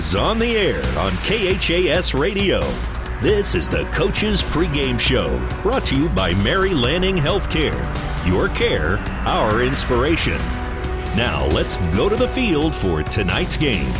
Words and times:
is 0.00 0.16
on 0.16 0.38
the 0.38 0.56
air 0.56 0.82
on 0.98 1.12
KHAS 1.24 2.14
Radio. 2.14 2.60
This 3.20 3.54
is 3.54 3.68
the 3.68 3.84
Coach's 3.92 4.42
Pregame 4.42 4.98
Show, 4.98 5.38
brought 5.62 5.84
to 5.86 5.98
you 5.98 6.08
by 6.08 6.32
Mary 6.32 6.72
Lanning 6.72 7.16
Healthcare. 7.16 7.76
Your 8.26 8.48
care, 8.48 8.96
our 9.26 9.62
inspiration. 9.62 10.38
Now 11.18 11.44
let's 11.48 11.76
go 11.94 12.08
to 12.08 12.16
the 12.16 12.28
field 12.28 12.74
for 12.74 13.02
tonight's 13.02 13.58
game. 13.58 13.92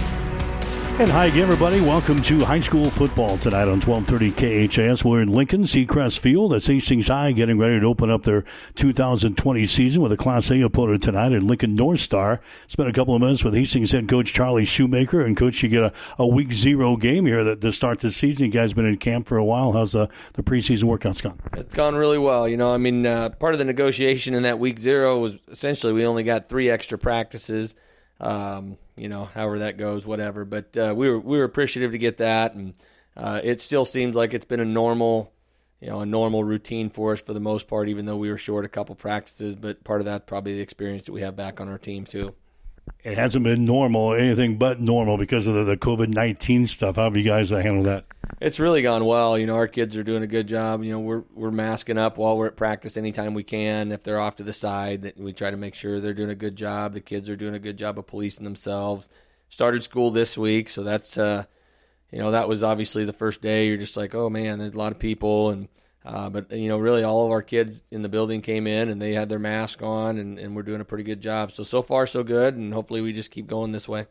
And 1.01 1.11
hi 1.11 1.29
again, 1.29 1.45
everybody. 1.45 1.81
Welcome 1.81 2.21
to 2.25 2.41
high 2.41 2.61
school 2.61 2.91
football 2.91 3.39
tonight 3.39 3.69
on 3.69 3.81
1230 3.81 4.69
KHAS. 4.69 5.03
We're 5.03 5.23
in 5.23 5.33
Lincoln, 5.33 5.63
Seacrest 5.63 6.19
Field. 6.19 6.53
That's 6.53 6.67
Hastings 6.67 7.09
High 7.09 7.33
getting 7.33 7.59
ready 7.59 7.81
to 7.81 7.87
open 7.87 8.11
up 8.11 8.25
their 8.25 8.45
2020 8.75 9.65
season 9.65 10.03
with 10.03 10.13
a 10.13 10.19
Class 10.19 10.51
A 10.51 10.61
opponent 10.61 11.03
tonight 11.03 11.33
in 11.33 11.47
Lincoln 11.47 11.75
North 11.75 12.01
Star. 12.01 12.43
Spent 12.67 12.87
a 12.87 12.93
couple 12.93 13.15
of 13.15 13.23
minutes 13.23 13.43
with 13.43 13.55
Hastings 13.55 13.93
head 13.93 14.11
coach 14.11 14.35
Charlie 14.35 14.67
Shoemaker. 14.67 15.23
And, 15.23 15.39
coach, 15.39 15.63
you 15.63 15.71
get 15.71 15.85
a, 15.85 15.93
a 16.19 16.27
week 16.27 16.53
zero 16.53 16.97
game 16.97 17.25
here 17.25 17.45
that, 17.45 17.63
to 17.63 17.73
start 17.73 18.01
this 18.01 18.15
season. 18.15 18.45
You 18.45 18.53
guys 18.53 18.75
been 18.75 18.85
in 18.85 18.99
camp 18.99 19.27
for 19.27 19.39
a 19.39 19.45
while. 19.45 19.73
How's 19.73 19.93
the, 19.93 20.07
the 20.35 20.43
preseason 20.43 20.83
workouts 20.83 21.23
gone? 21.23 21.41
It's 21.55 21.73
gone 21.73 21.95
really 21.95 22.19
well. 22.19 22.47
You 22.47 22.59
know, 22.59 22.75
I 22.75 22.77
mean, 22.77 23.07
uh, 23.07 23.31
part 23.31 23.55
of 23.55 23.59
the 23.59 23.65
negotiation 23.65 24.35
in 24.35 24.43
that 24.43 24.59
week 24.59 24.79
zero 24.79 25.19
was 25.19 25.39
essentially 25.51 25.95
we 25.95 26.05
only 26.05 26.25
got 26.25 26.51
three 26.51 26.69
extra 26.69 26.99
practices. 26.99 27.75
Um, 28.21 28.77
you 28.97 29.09
know, 29.09 29.25
however 29.25 29.61
that 29.61 29.79
goes, 29.79 30.07
whatever. 30.07 30.45
But 30.45 30.77
uh, 30.77 30.95
we 30.97 31.09
were 31.09 31.19
we 31.19 31.39
were 31.39 31.45
appreciative 31.45 31.93
to 31.93 31.99
get 31.99 32.19
that, 32.19 32.55
and 32.55 32.75
uh, 33.17 33.41
it 33.43 33.61
still 33.61 33.85
seems 33.85 34.15
like 34.15 34.35
it's 34.35 34.45
been 34.45 34.61
a 34.61 34.65
normal, 34.65 35.33
you 35.81 35.89
know, 35.89 36.01
a 36.01 36.07
normal 36.07 36.45
routine 36.45 36.91
for 36.91 37.13
us 37.13 37.23
for 37.23 37.33
the 37.33 37.41
most 37.41 37.67
part, 37.67 37.89
even 37.89 38.05
though 38.05 38.19
we 38.19 38.31
were 38.31 38.39
short 38.39 38.65
a 38.65 38.69
couple 38.69 38.95
practices. 38.95 39.57
But 39.57 39.85
part 39.85 40.01
of 40.01 40.05
that 40.05 40.27
probably 40.27 40.55
the 40.55 40.61
experience 40.61 41.05
that 41.05 41.13
we 41.13 41.23
have 41.23 41.35
back 41.35 41.61
on 41.61 41.69
our 41.69 41.79
team 41.79 42.05
too. 42.05 42.35
It 43.03 43.17
hasn't 43.17 43.45
been 43.45 43.65
normal, 43.65 44.13
anything 44.13 44.59
but 44.59 44.81
normal 44.81 45.17
because 45.17 45.47
of 45.47 45.55
the, 45.55 45.65
the 45.65 45.77
COVID 45.77 46.09
nineteen 46.09 46.67
stuff. 46.67 46.97
How 46.97 47.05
have 47.05 47.17
you 47.17 47.23
guys 47.23 47.51
uh, 47.51 47.57
handled 47.57 47.87
that? 47.87 48.05
It's 48.41 48.61
really 48.61 48.83
gone 48.83 49.05
well. 49.05 49.39
You 49.39 49.47
know, 49.47 49.57
our 49.57 49.69
kids 49.69 49.97
are 49.97 50.05
doing 50.05 50.23
a 50.23 50.27
good 50.27 50.47
job. 50.47 50.85
You 50.85 50.93
know, 50.93 51.01
we're 51.01 51.23
we're 51.35 51.51
masking 51.51 51.99
up 51.99 52.19
while 52.19 52.37
we're 52.37 52.49
at 52.49 52.57
practice 52.57 52.97
anytime 52.97 53.35
we 53.35 53.43
can. 53.43 53.91
If 53.91 54.03
they're 54.03 54.21
off 54.21 54.37
to 54.37 54.43
the 54.43 54.53
side, 54.53 55.15
we 55.17 55.33
try 55.33 55.51
to 55.51 55.57
make 55.57 55.75
sure 55.75 56.01
they're 56.01 56.15
doing 56.15 56.31
a 56.31 56.35
good 56.35 56.57
job. 56.57 56.93
The 56.93 57.01
kids 57.01 57.31
are 57.31 57.37
doing 57.37 57.55
a 57.55 57.59
good 57.59 57.79
job 57.79 57.99
of 57.99 58.07
policing 58.07 58.45
themselves. 58.45 59.09
Started 59.49 59.83
school 59.83 60.11
this 60.11 60.37
week, 60.39 60.71
so 60.71 60.83
that's 60.83 61.17
uh, 61.17 61.45
you 62.13 62.19
know 62.19 62.31
that 62.31 62.49
was 62.49 62.63
obviously 62.63 63.05
the 63.05 63.13
first 63.13 63.41
day. 63.41 63.67
You're 63.67 63.79
just 63.79 63.97
like, 63.97 64.15
oh 64.15 64.31
man, 64.31 64.59
there's 64.59 64.75
a 64.75 64.79
lot 64.79 64.93
of 64.93 64.99
people, 64.99 65.51
and 65.51 65.69
uh, 66.05 66.31
but 66.31 66.51
you 66.51 66.69
know, 66.69 66.79
really 66.79 67.05
all 67.05 67.27
of 67.27 67.31
our 67.31 67.43
kids 67.43 67.83
in 67.91 68.03
the 68.03 68.09
building 68.09 68.41
came 68.41 68.67
in 68.67 68.89
and 68.89 69.01
they 69.01 69.13
had 69.13 69.29
their 69.29 69.39
mask 69.39 69.83
on, 69.83 70.19
and, 70.19 70.39
and 70.39 70.57
we're 70.57 70.63
doing 70.63 70.81
a 70.81 70.85
pretty 70.85 71.05
good 71.05 71.21
job. 71.21 71.53
So 71.53 71.63
so 71.63 71.83
far 71.83 72.07
so 72.07 72.23
good, 72.23 72.55
and 72.55 72.73
hopefully 72.73 73.01
we 73.01 73.13
just 73.13 73.31
keep 73.31 73.47
going 73.47 73.73
this 73.73 73.89
way. 73.89 74.07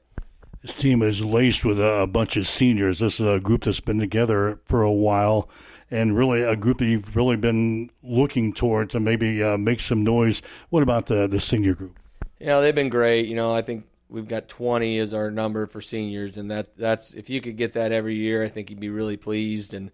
This 0.62 0.76
team 0.76 1.02
is 1.02 1.24
laced 1.24 1.64
with 1.64 1.80
a, 1.80 2.06
bunch 2.06 2.36
of 2.36 2.46
seniors. 2.46 3.00
This 3.00 3.20
is 3.20 3.26
a 3.26 3.40
group 3.40 3.64
that's 3.64 3.80
been 3.80 3.98
together 3.98 4.60
for 4.66 4.82
a 4.82 4.92
while, 4.92 5.50
and 5.90 6.18
really 6.18 6.44
a 6.44 6.56
group 6.56 6.80
that 6.80 6.86
you've 6.86 7.16
really 7.16 7.38
been 7.38 7.90
looking 8.04 8.54
toward 8.54 8.90
to 8.92 9.00
maybe 9.00 9.42
uh, 9.42 9.58
make 9.58 9.80
some 9.80 10.04
noise. 10.04 10.42
What 10.70 10.84
about 10.84 11.08
the 11.08 11.28
the 11.28 11.40
senior 11.40 11.74
group? 11.74 11.98
Yeah, 12.40 12.60
they've 12.60 12.76
been 12.76 12.90
great. 12.90 13.28
You 13.28 13.36
know, 13.36 13.54
I 13.54 13.62
think 13.62 13.86
we've 14.10 14.28
got 14.28 14.48
20 14.48 15.00
as 15.00 15.14
our 15.14 15.32
number 15.32 15.66
for 15.66 15.82
seniors, 15.82 16.38
and 16.38 16.52
that 16.52 16.78
that's 16.78 17.14
if 17.16 17.32
you 17.32 17.42
could 17.42 17.58
get 17.58 17.74
that 17.74 17.92
every 17.92 18.16
year, 18.16 18.44
I 18.44 18.48
think 18.48 18.70
you'd 18.70 18.80
be 18.80 18.90
really 18.90 19.18
pleased. 19.18 19.74
And 19.74 19.92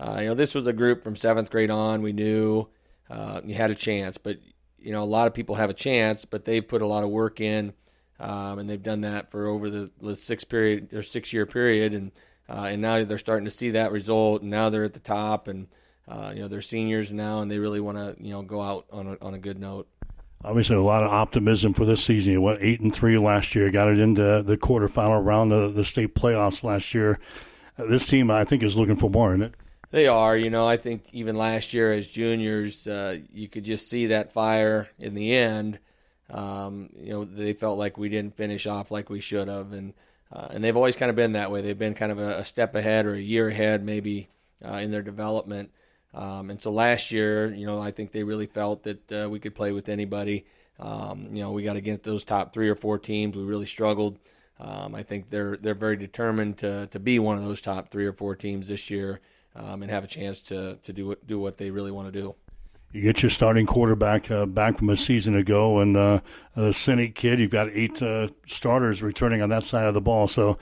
uh, 0.00 0.18
you 0.20 0.28
know, 0.28 0.34
this 0.34 0.54
was 0.54 0.66
a 0.66 0.72
group 0.72 1.02
from 1.02 1.16
seventh 1.16 1.50
grade 1.50 1.70
on. 1.70 2.02
We 2.02 2.12
knew 2.12 2.68
uh, 3.10 3.40
you 3.44 3.54
had 3.54 3.70
a 3.70 3.74
chance, 3.74 4.18
but 4.18 4.38
you 4.78 4.92
know, 4.92 5.02
a 5.02 5.04
lot 5.04 5.26
of 5.26 5.34
people 5.34 5.56
have 5.56 5.70
a 5.70 5.74
chance, 5.74 6.24
but 6.24 6.44
they 6.44 6.60
put 6.60 6.82
a 6.82 6.86
lot 6.86 7.04
of 7.04 7.10
work 7.10 7.40
in 7.40 7.72
um, 8.20 8.58
and 8.58 8.68
they've 8.68 8.82
done 8.82 9.02
that 9.02 9.30
for 9.30 9.46
over 9.46 9.70
the, 9.70 9.90
the 10.00 10.16
six 10.16 10.44
period 10.44 10.92
or 10.92 11.02
six 11.02 11.32
year 11.32 11.46
period, 11.46 11.94
and 11.94 12.12
uh, 12.48 12.66
and 12.68 12.82
now 12.82 13.04
they're 13.04 13.18
starting 13.18 13.44
to 13.44 13.50
see 13.50 13.70
that 13.70 13.92
result, 13.92 14.42
and 14.42 14.50
now 14.50 14.70
they're 14.70 14.84
at 14.84 14.94
the 14.94 15.00
top, 15.00 15.48
and 15.48 15.68
uh, 16.08 16.32
you 16.34 16.42
know 16.42 16.48
they're 16.48 16.60
seniors 16.60 17.12
now, 17.12 17.40
and 17.40 17.50
they 17.50 17.58
really 17.58 17.80
want 17.80 17.96
to 17.96 18.16
you 18.22 18.32
know 18.32 18.42
go 18.42 18.60
out 18.60 18.86
on 18.92 19.06
a, 19.08 19.24
on 19.24 19.34
a 19.34 19.38
good 19.38 19.58
note. 19.58 19.86
Obviously, 20.44 20.76
a 20.76 20.82
lot 20.82 21.02
of 21.02 21.10
optimism 21.10 21.74
for 21.74 21.84
this 21.84 22.02
season. 22.02 22.32
You 22.32 22.40
went 22.40 22.60
eight 22.62 22.80
and 22.80 22.94
three 22.94 23.18
last 23.18 23.54
year, 23.54 23.70
got 23.70 23.88
it 23.88 23.98
into 23.98 24.42
the 24.42 24.56
quarterfinal 24.56 25.24
round 25.24 25.52
of 25.52 25.74
the 25.74 25.84
state 25.84 26.14
playoffs 26.14 26.62
last 26.62 26.94
year. 26.94 27.18
This 27.76 28.06
team, 28.06 28.30
I 28.30 28.44
think, 28.44 28.62
is 28.62 28.76
looking 28.76 28.96
for 28.96 29.10
more, 29.10 29.30
isn't 29.30 29.42
it? 29.42 29.54
They 29.90 30.06
are. 30.06 30.36
You 30.36 30.50
know, 30.50 30.66
I 30.66 30.76
think 30.76 31.04
even 31.12 31.36
last 31.36 31.72
year 31.72 31.92
as 31.92 32.06
juniors, 32.06 32.86
uh, 32.86 33.18
you 33.32 33.48
could 33.48 33.64
just 33.64 33.88
see 33.88 34.06
that 34.06 34.32
fire 34.32 34.88
in 34.98 35.14
the 35.14 35.34
end. 35.34 35.78
Um, 36.30 36.90
you 36.94 37.10
know, 37.10 37.24
they 37.24 37.54
felt 37.54 37.78
like 37.78 37.96
we 37.96 38.10
didn't 38.10 38.36
finish 38.36 38.66
off 38.66 38.90
like 38.90 39.08
we 39.08 39.20
should 39.20 39.48
have, 39.48 39.72
and 39.72 39.94
uh, 40.30 40.48
and 40.50 40.62
they've 40.62 40.76
always 40.76 40.96
kind 40.96 41.08
of 41.08 41.16
been 41.16 41.32
that 41.32 41.50
way. 41.50 41.62
They've 41.62 41.78
been 41.78 41.94
kind 41.94 42.12
of 42.12 42.18
a, 42.18 42.40
a 42.40 42.44
step 42.44 42.74
ahead 42.74 43.06
or 43.06 43.14
a 43.14 43.20
year 43.20 43.48
ahead, 43.48 43.82
maybe 43.82 44.28
uh, 44.62 44.74
in 44.74 44.90
their 44.90 45.02
development. 45.02 45.70
Um, 46.12 46.50
and 46.50 46.60
so 46.60 46.70
last 46.70 47.10
year, 47.10 47.52
you 47.54 47.66
know, 47.66 47.80
I 47.80 47.90
think 47.90 48.12
they 48.12 48.24
really 48.24 48.46
felt 48.46 48.82
that 48.82 49.12
uh, 49.12 49.28
we 49.30 49.38
could 49.38 49.54
play 49.54 49.72
with 49.72 49.88
anybody. 49.88 50.44
Um, 50.78 51.28
you 51.32 51.42
know, 51.42 51.52
we 51.52 51.62
got 51.62 51.76
against 51.76 52.04
those 52.04 52.24
top 52.24 52.52
three 52.52 52.68
or 52.68 52.74
four 52.74 52.98
teams. 52.98 53.36
We 53.36 53.42
really 53.42 53.66
struggled. 53.66 54.18
Um, 54.60 54.94
I 54.94 55.02
think 55.02 55.30
they're 55.30 55.56
they're 55.56 55.74
very 55.74 55.96
determined 55.96 56.58
to 56.58 56.88
to 56.88 56.98
be 56.98 57.18
one 57.18 57.38
of 57.38 57.44
those 57.44 57.62
top 57.62 57.90
three 57.90 58.04
or 58.04 58.12
four 58.12 58.36
teams 58.36 58.68
this 58.68 58.90
year 58.90 59.20
um, 59.58 59.82
and 59.82 59.90
have 59.90 60.04
a 60.04 60.08
chance 60.08 60.40
to 60.40 60.76
to 60.82 60.92
do 60.92 61.16
do 61.26 61.38
what 61.38 61.58
they 61.58 61.70
really 61.70 61.90
want 61.90 62.12
to 62.12 62.20
do 62.20 62.34
you 62.92 63.02
get 63.02 63.22
your 63.22 63.30
starting 63.30 63.66
quarterback 63.66 64.30
uh, 64.30 64.46
back 64.46 64.78
from 64.78 64.88
a 64.88 64.96
season 64.96 65.34
ago, 65.34 65.78
and 65.78 65.96
uh, 65.96 66.20
a 66.56 66.72
cynic 66.72 67.14
kid. 67.14 67.38
You've 67.38 67.50
got 67.50 67.68
eight 67.68 68.00
uh, 68.02 68.28
starters 68.46 69.02
returning 69.02 69.42
on 69.42 69.50
that 69.50 69.64
side 69.64 69.84
of 69.84 69.94
the 69.94 70.00
ball, 70.00 70.26
so 70.26 70.58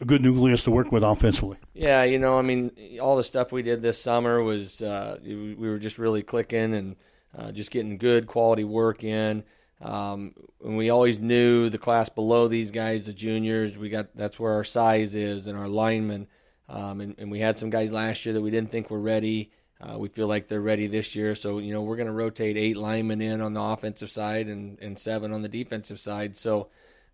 a 0.00 0.04
good 0.04 0.22
nucleus 0.22 0.62
to 0.64 0.70
work 0.70 0.92
with 0.92 1.02
offensively. 1.02 1.58
Yeah, 1.74 2.04
you 2.04 2.18
know, 2.18 2.38
I 2.38 2.42
mean, 2.42 2.70
all 3.00 3.16
the 3.16 3.24
stuff 3.24 3.50
we 3.50 3.62
did 3.62 3.82
this 3.82 4.00
summer 4.00 4.42
was 4.42 4.80
uh, 4.80 5.18
we 5.24 5.54
were 5.56 5.78
just 5.78 5.98
really 5.98 6.22
clicking 6.22 6.74
and 6.74 6.96
uh, 7.36 7.50
just 7.50 7.70
getting 7.70 7.98
good 7.98 8.26
quality 8.26 8.64
work 8.64 9.02
in. 9.02 9.42
Um, 9.80 10.34
and 10.64 10.76
we 10.76 10.90
always 10.90 11.18
knew 11.18 11.68
the 11.70 11.78
class 11.78 12.08
below 12.08 12.48
these 12.48 12.70
guys, 12.70 13.06
the 13.06 13.12
juniors, 13.12 13.78
we 13.78 13.88
got 13.88 14.14
that's 14.14 14.38
where 14.38 14.52
our 14.52 14.64
size 14.64 15.14
is 15.14 15.46
and 15.46 15.58
our 15.58 15.68
linemen. 15.68 16.28
Um, 16.68 17.00
and, 17.00 17.14
and 17.18 17.30
we 17.30 17.40
had 17.40 17.58
some 17.58 17.70
guys 17.70 17.90
last 17.90 18.26
year 18.26 18.34
that 18.34 18.42
we 18.42 18.50
didn't 18.50 18.70
think 18.70 18.90
were 18.90 19.00
ready. 19.00 19.50
Uh, 19.80 19.98
we 19.98 20.08
feel 20.08 20.26
like 20.26 20.48
they're 20.48 20.60
ready 20.60 20.86
this 20.86 21.14
year. 21.14 21.34
So, 21.34 21.58
you 21.58 21.72
know, 21.72 21.82
we're 21.82 21.96
going 21.96 22.08
to 22.08 22.12
rotate 22.12 22.56
eight 22.56 22.76
linemen 22.76 23.20
in 23.20 23.40
on 23.40 23.54
the 23.54 23.60
offensive 23.60 24.10
side 24.10 24.48
and, 24.48 24.78
and 24.80 24.98
seven 24.98 25.32
on 25.32 25.42
the 25.42 25.48
defensive 25.48 26.00
side. 26.00 26.36
So, 26.36 26.68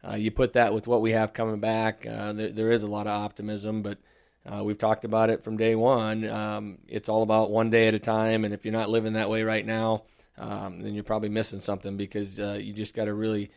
uh, 0.06 0.16
you 0.16 0.30
put 0.30 0.52
that 0.52 0.74
with 0.74 0.86
what 0.86 1.00
we 1.00 1.12
have 1.12 1.32
coming 1.32 1.60
back, 1.60 2.06
uh, 2.06 2.32
there, 2.32 2.50
there 2.50 2.70
is 2.70 2.82
a 2.82 2.86
lot 2.86 3.06
of 3.06 3.12
optimism, 3.12 3.82
but 3.82 3.98
uh, 4.44 4.62
we've 4.62 4.78
talked 4.78 5.04
about 5.04 5.30
it 5.30 5.42
from 5.42 5.56
day 5.56 5.74
one. 5.74 6.28
Um, 6.28 6.78
it's 6.88 7.08
all 7.08 7.22
about 7.22 7.50
one 7.50 7.70
day 7.70 7.88
at 7.88 7.94
a 7.94 7.98
time. 7.98 8.44
And 8.44 8.52
if 8.52 8.64
you're 8.64 8.72
not 8.72 8.90
living 8.90 9.14
that 9.14 9.30
way 9.30 9.42
right 9.42 9.64
now, 9.64 10.02
um, 10.36 10.80
then 10.80 10.94
you're 10.94 11.04
probably 11.04 11.30
missing 11.30 11.60
something 11.60 11.96
because 11.96 12.38
uh, 12.38 12.58
you 12.60 12.74
just 12.74 12.94
got 12.94 13.06
to 13.06 13.14
really, 13.14 13.50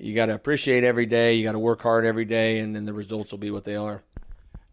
you 0.00 0.14
got 0.14 0.26
to 0.26 0.34
appreciate 0.34 0.82
every 0.82 1.06
day. 1.06 1.34
You 1.34 1.44
got 1.44 1.52
to 1.52 1.58
work 1.60 1.80
hard 1.80 2.04
every 2.04 2.24
day, 2.24 2.58
and 2.58 2.74
then 2.74 2.84
the 2.84 2.94
results 2.94 3.30
will 3.30 3.38
be 3.38 3.52
what 3.52 3.64
they 3.64 3.76
are. 3.76 4.02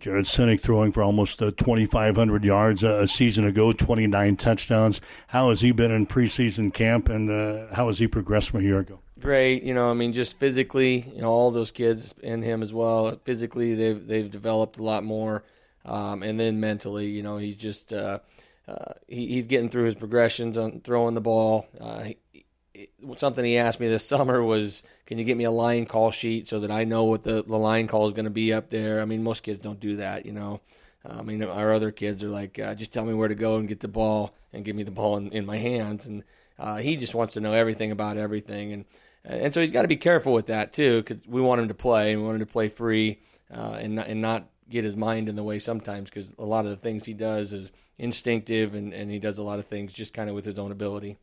Jared 0.01 0.25
Sinek 0.25 0.59
throwing 0.59 0.91
for 0.91 1.03
almost 1.03 1.43
uh, 1.43 1.51
2,500 1.51 2.43
yards 2.43 2.83
uh, 2.83 3.01
a 3.01 3.07
season 3.07 3.45
ago, 3.45 3.71
29 3.71 4.35
touchdowns. 4.35 4.99
How 5.27 5.49
has 5.49 5.61
he 5.61 5.71
been 5.71 5.91
in 5.91 6.07
preseason 6.07 6.73
camp, 6.73 7.07
and 7.07 7.29
uh, 7.29 7.71
how 7.75 7.85
has 7.85 7.99
he 7.99 8.07
progressed 8.07 8.49
from 8.49 8.61
a 8.61 8.63
year 8.63 8.79
ago? 8.79 8.99
Great, 9.19 9.61
you 9.61 9.75
know, 9.75 9.91
I 9.91 9.93
mean, 9.93 10.11
just 10.13 10.39
physically, 10.39 11.11
you 11.13 11.21
know, 11.21 11.29
all 11.29 11.51
those 11.51 11.69
kids 11.69 12.15
and 12.23 12.43
him 12.43 12.63
as 12.63 12.73
well. 12.73 13.15
Physically, 13.25 13.75
they've 13.75 14.07
they've 14.07 14.31
developed 14.31 14.79
a 14.79 14.83
lot 14.83 15.03
more, 15.03 15.43
um, 15.85 16.23
and 16.23 16.39
then 16.39 16.59
mentally, 16.59 17.05
you 17.05 17.21
know, 17.21 17.37
he's 17.37 17.55
just 17.55 17.93
uh, 17.93 18.17
uh, 18.67 18.93
he, 19.07 19.27
he's 19.27 19.45
getting 19.45 19.69
through 19.69 19.83
his 19.83 19.93
progressions 19.93 20.57
on 20.57 20.81
throwing 20.81 21.13
the 21.13 21.21
ball. 21.21 21.67
Uh, 21.79 22.05
he, 22.73 22.89
something 23.17 23.43
he 23.43 23.57
asked 23.57 23.79
me 23.79 23.87
this 23.87 24.05
summer 24.07 24.43
was, 24.43 24.83
"Can 25.05 25.17
you 25.17 25.23
get 25.23 25.37
me 25.37 25.43
a 25.43 25.51
line 25.51 25.85
call 25.85 26.11
sheet 26.11 26.47
so 26.47 26.59
that 26.59 26.71
I 26.71 26.83
know 26.83 27.03
what 27.03 27.23
the, 27.23 27.43
the 27.43 27.57
line 27.57 27.87
call 27.87 28.07
is 28.07 28.13
going 28.13 28.25
to 28.25 28.31
be 28.31 28.53
up 28.53 28.69
there?" 28.69 29.01
I 29.01 29.05
mean, 29.05 29.23
most 29.23 29.43
kids 29.43 29.59
don't 29.59 29.79
do 29.79 29.97
that, 29.97 30.25
you 30.25 30.31
know. 30.31 30.61
I 31.03 31.23
mean, 31.23 31.43
our 31.43 31.73
other 31.73 31.89
kids 31.89 32.23
are 32.23 32.29
like, 32.29 32.59
uh, 32.59 32.75
"Just 32.75 32.93
tell 32.93 33.05
me 33.05 33.13
where 33.13 33.27
to 33.27 33.35
go 33.35 33.57
and 33.57 33.67
get 33.67 33.79
the 33.79 33.87
ball 33.87 34.35
and 34.53 34.63
give 34.63 34.75
me 34.75 34.83
the 34.83 34.91
ball 34.91 35.17
in, 35.17 35.31
in 35.31 35.45
my 35.45 35.57
hands." 35.57 36.05
And 36.05 36.23
uh, 36.59 36.77
he 36.77 36.95
just 36.95 37.15
wants 37.15 37.33
to 37.33 37.39
know 37.39 37.53
everything 37.53 37.91
about 37.91 38.17
everything, 38.17 38.73
and 38.73 38.85
and 39.23 39.53
so 39.53 39.61
he's 39.61 39.71
got 39.71 39.83
to 39.83 39.87
be 39.87 39.97
careful 39.97 40.33
with 40.33 40.47
that 40.47 40.73
too, 40.73 41.01
because 41.01 41.25
we 41.27 41.41
want 41.41 41.61
him 41.61 41.67
to 41.67 41.73
play 41.73 42.11
and 42.11 42.21
we 42.21 42.25
want 42.25 42.41
him 42.41 42.47
to 42.47 42.51
play 42.51 42.69
free 42.69 43.19
uh, 43.53 43.77
and 43.79 43.95
not, 43.95 44.07
and 44.07 44.19
not 44.19 44.47
get 44.67 44.83
his 44.83 44.95
mind 44.95 45.29
in 45.29 45.35
the 45.35 45.43
way 45.43 45.59
sometimes, 45.59 46.09
because 46.09 46.31
a 46.39 46.45
lot 46.45 46.65
of 46.65 46.71
the 46.71 46.77
things 46.77 47.05
he 47.05 47.13
does 47.13 47.53
is 47.53 47.71
instinctive, 47.97 48.75
and 48.75 48.93
and 48.93 49.11
he 49.11 49.19
does 49.19 49.37
a 49.37 49.43
lot 49.43 49.59
of 49.59 49.65
things 49.65 49.93
just 49.93 50.13
kind 50.13 50.29
of 50.29 50.35
with 50.35 50.45
his 50.45 50.59
own 50.59 50.71
ability 50.71 51.17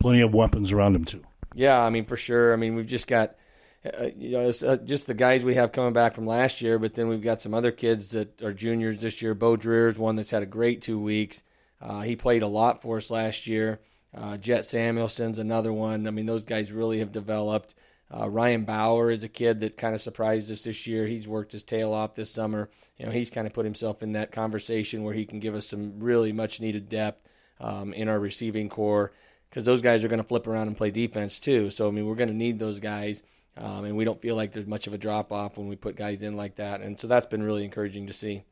plenty 0.00 0.22
of 0.22 0.34
weapons 0.34 0.72
around 0.72 0.96
him 0.96 1.04
too. 1.04 1.22
Yeah, 1.54 1.78
I 1.78 1.90
mean 1.90 2.06
for 2.06 2.16
sure. 2.16 2.52
I 2.52 2.56
mean 2.56 2.74
we've 2.74 2.86
just 2.86 3.06
got 3.06 3.36
uh, 3.84 4.08
you 4.16 4.30
know 4.30 4.48
uh, 4.48 4.76
just 4.76 5.06
the 5.06 5.14
guys 5.14 5.44
we 5.44 5.54
have 5.54 5.72
coming 5.72 5.92
back 5.92 6.14
from 6.14 6.26
last 6.26 6.60
year, 6.60 6.78
but 6.78 6.94
then 6.94 7.08
we've 7.08 7.22
got 7.22 7.40
some 7.40 7.54
other 7.54 7.70
kids 7.70 8.10
that 8.10 8.42
are 8.42 8.52
juniors 8.52 8.98
this 8.98 9.22
year. 9.22 9.34
Bo 9.34 9.56
Dreer's 9.56 9.98
one 9.98 10.16
that's 10.16 10.32
had 10.32 10.42
a 10.42 10.46
great 10.46 10.82
two 10.82 10.98
weeks. 10.98 11.42
Uh, 11.80 12.00
he 12.00 12.16
played 12.16 12.42
a 12.42 12.48
lot 12.48 12.82
for 12.82 12.96
us 12.96 13.10
last 13.10 13.46
year. 13.46 13.80
Uh, 14.14 14.36
Jet 14.36 14.62
Samuelson's 14.62 15.38
another 15.38 15.72
one. 15.72 16.06
I 16.06 16.10
mean 16.10 16.26
those 16.26 16.44
guys 16.44 16.72
really 16.72 16.98
have 16.98 17.12
developed. 17.12 17.74
Uh, 18.12 18.28
Ryan 18.28 18.64
Bauer 18.64 19.10
is 19.12 19.22
a 19.22 19.28
kid 19.28 19.60
that 19.60 19.76
kind 19.76 19.94
of 19.94 20.00
surprised 20.00 20.50
us 20.50 20.62
this 20.62 20.84
year. 20.84 21.06
He's 21.06 21.28
worked 21.28 21.52
his 21.52 21.62
tail 21.62 21.92
off 21.92 22.16
this 22.16 22.30
summer. 22.30 22.68
You 22.98 23.06
know, 23.06 23.12
he's 23.12 23.30
kind 23.30 23.46
of 23.46 23.52
put 23.52 23.64
himself 23.64 24.02
in 24.02 24.12
that 24.12 24.32
conversation 24.32 25.04
where 25.04 25.14
he 25.14 25.24
can 25.24 25.38
give 25.38 25.54
us 25.54 25.66
some 25.66 26.00
really 26.00 26.32
much 26.32 26.60
needed 26.60 26.88
depth 26.88 27.28
um, 27.60 27.92
in 27.92 28.08
our 28.08 28.18
receiving 28.18 28.68
corps 28.68 29.12
because 29.50 29.64
those 29.64 29.82
guys 29.82 30.04
are 30.04 30.08
going 30.08 30.22
to 30.22 30.26
flip 30.26 30.46
around 30.46 30.68
and 30.68 30.76
play 30.76 30.90
defense 30.90 31.38
too. 31.38 31.70
So 31.70 31.88
I 31.88 31.90
mean, 31.90 32.06
we're 32.06 32.14
going 32.14 32.28
to 32.28 32.34
need 32.34 32.58
those 32.58 32.80
guys, 32.80 33.22
um, 33.56 33.84
and 33.84 33.96
we 33.96 34.04
don't 34.04 34.22
feel 34.22 34.36
like 34.36 34.52
there's 34.52 34.66
much 34.66 34.86
of 34.86 34.94
a 34.94 34.98
drop 34.98 35.32
off 35.32 35.58
when 35.58 35.68
we 35.68 35.76
put 35.76 35.96
guys 35.96 36.22
in 36.22 36.36
like 36.36 36.56
that. 36.56 36.80
And 36.80 36.98
so 37.00 37.06
that's 37.06 37.26
been 37.26 37.42
really 37.42 37.64
encouraging 37.64 38.06
to 38.06 38.12
see. 38.12 38.44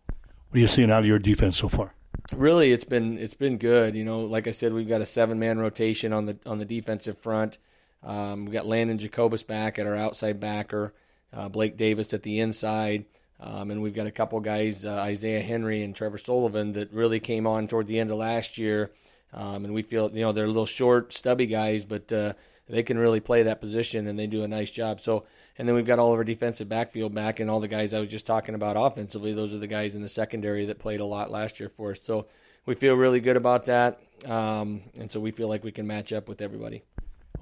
What 0.51 0.57
are 0.57 0.61
you 0.61 0.69
seeing 0.69 0.91
out 0.91 1.01
of 1.01 1.07
your 1.07 1.19
defense 1.19 1.57
so 1.57 1.69
far? 1.69 1.95
Really, 2.33 2.73
it's 2.73 2.85
been 2.85 3.19
it's 3.19 3.35
been 3.35 3.59
good. 3.59 3.95
You 3.95 4.05
know, 4.05 4.21
like 4.21 4.47
I 4.47 4.51
said, 4.51 4.73
we've 4.73 4.89
got 4.89 5.01
a 5.01 5.07
seven 5.07 5.39
man 5.39 5.59
rotation 5.59 6.13
on 6.13 6.27
the 6.27 6.39
on 6.45 6.59
the 6.59 6.65
defensive 6.65 7.19
front. 7.19 7.59
Um, 8.03 8.45
we 8.45 8.53
got 8.53 8.67
Landon 8.67 8.99
Jacobus 8.99 9.43
back 9.43 9.79
at 9.79 9.87
our 9.87 9.97
outside 9.97 10.39
backer, 10.39 10.95
uh, 11.33 11.49
Blake 11.49 11.77
Davis 11.77 12.15
at 12.15 12.23
the 12.23 12.39
inside, 12.39 13.07
um, 13.41 13.71
and 13.71 13.83
we've 13.83 13.95
got 13.95 14.07
a 14.07 14.13
couple 14.13 14.39
guys, 14.41 14.85
uh, 14.85 14.93
Isaiah 14.93 15.41
Henry 15.41 15.83
and 15.83 15.97
Trevor 15.97 16.19
Sullivan, 16.19 16.73
that 16.75 16.93
really 16.93 17.19
came 17.19 17.47
on 17.47 17.67
toward 17.67 17.87
the 17.87 17.99
end 17.99 18.11
of 18.11 18.19
last 18.19 18.57
year. 18.57 18.93
Um, 19.33 19.65
and 19.65 19.75
we 19.75 19.83
feel, 19.83 20.11
you 20.13 20.23
know, 20.23 20.33
they're 20.33 20.45
a 20.45 20.49
little 20.49 20.67
short, 20.67 21.13
stubby 21.13 21.47
guys, 21.47 21.85
but 21.85 22.11
uh, 22.13 22.33
they 22.69 22.83
can 22.83 22.99
really 22.99 23.21
play 23.21 23.43
that 23.45 23.61
position 23.61 24.07
and 24.07 24.19
they 24.19 24.27
do 24.27 24.43
a 24.43 24.49
nice 24.49 24.71
job. 24.71 25.01
So, 25.01 25.25
and 25.59 25.69
then 25.69 25.75
we've 25.75 25.87
got 25.87 25.99
all 25.99 26.13
of 26.13 26.19
our 26.19 26.25
defensive 26.25 26.69
backfield 26.69 27.15
back 27.15 27.41
and 27.41 27.51
all 27.51 27.61
the 27.61 27.69
guys 27.69 27.95
I 27.95 28.01
was 28.01 28.09
just 28.09 28.27
talking 28.27 28.55
about 28.55 28.77
offensively. 28.79 29.33
Those 29.33 29.53
are 29.53 29.59
the 29.59 29.67
guys 29.67 29.95
in 29.95 30.03
the 30.03 30.09
secondary 30.09 30.67
that 30.67 30.79
played 30.79 31.01
a 31.01 31.05
lot 31.05 31.31
last 31.31 31.61
year 31.61 31.69
for 31.69 31.93
us. 31.93 32.01
So 32.01 32.27
we 32.67 32.75
feel 32.75 32.95
really 32.95 33.21
good 33.21 33.37
about 33.37 33.67
that. 33.67 34.01
Um, 34.27 34.83
and 34.99 35.11
so 35.11 35.21
we 35.21 35.31
feel 35.31 35.49
like 35.49 35.65
we 35.65 35.73
can 35.73 35.87
match 35.87 36.13
up 36.13 36.29
with 36.29 36.41
everybody. 36.41 36.83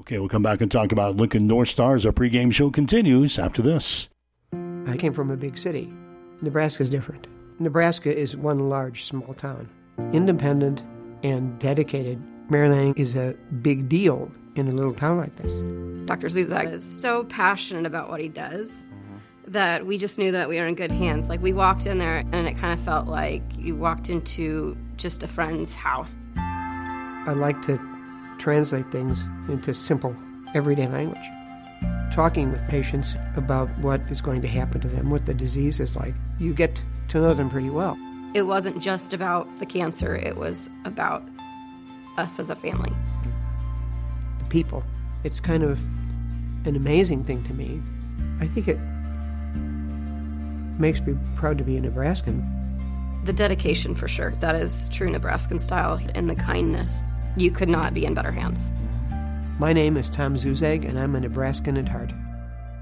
Okay, 0.00 0.18
we'll 0.18 0.28
come 0.28 0.42
back 0.42 0.60
and 0.60 0.70
talk 0.70 0.92
about 0.92 1.16
Lincoln 1.16 1.46
North 1.46 1.68
Stars. 1.68 2.04
Our 2.04 2.12
pregame 2.12 2.52
show 2.52 2.70
continues 2.70 3.38
after 3.38 3.62
this. 3.62 4.08
I 4.86 4.96
came 4.96 5.12
from 5.12 5.30
a 5.30 5.36
big 5.36 5.56
city. 5.56 5.92
Nebraska 6.42 6.82
is 6.82 6.90
different. 6.90 7.28
Nebraska 7.58 8.14
is 8.14 8.36
one 8.36 8.68
large 8.68 9.04
small 9.04 9.32
town, 9.32 9.70
independent 10.12 10.84
and 11.22 11.58
dedicated. 11.58 12.22
Mary 12.48 12.68
Lanning 12.68 12.94
is 12.96 13.16
a 13.16 13.34
big 13.60 13.88
deal 13.88 14.30
in 14.54 14.68
a 14.68 14.72
little 14.72 14.94
town 14.94 15.18
like 15.18 15.36
this. 15.36 15.52
Dr. 16.06 16.28
Zuzak 16.28 16.72
is 16.72 16.84
so 16.84 17.24
passionate 17.24 17.86
about 17.86 18.08
what 18.08 18.20
he 18.20 18.28
does 18.28 18.84
that 19.46 19.86
we 19.86 19.96
just 19.98 20.18
knew 20.18 20.32
that 20.32 20.48
we 20.48 20.58
were 20.58 20.66
in 20.66 20.74
good 20.74 20.90
hands. 20.90 21.28
Like 21.28 21.40
we 21.40 21.52
walked 21.52 21.86
in 21.86 21.98
there 21.98 22.18
and 22.18 22.46
it 22.46 22.56
kind 22.56 22.72
of 22.72 22.84
felt 22.84 23.06
like 23.06 23.42
you 23.56 23.76
walked 23.76 24.10
into 24.10 24.76
just 24.96 25.22
a 25.22 25.28
friend's 25.28 25.74
house. 25.74 26.18
I 26.36 27.32
like 27.36 27.60
to 27.62 27.78
translate 28.38 28.90
things 28.90 29.28
into 29.48 29.74
simple, 29.74 30.16
everyday 30.54 30.88
language. 30.88 31.18
Talking 32.10 32.50
with 32.50 32.66
patients 32.68 33.14
about 33.36 33.68
what 33.78 34.00
is 34.10 34.20
going 34.20 34.42
to 34.42 34.48
happen 34.48 34.80
to 34.80 34.88
them, 34.88 35.10
what 35.10 35.26
the 35.26 35.34
disease 35.34 35.80
is 35.80 35.94
like, 35.96 36.14
you 36.38 36.54
get 36.54 36.82
to 37.08 37.20
know 37.20 37.34
them 37.34 37.50
pretty 37.50 37.70
well. 37.70 37.96
It 38.34 38.42
wasn't 38.42 38.80
just 38.80 39.14
about 39.14 39.56
the 39.56 39.66
cancer, 39.66 40.14
it 40.14 40.36
was 40.36 40.68
about 40.84 41.22
us 42.18 42.38
as 42.38 42.50
a 42.50 42.56
family. 42.56 42.92
The 44.38 44.44
people. 44.46 44.84
It's 45.24 45.40
kind 45.40 45.62
of 45.62 45.80
an 46.66 46.76
amazing 46.76 47.24
thing 47.24 47.42
to 47.44 47.54
me. 47.54 47.80
I 48.40 48.46
think 48.46 48.68
it 48.68 48.78
makes 50.78 51.00
me 51.00 51.16
proud 51.34 51.58
to 51.58 51.64
be 51.64 51.76
a 51.76 51.80
Nebraskan. 51.80 53.22
The 53.24 53.32
dedication, 53.32 53.94
for 53.94 54.08
sure. 54.08 54.32
That 54.40 54.54
is 54.54 54.88
true 54.90 55.10
Nebraskan 55.10 55.58
style, 55.58 55.98
and 56.14 56.28
the 56.28 56.36
kindness 56.36 57.02
you 57.36 57.50
could 57.50 57.68
not 57.68 57.94
be 57.94 58.04
in 58.04 58.14
better 58.14 58.32
hands. 58.32 58.70
My 59.58 59.72
name 59.72 59.96
is 59.96 60.10
Tom 60.10 60.36
Zuzag, 60.36 60.84
and 60.84 60.98
I'm 60.98 61.16
a 61.16 61.20
Nebraskan 61.20 61.78
at 61.78 61.88
heart. 61.88 62.12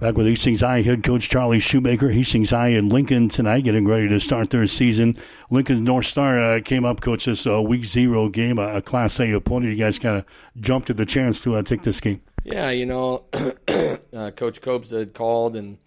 Back 0.04 0.18
with 0.18 0.26
Hastings 0.26 0.60
High 0.60 0.82
head 0.82 1.02
coach 1.02 1.30
Charlie 1.30 1.60
Shoemaker. 1.60 2.10
Hastings 2.10 2.50
High 2.50 2.68
in 2.68 2.90
Lincoln 2.90 3.30
tonight, 3.30 3.62
getting 3.62 3.88
ready 3.88 4.06
to 4.06 4.20
start 4.20 4.50
their 4.50 4.66
season. 4.66 5.16
Lincoln 5.48 5.82
North 5.82 6.04
Star 6.04 6.38
uh, 6.38 6.60
came 6.60 6.84
up, 6.84 7.00
coach, 7.00 7.24
this 7.24 7.46
uh, 7.46 7.62
week 7.62 7.86
zero 7.86 8.28
game, 8.28 8.58
a, 8.58 8.82
Class 8.82 9.18
A 9.18 9.32
opponent. 9.32 9.72
You 9.72 9.82
guys 9.82 9.98
kind 9.98 10.18
of 10.18 10.26
jumped 10.60 10.90
at 10.90 10.98
the 10.98 11.06
chance 11.06 11.42
to 11.44 11.56
uh, 11.56 11.62
take 11.62 11.84
this 11.84 12.00
game. 12.02 12.20
Yeah, 12.44 12.68
you 12.68 12.84
know, 12.84 13.24
uh, 13.32 14.30
Coach 14.32 14.60
Copes 14.60 14.90
had 14.90 15.14
called 15.14 15.56
and 15.56 15.78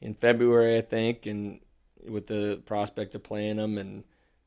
in 0.00 0.14
February, 0.14 0.78
I 0.78 0.80
think, 0.80 1.26
and 1.26 1.58
with 2.08 2.28
the 2.28 2.62
prospect 2.66 3.16
of 3.16 3.24
playing 3.24 3.56
them, 3.56 3.76
and 3.76 4.04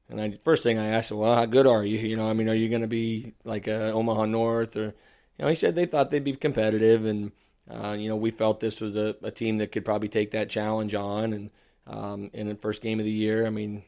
and 0.07 0.21
I 0.21 0.39
first 0.41 0.63
thing 0.63 0.79
I 0.79 0.87
asked 0.87 1.11
him, 1.11 1.17
well, 1.17 1.35
how 1.35 1.45
good 1.45 1.67
are 1.67 1.83
you? 1.83 1.97
You 1.97 2.15
know, 2.15 2.29
I 2.29 2.31
mean, 2.31 2.47
are 2.47 2.55
you 2.55 2.69
going 2.69 2.79
to 2.79 2.87
be 2.87 3.33
like 3.43 3.67
a 3.67 3.91
Omaha 3.91 4.23
North 4.27 4.77
or, 4.77 4.85
you 4.85 4.93
know, 5.39 5.49
he 5.49 5.55
said 5.55 5.75
they 5.75 5.85
thought 5.85 6.11
they'd 6.11 6.23
be 6.23 6.37
competitive, 6.37 7.05
and 7.05 7.33
uh, 7.69 7.95
you 7.97 8.09
know, 8.09 8.15
we 8.15 8.31
felt 8.31 8.59
this 8.59 8.81
was 8.81 8.95
a, 8.95 9.15
a 9.23 9.31
team 9.31 9.57
that 9.57 9.71
could 9.71 9.85
probably 9.85 10.09
take 10.09 10.31
that 10.31 10.49
challenge 10.49 10.95
on, 10.95 11.33
and 11.33 11.49
um, 11.85 12.29
in 12.33 12.47
the 12.47 12.55
first 12.55 12.81
game 12.81 12.99
of 12.99 13.05
the 13.05 13.11
year, 13.11 13.45
I 13.45 13.49
mean, 13.49 13.83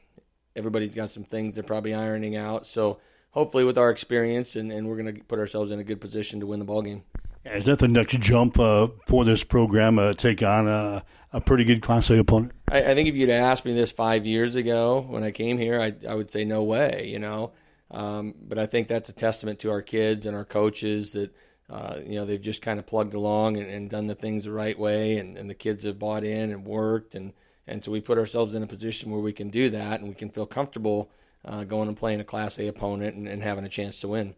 everybody's 0.54 0.94
got 0.94 1.12
some 1.12 1.24
things 1.24 1.54
they're 1.54 1.64
probably 1.64 1.94
ironing 1.94 2.36
out, 2.36 2.66
so 2.66 3.00
hopefully 3.30 3.64
with 3.64 3.78
our 3.78 3.90
experience, 3.90 4.56
and, 4.56 4.70
and 4.72 4.88
we're 4.88 4.96
going 4.96 5.14
to 5.14 5.24
put 5.24 5.38
ourselves 5.38 5.70
in 5.70 5.78
a 5.78 5.84
good 5.84 6.00
position 6.00 6.40
to 6.40 6.46
win 6.46 6.58
the 6.58 6.64
ball 6.64 6.82
game. 6.82 7.02
Is 7.44 7.64
that 7.66 7.78
the 7.78 7.88
next 7.88 8.20
jump 8.20 8.58
uh, 8.58 8.88
for 9.06 9.24
this 9.24 9.44
program? 9.44 9.98
Uh, 9.98 10.12
take 10.12 10.42
on 10.42 10.68
a, 10.68 11.02
a 11.32 11.40
pretty 11.40 11.64
good 11.64 11.80
Class 11.80 12.10
A 12.10 12.18
opponent. 12.18 12.52
I, 12.70 12.82
I, 12.82 12.94
think 12.94 13.08
if 13.08 13.14
you'd 13.14 13.30
asked 13.30 13.64
me 13.64 13.72
this 13.72 13.92
five 13.92 14.26
years 14.26 14.56
ago 14.56 15.00
when 15.00 15.22
I 15.22 15.30
came 15.30 15.56
here, 15.56 15.80
I, 15.80 15.94
I 16.06 16.14
would 16.14 16.30
say 16.30 16.44
no 16.44 16.62
way. 16.62 17.08
You 17.08 17.18
know, 17.18 17.52
um, 17.90 18.34
but 18.42 18.58
I 18.58 18.66
think 18.66 18.88
that's 18.88 19.08
a 19.08 19.14
testament 19.14 19.60
to 19.60 19.70
our 19.70 19.80
kids 19.80 20.26
and 20.26 20.36
our 20.36 20.44
coaches 20.44 21.12
that 21.12 21.34
uh, 21.70 22.00
you 22.04 22.16
know 22.16 22.24
they've 22.24 22.40
just 22.40 22.62
kind 22.62 22.78
of 22.78 22.86
plugged 22.86 23.14
along 23.14 23.56
and, 23.56 23.70
and 23.70 23.88
done 23.88 24.06
the 24.06 24.14
things 24.14 24.44
the 24.44 24.52
right 24.52 24.78
way, 24.78 25.18
and, 25.18 25.38
and, 25.38 25.48
the 25.48 25.54
kids 25.54 25.84
have 25.84 25.98
bought 25.98 26.24
in 26.24 26.50
and 26.50 26.64
worked, 26.64 27.14
and 27.14 27.32
and 27.66 27.84
so 27.84 27.92
we 27.92 28.00
put 28.00 28.18
ourselves 28.18 28.54
in 28.54 28.62
a 28.62 28.66
position 28.66 29.10
where 29.10 29.20
we 29.20 29.32
can 29.32 29.50
do 29.50 29.70
that 29.70 30.00
and 30.00 30.08
we 30.08 30.14
can 30.14 30.30
feel 30.30 30.46
comfortable 30.46 31.10
uh, 31.44 31.62
going 31.64 31.88
and 31.88 31.96
playing 31.96 32.20
a 32.20 32.24
Class 32.24 32.58
A 32.58 32.66
opponent 32.66 33.14
and, 33.14 33.28
and 33.28 33.42
having 33.42 33.64
a 33.64 33.68
chance 33.68 34.00
to 34.00 34.08
win 34.08 34.34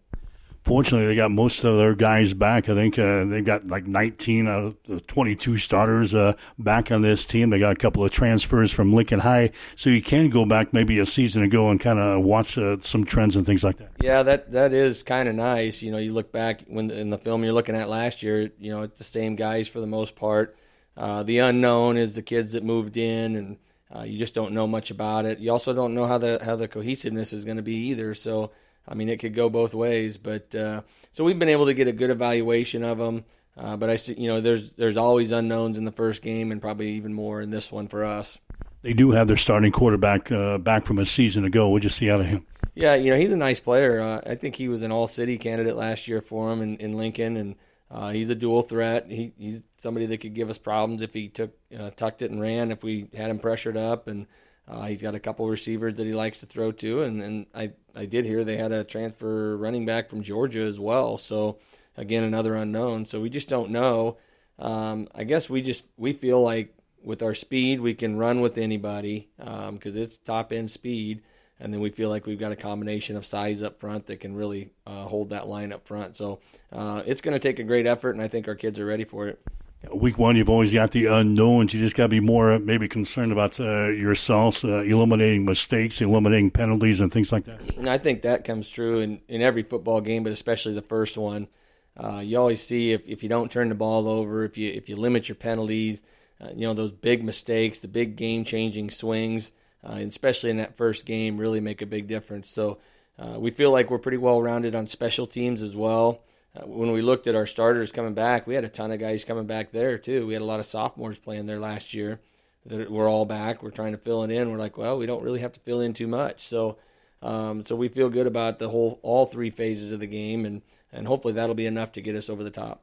fortunately, 0.62 1.06
they 1.06 1.17
got 1.17 1.31
most 1.31 1.64
of 1.64 1.76
their 1.76 1.94
guys 1.94 2.35
back. 2.35 2.69
I 2.69 2.75
think 2.75 2.99
uh, 2.99 3.25
they've 3.25 3.44
got 3.44 3.67
like 3.67 3.87
19 3.87 4.49
out 4.49 4.64
of 4.64 4.76
the 4.87 5.00
22 5.00 5.59
starters 5.59 6.14
uh, 6.14 6.35
back 6.59 6.91
on 6.91 7.03
this 7.03 7.25
team. 7.25 7.50
They 7.50 7.59
got 7.59 7.73
a 7.73 7.76
couple 7.76 8.05
of 8.05 8.11
transfers 8.11 8.73
from 8.73 8.94
Lincoln 8.94 9.20
High, 9.20 9.50
so 9.76 9.91
you 9.91 10.03
can 10.03 10.31
go 10.31 10.44
back 10.44 10.73
maybe 10.73 10.99
a 10.99 11.06
season 11.06 11.43
ago 11.43 11.70
and 11.70 11.81
kind 11.81 11.99
of 11.99 12.23
watch 12.23 12.56
uh, 12.56 12.79
some 12.81 13.05
trends 13.05 13.37
and 13.37 13.44
things 13.44 13.64
like 13.64 13.79
that. 13.79 13.93
Yeah, 14.00 14.23
that 14.23 14.53
that 14.53 14.73
is 14.73 15.03
kind 15.03 15.29
of 15.29 15.35
nice. 15.35 15.82
You 15.82 15.91
know, 15.91 15.99
you 15.99 16.12
look 16.12 16.32
back 16.32 16.62
when 16.67 16.91
in 16.91 17.11
the 17.11 17.19
film 17.19 17.44
you're 17.44 17.53
looking 17.53 17.76
at 17.76 17.88
last 17.88 18.23
year. 18.23 18.50
You 18.59 18.73
know, 18.73 18.82
it's 18.82 18.99
the 18.99 19.05
same 19.05 19.37
guys 19.37 19.69
for 19.69 19.81
the 19.81 19.87
most 19.87 20.17
part. 20.17 20.56
Uh, 20.97 21.23
the 21.23 21.38
unknown 21.38 21.97
is 21.97 22.14
the 22.14 22.23
kids 22.23 22.53
that 22.53 22.64
moved 22.64 22.97
in 22.97 23.37
and. 23.37 23.59
Uh, 23.94 24.05
you 24.05 24.17
just 24.17 24.32
don't 24.32 24.53
know 24.53 24.67
much 24.67 24.91
about 24.91 25.26
it. 25.26 25.38
You 25.38 25.53
also 25.53 25.75
don't 25.75 25.93
know 25.93 26.06
how 26.06 26.17
the 26.17 26.41
how 26.43 26.56
the 26.56 26.66
cohesiveness 26.66 27.35
is 27.35 27.45
going 27.45 27.59
to 27.59 27.62
be 27.62 27.75
either. 27.75 28.14
So 28.14 28.50
I 28.87 28.95
mean, 28.95 29.09
it 29.09 29.19
could 29.19 29.35
go 29.35 29.49
both 29.49 29.75
ways. 29.75 30.17
But 30.17 30.55
uh, 30.55 30.83
so 31.12 31.25
we've 31.25 31.39
been 31.39 31.49
able 31.49 31.67
to 31.67 31.75
get 31.75 31.89
a 31.89 31.93
good 31.93 32.11
evaluation 32.11 32.83
of 32.83 32.99
them. 32.99 33.25
Uh, 33.57 33.77
but 33.77 33.91
I, 33.91 33.99
you 34.12 34.29
know, 34.29 34.41
there's 34.41 34.71
there's 34.73 34.97
always 34.97 35.31
unknowns 35.31 35.77
in 35.77 35.85
the 35.85 35.93
first 35.93 36.23
game, 36.23 36.53
and 36.53 36.61
probably 36.61 36.93
even 36.93 37.12
more 37.12 37.41
in 37.41 37.51
this 37.51 37.71
one 37.71 37.87
for 37.89 38.05
us. 38.05 38.39
They 38.83 38.95
do 38.95 39.12
have 39.12 39.29
their 39.29 39.37
starting 39.37 39.73
quarterback 39.73 40.33
uh, 40.33 40.59
back 40.59 40.87
from 40.87 40.99
a 40.99 41.07
season 41.07 41.45
ago. 41.45 41.69
What'd 41.69 41.85
you 41.85 41.91
see 41.91 42.11
out 42.11 42.21
of 42.21 42.27
him? 42.27 42.47
Yeah, 42.75 42.95
you 42.95 43.11
know, 43.11 43.19
he's 43.19 43.31
a 43.31 43.37
nice 43.37 43.61
player. 43.61 44.01
Uh, 44.01 44.21
I 44.27 44.35
think 44.35 44.57
he 44.57 44.69
was 44.69 44.83
an 44.83 44.91
All 44.91 45.07
City 45.07 45.37
candidate 45.39 45.77
last 45.77 46.09
year 46.09 46.23
for 46.23 46.51
him 46.51 46.62
in, 46.62 46.77
in 46.79 46.97
Lincoln, 46.97 47.37
and 47.37 47.55
uh, 47.91 48.11
he's 48.11 48.31
a 48.31 48.35
dual 48.35 48.62
threat. 48.62 49.07
He, 49.09 49.35
he's 49.39 49.62
somebody 49.77 50.07
that 50.07 50.19
could 50.19 50.35
give 50.35 50.49
us 50.49 50.59
problems 50.59 51.03
if 51.03 51.12
he 51.12 51.29
took 51.29 51.53
uh, 51.79 51.91
tucked 51.91 52.23
it 52.23 52.31
and 52.31 52.41
ran. 52.41 52.73
If 52.73 52.83
we 52.83 53.09
had 53.15 53.31
him 53.31 53.39
pressured 53.39 53.77
up, 53.77 54.09
and 54.09 54.27
uh, 54.69 54.87
he's 54.87 55.02
got 55.02 55.14
a 55.14 55.21
couple 55.21 55.49
receivers 55.49 55.95
that 55.95 56.07
he 56.07 56.14
likes 56.14 56.38
to 56.38 56.47
throw 56.47 56.73
to, 56.73 57.02
and, 57.02 57.21
and 57.21 57.47
I, 57.54 57.73
I 57.95 58.07
did 58.07 58.25
hear 58.25 58.45
they 58.45 58.57
had 58.57 58.73
a 58.73 58.85
transfer 58.85 59.57
running 59.57 59.85
back 59.85 60.09
from 60.09 60.23
Georgia 60.23 60.62
as 60.62 60.78
well. 60.78 61.19
So 61.19 61.59
again, 61.97 62.23
another 62.23 62.54
unknown. 62.54 63.07
So 63.07 63.21
we 63.21 63.28
just 63.28 63.49
don't 63.49 63.71
know. 63.71 64.19
Um, 64.59 65.09
I 65.14 65.25
guess 65.25 65.50
we 65.50 65.62
just 65.62 65.85
we 65.97 66.12
feel 66.12 66.40
like 66.40 66.75
with 67.02 67.23
our 67.23 67.35
speed 67.35 67.81
we 67.81 67.95
can 67.95 68.16
run 68.16 68.40
with 68.40 68.57
anybody 68.57 69.28
because 69.37 69.69
um, 69.69 69.81
it's 69.83 70.19
top 70.19 70.52
end 70.52 70.71
speed, 70.71 71.23
and 71.59 71.75
then 71.75 71.81
we 71.81 71.90
feel 71.90 72.09
like 72.09 72.26
we've 72.26 72.38
got 72.38 72.52
a 72.52 72.57
combination 72.57 73.16
of 73.16 73.26
size 73.26 73.62
up 73.62 73.81
front 73.81 74.07
that 74.07 74.21
can 74.21 74.37
really 74.37 74.73
uh, 74.87 75.04
hold 75.04 75.31
that 75.31 75.49
line 75.49 75.73
up 75.73 75.88
front. 75.88 76.16
So 76.16 76.38
uh, 76.71 77.02
it's 77.04 77.21
going 77.21 77.35
to 77.35 77.40
take 77.40 77.59
a 77.59 77.64
great 77.64 77.87
effort, 77.87 78.12
and 78.12 78.23
I 78.23 78.28
think 78.28 78.47
our 78.47 78.54
kids 78.54 78.78
are 78.78 78.87
ready 78.87 79.04
for 79.04 79.26
it 79.26 79.42
week 79.91 80.19
one, 80.19 80.37
you've 80.37 80.49
always 80.49 80.73
got 80.73 80.91
the 80.93 81.07
unknowns. 81.07 81.75
You 81.75 81.81
just 81.81 81.97
got 81.97 82.05
to 82.05 82.09
be 82.09 82.21
more 82.21 82.59
maybe 82.59 82.89
concerned 82.89 83.33
about 83.33 83.59
uh, 83.59 83.89
yourself, 83.89 84.65
uh, 84.65 84.81
eliminating 84.81 85.45
mistakes, 85.45 86.01
eliminating 86.01 86.51
penalties, 86.51 87.01
and 87.01 87.12
things 87.12 87.33
like 87.33 87.45
that. 87.45 87.61
And 87.77 87.89
I 87.89 87.99
think 87.99 88.23
that 88.23 88.45
comes 88.45 88.69
true 88.69 89.01
in, 89.01 89.21
in 89.29 89.43
every 89.43 89.62
football 89.62 90.01
game, 90.01 90.23
but 90.23 90.33
especially 90.33 90.75
the 90.75 90.83
first 90.83 91.17
one. 91.17 91.49
Uh, 91.97 92.21
you 92.25 92.39
always 92.39 92.62
see 92.62 92.93
if, 92.93 93.07
if 93.07 93.23
you 93.23 93.29
don't 93.29 93.51
turn 93.51 93.69
the 93.69 93.75
ball 93.75 94.09
over, 94.09 94.45
if 94.45 94.57
you 94.57 94.71
if 94.71 94.89
you 94.89 94.97
limit 94.97 95.29
your 95.29 95.37
penalties, 95.37 96.03
uh, 96.41 96.49
you 96.55 96.67
know 96.67 96.73
those 96.73 96.91
big 96.91 97.23
mistakes, 97.23 97.79
the 97.79 97.89
big 97.89 98.17
game 98.17 98.45
changing 98.45 98.89
swings, 98.89 99.53
uh, 99.85 99.95
especially 99.95 100.49
in 100.49 100.57
that 100.57 100.77
first 100.77 101.05
game, 101.05 101.37
really 101.37 101.61
make 101.61 101.83
a 101.83 101.87
big 101.87 102.09
difference. 102.09 102.51
So 102.51 102.79
uh, 103.19 103.39
we 103.39 103.51
feel 103.51 103.71
like 103.71 103.91
we're 103.91 103.99
pretty 103.99 104.17
well 104.17 104.41
rounded 104.41 104.75
on 104.75 104.87
special 104.87 105.27
teams 105.27 105.61
as 105.61 105.77
well. 105.77 106.23
Uh, 106.54 106.66
when 106.66 106.92
we 106.92 107.02
looked 107.02 107.26
at 107.26 107.35
our 107.35 107.47
starters 107.47 107.92
coming 107.92 108.14
back, 108.14 108.47
we 108.47 108.54
had 108.54 108.64
a 108.64 108.68
ton 108.68 108.90
of 108.90 109.00
guys 109.00 109.25
coming 109.25 109.47
back 109.47 109.73
there 109.73 109.99
too. 109.99 110.26
We 110.26 110.35
had 110.35 110.42
a 110.42 110.47
lot 110.47 110.61
of 110.61 110.66
sophomores 110.66 111.18
playing 111.18 111.47
there 111.47 111.59
last 111.59 111.94
year 111.94 112.21
that 112.66 112.90
were 112.90 113.09
all 113.09 113.25
back. 113.25 113.62
We're 113.62 113.71
trying 113.71 113.92
to 113.92 113.99
fill 113.99 114.23
it 114.25 114.30
in. 114.30 114.50
We're 114.50 114.59
like, 114.59 114.76
well, 114.76 114.99
we 114.99 115.06
don't 115.06 115.23
really 115.23 115.40
have 115.40 115.52
to 115.54 115.61
fill 115.61 115.80
in 115.80 115.94
too 115.94 116.06
much. 116.06 116.47
So, 116.47 116.76
um, 117.23 117.64
so 117.64 117.75
we 117.75 117.88
feel 117.88 118.09
good 118.09 118.26
about 118.26 118.59
the 118.59 118.68
whole 118.68 119.00
all 119.02 119.26
three 119.26 119.50
phases 119.50 119.92
of 119.92 120.00
the 120.00 120.06
game, 120.06 120.44
and 120.44 120.62
and 120.92 121.06
hopefully 121.06 121.35
that'll 121.35 121.54
be 121.54 121.66
enough 121.66 121.92
to 121.92 122.00
get 122.00 122.16
us 122.16 122.28
over 122.28 122.44
the 122.44 122.50
top. 122.50 122.82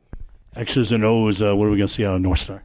X's 0.56 0.92
and 0.92 1.04
O's. 1.04 1.42
Uh, 1.42 1.56
what 1.56 1.68
are 1.68 1.72
we 1.72 1.78
going 1.78 1.88
to 1.88 1.94
see 1.94 2.06
out 2.06 2.16
of 2.16 2.22
North 2.22 2.40
Star? 2.40 2.64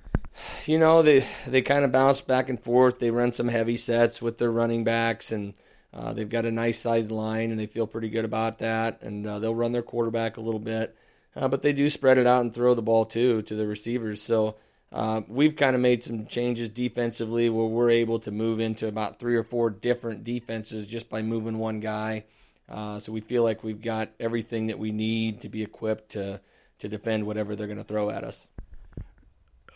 You 0.66 0.78
know, 0.78 1.02
they 1.02 1.26
they 1.46 1.62
kind 1.62 1.84
of 1.84 1.92
bounce 1.92 2.20
back 2.20 2.49
and 2.49 2.61
forth. 2.61 2.99
They 2.99 3.11
run 3.11 3.32
some 3.32 3.49
heavy 3.49 3.76
sets 3.76 4.23
with 4.23 4.38
their 4.38 4.50
running 4.50 4.84
backs 4.84 5.30
and 5.30 5.54
uh, 5.94 6.12
they've 6.12 6.28
got 6.28 6.44
a 6.44 6.50
nice 6.50 6.80
sized 6.80 7.10
line, 7.10 7.50
and 7.50 7.58
they 7.58 7.66
feel 7.66 7.86
pretty 7.86 8.08
good 8.08 8.24
about 8.24 8.58
that. 8.58 9.00
And 9.02 9.26
uh, 9.26 9.38
they'll 9.38 9.54
run 9.54 9.72
their 9.72 9.82
quarterback 9.82 10.36
a 10.36 10.40
little 10.40 10.60
bit, 10.60 10.96
uh, 11.36 11.46
but 11.46 11.62
they 11.62 11.72
do 11.72 11.88
spread 11.88 12.18
it 12.18 12.26
out 12.26 12.40
and 12.40 12.52
throw 12.52 12.74
the 12.74 12.82
ball 12.82 13.04
too 13.04 13.42
to 13.42 13.54
the 13.54 13.66
receivers. 13.66 14.20
So 14.20 14.56
uh, 14.92 15.22
we've 15.28 15.54
kind 15.54 15.76
of 15.76 15.80
made 15.80 16.02
some 16.02 16.26
changes 16.26 16.68
defensively 16.68 17.48
where 17.48 17.66
we're 17.66 17.90
able 17.90 18.18
to 18.20 18.32
move 18.32 18.58
into 18.58 18.88
about 18.88 19.20
three 19.20 19.36
or 19.36 19.44
four 19.44 19.70
different 19.70 20.24
defenses 20.24 20.86
just 20.86 21.08
by 21.08 21.22
moving 21.22 21.58
one 21.58 21.78
guy. 21.78 22.24
Uh, 22.68 22.98
so 22.98 23.12
we 23.12 23.20
feel 23.20 23.44
like 23.44 23.62
we've 23.62 23.82
got 23.82 24.08
everything 24.18 24.66
that 24.66 24.78
we 24.78 24.90
need 24.90 25.42
to 25.42 25.48
be 25.48 25.62
equipped 25.62 26.12
to 26.12 26.40
to 26.80 26.88
defend 26.88 27.24
whatever 27.24 27.54
they're 27.54 27.68
going 27.68 27.78
to 27.78 27.84
throw 27.84 28.10
at 28.10 28.24
us 28.24 28.48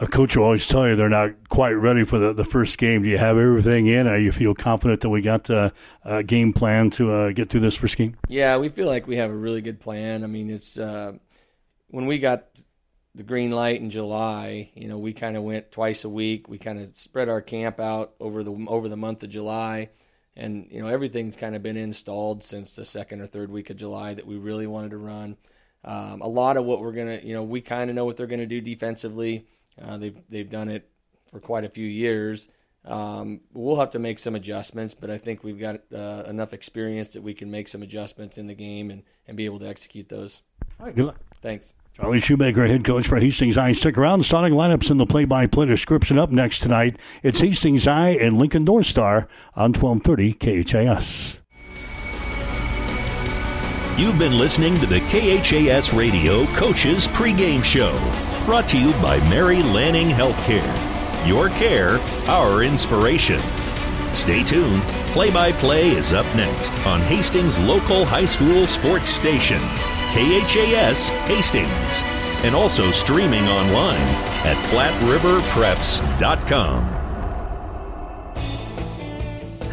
a 0.01 0.07
coach 0.07 0.37
will 0.37 0.45
always 0.45 0.67
tell 0.67 0.89
you 0.89 0.95
they're 0.95 1.09
not 1.09 1.33
quite 1.49 1.73
ready 1.73 2.05
for 2.05 2.19
the, 2.19 2.33
the 2.33 2.45
first 2.45 2.79
game. 2.79 3.03
Do 3.03 3.09
you 3.09 3.19
have 3.19 3.37
everything 3.37 3.87
in? 3.87 4.07
Are 4.07 4.19
you 4.19 4.31
feel 4.31 4.55
confident 4.55 5.01
that 5.01 5.09
we 5.09 5.23
got 5.23 5.45
the 5.45 5.73
uh, 6.05 6.23
game 6.23 6.53
plan 6.53 6.91
to 6.91 7.11
uh, 7.11 7.31
get 7.33 7.51
through 7.51 7.61
this 7.61 7.75
first 7.75 7.97
game? 7.97 8.17
Yeah, 8.29 8.57
we 8.59 8.69
feel 8.69 8.87
like 8.87 9.07
we 9.07 9.17
have 9.17 9.31
a 9.31 9.37
really 9.37 9.61
good 9.61 9.81
plan. 9.81 10.23
I 10.23 10.29
mean, 10.29 10.51
it's 10.51 10.79
uh, 10.79 11.13
when 11.89 12.07
we 12.07 12.19
got 12.19 12.47
the 13.19 13.25
green 13.25 13.51
light 13.51 13.81
in 13.81 13.91
July. 13.91 14.71
You 14.75 14.89
know, 14.89 14.97
we 14.97 15.13
kind 15.13 15.37
of 15.37 15.43
went 15.43 15.73
twice 15.73 16.05
a 16.05 16.09
week. 16.09 16.49
We 16.49 16.57
kind 16.57 16.79
of 16.81 16.97
spread 16.97 17.29
our 17.29 17.43
camp 17.43 17.81
out 17.81 18.15
over 18.21 18.43
the 18.43 18.53
over 18.69 18.89
the 18.89 18.97
month 18.97 19.25
of 19.25 19.31
July, 19.31 19.91
and 20.37 20.69
you 20.71 20.81
know 20.81 20.87
everything's 20.87 21.37
kind 21.37 21.57
of 21.57 21.63
been 21.63 21.77
installed 21.77 22.45
since 22.45 22.77
the 22.77 22.85
second 22.85 23.21
or 23.21 23.27
third 23.27 23.51
week 23.51 23.71
of 23.71 23.77
July 23.77 24.15
that 24.15 24.27
we 24.27 24.37
really 24.37 24.69
wanted 24.69 24.93
to 24.93 24.99
run. 24.99 25.37
Um, 25.85 26.21
a 26.23 26.29
lot 26.29 26.57
of 26.57 26.65
what 26.65 26.81
we're 26.81 26.93
gonna, 26.93 27.21
you 27.23 27.35
know, 27.35 27.43
we 27.43 27.61
kind 27.61 27.91
of 27.91 27.97
know 27.97 28.05
what 28.05 28.17
they're 28.17 28.27
gonna 28.29 28.47
do 28.47 28.61
defensively 28.61 29.47
uh, 29.83 29.97
they've 29.97 30.17
they've 30.29 30.51
done 30.51 30.69
it 30.69 30.89
for 31.31 31.41
quite 31.41 31.65
a 31.65 31.69
few 31.69 31.87
years. 31.87 32.49
Um, 32.85 33.41
we'll 33.53 33.79
have 33.79 33.91
to 33.91 33.99
make 33.99 34.19
some 34.19 34.35
adjustments, 34.35 34.95
but 34.95 35.11
I 35.11 35.19
think 35.19 35.45
we've 35.45 35.59
got 35.59 35.81
uh, 35.95 36.25
enough 36.27 36.55
experience 36.55 37.09
that 37.09 37.23
we 37.23 37.35
can 37.35 37.51
make 37.51 37.69
some 37.69 37.83
adjustments 37.83 38.39
in 38.39 38.47
the 38.47 38.55
game 38.55 38.91
and, 38.91 39.03
and 39.27 39.37
be 39.37 39.45
able 39.45 39.59
to 39.59 39.69
execute 39.69 40.09
those. 40.09 40.43
All 40.81 40.87
right, 40.87 40.95
good 40.95 41.07
luck. 41.07 41.19
Thanks. 41.43 41.73
Charlie 41.95 42.21
Shoemaker, 42.21 42.67
head 42.67 42.85
coach 42.85 43.09
for 43.09 43.19
Hastings 43.19 43.57
High. 43.57 43.73
Stick 43.73 43.99
around. 43.99 44.25
Starting 44.25 44.57
lineups 44.57 44.91
in 44.91 44.99
the 44.99 45.07
play-by-play 45.07 45.67
description 45.67 46.17
up 46.17 46.31
next 46.31 46.61
tonight. 46.61 46.97
It's 47.25 47.41
Hastings 47.41 47.87
High 47.87 48.11
and 48.11 48.39
Lincoln 48.39 48.65
North 48.65 48.87
Star 48.87 49.29
on 49.57 49.73
1230 49.73 50.65
KHAS. 50.65 51.41
You've 53.99 54.19
been 54.19 54.39
listening 54.39 54.77
to 54.77 54.87
the 54.87 55.01
KHAS 55.01 55.93
Radio 55.93 56.47
Coaches 56.55 57.09
Pregame 57.09 57.65
Show. 57.65 58.28
Brought 58.49 58.69
to 58.69 58.79
you 58.79 58.93
by 59.03 59.19
Mary 59.29 59.63
Lanning 59.63 60.09
Healthcare. 60.09 60.75
Your 61.29 61.51
care, 61.51 61.99
our 62.31 62.63
inspiration. 62.63 63.39
Stay 64.15 64.43
tuned. 64.43 64.81
Play 65.13 65.31
by 65.31 65.53
play 65.53 65.91
is 65.91 66.15
up 66.15 66.25
next 66.35 66.73
on 66.87 67.03
Hastings' 67.03 67.59
local 67.59 68.07
high 68.07 68.25
school 68.25 68.67
sports 68.67 69.11
station, 69.11 69.61
KHAS 70.15 71.11
Hastings, 71.29 72.03
and 72.43 72.55
also 72.55 72.91
streaming 72.91 73.47
online 73.49 74.09
at 74.47 74.57
PlatteRiverPreps.com. 74.71 76.98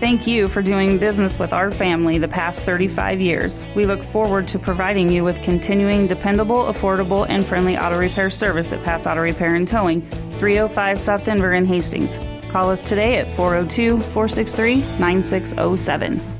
Thank 0.00 0.26
you 0.26 0.48
for 0.48 0.62
doing 0.62 0.96
business 0.96 1.38
with 1.38 1.52
our 1.52 1.70
family 1.70 2.16
the 2.16 2.26
past 2.26 2.62
35 2.62 3.20
years. 3.20 3.62
We 3.76 3.84
look 3.84 4.02
forward 4.02 4.48
to 4.48 4.58
providing 4.58 5.10
you 5.10 5.24
with 5.24 5.42
continuing 5.42 6.06
dependable, 6.06 6.72
affordable, 6.72 7.28
and 7.28 7.44
friendly 7.44 7.76
auto 7.76 7.98
repair 7.98 8.30
service 8.30 8.72
at 8.72 8.82
Pat's 8.82 9.06
Auto 9.06 9.20
Repair 9.20 9.56
and 9.56 9.68
Towing, 9.68 10.00
305 10.00 10.98
South 10.98 11.26
Denver 11.26 11.52
in 11.52 11.66
Hastings. 11.66 12.18
Call 12.50 12.70
us 12.70 12.88
today 12.88 13.18
at 13.18 13.26
402 13.36 14.00
463 14.00 14.76
9607. 14.98 16.39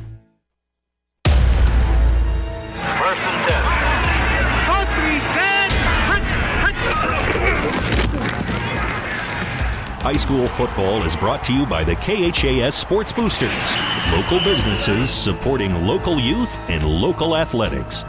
School 10.30 10.48
football 10.50 11.02
is 11.02 11.16
brought 11.16 11.42
to 11.42 11.52
you 11.52 11.66
by 11.66 11.82
the 11.82 11.96
KHAS 11.96 12.76
Sports 12.76 13.12
Boosters, 13.12 13.76
local 14.12 14.38
businesses 14.38 15.10
supporting 15.10 15.74
local 15.84 16.20
youth 16.20 16.56
and 16.68 16.84
local 16.84 17.36
athletics. 17.36 18.04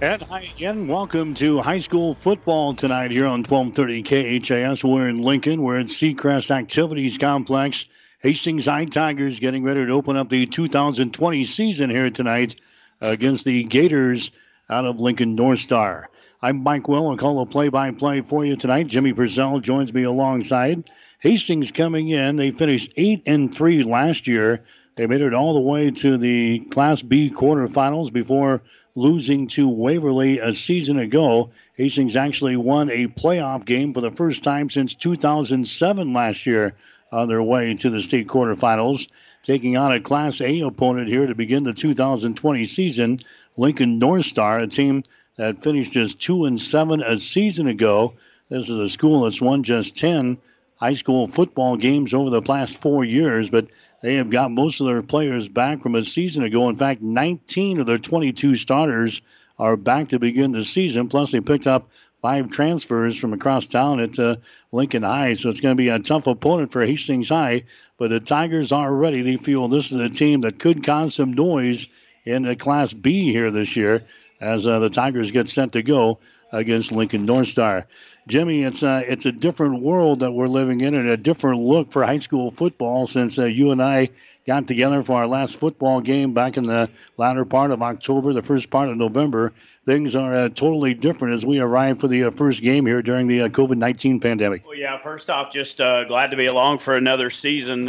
And 0.00 0.20
hi 0.22 0.50
again. 0.52 0.88
Welcome 0.88 1.34
to 1.34 1.60
high 1.60 1.78
school 1.78 2.14
football 2.14 2.74
tonight 2.74 3.12
here 3.12 3.26
on 3.26 3.44
1230 3.44 4.40
KHAS. 4.40 4.82
We're 4.82 5.08
in 5.08 5.22
Lincoln. 5.22 5.62
We're 5.62 5.78
at 5.78 5.86
Seacrest 5.86 6.50
Activities 6.50 7.16
Complex. 7.16 7.86
Hastings 8.18 8.66
High 8.66 8.86
Tigers 8.86 9.38
getting 9.38 9.62
ready 9.62 9.86
to 9.86 9.92
open 9.92 10.16
up 10.16 10.30
the 10.30 10.46
2020 10.46 11.44
season 11.44 11.90
here 11.90 12.10
tonight 12.10 12.56
against 13.00 13.44
the 13.44 13.62
Gators 13.62 14.32
out 14.68 14.84
of 14.84 14.98
Lincoln 14.98 15.36
North 15.36 15.60
Star. 15.60 16.10
I'm 16.42 16.62
Mike 16.62 16.88
Will. 16.88 17.10
I'll 17.10 17.18
call 17.18 17.44
the 17.44 17.52
play-by-play 17.52 18.22
for 18.22 18.46
you 18.46 18.56
tonight. 18.56 18.86
Jimmy 18.86 19.12
Purcell 19.12 19.60
joins 19.60 19.92
me 19.92 20.04
alongside. 20.04 20.88
Hastings 21.18 21.70
coming 21.70 22.08
in. 22.08 22.36
They 22.36 22.50
finished 22.50 22.94
eight 22.96 23.24
and 23.26 23.54
three 23.54 23.82
last 23.82 24.26
year. 24.26 24.64
They 24.96 25.06
made 25.06 25.20
it 25.20 25.34
all 25.34 25.52
the 25.52 25.60
way 25.60 25.90
to 25.90 26.16
the 26.16 26.60
Class 26.60 27.02
B 27.02 27.30
quarterfinals 27.30 28.10
before 28.10 28.62
losing 28.94 29.48
to 29.48 29.68
Waverly 29.68 30.38
a 30.38 30.54
season 30.54 30.98
ago. 30.98 31.50
Hastings 31.74 32.16
actually 32.16 32.56
won 32.56 32.88
a 32.88 33.06
playoff 33.06 33.66
game 33.66 33.92
for 33.92 34.00
the 34.00 34.10
first 34.10 34.42
time 34.42 34.70
since 34.70 34.94
2007 34.94 36.14
last 36.14 36.46
year 36.46 36.74
on 37.12 37.28
their 37.28 37.42
way 37.42 37.74
to 37.74 37.90
the 37.90 38.00
state 38.00 38.28
quarterfinals, 38.28 39.08
taking 39.42 39.76
on 39.76 39.92
a 39.92 40.00
Class 40.00 40.40
A 40.40 40.60
opponent 40.60 41.08
here 41.08 41.26
to 41.26 41.34
begin 41.34 41.64
the 41.64 41.74
2020 41.74 42.64
season. 42.64 43.18
Lincoln 43.58 43.98
North 43.98 44.24
Star, 44.24 44.58
a 44.60 44.66
team 44.66 45.02
that 45.40 45.62
finished 45.62 45.92
just 45.92 46.20
two 46.20 46.44
and 46.44 46.60
seven 46.60 47.02
a 47.02 47.16
season 47.16 47.66
ago. 47.66 48.12
This 48.50 48.68
is 48.68 48.78
a 48.78 48.90
school 48.90 49.22
that's 49.22 49.40
won 49.40 49.62
just 49.62 49.96
ten 49.96 50.36
high 50.76 50.92
school 50.92 51.26
football 51.26 51.78
games 51.78 52.12
over 52.12 52.28
the 52.28 52.42
past 52.42 52.78
four 52.78 53.04
years, 53.04 53.48
but 53.48 53.68
they 54.02 54.16
have 54.16 54.28
got 54.28 54.50
most 54.50 54.80
of 54.80 54.86
their 54.86 55.02
players 55.02 55.48
back 55.48 55.82
from 55.82 55.94
a 55.94 56.04
season 56.04 56.42
ago. 56.44 56.68
In 56.68 56.76
fact, 56.76 57.00
19 57.00 57.80
of 57.80 57.86
their 57.86 57.96
22 57.96 58.54
starters 58.54 59.22
are 59.58 59.78
back 59.78 60.10
to 60.10 60.18
begin 60.18 60.52
the 60.52 60.62
season. 60.62 61.08
Plus, 61.08 61.32
they 61.32 61.40
picked 61.40 61.66
up 61.66 61.88
five 62.20 62.50
transfers 62.50 63.16
from 63.16 63.32
across 63.32 63.66
town 63.66 64.00
at 64.00 64.18
uh, 64.18 64.36
Lincoln 64.72 65.04
High. 65.04 65.34
So 65.34 65.48
it's 65.48 65.62
going 65.62 65.74
to 65.74 65.82
be 65.82 65.88
a 65.88 66.00
tough 66.00 66.26
opponent 66.26 66.70
for 66.70 66.84
Hastings 66.84 67.30
High. 67.30 67.64
But 67.96 68.10
the 68.10 68.20
Tigers 68.20 68.72
are 68.72 68.92
ready. 68.92 69.22
They 69.22 69.38
feel 69.38 69.68
this 69.68 69.90
is 69.90 69.96
a 69.96 70.10
team 70.10 70.42
that 70.42 70.60
could 70.60 70.84
cause 70.84 71.14
some 71.14 71.32
noise 71.32 71.88
in 72.26 72.42
the 72.42 72.56
Class 72.56 72.92
B 72.92 73.32
here 73.32 73.50
this 73.50 73.74
year 73.74 74.04
as 74.40 74.66
uh, 74.66 74.78
the 74.78 74.90
Tigers 74.90 75.30
get 75.30 75.48
set 75.48 75.72
to 75.72 75.82
go 75.82 76.18
against 76.52 76.92
Lincoln 76.92 77.26
North 77.26 77.48
Star. 77.48 77.86
Jimmy, 78.26 78.62
it's 78.62 78.82
a, 78.82 78.90
uh, 78.90 79.02
it's 79.06 79.26
a 79.26 79.32
different 79.32 79.82
world 79.82 80.20
that 80.20 80.32
we're 80.32 80.48
living 80.48 80.80
in 80.80 80.94
and 80.94 81.08
a 81.08 81.16
different 81.16 81.60
look 81.60 81.90
for 81.90 82.04
high 82.04 82.18
school 82.18 82.50
football 82.50 83.06
since 83.06 83.38
uh, 83.38 83.44
you 83.44 83.72
and 83.72 83.82
I 83.82 84.10
got 84.46 84.66
together 84.66 85.02
for 85.02 85.16
our 85.16 85.26
last 85.26 85.56
football 85.56 86.00
game 86.00 86.34
back 86.34 86.56
in 86.56 86.66
the 86.66 86.90
latter 87.16 87.44
part 87.44 87.70
of 87.70 87.82
October, 87.82 88.32
the 88.32 88.42
first 88.42 88.70
part 88.70 88.88
of 88.88 88.96
November. 88.96 89.52
Things 89.86 90.14
are 90.14 90.34
uh, 90.34 90.48
totally 90.48 90.94
different 90.94 91.34
as 91.34 91.44
we 91.44 91.58
arrive 91.58 92.00
for 92.00 92.08
the 92.08 92.24
uh, 92.24 92.30
first 92.30 92.62
game 92.62 92.86
here 92.86 93.02
during 93.02 93.28
the 93.28 93.42
uh, 93.42 93.48
COVID 93.48 93.76
19 93.76 94.20
pandemic. 94.20 94.66
Well, 94.66 94.76
yeah, 94.76 94.98
first 95.02 95.30
off, 95.30 95.52
just 95.52 95.80
uh, 95.80 96.04
glad 96.04 96.30
to 96.30 96.36
be 96.36 96.46
along 96.46 96.78
for 96.78 96.94
another 96.94 97.30
season 97.30 97.88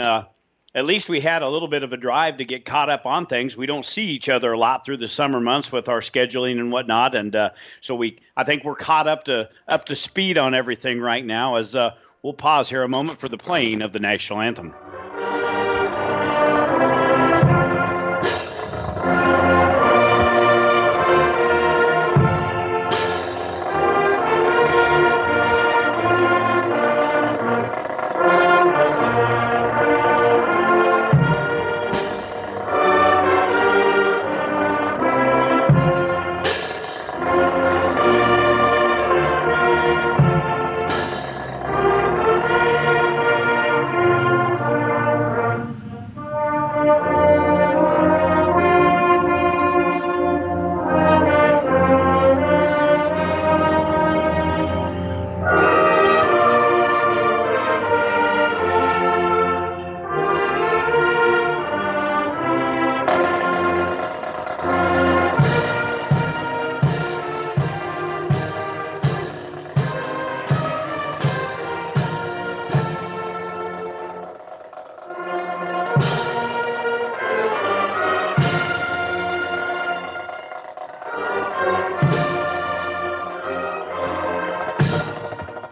at 0.73 0.85
least 0.85 1.09
we 1.09 1.19
had 1.19 1.41
a 1.41 1.49
little 1.49 1.67
bit 1.67 1.83
of 1.83 1.91
a 1.91 1.97
drive 1.97 2.37
to 2.37 2.45
get 2.45 2.65
caught 2.65 2.89
up 2.89 3.05
on 3.05 3.25
things. 3.25 3.57
We 3.57 3.65
don't 3.65 3.85
see 3.85 4.05
each 4.05 4.29
other 4.29 4.53
a 4.53 4.57
lot 4.57 4.85
through 4.85 4.97
the 4.97 5.07
summer 5.07 5.39
months 5.39 5.71
with 5.71 5.89
our 5.89 5.99
scheduling 5.99 6.59
and 6.59 6.71
whatnot, 6.71 7.15
and 7.15 7.35
uh, 7.35 7.49
so 7.81 7.95
we 7.95 8.19
I 8.37 8.43
think 8.43 8.63
we're 8.63 8.75
caught 8.75 9.07
up 9.07 9.25
to 9.25 9.49
up 9.67 9.85
to 9.85 9.95
speed 9.95 10.37
on 10.37 10.53
everything 10.53 10.99
right 10.99 11.25
now. 11.25 11.55
As 11.55 11.75
uh, 11.75 11.95
we'll 12.23 12.33
pause 12.33 12.69
here 12.69 12.83
a 12.83 12.89
moment 12.89 13.19
for 13.19 13.27
the 13.27 13.37
playing 13.37 13.81
of 13.81 13.93
the 13.93 13.99
national 13.99 14.41
anthem. 14.41 14.73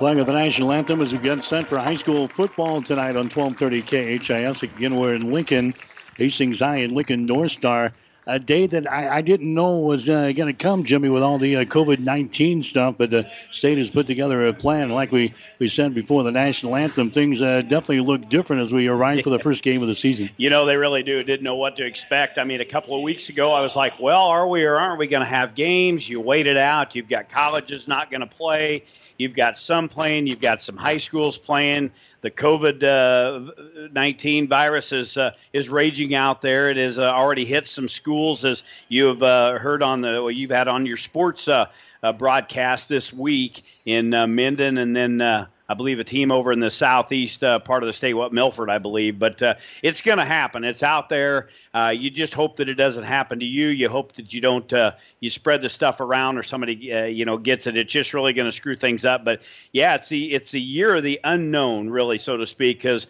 Playing 0.10 0.22
of 0.22 0.25
the 0.25 0.34
national 0.34 0.72
anthem 0.72 1.04
as 1.04 1.13
we 1.13 1.20
get 1.20 1.44
for 1.68 1.78
high 1.78 1.94
school 1.94 2.30
football 2.30 2.82
tonight 2.82 3.16
on 3.16 3.30
1230 3.30 3.84
KHAS. 4.18 4.63
Again, 4.63 4.96
we're 4.96 5.13
in 5.13 5.32
Lincoln, 5.32 5.72
Hastings 6.18 6.62
High 6.62 6.78
and 6.78 6.94
Lincoln 6.94 7.28
North 7.28 7.51
Star. 7.51 7.92
A 8.29 8.38
day 8.38 8.67
that 8.67 8.91
I, 8.91 9.17
I 9.17 9.21
didn't 9.21 9.51
know 9.51 9.79
was 9.79 10.07
uh, 10.07 10.31
going 10.33 10.45
to 10.48 10.53
come, 10.53 10.83
Jimmy, 10.83 11.09
with 11.09 11.24
all 11.24 11.39
the 11.39 11.55
uh, 11.55 11.63
COVID 11.65 11.98
19 11.98 12.62
stuff, 12.62 12.93
but 12.95 13.09
the 13.09 13.27
state 13.50 13.79
has 13.79 13.89
put 13.89 14.05
together 14.05 14.45
a 14.45 14.53
plan. 14.53 14.89
Like 14.91 15.12
we, 15.12 15.33
we 15.57 15.67
said 15.67 15.95
before 15.95 16.24
the 16.24 16.31
national 16.31 16.75
anthem, 16.75 17.09
things 17.09 17.41
uh, 17.41 17.63
definitely 17.63 18.01
look 18.01 18.29
different 18.29 18.62
as 18.62 18.71
we 18.71 18.88
arrive 18.88 19.24
for 19.24 19.31
the 19.31 19.39
first 19.48 19.63
game 19.63 19.81
of 19.81 19.88
the 19.88 19.95
season. 19.95 20.29
You 20.38 20.51
know, 20.51 20.67
they 20.67 20.77
really 20.77 21.01
do. 21.01 21.19
Didn't 21.24 21.43
know 21.43 21.55
what 21.55 21.77
to 21.77 21.86
expect. 21.88 22.38
I 22.38 22.43
mean, 22.43 22.62
a 22.62 22.65
couple 22.65 22.95
of 22.95 23.01
weeks 23.01 23.29
ago, 23.29 23.51
I 23.51 23.62
was 23.62 23.75
like, 23.75 24.00
well, 24.00 24.25
are 24.25 24.48
we 24.48 24.63
or 24.63 24.77
aren't 24.77 25.00
we 25.00 25.07
going 25.07 25.24
to 25.24 25.29
have 25.29 25.55
games? 25.55 26.07
You 26.07 26.21
wait 26.21 26.45
it 26.45 26.57
out. 26.57 26.95
You've 26.95 27.09
got 27.09 27.29
colleges 27.29 27.88
not 27.88 28.12
going 28.12 28.21
to 28.21 28.27
play 28.27 28.83
You've 29.19 29.36
got 29.36 29.57
some 29.57 29.89
playing. 29.89 30.27
You've 30.27 30.39
got 30.39 30.62
some 30.62 30.77
high 30.77 30.98
schools 30.98 31.38
playing. 31.38 31.91
The 32.21 32.31
COVID 32.31 32.83
uh, 32.83 33.89
nineteen 33.93 34.47
virus 34.47 34.91
is 34.91 35.15
uh, 35.15 35.31
is 35.53 35.69
raging 35.69 36.15
out 36.15 36.41
there. 36.41 36.69
It 36.69 36.77
has 36.77 36.99
uh, 36.99 37.03
already 37.03 37.45
hit 37.45 37.65
some 37.65 37.88
schools, 37.88 38.43
as 38.43 38.63
you 38.89 39.05
have 39.07 39.23
uh, 39.23 39.57
heard 39.57 39.81
on 39.81 40.01
the 40.01 40.21
well, 40.21 40.31
you've 40.31 40.51
had 40.51 40.67
on 40.67 40.85
your 40.85 40.97
sports 40.97 41.47
uh, 41.47 41.67
uh, 42.03 42.11
broadcast 42.11 42.89
this 42.89 43.13
week 43.13 43.63
in 43.85 44.09
Minden, 44.09 44.77
and 44.77 44.93
then 44.95 45.47
I 45.69 45.75
believe 45.75 45.99
a 45.99 46.03
team 46.03 46.31
over 46.31 46.51
in 46.51 46.59
the 46.59 46.71
southeast 46.71 47.43
uh, 47.43 47.59
part 47.59 47.83
of 47.83 47.88
the 47.88 47.93
state, 47.93 48.15
what 48.15 48.33
Milford, 48.33 48.71
I 48.71 48.79
believe. 48.79 49.19
But 49.19 49.41
uh, 49.43 49.55
it's 49.83 50.01
going 50.01 50.17
to 50.17 50.25
happen. 50.25 50.63
It's 50.63 50.81
out 50.81 51.09
there. 51.09 51.49
Uh, 51.73 51.93
you 51.95 52.09
just 52.09 52.33
hope 52.33 52.57
that 52.57 52.67
it 52.67 52.73
doesn't 52.73 53.03
happen 53.03 53.39
to 53.39 53.45
you. 53.45 53.67
You 53.67 53.88
hope 53.88 54.13
that 54.13 54.34
you 54.34 54.41
don't 54.41 54.71
uh, 54.73 54.93
you 55.19 55.29
spread 55.29 55.62
the 55.62 55.69
stuff 55.69 56.01
around 56.01 56.39
or 56.39 56.43
somebody 56.43 56.91
uh, 56.91 57.05
you 57.05 57.25
know 57.25 57.38
gets 57.38 57.67
it. 57.67 57.77
It's 57.77 57.93
just 57.93 58.15
really 58.15 58.34
going 58.34 58.47
to 58.47 58.51
screw 58.51 58.75
things 58.75 59.05
up. 59.05 59.23
But 59.23 59.41
yeah, 59.71 59.95
it's 59.95 60.10
the 60.10 60.34
it's 60.34 60.51
the 60.51 60.62
year 60.62 60.95
of 60.95 61.03
the 61.03 61.19
unknown, 61.23 61.89
really, 61.91 62.17
so 62.17 62.38
to 62.38 62.47
speak, 62.47 62.79
because 62.79 63.08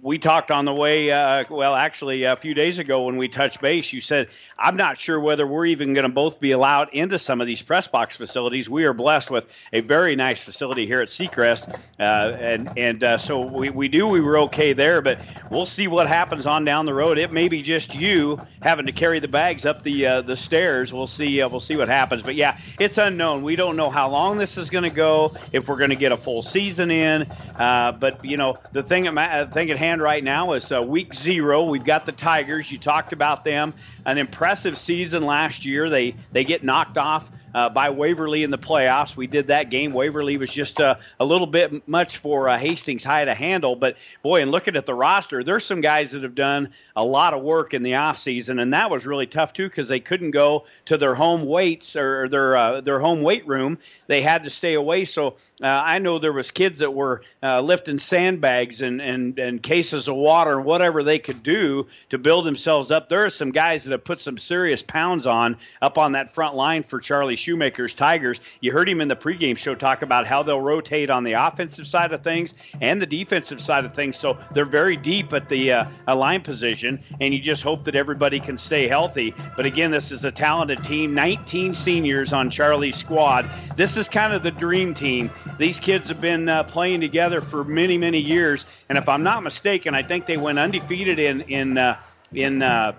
we 0.00 0.18
talked 0.18 0.50
on 0.50 0.64
the 0.64 0.72
way, 0.72 1.10
uh, 1.10 1.44
well, 1.50 1.74
actually, 1.74 2.24
a 2.24 2.36
few 2.36 2.54
days 2.54 2.78
ago 2.78 3.04
when 3.04 3.16
we 3.16 3.28
touched 3.28 3.60
base, 3.60 3.92
you 3.92 4.00
said, 4.00 4.28
I'm 4.58 4.76
not 4.76 4.98
sure 4.98 5.18
whether 5.18 5.46
we're 5.46 5.66
even 5.66 5.94
going 5.94 6.04
to 6.04 6.12
both 6.12 6.38
be 6.38 6.52
allowed 6.52 6.90
into 6.92 7.18
some 7.18 7.40
of 7.40 7.46
these 7.46 7.62
press 7.62 7.88
box 7.88 8.16
facilities. 8.16 8.70
We 8.70 8.84
are 8.84 8.92
blessed 8.92 9.30
with 9.30 9.44
a 9.72 9.80
very 9.80 10.14
nice 10.14 10.42
facility 10.42 10.86
here 10.86 11.00
at 11.00 11.08
Seacrest. 11.08 11.74
Uh, 11.98 12.02
and 12.02 12.78
and 12.78 13.04
uh, 13.04 13.18
so 13.18 13.40
we, 13.40 13.70
we 13.70 13.88
knew 13.88 14.08
we 14.08 14.20
were 14.20 14.38
okay 14.40 14.72
there, 14.72 15.02
but 15.02 15.18
we'll 15.50 15.66
see 15.66 15.88
what 15.88 16.06
happens 16.06 16.46
on 16.46 16.64
down 16.64 16.86
the 16.86 16.94
road. 16.94 17.18
It 17.18 17.32
may 17.32 17.48
be 17.48 17.62
just 17.62 17.94
you 17.94 18.40
having 18.62 18.86
to 18.86 18.92
carry 18.92 19.18
the 19.18 19.28
bags 19.28 19.66
up 19.66 19.82
the 19.82 20.06
uh, 20.06 20.22
the 20.22 20.36
stairs. 20.36 20.92
We'll 20.92 21.06
see. 21.06 21.42
Uh, 21.42 21.48
we'll 21.48 21.60
see 21.60 21.76
what 21.76 21.88
happens. 21.88 22.22
But 22.22 22.34
yeah, 22.36 22.58
it's 22.78 22.98
unknown. 22.98 23.42
We 23.42 23.56
don't 23.56 23.76
know 23.76 23.90
how 23.90 24.10
long 24.10 24.38
this 24.38 24.58
is 24.58 24.70
going 24.70 24.84
to 24.84 24.90
go, 24.90 25.34
if 25.52 25.68
we're 25.68 25.76
going 25.76 25.90
to 25.90 25.96
get 25.96 26.12
a 26.12 26.16
full 26.16 26.42
season 26.42 26.90
in. 26.90 27.22
Uh, 27.22 27.92
but, 27.92 28.24
you 28.24 28.36
know, 28.36 28.58
the 28.72 28.82
thing 28.82 29.06
at, 29.06 29.52
thing 29.52 29.70
at 29.70 29.76
hand 29.76 29.87
hand 29.88 30.02
right 30.02 30.22
now 30.22 30.52
is 30.52 30.70
uh, 30.70 30.82
week 30.82 31.14
zero. 31.14 31.62
We've 31.62 31.84
got 31.84 32.04
the 32.04 32.12
Tigers. 32.12 32.70
You 32.70 32.76
talked 32.76 33.14
about 33.14 33.42
them. 33.42 33.72
An 34.04 34.18
impressive 34.18 34.76
season 34.76 35.24
last 35.24 35.64
year. 35.64 35.88
They 35.88 36.14
they 36.30 36.44
get 36.44 36.62
knocked 36.62 36.98
off 36.98 37.30
uh, 37.54 37.68
by 37.70 37.90
Waverly 37.90 38.42
in 38.42 38.50
the 38.50 38.58
playoffs. 38.58 39.16
We 39.16 39.26
did 39.26 39.48
that 39.48 39.70
game. 39.70 39.92
Waverly 39.92 40.36
was 40.36 40.50
just 40.50 40.80
uh, 40.80 40.96
a 41.18 41.24
little 41.24 41.46
bit 41.46 41.88
much 41.88 42.18
for 42.18 42.48
uh, 42.48 42.58
Hastings 42.58 43.04
High 43.04 43.24
to 43.24 43.34
handle. 43.34 43.76
But 43.76 43.96
boy, 44.22 44.42
and 44.42 44.50
looking 44.50 44.76
at 44.76 44.86
the 44.86 44.94
roster, 44.94 45.42
there's 45.42 45.64
some 45.64 45.80
guys 45.80 46.12
that 46.12 46.22
have 46.22 46.34
done 46.34 46.70
a 46.94 47.04
lot 47.04 47.34
of 47.34 47.42
work 47.42 47.74
in 47.74 47.82
the 47.82 47.92
offseason, 47.92 48.60
and 48.60 48.74
that 48.74 48.90
was 48.90 49.06
really 49.06 49.26
tough 49.26 49.52
too 49.52 49.68
because 49.68 49.88
they 49.88 50.00
couldn't 50.00 50.32
go 50.32 50.66
to 50.86 50.96
their 50.96 51.14
home 51.14 51.44
weights 51.44 51.96
or 51.96 52.28
their 52.28 52.56
uh, 52.56 52.80
their 52.80 53.00
home 53.00 53.22
weight 53.22 53.46
room. 53.46 53.78
They 54.06 54.22
had 54.22 54.44
to 54.44 54.50
stay 54.50 54.74
away. 54.74 55.04
So 55.04 55.36
uh, 55.62 55.66
I 55.66 55.98
know 55.98 56.18
there 56.18 56.32
was 56.32 56.50
kids 56.50 56.80
that 56.80 56.92
were 56.92 57.22
uh, 57.42 57.60
lifting 57.60 57.98
sandbags 57.98 58.82
and, 58.82 59.00
and 59.00 59.38
and 59.38 59.62
cases 59.62 60.08
of 60.08 60.16
water 60.16 60.58
and 60.58 60.64
whatever 60.64 61.02
they 61.02 61.18
could 61.18 61.42
do 61.42 61.86
to 62.10 62.18
build 62.18 62.44
themselves 62.44 62.90
up. 62.90 63.08
There 63.08 63.24
are 63.24 63.30
some 63.30 63.52
guys 63.52 63.84
that 63.84 63.92
have 63.92 64.04
put 64.04 64.20
some 64.20 64.38
serious 64.38 64.82
pounds 64.82 65.26
on 65.26 65.56
up 65.80 65.98
on 65.98 66.12
that 66.12 66.30
front 66.30 66.54
line 66.54 66.82
for 66.82 67.00
Charlie 67.00 67.36
Shoemaker's 67.38 67.94
Tigers. 67.94 68.40
You 68.60 68.72
heard 68.72 68.88
him 68.88 69.00
in 69.00 69.08
the 69.08 69.16
pregame 69.16 69.56
show 69.56 69.74
talk 69.74 70.02
about 70.02 70.26
how 70.26 70.42
they'll 70.42 70.60
rotate 70.60 71.10
on 71.10 71.24
the 71.24 71.34
offensive 71.34 71.86
side 71.86 72.12
of 72.12 72.22
things 72.22 72.54
and 72.80 73.00
the 73.00 73.06
defensive 73.06 73.60
side 73.60 73.84
of 73.84 73.92
things. 73.92 74.16
So 74.16 74.38
they're 74.52 74.64
very 74.64 74.96
deep 74.96 75.32
at 75.32 75.48
the 75.48 75.72
uh, 75.72 75.86
line 76.14 76.42
position, 76.42 77.00
and 77.20 77.32
you 77.32 77.40
just 77.40 77.62
hope 77.62 77.84
that 77.84 77.94
everybody 77.94 78.40
can 78.40 78.58
stay 78.58 78.88
healthy. 78.88 79.34
But 79.56 79.66
again, 79.66 79.90
this 79.90 80.12
is 80.12 80.24
a 80.24 80.32
talented 80.32 80.84
team 80.84 81.14
19 81.14 81.74
seniors 81.74 82.32
on 82.32 82.50
Charlie's 82.50 82.96
squad. 82.96 83.50
This 83.76 83.96
is 83.96 84.08
kind 84.08 84.32
of 84.32 84.42
the 84.42 84.50
dream 84.50 84.94
team. 84.94 85.30
These 85.58 85.80
kids 85.80 86.08
have 86.08 86.20
been 86.20 86.48
uh, 86.48 86.64
playing 86.64 87.00
together 87.00 87.40
for 87.40 87.64
many, 87.64 87.98
many 87.98 88.18
years. 88.18 88.66
And 88.88 88.98
if 88.98 89.08
I'm 89.08 89.22
not 89.22 89.42
mistaken, 89.42 89.94
I 89.94 90.02
think 90.02 90.26
they 90.26 90.36
went 90.36 90.58
undefeated 90.58 91.18
in, 91.18 91.42
in, 91.42 91.78
uh, 91.78 92.00
in, 92.32 92.62
uh, 92.62 92.92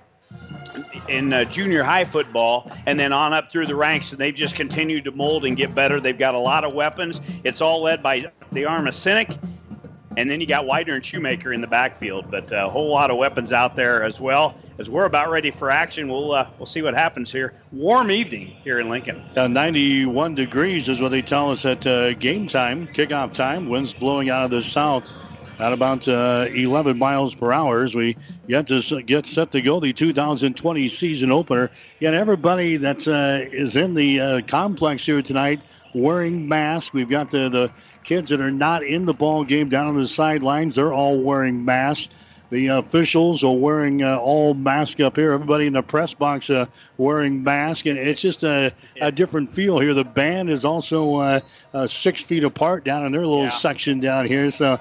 in 1.08 1.34
uh, 1.34 1.46
junior 1.46 1.84
high 1.84 2.06
football 2.06 2.72
and 2.86 3.00
then 3.00 3.14
on 3.14 3.34
up 3.34 3.52
through 3.52 3.66
the 3.66 3.76
ranks 3.76 4.12
and 4.12 4.20
they've 4.20 4.36
just 4.36 4.56
continued 4.56 5.06
to 5.06 5.12
mold 5.12 5.46
and 5.46 5.58
get 5.58 5.74
better 5.74 6.00
they've 6.00 6.18
got 6.18 6.36
a 6.36 6.40
lot 6.40 6.64
of 6.64 6.74
weapons 6.74 7.22
it's 7.44 7.62
all 7.62 7.82
led 7.82 8.04
by 8.04 8.32
the 8.52 8.66
arm 8.66 8.88
of 8.88 8.94
cynic 8.96 9.30
and 10.18 10.30
then 10.30 10.42
you 10.42 10.48
got 10.48 10.66
Widener 10.66 10.96
and 10.96 11.06
Shoemaker 11.06 11.54
in 11.54 11.62
the 11.62 11.68
backfield, 11.68 12.30
but 12.30 12.52
uh, 12.52 12.68
a 12.68 12.70
whole 12.70 12.90
lot 12.90 13.10
of 13.10 13.18
weapons 13.18 13.54
out 13.54 13.78
there 13.78 14.04
as 14.04 14.20
well. 14.20 14.56
As 14.78 14.90
we're 14.90 15.06
about 15.06 15.30
ready 15.30 15.50
for 15.50 15.72
action, 15.72 16.10
we'll 16.10 16.34
uh, 16.34 16.50
we'll 16.58 16.66
see 16.66 16.82
what 16.82 16.94
happens 16.94 17.32
here. 17.32 17.54
Warm 17.72 18.12
evening 18.12 18.48
here 18.64 18.80
in 18.80 18.90
Lincoln. 18.90 19.24
Uh, 19.38 19.48
91 19.48 20.36
degrees 20.36 20.90
is 20.90 21.00
what 21.00 21.12
they 21.12 21.22
tell 21.22 21.52
us 21.52 21.64
at 21.64 21.88
uh, 21.88 22.14
game 22.16 22.48
time, 22.48 22.88
kickoff 22.88 23.34
time. 23.34 23.70
Winds 23.70 23.94
blowing 23.94 24.30
out 24.30 24.44
of 24.44 24.52
the 24.52 24.62
south 24.62 25.10
at 25.60 25.74
about 25.74 26.08
uh, 26.08 26.48
11 26.50 26.98
miles 26.98 27.36
per 27.36 27.52
hour 27.52 27.84
as 27.84 27.94
we 27.94 28.16
get 28.48 28.68
to 28.68 29.04
get 29.04 29.26
set 29.26 29.52
to 29.52 29.62
go 29.62 29.80
the 29.80 29.92
2020 29.92 30.88
season 30.90 31.32
opener. 31.32 31.70
Yet 32.00 32.14
everybody 32.14 32.78
that 32.78 33.08
uh, 33.08 33.46
is 33.52 33.76
in 33.76 33.94
the 33.94 34.20
uh, 34.20 34.42
complex 34.48 35.06
here 35.06 35.22
tonight 35.22 35.62
wearing 35.94 36.48
masks. 36.48 36.94
We've 36.94 37.10
got 37.10 37.30
the, 37.30 37.50
the 37.50 37.72
kids 38.04 38.30
that 38.30 38.40
are 38.42 38.52
not 38.52 38.84
in 38.84 39.06
the 39.06 39.14
ball 39.14 39.44
game 39.44 39.70
down 39.70 39.88
on 39.88 39.98
the 39.98 40.08
sidelines. 40.08 40.76
They're 40.76 40.94
all 40.94 41.20
wearing 41.20 41.66
masks. 41.66 42.14
The 42.52 42.68
officials 42.68 43.44
are 43.44 43.54
wearing 43.54 44.02
uh, 44.02 44.18
all 44.18 44.56
masks 44.56 45.00
up 45.02 45.18
here. 45.18 45.34
Everybody 45.34 45.68
in 45.68 45.74
the 45.74 45.84
press 45.84 46.16
box 46.16 46.50
uh, 46.50 46.66
wearing 46.98 47.44
masks, 47.44 47.88
and 47.88 47.98
it's 47.98 48.22
just 48.22 48.44
a, 48.44 48.74
yeah. 48.96 49.08
a 49.08 49.12
different 49.12 49.54
feel 49.54 49.78
here. 49.78 49.94
The 49.94 50.04
band 50.04 50.50
is 50.50 50.66
also 50.66 51.16
uh, 51.18 51.40
uh 51.76 51.86
six 51.86 52.24
feet 52.24 52.44
apart 52.44 52.84
down 52.84 53.06
in 53.06 53.12
their 53.12 53.22
little 53.22 53.44
yeah. 53.44 53.50
section 53.50 54.00
down 54.00 54.26
here. 54.26 54.50
So 54.50 54.80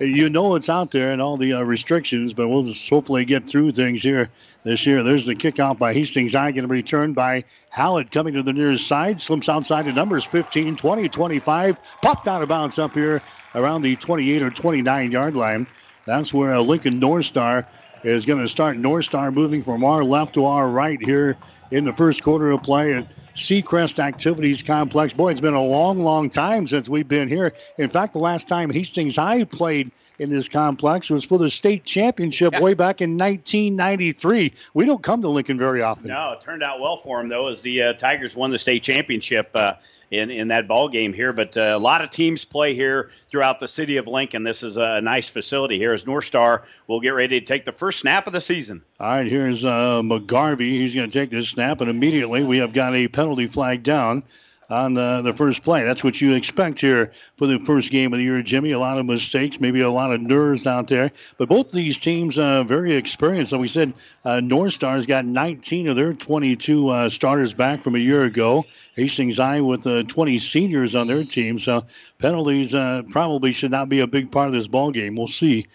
you 0.00 0.30
know 0.30 0.54
it's 0.54 0.68
out 0.68 0.90
there 0.90 1.10
and 1.10 1.20
all 1.20 1.36
the 1.36 1.54
uh, 1.54 1.62
restrictions, 1.62 2.32
but 2.32 2.48
we'll 2.48 2.62
just 2.62 2.88
hopefully 2.88 3.24
get 3.24 3.48
through 3.48 3.72
things 3.72 4.02
here 4.02 4.30
this 4.62 4.86
year. 4.86 5.02
There's 5.02 5.26
the 5.26 5.34
kickoff 5.34 5.78
by 5.78 5.92
Hastings 5.92 6.34
High, 6.34 6.52
going 6.52 6.68
to 6.68 6.82
be 6.82 7.12
by 7.12 7.44
Hallett 7.70 8.10
coming 8.10 8.34
to 8.34 8.42
the 8.42 8.52
nearest 8.52 8.86
side. 8.86 9.20
Slips 9.20 9.48
outside 9.48 9.86
the 9.86 9.92
numbers 9.92 10.24
15, 10.24 10.76
20, 10.76 11.08
25. 11.08 11.78
Popped 12.02 12.28
out 12.28 12.42
of 12.42 12.48
bounds 12.48 12.78
up 12.78 12.94
here 12.94 13.20
around 13.54 13.82
the 13.82 13.96
28 13.96 14.42
or 14.42 14.50
29 14.50 15.12
yard 15.12 15.36
line. 15.36 15.66
That's 16.04 16.32
where 16.32 16.54
uh, 16.54 16.60
Lincoln 16.60 17.00
North 17.00 17.26
Star 17.26 17.66
is 18.02 18.24
going 18.24 18.40
to 18.40 18.48
start. 18.48 18.76
North 18.76 19.04
Star 19.04 19.30
moving 19.30 19.62
from 19.62 19.84
our 19.84 20.04
left 20.04 20.34
to 20.34 20.44
our 20.44 20.68
right 20.68 21.00
here 21.00 21.36
in 21.70 21.84
the 21.84 21.92
first 21.92 22.22
quarter 22.22 22.50
of 22.50 22.62
play. 22.62 23.06
Seacrest 23.38 24.00
Activities 24.00 24.62
Complex. 24.62 25.12
Boy, 25.12 25.30
it's 25.30 25.40
been 25.40 25.54
a 25.54 25.62
long, 25.62 26.00
long 26.00 26.28
time 26.28 26.66
since 26.66 26.88
we've 26.88 27.06
been 27.06 27.28
here. 27.28 27.54
In 27.78 27.88
fact, 27.88 28.12
the 28.12 28.18
last 28.18 28.48
time 28.48 28.70
Hastings 28.70 29.16
High 29.16 29.44
played 29.44 29.92
in 30.18 30.30
this 30.30 30.48
complex 30.48 31.10
was 31.10 31.24
for 31.24 31.38
the 31.38 31.48
state 31.48 31.84
championship 31.84 32.52
yeah. 32.52 32.60
way 32.60 32.74
back 32.74 33.00
in 33.00 33.16
1993. 33.16 34.52
We 34.74 34.84
don't 34.84 35.02
come 35.02 35.22
to 35.22 35.28
Lincoln 35.28 35.58
very 35.58 35.82
often. 35.82 36.08
No, 36.08 36.32
it 36.32 36.40
turned 36.40 36.62
out 36.62 36.80
well 36.80 36.96
for 36.96 37.18
them 37.18 37.28
though, 37.28 37.48
as 37.48 37.62
the 37.62 37.82
uh, 37.82 37.92
Tigers 37.92 38.34
won 38.34 38.50
the 38.50 38.58
state 38.58 38.82
championship 38.82 39.50
uh, 39.54 39.74
in 40.10 40.30
in 40.30 40.48
that 40.48 40.66
ball 40.66 40.88
game 40.88 41.12
here. 41.12 41.32
But 41.32 41.56
uh, 41.56 41.74
a 41.76 41.78
lot 41.78 42.02
of 42.02 42.10
teams 42.10 42.44
play 42.44 42.74
here 42.74 43.10
throughout 43.30 43.60
the 43.60 43.68
city 43.68 43.98
of 43.98 44.08
Lincoln. 44.08 44.42
This 44.42 44.62
is 44.62 44.76
a 44.76 45.00
nice 45.00 45.30
facility 45.30 45.78
here. 45.78 45.92
As 45.92 46.06
North 46.06 46.24
Star 46.24 46.64
will 46.86 47.00
get 47.00 47.10
ready 47.10 47.40
to 47.40 47.46
take 47.46 47.64
the 47.64 47.72
first 47.72 48.00
snap 48.00 48.26
of 48.26 48.32
the 48.32 48.40
season. 48.40 48.82
All 48.98 49.08
right, 49.08 49.26
here's 49.26 49.64
uh, 49.64 50.02
McGarvey. 50.02 50.60
He's 50.60 50.94
going 50.94 51.10
to 51.10 51.18
take 51.18 51.30
this 51.30 51.50
snap, 51.50 51.80
and 51.80 51.88
immediately 51.88 52.42
we 52.42 52.58
have 52.58 52.72
got 52.72 52.94
a 52.94 53.06
penalty 53.06 53.27
flag 53.36 53.82
down 53.82 54.22
on 54.70 54.92
the, 54.94 55.22
the 55.22 55.32
first 55.32 55.62
play. 55.62 55.84
That's 55.84 56.04
what 56.04 56.20
you 56.20 56.34
expect 56.34 56.80
here 56.80 57.12
for 57.36 57.46
the 57.46 57.58
first 57.58 57.90
game 57.90 58.12
of 58.12 58.18
the 58.18 58.24
year, 58.24 58.42
Jimmy. 58.42 58.72
A 58.72 58.78
lot 58.78 58.98
of 58.98 59.06
mistakes, 59.06 59.60
maybe 59.60 59.80
a 59.80 59.90
lot 59.90 60.12
of 60.12 60.20
nerves 60.20 60.66
out 60.66 60.88
there. 60.88 61.10
But 61.38 61.48
both 61.48 61.72
these 61.72 61.98
teams 61.98 62.38
uh, 62.38 62.64
very 62.64 62.94
experienced. 62.94 63.50
So 63.50 63.58
we 63.58 63.68
said 63.68 63.94
uh, 64.24 64.40
North 64.40 64.74
Star's 64.74 65.06
got 65.06 65.24
19 65.24 65.88
of 65.88 65.96
their 65.96 66.12
22 66.12 66.88
uh, 66.88 67.08
starters 67.08 67.54
back 67.54 67.82
from 67.82 67.94
a 67.94 67.98
year 67.98 68.24
ago. 68.24 68.64
Hastings 68.94 69.38
High 69.38 69.62
with 69.62 69.86
uh, 69.86 70.02
20 70.02 70.38
seniors 70.38 70.94
on 70.94 71.06
their 71.06 71.24
team. 71.24 71.58
So 71.58 71.86
penalties 72.18 72.74
uh, 72.74 73.02
probably 73.08 73.52
should 73.52 73.70
not 73.70 73.88
be 73.88 74.00
a 74.00 74.06
big 74.06 74.30
part 74.30 74.48
of 74.48 74.54
this 74.54 74.68
ball 74.68 74.90
game. 74.90 75.16
We'll 75.16 75.28
see. 75.28 75.66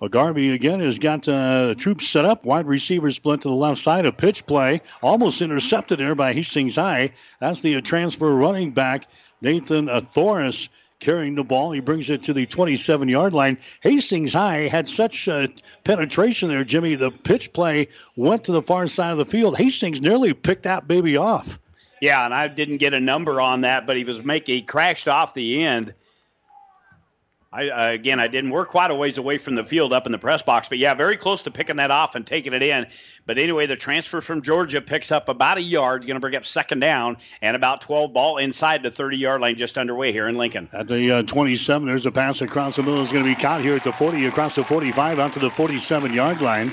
McGarvey 0.00 0.54
again 0.54 0.80
has 0.80 0.98
got 0.98 1.28
uh, 1.28 1.74
troops 1.74 2.08
set 2.08 2.24
up. 2.24 2.44
Wide 2.44 2.66
receiver 2.66 3.10
split 3.10 3.42
to 3.42 3.48
the 3.48 3.54
left 3.54 3.80
side. 3.80 4.06
A 4.06 4.12
pitch 4.12 4.46
play 4.46 4.80
almost 5.02 5.42
intercepted 5.42 6.00
there 6.00 6.14
by 6.14 6.32
Hastings 6.32 6.76
High. 6.76 7.12
That's 7.38 7.60
the 7.60 7.76
uh, 7.76 7.80
transfer 7.82 8.30
running 8.34 8.70
back, 8.70 9.08
Nathan 9.42 9.88
Thoris 10.00 10.68
carrying 11.00 11.34
the 11.34 11.44
ball. 11.44 11.72
He 11.72 11.80
brings 11.80 12.08
it 12.08 12.22
to 12.24 12.32
the 12.32 12.46
27 12.46 13.08
yard 13.08 13.34
line. 13.34 13.58
Hastings 13.80 14.32
High 14.32 14.68
had 14.68 14.88
such 14.88 15.28
uh, 15.28 15.48
penetration 15.84 16.48
there, 16.48 16.64
Jimmy. 16.64 16.94
The 16.94 17.10
pitch 17.10 17.52
play 17.52 17.88
went 18.16 18.44
to 18.44 18.52
the 18.52 18.62
far 18.62 18.86
side 18.86 19.12
of 19.12 19.18
the 19.18 19.26
field. 19.26 19.56
Hastings 19.56 20.00
nearly 20.00 20.32
picked 20.32 20.62
that 20.62 20.86
baby 20.86 21.16
off. 21.16 21.58
Yeah, 22.00 22.24
and 22.24 22.32
I 22.32 22.48
didn't 22.48 22.78
get 22.78 22.94
a 22.94 23.00
number 23.00 23.40
on 23.40 23.62
that, 23.62 23.86
but 23.86 23.96
he 23.96 24.04
was 24.04 24.22
making 24.22 24.54
he 24.54 24.62
crashed 24.62 25.08
off 25.08 25.34
the 25.34 25.64
end 25.64 25.94
I, 27.52 27.68
uh, 27.68 27.90
again, 27.90 28.20
I 28.20 28.28
didn't 28.28 28.50
work 28.50 28.68
quite 28.68 28.92
a 28.92 28.94
ways 28.94 29.18
away 29.18 29.38
from 29.38 29.56
the 29.56 29.64
field 29.64 29.92
up 29.92 30.06
in 30.06 30.12
the 30.12 30.18
press 30.18 30.40
box, 30.40 30.68
but 30.68 30.78
yeah, 30.78 30.94
very 30.94 31.16
close 31.16 31.42
to 31.42 31.50
picking 31.50 31.76
that 31.76 31.90
off 31.90 32.14
and 32.14 32.24
taking 32.24 32.52
it 32.52 32.62
in. 32.62 32.86
But 33.26 33.38
anyway, 33.38 33.66
the 33.66 33.74
transfer 33.74 34.20
from 34.20 34.42
Georgia 34.42 34.80
picks 34.80 35.10
up 35.10 35.28
about 35.28 35.58
a 35.58 35.62
yard, 35.62 36.02
going 36.02 36.14
to 36.14 36.20
bring 36.20 36.36
up 36.36 36.46
second 36.46 36.78
down 36.78 37.16
and 37.42 37.56
about 37.56 37.80
12 37.80 38.12
ball 38.12 38.38
inside 38.38 38.84
the 38.84 38.90
30 38.92 39.16
yard 39.16 39.40
line, 39.40 39.56
just 39.56 39.78
underway 39.78 40.12
here 40.12 40.28
in 40.28 40.36
Lincoln. 40.36 40.68
At 40.72 40.86
the 40.86 41.10
uh, 41.10 41.22
27, 41.24 41.88
there's 41.88 42.06
a 42.06 42.12
pass 42.12 42.40
across 42.40 42.76
the 42.76 42.84
middle. 42.84 43.02
Is 43.02 43.10
going 43.10 43.24
to 43.24 43.34
be 43.34 43.40
caught 43.40 43.62
here 43.62 43.74
at 43.74 43.82
the 43.82 43.92
40, 43.92 44.26
across 44.26 44.54
the 44.54 44.62
45, 44.62 45.18
out 45.18 45.32
to 45.32 45.40
the 45.40 45.50
47 45.50 46.12
yard 46.12 46.40
line. 46.40 46.72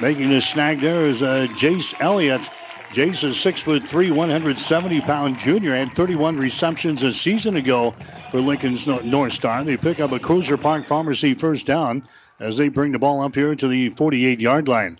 Making 0.00 0.30
the 0.30 0.40
snag 0.40 0.80
there 0.80 1.02
is 1.02 1.22
uh, 1.22 1.48
Jace 1.50 1.94
Elliott. 2.00 2.48
Is 2.94 3.38
six 3.38 3.62
foot 3.62 3.84
three, 3.84 4.10
170 4.10 5.00
pound 5.02 5.38
junior, 5.38 5.76
had 5.76 5.92
31 5.92 6.36
receptions 6.36 7.02
a 7.02 7.12
season 7.12 7.54
ago 7.54 7.94
for 8.30 8.40
Lincoln's 8.40 8.86
North 8.86 9.34
Star. 9.34 9.62
They 9.62 9.76
pick 9.76 10.00
up 10.00 10.10
a 10.10 10.18
Cruiser 10.18 10.56
Park 10.56 10.88
Pharmacy 10.88 11.34
first 11.34 11.64
down 11.64 12.02
as 12.40 12.56
they 12.56 12.70
bring 12.70 12.90
the 12.90 12.98
ball 12.98 13.20
up 13.20 13.36
here 13.36 13.54
to 13.54 13.68
the 13.68 13.90
48 13.90 14.40
yard 14.40 14.68
line. 14.68 14.96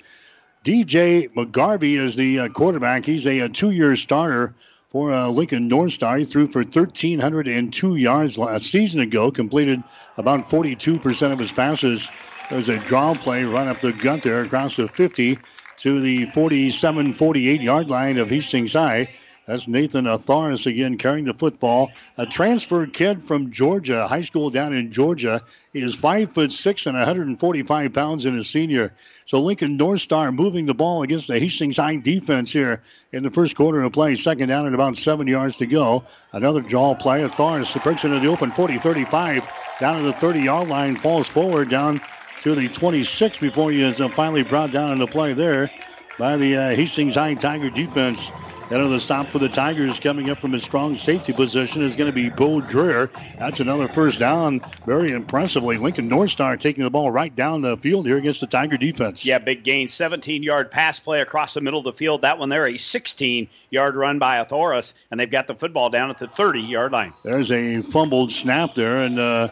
DJ 0.64 1.32
McGarvey 1.32 1.98
is 1.98 2.14
the 2.14 2.40
uh, 2.40 2.48
quarterback. 2.50 3.04
He's 3.04 3.26
a, 3.26 3.40
a 3.40 3.48
two 3.48 3.70
year 3.70 3.96
starter 3.96 4.54
for 4.90 5.12
uh, 5.12 5.28
Lincoln 5.28 5.66
North 5.66 5.94
Star. 5.94 6.18
He 6.18 6.24
threw 6.24 6.46
for 6.46 6.62
1,302 6.62 7.96
yards 7.96 8.38
last 8.38 8.66
season 8.70 9.00
ago, 9.00 9.32
completed 9.32 9.82
about 10.18 10.48
42% 10.50 11.32
of 11.32 11.38
his 11.38 11.52
passes. 11.52 12.08
There's 12.50 12.68
a 12.68 12.78
draw 12.78 13.14
play 13.14 13.44
run 13.44 13.66
up 13.66 13.80
the 13.80 13.92
gut 13.92 14.22
there 14.22 14.42
across 14.42 14.76
the 14.76 14.88
50 14.88 15.38
to 15.78 16.00
the 16.00 16.26
47 16.26 17.14
48 17.14 17.62
yard 17.62 17.88
line 17.88 18.18
of 18.18 18.28
Hastings 18.28 18.72
High. 18.72 19.08
That's 19.46 19.66
Nathan 19.66 20.04
Atharis 20.04 20.66
again 20.66 20.98
carrying 20.98 21.24
the 21.24 21.32
football. 21.32 21.90
A 22.18 22.26
transferred 22.26 22.92
kid 22.92 23.24
from 23.24 23.50
Georgia, 23.50 24.06
high 24.06 24.20
school 24.20 24.50
down 24.50 24.74
in 24.74 24.92
Georgia. 24.92 25.40
He 25.72 25.80
is 25.80 25.94
five 25.94 26.34
foot 26.34 26.52
six 26.52 26.84
and 26.84 26.94
145 26.94 27.94
pounds 27.94 28.26
and 28.26 28.38
a 28.38 28.44
senior. 28.44 28.92
So 29.24 29.40
Lincoln 29.40 29.78
North 29.78 30.02
Star 30.02 30.30
moving 30.32 30.66
the 30.66 30.74
ball 30.74 31.02
against 31.02 31.28
the 31.28 31.38
Hastings 31.38 31.78
High 31.78 31.96
defense 31.96 32.52
here 32.52 32.82
in 33.10 33.22
the 33.22 33.30
first 33.30 33.56
quarter 33.56 33.80
of 33.80 33.92
play. 33.92 34.16
Second 34.16 34.50
down 34.50 34.66
and 34.66 34.74
about 34.74 34.98
seven 34.98 35.26
yards 35.26 35.56
to 35.58 35.66
go. 35.66 36.04
Another 36.32 36.60
draw 36.60 36.94
play. 36.94 37.22
Atharis 37.22 37.82
breaks 37.82 38.04
into 38.04 38.20
the 38.20 38.28
open 38.28 38.50
40-35 38.50 39.48
down 39.80 39.96
to 39.96 40.02
the 40.02 40.12
30 40.12 40.40
yard 40.40 40.68
line, 40.68 40.96
falls 40.96 41.26
forward 41.26 41.70
down 41.70 42.02
to 42.40 42.54
the 42.54 42.68
26 42.68 43.38
before 43.38 43.70
he 43.70 43.82
is 43.82 44.00
uh, 44.00 44.08
finally 44.10 44.42
brought 44.42 44.70
down 44.70 44.92
in 44.92 44.98
the 44.98 45.06
play 45.06 45.32
there 45.32 45.70
by 46.18 46.36
the 46.36 46.56
uh, 46.56 46.70
Hastings 46.70 47.14
High 47.14 47.34
Tiger 47.34 47.70
defense. 47.70 48.30
And 48.70 48.92
the 48.92 49.00
stop 49.00 49.32
for 49.32 49.38
the 49.38 49.48
Tigers 49.48 49.98
coming 49.98 50.28
up 50.28 50.38
from 50.40 50.52
a 50.52 50.60
strong 50.60 50.98
safety 50.98 51.32
position 51.32 51.82
is 51.82 51.96
going 51.96 52.08
to 52.08 52.12
be 52.12 52.28
Bo 52.28 52.60
Dreer. 52.60 53.10
That's 53.38 53.60
another 53.60 53.88
first 53.88 54.18
down 54.18 54.60
very 54.84 55.12
impressively. 55.12 55.78
Lincoln 55.78 56.08
North 56.08 56.30
Star 56.30 56.58
taking 56.58 56.84
the 56.84 56.90
ball 56.90 57.10
right 57.10 57.34
down 57.34 57.62
the 57.62 57.78
field 57.78 58.04
here 58.04 58.18
against 58.18 58.42
the 58.42 58.46
Tiger 58.46 58.76
defense. 58.76 59.24
Yeah, 59.24 59.38
big 59.38 59.64
gain. 59.64 59.88
17 59.88 60.42
yard 60.42 60.70
pass 60.70 61.00
play 61.00 61.22
across 61.22 61.54
the 61.54 61.62
middle 61.62 61.78
of 61.78 61.86
the 61.86 61.94
field. 61.94 62.22
That 62.22 62.38
one 62.38 62.50
there, 62.50 62.66
a 62.66 62.76
16 62.76 63.48
yard 63.70 63.96
run 63.96 64.18
by 64.18 64.44
Athoris, 64.44 64.92
and 65.10 65.18
they've 65.18 65.30
got 65.30 65.46
the 65.46 65.54
football 65.54 65.88
down 65.88 66.10
at 66.10 66.18
the 66.18 66.28
30 66.28 66.60
yard 66.60 66.92
line. 66.92 67.14
There's 67.24 67.50
a 67.50 67.80
fumbled 67.80 68.32
snap 68.32 68.74
there, 68.74 69.02
and 69.02 69.18
uh, 69.18 69.48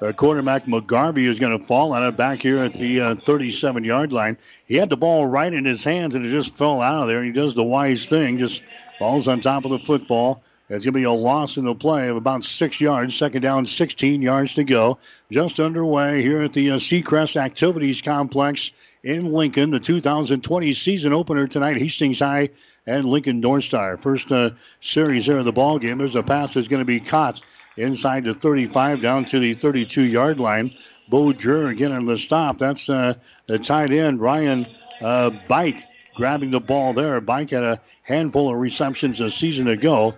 uh, 0.00 0.12
quarterback 0.12 0.66
McGarvey 0.66 1.26
is 1.26 1.38
going 1.38 1.58
to 1.58 1.64
fall 1.64 1.92
on 1.92 2.04
it 2.04 2.16
back 2.16 2.42
here 2.42 2.62
at 2.62 2.74
the 2.74 3.16
37 3.16 3.82
uh, 3.82 3.86
yard 3.86 4.12
line. 4.12 4.38
He 4.66 4.76
had 4.76 4.90
the 4.90 4.96
ball 4.96 5.26
right 5.26 5.52
in 5.52 5.64
his 5.64 5.84
hands 5.84 6.14
and 6.14 6.24
it 6.24 6.30
just 6.30 6.56
fell 6.56 6.80
out 6.80 7.02
of 7.02 7.08
there. 7.08 7.22
He 7.22 7.32
does 7.32 7.54
the 7.54 7.64
wise 7.64 8.08
thing, 8.08 8.38
just 8.38 8.62
falls 8.98 9.28
on 9.28 9.40
top 9.40 9.64
of 9.64 9.70
the 9.70 9.80
football. 9.80 10.42
It's 10.70 10.84
going 10.84 10.92
to 10.92 10.98
be 10.98 11.04
a 11.04 11.10
loss 11.10 11.56
in 11.56 11.64
the 11.64 11.74
play 11.74 12.08
of 12.08 12.16
about 12.16 12.44
six 12.44 12.78
yards. 12.78 13.16
Second 13.16 13.40
down, 13.40 13.64
16 13.64 14.20
yards 14.20 14.54
to 14.56 14.64
go. 14.64 14.98
Just 15.32 15.60
underway 15.60 16.20
here 16.22 16.42
at 16.42 16.52
the 16.52 16.72
uh, 16.72 16.76
Seacrest 16.76 17.36
Activities 17.36 18.02
Complex 18.02 18.70
in 19.02 19.32
Lincoln. 19.32 19.70
The 19.70 19.80
2020 19.80 20.74
season 20.74 21.14
opener 21.14 21.46
tonight, 21.46 21.78
Hastings 21.78 22.18
High 22.18 22.50
and 22.86 23.06
Lincoln 23.06 23.40
North 23.40 23.64
Star. 23.64 23.96
First 23.96 24.30
uh, 24.30 24.50
series 24.82 25.24
there 25.24 25.38
of 25.38 25.46
the 25.46 25.52
ball 25.52 25.78
game. 25.78 25.96
There's 25.96 26.16
a 26.16 26.22
pass 26.22 26.52
that's 26.52 26.68
going 26.68 26.80
to 26.80 26.84
be 26.84 27.00
caught 27.00 27.40
inside 27.78 28.24
the 28.24 28.34
35 28.34 29.00
down 29.00 29.24
to 29.26 29.38
the 29.38 29.54
32 29.54 30.02
yard 30.02 30.40
line. 30.40 30.74
Bo 31.08 31.32
Dreer 31.32 31.68
again 31.68 31.92
on 31.92 32.04
the 32.04 32.18
stop. 32.18 32.58
That's 32.58 32.90
uh, 32.90 33.14
the 33.46 33.58
tight 33.58 33.92
end, 33.92 34.20
Ryan 34.20 34.66
uh, 35.00 35.30
Bike, 35.48 35.82
grabbing 36.14 36.50
the 36.50 36.60
ball 36.60 36.92
there. 36.92 37.20
Bike 37.20 37.50
had 37.50 37.62
a 37.62 37.80
handful 38.02 38.50
of 38.50 38.56
receptions 38.56 39.20
a 39.20 39.30
season 39.30 39.68
ago. 39.68 40.14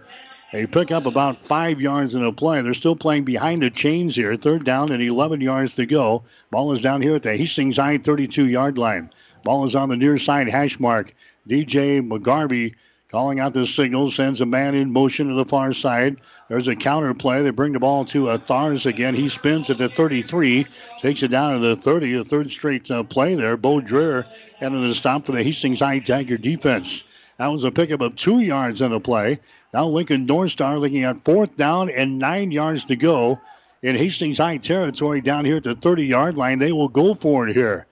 They 0.52 0.66
pick 0.66 0.90
up 0.90 1.06
about 1.06 1.38
five 1.38 1.80
yards 1.80 2.16
in 2.16 2.24
the 2.24 2.32
play. 2.32 2.60
They're 2.60 2.74
still 2.74 2.96
playing 2.96 3.24
behind 3.24 3.62
the 3.62 3.70
chains 3.70 4.16
here. 4.16 4.34
Third 4.34 4.64
down 4.64 4.90
and 4.90 5.00
11 5.00 5.40
yards 5.40 5.76
to 5.76 5.86
go. 5.86 6.24
Ball 6.50 6.72
is 6.72 6.82
down 6.82 7.02
here 7.02 7.14
at 7.14 7.22
the 7.22 7.36
Hastings 7.36 7.76
High 7.76 7.98
32 7.98 8.48
yard 8.48 8.76
line. 8.76 9.10
Ball 9.44 9.64
is 9.64 9.76
on 9.76 9.90
the 9.90 9.96
near 9.96 10.18
side 10.18 10.48
hash 10.48 10.80
mark. 10.80 11.14
DJ 11.48 12.06
McGarvey 12.06 12.74
Calling 13.10 13.40
out 13.40 13.54
the 13.54 13.66
signal, 13.66 14.08
sends 14.12 14.40
a 14.40 14.46
man 14.46 14.76
in 14.76 14.92
motion 14.92 15.26
to 15.26 15.34
the 15.34 15.44
far 15.44 15.72
side. 15.72 16.18
There's 16.48 16.68
a 16.68 16.76
counter 16.76 17.12
play. 17.12 17.42
They 17.42 17.50
bring 17.50 17.72
the 17.72 17.80
ball 17.80 18.04
to 18.04 18.38
Thars 18.38 18.86
again. 18.86 19.16
He 19.16 19.28
spins 19.28 19.68
at 19.68 19.78
the 19.78 19.88
33, 19.88 20.64
takes 20.98 21.24
it 21.24 21.28
down 21.32 21.54
to 21.54 21.58
the 21.58 21.74
30, 21.74 22.18
a 22.18 22.22
third 22.22 22.52
straight 22.52 22.88
uh, 22.88 23.02
play 23.02 23.34
there. 23.34 23.56
Bo 23.56 23.80
Dreer 23.80 24.26
having 24.60 24.86
the 24.86 24.94
stop 24.94 25.26
for 25.26 25.32
the 25.32 25.42
Hastings 25.42 25.80
High 25.80 25.98
Tiger 25.98 26.38
defense. 26.38 27.02
That 27.38 27.48
was 27.48 27.64
a 27.64 27.72
pickup 27.72 28.00
of 28.00 28.14
two 28.14 28.38
yards 28.38 28.80
on 28.80 28.92
the 28.92 29.00
play. 29.00 29.40
Now 29.74 29.88
Lincoln 29.88 30.26
North 30.26 30.52
Star 30.52 30.78
looking 30.78 31.02
at 31.02 31.24
fourth 31.24 31.56
down 31.56 31.90
and 31.90 32.20
nine 32.20 32.52
yards 32.52 32.84
to 32.86 32.96
go 32.96 33.40
in 33.82 33.96
Hastings 33.96 34.38
High 34.38 34.58
territory 34.58 35.20
down 35.20 35.44
here 35.44 35.56
at 35.56 35.64
the 35.64 35.74
30 35.74 36.04
yard 36.04 36.36
line. 36.36 36.60
They 36.60 36.70
will 36.70 36.88
go 36.88 37.14
for 37.14 37.48
it 37.48 37.56
here. 37.56 37.88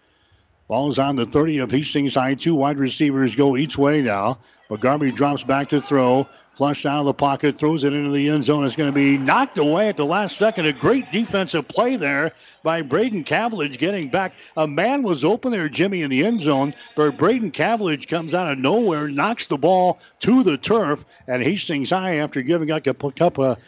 Ball's 0.68 1.00
on 1.00 1.16
the 1.16 1.26
30 1.26 1.59
of 1.59 1.72
Hastings 1.72 2.14
High. 2.14 2.35
Two 2.35 2.54
wide 2.54 2.78
receivers 2.78 3.35
go 3.35 3.57
each 3.57 3.76
way 3.76 4.00
now. 4.02 4.38
McGarvey 4.70 5.14
drops 5.14 5.44
back 5.44 5.68
to 5.68 5.81
throw. 5.81 6.28
Flushed 6.54 6.87
out 6.87 6.98
of 6.98 7.07
the 7.07 7.14
pocket, 7.14 7.57
throws 7.57 7.85
it 7.85 7.92
into 7.92 8.11
the 8.11 8.31
end 8.31 8.42
zone. 8.42 8.64
It's 8.64 8.74
going 8.74 8.90
to 8.90 8.94
be 8.94 9.16
knocked 9.16 9.59
away 9.59 9.88
at 9.88 9.96
the 9.96 10.04
last 10.04 10.37
second. 10.37 10.66
A 10.66 10.72
great 10.72 11.12
defensive 11.12 11.68
play 11.68 11.94
there 11.94 12.33
by 12.64 12.83
Braden 12.83 13.22
Cavillage 13.22 13.78
getting 13.78 14.09
back. 14.09 14.33
A 14.57 14.66
man 14.66 15.04
was 15.04 15.22
open 15.24 15.52
there, 15.52 15.68
Jimmy, 15.68 16.02
in 16.02 16.11
the 16.11 16.26
end 16.26 16.40
zone, 16.40 16.74
but 16.96 17.16
Braden 17.16 17.52
Cavillage 17.52 18.09
comes 18.09 18.35
out 18.35 18.50
of 18.50 18.59
nowhere, 18.59 19.07
knocks 19.07 19.46
the 19.46 19.57
ball 19.57 20.00
to 20.18 20.42
the 20.42 20.59
turf, 20.59 21.04
and 21.28 21.44
Hastings 21.44 21.90
High, 21.90 22.16
after 22.16 22.42
giving 22.42 22.72
up 22.72 22.85
a 22.88 23.12
couple 23.12 23.44
of 23.44 23.59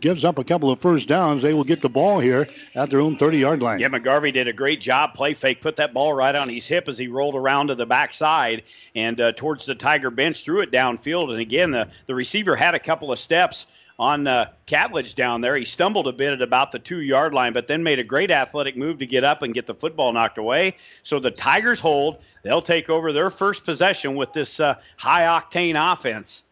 gives 0.00 0.24
up 0.24 0.38
a 0.38 0.44
couple 0.44 0.70
of 0.70 0.80
first 0.80 1.08
downs, 1.08 1.42
they 1.42 1.54
will 1.54 1.64
get 1.64 1.82
the 1.82 1.88
ball 1.88 2.20
here 2.20 2.48
at 2.74 2.90
their 2.90 3.00
own 3.00 3.16
30 3.16 3.38
yard 3.38 3.62
line. 3.62 3.78
Yeah, 3.78 3.88
McGarvey 3.88 4.32
did 4.32 4.48
a 4.48 4.52
great 4.52 4.80
job. 4.80 5.14
Play 5.14 5.34
fake, 5.34 5.60
put 5.60 5.76
that 5.76 5.92
ball 5.94 6.12
right 6.12 6.34
on 6.34 6.48
his 6.48 6.66
hip 6.66 6.88
as 6.88 6.98
he 6.98 7.08
rolled 7.08 7.34
around 7.34 7.68
to 7.68 7.74
the 7.74 7.86
backside 7.86 8.62
and 8.94 9.20
uh, 9.20 9.32
towards 9.32 9.66
the 9.66 9.74
Tiger 9.74 10.10
bench, 10.10 10.44
threw 10.44 10.60
it 10.60 10.70
downfield. 10.70 11.30
And 11.30 11.40
again, 11.40 11.70
the, 11.70 11.88
the 12.06 12.14
receiver 12.14 12.56
had 12.56 12.74
a 12.74 12.78
couple 12.78 13.12
of 13.12 13.18
steps 13.18 13.66
on 13.98 14.26
uh, 14.26 14.50
Catlidge 14.66 15.14
down 15.14 15.40
there. 15.40 15.56
He 15.56 15.64
stumbled 15.64 16.06
a 16.06 16.12
bit 16.12 16.32
at 16.32 16.42
about 16.42 16.72
the 16.72 16.78
two 16.78 17.00
yard 17.00 17.34
line, 17.34 17.52
but 17.52 17.66
then 17.66 17.82
made 17.82 17.98
a 17.98 18.04
great 18.04 18.30
athletic 18.30 18.76
move 18.76 18.98
to 18.98 19.06
get 19.06 19.24
up 19.24 19.42
and 19.42 19.54
get 19.54 19.66
the 19.66 19.74
football 19.74 20.12
knocked 20.12 20.38
away. 20.38 20.76
So 21.02 21.18
the 21.18 21.30
Tigers 21.30 21.80
hold. 21.80 22.18
They'll 22.42 22.62
take 22.62 22.90
over 22.90 23.12
their 23.12 23.30
first 23.30 23.64
possession 23.64 24.14
with 24.16 24.32
this 24.32 24.60
uh, 24.60 24.78
high 24.96 25.22
octane 25.22 25.92
offense 25.92 26.44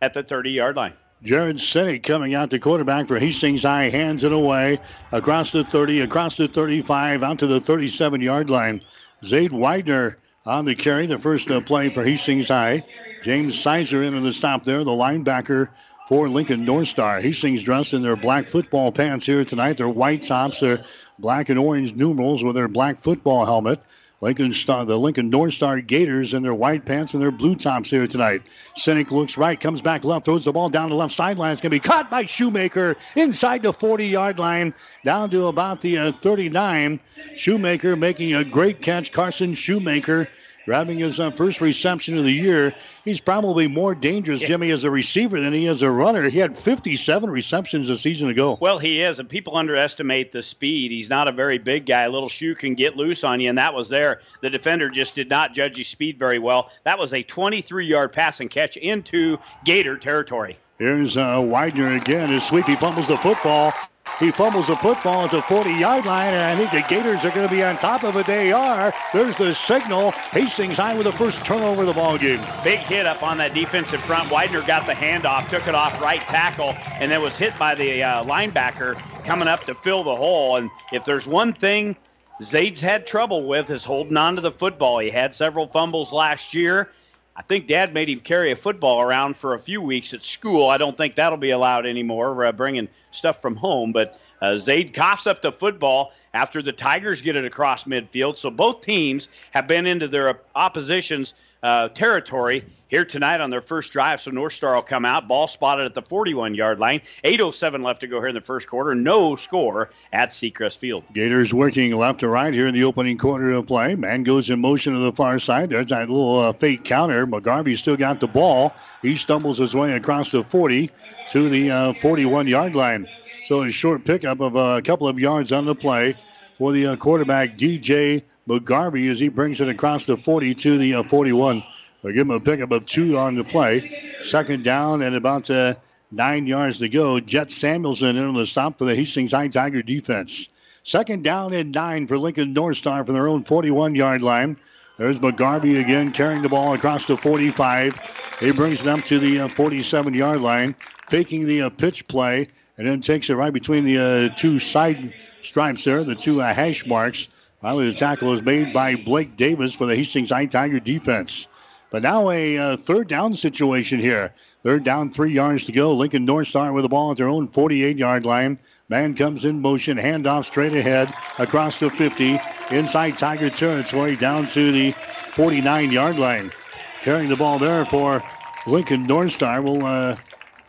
at 0.00 0.14
the 0.14 0.22
30 0.22 0.50
yard 0.52 0.76
line. 0.76 0.94
Jared 1.24 1.58
Sinnott 1.58 2.02
coming 2.02 2.34
out 2.34 2.50
the 2.50 2.58
quarterback 2.58 3.08
for 3.08 3.18
Hastings 3.18 3.62
High, 3.62 3.88
hands 3.88 4.24
it 4.24 4.32
away 4.32 4.78
across 5.10 5.52
the 5.52 5.64
30, 5.64 6.02
across 6.02 6.36
the 6.36 6.46
35, 6.46 7.22
out 7.22 7.38
to 7.38 7.46
the 7.46 7.60
37 7.60 8.20
yard 8.20 8.50
line. 8.50 8.82
Zaid 9.24 9.50
Widener 9.50 10.18
on 10.44 10.66
the 10.66 10.74
carry, 10.74 11.06
the 11.06 11.18
first 11.18 11.50
uh, 11.50 11.62
play 11.62 11.88
for 11.88 12.04
Hastings 12.04 12.48
High. 12.48 12.84
James 13.22 13.58
Sizer 13.58 14.02
into 14.02 14.20
the 14.20 14.34
stop 14.34 14.64
there, 14.64 14.84
the 14.84 14.90
linebacker 14.90 15.70
for 16.08 16.28
Lincoln 16.28 16.66
North 16.66 16.88
Star. 16.88 17.22
Hastings 17.22 17.62
dressed 17.62 17.94
in 17.94 18.02
their 18.02 18.16
black 18.16 18.46
football 18.46 18.92
pants 18.92 19.24
here 19.24 19.46
tonight. 19.46 19.78
Their 19.78 19.88
white 19.88 20.24
tops, 20.24 20.60
their 20.60 20.84
black 21.18 21.48
and 21.48 21.58
orange 21.58 21.94
numerals 21.94 22.44
with 22.44 22.54
their 22.54 22.68
black 22.68 23.00
football 23.00 23.46
helmet. 23.46 23.80
Lincoln 24.24 24.54
Star, 24.54 24.86
the 24.86 24.98
Lincoln 24.98 25.28
North 25.28 25.52
Star 25.52 25.82
Gators 25.82 26.32
in 26.32 26.42
their 26.42 26.54
white 26.54 26.86
pants 26.86 27.12
and 27.12 27.22
their 27.22 27.30
blue 27.30 27.54
tops 27.54 27.90
here 27.90 28.06
tonight. 28.06 28.40
Cynic 28.74 29.10
looks 29.10 29.36
right, 29.36 29.60
comes 29.60 29.82
back 29.82 30.02
left, 30.02 30.24
throws 30.24 30.46
the 30.46 30.52
ball 30.52 30.70
down 30.70 30.88
the 30.88 30.96
left 30.96 31.12
sideline. 31.12 31.52
It's 31.52 31.60
going 31.60 31.72
to 31.72 31.76
be 31.76 31.78
caught 31.78 32.10
by 32.10 32.24
Shoemaker 32.24 32.96
inside 33.16 33.62
the 33.62 33.74
40 33.74 34.06
yard 34.06 34.38
line, 34.38 34.72
down 35.04 35.28
to 35.28 35.48
about 35.48 35.82
the 35.82 35.98
uh, 35.98 36.12
39. 36.12 37.00
Shoemaker 37.36 37.96
making 37.96 38.34
a 38.34 38.44
great 38.44 38.80
catch. 38.80 39.12
Carson 39.12 39.52
Shoemaker 39.52 40.26
grabbing 40.64 40.98
his 40.98 41.20
uh, 41.20 41.30
first 41.30 41.60
reception 41.60 42.16
of 42.18 42.24
the 42.24 42.32
year. 42.32 42.74
He's 43.04 43.20
probably 43.20 43.68
more 43.68 43.94
dangerous, 43.94 44.40
Jimmy, 44.40 44.70
as 44.70 44.84
a 44.84 44.90
receiver 44.90 45.40
than 45.40 45.52
he 45.52 45.66
is 45.66 45.82
a 45.82 45.90
runner. 45.90 46.28
He 46.28 46.38
had 46.38 46.58
57 46.58 47.30
receptions 47.30 47.88
a 47.88 47.96
season 47.96 48.28
ago. 48.28 48.58
Well, 48.60 48.78
he 48.78 49.02
is, 49.02 49.18
and 49.18 49.28
people 49.28 49.56
underestimate 49.56 50.32
the 50.32 50.42
speed. 50.42 50.90
He's 50.90 51.10
not 51.10 51.28
a 51.28 51.32
very 51.32 51.58
big 51.58 51.86
guy. 51.86 52.02
A 52.02 52.10
little 52.10 52.28
shoe 52.28 52.54
can 52.54 52.74
get 52.74 52.96
loose 52.96 53.24
on 53.24 53.40
you, 53.40 53.48
and 53.48 53.58
that 53.58 53.74
was 53.74 53.88
there. 53.88 54.20
The 54.40 54.50
defender 54.50 54.88
just 54.88 55.14
did 55.14 55.28
not 55.28 55.54
judge 55.54 55.76
his 55.76 55.88
speed 55.88 56.18
very 56.18 56.38
well. 56.38 56.70
That 56.84 56.98
was 56.98 57.12
a 57.12 57.22
23 57.22 57.86
yard 57.86 58.12
pass 58.12 58.40
and 58.40 58.50
catch 58.50 58.76
into 58.76 59.38
Gator 59.64 59.98
territory. 59.98 60.58
Here's 60.78 61.16
uh, 61.16 61.40
Widener 61.44 61.94
again. 61.94 62.30
His 62.30 62.44
sweep. 62.44 62.66
He 62.66 62.76
fumbles 62.76 63.06
the 63.06 63.16
football. 63.16 63.72
He 64.20 64.30
fumbles 64.30 64.68
the 64.68 64.76
football 64.76 65.24
at 65.24 65.30
the 65.32 65.42
40 65.42 65.72
yard 65.72 66.06
line, 66.06 66.32
and 66.34 66.42
I 66.42 66.56
think 66.56 66.70
the 66.70 66.94
Gators 66.94 67.24
are 67.24 67.30
going 67.30 67.48
to 67.48 67.54
be 67.54 67.64
on 67.64 67.76
top 67.78 68.04
of 68.04 68.16
it. 68.16 68.26
They 68.26 68.52
are. 68.52 68.94
There's 69.12 69.36
the 69.36 69.54
signal. 69.54 70.12
Hastings 70.32 70.78
High 70.78 70.94
with 70.94 71.04
the 71.04 71.12
first 71.12 71.44
turnover 71.44 71.82
of 71.82 71.88
the 71.88 71.94
ball 71.94 72.16
game. 72.16 72.46
Big 72.62 72.78
hit 72.80 73.06
up 73.06 73.22
on 73.22 73.38
that 73.38 73.54
defensive 73.54 74.00
front. 74.02 74.30
Widener 74.30 74.62
got 74.62 74.86
the 74.86 74.94
handoff, 74.94 75.48
took 75.48 75.66
it 75.66 75.74
off 75.74 76.00
right 76.00 76.24
tackle, 76.26 76.76
and 77.00 77.10
then 77.10 77.20
was 77.22 77.36
hit 77.36 77.58
by 77.58 77.74
the 77.74 78.02
uh, 78.02 78.24
linebacker 78.24 78.96
coming 79.24 79.48
up 79.48 79.66
to 79.66 79.74
fill 79.74 80.04
the 80.04 80.14
hole. 80.16 80.56
And 80.56 80.70
if 80.92 81.04
there's 81.04 81.26
one 81.26 81.52
thing 81.52 81.96
Zaid's 82.42 82.80
had 82.80 83.06
trouble 83.06 83.46
with 83.46 83.70
is 83.70 83.84
holding 83.84 84.16
on 84.16 84.36
to 84.36 84.40
the 84.40 84.50
football. 84.50 84.98
He 84.98 85.10
had 85.10 85.34
several 85.34 85.66
fumbles 85.68 86.12
last 86.12 86.52
year. 86.52 86.90
I 87.36 87.42
think 87.42 87.66
Dad 87.66 87.92
made 87.92 88.08
him 88.08 88.20
carry 88.20 88.52
a 88.52 88.56
football 88.56 89.00
around 89.00 89.36
for 89.36 89.54
a 89.54 89.60
few 89.60 89.80
weeks 89.80 90.14
at 90.14 90.22
school. 90.22 90.68
I 90.68 90.78
don't 90.78 90.96
think 90.96 91.16
that'll 91.16 91.36
be 91.36 91.50
allowed 91.50 91.84
anymore, 91.84 92.44
uh, 92.44 92.52
bringing 92.52 92.88
stuff 93.10 93.42
from 93.42 93.56
home. 93.56 93.90
But 93.90 94.20
uh, 94.40 94.56
Zaid 94.56 94.94
coughs 94.94 95.26
up 95.26 95.42
the 95.42 95.50
football 95.50 96.12
after 96.32 96.62
the 96.62 96.72
Tigers 96.72 97.22
get 97.22 97.34
it 97.34 97.44
across 97.44 97.84
midfield. 97.84 98.38
So 98.38 98.50
both 98.50 98.82
teams 98.82 99.28
have 99.50 99.66
been 99.66 99.86
into 99.86 100.06
their 100.06 100.40
opposition's 100.54 101.34
uh, 101.64 101.88
territory 101.88 102.62
here 102.88 103.06
tonight 103.06 103.40
on 103.40 103.48
their 103.48 103.62
first 103.62 103.90
drive. 103.90 104.20
So 104.20 104.30
North 104.30 104.52
Star 104.52 104.74
will 104.74 104.82
come 104.82 105.04
out. 105.04 105.26
Ball 105.26 105.48
spotted 105.48 105.86
at 105.86 105.94
the 105.94 106.02
41 106.02 106.54
yard 106.54 106.78
line. 106.78 107.00
8.07 107.24 107.82
left 107.82 108.02
to 108.02 108.06
go 108.06 108.18
here 108.18 108.28
in 108.28 108.34
the 108.34 108.42
first 108.42 108.68
quarter. 108.68 108.94
No 108.94 109.34
score 109.34 109.90
at 110.12 110.30
Seacrest 110.30 110.76
Field. 110.76 111.04
Gators 111.12 111.54
working 111.54 111.96
left 111.96 112.20
to 112.20 112.28
right 112.28 112.52
here 112.52 112.68
in 112.68 112.74
the 112.74 112.84
opening 112.84 113.16
quarter 113.16 113.50
of 113.52 113.66
play. 113.66 113.94
Man 113.94 114.22
goes 114.22 114.50
in 114.50 114.60
motion 114.60 114.92
to 114.92 115.00
the 115.00 115.12
far 115.12 115.38
side. 115.38 115.70
There's 115.70 115.86
that 115.86 116.10
little 116.10 116.38
uh, 116.38 116.52
fake 116.52 116.84
counter. 116.84 117.26
McGarvey 117.26 117.78
still 117.78 117.96
got 117.96 118.20
the 118.20 118.28
ball. 118.28 118.74
He 119.00 119.16
stumbles 119.16 119.58
his 119.58 119.74
way 119.74 119.94
across 119.94 120.30
the 120.30 120.44
40 120.44 120.90
to 121.30 121.48
the 121.48 121.70
uh, 121.70 121.92
41 121.94 122.46
yard 122.46 122.76
line. 122.76 123.08
So 123.44 123.62
a 123.62 123.70
short 123.70 124.04
pickup 124.04 124.40
of 124.40 124.54
a 124.54 124.82
couple 124.82 125.08
of 125.08 125.18
yards 125.18 125.50
on 125.50 125.64
the 125.64 125.74
play 125.74 126.16
for 126.58 126.72
the 126.72 126.88
uh, 126.88 126.96
quarterback, 126.96 127.58
DJ 127.58 128.22
McGarvey, 128.48 129.10
as 129.10 129.18
he 129.18 129.28
brings 129.28 129.60
it 129.60 129.68
across 129.68 130.06
the 130.06 130.16
40 130.16 130.54
to 130.54 130.78
the 130.78 130.94
uh, 130.96 131.02
41. 131.04 131.62
They'll 132.02 132.12
give 132.12 132.26
him 132.26 132.30
a 132.30 132.40
pickup 132.40 132.70
of 132.72 132.86
two 132.86 133.16
on 133.16 133.34
the 133.34 133.44
play. 133.44 134.14
Second 134.22 134.64
down 134.64 135.02
and 135.02 135.16
about 135.16 135.50
uh, 135.50 135.74
nine 136.10 136.46
yards 136.46 136.78
to 136.80 136.88
go. 136.88 137.20
Jet 137.20 137.50
Samuelson 137.50 138.16
in 138.16 138.24
on 138.24 138.34
the 138.34 138.46
stop 138.46 138.78
for 138.78 138.84
the 138.84 138.94
Hastings 138.94 139.32
High 139.32 139.48
Tiger 139.48 139.82
defense. 139.82 140.48
Second 140.82 141.24
down 141.24 141.54
and 141.54 141.74
nine 141.74 142.06
for 142.06 142.18
Lincoln 142.18 142.52
North 142.52 142.76
Star 142.76 143.04
from 143.04 143.14
their 143.14 143.28
own 143.28 143.44
41 143.44 143.94
yard 143.94 144.22
line. 144.22 144.58
There's 144.98 145.18
McGarvey 145.18 145.80
again 145.80 146.12
carrying 146.12 146.42
the 146.42 146.48
ball 146.48 146.74
across 146.74 147.06
the 147.06 147.16
45. 147.16 147.98
He 148.40 148.52
brings 148.52 148.82
it 148.82 148.86
up 148.86 149.04
to 149.06 149.18
the 149.18 149.48
47 149.48 150.12
uh, 150.12 150.16
yard 150.16 150.40
line, 150.40 150.76
faking 151.08 151.46
the 151.46 151.62
uh, 151.62 151.70
pitch 151.70 152.06
play 152.06 152.48
and 152.76 152.86
then 152.86 153.00
takes 153.00 153.30
it 153.30 153.34
right 153.34 153.52
between 153.52 153.84
the 153.84 153.98
uh, 153.98 154.28
two 154.36 154.58
side 154.58 155.14
stripes 155.42 155.84
there, 155.84 156.04
the 156.04 156.14
two 156.14 156.40
uh, 156.40 156.52
hash 156.52 156.86
marks. 156.86 157.28
Finally, 157.64 157.88
the 157.88 157.96
tackle 157.96 158.30
is 158.34 158.42
made 158.42 158.74
by 158.74 158.94
Blake 158.94 159.38
Davis 159.38 159.74
for 159.74 159.86
the 159.86 159.96
Hastings 159.96 160.28
High 160.28 160.44
Tiger 160.44 160.80
defense. 160.80 161.48
But 161.90 162.02
now 162.02 162.28
a 162.28 162.58
uh, 162.58 162.76
third 162.76 163.08
down 163.08 163.36
situation 163.36 164.00
here. 164.00 164.34
Third 164.62 164.84
down, 164.84 165.08
three 165.08 165.32
yards 165.32 165.64
to 165.64 165.72
go. 165.72 165.94
Lincoln 165.94 166.26
North 166.26 166.48
Star 166.48 166.74
with 166.74 166.82
the 166.82 166.90
ball 166.90 167.12
at 167.12 167.16
their 167.16 167.30
own 167.30 167.48
48 167.48 167.96
yard 167.96 168.26
line. 168.26 168.58
Man 168.90 169.14
comes 169.14 169.46
in 169.46 169.62
motion, 169.62 169.96
handoff 169.96 170.44
straight 170.44 170.74
ahead 170.74 171.10
across 171.38 171.80
the 171.80 171.88
50, 171.88 172.38
inside 172.70 173.18
Tiger 173.18 173.48
territory, 173.48 174.14
down 174.16 174.46
to 174.48 174.70
the 174.70 174.94
49 175.28 175.90
yard 175.90 176.18
line. 176.18 176.52
Carrying 177.00 177.30
the 177.30 177.36
ball 177.36 177.58
there 177.58 177.86
for 177.86 178.22
Lincoln 178.66 179.06
North 179.06 179.32
Star. 179.32 179.62
We'll 179.62 179.86
uh, 179.86 180.16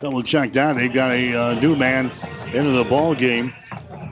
double 0.00 0.22
check 0.22 0.54
that. 0.54 0.76
They've 0.76 0.90
got 0.90 1.12
a 1.12 1.34
uh, 1.34 1.60
new 1.60 1.76
man 1.76 2.10
into 2.54 2.70
the 2.70 2.84
ball 2.84 3.14
game. 3.14 3.52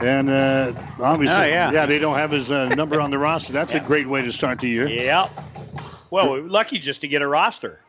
And 0.01 0.29
uh, 0.29 0.73
obviously, 0.99 1.37
oh, 1.37 1.45
yeah. 1.45 1.71
yeah. 1.71 1.85
they 1.85 1.99
don't 1.99 2.17
have 2.17 2.31
his 2.31 2.51
uh, 2.51 2.67
number 2.69 2.99
on 2.99 3.11
the 3.11 3.17
roster. 3.17 3.53
That's 3.53 3.73
yeah. 3.73 3.83
a 3.83 3.85
great 3.85 4.07
way 4.07 4.21
to 4.21 4.31
start 4.31 4.59
the 4.59 4.69
year. 4.69 4.87
Yep. 4.87 5.31
Well, 6.11 6.31
we're 6.31 6.41
lucky 6.41 6.79
just 6.79 7.01
to 7.01 7.07
get 7.07 7.21
a 7.21 7.27
roster. 7.27 7.79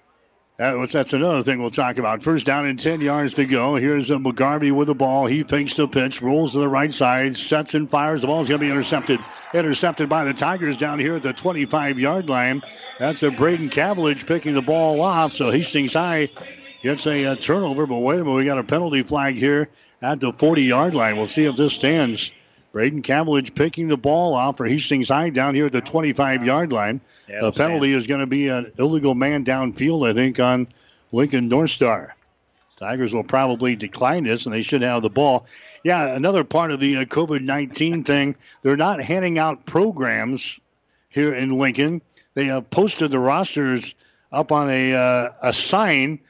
That, 0.59 0.89
that's 0.91 1.13
another 1.13 1.43
thing 1.43 1.61
we'll 1.61 1.71
talk 1.71 1.99
about. 1.99 2.23
First 2.23 2.47
down 2.47 2.65
and 2.65 2.79
10 2.79 3.03
yards 3.03 3.35
to 3.35 3.45
go. 3.45 3.75
Here's 3.75 4.09
a 4.09 4.17
uh, 4.17 4.19
McGarvey 4.19 4.73
with 4.73 4.89
the 4.89 4.95
ball. 4.95 5.27
He 5.27 5.43
fakes 5.43 5.77
the 5.77 5.87
pitch, 5.87 6.23
rolls 6.23 6.53
to 6.53 6.61
the 6.61 6.69
right 6.69 6.93
side, 6.93 7.37
sets 7.37 7.75
and 7.75 7.91
fires. 7.91 8.23
The 8.23 8.29
ball's 8.29 8.49
going 8.49 8.61
to 8.61 8.67
be 8.67 8.71
intercepted. 8.71 9.21
Intercepted 9.53 10.09
by 10.09 10.25
the 10.25 10.33
Tigers 10.33 10.79
down 10.79 10.99
here 10.99 11.17
at 11.17 11.23
the 11.23 11.35
25 11.35 11.99
yard 11.99 12.31
line. 12.31 12.63
That's 12.99 13.23
a 13.23 13.31
Braden 13.31 13.69
Cavillage 13.69 14.27
picking 14.27 14.55
the 14.55 14.63
ball 14.63 15.03
off. 15.03 15.35
So 15.35 15.51
Hastings 15.51 15.93
High 15.93 16.31
gets 16.83 17.07
a, 17.07 17.25
a 17.25 17.33
uh, 17.33 17.37
turnover. 17.37 17.87
But 17.87 17.99
wait 17.99 18.21
a 18.21 18.25
minute, 18.25 18.37
we 18.37 18.45
got 18.47 18.59
a 18.59 18.65
penalty 18.65 19.03
flag 19.03 19.37
here 19.37 19.69
at 20.03 20.21
the 20.21 20.33
40 20.33 20.63
yard 20.63 20.95
line. 20.95 21.17
We'll 21.17 21.27
see 21.27 21.45
if 21.45 21.57
this 21.57 21.75
stands. 21.75 22.33
Braden 22.73 23.03
Cavillage 23.03 23.55
picking 23.55 23.89
the 23.89 23.97
ball 23.97 24.35
off 24.35 24.59
for 24.59 24.67
Hastings 24.67 25.09
High 25.09 25.31
down 25.31 25.55
here 25.55 25.67
at 25.67 25.73
the 25.73 25.81
25 25.81 26.45
yard 26.45 26.73
line. 26.73 27.01
Yeah, 27.27 27.41
the 27.41 27.53
penalty 27.53 27.89
stand. 27.89 28.01
is 28.01 28.07
going 28.07 28.21
to 28.21 28.27
be 28.27 28.49
an 28.49 28.71
illegal 28.79 29.15
man 29.15 29.45
downfield, 29.45 30.09
I 30.09 30.13
think, 30.13 30.39
on 30.39 30.69
Lincoln 31.11 31.49
North 31.49 31.71
Star. 31.71 32.15
Tigers 32.79 33.15
will 33.15 33.25
probably 33.25 33.75
decline 33.77 34.25
this, 34.25 34.45
and 34.45 34.55
they 34.55 34.61
should 34.61 34.83
have 34.83 35.03
the 35.03 35.09
ball. 35.09 35.47
Yeah, 35.83 36.15
another 36.15 36.45
part 36.45 36.71
of 36.71 36.81
the 36.81 36.99
uh, 36.99 37.05
COVID 37.05 37.41
19 37.41 38.05
thing, 38.05 38.37
they're 38.63 38.77
not 38.77 39.03
handing 39.03 39.39
out 39.39 39.65
programs 39.65 40.61
here 41.09 41.33
in 41.33 41.57
Lincoln. 41.57 42.03
They 42.35 42.45
have 42.47 42.69
posted 42.69 43.11
the 43.11 43.19
rosters 43.19 43.95
up 44.31 44.53
on 44.53 44.69
a, 44.69 44.95
uh, 44.95 45.31
a 45.43 45.53
sign 45.55 46.21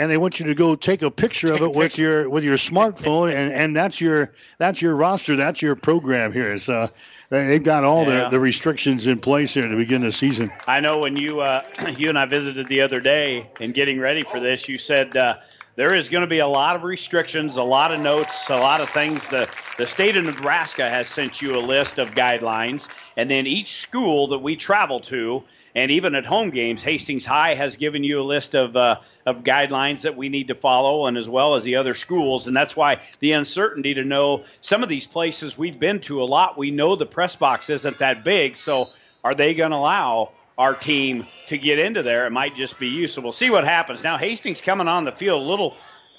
and 0.00 0.10
they 0.10 0.16
want 0.16 0.40
you 0.40 0.46
to 0.46 0.54
go 0.54 0.74
take 0.76 1.02
a 1.02 1.10
picture 1.10 1.48
take 1.48 1.60
of 1.60 1.62
it 1.62 1.76
with 1.76 1.98
your 1.98 2.28
with 2.30 2.42
your 2.42 2.56
smartphone, 2.56 3.34
and, 3.34 3.52
and 3.52 3.76
that's 3.76 4.00
your 4.00 4.32
that's 4.56 4.80
your 4.80 4.96
roster, 4.96 5.36
that's 5.36 5.60
your 5.60 5.76
program 5.76 6.32
here. 6.32 6.56
So 6.56 6.88
they've 7.28 7.62
got 7.62 7.84
all 7.84 8.06
yeah. 8.06 8.24
the, 8.24 8.30
the 8.30 8.40
restrictions 8.40 9.06
in 9.06 9.18
place 9.18 9.52
here 9.52 9.68
to 9.68 9.76
begin 9.76 10.00
the 10.00 10.10
season. 10.10 10.50
I 10.66 10.80
know 10.80 10.98
when 10.98 11.16
you 11.16 11.40
uh, 11.40 11.64
you 11.98 12.08
and 12.08 12.18
I 12.18 12.24
visited 12.24 12.66
the 12.68 12.80
other 12.80 13.00
day 13.00 13.50
and 13.60 13.74
getting 13.74 14.00
ready 14.00 14.24
for 14.24 14.40
this, 14.40 14.68
you 14.68 14.78
said. 14.78 15.16
Uh, 15.16 15.36
there 15.76 15.94
is 15.94 16.10
going 16.10 16.22
to 16.22 16.28
be 16.28 16.40
a 16.40 16.46
lot 16.46 16.76
of 16.76 16.82
restrictions, 16.82 17.56
a 17.56 17.62
lot 17.62 17.94
of 17.94 18.00
notes, 18.00 18.50
a 18.50 18.56
lot 18.56 18.82
of 18.82 18.90
things. 18.90 19.28
The, 19.28 19.48
the 19.78 19.86
state 19.86 20.14
of 20.16 20.24
Nebraska 20.24 20.90
has 20.90 21.08
sent 21.08 21.40
you 21.40 21.56
a 21.56 21.60
list 21.60 21.98
of 21.98 22.10
guidelines, 22.10 22.88
and 23.16 23.30
then 23.30 23.46
each 23.46 23.76
school 23.76 24.26
that 24.28 24.40
we 24.40 24.56
travel 24.56 25.00
to 25.00 25.42
and 25.74 25.90
even 25.90 26.14
at 26.14 26.26
home 26.26 26.50
games, 26.50 26.82
Hastings 26.82 27.24
High 27.24 27.54
has 27.54 27.76
given 27.76 28.04
you 28.04 28.20
a 28.20 28.24
list 28.24 28.54
of 28.54 28.76
uh, 28.76 29.00
of 29.26 29.44
guidelines 29.44 30.02
that 30.02 30.16
we 30.16 30.28
need 30.28 30.48
to 30.48 30.54
follow, 30.54 31.06
and 31.06 31.16
as 31.16 31.28
well 31.28 31.54
as 31.54 31.64
the 31.64 31.76
other 31.76 31.94
schools. 31.94 32.46
And 32.46 32.56
that's 32.56 32.76
why 32.76 33.00
the 33.20 33.32
uncertainty 33.32 33.94
to 33.94 34.04
know 34.04 34.44
some 34.60 34.82
of 34.82 34.88
these 34.88 35.06
places 35.06 35.56
we've 35.56 35.78
been 35.78 36.00
to 36.00 36.22
a 36.22 36.24
lot. 36.24 36.58
We 36.58 36.70
know 36.70 36.96
the 36.96 37.06
press 37.06 37.36
box 37.36 37.70
isn't 37.70 37.98
that 37.98 38.24
big, 38.24 38.56
so 38.56 38.90
are 39.22 39.34
they 39.34 39.54
going 39.54 39.70
to 39.70 39.76
allow? 39.76 40.32
Our 40.58 40.74
team 40.74 41.26
to 41.46 41.56
get 41.56 41.78
into 41.78 42.02
there, 42.02 42.26
it 42.26 42.32
might 42.32 42.54
just 42.54 42.78
be 42.78 42.88
you. 42.88 43.08
So 43.08 43.22
we'll 43.22 43.32
see 43.32 43.48
what 43.48 43.64
happens. 43.64 44.04
Now 44.04 44.18
Hastings 44.18 44.60
coming 44.60 44.88
on 44.88 45.06
the 45.06 45.12
field, 45.12 45.40
a 45.40 45.46
little 45.46 45.74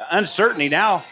uncertainty 0.09 0.67
now 0.67 1.05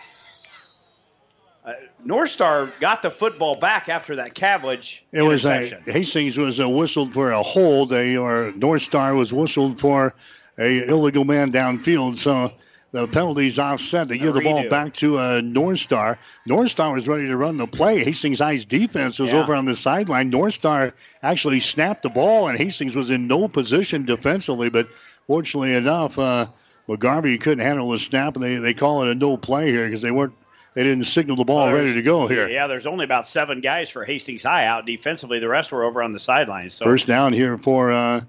uh, 2.00 2.06
North 2.06 2.30
Star 2.30 2.72
got 2.80 3.02
the 3.02 3.12
football 3.12 3.56
back 3.56 3.90
after 3.90 4.18
that 4.18 4.34
Cavage. 4.34 5.02
It 5.12 5.22
was 5.22 5.46
a, 5.46 5.68
Hastings 5.86 6.38
was 6.38 6.60
a 6.60 6.70
whistled 6.70 7.14
for 7.14 7.32
a 7.32 7.44
hold. 7.44 7.90
They 7.90 8.18
or 8.18 8.52
North 8.52 8.82
Star 8.82 9.14
was 9.16 9.34
whistled 9.34 9.80
for 9.80 10.14
a 10.58 10.88
illegal 10.88 11.26
man 11.26 11.52
downfield. 11.52 12.18
So 12.18 12.54
the 12.92 13.08
penalties 13.08 13.60
offset. 13.60 14.08
They 14.08 14.18
give 14.18 14.34
the 14.34 14.42
ball 14.42 14.68
back 14.68 14.94
to 14.96 15.18
uh, 15.20 15.42
North 15.44 15.80
Star. 15.80 16.18
North 16.46 16.72
Star 16.72 16.94
was 16.94 17.08
ready 17.08 17.28
to 17.28 17.38
run 17.38 17.58
the 17.58 17.68
play. 17.68 18.04
Hastings 18.04 18.40
High's 18.40 18.66
defense 18.66 19.20
was 19.20 19.32
yeah. 19.32 19.42
over 19.42 19.54
on 19.54 19.66
the 19.66 19.76
sideline. 19.76 20.30
North 20.30 20.56
Star 20.56 20.94
actually 21.22 21.60
snapped 21.60 22.04
the 22.04 22.10
ball, 22.10 22.48
and 22.48 22.58
Hastings 22.58 22.96
was 22.96 23.10
in 23.10 23.28
no 23.28 23.48
position 23.48 24.06
defensively. 24.06 24.70
But 24.70 24.90
fortunately 25.28 25.76
enough, 25.76 26.18
uh, 26.18 26.48
McGarvey 26.88 27.40
couldn't 27.40 27.64
handle 27.64 27.92
the 27.92 28.00
snap, 28.00 28.36
and 28.36 28.44
they, 28.44 28.58
they 28.58 28.74
call 28.74 29.04
it 29.04 29.10
a 29.10 29.16
no 29.16 29.38
play 29.38 29.72
here 29.72 29.86
because 29.86 30.02
they 30.02 30.12
weren't 30.12 30.34
they 30.74 30.84
didn't 30.84 31.06
signal 31.06 31.36
the 31.36 31.44
ball 31.44 31.72
ready 31.72 31.94
to 31.94 32.02
go 32.02 32.28
here. 32.28 32.48
Yeah, 32.48 32.68
there's 32.68 32.86
only 32.86 33.06
about 33.06 33.28
seven 33.28 33.62
guys 33.62 33.90
for 33.90 34.06
Hastings 34.06 34.44
High 34.44 34.66
out 34.66 34.86
defensively. 34.86 35.40
The 35.40 35.48
rest 35.48 35.72
were 35.72 35.84
over 35.84 36.02
on 36.02 36.12
the 36.12 36.20
sidelines. 36.20 36.76
So. 36.76 36.86
First 36.86 37.08
down 37.08 37.34
here 37.34 37.58
for 37.58 37.92
uh, 37.92 38.22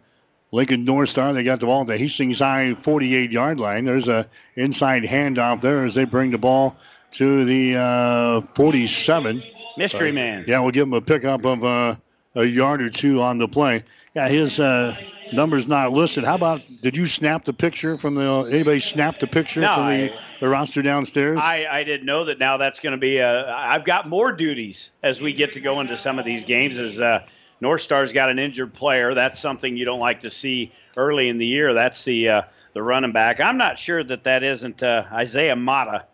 Lincoln 0.51 0.85
North 0.85 1.11
Star. 1.11 1.33
They 1.33 1.45
got 1.45 1.61
the 1.61 1.67
ball 1.67 1.83
at 1.83 1.87
the 1.87 1.99
Hastings 1.99 2.39
High 2.39 2.75
48 2.75 3.31
yard 3.31 3.61
line. 3.61 3.85
There's 3.85 4.09
a 4.09 4.27
inside 4.57 5.03
handoff 5.03 5.61
there 5.61 5.85
as 5.85 5.95
they 5.95 6.05
bring 6.05 6.31
the 6.31 6.39
ball 6.39 6.77
to 7.13 7.45
the 7.45 7.77
uh, 7.77 8.41
47. 8.55 9.43
Mystery 9.77 10.11
uh, 10.11 10.13
man. 10.13 10.45
Yeah, 10.47 10.61
we'll 10.61 10.73
give 10.73 10.87
him 10.87 10.95
a 10.95 11.01
pickup 11.01 11.45
of 11.45 11.65
uh, 11.65 11.97
a 12.35 12.45
yard 12.45 12.83
or 12.83 12.91
two 12.91 13.21
on 13.23 13.39
the 13.39 13.49
play. 13.49 13.85
Yeah, 14.15 14.29
his 14.29 14.59
uh, 14.59 14.97
numbers 15.33 15.67
not 15.67 15.93
listed. 15.93 16.25
How 16.25 16.35
about 16.35 16.63
did 16.83 16.97
you 16.97 17.07
snap 17.07 17.45
the 17.45 17.53
picture 17.53 17.97
from 17.99 18.15
the 18.15 18.49
anybody 18.51 18.81
snap 18.81 19.19
the 19.19 19.27
picture 19.27 19.61
no, 19.61 19.75
from 19.75 19.87
the, 19.87 20.13
I, 20.13 20.21
the 20.41 20.49
roster 20.49 20.83
downstairs? 20.83 21.39
I, 21.43 21.67
I 21.71 21.85
didn't 21.85 22.07
know 22.07 22.25
that 22.27 22.39
now 22.39 22.57
that's 22.57 22.81
going 22.81 22.93
to 22.93 22.99
be 22.99 23.19
a 23.19 23.51
I've 23.51 23.85
got 23.85 24.09
more 24.09 24.33
duties 24.33 24.93
as 25.03 25.21
we 25.21 25.33
get 25.33 25.55
to 25.55 25.61
go 25.61 25.81
into 25.81 25.97
some 25.97 26.19
of 26.19 26.25
these 26.25 26.45
games 26.45 26.79
as 26.79 27.01
uh, 27.01 27.27
North 27.61 27.81
Star's 27.81 28.13
got 28.13 28.31
an 28.31 28.39
injured 28.39 28.73
player. 28.73 29.15
That's 29.15 29.39
something 29.39 29.77
you 29.77 29.85
don't 29.85 30.01
like 30.01 30.21
to 30.21 30.31
see 30.31 30.73
early 30.97 31.29
in 31.29 31.39
the 31.39 31.47
year. 31.47 31.75
That's 31.75 32.05
the 32.05 32.29
uh, 32.29 32.43
the 32.73 32.83
running 32.83 33.13
back. 33.13 33.41
I'm 33.41 33.59
not 33.59 33.79
sure 33.79 34.03
that 34.03 34.25
that 34.25 34.43
isn't 34.43 34.83
uh, 34.83 35.05
Isaiah 35.13 35.57
Mata 35.57 36.07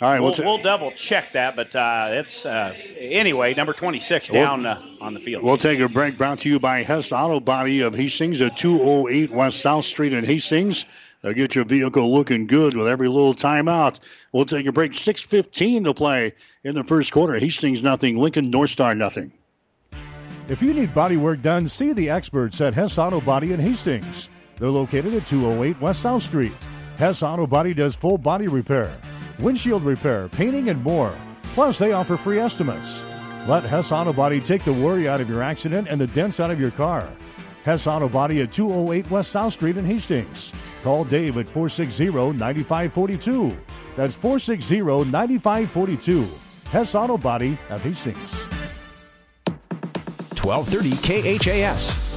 all 0.00 0.08
right, 0.08 0.20
we'll, 0.20 0.32
we'll, 0.38 0.46
we'll 0.46 0.62
double 0.62 0.92
check 0.92 1.32
that, 1.32 1.56
but 1.56 1.74
uh, 1.74 2.08
it's 2.12 2.46
uh, 2.46 2.72
anyway 2.96 3.52
number 3.54 3.72
26 3.72 4.28
down 4.28 4.64
uh, 4.64 4.80
on 5.00 5.12
the 5.12 5.18
field. 5.18 5.42
We'll 5.42 5.56
take 5.56 5.80
a 5.80 5.88
break. 5.88 6.16
Brought 6.16 6.38
to 6.40 6.48
you 6.48 6.60
by 6.60 6.84
Hess 6.84 7.10
Auto 7.10 7.40
Body 7.40 7.80
of 7.80 7.96
Hastings 7.96 8.40
at 8.40 8.56
208 8.56 9.32
West 9.32 9.60
South 9.60 9.84
Street 9.84 10.12
in 10.12 10.24
Hastings. 10.24 10.84
They'll 11.22 11.32
get 11.32 11.56
your 11.56 11.64
vehicle 11.64 12.14
looking 12.14 12.46
good 12.46 12.76
with 12.76 12.86
every 12.86 13.08
little 13.08 13.34
timeout. 13.34 13.98
We'll 14.30 14.44
take 14.44 14.66
a 14.66 14.72
break. 14.72 14.92
6:15 14.92 15.84
to 15.84 15.94
play 15.94 16.32
in 16.62 16.76
the 16.76 16.84
first 16.84 17.10
quarter. 17.10 17.36
Hastings 17.36 17.82
nothing. 17.82 18.18
Lincoln 18.18 18.50
North 18.50 18.70
Star 18.70 18.94
nothing. 18.94 19.32
If 20.48 20.62
you 20.62 20.74
need 20.74 20.94
body 20.94 21.16
work 21.16 21.42
done, 21.42 21.66
see 21.66 21.92
the 21.92 22.08
experts 22.08 22.60
at 22.60 22.72
Hess 22.72 22.98
Auto 22.98 23.20
Body 23.20 23.52
in 23.52 23.58
Hastings. 23.58 24.30
They're 24.60 24.70
located 24.70 25.12
at 25.14 25.26
208 25.26 25.80
West 25.80 26.02
South 26.02 26.22
Street. 26.22 26.68
Hess 26.98 27.24
Auto 27.24 27.48
Body 27.48 27.74
does 27.74 27.96
full 27.96 28.16
body 28.16 28.46
repair 28.46 28.96
windshield 29.38 29.82
repair, 29.82 30.28
painting, 30.28 30.68
and 30.68 30.82
more. 30.82 31.14
Plus, 31.54 31.78
they 31.78 31.92
offer 31.92 32.16
free 32.16 32.38
estimates. 32.38 33.04
Let 33.46 33.64
Hess 33.64 33.92
Auto 33.92 34.12
Body 34.12 34.40
take 34.40 34.64
the 34.64 34.72
worry 34.72 35.08
out 35.08 35.20
of 35.20 35.28
your 35.30 35.42
accident 35.42 35.88
and 35.88 36.00
the 36.00 36.06
dents 36.08 36.40
out 36.40 36.50
of 36.50 36.60
your 36.60 36.70
car. 36.70 37.08
Hess 37.64 37.86
Auto 37.86 38.08
Body 38.08 38.40
at 38.42 38.52
208 38.52 39.10
West 39.10 39.32
South 39.32 39.52
Street 39.52 39.76
in 39.76 39.84
Hastings. 39.84 40.52
Call 40.82 41.04
Dave 41.04 41.36
at 41.38 41.48
460 41.48 42.10
9542. 42.38 43.56
That's 43.96 44.14
460 44.14 44.80
9542. 45.10 46.26
Hess 46.70 46.94
Auto 46.94 47.18
Body 47.18 47.58
at 47.70 47.80
Hastings. 47.80 48.34
1230 50.42 51.38
KHAS. 51.38 52.08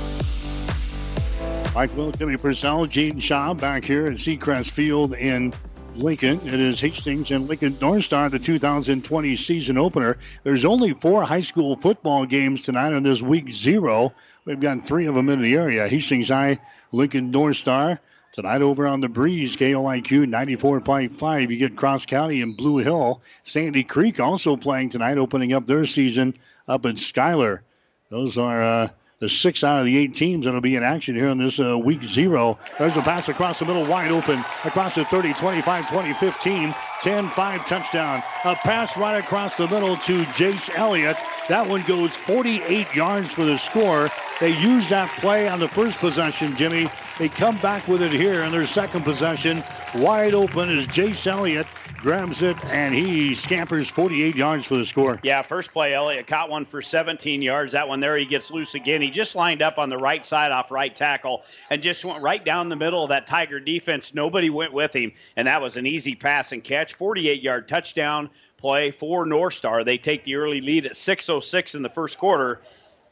Mike 1.73 1.95
Will, 1.95 2.11
Jimmy 2.11 2.37
Purcell, 2.37 2.85
Gene 2.85 3.19
Shaw 3.19 3.53
back 3.53 3.83
here 3.85 4.07
at 4.07 4.13
Seacrest 4.13 4.71
Field 4.71 5.13
in 5.13 5.53
Lincoln. 6.01 6.39
It 6.45 6.59
is 6.59 6.81
Hastings 6.81 7.29
and 7.29 7.47
Lincoln 7.47 7.77
North 7.79 8.05
Star, 8.05 8.27
the 8.29 8.39
2020 8.39 9.35
season 9.35 9.77
opener. 9.77 10.17
There's 10.43 10.65
only 10.65 10.93
four 10.93 11.23
high 11.23 11.41
school 11.41 11.75
football 11.75 12.25
games 12.25 12.63
tonight 12.63 12.93
on 12.93 13.03
this 13.03 13.21
week 13.21 13.51
zero. 13.51 14.13
We've 14.43 14.59
got 14.59 14.83
three 14.83 15.05
of 15.05 15.13
them 15.13 15.29
in 15.29 15.41
the 15.41 15.53
area. 15.53 15.87
Hastings 15.87 16.29
High, 16.29 16.59
Lincoln 16.91 17.29
North 17.29 17.57
Star. 17.57 17.99
Tonight 18.33 18.61
over 18.61 18.87
on 18.87 19.01
the 19.01 19.09
breeze, 19.09 19.55
KLIQ 19.55 20.25
94.5. 20.25 21.49
You 21.49 21.57
get 21.57 21.75
Cross 21.75 22.07
County 22.07 22.41
and 22.41 22.57
Blue 22.57 22.77
Hill. 22.77 23.21
Sandy 23.43 23.83
Creek 23.83 24.19
also 24.19 24.55
playing 24.55 24.89
tonight, 24.89 25.17
opening 25.17 25.53
up 25.53 25.65
their 25.65 25.85
season 25.85 26.33
up 26.67 26.85
in 26.85 26.95
Schuyler. 26.95 27.61
Those 28.09 28.37
are 28.37 28.63
uh, 28.63 28.89
the 29.21 29.29
six 29.29 29.63
out 29.63 29.79
of 29.79 29.85
the 29.85 29.97
eight 29.97 30.15
teams 30.15 30.45
that'll 30.45 30.59
be 30.61 30.75
in 30.75 30.83
action 30.83 31.15
here 31.15 31.29
in 31.29 31.37
this 31.37 31.59
uh, 31.59 31.77
week 31.77 32.03
zero. 32.03 32.57
There's 32.79 32.97
a 32.97 33.03
pass 33.03 33.29
across 33.29 33.59
the 33.59 33.65
middle, 33.65 33.85
wide 33.85 34.11
open, 34.11 34.43
across 34.65 34.95
the 34.95 35.05
30, 35.05 35.33
25, 35.33 35.87
20, 35.89 36.13
15, 36.13 36.73
10, 37.01 37.29
5 37.29 37.65
touchdown. 37.65 38.23
A 38.43 38.55
pass 38.55 38.97
right 38.97 39.23
across 39.23 39.55
the 39.57 39.67
middle 39.67 39.95
to 39.95 40.23
Jace 40.25 40.75
Elliott. 40.75 41.23
That 41.49 41.67
one 41.67 41.83
goes 41.83 42.15
48 42.15 42.95
yards 42.95 43.31
for 43.31 43.45
the 43.45 43.59
score. 43.59 44.09
They 44.39 44.49
use 44.49 44.89
that 44.89 45.07
play 45.17 45.47
on 45.47 45.59
the 45.59 45.67
first 45.67 45.99
possession, 45.99 46.55
Jimmy. 46.55 46.89
They 47.19 47.29
come 47.29 47.57
back 47.57 47.87
with 47.87 48.01
it 48.01 48.11
here 48.11 48.43
in 48.43 48.51
their 48.51 48.65
second 48.65 49.03
possession. 49.03 49.63
Wide 49.95 50.33
open 50.33 50.69
is 50.69 50.87
Jace 50.87 51.27
Elliott 51.27 51.67
grabs 52.01 52.41
it 52.41 52.57
and 52.65 52.95
he 52.95 53.35
scampers 53.35 53.87
48 53.87 54.35
yards 54.35 54.65
for 54.65 54.75
the 54.75 54.85
score. 54.85 55.19
Yeah, 55.21 55.43
first 55.43 55.71
play, 55.71 55.93
Elliott 55.93 56.25
caught 56.25 56.49
one 56.49 56.65
for 56.65 56.81
17 56.81 57.43
yards. 57.43 57.73
That 57.73 57.87
one 57.87 57.99
there, 57.99 58.17
he 58.17 58.25
gets 58.25 58.49
loose 58.49 58.73
again. 58.73 59.03
He 59.03 59.11
just 59.11 59.35
lined 59.35 59.61
up 59.61 59.77
on 59.77 59.89
the 59.89 59.97
right 59.97 60.25
side 60.25 60.51
off 60.51 60.71
right 60.71 60.93
tackle 60.93 61.43
and 61.69 61.83
just 61.83 62.03
went 62.03 62.23
right 62.23 62.43
down 62.43 62.69
the 62.69 62.75
middle 62.75 63.03
of 63.03 63.09
that 63.09 63.27
Tiger 63.27 63.59
defense. 63.59 64.15
Nobody 64.15 64.49
went 64.49 64.73
with 64.73 64.95
him, 64.95 65.11
and 65.35 65.47
that 65.47 65.61
was 65.61 65.77
an 65.77 65.85
easy 65.85 66.15
pass 66.15 66.51
and 66.51 66.63
catch. 66.63 66.95
48 66.95 67.43
yard 67.43 67.67
touchdown 67.67 68.31
play 68.57 68.89
for 68.89 69.25
North 69.25 69.53
Star. 69.53 69.83
They 69.83 69.99
take 69.99 70.23
the 70.23 70.35
early 70.35 70.61
lead 70.61 70.87
at 70.87 70.93
6:06 70.93 71.75
in 71.75 71.83
the 71.83 71.89
first 71.89 72.17
quarter, 72.17 72.61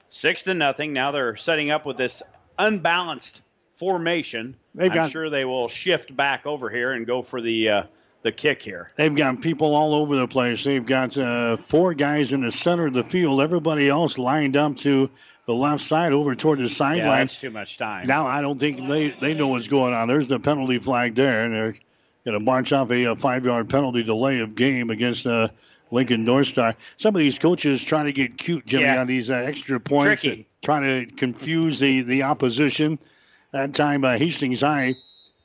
six 0.09 0.43
to 0.43 0.55
nothing. 0.55 0.93
Now 0.93 1.11
they're 1.11 1.35
setting 1.35 1.69
up 1.69 1.85
with 1.85 1.97
this 1.97 2.23
unbalanced 2.57 3.41
formation. 3.79 4.55
They've 4.75 4.91
I'm 4.91 4.95
got, 4.95 5.11
sure 5.11 5.29
they 5.29 5.45
will 5.45 5.69
shift 5.69 6.15
back 6.15 6.45
over 6.45 6.69
here 6.69 6.91
and 6.91 7.07
go 7.07 7.21
for 7.21 7.41
the 7.41 7.69
uh, 7.69 7.83
the 8.21 8.31
kick 8.31 8.61
here. 8.61 8.91
They've 8.97 9.15
got 9.15 9.41
people 9.41 9.73
all 9.73 9.95
over 9.95 10.17
the 10.17 10.27
place. 10.27 10.63
They've 10.65 10.85
got 10.85 11.17
uh, 11.17 11.55
four 11.55 11.93
guys 11.93 12.33
in 12.33 12.41
the 12.41 12.51
center 12.51 12.87
of 12.87 12.93
the 12.93 13.05
field. 13.05 13.41
Everybody 13.41 13.87
else 13.87 14.17
lined 14.17 14.57
up 14.57 14.75
to 14.77 15.09
the 15.45 15.53
left 15.53 15.83
side 15.83 16.11
over 16.11 16.35
toward 16.35 16.59
the 16.59 16.69
sideline. 16.69 17.07
Yeah, 17.07 17.17
that's 17.19 17.39
too 17.39 17.49
much 17.49 17.77
time. 17.77 18.05
Now 18.05 18.27
I 18.27 18.41
don't 18.41 18.59
think 18.59 18.87
they, 18.87 19.11
they 19.21 19.33
know 19.33 19.47
what's 19.47 19.69
going 19.69 19.93
on. 19.93 20.09
There's 20.09 20.27
the 20.27 20.39
penalty 20.39 20.77
flag 20.79 21.15
there, 21.15 21.45
and 21.45 21.55
they're 21.55 21.75
going 22.25 22.37
to 22.37 22.39
march 22.39 22.73
off 22.73 22.91
a, 22.91 23.05
a 23.05 23.15
five-yard 23.15 23.69
penalty 23.69 24.03
delay 24.03 24.41
of 24.41 24.53
game 24.53 24.89
against 24.89 25.25
uh, 25.25 25.47
Lincoln 25.89 26.25
North 26.25 26.47
Star. 26.47 26.75
Some 26.97 27.15
of 27.15 27.19
these 27.19 27.39
coaches 27.39 27.83
trying 27.83 28.05
to 28.05 28.11
get 28.11 28.37
cute, 28.37 28.65
Jimmy, 28.65 28.83
yeah. 28.83 28.99
on 28.99 29.07
these 29.07 29.31
uh, 29.31 29.35
extra 29.35 29.79
points, 29.79 30.25
trying 30.61 31.07
to 31.07 31.15
confuse 31.15 31.79
the, 31.79 32.01
the 32.01 32.23
opposition. 32.23 32.99
That 33.51 33.73
time, 33.73 34.03
uh, 34.03 34.17
Hastings 34.17 34.61
High 34.61 34.95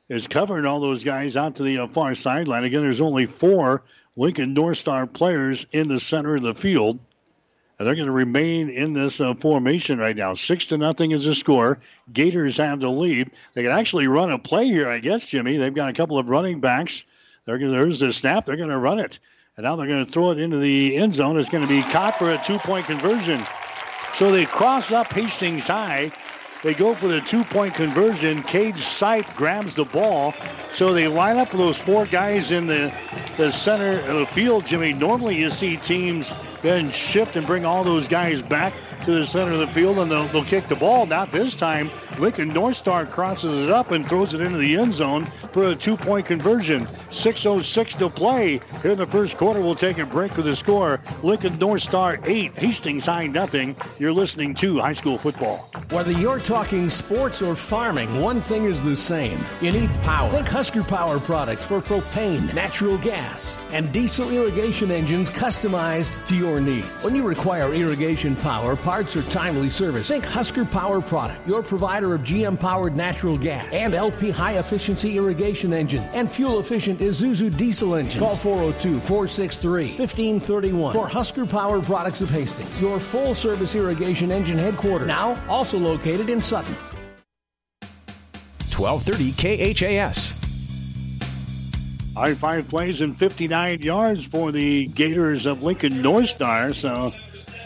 is 0.08 0.28
covering 0.28 0.66
all 0.66 0.80
those 0.80 1.04
guys 1.04 1.36
out 1.36 1.56
to 1.56 1.62
the 1.62 1.78
uh, 1.78 1.86
far 1.88 2.14
sideline. 2.14 2.64
Again, 2.64 2.82
there's 2.82 3.00
only 3.00 3.26
four 3.26 3.82
Lincoln 4.16 4.52
North 4.52 4.78
Star 4.78 5.06
players 5.06 5.66
in 5.72 5.88
the 5.88 6.00
center 6.00 6.36
of 6.36 6.42
the 6.42 6.54
field. 6.54 6.98
And 7.78 7.88
they're 7.88 7.96
going 7.96 8.06
to 8.06 8.12
remain 8.12 8.68
in 8.68 8.92
this 8.92 9.20
uh, 9.20 9.34
formation 9.34 9.98
right 9.98 10.14
now. 10.14 10.34
Six 10.34 10.66
to 10.66 10.78
nothing 10.78 11.10
is 11.10 11.24
the 11.24 11.34
score. 11.34 11.80
Gators 12.12 12.58
have 12.58 12.78
the 12.78 12.90
lead. 12.90 13.32
They 13.54 13.62
can 13.62 13.72
actually 13.72 14.06
run 14.06 14.30
a 14.30 14.38
play 14.38 14.66
here, 14.66 14.88
I 14.88 15.00
guess, 15.00 15.26
Jimmy. 15.26 15.56
They've 15.56 15.74
got 15.74 15.88
a 15.88 15.94
couple 15.94 16.18
of 16.18 16.28
running 16.28 16.60
backs. 16.60 17.04
They're 17.46 17.58
gonna, 17.58 17.72
there's 17.72 18.00
the 18.00 18.12
snap. 18.12 18.46
They're 18.46 18.56
going 18.56 18.68
to 18.68 18.78
run 18.78 19.00
it. 19.00 19.18
And 19.56 19.64
now 19.64 19.76
they're 19.76 19.88
going 19.88 20.04
to 20.04 20.10
throw 20.10 20.30
it 20.30 20.38
into 20.38 20.58
the 20.58 20.96
end 20.96 21.14
zone. 21.14 21.38
It's 21.38 21.48
going 21.48 21.64
to 21.64 21.68
be 21.68 21.82
caught 21.82 22.18
for 22.18 22.30
a 22.30 22.38
two 22.38 22.58
point 22.58 22.86
conversion. 22.86 23.44
So 24.14 24.30
they 24.30 24.44
cross 24.46 24.92
up 24.92 25.12
Hastings 25.12 25.66
High. 25.66 26.12
They 26.64 26.72
go 26.72 26.94
for 26.94 27.08
the 27.08 27.20
two 27.20 27.44
point 27.44 27.74
conversion. 27.74 28.42
Cage 28.42 28.76
Sipe 28.76 29.36
grabs 29.36 29.74
the 29.74 29.84
ball. 29.84 30.32
So 30.72 30.94
they 30.94 31.08
line 31.08 31.36
up 31.36 31.50
those 31.50 31.76
four 31.76 32.06
guys 32.06 32.52
in 32.52 32.66
the, 32.66 32.90
the 33.36 33.52
center 33.52 34.00
of 34.00 34.16
the 34.16 34.26
field, 34.26 34.64
Jimmy. 34.64 34.94
Normally 34.94 35.36
you 35.36 35.50
see 35.50 35.76
teams 35.76 36.32
then 36.64 36.90
shift 36.90 37.36
and 37.36 37.46
bring 37.46 37.66
all 37.66 37.84
those 37.84 38.08
guys 38.08 38.40
back 38.40 38.72
to 39.04 39.12
the 39.12 39.26
center 39.26 39.52
of 39.52 39.58
the 39.58 39.68
field 39.68 39.98
and 39.98 40.10
they'll, 40.10 40.26
they'll 40.28 40.44
kick 40.44 40.66
the 40.66 40.74
ball. 40.74 41.04
Not 41.04 41.30
this 41.30 41.54
time. 41.54 41.90
Lincoln 42.18 42.48
North 42.48 42.76
Star 42.76 43.04
crosses 43.04 43.66
it 43.66 43.70
up 43.70 43.90
and 43.90 44.08
throws 44.08 44.32
it 44.32 44.40
into 44.40 44.56
the 44.56 44.76
end 44.76 44.94
zone 44.94 45.26
for 45.52 45.66
a 45.66 45.76
two 45.76 45.96
point 45.96 46.26
conversion. 46.26 46.86
6.06 47.10 47.98
to 47.98 48.08
play 48.08 48.60
here 48.80 48.92
in 48.92 48.98
the 48.98 49.06
first 49.06 49.36
quarter. 49.36 49.60
We'll 49.60 49.74
take 49.74 49.98
a 49.98 50.06
break 50.06 50.36
with 50.36 50.46
the 50.46 50.56
score. 50.56 51.00
Lincoln 51.22 51.58
North 51.58 51.82
Star 51.82 52.18
8, 52.24 52.56
Hastings 52.56 53.06
High 53.06 53.26
nothing. 53.26 53.76
You're 53.98 54.12
listening 54.12 54.54
to 54.56 54.78
high 54.78 54.94
school 54.94 55.18
football. 55.18 55.70
Whether 55.90 56.12
you're 56.12 56.40
talking 56.40 56.88
sports 56.88 57.42
or 57.42 57.54
farming, 57.54 58.20
one 58.20 58.40
thing 58.40 58.64
is 58.64 58.82
the 58.82 58.96
same. 58.96 59.38
You 59.60 59.70
need 59.70 59.90
power. 60.02 60.30
Think 60.30 60.48
Husker 60.48 60.82
Power 60.82 61.20
products 61.20 61.64
for 61.66 61.80
propane, 61.82 62.52
natural 62.54 62.96
gas, 62.98 63.60
and 63.72 63.92
diesel 63.92 64.30
irrigation 64.30 64.90
engines 64.90 65.28
customized 65.28 66.24
to 66.26 66.34
your 66.34 66.53
needs. 66.60 67.04
When 67.04 67.14
you 67.14 67.22
require 67.22 67.72
irrigation 67.72 68.36
power, 68.36 68.76
parts, 68.76 69.16
or 69.16 69.22
timely 69.24 69.70
service, 69.70 70.08
think 70.08 70.24
Husker 70.24 70.64
Power 70.64 71.00
products, 71.00 71.40
your 71.46 71.62
provider 71.62 72.14
of 72.14 72.22
GM 72.22 72.58
powered 72.58 72.96
natural 72.96 73.36
gas 73.36 73.72
and 73.72 73.94
LP 73.94 74.30
high 74.30 74.58
efficiency 74.58 75.16
irrigation 75.16 75.72
engines 75.72 76.06
and 76.14 76.30
fuel 76.30 76.60
efficient 76.60 77.00
Isuzu 77.00 77.56
diesel 77.56 77.94
engines. 77.94 78.22
Call 78.22 78.36
402 78.36 79.00
463 79.00 79.96
1531 79.98 80.92
for 80.94 81.08
Husker 81.08 81.46
Power 81.46 81.80
Products 81.80 82.20
of 82.20 82.30
Hastings, 82.30 82.80
your 82.80 82.98
full 82.98 83.34
service 83.34 83.74
irrigation 83.74 84.30
engine 84.30 84.58
headquarters. 84.58 85.08
Now, 85.08 85.42
also 85.48 85.78
located 85.78 86.30
in 86.30 86.42
Sutton. 86.42 86.74
1230 88.76 89.74
KHAS. 89.74 90.43
I 92.16 92.34
five 92.34 92.68
plays 92.68 93.00
and 93.00 93.16
59 93.16 93.82
yards 93.82 94.24
for 94.24 94.52
the 94.52 94.86
Gators 94.86 95.46
of 95.46 95.64
Lincoln 95.64 96.00
North 96.00 96.28
Star. 96.28 96.72
So 96.72 97.12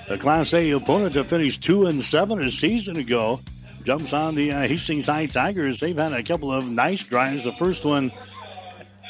the 0.09 0.16
Class 0.16 0.55
A 0.55 0.70
opponent 0.70 1.12
to 1.14 1.24
finish 1.24 1.59
two 1.59 1.84
and 1.84 2.01
seven 2.01 2.42
a 2.42 2.51
season 2.51 2.96
ago 2.96 3.40
jumps 3.84 4.14
on 4.14 4.34
the 4.34 4.53
uh, 4.53 4.61
Hastings 4.66 5.07
High 5.07 5.26
Tigers. 5.26 5.80
They've 5.80 5.96
had 5.96 6.12
a 6.12 6.22
couple 6.22 6.51
of 6.51 6.66
nice 6.66 7.03
drives. 7.03 7.44
The 7.44 7.53
first 7.53 7.84
one 7.84 8.11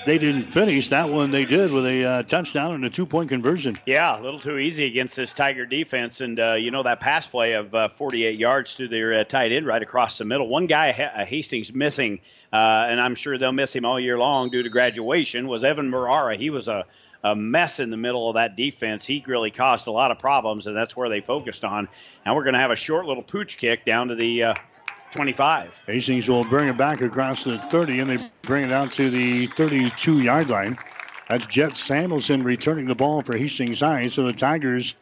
they 0.09 0.17
didn't 0.17 0.47
finish. 0.47 0.89
That 0.89 1.11
one 1.11 1.31
they 1.31 1.45
did 1.45 1.71
with 1.71 1.85
a 1.85 2.05
uh, 2.05 2.23
touchdown 2.23 2.75
and 2.75 2.85
a 2.87 2.89
two 2.89 3.05
point 3.05 3.29
conversion. 3.29 3.79
Yeah, 3.85 4.19
a 4.19 4.23
little 4.23 4.41
too 4.41 4.57
easy 4.57 4.87
against 4.87 5.17
this 5.17 5.35
Tiger 5.35 5.67
defense. 5.67 6.23
And, 6.23 6.41
uh, 6.41 6.55
you 6.55 6.71
know, 6.71 6.83
that 6.83 7.01
pass 7.01 7.27
play 7.27 7.53
of 7.53 7.75
uh, 7.75 7.89
48 7.89 8.39
yards 8.39 8.77
to 8.77 8.89
their 8.89 9.21
uh, 9.21 9.25
tight 9.25 9.53
end 9.53 9.67
right 9.67 9.83
across 9.83 10.17
the 10.17 10.25
middle. 10.25 10.49
One 10.49 10.67
guy, 10.67 10.93
uh, 10.93 11.27
Hastings, 11.27 11.75
missing, 11.75 12.21
uh, 12.51 12.87
and 12.89 12.99
I'm 12.99 13.17
sure 13.17 13.37
they'll 13.37 13.53
miss 13.53 13.75
him 13.75 13.85
all 13.85 14.01
year 14.01 14.19
long 14.19 14.49
due 14.49 14.63
to 14.63 14.71
graduation, 14.71 15.47
was 15.47 15.63
Evan 15.63 15.91
Marara. 15.91 16.37
He 16.37 16.49
was 16.49 16.69
a 16.69 16.87
a 17.25 17.35
mess 17.35 17.81
in 17.81 17.91
the 17.91 17.97
middle 17.97 18.29
of 18.29 18.35
that 18.35 18.57
defense. 18.57 19.05
He 19.05 19.25
really 19.27 19.51
caused 19.51 19.89
a 19.89 19.91
lot 19.91 20.13
of 20.13 20.21
problems, 20.21 20.69
and 20.69 20.77
that's 20.77 20.97
where 20.97 21.09
they 21.09 21.21
focused 21.21 21.65
on. 21.65 21.89
Now 22.25 22.37
we're 22.37 22.45
going 22.45 22.55
to 22.55 22.61
have 22.61 22.71
a 22.71 22.77
short 22.77 23.07
little 23.07 23.25
pooch 23.25 23.59
kick 23.59 23.85
down 23.85 24.09
to 24.09 24.15
the 24.15 24.45
uh, 24.45 24.55
25. 25.13 25.81
Hastings 25.87 26.29
will 26.29 26.45
bring 26.45 26.69
it 26.69 26.77
back 26.77 27.01
across 27.01 27.45
the 27.45 27.59
30, 27.59 28.01
and 28.01 28.11
they 28.11 28.31
bring 28.43 28.65
it 28.65 28.73
out 28.73 28.93
to 28.93 29.11
the 29.11 29.47
32 29.47 30.21
yard 30.21 30.51
line. 30.51 30.79
That's 31.29 31.47
Jet 31.47 31.77
Samuelson 31.77 32.43
returning 32.43 32.87
the 32.87 32.95
ball 32.95 33.23
for 33.23 33.37
Hastings 33.37 33.81
High. 33.81 34.09
So 34.09 34.25
the 34.25 34.33
Tigers 34.33 34.95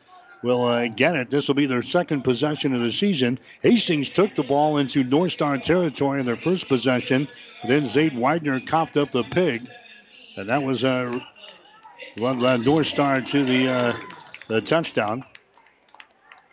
will 0.43 0.65
uh, 0.65 0.89
get 0.89 1.17
it. 1.17 1.31
This 1.31 1.49
will 1.49 1.55
be 1.55 1.67
their 1.67 1.83
second 1.83 2.23
possession 2.23 2.75
of 2.75 2.81
the 2.81 2.93
season. 2.93 3.39
Hastings 3.63 4.11
took 4.11 4.35
the 4.35 4.43
ball 4.43 4.79
into 4.79 5.05
North 5.05 5.33
Star 5.33 5.59
territory 5.59 6.21
in 6.21 6.27
their 6.27 6.37
first 6.37 6.69
possession. 6.69 7.29
Then 7.67 7.85
Zade 7.85 8.19
Widener 8.19 8.61
coughed 8.61 8.97
up 8.97 9.13
the 9.13 9.25
pig. 9.25 9.69
And 10.37 10.49
that 10.49 10.63
was 10.63 10.85
uh, 10.85 11.21
North 12.17 12.87
Star 12.87 13.21
to 13.21 13.45
the, 13.45 13.69
uh, 13.69 13.97
the 14.49 14.61
touchdown. 14.61 15.25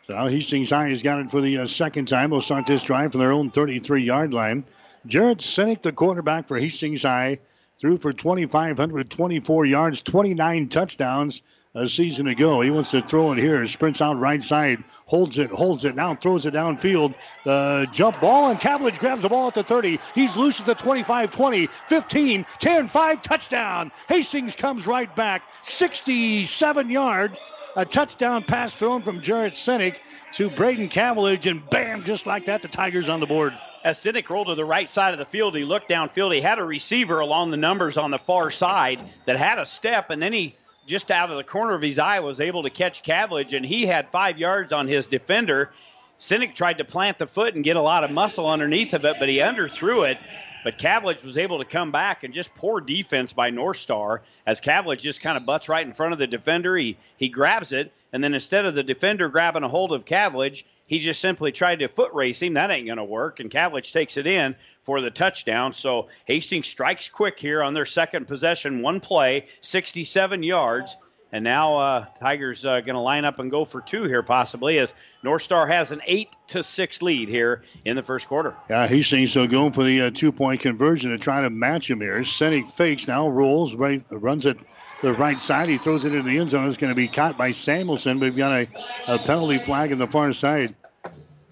So 0.03 0.15
now 0.15 0.27
Hastings 0.27 0.69
High 0.69 0.89
has 0.89 1.01
got 1.01 1.21
it 1.21 1.31
for 1.31 1.39
the 1.39 1.59
uh, 1.59 1.67
second 1.67 2.09
time. 2.09 2.31
They'll 2.31 2.41
start 2.41 2.65
this 2.67 2.83
drive 2.83 3.13
from 3.13 3.21
their 3.21 3.31
own 3.31 3.51
33 3.51 4.03
yard 4.03 4.33
line. 4.33 4.65
Jared 5.05 5.39
Sinek, 5.39 5.81
the 5.81 5.93
quarterback 5.93 6.49
for 6.49 6.59
Hastings 6.59 7.03
High, 7.03 7.39
threw 7.79 7.97
for 7.97 8.11
2,524 8.11 9.65
yards, 9.65 10.01
29 10.01 10.67
touchdowns 10.67 11.41
a 11.73 11.87
season 11.87 12.27
ago. 12.27 12.59
He 12.59 12.69
wants 12.69 12.91
to 12.91 13.01
throw 13.01 13.31
it 13.31 13.37
here. 13.37 13.65
Sprints 13.65 14.01
out 14.01 14.19
right 14.19 14.43
side, 14.43 14.83
holds 15.05 15.37
it, 15.37 15.49
holds 15.49 15.85
it, 15.85 15.95
now 15.95 16.15
throws 16.15 16.45
it 16.45 16.53
downfield. 16.53 17.15
Uh, 17.45 17.85
jump 17.87 18.19
ball, 18.19 18.49
and 18.49 18.59
Cavillage 18.59 18.99
grabs 18.99 19.21
the 19.21 19.29
ball 19.29 19.47
at 19.47 19.53
the 19.53 19.63
30. 19.63 19.99
He's 20.13 20.35
loose 20.35 20.59
at 20.59 20.65
the 20.65 20.75
25, 20.75 21.31
20, 21.31 21.67
15, 21.87 22.45
10, 22.59 22.87
5, 22.89 23.21
touchdown. 23.21 23.91
Hastings 24.09 24.55
comes 24.55 24.85
right 24.85 25.13
back, 25.15 25.43
67 25.63 26.89
yards 26.89 27.37
a 27.75 27.85
touchdown 27.85 28.43
pass 28.43 28.75
thrown 28.75 29.01
from 29.01 29.21
Jarrett 29.21 29.53
Sinek 29.53 29.97
to 30.33 30.49
Braden 30.49 30.89
Cavillage, 30.89 31.49
and 31.49 31.67
bam, 31.69 32.03
just 32.03 32.25
like 32.25 32.45
that, 32.45 32.61
the 32.61 32.67
Tigers 32.67 33.09
on 33.09 33.19
the 33.19 33.25
board. 33.25 33.53
As 33.83 33.99
Sinek 33.99 34.29
rolled 34.29 34.47
to 34.47 34.55
the 34.55 34.65
right 34.65 34.89
side 34.89 35.13
of 35.13 35.19
the 35.19 35.25
field, 35.25 35.55
he 35.55 35.65
looked 35.65 35.89
downfield. 35.89 36.33
He 36.33 36.41
had 36.41 36.59
a 36.59 36.63
receiver 36.63 37.19
along 37.19 37.51
the 37.51 37.57
numbers 37.57 37.97
on 37.97 38.11
the 38.11 38.19
far 38.19 38.49
side 38.49 38.99
that 39.25 39.37
had 39.37 39.59
a 39.59 39.65
step, 39.65 40.09
and 40.09 40.21
then 40.21 40.33
he 40.33 40.55
just 40.85 41.11
out 41.11 41.31
of 41.31 41.37
the 41.37 41.43
corner 41.43 41.73
of 41.73 41.81
his 41.81 41.99
eye 41.99 42.19
was 42.19 42.39
able 42.39 42.63
to 42.63 42.69
catch 42.69 43.03
Cavillage, 43.03 43.55
and 43.55 43.65
he 43.65 43.85
had 43.85 44.09
five 44.09 44.37
yards 44.37 44.71
on 44.71 44.87
his 44.87 45.07
defender. 45.07 45.71
Sinek 46.19 46.55
tried 46.55 46.77
to 46.77 46.85
plant 46.85 47.17
the 47.17 47.27
foot 47.27 47.55
and 47.55 47.63
get 47.63 47.75
a 47.75 47.81
lot 47.81 48.03
of 48.03 48.11
muscle 48.11 48.49
underneath 48.49 48.93
of 48.93 49.03
it, 49.03 49.17
but 49.19 49.29
he 49.29 49.37
underthrew 49.37 50.09
it. 50.09 50.17
But 50.63 50.77
Cavillage 50.77 51.23
was 51.23 51.37
able 51.37 51.59
to 51.59 51.65
come 51.65 51.91
back 51.91 52.23
and 52.23 52.33
just 52.33 52.53
poor 52.55 52.79
defense 52.79 53.33
by 53.33 53.49
North 53.49 53.77
Star 53.77 54.21
as 54.45 54.61
Cavillage 54.61 54.99
just 54.99 55.21
kind 55.21 55.37
of 55.37 55.45
butts 55.45 55.69
right 55.69 55.85
in 55.85 55.93
front 55.93 56.13
of 56.13 56.19
the 56.19 56.27
defender. 56.27 56.75
He 56.77 56.97
he 57.17 57.29
grabs 57.29 57.73
it, 57.73 57.91
and 58.11 58.23
then 58.23 58.33
instead 58.33 58.65
of 58.65 58.75
the 58.75 58.83
defender 58.83 59.29
grabbing 59.29 59.63
a 59.63 59.69
hold 59.69 59.91
of 59.91 60.05
Cavillage, 60.05 60.63
he 60.85 60.99
just 60.99 61.21
simply 61.21 61.51
tried 61.51 61.79
to 61.79 61.87
foot 61.87 62.13
race 62.13 62.41
him. 62.41 62.53
That 62.53 62.71
ain't 62.71 62.85
going 62.87 62.97
to 62.97 63.03
work. 63.03 63.39
And 63.39 63.49
Cavillage 63.49 63.91
takes 63.91 64.17
it 64.17 64.27
in 64.27 64.55
for 64.83 65.01
the 65.01 65.09
touchdown. 65.09 65.73
So 65.73 66.09
Hastings 66.25 66.67
strikes 66.67 67.09
quick 67.09 67.39
here 67.39 67.63
on 67.63 67.73
their 67.73 67.85
second 67.85 68.27
possession, 68.27 68.81
one 68.81 68.99
play, 68.99 69.47
67 69.61 70.43
yards. 70.43 70.97
And 71.33 71.43
now 71.43 71.77
uh, 71.77 72.05
Tigers 72.19 72.63
uh, 72.63 72.81
going 72.81 72.93
to 72.93 72.99
line 72.99 73.25
up 73.25 73.39
and 73.39 73.49
go 73.49 73.65
for 73.65 73.81
two 73.81 74.03
here, 74.03 74.21
possibly, 74.21 74.77
as 74.77 74.93
North 75.23 75.41
Star 75.41 75.65
has 75.65 75.91
an 75.91 75.99
eight 76.05 76.29
to 76.49 76.61
six 76.61 77.01
lead 77.01 77.27
here 77.27 77.63
in 77.83 77.95
the 77.95 78.03
first 78.03 78.27
quarter. 78.27 78.53
Yeah, 78.69 78.85
Hastings 78.85 79.31
so 79.31 79.47
going 79.47 79.73
for 79.73 79.83
the 79.83 80.03
uh, 80.03 80.11
two 80.11 80.31
point 80.31 80.61
conversion 80.61 81.09
to 81.09 81.17
try 81.17 81.41
to 81.41 81.49
match 81.49 81.89
him 81.89 82.01
here. 82.01 82.19
Sinek 82.19 82.69
fakes 82.69 83.07
now, 83.07 83.27
rolls 83.27 83.73
right, 83.73 84.03
runs 84.11 84.45
it 84.45 84.59
to 84.59 84.65
the 85.01 85.13
right 85.13 85.41
side. 85.41 85.69
He 85.69 85.79
throws 85.79 86.05
it 86.05 86.13
into 86.13 86.21
the 86.21 86.37
end 86.37 86.51
zone. 86.51 86.67
It's 86.67 86.77
going 86.77 86.91
to 86.91 86.95
be 86.95 87.07
caught 87.07 87.35
by 87.35 87.51
Samuelson. 87.51 88.19
We've 88.19 88.37
got 88.37 88.51
a, 88.51 88.67
a 89.07 89.17
penalty 89.17 89.57
flag 89.57 89.91
on 89.91 89.97
the 89.97 90.05
far 90.05 90.33
side. 90.33 90.75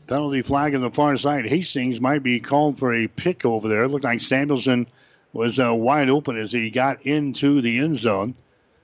Penalty 0.06 0.44
flag 0.44 0.76
on 0.76 0.82
the 0.82 0.92
far 0.92 1.18
side. 1.18 1.48
Hastings 1.48 2.00
might 2.00 2.22
be 2.22 2.40
called 2.40 2.78
for 2.78 2.94
a 2.94 3.08
pick 3.08 3.46
over 3.48 3.68
there. 3.68 3.86
It 3.86 3.90
looked 3.90 4.04
like 4.04 4.22
Samuelson 4.22 4.86
was 5.34 5.58
uh, 5.58 5.74
wide 5.74 6.10
open 6.10 6.38
as 6.38 6.52
he 6.52 6.70
got 6.70 7.02
into 7.08 7.62
the 7.62 7.80
end 7.80 7.98
zone. 7.98 8.36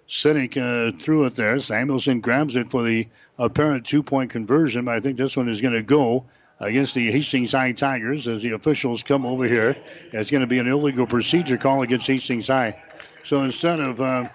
Sinek 0.09 0.57
uh, 0.57 0.97
threw 0.97 1.25
it 1.25 1.35
there. 1.35 1.59
Samuelson 1.59 2.21
grabs 2.21 2.55
it 2.55 2.69
for 2.69 2.83
the 2.83 3.07
apparent 3.37 3.85
two 3.85 4.03
point 4.03 4.31
conversion, 4.31 4.85
but 4.85 4.95
I 4.95 4.99
think 4.99 5.17
this 5.17 5.35
one 5.35 5.49
is 5.49 5.61
going 5.61 5.73
to 5.73 5.83
go 5.83 6.25
against 6.59 6.95
the 6.95 7.11
Hastings 7.11 7.51
High 7.51 7.73
Tigers 7.73 8.27
as 8.27 8.41
the 8.41 8.51
officials 8.51 9.03
come 9.03 9.25
over 9.25 9.45
here. 9.45 9.75
It's 10.13 10.31
going 10.31 10.41
to 10.41 10.47
be 10.47 10.59
an 10.59 10.67
illegal 10.67 11.07
procedure 11.07 11.57
call 11.57 11.81
against 11.81 12.07
Hastings 12.07 12.47
High. 12.47 12.81
So 13.25 13.41
instead 13.41 13.79
of 13.79 13.99
uh, 13.99 14.29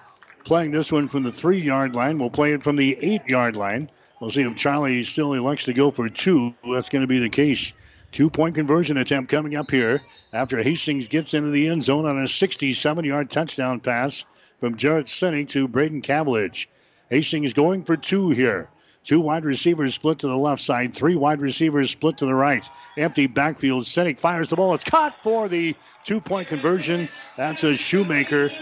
playing 0.45 0.73
this 0.73 0.93
one 0.93 1.09
from 1.09 1.23
the 1.23 1.33
three 1.33 1.63
yard 1.63 1.95
line, 1.95 2.19
we'll 2.19 2.31
play 2.31 2.53
it 2.53 2.63
from 2.63 2.77
the 2.77 2.97
eight 3.01 3.27
yard 3.27 3.57
line. 3.57 3.91
We'll 4.21 4.31
see 4.31 4.43
if 4.43 4.57
Charlie 4.57 5.03
still 5.05 5.33
elects 5.33 5.65
to 5.65 5.73
go 5.73 5.91
for 5.91 6.09
two. 6.09 6.55
That's 6.71 6.91
going 6.91 7.03
to 7.03 7.09
be 7.09 7.19
the 7.19 7.31
case. 7.31 7.73
Two 8.13 8.29
point 8.29 8.55
conversion 8.55 8.99
attempt 8.99 9.31
coming 9.31 9.57
up 9.57 9.71
here 9.71 10.03
after 10.35 10.63
Hastings 10.63 11.09
gets 11.09 11.33
into 11.33 11.51
the 11.51 11.69
end 11.69 11.83
zone 11.83 12.05
on 12.05 12.23
a 12.23 12.29
67 12.29 13.05
yard 13.05 13.31
touchdown 13.31 13.81
pass 13.81 14.27
from 14.63 14.77
Jarrett 14.77 15.07
Sinek 15.07 15.49
to 15.49 15.67
Braden 15.67 16.03
Cavillage. 16.03 16.69
Hastings 17.11 17.53
going 17.53 17.83
for 17.83 17.97
two 17.97 18.31
here. 18.31 18.69
Two 19.03 19.19
wide 19.19 19.45
receivers 19.45 19.93
split 19.93 20.21
to 20.21 20.29
the 20.29 20.37
left 20.37 20.63
side, 20.63 20.95
three 20.95 21.17
wide 21.17 21.41
receivers 21.41 21.91
split 21.91 22.19
to 22.19 22.27
the 22.27 22.35
right. 22.35 22.65
Empty 22.97 23.27
backfield. 23.27 23.83
Sinek 23.83 24.21
fires 24.21 24.51
the 24.51 24.55
ball. 24.55 24.73
It's 24.75 24.85
caught 24.85 25.21
for 25.21 25.49
the 25.49 25.75
two 26.05 26.21
point 26.21 26.47
conversion. 26.47 27.09
That's 27.37 27.65
a 27.65 27.77
shoemaker 27.77 28.53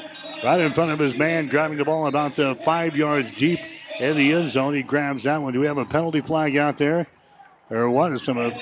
right 0.43 0.61
in 0.61 0.73
front 0.73 0.91
of 0.91 0.99
his 0.99 1.15
man, 1.19 1.49
grabbing 1.49 1.77
the 1.77 1.85
ball 1.85 2.07
about 2.07 2.39
uh, 2.39 2.55
five 2.55 2.97
yards 2.97 3.31
deep 3.33 3.61
in 3.99 4.17
the 4.17 4.33
end 4.33 4.49
zone. 4.49 4.75
He 4.75 4.83
grabs 4.83 5.25
that 5.25 5.43
one. 5.43 5.53
Do 5.53 5.61
we 5.61 5.67
have 5.67 5.77
a 5.77 5.85
penalty 5.85 6.23
flag 6.23 6.57
out 6.57 6.79
there? 6.79 7.09
Or 7.69 7.91
what? 7.91 8.19
Some 8.23 8.39
uh, 8.39 8.53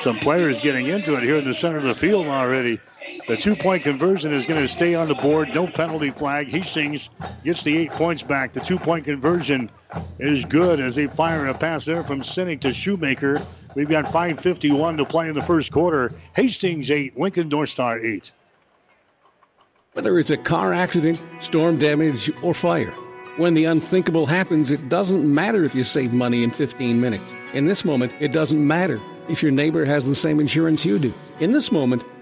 some 0.00 0.18
players 0.18 0.60
getting 0.60 0.88
into 0.88 1.14
it 1.14 1.22
here 1.22 1.36
in 1.36 1.44
the 1.44 1.54
center 1.54 1.76
of 1.76 1.84
the 1.84 1.94
field 1.94 2.26
already. 2.26 2.80
The 3.26 3.36
two 3.36 3.56
point 3.56 3.84
conversion 3.84 4.32
is 4.32 4.46
going 4.46 4.60
to 4.60 4.68
stay 4.68 4.94
on 4.94 5.08
the 5.08 5.14
board. 5.14 5.54
No 5.54 5.66
penalty 5.66 6.10
flag. 6.10 6.48
Hastings 6.48 7.08
gets 7.44 7.62
the 7.62 7.76
eight 7.76 7.90
points 7.92 8.22
back. 8.22 8.52
The 8.52 8.60
two 8.60 8.78
point 8.78 9.04
conversion 9.04 9.70
is 10.18 10.44
good 10.44 10.80
as 10.80 10.96
they 10.96 11.06
fire 11.06 11.46
a 11.46 11.54
pass 11.54 11.84
there 11.84 12.04
from 12.04 12.22
Sinek 12.22 12.60
to 12.60 12.72
Shoemaker. 12.72 13.44
We've 13.74 13.88
got 13.88 14.06
5.51 14.06 14.96
to 14.96 15.04
play 15.04 15.28
in 15.28 15.34
the 15.34 15.42
first 15.42 15.70
quarter. 15.70 16.12
Hastings 16.34 16.90
8, 16.90 17.18
Lincoln 17.18 17.48
North 17.48 17.70
Star 17.70 17.98
8. 17.98 18.32
Whether 19.92 20.18
it's 20.18 20.30
a 20.30 20.36
car 20.36 20.72
accident, 20.72 21.20
storm 21.38 21.78
damage, 21.78 22.30
or 22.42 22.54
fire, 22.54 22.92
when 23.36 23.54
the 23.54 23.64
unthinkable 23.66 24.26
happens, 24.26 24.70
it 24.70 24.88
doesn't 24.88 25.32
matter 25.32 25.64
if 25.64 25.74
you 25.74 25.84
save 25.84 26.12
money 26.12 26.42
in 26.42 26.50
15 26.50 27.00
minutes. 27.00 27.34
In 27.54 27.64
this 27.64 27.84
moment, 27.84 28.12
it 28.20 28.32
doesn't 28.32 28.64
matter 28.64 29.00
if 29.28 29.42
your 29.42 29.52
neighbor 29.52 29.84
has 29.84 30.06
the 30.06 30.14
same 30.14 30.40
insurance 30.40 30.84
you 30.84 30.98
do. 30.98 31.14
In 31.38 31.52
this 31.52 31.70
moment, 31.70 32.04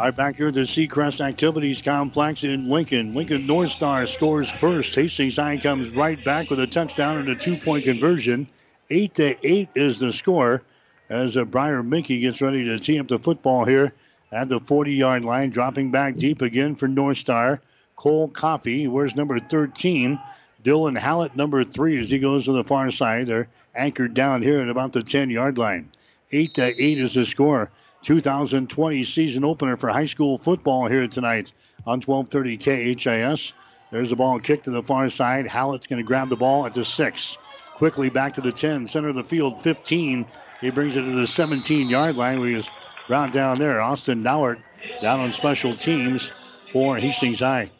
Right, 0.00 0.16
back 0.16 0.36
here 0.36 0.48
at 0.48 0.54
the 0.54 0.60
Seacrest 0.60 1.20
Activities 1.20 1.82
Complex 1.82 2.42
in 2.42 2.70
Lincoln. 2.70 3.12
Lincoln 3.12 3.46
North 3.46 3.70
Star 3.70 4.06
scores 4.06 4.50
first. 4.50 4.94
Hastings 4.94 5.36
High 5.36 5.58
comes 5.58 5.90
right 5.90 6.24
back 6.24 6.48
with 6.48 6.58
a 6.58 6.66
touchdown 6.66 7.18
and 7.18 7.28
a 7.28 7.36
two-point 7.36 7.84
conversion. 7.84 8.48
Eight 8.88 9.12
to 9.16 9.36
eight 9.46 9.68
is 9.74 9.98
the 9.98 10.10
score 10.10 10.62
as 11.10 11.36
uh, 11.36 11.44
Briar 11.44 11.82
Minky 11.82 12.18
gets 12.20 12.40
ready 12.40 12.64
to 12.64 12.78
tee 12.78 12.98
up 12.98 13.08
the 13.08 13.18
football 13.18 13.66
here 13.66 13.92
at 14.32 14.48
the 14.48 14.58
40-yard 14.58 15.22
line, 15.22 15.50
dropping 15.50 15.90
back 15.90 16.16
deep 16.16 16.40
again 16.40 16.76
for 16.76 16.88
North 16.88 17.18
Star. 17.18 17.60
Cole 17.94 18.28
Coffey, 18.28 18.88
where's 18.88 19.14
number 19.14 19.38
13? 19.38 20.18
Dylan 20.64 20.96
Hallett, 20.96 21.36
number 21.36 21.62
three, 21.62 22.00
as 22.00 22.08
he 22.08 22.20
goes 22.20 22.46
to 22.46 22.52
the 22.52 22.64
far 22.64 22.90
side. 22.90 23.26
They're 23.26 23.48
anchored 23.74 24.14
down 24.14 24.40
here 24.40 24.62
at 24.62 24.70
about 24.70 24.94
the 24.94 25.00
10-yard 25.00 25.58
line. 25.58 25.90
Eight 26.32 26.54
to 26.54 26.64
eight 26.64 26.98
is 26.98 27.12
the 27.12 27.26
score. 27.26 27.70
2020 28.02 29.04
season 29.04 29.44
opener 29.44 29.76
for 29.76 29.90
high 29.90 30.06
school 30.06 30.38
football 30.38 30.86
here 30.86 31.06
tonight 31.06 31.52
on 31.86 32.00
1230 32.00 32.94
KHAS. 32.94 33.52
There's 33.90 34.10
the 34.10 34.16
ball 34.16 34.38
kicked 34.38 34.64
to 34.64 34.70
the 34.70 34.82
far 34.82 35.08
side. 35.10 35.46
Hallett's 35.46 35.86
going 35.86 36.02
to 36.02 36.06
grab 36.06 36.28
the 36.28 36.36
ball 36.36 36.66
at 36.66 36.74
the 36.74 36.84
six. 36.84 37.36
Quickly 37.76 38.10
back 38.10 38.34
to 38.34 38.40
the 38.40 38.52
10, 38.52 38.86
center 38.86 39.08
of 39.08 39.16
the 39.16 39.24
field, 39.24 39.62
15. 39.62 40.26
He 40.60 40.70
brings 40.70 40.96
it 40.96 41.02
to 41.02 41.12
the 41.12 41.26
17 41.26 41.88
yard 41.88 42.16
line. 42.16 42.40
We 42.40 42.54
just 42.54 42.70
round 43.08 43.32
down 43.32 43.58
there. 43.58 43.80
Austin 43.80 44.22
Nauert 44.22 44.62
down 45.02 45.20
on 45.20 45.32
special 45.32 45.72
teams 45.72 46.30
for 46.72 46.96
Hastings 46.96 47.40
High. 47.40 47.70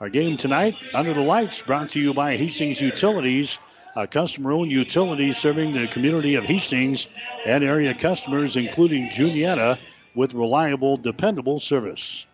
Our 0.00 0.08
game 0.08 0.36
tonight, 0.36 0.76
Under 0.94 1.12
the 1.12 1.22
Lights, 1.22 1.60
brought 1.62 1.90
to 1.90 2.00
you 2.00 2.14
by 2.14 2.36
Hastings 2.36 2.80
Utilities 2.80 3.58
a 3.98 4.06
customer 4.06 4.52
owned 4.52 4.70
utility 4.70 5.32
serving 5.32 5.72
the 5.72 5.88
community 5.88 6.36
of 6.36 6.44
Hastings 6.44 7.08
and 7.44 7.64
area 7.64 7.94
customers, 7.94 8.54
including 8.54 9.10
Juniata, 9.10 9.76
with 10.14 10.34
reliable, 10.34 10.96
dependable 10.96 11.58
service. 11.58 12.24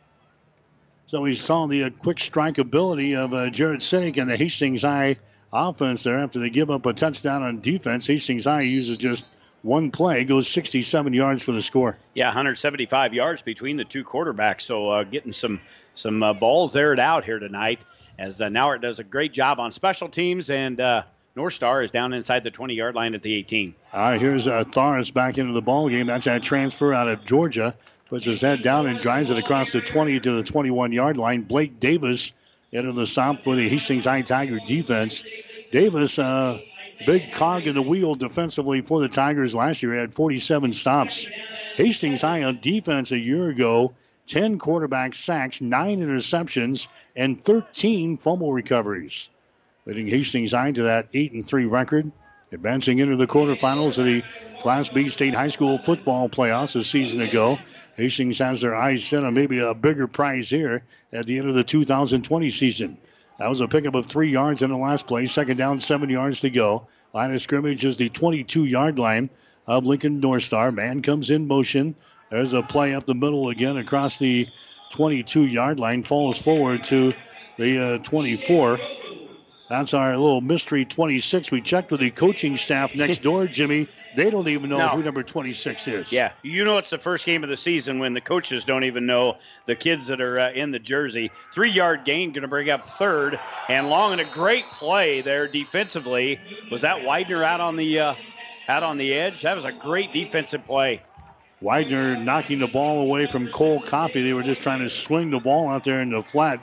So 1.07 1.23
we 1.23 1.37
saw 1.37 1.67
the 1.67 1.85
uh, 1.85 1.91
quick 1.91 2.21
strike 2.21 2.59
ability 2.59 3.17
of 3.17 3.33
uh, 3.33 3.49
Jared 3.49 3.81
Sinek 3.81 4.19
and 4.19 4.31
the 4.31 4.37
Hastings 4.37 4.83
High 4.83 5.17
offense 5.55 6.03
there 6.03 6.19
after 6.19 6.39
they 6.39 6.51
give 6.51 6.71
up 6.71 6.85
a 6.85 6.93
touchdown 6.93 7.43
on 7.43 7.62
defense. 7.62 8.07
Hastings 8.07 8.45
High 8.45 8.62
uses 8.62 8.99
just 8.99 9.25
one 9.62 9.91
play, 9.91 10.25
goes 10.25 10.47
67 10.49 11.15
yards 11.15 11.43
for 11.43 11.53
the 11.53 11.62
score. 11.62 11.97
Yeah, 12.12 12.27
175 12.27 13.15
yards 13.15 13.41
between 13.41 13.79
the 13.79 13.85
two 13.87 14.05
quarterbacks. 14.05 14.62
So 14.62 14.91
uh, 14.91 15.05
getting 15.05 15.33
some 15.33 15.62
some 15.95 16.23
uh, 16.23 16.35
balls 16.35 16.77
aired 16.77 17.01
out 17.01 17.25
here 17.25 17.39
tonight 17.39 17.87
as 18.19 18.43
uh, 18.43 18.49
Nauert 18.49 18.83
does 18.83 18.99
a 18.99 19.05
great 19.05 19.33
job 19.33 19.61
on 19.61 19.73
special 19.73 20.09
teams 20.09 20.51
and 20.51 20.79
uh, 20.79 21.05
North 21.37 21.55
Star 21.55 21.82
is 21.82 21.91
down 21.91 22.12
inside 22.12 22.45
the 22.45 22.51
20 22.53 22.74
yard 22.74 22.95
line 22.95 23.14
at 23.14 23.22
the 23.22 23.35
18. 23.35 23.74
All 23.93 24.01
right, 24.01 24.20
here's 24.20 24.47
uh, 24.47 24.62
Thars 24.62 25.11
back 25.11 25.37
into 25.37 25.53
the 25.53 25.62
ball 25.62 25.89
game. 25.89 26.07
That's 26.07 26.26
that 26.26 26.45
transfer 26.45 26.95
out 26.95 27.09
of 27.09 27.24
Georgia. 27.24 27.74
Puts 28.09 28.24
his 28.24 28.41
head 28.41 28.62
down 28.62 28.87
and 28.87 29.01
drives 29.01 29.32
it 29.32 29.39
across 29.39 29.72
the 29.72 29.80
20 29.80 30.20
to 30.20 30.37
the 30.37 30.45
21 30.45 30.93
yard 30.93 31.16
line. 31.16 31.43
Blake 31.43 31.80
Davis 31.80 32.32
into 32.70 32.93
the 32.93 33.07
stop 33.07 33.43
for 33.43 33.57
the 33.57 33.68
Hastings 33.68 34.05
High 34.05 34.22
Tiger 34.22 34.61
defense. 34.64 35.24
Davis, 35.72 36.20
uh, 36.20 36.61
big 37.05 37.32
cog 37.32 37.66
in 37.66 37.74
the 37.74 37.82
wheel 37.82 38.14
defensively 38.14 38.80
for 38.82 39.01
the 39.01 39.09
Tigers 39.09 39.57
last 39.57 39.82
year. 39.82 39.95
He 39.95 39.99
had 39.99 40.14
47 40.14 40.72
stops. 40.72 41.26
Hastings 41.74 42.20
High 42.20 42.45
on 42.45 42.61
defense 42.61 43.11
a 43.11 43.18
year 43.18 43.49
ago, 43.49 43.95
10 44.28 44.61
quarterback 44.61 45.16
sacks, 45.16 45.61
9 45.61 45.99
interceptions, 45.99 46.87
and 47.16 47.43
13 47.43 48.18
fumble 48.18 48.53
recoveries 48.53 49.28
leading 49.87 50.07
Hastings 50.07 50.53
High 50.53 50.72
to 50.72 50.85
that 50.85 51.09
8 51.12 51.32
and 51.32 51.47
3 51.47 51.66
record. 51.66 52.11
Advancing 52.53 53.01
into 53.01 53.16
the 53.16 53.26
quarterfinals 53.26 53.99
of 53.99 54.05
the 54.05 54.22
Class 54.61 54.89
B 54.89 55.09
State 55.09 55.35
High 55.35 55.49
School 55.49 55.78
football 55.78 56.28
playoffs 56.28 56.76
a 56.76 56.85
season 56.85 57.20
ago. 57.20 57.59
Hastings 57.97 58.39
has 58.39 58.61
their 58.61 58.76
eyes 58.76 59.05
set 59.05 59.24
on 59.24 59.35
maybe 59.35 59.59
a 59.59 59.74
bigger 59.74 60.07
prize 60.07 60.51
here 60.51 60.85
at 61.12 61.26
the 61.26 61.39
end 61.39 61.49
of 61.49 61.55
the 61.55 61.64
2020 61.64 62.51
season. 62.51 62.99
That 63.39 63.49
was 63.49 63.61
a 63.61 63.66
pickup 63.66 63.95
of 63.95 64.07
three 64.07 64.30
yards 64.30 64.62
in 64.62 64.70
the 64.70 64.76
last 64.76 65.09
play. 65.09 65.26
Second 65.26 65.57
down, 65.57 65.80
seven 65.80 66.09
yards 66.11 66.41
to 66.41 66.51
go. 66.51 66.87
Line 67.12 67.35
of 67.35 67.43
scrimmage 67.43 67.85
is 67.85 67.97
the 67.97 68.09
22 68.09 68.64
yard 68.64 68.99
line 68.99 69.30
of 69.66 69.85
Lincoln 69.85 70.20
North 70.20 70.45
Star. 70.45 70.70
Man 70.70 71.03
comes 71.03 71.30
in 71.30 71.49
motion. 71.49 71.97
There's 72.30 72.53
a 72.53 72.62
play 72.62 72.95
up 72.95 73.07
the 73.07 73.14
middle 73.14 73.49
again 73.49 73.76
across 73.76 74.18
the 74.18 74.49
22 74.93 75.47
yard 75.47 75.80
line. 75.80 76.05
Falls 76.05 76.39
forward 76.39 76.85
to 76.85 77.14
the 77.57 77.97
uh, 77.97 77.99
24. 77.99 78.78
That's 79.75 79.93
our 79.93 80.16
little 80.16 80.41
mystery 80.41 80.85
26. 80.85 81.51
We 81.51 81.61
checked 81.61 81.91
with 81.91 81.99
the 81.99 82.11
coaching 82.12 82.57
staff 82.57 82.95
next 82.95 83.22
door, 83.22 83.49
Jimmy. 83.49 83.89
They 84.14 84.31
don't 84.31 84.47
even 84.47 84.70
know 84.70 84.79
no. 84.79 84.89
who 84.91 85.03
number 85.03 85.25
26 85.25 85.89
is. 85.89 86.12
Yeah, 86.12 86.31
you 86.45 86.64
know 86.64 86.79
it's 86.79 86.91
the 86.91 86.99
first 86.99 87.27
game 87.27 87.43
of 87.43 87.51
the 87.51 87.57
season 87.57 87.99
when 87.99 88.14
the 88.14 88.20
coaches 88.20 88.64
don't 88.64 88.85
even 88.85 89.05
know 89.07 89.39
the 89.66 89.75
kids 89.75 90.07
that 90.07 90.20
are 90.20 90.39
uh, 90.39 90.53
in 90.53 90.70
the 90.70 90.79
jersey. 90.79 91.33
Three 91.53 91.72
yard 91.72 92.05
gain, 92.05 92.31
going 92.31 92.43
to 92.43 92.49
bring 92.49 92.70
up 92.70 92.89
third. 92.89 93.41
And 93.68 93.89
long 93.89 94.12
and 94.12 94.20
a 94.20 94.25
great 94.25 94.70
play 94.70 95.22
there 95.22 95.49
defensively. 95.49 96.41
Was 96.70 96.83
that 96.83 97.05
Widener 97.05 97.43
out 97.43 97.61
on 97.61 97.75
the 97.75 97.99
uh, 97.99 98.14
out 98.68 98.85
on 98.85 98.97
the 98.97 99.12
edge? 99.12 99.43
That 99.43 99.57
was 99.57 99.64
a 99.64 99.72
great 99.72 100.12
defensive 100.12 100.64
play. 100.64 101.03
Widener 101.61 102.16
knocking 102.16 102.61
the 102.61 102.68
ball 102.68 103.01
away 103.01 103.27
from 103.27 103.49
Cole 103.49 103.81
Coffey. 103.81 104.22
They 104.22 104.35
were 104.35 104.45
just 104.45 104.61
trying 104.61 104.81
to 104.81 104.91
swing 104.91 105.31
the 105.31 105.41
ball 105.41 105.68
out 105.68 105.83
there 105.83 106.01
in 106.01 106.11
the 106.11 106.22
flat. 106.22 106.61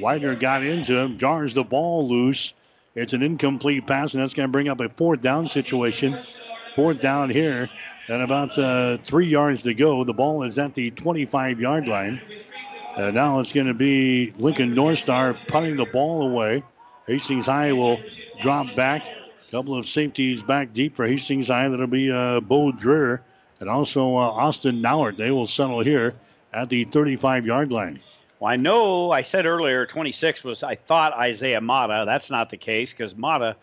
Widener 0.00 0.34
got 0.34 0.64
into 0.64 0.98
him, 0.98 1.18
jars 1.18 1.54
the 1.54 1.64
ball 1.64 2.08
loose. 2.08 2.52
It's 2.94 3.12
an 3.12 3.22
incomplete 3.22 3.86
pass, 3.86 4.14
and 4.14 4.22
that's 4.22 4.34
going 4.34 4.48
to 4.48 4.52
bring 4.52 4.68
up 4.68 4.80
a 4.80 4.88
fourth 4.88 5.22
down 5.22 5.48
situation. 5.48 6.18
Fourth 6.74 7.00
down 7.00 7.30
here, 7.30 7.70
and 8.08 8.22
about 8.22 8.58
uh, 8.58 8.98
three 8.98 9.26
yards 9.26 9.62
to 9.62 9.74
go. 9.74 10.04
The 10.04 10.12
ball 10.12 10.42
is 10.42 10.58
at 10.58 10.74
the 10.74 10.90
25 10.90 11.60
yard 11.60 11.88
line. 11.88 12.20
Uh, 12.96 13.10
now 13.10 13.40
it's 13.40 13.52
going 13.52 13.66
to 13.66 13.74
be 13.74 14.32
Lincoln 14.38 14.74
North 14.74 14.98
Star 14.98 15.34
punting 15.48 15.76
the 15.76 15.86
ball 15.86 16.22
away. 16.22 16.62
Hastings 17.06 17.46
High 17.46 17.72
will 17.72 18.00
drop 18.40 18.74
back. 18.74 19.08
Couple 19.50 19.76
of 19.76 19.86
safeties 19.86 20.42
back 20.42 20.72
deep 20.72 20.96
for 20.96 21.06
Hastings 21.06 21.48
High. 21.48 21.68
That'll 21.68 21.86
be 21.86 22.10
uh, 22.10 22.40
Bo 22.40 22.72
Dreher 22.72 23.20
and 23.60 23.70
also 23.70 24.16
uh, 24.16 24.20
Austin 24.20 24.82
Nauert. 24.82 25.16
They 25.16 25.30
will 25.30 25.46
settle 25.46 25.80
here 25.80 26.14
at 26.52 26.68
the 26.68 26.84
35 26.84 27.46
yard 27.46 27.70
line. 27.70 27.98
Well, 28.38 28.52
I 28.52 28.56
know 28.56 29.10
I 29.10 29.22
said 29.22 29.46
earlier 29.46 29.86
26 29.86 30.44
was, 30.44 30.62
I 30.62 30.74
thought 30.74 31.14
Isaiah 31.14 31.60
Mata. 31.60 32.04
That's 32.06 32.30
not 32.30 32.50
the 32.50 32.56
case 32.56 32.92
because 32.92 33.16
Mata, 33.16 33.56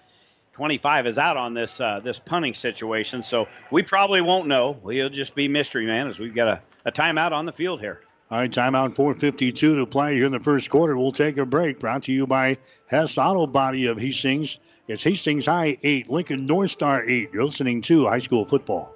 25, 0.53 1.07
is 1.07 1.17
out 1.19 1.37
on 1.37 1.53
this 1.53 1.79
uh, 1.79 1.99
this 1.99 2.19
punting 2.19 2.55
situation. 2.55 3.23
So 3.23 3.47
we 3.71 3.83
probably 3.83 4.21
won't 4.21 4.47
know. 4.47 4.77
We'll 4.81 5.09
just 5.09 5.35
be 5.35 5.47
mystery 5.47 5.85
man 5.85 6.07
as 6.07 6.17
we've 6.17 6.33
got 6.33 6.47
a, 6.47 6.61
a 6.85 6.91
timeout 6.91 7.31
on 7.31 7.45
the 7.45 7.51
field 7.51 7.81
here. 7.81 8.01
All 8.31 8.39
right, 8.39 8.49
timeout 8.49 8.95
4.52 8.95 9.53
to 9.53 9.85
play 9.85 10.15
here 10.15 10.25
in 10.25 10.31
the 10.31 10.39
first 10.39 10.69
quarter. 10.71 10.97
We'll 10.97 11.11
take 11.11 11.37
a 11.37 11.45
break. 11.45 11.79
Brought 11.79 12.03
to 12.03 12.11
you 12.11 12.25
by 12.25 12.57
Hess 12.87 13.19
Auto 13.19 13.45
Body 13.45 13.85
of 13.87 13.99
Hastings. 13.99 14.57
It's 14.87 15.03
Hastings 15.03 15.45
High 15.45 15.77
8, 15.83 16.09
Lincoln 16.09 16.47
North 16.47 16.71
Star 16.71 17.03
8. 17.07 17.29
You're 17.31 17.45
listening 17.45 17.83
to 17.83 18.07
high 18.07 18.19
school 18.19 18.45
football. 18.45 18.95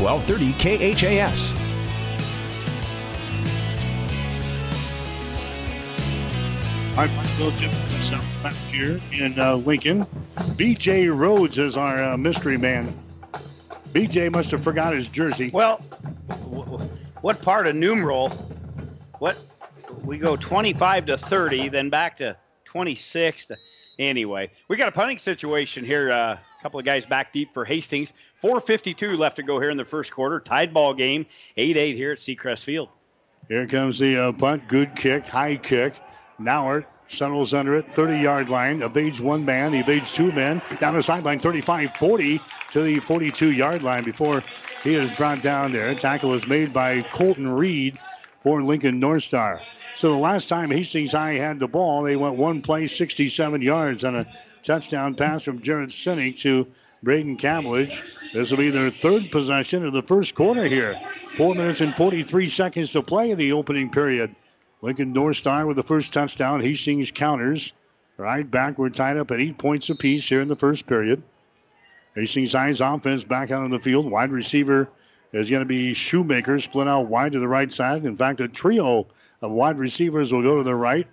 1230 0.00 0.94
KHAS. 0.94 1.54
I'm 6.96 7.08
Bill 7.36 7.50
Jim 7.52 7.70
myself 7.70 8.24
back 8.42 8.54
here 8.72 9.00
in 9.12 9.38
uh, 9.38 9.54
Lincoln. 9.56 10.04
BJ 10.56 11.16
Rhodes 11.16 11.56
is 11.58 11.76
our 11.76 12.02
uh, 12.02 12.16
mystery 12.16 12.56
man. 12.56 12.92
BJ 13.92 14.30
must 14.32 14.50
have 14.50 14.64
forgot 14.64 14.94
his 14.94 15.08
jersey. 15.08 15.50
Well, 15.52 15.80
w- 16.28 16.78
what 17.20 17.40
part 17.40 17.66
of 17.68 17.76
numeral? 17.76 18.30
What 19.18 19.36
we 20.04 20.18
go 20.18 20.36
25 20.36 21.06
to 21.06 21.18
30, 21.18 21.68
then 21.68 21.88
back 21.88 22.16
to 22.18 22.36
26. 22.64 23.46
To, 23.46 23.56
anyway, 23.98 24.50
we 24.66 24.76
got 24.76 24.88
a 24.88 24.92
punting 24.92 25.18
situation 25.18 25.84
here. 25.84 26.10
uh, 26.10 26.38
Couple 26.62 26.80
of 26.80 26.86
guys 26.86 27.06
back 27.06 27.32
deep 27.32 27.54
for 27.54 27.64
Hastings. 27.64 28.12
4:52 28.42 29.16
left 29.16 29.36
to 29.36 29.42
go 29.42 29.60
here 29.60 29.70
in 29.70 29.76
the 29.76 29.84
first 29.84 30.10
quarter. 30.10 30.40
Tied 30.40 30.74
ball 30.74 30.92
game, 30.92 31.26
8-8 31.56 31.94
here 31.94 32.12
at 32.12 32.18
Seacrest 32.18 32.64
Field. 32.64 32.88
Here 33.48 33.66
comes 33.66 33.98
the 33.98 34.16
uh, 34.16 34.32
punt. 34.32 34.68
Good 34.68 34.96
kick, 34.96 35.26
high 35.26 35.56
kick. 35.56 35.94
Nauert 36.40 36.86
settles 37.08 37.54
under 37.54 37.76
it, 37.76 37.94
30 37.94 38.20
yard 38.20 38.48
line. 38.48 38.82
Evades 38.82 39.20
one 39.20 39.44
man, 39.44 39.72
evades 39.74 40.12
two 40.12 40.32
men. 40.32 40.60
Down 40.80 40.94
the 40.94 41.02
sideline, 41.02 41.40
35 41.40 41.96
40 41.96 42.40
to 42.72 42.82
the 42.82 42.98
42 43.00 43.52
yard 43.52 43.82
line 43.82 44.04
before 44.04 44.42
he 44.82 44.94
is 44.94 45.10
brought 45.12 45.42
down 45.42 45.72
there. 45.72 45.94
Tackle 45.94 46.30
was 46.30 46.46
made 46.46 46.72
by 46.72 47.02
Colton 47.02 47.48
Reed 47.48 47.98
for 48.42 48.62
Lincoln 48.62 49.00
North 49.00 49.24
Star. 49.24 49.62
So 49.96 50.10
the 50.10 50.18
last 50.18 50.48
time 50.48 50.70
Hastings 50.70 51.12
High 51.12 51.32
had 51.32 51.58
the 51.58 51.66
ball, 51.66 52.02
they 52.02 52.14
went 52.14 52.36
one 52.36 52.62
play, 52.62 52.86
67 52.86 53.62
yards 53.62 54.04
on 54.04 54.14
a 54.14 54.26
touchdown 54.62 55.14
pass 55.14 55.44
from 55.44 55.62
Jared 55.62 55.90
Sinek 55.90 56.38
to 56.40 56.66
Braden 57.02 57.36
Cavillage. 57.36 58.02
This 58.34 58.50
will 58.50 58.58
be 58.58 58.70
their 58.70 58.90
third 58.90 59.30
possession 59.30 59.86
of 59.86 59.92
the 59.92 60.02
first 60.02 60.34
quarter 60.34 60.64
here. 60.64 61.00
Four 61.36 61.54
minutes 61.54 61.80
and 61.80 61.96
43 61.96 62.48
seconds 62.48 62.92
to 62.92 63.02
play 63.02 63.30
in 63.30 63.38
the 63.38 63.52
opening 63.52 63.90
period. 63.90 64.34
Lincoln 64.82 65.12
North 65.12 65.36
Star 65.36 65.66
with 65.66 65.76
the 65.76 65.82
first 65.82 66.12
touchdown. 66.12 66.60
Hastings 66.60 67.10
counters. 67.10 67.72
Right 68.16 68.48
back, 68.48 68.78
we're 68.78 68.90
tied 68.90 69.16
up 69.16 69.30
at 69.30 69.40
eight 69.40 69.58
points 69.58 69.90
apiece 69.90 70.28
here 70.28 70.40
in 70.40 70.48
the 70.48 70.56
first 70.56 70.86
period. 70.86 71.22
Hastings 72.16 72.52
High's 72.52 72.80
offense 72.80 73.22
back 73.22 73.50
out 73.50 73.62
on 73.62 73.70
the 73.70 73.78
field. 73.78 74.10
Wide 74.10 74.30
receiver 74.30 74.88
is 75.32 75.48
going 75.48 75.62
to 75.62 75.66
be 75.66 75.94
Shoemaker, 75.94 76.58
split 76.58 76.88
out 76.88 77.06
wide 77.06 77.32
to 77.32 77.38
the 77.38 77.46
right 77.46 77.70
side. 77.70 78.04
In 78.04 78.16
fact, 78.16 78.40
a 78.40 78.48
trio 78.48 79.06
of 79.40 79.52
wide 79.52 79.78
receivers 79.78 80.32
will 80.32 80.42
go 80.42 80.58
to 80.58 80.64
the 80.64 80.74
right. 80.74 81.06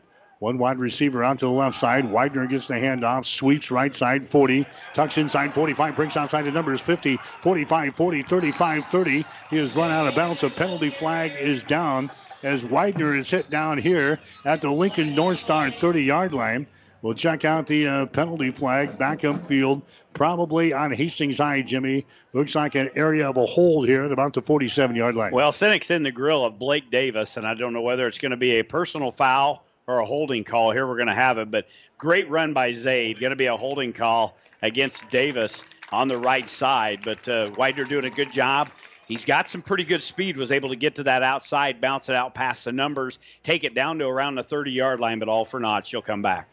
One 0.46 0.60
wide 0.60 0.78
receiver 0.78 1.24
out 1.24 1.40
to 1.40 1.46
the 1.46 1.52
left 1.52 1.76
side. 1.76 2.06
Widener 2.06 2.46
gets 2.46 2.68
the 2.68 2.76
handoff, 2.76 3.26
sweeps 3.26 3.72
right 3.72 3.96
side 3.96 4.30
40, 4.30 4.68
tucks 4.94 5.18
inside 5.18 5.56
45, 5.56 5.96
breaks 5.96 6.16
outside 6.16 6.44
the 6.44 6.52
numbers 6.52 6.80
50, 6.80 7.18
45, 7.42 7.96
40, 7.96 8.22
35, 8.22 8.86
30. 8.86 9.26
He 9.50 9.58
has 9.58 9.76
run 9.76 9.90
out 9.90 10.08
of 10.08 10.14
bounds. 10.14 10.44
A 10.44 10.52
penalty 10.52 10.92
flag 10.92 11.32
is 11.36 11.64
down 11.64 12.12
as 12.44 12.64
Widener 12.64 13.16
is 13.16 13.28
hit 13.28 13.50
down 13.50 13.80
here 13.80 14.20
at 14.46 14.62
the 14.62 14.70
Lincoln 14.70 15.16
North 15.16 15.40
Star 15.40 15.72
30 15.72 16.04
yard 16.04 16.32
line. 16.32 16.68
We'll 17.02 17.16
check 17.16 17.44
out 17.44 17.66
the 17.66 17.88
uh, 17.88 18.06
penalty 18.06 18.52
flag 18.52 19.00
back 19.00 19.22
upfield, 19.22 19.82
probably 20.14 20.74
on 20.74 20.92
Hastings 20.92 21.40
High, 21.40 21.64
Jimmy. 21.64 22.06
Looks 22.34 22.54
like 22.54 22.76
an 22.76 22.92
area 22.94 23.28
of 23.28 23.38
a 23.38 23.48
hold 23.48 23.88
here 23.88 24.04
at 24.04 24.12
about 24.12 24.36
the 24.36 24.44
47 24.44 24.96
yard 24.96 25.16
line. 25.16 25.32
Well, 25.32 25.52
Sinek's 25.52 25.90
in 25.90 26.04
the 26.04 26.12
grill 26.12 26.46
of 26.46 26.60
Blake 26.60 26.92
Davis, 26.92 27.36
and 27.36 27.48
I 27.48 27.56
don't 27.56 27.74
know 27.74 27.82
whether 27.82 28.06
it's 28.06 28.20
going 28.20 28.30
to 28.30 28.38
be 28.38 28.60
a 28.60 28.64
personal 28.64 29.12
foul 29.12 29.65
or 29.88 30.00
a 30.00 30.06
holding 30.06 30.44
call. 30.44 30.72
Here 30.72 30.88
we're 30.88 30.96
going 30.96 31.08
to 31.08 31.14
have 31.14 31.38
it, 31.38 31.52
but 31.52 31.68
great 31.98 32.30
run 32.30 32.54
by 32.54 32.72
Zaid. 32.72 33.20
Going 33.20 33.32
to 33.32 33.36
be 33.36 33.46
a 33.46 33.58
holding 33.58 33.94
call 33.94 34.38
against 34.62 35.10
Davis 35.10 35.64
on 35.92 36.08
the 36.08 36.18
right 36.18 36.50
side, 36.50 37.02
but 37.06 37.28
uh, 37.30 37.52
Widener 37.58 37.84
doing 37.86 38.06
a 38.06 38.10
good 38.10 38.32
job. 38.32 38.70
He's 39.08 39.24
got 39.24 39.50
some 39.50 39.62
pretty 39.62 39.84
good 39.84 40.02
speed, 40.02 40.36
was 40.36 40.52
able 40.52 40.70
to 40.70 40.76
get 40.76 40.96
to 40.96 41.04
that 41.04 41.22
outside, 41.22 41.80
bounce 41.80 42.10
it 42.10 42.16
out 42.16 42.34
past 42.34 42.66
the 42.66 42.72
numbers, 42.72 43.20
take 43.44 43.64
it 43.64 43.76
down 43.76 44.00
to 44.00 44.06
around 44.06 44.36
the 44.36 44.44
30 44.44 44.72
yard 44.72 45.00
line, 45.00 45.20
but 45.20 45.30
all 45.30 45.46
for 45.46 45.60
naught. 45.60 45.86
She'll 45.86 46.02
come 46.02 46.24
back. 46.24 46.50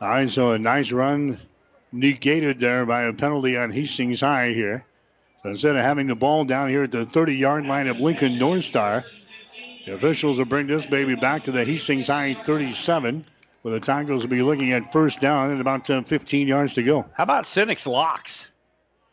All 0.00 0.08
right, 0.08 0.28
so 0.28 0.52
a 0.52 0.58
nice 0.58 0.90
run 0.90 1.38
negated 1.92 2.58
there 2.58 2.84
by 2.84 3.02
a 3.02 3.12
penalty 3.12 3.56
on 3.56 3.70
Hastings 3.70 4.20
High 4.20 4.48
here. 4.48 4.84
So 5.44 5.50
instead 5.50 5.76
of 5.76 5.82
having 5.82 6.08
the 6.08 6.16
ball 6.16 6.44
down 6.44 6.70
here 6.70 6.82
at 6.82 6.90
the 6.90 7.06
30 7.06 7.36
yard 7.36 7.66
line 7.66 7.86
of 7.86 8.00
Lincoln 8.00 8.36
North 8.36 8.64
Star, 8.64 9.04
the 9.84 9.94
officials 9.94 10.38
will 10.38 10.44
bring 10.44 10.66
this 10.66 10.86
baby 10.86 11.14
back 11.14 11.44
to 11.44 11.52
the 11.52 11.64
Hastings 11.64 12.06
High 12.06 12.34
37, 12.34 13.24
where 13.62 13.74
the 13.74 13.80
Tigers 13.80 14.22
will 14.22 14.30
be 14.30 14.42
looking 14.42 14.72
at 14.72 14.92
first 14.92 15.20
down 15.20 15.50
and 15.50 15.60
about 15.60 15.88
uh, 15.90 16.02
15 16.02 16.48
yards 16.48 16.74
to 16.74 16.82
go. 16.82 17.04
How 17.14 17.24
about 17.24 17.44
Sinek's 17.44 17.86
locks? 17.86 18.50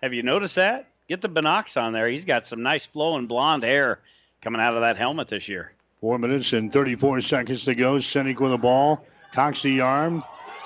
Have 0.02 0.14
you 0.14 0.24
noticed 0.24 0.56
that? 0.56 0.88
Get 1.08 1.22
the 1.22 1.30
binocs 1.30 1.82
on 1.82 1.94
there. 1.94 2.08
He's 2.08 2.26
got 2.26 2.46
some 2.46 2.64
nice 2.64 2.86
flowing 2.86 3.28
blonde 3.28 3.64
hair 3.64 4.00
coming 4.42 4.62
out 4.62 4.76
of 4.76 4.82
that 4.82 4.98
helmet 4.98 5.28
this 5.28 5.48
year. 5.50 5.74
Four 6.00 6.18
minutes 6.18 6.54
and 6.54 6.72
34 6.72 7.22
seconds 7.22 7.66
to 7.66 7.76
go. 7.76 7.96
Sinek 7.96 8.40
with 8.40 8.52
the 8.52 8.58
ball, 8.58 9.06
cocks 9.34 9.62
the 9.62 9.82
arm, 9.82 10.24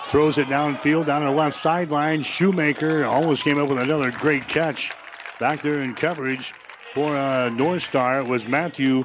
throws 0.07 0.37
it 0.37 0.47
downfield 0.47 1.07
down 1.07 1.25
the 1.25 1.31
left 1.31 1.57
sideline. 1.57 2.21
Shoemaker 2.21 3.05
almost 3.05 3.43
came 3.43 3.59
up 3.59 3.67
with 3.67 3.79
another 3.79 4.11
great 4.11 4.47
catch 4.47 4.91
back 5.39 5.61
there 5.61 5.81
in 5.81 5.95
coverage 5.95 6.53
for 6.93 7.17
uh, 7.17 7.49
North 7.49 7.83
Star. 7.83 8.19
It 8.19 8.27
was 8.27 8.47
Matthew 8.47 9.03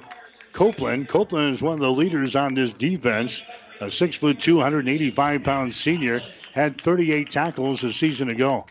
Copeland. 0.53 1.09
Copeland 1.09 1.55
is 1.55 1.63
one 1.63 1.75
of 1.75 1.81
the 1.81 1.91
leaders 1.91 2.37
on 2.37 2.55
this 2.55 2.73
defense. 2.73 3.43
A 3.81 3.91
six 3.91 4.17
foot 4.17 4.41
two, 4.41 4.57
185 4.57 5.43
pound 5.43 5.75
senior 5.75 6.23
had 6.53 6.81
38 6.81 7.31
tackles 7.31 7.83
a 7.85 7.93
season 7.93 8.29
ago. 8.29 8.67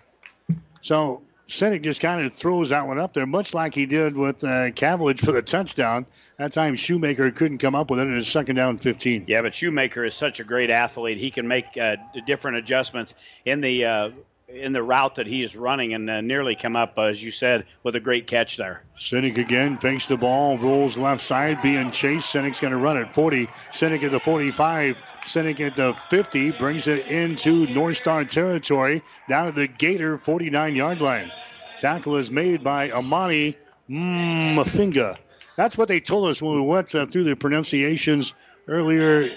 So 0.82 1.24
Sinek 1.50 1.84
just 1.84 2.00
kind 2.00 2.24
of 2.24 2.32
throws 2.32 2.70
that 2.70 2.86
one 2.86 3.00
up 3.00 3.14
there, 3.14 3.26
much 3.26 3.54
like 3.54 3.74
he 3.74 3.88
did 3.88 4.16
with 4.16 4.44
uh, 4.44 4.70
Cavillage 4.72 5.20
for 5.20 5.32
the 5.32 5.42
touchdown. 5.42 6.06
That 6.38 6.52
time 6.52 6.76
Shoemaker 6.76 7.32
couldn't 7.32 7.58
come 7.58 7.74
up 7.74 7.90
with 7.90 8.00
it 8.00 8.08
in 8.08 8.16
his 8.16 8.28
second 8.28 8.56
down 8.56 8.78
15. 8.78 9.26
Yeah, 9.28 9.42
but 9.42 9.56
Shoemaker 9.56 10.06
is 10.06 10.14
such 10.14 10.40
a 10.40 10.44
great 10.44 10.70
athlete. 10.70 11.18
He 11.18 11.32
can 11.32 11.48
make 11.48 11.66
uh, 11.76 11.96
different 12.28 12.58
adjustments 12.58 13.16
in 13.46 13.62
the 13.62 13.86
uh, 13.86 14.10
in 14.54 14.74
the 14.74 14.82
route 14.82 15.16
that 15.16 15.28
he 15.28 15.44
is 15.44 15.56
running 15.56 15.94
and 15.94 16.10
uh, 16.10 16.22
nearly 16.22 16.56
come 16.56 16.76
up, 16.76 16.98
uh, 16.98 17.04
as 17.04 17.24
you 17.24 17.32
said, 17.32 17.66
with 17.84 17.96
a 17.96 18.00
great 18.00 18.28
catch 18.28 18.58
there. 18.58 18.84
Sinek 18.98 19.38
again 19.38 19.78
fakes 19.78 20.08
the 20.08 20.18
ball, 20.18 20.58
rolls 20.58 20.98
left 20.98 21.24
side, 21.24 21.62
being 21.62 21.92
chased. 21.92 22.34
Sinek's 22.34 22.60
going 22.60 22.74
to 22.74 22.78
run 22.78 22.98
at 22.98 23.14
40. 23.14 23.48
Sinek 23.72 24.04
at 24.04 24.12
the 24.12 24.20
45. 24.20 24.98
Sinek 25.24 25.60
at 25.60 25.76
the 25.76 25.96
50. 26.10 26.52
Brings 26.52 26.88
it 26.88 27.08
into 27.08 27.68
North 27.68 27.98
Star 27.98 28.26
territory, 28.26 29.04
down 29.28 29.48
to 29.48 29.52
the 29.52 29.68
Gator 29.68 30.18
49 30.18 30.76
yard 30.76 31.02
line. 31.02 31.32
Tackle 31.80 32.18
is 32.18 32.30
made 32.30 32.64
by 32.64 32.92
Amani 32.92 33.56
Mafinga. 33.90 35.16
That's 35.56 35.78
what 35.78 35.88
they 35.88 36.00
told 36.00 36.30
us 36.30 36.42
when 36.42 36.56
we 36.56 36.62
went 36.62 36.94
uh, 36.96 37.06
through 37.06 37.26
the 37.26 37.36
pronunciations 37.36 38.34
earlier 38.68 39.30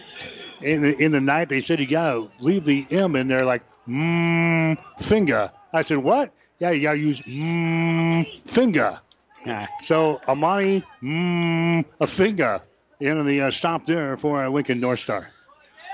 in 0.61 0.83
the, 0.83 0.97
in 0.97 1.13
the 1.13 1.21
night. 1.21 1.49
They 1.49 1.61
said 1.61 1.81
you 1.81 1.87
got 1.87 2.13
to 2.13 2.31
leave 2.41 2.65
the 2.65 2.87
M 2.91 3.17
in 3.17 3.29
there, 3.29 3.45
like 3.45 3.63
mmm 3.89 4.77
finger. 5.01 5.51
I 5.73 5.83
said, 5.83 5.99
what? 5.99 6.33
Yeah, 6.59 6.71
you 6.71 6.83
got 6.83 6.93
to 6.93 6.99
use 6.99 7.21
mmm 7.23 8.49
finger. 8.49 9.01
Yeah. 9.45 9.67
So 9.83 10.21
Amani 10.29 10.83
mmm 11.03 11.85
a 12.01 12.07
finger 12.07 12.61
in 13.01 13.27
the 13.27 13.41
uh, 13.43 13.51
stop 13.51 13.85
there 13.87 14.17
for 14.17 14.45
uh, 14.45 14.49
Lincoln 14.49 14.81
North 14.81 15.01
Star. 15.01 15.31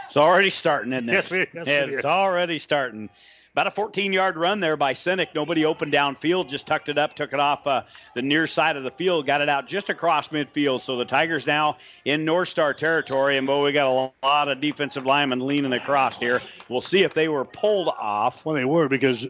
It's 0.07 0.17
already 0.17 0.51
starting, 0.51 0.93
isn't 0.93 1.09
it? 1.09 1.13
Yes, 1.13 1.33
it- 1.33 1.49
yes, 1.55 1.69
it 1.69 1.89
it's 1.91 1.99
is. 1.99 2.05
already 2.05 2.59
starting. 2.59 3.11
About 3.59 3.67
a 3.67 3.73
14 3.73 4.13
yard 4.13 4.37
run 4.37 4.61
there 4.61 4.77
by 4.77 4.95
Sinek. 4.95 5.35
Nobody 5.35 5.65
opened 5.65 5.93
downfield, 5.93 6.49
just 6.49 6.65
tucked 6.65 6.89
it 6.89 6.97
up, 6.97 7.17
took 7.17 7.33
it 7.33 7.41
off 7.41 7.67
uh, 7.67 7.83
the 8.15 8.23
near 8.23 8.47
side 8.47 8.77
of 8.77 8.85
the 8.85 8.91
field, 8.93 9.27
got 9.27 9.41
it 9.41 9.49
out 9.49 9.67
just 9.67 9.91
across 9.91 10.29
midfield. 10.29 10.81
So 10.81 10.97
the 10.97 11.05
Tigers 11.05 11.45
now 11.45 11.79
in 12.05 12.25
North 12.25 12.51
Star 12.51 12.73
territory. 12.73 13.37
And 13.37 13.49
boy, 13.49 13.65
we 13.65 13.73
got 13.73 13.89
a 13.89 14.13
lot 14.25 14.47
of 14.49 14.61
defensive 14.61 15.07
linemen 15.07 15.45
leaning 15.45 15.73
across 15.73 16.19
here. 16.19 16.41
We'll 16.69 16.83
see 16.83 17.03
if 17.03 17.15
they 17.15 17.27
were 17.27 17.45
pulled 17.45 17.89
off. 17.89 18.47
Well, 18.47 18.55
they 18.55 18.65
were 18.65 18.89
because 18.89 19.27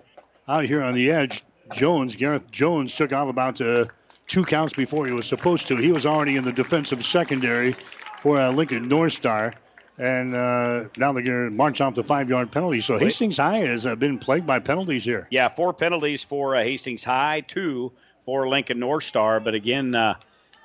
out 0.47 0.67
here 0.67 0.83
on 0.83 0.93
the 0.93 1.11
edge, 1.11 1.43
Jones, 1.73 2.15
Gareth 2.15 2.51
Jones, 2.51 2.95
took 2.95 3.15
off 3.15 3.31
about 3.31 3.63
uh, 3.63 3.87
two 4.27 4.43
counts 4.43 4.75
before 4.75 5.07
he 5.07 5.13
was 5.15 5.25
supposed 5.25 5.69
to. 5.69 5.77
He 5.77 5.91
was 5.91 6.05
already 6.05 6.37
in 6.37 6.45
the 6.45 6.53
defensive 6.53 7.03
secondary 7.07 7.75
for 8.21 8.39
uh, 8.39 8.51
Lincoln 8.51 8.89
North 8.89 9.15
Star. 9.15 9.55
And 9.99 10.35
uh, 10.35 10.85
now 10.97 11.13
they're 11.13 11.23
going 11.23 11.47
to 11.47 11.51
march 11.51 11.81
off 11.81 11.95
the 11.95 12.05
five 12.05 12.29
yard 12.29 12.53
penalty. 12.53 12.81
So. 12.81 12.99
Hastings 12.99 13.37
High 13.37 13.59
has 13.59 13.85
uh, 13.85 13.97
been 13.97 14.19
plagued 14.19 14.47
by 14.47 14.61
penalties 14.61 15.05
here. 15.05 15.27
Yeah, 15.31 15.49
four 15.49 15.73
penalties 15.73 16.23
for 16.23 16.55
uh, 16.55 16.63
Hastings 16.63 17.03
High, 17.03 17.41
two 17.41 17.93
for 18.25 18.49
Lincoln 18.49 18.79
North 18.79 19.05
Star. 19.05 19.41
But 19.41 19.55
again, 19.55 19.95
uh, 19.95 20.15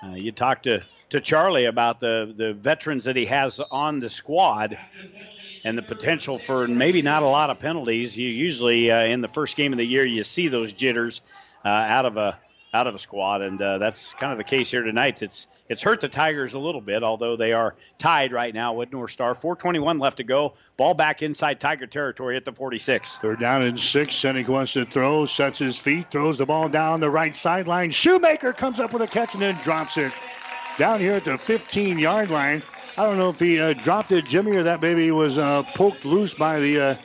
uh, 0.04 0.10
you 0.10 0.32
talked 0.32 0.64
to, 0.64 0.84
to 1.10 1.20
Charlie 1.20 1.66
about 1.66 2.00
the, 2.00 2.34
the 2.36 2.54
veterans 2.54 3.06
that 3.06 3.16
he 3.16 3.26
has 3.26 3.60
on 3.60 4.00
the 4.00 4.10
squad. 4.10 4.78
and 5.66 5.78
the 5.78 5.82
potential 5.82 6.38
for 6.38 6.68
maybe 6.68 7.02
not 7.02 7.24
a 7.24 7.28
lot 7.28 7.50
of 7.50 7.58
penalties. 7.58 8.18
You 8.18 8.28
usually 8.28 8.92
uh, 8.92 9.06
in 9.06 9.22
the 9.22 9.30
first 9.30 9.56
game 9.56 9.72
of 9.72 9.78
the 9.78 9.86
year 9.86 10.06
you 10.06 10.24
see 10.26 10.50
those 10.50 10.74
jitters 10.74 11.22
uh, 11.64 11.70
out 11.70 12.06
of 12.06 12.18
a 12.18 12.38
out 12.74 12.88
of 12.88 12.96
a 12.96 13.00
squad, 13.00 13.42
and 13.42 13.62
uh, 13.62 13.78
that's 13.78 14.14
kind 14.16 14.32
of 14.32 14.38
the 14.38 14.44
case 14.44 14.72
here 14.72 14.82
tonight. 14.82 15.22
It's 15.22 15.48
it's 15.70 15.84
hurt 15.84 16.02
the 16.02 16.10
Tigers 16.10 16.54
a 16.54 16.60
little 16.60 16.82
bit, 16.82 17.04
although 17.04 17.36
they 17.36 17.54
are 17.54 17.76
tied 17.98 18.32
right 18.32 18.54
now 18.54 18.74
with 18.74 18.92
North 18.92 19.12
Star. 19.12 19.36
4:21 19.36 20.02
left 20.02 20.18
to 20.18 20.24
go. 20.24 20.54
Ball 20.76 20.94
back 20.94 21.22
inside 21.22 21.60
Tiger 21.60 21.86
territory 21.86 22.36
at 22.36 22.46
the 22.46 22.52
46. 22.52 23.18
They're 23.18 23.36
down 23.36 23.64
in 23.64 23.78
six. 23.78 24.16
Sinek 24.16 24.48
wants 24.48 24.74
to 24.74 24.86
throw, 24.86 25.26
sets 25.26 25.60
his 25.60 25.78
feet, 25.78 26.10
throws 26.10 26.40
the 26.40 26.46
ball 26.46 26.68
down 26.68 27.00
the 27.00 27.10
right 27.10 27.36
sideline. 27.36 27.92
Shoemaker 27.92 28.54
comes 28.54 28.80
up 28.80 28.92
with 28.92 29.04
a 29.04 29.08
catch 29.08 29.34
and 29.34 29.44
then 29.44 29.56
drops 29.62 29.98
it 29.98 30.12
down 30.78 31.00
here 31.00 31.14
at 31.14 31.24
the 31.24 31.38
15-yard 31.38 32.32
line. 32.32 32.64
I 32.98 33.06
don't 33.06 33.18
know 33.18 33.30
if 33.30 33.40
he 33.40 33.60
uh, 33.60 33.74
dropped 33.74 34.12
it, 34.12 34.26
Jimmy, 34.26 34.56
or 34.56 34.64
that 34.64 34.82
baby 34.82 35.12
was 35.12 35.38
uh, 35.38 35.64
poked 35.76 36.06
loose 36.06 36.34
by 36.34 36.60
the 36.60 36.80
uh, 36.80 36.96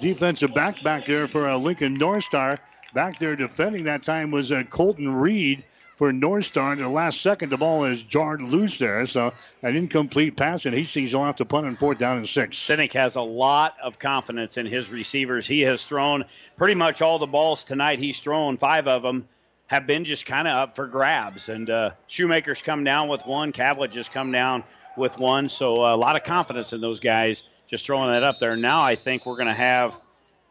defensive 0.00 0.54
back 0.54 0.82
back 0.82 1.06
there 1.06 1.28
for 1.28 1.48
uh, 1.48 1.58
Lincoln 1.58 1.94
North 1.94 2.24
Star. 2.24 2.58
Back 2.94 3.18
there 3.18 3.36
defending 3.36 3.84
that 3.84 4.02
time 4.02 4.30
was 4.30 4.50
uh, 4.50 4.62
Colton 4.70 5.14
Reed 5.14 5.64
for 5.96 6.12
North 6.12 6.46
Star. 6.46 6.72
In 6.72 6.78
the 6.78 6.88
last 6.88 7.20
second, 7.20 7.50
the 7.50 7.56
ball 7.56 7.84
is 7.84 8.02
jarred 8.02 8.40
loose 8.40 8.78
there. 8.78 9.06
So 9.06 9.32
an 9.62 9.76
incomplete 9.76 10.36
pass, 10.36 10.64
and 10.64 10.74
Hastings 10.74 11.12
will 11.12 11.24
have 11.24 11.36
to 11.36 11.44
punt 11.44 11.66
and 11.66 11.78
fourth 11.78 11.98
down 11.98 12.16
and 12.16 12.28
six. 12.28 12.56
Sinek 12.56 12.92
has 12.92 13.16
a 13.16 13.20
lot 13.20 13.76
of 13.82 13.98
confidence 13.98 14.56
in 14.56 14.66
his 14.66 14.90
receivers. 14.90 15.46
He 15.46 15.62
has 15.62 15.84
thrown 15.84 16.24
pretty 16.56 16.74
much 16.74 17.02
all 17.02 17.18
the 17.18 17.26
balls 17.26 17.64
tonight. 17.64 17.98
He's 17.98 18.20
thrown 18.20 18.56
five 18.56 18.86
of 18.86 19.02
them 19.02 19.28
have 19.68 19.86
been 19.86 20.04
just 20.04 20.26
kind 20.26 20.48
of 20.48 20.54
up 20.54 20.76
for 20.76 20.86
grabs. 20.86 21.48
And 21.48 21.68
uh, 21.68 21.90
Shoemaker's 22.08 22.62
come 22.62 22.84
down 22.84 23.08
with 23.08 23.26
one. 23.26 23.52
Cavlich 23.52 23.90
just 23.90 24.12
come 24.12 24.32
down 24.32 24.64
with 24.96 25.18
one. 25.18 25.48
So 25.48 25.84
uh, 25.84 25.94
a 25.94 25.96
lot 25.96 26.16
of 26.16 26.24
confidence 26.24 26.72
in 26.72 26.80
those 26.80 27.00
guys 27.00 27.44
just 27.66 27.84
throwing 27.84 28.10
that 28.10 28.22
up 28.22 28.38
there. 28.38 28.56
Now 28.56 28.80
I 28.80 28.96
think 28.96 29.26
we're 29.26 29.36
going 29.36 29.48
to 29.48 29.54
have 29.54 29.98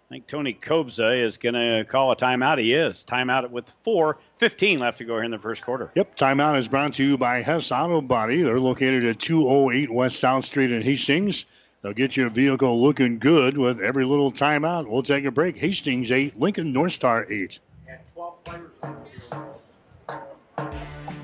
I 0.09 0.13
think 0.13 0.27
Tony 0.27 0.53
Kobza 0.53 1.21
is 1.21 1.37
going 1.37 1.55
to 1.55 1.83
call 1.83 2.13
a 2.13 2.15
timeout. 2.15 2.59
He 2.59 2.73
is. 2.73 3.03
Timeout 3.05 3.49
with 3.49 3.69
4 3.83 4.17
15 4.37 4.79
left 4.79 4.99
to 4.99 5.03
go 5.03 5.15
here 5.15 5.23
in 5.23 5.31
the 5.31 5.37
first 5.37 5.63
quarter. 5.63 5.91
Yep. 5.95 6.15
Timeout 6.15 6.57
is 6.57 6.69
brought 6.69 6.93
to 6.93 7.03
you 7.03 7.17
by 7.17 7.41
Hess 7.41 7.73
Auto 7.73 7.99
Body. 7.99 8.41
They're 8.41 8.59
located 8.59 9.03
at 9.03 9.19
208 9.19 9.91
West 9.91 10.19
South 10.19 10.45
Street 10.45 10.71
in 10.71 10.81
Hastings. 10.81 11.43
They'll 11.81 11.91
get 11.91 12.15
your 12.15 12.29
vehicle 12.29 12.81
looking 12.81 13.19
good 13.19 13.57
with 13.57 13.81
every 13.81 14.05
little 14.05 14.31
timeout. 14.31 14.87
We'll 14.87 15.03
take 15.03 15.25
a 15.25 15.31
break. 15.31 15.57
Hastings 15.57 16.09
8, 16.09 16.39
Lincoln 16.39 16.71
North 16.71 16.93
Star 16.93 17.29
8. 17.29 17.59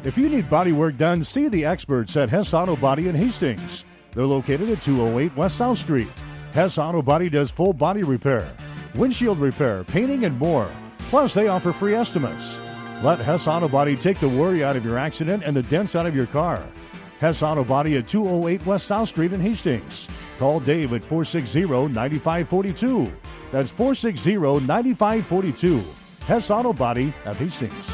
If 0.04 0.18
you 0.18 0.28
need 0.28 0.50
body 0.50 0.74
work 0.74 0.98
done, 0.98 1.24
see 1.24 1.48
the 1.48 1.64
experts 1.64 2.18
at 2.18 2.28
Hess 2.28 2.54
Auto 2.54 2.76
Body 2.76 3.08
in 3.08 3.16
Hastings. 3.16 3.86
They're 4.14 4.26
located 4.26 4.70
at 4.70 4.82
208 4.82 5.38
West 5.38 5.58
South 5.58 5.78
Street. 5.78 6.12
Hess 6.52 6.78
Auto 6.78 7.02
Body 7.02 7.30
does 7.30 7.50
full 7.50 7.72
body 7.72 8.04
repair 8.04 8.52
windshield 8.96 9.40
repair, 9.40 9.84
painting, 9.84 10.26
and 10.26 10.38
more. 10.38 10.70
Plus, 11.10 11.34
they 11.34 11.48
offer 11.48 11.72
free 11.72 11.96
estimates. 11.96 12.60
Let 13.02 13.20
Hess 13.20 13.48
Auto 13.48 13.68
Body 13.68 13.96
take 13.96 14.20
the 14.20 14.30
worry 14.30 14.64
out 14.64 14.76
of 14.76 14.86
your 14.86 14.98
accident 14.98 15.44
and 15.46 15.56
the 15.56 15.64
dents 15.64 15.96
out 15.96 16.06
of 16.06 16.16
your 16.16 16.26
car. 16.28 16.64
Hess 17.20 17.44
Auto 17.44 17.64
Body 17.64 17.98
at 17.98 18.08
208 18.08 18.66
West 18.66 18.88
South 18.88 19.10
Street 19.10 19.34
in 19.34 19.40
Hastings. 19.40 20.10
Call 20.40 20.60
Dave 20.60 20.94
at 20.94 21.04
460 21.04 21.66
9542. 21.66 23.12
That's 23.52 23.72
460 23.72 24.36
9542. 24.66 25.84
Hess 26.26 26.52
Auto 26.52 26.74
Body 26.74 27.14
at 27.26 27.38
Hastings. 27.38 27.90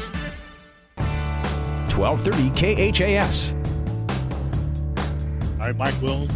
1230 1.96 2.92
KHAS. 2.92 3.52
All 5.60 5.66
right, 5.66 5.76
Mike 5.76 6.00
Will 6.00 6.26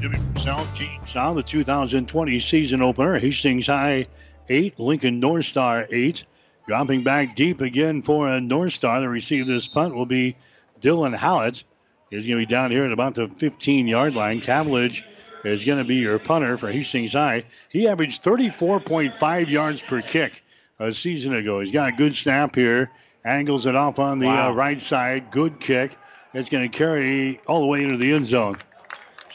Jimmy 0.00 0.18
Purcell, 0.34 0.66
Gene 0.74 1.00
Shaw, 1.06 1.32
the 1.32 1.42
2020 1.42 2.40
season 2.40 2.82
opener. 2.82 3.18
Hastings 3.18 3.66
High 3.66 4.06
8, 4.48 4.78
Lincoln 4.78 5.20
North 5.20 5.46
Star 5.46 5.86
8. 5.90 6.24
Dropping 6.68 7.02
back 7.02 7.34
deep 7.34 7.60
again 7.60 8.02
for 8.02 8.28
a 8.28 8.40
North 8.40 8.74
Star 8.74 9.00
to 9.00 9.08
receive 9.08 9.46
this 9.46 9.68
punt 9.68 9.94
will 9.94 10.06
be 10.06 10.36
Dylan 10.80 11.16
Howitz. 11.16 11.64
He's 12.10 12.26
going 12.26 12.40
to 12.40 12.46
be 12.46 12.52
down 12.52 12.70
here 12.70 12.84
at 12.84 12.92
about 12.92 13.14
the 13.14 13.28
15 13.28 13.86
yard 13.86 14.14
line. 14.14 14.42
Cavillage 14.42 15.02
is 15.44 15.64
going 15.64 15.78
to 15.78 15.84
be 15.84 15.96
your 15.96 16.18
punter 16.18 16.58
for 16.58 16.70
Hastings 16.70 17.14
High. 17.14 17.44
He 17.70 17.88
averaged 17.88 18.22
34.5 18.22 19.48
yards 19.48 19.82
per 19.82 20.02
kick 20.02 20.42
a 20.78 20.92
season 20.92 21.34
ago. 21.34 21.60
He's 21.60 21.72
got 21.72 21.94
a 21.94 21.96
good 21.96 22.14
snap 22.14 22.54
here, 22.54 22.90
angles 23.24 23.64
it 23.64 23.74
off 23.74 23.98
on 23.98 24.18
the 24.18 24.26
wow. 24.26 24.50
uh, 24.50 24.52
right 24.52 24.80
side. 24.80 25.30
Good 25.30 25.58
kick. 25.58 25.96
It's 26.34 26.50
going 26.50 26.70
to 26.70 26.76
carry 26.76 27.40
all 27.46 27.60
the 27.60 27.66
way 27.66 27.82
into 27.82 27.96
the 27.96 28.12
end 28.12 28.26
zone. 28.26 28.58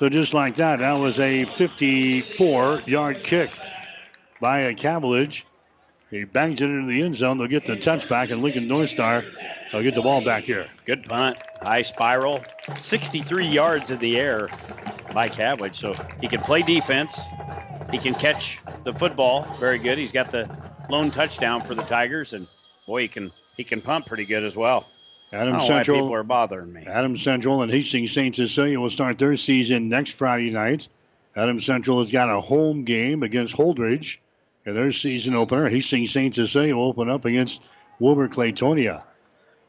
So 0.01 0.09
just 0.09 0.33
like 0.33 0.55
that, 0.55 0.79
that 0.79 0.93
was 0.93 1.19
a 1.19 1.45
54-yard 1.45 3.23
kick 3.23 3.51
by 4.39 4.61
a 4.61 4.73
Cavillage. 4.73 5.43
He 6.09 6.23
bangs 6.23 6.59
it 6.59 6.71
into 6.71 6.87
the 6.87 7.03
end 7.03 7.13
zone. 7.13 7.37
They'll 7.37 7.45
get 7.45 7.67
the 7.67 7.75
touchback, 7.77 8.31
and 8.31 8.41
Lincoln 8.41 8.67
North 8.67 8.89
Star 8.89 9.23
will 9.71 9.83
get 9.83 9.93
the 9.93 10.01
ball 10.01 10.25
back 10.25 10.45
here. 10.45 10.67
Good 10.87 11.05
punt. 11.05 11.37
High 11.61 11.83
spiral. 11.83 12.43
63 12.79 13.45
yards 13.45 13.91
in 13.91 13.99
the 13.99 14.17
air 14.17 14.49
by 15.13 15.29
Cavillage. 15.29 15.75
So 15.75 15.95
he 16.19 16.27
can 16.27 16.39
play 16.39 16.63
defense. 16.63 17.21
He 17.91 17.99
can 17.99 18.15
catch 18.15 18.57
the 18.83 18.93
football 18.93 19.45
very 19.59 19.77
good. 19.77 19.99
He's 19.99 20.11
got 20.11 20.31
the 20.31 20.49
lone 20.89 21.11
touchdown 21.11 21.61
for 21.61 21.75
the 21.75 21.83
Tigers, 21.83 22.33
and 22.33 22.47
boy, 22.87 23.01
he 23.03 23.07
can 23.07 23.31
he 23.55 23.63
can 23.63 23.81
punt 23.81 24.07
pretty 24.07 24.25
good 24.25 24.43
as 24.43 24.55
well. 24.55 24.83
Adams 25.34 25.65
Central. 25.65 25.97
people 25.97 26.13
are 26.13 26.23
bothering 26.23 26.73
me. 26.73 26.84
Adams 26.86 27.21
Central 27.21 27.61
and 27.61 27.71
Hastings 27.71 28.11
St. 28.11 28.36
Cecilia 28.36 28.79
will 28.79 28.89
start 28.89 29.17
their 29.17 29.38
season 29.38 29.88
next 29.88 30.11
Friday 30.11 30.49
night. 30.51 30.89
Adams 31.36 31.65
Central 31.65 31.99
has 31.99 32.11
got 32.11 32.29
a 32.29 32.41
home 32.41 32.84
game 32.84 33.23
against 33.23 33.55
Holdrege 33.55 34.17
in 34.65 34.75
their 34.75 34.91
season 34.91 35.36
opener. 35.36 35.69
Hastings 35.69 36.11
St. 36.11 36.36
Cecilia 36.36 36.75
will 36.75 36.88
open 36.88 37.09
up 37.09 37.25
against 37.25 37.61
Wilber-Clatonia. 37.99 39.03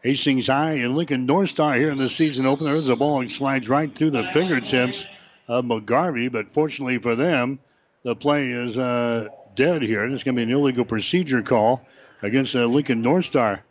Hastings 0.03 0.49
High 0.49 0.75
and 0.79 0.97
Lincoln 0.97 1.27
North 1.27 1.51
Star 1.51 1.75
here 1.75 1.91
in 1.91 1.99
the 1.99 2.09
season 2.09 2.47
opener. 2.47 2.81
The 2.81 2.97
ball 2.97 3.29
slides 3.29 3.69
right 3.69 3.95
through 3.95 4.11
the 4.11 4.31
fingertips 4.33 5.07
of 5.47 5.65
McGarvey, 5.65 6.33
but 6.33 6.53
fortunately 6.53 6.99
for 6.99 7.15
them, 7.15 7.61
the 8.03 8.17
play 8.17 8.51
is 8.51 8.77
uh, 8.77 9.29
dead 9.55 9.83
here. 9.83 10.05
It's 10.05 10.25
going 10.25 10.35
to 10.35 10.45
be 10.45 10.51
an 10.51 10.59
illegal 10.59 10.85
procedure 10.85 11.43
call 11.43 11.87
against 12.21 12.57
uh, 12.57 12.67
Lincoln 12.67 13.03
North 13.03 13.27
Star. 13.27 13.63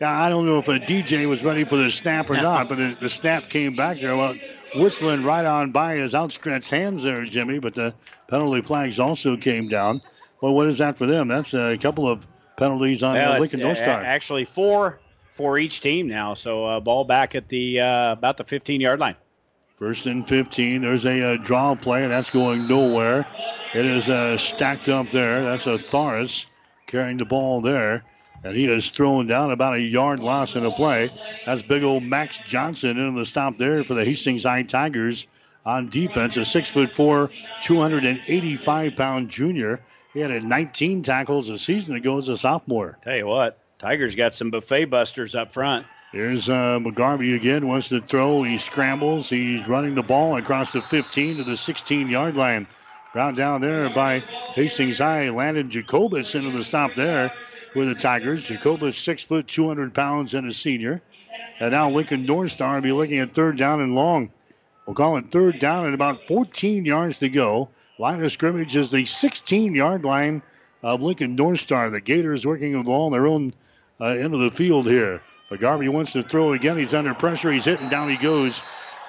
I 0.00 0.28
don't 0.28 0.46
know 0.46 0.58
if 0.58 0.68
a 0.68 0.80
DJ 0.80 1.26
was 1.26 1.44
ready 1.44 1.64
for 1.64 1.76
the 1.76 1.90
snap 1.90 2.28
or 2.28 2.36
not, 2.36 2.68
but 2.68 2.76
the, 2.76 2.96
the 3.00 3.08
snap 3.08 3.48
came 3.48 3.76
back 3.76 4.00
there. 4.00 4.16
Well, 4.16 4.34
whistling 4.74 5.22
right 5.22 5.44
on 5.44 5.70
by 5.70 5.96
his 5.96 6.14
outstretched 6.14 6.70
hands 6.70 7.02
there, 7.04 7.24
Jimmy. 7.24 7.60
But 7.60 7.74
the 7.74 7.94
penalty 8.28 8.62
flags 8.62 8.98
also 8.98 9.36
came 9.36 9.68
down. 9.68 10.02
Well, 10.40 10.52
what 10.52 10.66
is 10.66 10.78
that 10.78 10.98
for 10.98 11.06
them? 11.06 11.28
That's 11.28 11.54
a 11.54 11.78
couple 11.78 12.08
of 12.08 12.26
penalties 12.56 13.02
on 13.02 13.14
well, 13.14 13.38
Lincoln 13.38 13.60
North 13.60 13.78
Star. 13.78 14.02
Actually, 14.02 14.44
four 14.44 15.00
for 15.30 15.58
each 15.58 15.80
team 15.80 16.08
now. 16.08 16.34
So 16.34 16.64
uh, 16.64 16.80
ball 16.80 17.04
back 17.04 17.36
at 17.36 17.48
the 17.48 17.80
uh, 17.80 18.12
about 18.12 18.36
the 18.36 18.44
15 18.44 18.80
yard 18.80 18.98
line. 18.98 19.16
First 19.78 20.06
and 20.06 20.26
15. 20.26 20.82
There's 20.82 21.04
a, 21.04 21.34
a, 21.34 21.38
draw 21.38 21.74
play, 21.74 22.04
and 22.04 22.12
that's 22.12 22.30
going 22.30 22.68
nowhere. 22.68 23.26
It 23.74 23.86
is 23.86 24.08
uh, 24.08 24.38
stacked 24.38 24.88
up 24.88 25.10
there. 25.10 25.44
That's 25.44 25.66
a 25.66 25.78
Thoris 25.78 26.46
carrying 26.86 27.16
the 27.16 27.24
ball 27.24 27.60
there 27.60 28.04
and 28.44 28.54
he 28.54 28.66
is 28.66 28.90
thrown 28.90 29.26
down 29.26 29.50
about 29.50 29.74
a 29.74 29.80
yard 29.80 30.20
loss 30.20 30.54
in 30.54 30.64
a 30.64 30.70
play. 30.70 31.10
That's 31.46 31.62
big 31.62 31.82
old 31.82 32.02
Max 32.02 32.38
Johnson 32.46 32.98
in 32.98 33.14
the 33.14 33.24
stop 33.24 33.58
there 33.58 33.82
for 33.84 33.94
the 33.94 34.04
Hastings 34.04 34.44
High 34.44 34.62
Tigers 34.62 35.26
on 35.64 35.88
defense. 35.88 36.36
A 36.36 36.44
six 36.44 36.70
foot 36.70 36.94
four, 36.94 37.30
285 37.62 38.96
pound 38.96 39.30
junior. 39.30 39.80
He 40.12 40.20
had 40.20 40.44
19 40.44 41.02
tackles 41.02 41.50
a 41.50 41.58
season 41.58 41.96
ago 41.96 42.18
as 42.18 42.28
a 42.28 42.36
sophomore. 42.36 42.98
Tell 43.02 43.16
you 43.16 43.26
what, 43.26 43.58
Tigers 43.78 44.14
got 44.14 44.34
some 44.34 44.50
buffet 44.50 44.84
busters 44.84 45.34
up 45.34 45.52
front. 45.52 45.86
Here's 46.12 46.48
uh, 46.48 46.78
McGarvey 46.78 47.34
again. 47.34 47.66
Wants 47.66 47.88
to 47.88 48.00
throw. 48.00 48.44
He 48.44 48.58
scrambles. 48.58 49.28
He's 49.28 49.66
running 49.66 49.96
the 49.96 50.02
ball 50.02 50.36
across 50.36 50.72
the 50.72 50.82
15 50.82 51.38
to 51.38 51.44
the 51.44 51.56
16 51.56 52.08
yard 52.08 52.36
line. 52.36 52.68
Brought 53.14 53.36
down 53.36 53.60
there 53.60 53.88
by 53.90 54.24
Hastings 54.56 54.98
High. 54.98 55.28
Landon 55.28 55.70
Jacobus 55.70 56.34
into 56.34 56.50
the 56.50 56.64
stop 56.64 56.96
there 56.96 57.32
for 57.72 57.84
the 57.84 57.94
Tigers. 57.94 58.42
Jacobus, 58.42 58.98
six 58.98 59.22
foot, 59.22 59.46
200 59.46 59.94
pounds, 59.94 60.34
and 60.34 60.50
a 60.50 60.52
senior. 60.52 61.00
And 61.60 61.70
now 61.70 61.90
Lincoln 61.90 62.26
North 62.26 62.58
will 62.58 62.80
be 62.80 62.90
looking 62.90 63.20
at 63.20 63.32
third 63.32 63.56
down 63.56 63.80
and 63.80 63.94
long. 63.94 64.32
We'll 64.84 64.96
call 64.96 65.16
it 65.16 65.30
third 65.30 65.60
down 65.60 65.84
and 65.84 65.94
about 65.94 66.26
14 66.26 66.84
yards 66.84 67.20
to 67.20 67.28
go. 67.28 67.68
Line 68.00 68.20
of 68.20 68.32
scrimmage 68.32 68.74
is 68.74 68.90
the 68.90 69.04
16 69.04 69.76
yard 69.76 70.04
line 70.04 70.42
of 70.82 71.00
Lincoln 71.00 71.36
North. 71.36 71.68
The 71.68 72.02
Gators 72.04 72.44
working 72.44 72.72
the 72.72 72.82
ball 72.82 73.06
on 73.06 73.12
their 73.12 73.28
own 73.28 73.54
uh, 74.00 74.06
end 74.06 74.34
of 74.34 74.40
the 74.40 74.50
field 74.50 74.86
here. 74.88 75.22
McGarvey 75.52 75.88
wants 75.88 76.14
to 76.14 76.24
throw 76.24 76.52
again. 76.52 76.78
He's 76.78 76.94
under 76.94 77.14
pressure. 77.14 77.52
He's 77.52 77.64
hitting 77.64 77.90
down. 77.90 78.08
He 78.08 78.16
goes. 78.16 78.60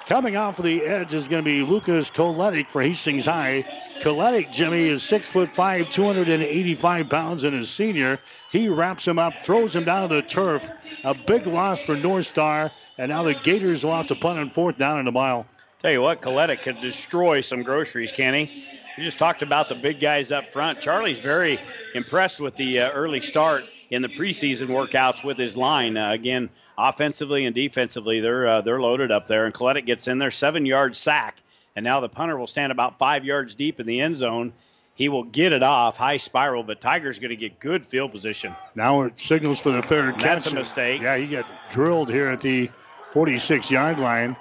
Coming 0.06 0.36
off 0.36 0.60
of 0.60 0.64
the 0.64 0.84
edge 0.84 1.12
is 1.14 1.26
going 1.26 1.42
to 1.42 1.44
be 1.44 1.62
Lucas 1.62 2.10
Koletic 2.10 2.68
for 2.68 2.80
Hastings 2.80 3.26
High. 3.26 3.66
Koletic, 4.00 4.52
Jimmy, 4.52 4.84
is 4.84 5.02
six 5.02 5.26
foot 5.26 5.52
five, 5.56 5.90
285 5.90 7.08
pounds, 7.10 7.42
and 7.42 7.56
is 7.56 7.68
senior. 7.68 8.20
He 8.52 8.68
wraps 8.68 9.04
him 9.04 9.18
up, 9.18 9.34
throws 9.42 9.74
him 9.74 9.82
down 9.82 10.08
to 10.08 10.14
the 10.14 10.22
turf. 10.22 10.70
A 11.02 11.12
big 11.12 11.48
loss 11.48 11.80
for 11.82 11.96
North 11.96 12.28
Star, 12.28 12.70
and 12.98 13.08
now 13.08 13.24
the 13.24 13.34
Gators 13.34 13.82
will 13.82 13.96
have 13.96 14.06
to 14.06 14.14
punt 14.14 14.38
on 14.38 14.50
fourth 14.50 14.78
down 14.78 15.00
in 15.00 15.08
a 15.08 15.12
mile. 15.12 15.44
Tell 15.80 15.90
you 15.90 16.02
what, 16.02 16.22
Koletic 16.22 16.62
can 16.62 16.80
destroy 16.80 17.40
some 17.40 17.64
groceries, 17.64 18.12
can 18.12 18.32
he? 18.32 18.64
We 18.96 19.02
just 19.02 19.18
talked 19.18 19.42
about 19.42 19.68
the 19.68 19.74
big 19.74 19.98
guys 19.98 20.30
up 20.30 20.48
front. 20.48 20.80
Charlie's 20.80 21.18
very 21.18 21.58
impressed 21.96 22.38
with 22.38 22.54
the 22.54 22.78
uh, 22.78 22.90
early 22.92 23.22
start 23.22 23.64
in 23.90 24.02
the 24.02 24.08
preseason 24.08 24.68
workouts 24.68 25.24
with 25.24 25.38
his 25.38 25.56
line. 25.56 25.96
Uh, 25.96 26.10
again, 26.10 26.50
offensively 26.76 27.44
and 27.44 27.54
defensively, 27.54 28.20
they're 28.20 28.46
uh, 28.46 28.60
they're 28.60 28.80
loaded 28.80 29.10
up 29.10 29.26
there. 29.26 29.46
And 29.46 29.54
Koletic 29.54 29.86
gets 29.86 30.08
in 30.08 30.18
there, 30.18 30.30
seven 30.30 30.66
yard 30.66 30.96
sack, 30.96 31.36
and 31.74 31.84
now 31.84 32.00
the 32.00 32.08
punter 32.08 32.36
will 32.36 32.46
stand 32.46 32.72
about 32.72 32.98
five 32.98 33.24
yards 33.24 33.54
deep 33.54 33.80
in 33.80 33.86
the 33.86 34.00
end 34.00 34.16
zone. 34.16 34.52
He 34.94 35.10
will 35.10 35.24
get 35.24 35.52
it 35.52 35.62
off 35.62 35.98
high 35.98 36.16
spiral, 36.16 36.62
but 36.62 36.80
Tiger's 36.80 37.18
going 37.18 37.30
to 37.30 37.36
get 37.36 37.60
good 37.60 37.84
field 37.84 38.12
position. 38.12 38.56
Now 38.74 39.02
it 39.02 39.20
signals 39.20 39.60
for 39.60 39.70
the 39.70 39.82
fair 39.82 40.10
catch. 40.12 40.22
That's 40.22 40.46
a 40.46 40.54
mistake. 40.54 41.02
Yeah, 41.02 41.18
he 41.18 41.26
got 41.26 41.46
drilled 41.70 42.08
here 42.08 42.28
at 42.28 42.40
the 42.40 42.70
46 43.12 43.70
yard 43.70 43.98
line. 43.98 44.36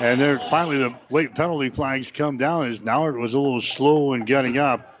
And 0.00 0.20
there 0.20 0.40
finally 0.50 0.78
the 0.78 0.94
late 1.10 1.34
penalty 1.34 1.68
flags 1.68 2.10
come 2.10 2.38
down 2.38 2.66
as 2.66 2.80
Nauert 2.80 3.20
was 3.20 3.34
a 3.34 3.38
little 3.38 3.60
slow 3.60 4.14
in 4.14 4.24
getting 4.24 4.58
up. 4.58 4.93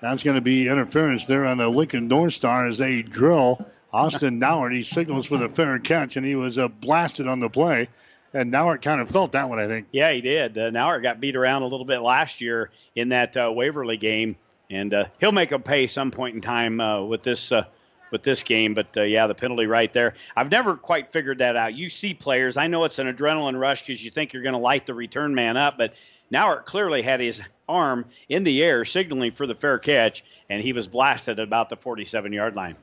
That's 0.00 0.22
going 0.22 0.36
to 0.36 0.40
be 0.40 0.68
interference 0.68 1.26
there 1.26 1.44
on 1.44 1.58
the 1.58 1.68
Lincoln 1.68 2.08
North 2.08 2.34
Star 2.34 2.66
as 2.66 2.78
they 2.78 3.02
drill 3.02 3.64
Austin 3.92 4.40
Nauert. 4.40 4.74
He 4.74 4.82
signals 4.82 5.26
for 5.26 5.36
the 5.36 5.48
fair 5.48 5.78
catch, 5.78 6.16
and 6.16 6.24
he 6.24 6.36
was 6.36 6.56
uh, 6.56 6.68
blasted 6.68 7.26
on 7.26 7.40
the 7.40 7.50
play. 7.50 7.88
And 8.32 8.52
Nauert 8.52 8.82
kind 8.82 9.00
of 9.00 9.10
felt 9.10 9.32
that 9.32 9.48
one, 9.48 9.58
I 9.58 9.66
think. 9.66 9.88
Yeah, 9.92 10.12
he 10.12 10.20
did. 10.20 10.56
Uh, 10.56 10.98
got 11.00 11.20
beat 11.20 11.36
around 11.36 11.62
a 11.62 11.66
little 11.66 11.84
bit 11.84 12.00
last 12.00 12.40
year 12.40 12.70
in 12.94 13.10
that 13.10 13.36
uh, 13.36 13.50
Waverly 13.52 13.96
game, 13.96 14.36
and 14.70 14.94
uh, 14.94 15.04
he'll 15.18 15.32
make 15.32 15.50
him 15.50 15.62
pay 15.62 15.86
some 15.86 16.12
point 16.12 16.36
in 16.36 16.40
time 16.40 16.80
uh, 16.80 17.02
with 17.02 17.22
this 17.22 17.50
uh, 17.50 17.64
with 18.10 18.22
this 18.22 18.42
game. 18.42 18.74
But 18.74 18.96
uh, 18.96 19.02
yeah, 19.02 19.26
the 19.26 19.34
penalty 19.34 19.66
right 19.66 19.92
there. 19.92 20.14
I've 20.36 20.50
never 20.50 20.76
quite 20.76 21.12
figured 21.12 21.38
that 21.38 21.56
out. 21.56 21.74
You 21.74 21.88
see 21.88 22.14
players, 22.14 22.56
I 22.56 22.66
know 22.66 22.84
it's 22.84 22.98
an 22.98 23.12
adrenaline 23.12 23.58
rush 23.58 23.82
because 23.82 24.04
you 24.04 24.10
think 24.10 24.32
you're 24.32 24.42
going 24.42 24.54
to 24.54 24.58
light 24.58 24.86
the 24.86 24.94
return 24.94 25.34
man 25.34 25.56
up, 25.56 25.78
but 25.78 25.94
Nauert 26.32 26.64
clearly 26.64 27.02
had 27.02 27.20
his 27.20 27.40
arm 27.68 28.04
in 28.28 28.44
the 28.44 28.62
air 28.62 28.84
signaling 28.84 29.32
for 29.32 29.46
the 29.46 29.54
fair 29.54 29.78
catch, 29.78 30.24
and 30.48 30.62
he 30.62 30.72
was 30.72 30.88
blasted 30.88 31.38
at 31.38 31.44
about 31.44 31.68
the 31.68 31.76
47 31.76 32.32
yard 32.32 32.56
line. 32.56 32.76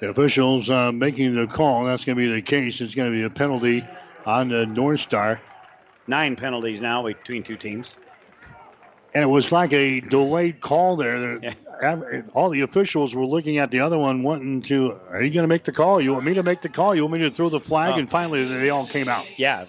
The 0.00 0.08
officials 0.08 0.70
uh, 0.70 0.92
making 0.92 1.34
the 1.34 1.46
call. 1.46 1.84
That's 1.84 2.04
going 2.04 2.16
to 2.16 2.24
be 2.24 2.32
the 2.32 2.42
case. 2.42 2.80
It's 2.80 2.94
going 2.94 3.12
to 3.12 3.16
be 3.16 3.22
a 3.22 3.30
penalty 3.30 3.86
on 4.24 4.48
the 4.48 4.66
North 4.66 5.00
Star. 5.00 5.40
Nine 6.06 6.36
penalties 6.36 6.80
now 6.80 7.04
between 7.04 7.42
two 7.42 7.56
teams. 7.56 7.94
And 9.14 9.22
it 9.24 9.28
was 9.28 9.50
like 9.52 9.72
a 9.72 10.00
delayed 10.00 10.60
call 10.60 10.96
there. 10.96 11.40
Yeah. 11.82 12.20
All 12.34 12.50
the 12.50 12.60
officials 12.60 13.14
were 13.14 13.24
looking 13.24 13.56
at 13.56 13.70
the 13.70 13.80
other 13.80 13.96
one, 13.96 14.22
wanting 14.22 14.60
to, 14.64 15.00
are 15.08 15.22
you 15.22 15.32
going 15.32 15.44
to 15.44 15.48
make 15.48 15.64
the 15.64 15.72
call? 15.72 15.98
You 15.98 16.12
want 16.12 16.26
me 16.26 16.34
to 16.34 16.42
make 16.42 16.60
the 16.60 16.68
call? 16.68 16.94
You 16.94 17.00
want 17.00 17.14
me 17.14 17.20
to 17.20 17.30
throw 17.30 17.48
the 17.48 17.58
flag? 17.58 17.94
Oh. 17.94 17.98
And 17.98 18.10
finally, 18.10 18.44
they 18.44 18.68
all 18.68 18.86
came 18.86 19.08
out. 19.08 19.24
Yeah. 19.38 19.64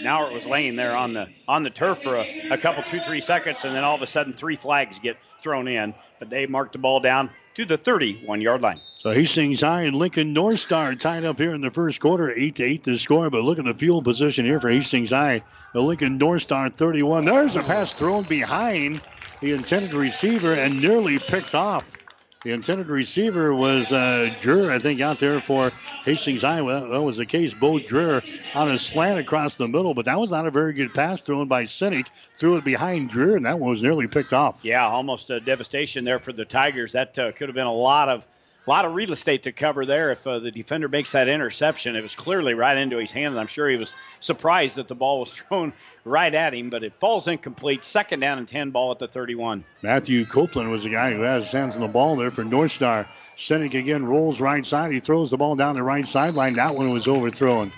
Now 0.00 0.28
it 0.28 0.32
was 0.32 0.46
laying 0.46 0.76
there 0.76 0.96
on 0.96 1.12
the 1.12 1.28
on 1.46 1.62
the 1.62 1.68
turf 1.68 2.02
for 2.02 2.16
a, 2.16 2.48
a 2.52 2.56
couple, 2.56 2.82
two, 2.84 3.00
three 3.00 3.20
seconds, 3.20 3.66
and 3.66 3.76
then 3.76 3.84
all 3.84 3.94
of 3.94 4.00
a 4.00 4.06
sudden, 4.06 4.32
three 4.32 4.56
flags 4.56 4.98
get 4.98 5.18
thrown 5.42 5.68
in. 5.68 5.92
But 6.18 6.30
they 6.30 6.46
marked 6.46 6.72
the 6.72 6.78
ball 6.78 7.00
down 7.00 7.28
to 7.54 7.64
the 7.64 7.76
31 7.76 8.40
yard 8.40 8.60
line. 8.60 8.80
So 8.96 9.10
Hastings 9.10 9.60
High 9.60 9.82
and 9.82 9.96
Lincoln 9.96 10.32
North 10.32 10.60
Star 10.60 10.94
tied 10.94 11.24
up 11.24 11.38
here 11.38 11.54
in 11.54 11.60
the 11.60 11.70
first 11.70 12.00
quarter, 12.00 12.30
8 12.30 12.54
to 12.56 12.64
8 12.64 12.84
to 12.84 12.96
score. 12.96 13.30
But 13.30 13.42
look 13.42 13.58
at 13.58 13.64
the 13.64 13.74
field 13.74 14.04
position 14.04 14.44
here 14.44 14.60
for 14.60 14.70
Hastings 14.70 15.10
High. 15.10 15.42
The 15.72 15.82
Lincoln 15.82 16.18
North 16.18 16.42
Star 16.42 16.70
31. 16.70 17.24
There's 17.24 17.56
a 17.56 17.62
pass 17.62 17.92
thrown 17.92 18.24
behind 18.24 19.00
the 19.40 19.52
intended 19.52 19.92
receiver 19.92 20.52
and 20.52 20.80
nearly 20.80 21.18
picked 21.18 21.54
off. 21.54 22.01
The 22.44 22.50
intended 22.50 22.88
receiver 22.88 23.54
was 23.54 23.92
uh, 23.92 24.34
Dreher, 24.40 24.68
I 24.68 24.80
think, 24.80 25.00
out 25.00 25.20
there 25.20 25.40
for 25.40 25.70
Hastings 26.04 26.42
Iowa. 26.42 26.88
That 26.90 27.00
was 27.00 27.16
the 27.16 27.26
case. 27.26 27.54
Bo 27.54 27.78
Dreher 27.78 28.24
on 28.52 28.68
a 28.68 28.80
slant 28.80 29.20
across 29.20 29.54
the 29.54 29.68
middle, 29.68 29.94
but 29.94 30.06
that 30.06 30.18
was 30.18 30.32
not 30.32 30.46
a 30.46 30.50
very 30.50 30.72
good 30.72 30.92
pass 30.92 31.22
thrown 31.22 31.46
by 31.46 31.64
Sinek. 31.64 32.08
Threw 32.38 32.56
it 32.56 32.64
behind 32.64 33.12
Dreher, 33.12 33.36
and 33.36 33.46
that 33.46 33.60
one 33.60 33.70
was 33.70 33.80
nearly 33.80 34.08
picked 34.08 34.32
off. 34.32 34.64
Yeah, 34.64 34.84
almost 34.88 35.30
a 35.30 35.38
devastation 35.38 36.04
there 36.04 36.18
for 36.18 36.32
the 36.32 36.44
Tigers. 36.44 36.92
That 36.92 37.16
uh, 37.16 37.30
could 37.30 37.48
have 37.48 37.54
been 37.54 37.66
a 37.66 37.72
lot 37.72 38.08
of 38.08 38.26
a 38.64 38.70
lot 38.70 38.84
of 38.84 38.94
real 38.94 39.12
estate 39.12 39.44
to 39.44 39.52
cover 39.52 39.84
there. 39.86 40.12
If 40.12 40.26
uh, 40.26 40.38
the 40.38 40.50
defender 40.50 40.88
makes 40.88 41.12
that 41.12 41.28
interception, 41.28 41.96
it 41.96 42.02
was 42.02 42.14
clearly 42.14 42.54
right 42.54 42.76
into 42.76 42.98
his 42.98 43.10
hands. 43.10 43.36
I'm 43.36 43.48
sure 43.48 43.68
he 43.68 43.76
was 43.76 43.92
surprised 44.20 44.76
that 44.76 44.88
the 44.88 44.94
ball 44.94 45.20
was 45.20 45.30
thrown 45.32 45.72
right 46.04 46.32
at 46.32 46.54
him, 46.54 46.70
but 46.70 46.84
it 46.84 46.92
falls 47.00 47.26
incomplete. 47.26 47.82
Second 47.82 48.20
down 48.20 48.38
and 48.38 48.46
10 48.46 48.70
ball 48.70 48.92
at 48.92 48.98
the 48.98 49.08
31. 49.08 49.64
Matthew 49.82 50.24
Copeland 50.26 50.70
was 50.70 50.84
the 50.84 50.90
guy 50.90 51.12
who 51.12 51.22
has 51.22 51.44
his 51.44 51.52
hands 51.52 51.74
on 51.74 51.80
the 51.80 51.88
ball 51.88 52.16
there 52.16 52.30
for 52.30 52.44
North 52.44 52.72
Star. 52.72 53.08
Sinek 53.36 53.74
again 53.74 54.04
rolls 54.04 54.40
right 54.40 54.64
side. 54.64 54.92
He 54.92 55.00
throws 55.00 55.32
the 55.32 55.36
ball 55.36 55.56
down 55.56 55.74
the 55.74 55.82
right 55.82 56.06
sideline. 56.06 56.54
That 56.54 56.76
one 56.76 56.90
was 56.90 57.08
overthrown. 57.08 57.72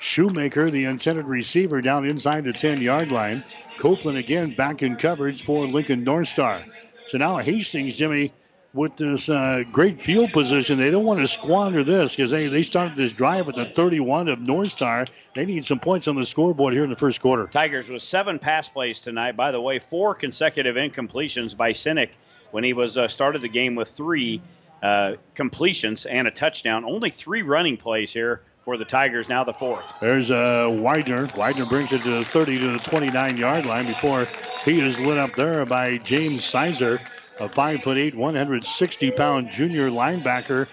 Shoemaker, 0.00 0.70
the 0.70 0.86
intended 0.86 1.26
receiver, 1.26 1.80
down 1.80 2.06
inside 2.06 2.44
the 2.44 2.52
10 2.52 2.80
yard 2.80 3.10
line. 3.10 3.44
Copeland 3.78 4.18
again 4.18 4.54
back 4.54 4.82
in 4.82 4.96
coverage 4.96 5.44
for 5.44 5.66
Lincoln 5.66 6.04
North 6.04 6.28
Star. 6.28 6.64
So 7.06 7.16
now 7.16 7.38
Hastings, 7.38 7.94
Jimmy, 7.94 8.32
with 8.72 8.96
this 8.96 9.28
uh, 9.28 9.64
great 9.72 10.00
field 10.00 10.32
position. 10.32 10.78
They 10.78 10.90
don't 10.90 11.04
want 11.04 11.20
to 11.20 11.26
squander 11.26 11.82
this 11.82 12.14
because 12.14 12.30
they, 12.30 12.46
they 12.46 12.62
started 12.62 12.96
this 12.96 13.12
drive 13.12 13.48
at 13.48 13.56
the 13.56 13.66
31 13.66 14.28
of 14.28 14.40
North 14.40 14.70
Star. 14.70 15.06
They 15.34 15.44
need 15.44 15.64
some 15.64 15.80
points 15.80 16.06
on 16.08 16.16
the 16.16 16.26
scoreboard 16.26 16.74
here 16.74 16.84
in 16.84 16.90
the 16.90 16.96
first 16.96 17.20
quarter. 17.20 17.46
Tigers 17.46 17.88
with 17.88 18.02
seven 18.02 18.38
pass 18.38 18.68
plays 18.68 19.00
tonight. 19.00 19.36
By 19.36 19.50
the 19.50 19.60
way, 19.60 19.78
four 19.78 20.14
consecutive 20.14 20.76
incompletions 20.76 21.56
by 21.56 21.72
Sinek 21.72 22.10
when 22.52 22.64
he 22.64 22.72
was 22.72 22.96
uh, 22.96 23.08
started 23.08 23.42
the 23.42 23.48
game 23.48 23.74
with 23.74 23.88
three 23.88 24.40
uh, 24.82 25.14
completions 25.34 26.06
and 26.06 26.28
a 26.28 26.30
touchdown. 26.30 26.84
Only 26.84 27.10
three 27.10 27.42
running 27.42 27.76
plays 27.76 28.12
here 28.12 28.42
for 28.64 28.76
the 28.76 28.84
Tigers. 28.84 29.28
Now 29.28 29.42
the 29.42 29.52
fourth. 29.52 29.92
There's 30.00 30.30
uh, 30.30 30.68
Widener. 30.70 31.28
Widener 31.36 31.66
brings 31.66 31.92
it 31.92 32.02
to 32.02 32.10
the 32.10 32.24
30 32.24 32.58
to 32.58 32.72
the 32.72 32.78
29 32.78 33.36
yard 33.36 33.66
line 33.66 33.86
before 33.86 34.28
he 34.64 34.80
is 34.80 34.98
lit 34.98 35.18
up 35.18 35.34
there 35.34 35.66
by 35.66 35.98
James 35.98 36.44
Sizer 36.44 37.00
a 37.40 37.48
5'8, 37.48 38.14
160 38.14 39.10
pound 39.12 39.50
junior 39.50 39.90
linebacker 39.90 40.68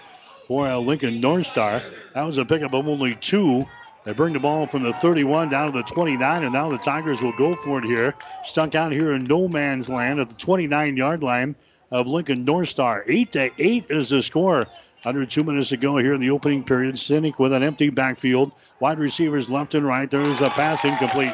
for 0.46 0.68
uh, 0.68 0.78
Lincoln 0.78 1.20
North 1.20 1.46
Star. 1.46 1.82
That 2.14 2.22
was 2.24 2.36
a 2.36 2.44
pickup 2.44 2.74
of 2.74 2.86
only 2.86 3.14
two. 3.14 3.64
They 4.04 4.12
bring 4.12 4.34
the 4.34 4.40
ball 4.40 4.66
from 4.66 4.82
the 4.82 4.92
31 4.92 5.48
down 5.48 5.72
to 5.72 5.78
the 5.78 5.82
29, 5.82 6.44
and 6.44 6.52
now 6.52 6.70
the 6.70 6.78
Tigers 6.78 7.22
will 7.22 7.36
go 7.36 7.56
for 7.56 7.78
it 7.78 7.84
here. 7.84 8.14
Stuck 8.44 8.74
out 8.74 8.92
here 8.92 9.12
in 9.12 9.24
no 9.24 9.48
man's 9.48 9.88
land 9.88 10.20
at 10.20 10.28
the 10.28 10.34
29 10.34 10.96
yard 10.96 11.22
line 11.22 11.56
of 11.90 12.06
Lincoln 12.06 12.44
North 12.44 12.68
Star. 12.68 13.02
8 13.06 13.32
to 13.32 13.50
8 13.58 13.86
is 13.88 14.10
the 14.10 14.22
score. 14.22 14.66
Under 15.04 15.24
two 15.24 15.44
minutes 15.44 15.70
to 15.70 15.76
go 15.76 15.96
here 15.96 16.12
in 16.12 16.20
the 16.20 16.30
opening 16.30 16.64
period. 16.64 16.96
Sinek 16.96 17.38
with 17.38 17.52
an 17.52 17.62
empty 17.62 17.88
backfield. 17.88 18.52
Wide 18.80 18.98
receivers 18.98 19.48
left 19.48 19.74
and 19.74 19.86
right. 19.86 20.10
There 20.10 20.20
is 20.20 20.40
a 20.40 20.50
pass 20.50 20.84
incomplete. 20.84 21.32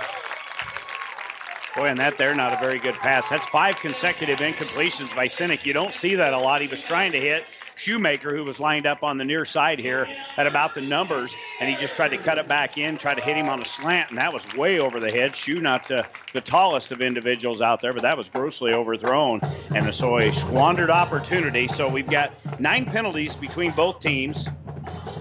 Boy, 1.77 1.87
and 1.87 1.99
that 1.99 2.17
there, 2.19 2.35
not 2.37 2.53
a 2.53 2.65
very 2.65 2.79
good 2.79 2.95
pass. 2.95 3.29
That's 3.29 3.47
five 3.47 3.77
consecutive 3.77 4.39
incompletions 4.39 5.15
by 5.15 5.27
Sinek. 5.27 5.65
You 5.65 5.73
don't 5.73 5.93
see 5.93 6.15
that 6.17 6.33
a 6.33 6.39
lot. 6.39 6.61
He 6.61 6.69
was 6.69 6.81
trying 6.81 7.13
to 7.13 7.21
hit 7.21 7.45
Shoemaker, 7.77 8.37
who 8.37 8.45
was 8.45 8.61
lined 8.61 8.87
up 8.87 9.03
on 9.03 9.19
the 9.19 9.25
near 9.25 9.45
side 9.45 9.81
here 9.81 10.09
at 10.37 10.47
about 10.47 10.75
the 10.75 10.81
numbers, 10.81 11.37
and 11.61 11.69
he 11.69 11.75
just 11.75 11.97
tried 11.97 12.11
to 12.11 12.19
cut 12.19 12.39
it 12.39 12.47
back 12.47 12.79
in, 12.79 12.97
tried 12.97 13.17
to 13.17 13.23
hit 13.23 13.37
him 13.37 13.49
on 13.49 13.61
a 13.61 13.65
slant, 13.65 14.11
and 14.11 14.19
that 14.19 14.33
was 14.33 14.47
way 14.55 14.79
over 14.79 15.01
the 15.01 15.11
head. 15.11 15.35
Shoe, 15.35 15.61
not 15.61 15.89
the 15.89 16.07
tallest 16.41 16.93
of 16.93 17.01
individuals 17.01 17.61
out 17.61 17.81
there, 17.81 17.93
but 17.93 18.03
that 18.03 18.17
was 18.17 18.29
grossly 18.29 18.73
overthrown. 18.73 19.41
And 19.75 19.93
so 19.93 20.19
a 20.19 20.33
squandered 20.33 20.91
opportunity. 20.91 21.67
So 21.67 21.89
we've 21.89 22.09
got 22.09 22.33
nine 22.61 22.85
penalties 22.85 23.35
between 23.35 23.73
both 23.73 23.99
teams. 24.01 24.49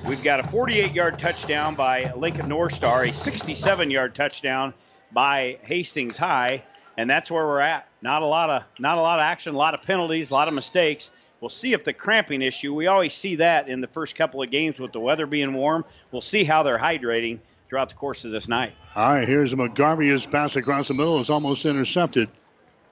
We've 0.07 0.23
got 0.23 0.39
a 0.39 0.43
48 0.43 0.93
yard 0.93 1.17
touchdown 1.17 1.75
by 1.75 2.11
Lincoln 2.13 2.49
North 2.49 2.73
Star, 2.73 3.05
a 3.05 3.13
67 3.13 3.89
yard 3.89 4.13
touchdown 4.13 4.73
by 5.13 5.59
Hastings 5.63 6.17
High, 6.17 6.63
and 6.97 7.09
that's 7.09 7.29
where 7.29 7.45
we're 7.45 7.59
at. 7.59 7.87
Not 8.01 8.21
a 8.21 8.25
lot 8.25 8.49
of 8.49 8.63
not 8.79 8.97
a 8.97 9.01
lot 9.01 9.19
of 9.19 9.23
action, 9.23 9.55
a 9.55 9.57
lot 9.57 9.73
of 9.73 9.81
penalties, 9.81 10.31
a 10.31 10.33
lot 10.33 10.47
of 10.47 10.53
mistakes. 10.53 11.11
We'll 11.39 11.49
see 11.49 11.73
if 11.73 11.83
the 11.83 11.93
cramping 11.93 12.41
issue. 12.41 12.73
We 12.73 12.87
always 12.87 13.13
see 13.13 13.35
that 13.35 13.67
in 13.67 13.81
the 13.81 13.87
first 13.87 14.15
couple 14.15 14.41
of 14.41 14.49
games 14.49 14.79
with 14.79 14.93
the 14.93 14.99
weather 14.99 15.25
being 15.25 15.53
warm. 15.53 15.83
We'll 16.11 16.21
see 16.21 16.45
how 16.45 16.63
they're 16.63 16.79
hydrating 16.79 17.39
throughout 17.67 17.89
the 17.89 17.95
course 17.95 18.23
of 18.23 18.31
this 18.31 18.47
night. 18.47 18.73
All 18.95 19.13
right, 19.13 19.27
here's 19.27 19.53
McGarvey's 19.53 20.25
pass 20.25 20.55
across 20.55 20.87
the 20.87 20.93
middle. 20.93 21.19
is 21.19 21.29
almost 21.29 21.65
intercepted. 21.65 22.29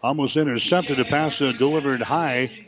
Almost 0.04 0.36
intercepted. 0.36 1.00
A 1.00 1.06
pass 1.06 1.38
delivered 1.38 2.02
high. 2.02 2.68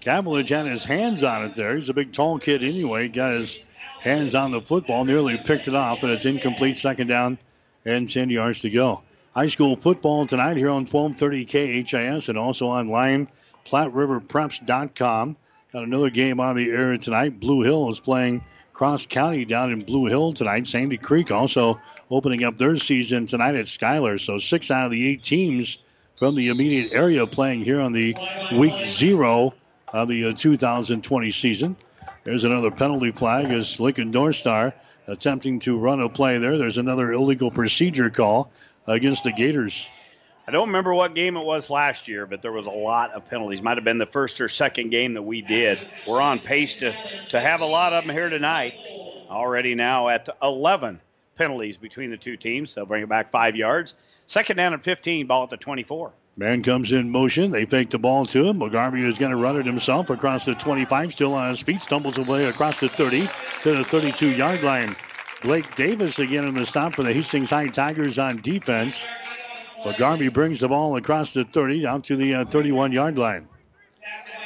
Cavillage 0.00 0.50
had 0.50 0.66
his 0.66 0.84
hands 0.84 1.24
on 1.24 1.44
it 1.44 1.56
there. 1.56 1.74
He's 1.74 1.88
a 1.88 1.94
big, 1.94 2.12
tall 2.12 2.38
kid 2.38 2.62
anyway. 2.62 3.08
Got 3.08 3.32
his 3.32 3.60
hands 4.00 4.34
on 4.36 4.52
the 4.52 4.60
football, 4.60 5.04
nearly 5.04 5.36
picked 5.36 5.66
it 5.66 5.74
off, 5.74 6.00
but 6.00 6.10
it's 6.10 6.24
incomplete. 6.24 6.76
Second 6.76 7.08
down 7.08 7.38
and 7.84 8.08
10 8.08 8.30
yards 8.30 8.62
to 8.62 8.70
go. 8.70 9.02
High 9.34 9.48
school 9.48 9.76
football 9.76 10.26
tonight 10.26 10.56
here 10.56 10.70
on 10.70 10.86
1230 10.86 11.84
KHAS 11.84 12.28
and 12.28 12.38
also 12.38 12.66
online, 12.66 13.28
PlatteRiverPreps.com. 13.66 15.36
Got 15.72 15.84
another 15.84 16.10
game 16.10 16.40
on 16.40 16.56
the 16.56 16.70
air 16.70 16.96
tonight. 16.96 17.38
Blue 17.38 17.62
Hill 17.62 17.90
is 17.90 18.00
playing 18.00 18.42
Cross 18.72 19.06
County 19.06 19.44
down 19.44 19.72
in 19.72 19.82
Blue 19.84 20.06
Hill 20.06 20.32
tonight. 20.32 20.66
Sandy 20.66 20.96
Creek 20.96 21.30
also 21.30 21.80
opening 22.10 22.44
up 22.44 22.56
their 22.56 22.76
season 22.76 23.26
tonight 23.26 23.54
at 23.54 23.66
Schuyler. 23.66 24.18
So 24.18 24.38
six 24.38 24.70
out 24.70 24.86
of 24.86 24.92
the 24.92 25.08
eight 25.08 25.22
teams 25.22 25.78
from 26.18 26.34
the 26.34 26.48
immediate 26.48 26.92
area 26.92 27.26
playing 27.26 27.64
here 27.64 27.80
on 27.80 27.92
the 27.92 28.16
week 28.56 28.84
zero 28.84 29.54
of 29.92 30.08
the 30.08 30.28
uh, 30.28 30.32
2020 30.32 31.32
season. 31.32 31.76
There's 32.24 32.44
another 32.44 32.70
penalty 32.70 33.12
flag 33.12 33.46
as 33.46 33.78
Lincoln 33.78 34.10
North 34.10 34.36
Star 34.36 34.74
attempting 35.08 35.60
to 35.60 35.76
run 35.76 36.00
a 36.00 36.08
play 36.08 36.38
there. 36.38 36.58
There's 36.58 36.78
another 36.78 37.12
illegal 37.12 37.50
procedure 37.50 38.10
call 38.10 38.52
against 38.86 39.24
the 39.24 39.32
Gators. 39.32 39.88
I 40.46 40.50
don't 40.50 40.68
remember 40.68 40.94
what 40.94 41.14
game 41.14 41.36
it 41.36 41.44
was 41.44 41.68
last 41.68 42.08
year, 42.08 42.24
but 42.24 42.40
there 42.40 42.52
was 42.52 42.66
a 42.66 42.70
lot 42.70 43.12
of 43.12 43.28
penalties. 43.28 43.60
Might 43.60 43.76
have 43.76 43.84
been 43.84 43.98
the 43.98 44.06
first 44.06 44.40
or 44.40 44.48
second 44.48 44.90
game 44.90 45.14
that 45.14 45.22
we 45.22 45.42
did. 45.42 45.78
We're 46.06 46.20
on 46.20 46.38
pace 46.38 46.76
to, 46.76 46.94
to 47.30 47.40
have 47.40 47.60
a 47.60 47.66
lot 47.66 47.92
of 47.92 48.04
them 48.04 48.14
here 48.14 48.30
tonight. 48.30 48.74
Already 49.28 49.74
now 49.74 50.08
at 50.08 50.28
11 50.42 51.00
penalties 51.36 51.76
between 51.76 52.10
the 52.10 52.16
two 52.16 52.36
teams. 52.36 52.74
They'll 52.74 52.86
bring 52.86 53.02
it 53.02 53.08
back 53.10 53.30
five 53.30 53.56
yards. 53.56 53.94
Second 54.26 54.56
down 54.56 54.72
and 54.72 54.82
15, 54.82 55.26
ball 55.26 55.44
at 55.44 55.50
the 55.50 55.58
24. 55.58 56.12
Man 56.38 56.62
comes 56.62 56.92
in 56.92 57.10
motion. 57.10 57.50
They 57.50 57.64
fake 57.64 57.90
the 57.90 57.98
ball 57.98 58.24
to 58.26 58.48
him. 58.48 58.60
McGarvey 58.60 59.04
is 59.04 59.18
going 59.18 59.32
to 59.32 59.36
run 59.36 59.56
it 59.56 59.66
himself 59.66 60.08
across 60.08 60.44
the 60.44 60.54
25, 60.54 61.10
still 61.10 61.34
on 61.34 61.48
his 61.48 61.60
feet, 61.60 61.80
stumbles 61.80 62.16
away 62.16 62.44
across 62.44 62.78
the 62.78 62.88
30 62.88 63.28
to 63.62 63.76
the 63.78 63.82
32 63.82 64.36
yard 64.36 64.62
line. 64.62 64.94
Blake 65.42 65.74
Davis 65.74 66.20
again 66.20 66.46
in 66.46 66.54
the 66.54 66.64
stop 66.64 66.94
for 66.94 67.02
the 67.02 67.12
Hastings 67.12 67.50
High 67.50 67.66
Tigers 67.66 68.20
on 68.20 68.40
defense. 68.40 69.04
McGarvey 69.84 70.32
brings 70.32 70.60
the 70.60 70.68
ball 70.68 70.94
across 70.94 71.34
the 71.34 71.44
30 71.44 71.82
down 71.82 72.02
to 72.02 72.14
the 72.14 72.36
uh, 72.36 72.44
31 72.44 72.92
yard 72.92 73.18
line. 73.18 73.48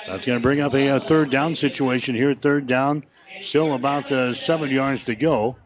That's 0.06 0.24
going 0.24 0.38
to 0.38 0.42
bring 0.42 0.62
up 0.62 0.72
a, 0.72 0.86
a, 0.86 0.96
uh, 0.96 0.98
third 0.98 1.28
down 1.28 1.54
situation 1.56 2.14
here. 2.14 2.32
Third 2.32 2.66
down, 2.66 3.04
still 3.42 3.74
about 3.74 4.10
uh, 4.10 4.32
seven 4.32 4.70
yards 4.70 5.04
to 5.04 5.14
go. 5.14 5.56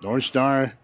North 0.00 0.22
Star 0.22 0.74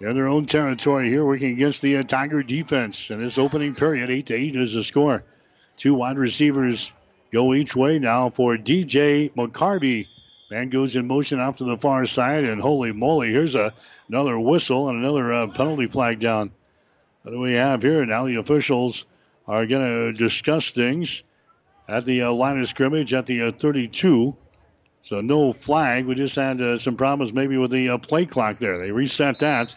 in 0.00 0.14
their 0.14 0.28
own 0.28 0.46
territory 0.46 1.08
here, 1.08 1.24
working 1.24 1.52
against 1.52 1.82
the 1.82 1.96
uh, 1.96 2.02
Tiger 2.02 2.42
defense. 2.42 3.10
In 3.10 3.18
this 3.18 3.38
opening 3.38 3.74
period, 3.74 4.10
8 4.10 4.26
to 4.26 4.34
8 4.34 4.56
is 4.56 4.74
the 4.74 4.84
score. 4.84 5.24
Two 5.76 5.94
wide 5.94 6.18
receivers 6.18 6.92
go 7.32 7.54
each 7.54 7.74
way 7.74 7.98
now 7.98 8.30
for 8.30 8.56
DJ 8.56 9.32
McGarvey. 9.34 10.06
Man 10.50 10.70
goes 10.70 10.96
in 10.96 11.06
motion 11.06 11.40
off 11.40 11.58
to 11.58 11.64
the 11.64 11.76
far 11.76 12.06
side, 12.06 12.44
and 12.44 12.60
holy 12.60 12.92
moly, 12.92 13.30
here's 13.30 13.54
a, 13.54 13.74
another 14.08 14.38
whistle 14.38 14.88
and 14.88 14.98
another 14.98 15.32
uh, 15.32 15.46
penalty 15.48 15.86
flag 15.86 16.20
down. 16.20 16.52
What 17.22 17.32
do 17.32 17.40
we 17.40 17.54
have 17.54 17.82
here? 17.82 18.06
Now 18.06 18.26
the 18.26 18.36
officials 18.36 19.04
are 19.46 19.66
going 19.66 19.82
to 19.82 20.12
discuss 20.12 20.70
things 20.70 21.22
at 21.86 22.06
the 22.06 22.22
uh, 22.22 22.32
line 22.32 22.60
of 22.60 22.68
scrimmage 22.68 23.12
at 23.12 23.26
the 23.26 23.42
uh, 23.42 23.52
32. 23.52 24.36
So 25.00 25.20
no 25.20 25.52
flag. 25.52 26.06
We 26.06 26.14
just 26.14 26.36
had 26.36 26.60
uh, 26.60 26.78
some 26.78 26.96
problems 26.96 27.32
maybe 27.32 27.56
with 27.56 27.70
the 27.70 27.90
uh, 27.90 27.98
play 27.98 28.26
clock 28.26 28.58
there. 28.58 28.78
They 28.78 28.92
reset 28.92 29.40
that. 29.40 29.76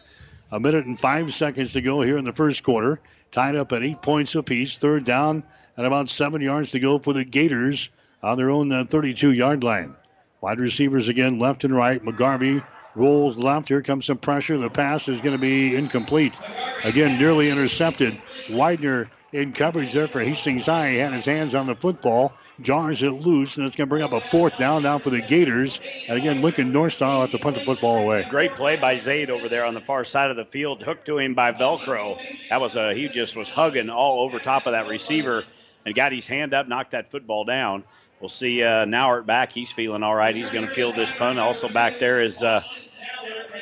A 0.51 0.59
minute 0.59 0.85
and 0.85 0.99
five 0.99 1.33
seconds 1.33 1.73
to 1.73 1.81
go 1.81 2.01
here 2.01 2.17
in 2.17 2.25
the 2.25 2.33
first 2.33 2.63
quarter. 2.63 2.99
Tied 3.31 3.55
up 3.55 3.71
at 3.71 3.83
eight 3.83 4.01
points 4.01 4.35
apiece. 4.35 4.77
Third 4.77 5.05
down 5.05 5.43
and 5.77 5.85
about 5.85 6.09
seven 6.09 6.41
yards 6.41 6.71
to 6.71 6.79
go 6.79 6.99
for 6.99 7.13
the 7.13 7.23
Gators 7.23 7.89
on 8.21 8.37
their 8.37 8.49
own 8.49 8.69
32-yard 8.69 9.63
uh, 9.63 9.67
line. 9.67 9.95
Wide 10.41 10.59
receivers 10.59 11.07
again, 11.07 11.39
left 11.39 11.63
and 11.63 11.73
right. 11.73 12.03
McGarvey 12.03 12.65
rolls 12.95 13.37
left. 13.37 13.69
Here 13.69 13.81
comes 13.81 14.05
some 14.05 14.17
pressure. 14.17 14.57
The 14.57 14.69
pass 14.69 15.07
is 15.07 15.21
going 15.21 15.35
to 15.35 15.41
be 15.41 15.75
incomplete. 15.75 16.39
Again, 16.83 17.17
nearly 17.17 17.49
intercepted. 17.49 18.21
Widener 18.49 19.09
in 19.33 19.53
coverage 19.53 19.93
there 19.93 20.07
for 20.07 20.19
Hastings 20.19 20.65
High. 20.65 20.91
He 20.91 20.97
had 20.97 21.13
his 21.13 21.25
hands 21.25 21.55
on 21.55 21.67
the 21.67 21.75
football, 21.75 22.33
jars 22.59 23.01
it 23.01 23.11
loose, 23.11 23.57
and 23.57 23.65
it's 23.65 23.75
going 23.75 23.87
to 23.87 23.89
bring 23.89 24.03
up 24.03 24.11
a 24.11 24.21
fourth 24.29 24.57
down 24.57 24.83
now 24.83 24.99
for 24.99 25.09
the 25.09 25.21
Gators. 25.21 25.79
And 26.07 26.17
again, 26.17 26.41
Lincoln 26.41 26.71
North 26.71 26.93
Star 26.93 27.13
will 27.13 27.21
have 27.21 27.31
to 27.31 27.39
punt 27.39 27.55
the 27.55 27.63
football 27.63 27.99
away. 27.99 28.25
Great 28.29 28.55
play 28.55 28.75
by 28.75 28.97
Zaid 28.97 29.29
over 29.29 29.47
there 29.47 29.65
on 29.65 29.73
the 29.73 29.81
far 29.81 30.03
side 30.03 30.31
of 30.31 30.37
the 30.37 30.45
field, 30.45 30.83
hooked 30.83 31.05
to 31.05 31.17
him 31.17 31.33
by 31.33 31.51
Velcro. 31.51 32.17
That 32.49 32.61
was 32.61 32.75
a 32.75 32.93
he 32.93 33.07
just 33.07 33.35
was 33.35 33.49
hugging 33.49 33.89
all 33.89 34.21
over 34.21 34.39
top 34.39 34.65
of 34.65 34.73
that 34.73 34.87
receiver 34.87 35.45
and 35.85 35.95
got 35.95 36.11
his 36.11 36.27
hand 36.27 36.53
up, 36.53 36.67
knocked 36.67 36.91
that 36.91 37.09
football 37.09 37.45
down. 37.45 37.83
We'll 38.19 38.29
see 38.29 38.61
uh, 38.61 38.85
Nauert 38.85 39.25
back. 39.25 39.51
He's 39.51 39.71
feeling 39.71 40.03
all 40.03 40.13
right. 40.13 40.35
He's 40.35 40.51
going 40.51 40.67
to 40.67 40.73
field 40.73 40.95
this 40.95 41.11
punt. 41.11 41.39
Also 41.39 41.67
back 41.67 41.97
there 41.97 42.21
is 42.21 42.43
uh, 42.43 42.63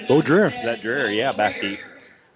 Bo 0.08 0.22
Dreer. 0.22 0.48
Is 0.48 0.64
that 0.64 0.82
Dreer? 0.82 1.10
Yeah, 1.12 1.32
back 1.32 1.62
deep. 1.62 1.80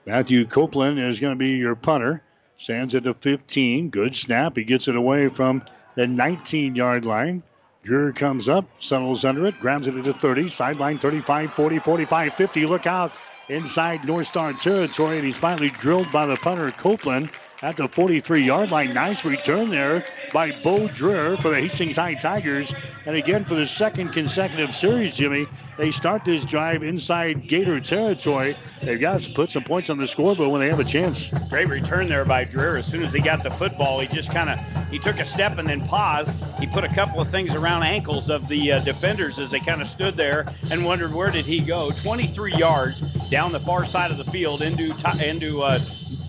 Matthew 0.06 0.46
Copeland 0.46 1.00
is 1.00 1.20
going 1.20 1.34
to 1.34 1.40
be 1.40 1.52
your 1.52 1.76
punter. 1.76 2.24
Stands 2.58 2.96
at 2.96 3.04
the 3.04 3.14
15. 3.14 3.90
Good 3.90 4.16
snap. 4.16 4.56
He 4.56 4.64
gets 4.64 4.88
it 4.88 4.96
away 4.96 5.30
from 5.30 5.64
the 5.96 6.08
19 6.08 6.76
yard 6.76 7.06
line. 7.06 7.44
Dreer 7.84 8.14
comes 8.14 8.48
up, 8.48 8.66
settles 8.80 9.26
under 9.26 9.46
it, 9.46 9.60
grabs 9.60 9.88
it 9.88 9.96
at 9.96 10.06
the 10.06 10.14
30, 10.14 10.48
sideline 10.48 11.00
35, 11.00 11.54
40, 11.54 11.80
45, 11.80 12.34
50. 12.34 12.66
Look 12.66 12.88
out 12.88 13.18
inside 13.50 14.06
North 14.06 14.28
Star 14.28 14.54
territory, 14.54 15.18
and 15.18 15.26
he's 15.26 15.38
finally 15.38 15.70
drilled 15.70 16.10
by 16.12 16.26
the 16.26 16.38
punter 16.38 16.72
Copeland 16.72 17.30
at 17.62 17.76
the 17.76 17.90
43 17.90 18.44
yard 18.44 18.72
line. 18.72 18.94
Nice 18.94 19.26
return 19.26 19.70
there 19.70 20.04
by 20.32 20.52
Bo 20.52 20.88
Dreer 20.88 21.36
for 21.38 21.50
the 21.50 21.60
Hastings 21.60 21.98
High 21.98 22.16
Tigers. 22.16 22.74
And 23.06 23.18
again, 23.18 23.44
for 23.44 23.56
the 23.56 23.68
second 23.68 24.14
consecutive 24.14 24.74
series, 24.74 25.14
Jimmy, 25.14 25.48
they 25.78 25.92
start 25.92 26.24
this 26.24 26.46
drive 26.46 26.84
inside 26.84 27.48
Gator 27.48 27.80
territory. 27.80 28.56
They've 28.82 29.00
got 29.00 29.22
to 29.22 29.32
put 29.32 29.52
some 29.52 29.64
points 29.64 29.90
on 29.90 29.98
the 29.98 30.08
scoreboard 30.08 30.52
when 30.52 30.62
they 30.62 30.70
have 30.70 30.80
a 30.80 30.84
chance. 30.84 31.30
Great 31.50 31.68
return 31.68 32.08
there 32.10 32.26
by 32.26 32.44
Dreer. 32.44 32.78
As 32.78 32.86
soon 32.86 33.04
as 33.04 33.14
he 33.14 33.20
got 33.20 33.44
the 33.44 33.52
football, 33.52 34.00
he 34.00 34.08
just 34.08 34.32
kind 34.32 34.50
of 34.50 34.60
he 34.90 35.00
took 35.00 35.20
a 35.20 35.26
step 35.26 35.58
and 35.58 35.68
then 35.68 35.86
paused. 35.88 36.36
He 36.60 36.68
put 36.68 36.84
a 36.84 36.90
couple 36.90 37.20
of 37.20 37.30
things 37.30 37.56
around 37.56 37.84
ankles 37.84 38.30
of 38.30 38.48
the 38.48 38.74
uh, 38.74 38.80
defenders 38.80 39.40
as 39.40 39.52
they 39.52 39.60
kind 39.60 39.82
of 39.82 39.88
stood 39.88 40.16
there 40.16 40.46
and 40.72 40.86
wondered 40.86 41.14
where 41.14 41.32
did 41.32 41.46
he 41.46 41.60
go. 41.60 41.92
23 41.92 42.54
yards 42.56 43.02
down 43.30 43.52
the 43.52 43.60
far 43.60 43.86
side 43.86 44.12
of 44.12 44.18
the 44.18 44.26
field 44.26 44.62
into 44.62 44.94
into 45.26 45.62
uh, 45.62 45.80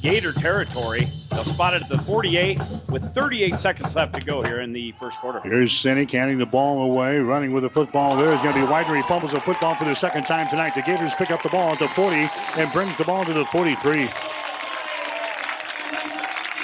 Gator 0.01 0.33
territory. 0.33 1.09
They'll 1.35 1.45
spot 1.45 1.75
it 1.75 1.83
at 1.83 1.89
the 1.89 1.99
48 1.99 2.61
with 2.89 3.13
38 3.13 3.59
seconds 3.59 3.97
left 3.97 4.15
to 4.15 4.21
go 4.21 4.41
here 4.41 4.61
in 4.61 4.73
the 4.73 4.93
first 4.93 5.19
quarter. 5.19 5.41
Here's 5.41 5.73
Sinek 5.73 6.11
handing 6.13 6.39
the 6.39 6.47
ball 6.47 6.83
away, 6.83 7.19
running 7.19 7.53
with 7.53 7.65
the 7.65 7.71
football. 7.71 8.17
There 8.17 8.33
is 8.33 8.41
going 8.41 8.55
to 8.55 8.65
be 8.65 8.73
Widener. 8.73 8.95
He 8.95 9.03
fumbles 9.03 9.33
the 9.33 9.41
football 9.41 9.75
for 9.75 9.85
the 9.85 9.97
second 9.97 10.27
time 10.27 10.49
tonight. 10.49 10.77
The 10.77 10.83
Gators 10.83 11.13
pick 11.17 11.33
up 11.33 11.43
the 11.43 11.49
ball 11.49 11.73
at 11.73 11.81
the 11.81 11.89
40 11.89 12.31
and 12.57 12.73
brings 12.73 12.97
the 12.99 13.05
ball 13.05 13.25
to 13.25 13.33
the 13.33 13.45
43. 13.47 14.09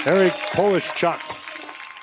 Eric 0.07 0.33
Polishchuk 0.53 1.21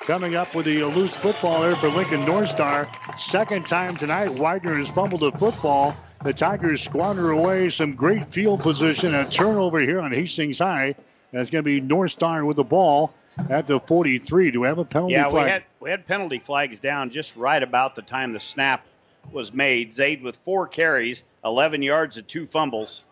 coming 0.00 0.36
up 0.36 0.54
with 0.54 0.66
the 0.66 0.84
loose 0.84 1.16
football 1.16 1.62
there 1.62 1.74
for 1.76 1.90
Lincoln 1.90 2.24
North 2.24 2.50
Star. 2.50 2.88
Second 3.16 3.66
time 3.66 3.96
tonight, 3.96 4.32
Widener 4.32 4.76
has 4.76 4.90
fumbled 4.90 5.22
the 5.22 5.32
football. 5.32 5.96
The 6.22 6.32
Tigers 6.32 6.82
squander 6.82 7.30
away 7.30 7.70
some 7.70 7.94
great 7.94 8.32
field 8.32 8.60
position. 8.60 9.14
A 9.14 9.28
turnover 9.28 9.80
here 9.80 10.00
on 10.00 10.12
Hastings 10.12 10.58
High. 10.58 10.94
That's 11.32 11.50
going 11.50 11.62
to 11.62 11.66
be 11.66 11.80
North 11.80 12.12
Star 12.12 12.44
with 12.44 12.56
the 12.56 12.64
ball 12.64 13.12
at 13.50 13.66
the 13.66 13.80
43. 13.80 14.50
Do 14.50 14.60
we 14.60 14.66
have 14.66 14.78
a 14.78 14.84
penalty 14.84 15.14
yeah, 15.14 15.28
flag? 15.28 15.44
we 15.44 15.50
had 15.50 15.62
we 15.80 15.90
had 15.90 16.06
penalty 16.06 16.38
flags 16.38 16.80
down 16.80 17.10
just 17.10 17.36
right 17.36 17.62
about 17.62 17.94
the 17.94 18.02
time 18.02 18.32
the 18.32 18.40
snap 18.40 18.86
was 19.30 19.52
made. 19.52 19.92
Zaid 19.92 20.22
with 20.22 20.36
four 20.36 20.66
carries, 20.66 21.24
11 21.44 21.82
yards 21.82 22.16
and 22.16 22.26
two 22.26 22.46
fumbles. 22.46 23.04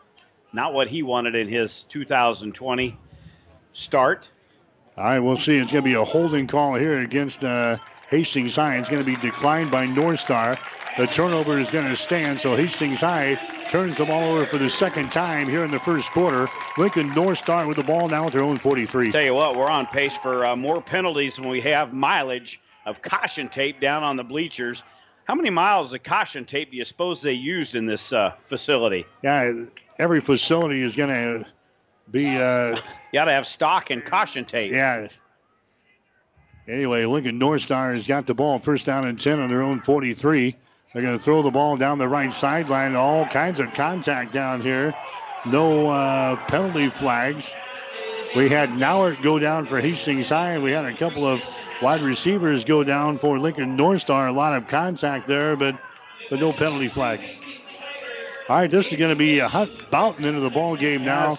Not 0.53 0.73
what 0.73 0.89
he 0.89 1.03
wanted 1.03 1.35
in 1.35 1.49
his 1.49 1.85
2020 1.85 2.97
start. 3.73 4.31
All 4.97 5.05
right, 5.05 5.19
we'll 5.19 5.37
see. 5.37 5.59
It's 5.59 5.71
going 5.71 5.85
to 5.85 5.89
be 5.89 5.95
a 5.95 6.05
holding 6.05 6.47
call 6.47 6.75
here 6.77 7.01
against 7.01 7.45
uh, 7.45 7.77
Hastings 8.09 8.57
High. 8.57 8.79
It's 8.79 8.89
going 8.89 9.05
to 9.05 9.07
be 9.07 9.17
declined 9.17 9.71
by 9.71 9.85
North 9.85 10.21
Star. 10.21 10.57
The 10.97 11.07
turnover 11.07 11.59
is 11.59 11.71
going 11.71 11.85
to 11.85 11.97
stand, 11.97 12.41
so 12.41 12.57
Hastings 12.57 13.01
High 13.01 13.39
turns 13.69 13.97
the 13.97 14.05
ball 14.05 14.25
over 14.25 14.47
for 14.47 14.59
the 14.59 14.71
second 14.71 15.11
time 15.11 15.49
here 15.49 15.64
in 15.64 15.71
the 15.71 15.79
first 15.79 16.11
quarter. 16.12 16.49
Lincoln 16.79 17.12
North 17.14 17.39
Star 17.39 17.67
with 17.67 17.77
the 17.77 17.83
ball 17.83 18.09
now 18.09 18.27
at 18.27 18.33
their 18.33 18.43
own 18.43 18.59
43. 18.59 19.11
Tell 19.11 19.23
you 19.23 19.35
what, 19.35 19.57
we're 19.57 19.69
on 19.69 19.87
pace 19.87 20.17
for 20.17 20.47
uh, 20.47 20.57
more 20.57 20.81
penalties 20.81 21.37
than 21.37 21.49
we 21.49 21.61
have 21.62 21.93
mileage 21.93 22.61
of 22.85 23.03
caution 23.03 23.49
tape 23.49 23.81
down 23.81 24.05
on 24.05 24.17
the 24.17 24.25
bleachers. 24.25 24.83
How 25.25 25.35
many 25.35 25.51
miles 25.51 25.93
of 25.93 26.03
caution 26.03 26.45
tape 26.45 26.71
do 26.71 26.77
you 26.77 26.85
suppose 26.85 27.21
they 27.21 27.33
used 27.33 27.75
in 27.75 27.87
this 27.87 28.12
uh, 28.12 28.35
facility? 28.45 29.05
Yeah, 29.23 29.64
every 29.99 30.21
facility 30.21 30.83
is 30.83 30.95
going 30.95 31.11
to 31.11 31.47
be. 32.11 32.37
Uh, 32.37 32.77
you 32.77 32.83
got 33.12 33.25
to 33.25 33.33
have 33.33 33.47
stock 33.47 33.91
and 33.91 34.05
caution 34.05 34.45
tape. 34.45 34.73
Yeah. 34.73 35.09
Anyway, 36.69 37.05
Lincoln 37.05 37.39
North 37.39 37.62
Star 37.62 37.95
has 37.95 38.07
got 38.07 38.27
the 38.27 38.35
ball 38.35 38.59
first 38.59 38.87
down 38.87 39.07
and 39.07 39.19
10 39.19 39.41
on 39.41 39.49
their 39.49 39.62
own 39.62 39.81
43. 39.81 40.57
They're 40.97 41.05
going 41.05 41.19
to 41.19 41.23
throw 41.23 41.43
the 41.43 41.51
ball 41.51 41.77
down 41.77 41.99
the 41.99 42.09
right 42.09 42.33
sideline. 42.33 42.97
All 42.97 43.27
kinds 43.27 43.61
of 43.61 43.75
contact 43.75 44.33
down 44.33 44.63
here. 44.63 44.95
No 45.45 45.91
uh, 45.91 46.37
penalty 46.47 46.89
flags. 46.89 47.55
We 48.35 48.49
had 48.49 48.71
Nauert 48.71 49.21
go 49.21 49.39
down 49.39 49.67
for 49.67 49.79
Hastings 49.79 50.31
High. 50.31 50.59
We 50.59 50.71
had 50.71 50.87
a 50.87 50.97
couple 50.97 51.27
of 51.27 51.45
wide 51.83 52.01
receivers 52.01 52.65
go 52.65 52.83
down 52.83 53.19
for 53.19 53.39
Lincoln 53.39 53.77
North 53.77 54.01
Star. 54.01 54.27
A 54.27 54.33
lot 54.33 54.55
of 54.55 54.69
contact 54.69 55.29
there, 55.29 55.55
but 55.55 55.79
but 56.31 56.41
no 56.41 56.55
penalty 56.55 56.89
flag. 56.89 57.21
All 58.49 58.57
right, 58.57 58.71
this 58.71 58.91
is 58.91 58.99
going 58.99 59.11
to 59.11 59.17
be 59.17 59.41
a 59.41 59.49
Hunt 59.49 59.91
Boughton 59.91 60.25
into 60.25 60.41
the 60.41 60.49
ball 60.49 60.77
game 60.77 61.05
now. 61.05 61.37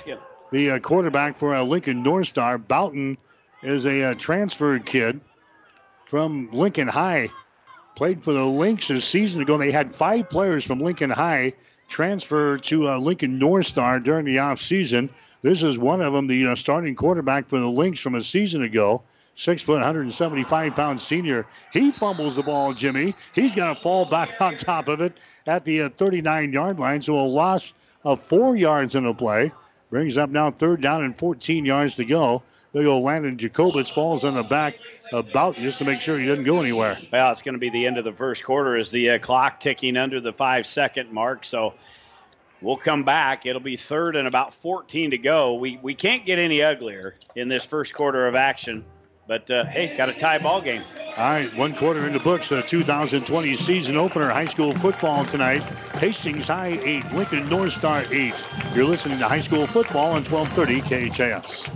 The 0.52 0.70
uh, 0.70 0.80
quarterback 0.80 1.40
for 1.40 1.56
uh, 1.56 1.64
Lincoln 1.64 2.04
North 2.04 2.28
Star. 2.28 2.60
Boughton 2.60 3.18
is 3.64 3.88
a 3.88 4.12
uh, 4.12 4.14
transferred 4.14 4.86
kid 4.86 5.20
from 6.06 6.52
Lincoln 6.52 6.88
High 6.88 7.32
played 7.98 8.24
for 8.24 8.32
the 8.32 8.46
Lynx 8.46 8.92
a 8.92 9.02
season 9.02 9.42
ago. 9.42 9.58
They 9.58 9.72
had 9.72 9.92
five 9.92 10.30
players 10.30 10.64
from 10.64 10.80
Lincoln 10.80 11.10
High 11.10 11.54
transfer 11.88 12.60
to 12.60 12.90
uh, 12.90 13.00
Lincoln 13.00 13.40
North 13.40 13.66
Star 13.66 14.00
during 14.00 14.24
the 14.24 14.36
offseason. 14.36 15.10
This 15.42 15.64
is 15.64 15.80
one 15.80 16.02
of 16.02 16.14
them, 16.14 16.28
the 16.28 16.50
uh, 16.50 16.56
starting 16.56 16.94
quarterback 16.94 17.48
for 17.48 17.60
the 17.60 17.68
Lynx 17.68 18.00
from 18.00 18.14
a 18.14 18.22
season 18.22 18.62
ago. 18.62 19.02
Six 19.34 19.64
foot, 19.64 19.76
175 19.78 20.76
pound 20.76 21.02
senior. 21.02 21.48
He 21.74 21.90
fumbles 21.90 22.36
the 22.36 22.44
ball, 22.44 22.74
Jimmy. 22.74 23.16
He's 23.34 23.56
going 23.56 23.76
to 23.76 23.82
fall 23.82 24.06
back 24.06 24.40
on 24.42 24.58
top 24.58 24.90
of 24.90 25.02
it 25.02 25.18
at 25.48 25.66
the 25.66 25.84
uh, 25.84 25.90
39 25.90 26.54
yard 26.54 26.80
line. 26.80 27.02
So 27.02 27.16
a 27.16 27.26
loss 27.26 27.74
of 28.04 28.22
four 28.22 28.56
yards 28.56 28.94
in 28.94 29.06
the 29.06 29.14
play. 29.14 29.52
Brings 29.90 30.18
up 30.18 30.30
now 30.30 30.52
third 30.52 30.82
down 30.82 31.04
and 31.04 31.18
14 31.18 31.66
yards 31.66 31.96
to 31.96 32.06
go. 32.06 32.44
They 32.74 32.84
go 32.84 33.00
Landon 33.00 33.38
Jacobitz 33.38 33.92
falls 33.92 34.24
on 34.24 34.36
the 34.36 34.44
back 34.44 34.76
about 35.14 35.56
just 35.56 35.80
to 35.80 35.86
make 35.86 36.02
sure 36.02 36.18
he 36.18 36.26
doesn't 36.26 36.44
go 36.44 36.62
anywhere. 36.62 37.00
Well, 37.12 37.32
it's 37.32 37.42
going 37.42 37.54
to 37.54 37.60
be 37.60 37.70
the 37.70 37.88
end 37.88 37.98
of 37.98 38.04
the 38.04 38.14
first 38.14 38.44
quarter 38.44 38.76
as 38.76 38.92
the 38.92 39.12
uh, 39.12 39.20
clock 39.20 39.60
ticking 39.60 39.98
under 39.98 40.20
the 40.20 40.34
five 40.34 40.66
second 40.66 41.12
mark. 41.12 41.46
So 41.46 41.74
we'll 42.62 42.78
come 42.78 43.04
back. 43.04 43.46
It'll 43.46 43.62
be 43.62 43.78
third 43.78 44.16
and 44.16 44.28
about 44.28 44.54
14 44.54 45.12
to 45.12 45.18
go. 45.18 45.56
We, 45.56 45.80
we 45.82 45.96
can't 45.96 46.26
get 46.26 46.40
any 46.40 46.62
uglier 46.62 47.16
in 47.36 47.48
this 47.48 47.66
first 47.66 47.94
quarter 47.94 48.28
of 48.28 48.36
action. 48.36 48.86
But 49.28 49.52
uh, 49.52 49.66
hey, 49.66 49.96
got 49.98 50.08
a 50.08 50.14
tie 50.14 50.38
ball 50.38 50.62
game. 50.62 50.82
All 51.18 51.32
right, 51.32 51.54
one 51.58 51.76
quarter 51.76 52.06
in 52.08 52.14
the 52.14 52.20
books. 52.20 52.50
The 52.50 52.62
2020 52.62 53.58
season 53.58 53.98
opener, 53.98 54.30
high 54.30 54.46
school 54.46 54.74
football 54.76 55.26
tonight. 55.26 55.62
Hastings 55.96 56.48
High 56.48 56.80
eight, 56.84 57.12
Lincoln 57.12 57.50
North 57.50 57.74
Star 57.74 58.06
eight. 58.12 58.42
You're 58.74 58.86
listening 58.86 59.20
to 59.20 59.28
high 59.28 59.42
school 59.42 59.68
football 59.68 60.12
on 60.12 60.24
1230 60.24 61.10
KHAS. 61.10 61.68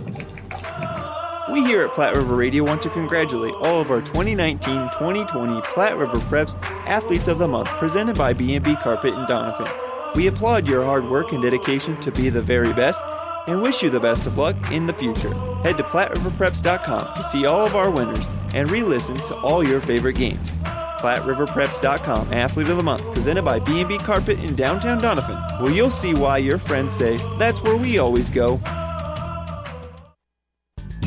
We 1.50 1.64
here 1.64 1.82
at 1.82 1.92
Platte 1.94 2.14
River 2.14 2.36
Radio 2.36 2.62
want 2.62 2.82
to 2.82 2.90
congratulate 2.90 3.54
all 3.54 3.80
of 3.80 3.90
our 3.90 4.00
2019-2020 4.00 5.64
Platte 5.64 5.96
River 5.96 6.18
Preps 6.18 6.62
Athletes 6.86 7.26
of 7.26 7.38
the 7.38 7.48
Month 7.48 7.68
presented 7.70 8.16
by 8.16 8.32
B&B 8.32 8.76
Carpet 8.76 9.12
in 9.12 9.26
Doniphan. 9.26 10.14
We 10.14 10.28
applaud 10.28 10.68
your 10.68 10.84
hard 10.84 11.08
work 11.10 11.32
and 11.32 11.42
dedication 11.42 11.98
to 12.00 12.12
be 12.12 12.30
the 12.30 12.40
very 12.40 12.72
best 12.72 13.02
and 13.48 13.60
wish 13.60 13.82
you 13.82 13.90
the 13.90 13.98
best 13.98 14.26
of 14.26 14.38
luck 14.38 14.54
in 14.70 14.86
the 14.86 14.92
future. 14.92 15.34
Head 15.64 15.78
to 15.78 15.82
PlatteRiverPreps.com 15.82 17.16
to 17.16 17.22
see 17.24 17.44
all 17.44 17.66
of 17.66 17.74
our 17.74 17.90
winners 17.90 18.28
and 18.54 18.70
re-listen 18.70 19.16
to 19.16 19.34
all 19.38 19.66
your 19.66 19.80
favorite 19.80 20.14
games. 20.14 20.52
PlatteRiverPreps.com 21.00 22.32
Athlete 22.32 22.68
of 22.68 22.76
the 22.76 22.82
Month, 22.84 23.12
presented 23.12 23.42
by 23.44 23.58
B&B 23.58 23.98
Carpet 23.98 24.38
in 24.38 24.54
downtown 24.54 25.00
Doniphan, 25.00 25.60
where 25.60 25.72
you'll 25.72 25.90
see 25.90 26.14
why 26.14 26.38
your 26.38 26.58
friends 26.58 26.92
say, 26.92 27.16
that's 27.36 27.60
where 27.64 27.76
we 27.76 27.98
always 27.98 28.30
go. 28.30 28.60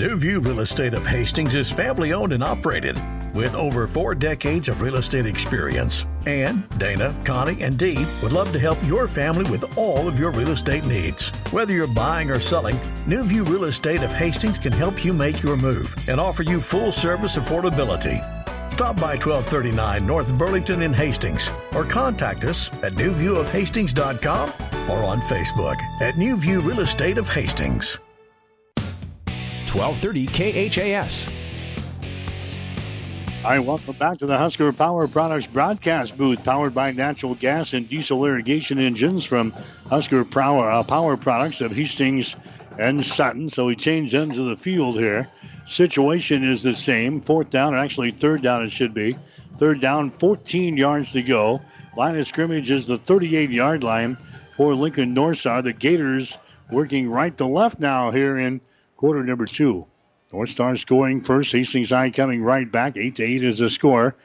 New 0.05 0.17
View 0.17 0.39
Real 0.39 0.59
Estate 0.59 0.93
of 0.93 1.03
Hastings 1.03 1.55
is 1.55 1.71
family 1.71 2.13
owned 2.13 2.31
and 2.31 2.43
operated 2.43 2.95
with 3.33 3.55
over 3.55 3.87
four 3.87 4.13
decades 4.13 4.69
of 4.69 4.81
real 4.81 4.97
estate 4.97 5.25
experience. 5.25 6.05
And 6.27 6.69
Dana, 6.77 7.15
Connie, 7.25 7.63
and 7.63 7.75
Dee 7.75 8.05
would 8.21 8.31
love 8.31 8.51
to 8.51 8.59
help 8.59 8.77
your 8.83 9.07
family 9.07 9.49
with 9.49 9.75
all 9.75 10.07
of 10.07 10.19
your 10.19 10.29
real 10.29 10.49
estate 10.49 10.85
needs. 10.85 11.29
Whether 11.49 11.73
you're 11.73 11.87
buying 11.87 12.29
or 12.29 12.39
selling, 12.39 12.79
New 13.07 13.23
View 13.23 13.45
Real 13.45 13.63
Estate 13.63 14.03
of 14.03 14.11
Hastings 14.11 14.59
can 14.59 14.71
help 14.71 15.03
you 15.03 15.11
make 15.11 15.41
your 15.41 15.57
move 15.57 15.95
and 16.07 16.19
offer 16.19 16.43
you 16.43 16.61
full 16.61 16.91
service 16.91 17.35
affordability. 17.35 18.21
Stop 18.71 18.97
by 18.97 19.15
1239 19.15 20.05
North 20.05 20.31
Burlington 20.37 20.83
in 20.83 20.93
Hastings 20.93 21.49
or 21.73 21.83
contact 21.83 22.45
us 22.45 22.71
at 22.83 22.93
newviewofhastings.com 22.93 24.49
or 24.87 25.03
on 25.03 25.19
Facebook 25.21 25.81
at 25.99 26.15
New 26.15 26.35
View 26.35 26.59
Real 26.59 26.81
Estate 26.81 27.17
of 27.17 27.27
Hastings. 27.27 27.97
1230 29.75 30.69
KHAS. 30.69 31.29
Hi, 33.41 33.59
welcome 33.59 33.97
back 33.97 34.19
to 34.19 34.25
the 34.25 34.37
Husker 34.37 34.71
Power 34.71 35.05
Products 35.05 35.47
broadcast 35.47 36.17
booth, 36.17 36.45
powered 36.45 36.73
by 36.73 36.91
natural 36.91 37.35
gas 37.35 37.73
and 37.73 37.87
diesel 37.89 38.23
irrigation 38.23 38.79
engines 38.79 39.25
from 39.25 39.51
Husker 39.89 40.23
Power, 40.23 40.71
uh, 40.71 40.83
Power 40.83 41.17
Products 41.17 41.59
of 41.59 41.73
Hastings 41.73 42.37
and 42.79 43.05
Sutton. 43.05 43.49
So 43.49 43.65
we 43.65 43.75
changed 43.75 44.13
ends 44.13 44.37
of 44.37 44.45
the 44.45 44.55
field 44.55 44.95
here. 44.95 45.27
Situation 45.67 46.45
is 46.45 46.63
the 46.63 46.73
same. 46.73 47.19
Fourth 47.19 47.49
down, 47.49 47.75
or 47.75 47.79
actually 47.79 48.11
third 48.11 48.41
down, 48.41 48.63
it 48.63 48.71
should 48.71 48.93
be. 48.93 49.17
Third 49.57 49.81
down, 49.81 50.09
14 50.09 50.77
yards 50.77 51.11
to 51.11 51.21
go. 51.21 51.59
Line 51.97 52.17
of 52.17 52.25
scrimmage 52.27 52.71
is 52.71 52.87
the 52.87 52.97
38 52.97 53.49
yard 53.49 53.83
line 53.83 54.15
for 54.55 54.73
Lincoln 54.73 55.13
North 55.13 55.39
Star. 55.39 55.61
The 55.61 55.73
Gators 55.73 56.37
working 56.71 57.09
right 57.09 57.35
to 57.37 57.45
left 57.45 57.81
now 57.81 58.11
here 58.11 58.37
in 58.37 58.61
quarter 59.05 59.23
number 59.23 59.45
two. 59.45 59.85
North 60.33 60.49
Star 60.49 60.75
scoring 60.77 61.21
first. 61.21 61.51
Hastings 61.51 61.91
High 61.91 62.09
coming 62.09 62.41
right 62.41 62.71
back. 62.71 62.97
8 62.97 63.13
to 63.13 63.23
8 63.23 63.43
is 63.43 63.59
the 63.59 63.69
score. 63.69 64.15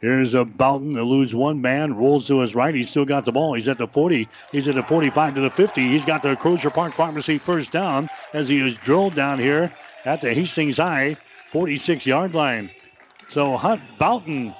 Here's 0.00 0.32
a 0.32 0.44
Boughton 0.44 0.92
that 0.92 1.02
lose 1.02 1.34
one 1.34 1.60
man, 1.60 1.96
rolls 1.96 2.28
to 2.28 2.42
his 2.42 2.54
right. 2.54 2.72
He's 2.72 2.88
still 2.88 3.04
got 3.04 3.24
the 3.24 3.32
ball. 3.32 3.54
He's 3.54 3.66
at 3.66 3.78
the 3.78 3.88
40. 3.88 4.28
He's 4.52 4.68
at 4.68 4.76
the 4.76 4.84
45 4.84 5.34
to 5.34 5.40
the 5.40 5.50
50. 5.50 5.88
He's 5.88 6.04
got 6.04 6.22
the 6.22 6.36
Crozier 6.36 6.70
Park 6.70 6.94
Pharmacy 6.94 7.38
first 7.38 7.72
down 7.72 8.08
as 8.32 8.46
he 8.46 8.64
is 8.64 8.76
drilled 8.76 9.16
down 9.16 9.40
here 9.40 9.74
at 10.04 10.20
the 10.20 10.32
Hastings 10.32 10.76
High 10.76 11.16
46 11.50 12.06
yard 12.06 12.32
line. 12.32 12.70
So 13.28 13.56
Hunt 13.56 13.82
Boughton 13.98 14.54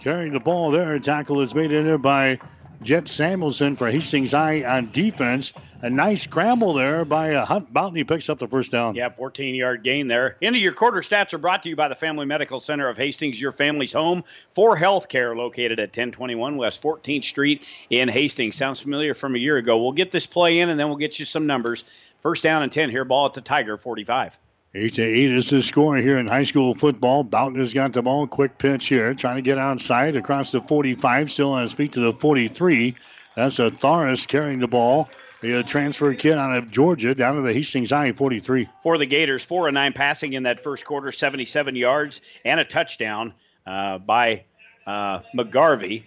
carrying 0.00 0.32
the 0.32 0.40
ball 0.40 0.70
there. 0.70 0.94
A 0.94 1.00
tackle 1.00 1.42
is 1.42 1.54
made 1.54 1.70
in 1.70 1.84
there 1.84 1.98
by 1.98 2.38
Jet 2.82 3.08
Samuelson 3.08 3.76
for 3.76 3.90
Hastings 3.90 4.32
High 4.32 4.64
on 4.64 4.90
defense. 4.90 5.52
A 5.80 5.88
nice 5.88 6.22
scramble 6.22 6.72
there 6.72 7.04
by 7.04 7.34
uh, 7.34 7.44
Hunt. 7.44 7.68
He 7.96 8.02
picks 8.02 8.28
up 8.28 8.40
the 8.40 8.48
first 8.48 8.72
down. 8.72 8.96
Yeah, 8.96 9.10
14 9.10 9.54
yard 9.54 9.84
gain 9.84 10.08
there. 10.08 10.36
Into 10.40 10.58
your 10.58 10.72
quarter 10.72 11.02
stats 11.02 11.32
are 11.34 11.38
brought 11.38 11.62
to 11.62 11.68
you 11.68 11.76
by 11.76 11.86
the 11.86 11.94
Family 11.94 12.26
Medical 12.26 12.58
Center 12.58 12.88
of 12.88 12.96
Hastings, 12.96 13.40
your 13.40 13.52
family's 13.52 13.92
home 13.92 14.24
for 14.54 14.76
health 14.76 15.08
care, 15.08 15.36
located 15.36 15.78
at 15.78 15.90
1021 15.90 16.56
West 16.56 16.82
14th 16.82 17.24
Street 17.24 17.64
in 17.90 18.08
Hastings. 18.08 18.56
Sounds 18.56 18.80
familiar 18.80 19.14
from 19.14 19.36
a 19.36 19.38
year 19.38 19.56
ago. 19.56 19.80
We'll 19.80 19.92
get 19.92 20.10
this 20.10 20.26
play 20.26 20.58
in 20.58 20.68
and 20.68 20.80
then 20.80 20.88
we'll 20.88 20.96
get 20.96 21.20
you 21.20 21.24
some 21.24 21.46
numbers. 21.46 21.84
First 22.22 22.42
down 22.42 22.64
and 22.64 22.72
10 22.72 22.90
here, 22.90 23.04
ball 23.04 23.26
at 23.26 23.34
the 23.34 23.40
Tiger 23.40 23.76
45. 23.76 24.36
8 24.74 24.92
to 24.94 25.02
8 25.02 25.32
is 25.32 25.50
the 25.50 25.62
score 25.62 25.96
here 25.96 26.18
in 26.18 26.26
high 26.26 26.42
school 26.42 26.74
football. 26.74 27.22
Boughton 27.22 27.60
has 27.60 27.72
got 27.72 27.92
the 27.92 28.02
ball. 28.02 28.26
Quick 28.26 28.58
pitch 28.58 28.86
here. 28.88 29.14
Trying 29.14 29.36
to 29.36 29.42
get 29.42 29.58
outside 29.58 30.16
across 30.16 30.50
the 30.50 30.60
45. 30.60 31.30
Still 31.30 31.52
on 31.52 31.62
his 31.62 31.72
feet 31.72 31.92
to 31.92 32.00
the 32.00 32.12
43. 32.12 32.96
That's 33.36 33.60
a 33.60 33.70
Tharis 33.70 34.26
carrying 34.26 34.58
the 34.58 34.66
ball. 34.66 35.08
The 35.40 35.62
transfer 35.62 36.14
kid 36.14 36.36
out 36.36 36.56
of 36.56 36.70
Georgia 36.70 37.14
down 37.14 37.36
to 37.36 37.42
the 37.42 37.52
Hastings 37.52 37.90
High 37.90 38.10
43. 38.10 38.68
For 38.82 38.98
the 38.98 39.06
Gators, 39.06 39.44
4 39.44 39.68
and 39.68 39.74
9 39.74 39.92
passing 39.92 40.32
in 40.32 40.42
that 40.44 40.64
first 40.64 40.84
quarter, 40.84 41.12
77 41.12 41.76
yards 41.76 42.20
and 42.44 42.58
a 42.58 42.64
touchdown 42.64 43.34
uh, 43.64 43.98
by 43.98 44.44
uh, 44.84 45.20
McGarvey. 45.36 46.02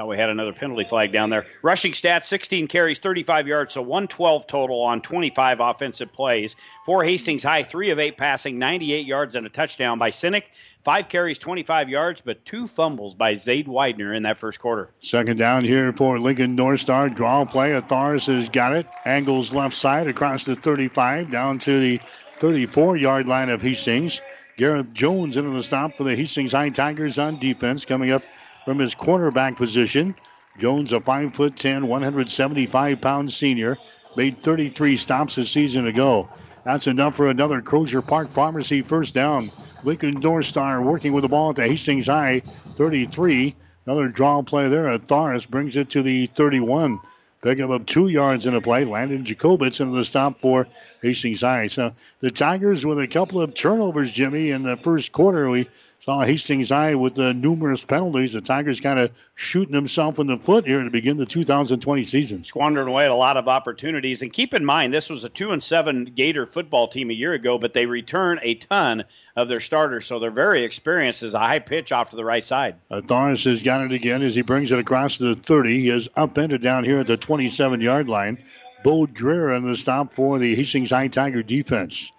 Thought 0.00 0.08
we 0.08 0.16
had 0.16 0.30
another 0.30 0.54
penalty 0.54 0.84
flag 0.84 1.12
down 1.12 1.28
there. 1.28 1.44
Rushing 1.60 1.92
stats 1.92 2.24
16 2.24 2.68
carries, 2.68 3.00
35 3.00 3.46
yards, 3.46 3.74
so 3.74 3.82
112 3.82 4.46
total 4.46 4.80
on 4.80 5.02
25 5.02 5.60
offensive 5.60 6.10
plays. 6.10 6.56
For 6.86 7.04
Hastings 7.04 7.42
High, 7.42 7.64
3 7.64 7.90
of 7.90 7.98
8 7.98 8.16
passing, 8.16 8.58
98 8.58 9.04
yards 9.04 9.36
and 9.36 9.44
a 9.44 9.50
touchdown 9.50 9.98
by 9.98 10.10
Sinek. 10.10 10.44
Five 10.84 11.10
carries, 11.10 11.38
25 11.38 11.90
yards, 11.90 12.22
but 12.22 12.46
two 12.46 12.66
fumbles 12.66 13.12
by 13.12 13.34
Zade 13.34 13.68
Widener 13.68 14.14
in 14.14 14.22
that 14.22 14.38
first 14.38 14.58
quarter. 14.58 14.88
Second 15.00 15.36
down 15.36 15.66
here 15.66 15.92
for 15.92 16.18
Lincoln 16.18 16.54
North 16.54 16.80
Star. 16.80 17.10
Draw 17.10 17.44
play. 17.44 17.72
Atharis 17.72 18.34
has 18.34 18.48
got 18.48 18.72
it. 18.72 18.86
Angles 19.04 19.52
left 19.52 19.74
side 19.74 20.06
across 20.06 20.44
the 20.46 20.56
35 20.56 21.30
down 21.30 21.58
to 21.58 21.78
the 21.78 22.00
34 22.38 22.96
yard 22.96 23.26
line 23.26 23.50
of 23.50 23.60
Hastings. 23.60 24.22
Gareth 24.56 24.94
Jones 24.94 25.36
into 25.36 25.50
the 25.50 25.62
stop 25.62 25.98
for 25.98 26.04
the 26.04 26.16
Hastings 26.16 26.52
High 26.52 26.70
Tigers 26.70 27.18
on 27.18 27.38
defense 27.38 27.84
coming 27.84 28.12
up 28.12 28.22
from 28.64 28.78
his 28.78 28.94
quarterback 28.94 29.56
position. 29.56 30.14
Jones, 30.58 30.92
a 30.92 31.00
5'10, 31.00 31.84
175 31.84 33.00
pound 33.00 33.32
senior, 33.32 33.78
made 34.16 34.40
33 34.40 34.96
stops 34.96 35.38
a 35.38 35.44
season 35.44 35.86
ago. 35.86 36.28
That's 36.64 36.86
enough 36.86 37.16
for 37.16 37.28
another 37.28 37.62
Crozier 37.62 38.02
Park 38.02 38.30
Pharmacy 38.30 38.82
first 38.82 39.14
down. 39.14 39.50
Lincoln 39.82 40.20
North 40.20 40.46
Star 40.46 40.82
working 40.82 41.12
with 41.12 41.22
the 41.22 41.28
ball 41.28 41.50
at 41.50 41.56
the 41.56 41.62
Hastings 41.62 42.06
High 42.06 42.40
33. 42.74 43.54
Another 43.86 44.08
draw 44.08 44.42
play 44.42 44.68
there. 44.68 44.86
Atharis 44.86 45.48
brings 45.48 45.76
it 45.76 45.90
to 45.90 46.02
the 46.02 46.26
31. 46.26 47.00
Pickup 47.42 47.70
of 47.70 47.86
two 47.86 48.08
yards 48.08 48.44
in 48.44 48.54
a 48.54 48.60
play. 48.60 48.84
Landon 48.84 49.24
Jacobitz 49.24 49.80
into 49.80 49.96
the 49.96 50.04
stop 50.04 50.40
for 50.40 50.68
Hastings 51.00 51.40
High. 51.40 51.68
So 51.68 51.92
the 52.20 52.30
Tigers 52.30 52.84
with 52.84 52.98
a 52.98 53.06
couple 53.06 53.40
of 53.40 53.54
turnovers, 53.54 54.12
Jimmy, 54.12 54.50
in 54.50 54.62
the 54.62 54.76
first 54.76 55.10
quarter. 55.10 55.48
We 55.48 55.66
saw 56.00 56.22
Hastings 56.22 56.70
High 56.70 56.94
with 56.94 57.14
the 57.14 57.34
numerous 57.34 57.84
penalties. 57.84 58.32
The 58.32 58.40
Tigers 58.40 58.80
kind 58.80 58.98
of 58.98 59.10
shooting 59.34 59.74
himself 59.74 60.18
in 60.18 60.26
the 60.26 60.38
foot 60.38 60.66
here 60.66 60.82
to 60.82 60.90
begin 60.90 61.18
the 61.18 61.26
2020 61.26 62.04
season. 62.04 62.42
Squandering 62.42 62.88
away 62.88 63.06
a 63.06 63.14
lot 63.14 63.36
of 63.36 63.48
opportunities. 63.48 64.22
And 64.22 64.32
keep 64.32 64.54
in 64.54 64.64
mind, 64.64 64.94
this 64.94 65.10
was 65.10 65.24
a 65.24 65.28
two 65.28 65.52
and 65.52 65.62
seven 65.62 66.06
Gator 66.06 66.46
football 66.46 66.88
team 66.88 67.10
a 67.10 67.14
year 67.14 67.34
ago, 67.34 67.58
but 67.58 67.74
they 67.74 67.84
return 67.84 68.40
a 68.42 68.54
ton 68.54 69.04
of 69.36 69.48
their 69.48 69.60
starters, 69.60 70.06
so 70.06 70.18
they're 70.18 70.30
very 70.30 70.64
experienced 70.64 71.22
as 71.22 71.34
a 71.34 71.38
high 71.38 71.58
pitch 71.58 71.92
off 71.92 72.10
to 72.10 72.16
the 72.16 72.24
right 72.24 72.44
side. 72.44 72.76
Atharis 72.90 73.44
has 73.44 73.62
got 73.62 73.84
it 73.84 73.92
again 73.92 74.22
as 74.22 74.34
he 74.34 74.42
brings 74.42 74.72
it 74.72 74.78
across 74.78 75.18
the 75.18 75.34
30. 75.34 75.80
He 75.82 75.90
is 75.90 76.08
upended 76.16 76.62
down 76.62 76.84
here 76.84 77.00
at 77.00 77.06
the 77.08 77.18
27 77.18 77.82
yard 77.82 78.08
line. 78.08 78.42
Bo 78.82 79.04
Dreher 79.06 79.54
on 79.54 79.70
the 79.70 79.76
stop 79.76 80.14
for 80.14 80.38
the 80.38 80.54
Hastings 80.54 80.88
High 80.88 81.08
Tiger 81.08 81.42
defense. 81.42 82.10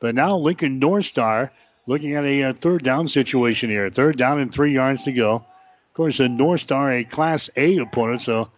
But 0.00 0.14
now 0.14 0.36
Lincoln 0.36 0.78
North 0.78 1.06
Star 1.06 1.52
looking 1.86 2.14
at 2.14 2.24
a, 2.24 2.42
a, 2.42 2.52
third 2.52 2.82
down 2.84 3.08
situation 3.08 3.70
here. 3.70 3.90
Third 3.90 4.16
down 4.18 4.38
and 4.38 4.52
three 4.52 4.72
yards 4.72 5.04
to 5.04 5.12
go. 5.12 5.34
Of 5.34 5.94
course, 5.94 6.18
the 6.18 6.28
North 6.28 6.60
Star, 6.60 6.90
a 6.90 7.04
Class 7.04 7.50
A 7.56 7.78
opponent, 7.78 8.22
so 8.22 8.50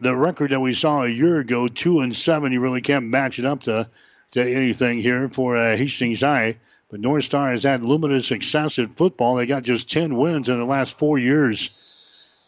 the 0.00 0.14
record 0.14 0.50
that 0.50 0.60
we 0.60 0.74
saw 0.74 1.02
a 1.02 1.08
year 1.08 1.38
ago, 1.38 1.68
two 1.68 2.00
and 2.00 2.14
seven, 2.14 2.52
you 2.52 2.60
really 2.60 2.82
can't 2.82 3.06
match 3.06 3.38
it 3.38 3.44
up 3.44 3.64
to, 3.64 3.88
to 4.32 4.42
anything 4.42 5.00
here 5.00 5.28
for 5.28 5.56
uh, 5.56 5.76
Hastings 5.76 6.20
High. 6.20 6.58
But 6.88 7.00
North 7.00 7.24
Star 7.24 7.50
has 7.50 7.64
had 7.64 7.82
limited 7.82 8.24
success 8.24 8.78
at 8.78 8.96
football. 8.96 9.34
They 9.34 9.46
got 9.46 9.64
just 9.64 9.90
10 9.90 10.16
wins 10.16 10.48
in 10.48 10.58
the 10.58 10.64
last 10.64 10.98
four 10.98 11.18
years. 11.18 11.70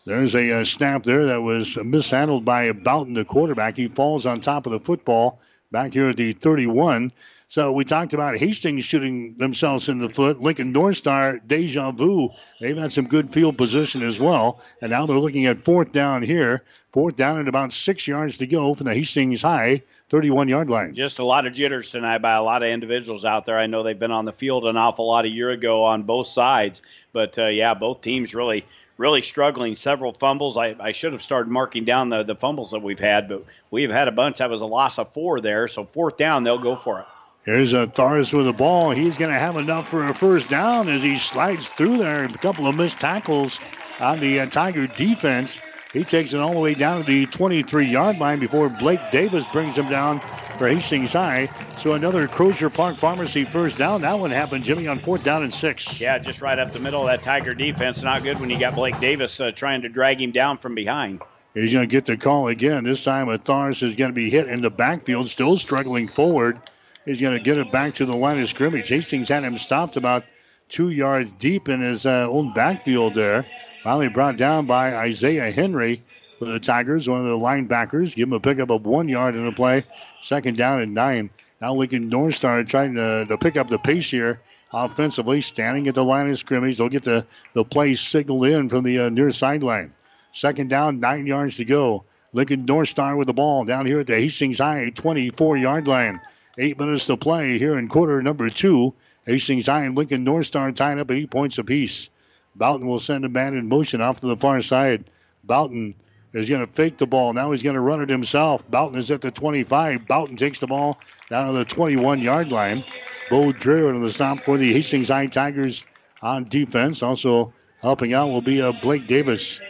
There's 0.04 0.34
a, 0.34 0.50
a 0.50 0.64
snap 0.64 1.02
there 1.02 1.26
that 1.26 1.42
was 1.42 1.76
mishandled 1.76 2.44
by 2.44 2.70
Boughton, 2.72 3.14
the 3.14 3.24
quarterback. 3.24 3.76
He 3.76 3.88
falls 3.88 4.26
on 4.26 4.40
top 4.40 4.66
of 4.66 4.72
the 4.72 4.80
football 4.80 5.40
back 5.72 5.92
here 5.92 6.08
at 6.10 6.16
the 6.16 6.32
31. 6.32 7.10
So 7.50 7.72
we 7.72 7.86
talked 7.86 8.12
about 8.12 8.36
Hastings 8.36 8.84
shooting 8.84 9.34
themselves 9.38 9.88
in 9.88 10.00
the 10.00 10.10
foot. 10.10 10.38
Lincoln 10.38 10.70
North 10.70 10.98
Star, 10.98 11.38
deja 11.38 11.92
vu. 11.92 12.28
They've 12.60 12.76
had 12.76 12.92
some 12.92 13.06
good 13.06 13.32
field 13.32 13.56
position 13.56 14.02
as 14.02 14.20
well. 14.20 14.60
And 14.82 14.90
now 14.90 15.06
they're 15.06 15.18
looking 15.18 15.46
at 15.46 15.64
fourth 15.64 15.90
down 15.90 16.22
here. 16.22 16.62
Fourth 16.92 17.16
down 17.16 17.38
and 17.38 17.48
about 17.48 17.72
six 17.72 18.06
yards 18.06 18.36
to 18.38 18.46
go 18.46 18.74
from 18.74 18.86
the 18.86 18.92
Hastings 18.92 19.40
High 19.40 19.82
31 20.10 20.48
yard 20.48 20.68
line. 20.68 20.94
Just 20.94 21.20
a 21.20 21.24
lot 21.24 21.46
of 21.46 21.54
jitters 21.54 21.90
tonight 21.90 22.18
by 22.18 22.34
a 22.34 22.42
lot 22.42 22.62
of 22.62 22.68
individuals 22.68 23.24
out 23.24 23.46
there. 23.46 23.56
I 23.56 23.66
know 23.66 23.82
they've 23.82 23.98
been 23.98 24.10
on 24.10 24.26
the 24.26 24.32
field 24.34 24.66
an 24.66 24.76
awful 24.76 25.08
lot 25.08 25.24
a 25.24 25.28
year 25.28 25.48
ago 25.48 25.84
on 25.84 26.02
both 26.02 26.26
sides. 26.26 26.82
But 27.14 27.38
uh, 27.38 27.46
yeah, 27.46 27.72
both 27.72 28.02
teams 28.02 28.34
really 28.34 28.66
really 28.98 29.22
struggling. 29.22 29.74
Several 29.74 30.12
fumbles. 30.12 30.58
I, 30.58 30.76
I 30.78 30.92
should 30.92 31.12
have 31.12 31.22
started 31.22 31.48
marking 31.48 31.86
down 31.86 32.10
the, 32.10 32.24
the 32.24 32.34
fumbles 32.34 32.72
that 32.72 32.82
we've 32.82 33.00
had, 33.00 33.26
but 33.28 33.44
we've 33.70 33.90
had 33.90 34.08
a 34.08 34.12
bunch. 34.12 34.38
That 34.38 34.50
was 34.50 34.60
a 34.60 34.66
loss 34.66 34.98
of 34.98 35.14
four 35.14 35.40
there. 35.40 35.66
So 35.66 35.84
fourth 35.84 36.18
down, 36.18 36.44
they'll 36.44 36.58
go 36.58 36.76
for 36.76 37.00
it. 37.00 37.06
Here's 37.48 37.72
a 37.72 37.86
Tharis 37.86 38.34
with 38.34 38.44
the 38.44 38.52
ball. 38.52 38.90
He's 38.90 39.16
going 39.16 39.32
to 39.32 39.38
have 39.38 39.56
enough 39.56 39.88
for 39.88 40.06
a 40.06 40.14
first 40.14 40.50
down 40.50 40.90
as 40.90 41.02
he 41.02 41.16
slides 41.16 41.66
through 41.70 41.96
there. 41.96 42.24
A 42.24 42.28
couple 42.28 42.66
of 42.66 42.76
missed 42.76 43.00
tackles 43.00 43.58
on 43.98 44.20
the 44.20 44.40
uh, 44.40 44.46
Tiger 44.48 44.86
defense. 44.86 45.58
He 45.94 46.04
takes 46.04 46.34
it 46.34 46.40
all 46.40 46.52
the 46.52 46.60
way 46.60 46.74
down 46.74 46.98
to 46.98 47.04
the 47.04 47.24
23 47.24 47.86
yard 47.86 48.18
line 48.18 48.38
before 48.38 48.68
Blake 48.68 49.00
Davis 49.10 49.46
brings 49.46 49.78
him 49.78 49.88
down 49.88 50.20
for 50.58 50.68
Hastings 50.68 51.14
High. 51.14 51.48
So 51.78 51.94
another 51.94 52.28
Crozier 52.28 52.68
Park 52.68 52.98
Pharmacy 52.98 53.46
first 53.46 53.78
down. 53.78 54.02
That 54.02 54.18
one 54.18 54.30
happened, 54.30 54.64
Jimmy, 54.64 54.86
on 54.86 54.98
fourth 54.98 55.24
down 55.24 55.42
and 55.42 55.54
six. 55.54 55.98
Yeah, 55.98 56.18
just 56.18 56.42
right 56.42 56.58
up 56.58 56.74
the 56.74 56.80
middle 56.80 57.00
of 57.00 57.06
that 57.06 57.22
Tiger 57.22 57.54
defense. 57.54 58.02
Not 58.02 58.24
good 58.24 58.38
when 58.40 58.50
you 58.50 58.58
got 58.58 58.74
Blake 58.74 59.00
Davis 59.00 59.40
uh, 59.40 59.52
trying 59.52 59.80
to 59.80 59.88
drag 59.88 60.20
him 60.20 60.32
down 60.32 60.58
from 60.58 60.74
behind. 60.74 61.22
He's 61.54 61.72
going 61.72 61.88
to 61.88 61.90
get 61.90 62.04
the 62.04 62.18
call 62.18 62.48
again. 62.48 62.84
This 62.84 63.04
time, 63.04 63.28
Tharis 63.28 63.82
is 63.82 63.96
going 63.96 64.10
to 64.10 64.14
be 64.14 64.28
hit 64.28 64.48
in 64.48 64.60
the 64.60 64.68
backfield, 64.68 65.30
still 65.30 65.56
struggling 65.56 66.08
forward. 66.08 66.60
He's 67.08 67.22
going 67.22 67.38
to 67.38 67.42
get 67.42 67.56
it 67.56 67.72
back 67.72 67.94
to 67.94 68.04
the 68.04 68.14
line 68.14 68.38
of 68.38 68.50
scrimmage. 68.50 68.90
Hastings 68.90 69.30
had 69.30 69.42
him 69.42 69.56
stopped 69.56 69.96
about 69.96 70.24
two 70.68 70.90
yards 70.90 71.32
deep 71.32 71.70
in 71.70 71.80
his 71.80 72.04
uh, 72.04 72.28
own 72.28 72.52
backfield 72.52 73.14
there. 73.14 73.46
Finally 73.82 74.10
brought 74.10 74.36
down 74.36 74.66
by 74.66 74.94
Isaiah 74.94 75.50
Henry 75.50 76.02
for 76.38 76.44
the 76.44 76.60
Tigers, 76.60 77.08
one 77.08 77.20
of 77.20 77.24
the 77.24 77.38
linebackers. 77.38 78.14
Give 78.14 78.28
him 78.28 78.34
a 78.34 78.40
pickup 78.40 78.68
of 78.68 78.84
one 78.84 79.08
yard 79.08 79.36
in 79.36 79.46
the 79.46 79.52
play. 79.52 79.86
Second 80.20 80.58
down 80.58 80.82
and 80.82 80.92
nine. 80.92 81.30
Now 81.62 81.74
Lincoln 81.74 82.10
North 82.10 82.34
Star 82.34 82.62
trying 82.64 82.96
to, 82.96 83.24
to 83.24 83.38
pick 83.38 83.56
up 83.56 83.70
the 83.70 83.78
pace 83.78 84.10
here 84.10 84.42
offensively, 84.70 85.40
standing 85.40 85.88
at 85.88 85.94
the 85.94 86.04
line 86.04 86.28
of 86.28 86.38
scrimmage. 86.38 86.76
They'll 86.76 86.90
get 86.90 87.04
the, 87.04 87.26
the 87.54 87.64
play 87.64 87.94
signaled 87.94 88.44
in 88.44 88.68
from 88.68 88.84
the 88.84 88.98
uh, 88.98 89.08
near 89.08 89.30
sideline. 89.30 89.94
Second 90.32 90.68
down, 90.68 91.00
nine 91.00 91.26
yards 91.26 91.56
to 91.56 91.64
go. 91.64 92.04
Lincoln 92.34 92.66
North 92.66 92.90
Star 92.90 93.16
with 93.16 93.28
the 93.28 93.32
ball 93.32 93.64
down 93.64 93.86
here 93.86 94.00
at 94.00 94.06
the 94.06 94.14
Hastings 94.14 94.58
High 94.58 94.90
24 94.90 95.56
yard 95.56 95.88
line. 95.88 96.20
Eight 96.60 96.76
minutes 96.76 97.06
to 97.06 97.16
play 97.16 97.56
here 97.56 97.78
in 97.78 97.86
quarter 97.86 98.20
number 98.20 98.50
two. 98.50 98.92
Hastings 99.24 99.66
High 99.66 99.84
and 99.84 99.96
Lincoln 99.96 100.24
North 100.24 100.46
Star 100.46 100.72
tied 100.72 100.98
up 100.98 101.08
at 101.08 101.16
eight 101.16 101.30
points 101.30 101.56
apiece. 101.58 102.10
Boughton 102.56 102.88
will 102.88 102.98
send 102.98 103.24
a 103.24 103.28
man 103.28 103.54
in 103.54 103.68
motion 103.68 104.00
off 104.00 104.18
to 104.20 104.26
the 104.26 104.36
far 104.36 104.60
side. 104.60 105.04
Boughton 105.44 105.94
is 106.32 106.48
going 106.48 106.66
to 106.66 106.72
fake 106.72 106.98
the 106.98 107.06
ball. 107.06 107.32
Now 107.32 107.52
he's 107.52 107.62
going 107.62 107.76
to 107.76 107.80
run 107.80 108.02
it 108.02 108.08
himself. 108.08 108.68
Boughton 108.68 108.98
is 108.98 109.12
at 109.12 109.20
the 109.20 109.30
25. 109.30 110.08
Boughton 110.08 110.36
takes 110.36 110.58
the 110.58 110.66
ball 110.66 110.98
down 111.30 111.46
to 111.46 111.52
the 111.52 111.64
21 111.64 112.22
yard 112.22 112.50
line. 112.50 112.84
Bo 113.30 113.52
Dreher 113.52 113.94
on 113.94 114.02
the 114.02 114.10
stop 114.10 114.40
for 114.40 114.58
the 114.58 114.72
Hastings 114.72 115.10
High 115.10 115.28
Tigers 115.28 115.84
on 116.22 116.48
defense. 116.48 117.04
Also 117.04 117.54
helping 117.82 118.14
out 118.14 118.30
will 118.30 118.42
be 118.42 118.60
uh, 118.60 118.72
Blake 118.82 119.06
Davis. 119.06 119.60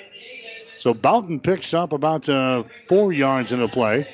So 0.79 0.95
Boughton 0.95 1.41
picks 1.41 1.75
up 1.75 1.93
about 1.93 2.31
uh, 2.31 2.63
four 2.89 3.13
yards 3.13 3.53
in 3.53 3.61
the 3.61 3.69
play. 3.69 4.09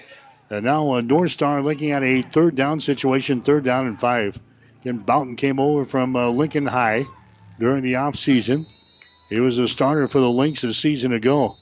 And 0.51 0.65
now 0.65 0.93
uh, 0.93 1.01
North 1.01 1.31
Star 1.31 1.63
looking 1.63 1.93
at 1.93 2.03
a 2.03 2.23
third 2.23 2.55
down 2.55 2.81
situation, 2.81 3.43
third 3.43 3.65
down 3.65 3.87
and 3.87 3.99
five. 3.99 4.39
Again, 4.83 4.99
Boughton 4.99 5.37
came 5.37 5.59
over 5.59 5.85
from 5.85 6.15
uh, 6.15 6.29
Lincoln 6.29 6.67
High 6.67 7.07
during 7.59 7.83
the 7.83 7.95
offseason. 7.95 8.67
He 9.31 9.41
was 9.41 9.59
a 9.59 9.67
starter 9.67 10.07
for 10.09 10.21
the 10.21 10.31
Lynx 10.31 10.63
a 10.65 10.75
season 10.75 11.13
ago. 11.13 11.57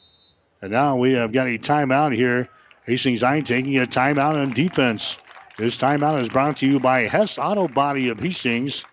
And 0.60 0.72
now 0.72 0.96
we 0.96 1.12
have 1.14 1.32
got 1.32 1.46
a 1.46 1.58
timeout 1.58 2.14
here. 2.14 2.48
Hastings 2.84 3.22
High 3.22 3.40
taking 3.42 3.78
a 3.78 3.86
timeout 3.86 4.34
on 4.34 4.52
defense. 4.52 5.16
This 5.56 5.76
timeout 5.76 6.22
is 6.22 6.28
brought 6.28 6.58
to 6.58 6.66
you 6.66 6.80
by 6.80 7.02
Hess 7.02 7.38
Auto 7.38 7.68
Body 7.68 8.08
of 8.08 8.18
Hastings. 8.18 8.84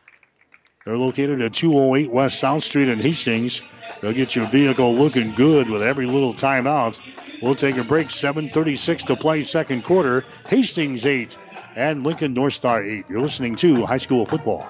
They're 0.86 0.98
located 0.98 1.42
at 1.42 1.54
208 1.54 2.12
West 2.12 2.40
South 2.40 2.64
Street 2.64 2.90
in 2.90 3.00
Hastings. 3.00 3.62
They'll 4.02 4.14
get 4.14 4.36
your 4.36 4.48
vehicle 4.50 4.96
looking 4.96 5.36
good 5.36 5.70
with 5.70 5.82
every 5.82 6.06
little 6.06 6.34
timeout. 6.34 7.00
We'll 7.42 7.56
take 7.56 7.78
a 7.78 7.84
break. 7.84 8.10
7:36 8.10 9.06
to 9.08 9.16
play, 9.16 9.42
second 9.44 9.84
quarter. 9.84 10.26
Hastings 10.48 11.06
eight 11.06 11.38
and 11.76 12.04
Lincoln 12.04 12.34
North 12.34 12.54
Star 12.54 12.84
eight. 12.84 13.06
You're 13.10 13.22
listening 13.22 13.56
to 13.58 13.86
high 13.86 13.98
school 13.98 14.26
football. 14.26 14.70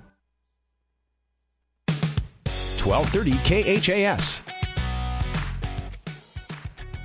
1230 2.85 3.81
KHAS. 3.81 4.41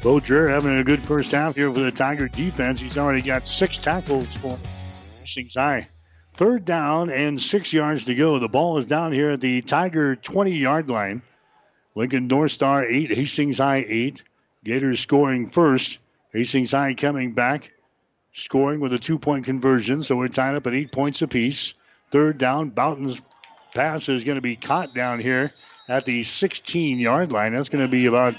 Bo 0.02 0.20
Dreher 0.20 0.48
having 0.48 0.76
a 0.76 0.84
good 0.84 1.02
first 1.02 1.32
half 1.32 1.56
here 1.56 1.72
for 1.72 1.80
the 1.80 1.90
Tiger 1.90 2.28
defense. 2.28 2.80
He's 2.80 2.96
already 2.96 3.22
got 3.22 3.48
six 3.48 3.76
tackles 3.76 4.32
for 4.36 4.58
Hastings 5.20 5.54
High. 5.54 5.88
Third 6.34 6.64
down 6.64 7.10
and 7.10 7.40
six 7.40 7.72
yards 7.72 8.04
to 8.04 8.14
go. 8.14 8.38
The 8.38 8.48
ball 8.48 8.78
is 8.78 8.86
down 8.86 9.12
here 9.12 9.30
at 9.32 9.40
the 9.40 9.62
Tiger 9.62 10.14
20 10.14 10.56
yard 10.56 10.88
line. 10.88 11.22
Lincoln 11.94 12.26
North 12.26 12.52
Star 12.52 12.84
8, 12.84 13.14
Hastings 13.14 13.58
High 13.58 13.84
8. 13.88 14.22
Gators 14.64 15.00
scoring 15.00 15.50
first. 15.50 15.98
Hastings 16.32 16.72
High 16.72 16.94
coming 16.94 17.32
back, 17.32 17.72
scoring 18.34 18.80
with 18.80 18.92
a 18.92 18.98
two 18.98 19.18
point 19.18 19.46
conversion. 19.46 20.02
So 20.02 20.16
we're 20.16 20.28
tied 20.28 20.54
up 20.54 20.66
at 20.66 20.74
eight 20.74 20.92
points 20.92 21.22
apiece. 21.22 21.74
Third 22.10 22.38
down, 22.38 22.70
Boughton's 22.70 23.20
pass 23.76 24.08
is 24.08 24.24
going 24.24 24.36
to 24.36 24.42
be 24.42 24.56
caught 24.56 24.94
down 24.94 25.20
here 25.20 25.52
at 25.88 26.04
the 26.04 26.22
16 26.22 26.98
yard 26.98 27.30
line. 27.30 27.52
That's 27.52 27.68
going 27.68 27.84
to 27.84 27.90
be 27.90 28.06
about 28.06 28.34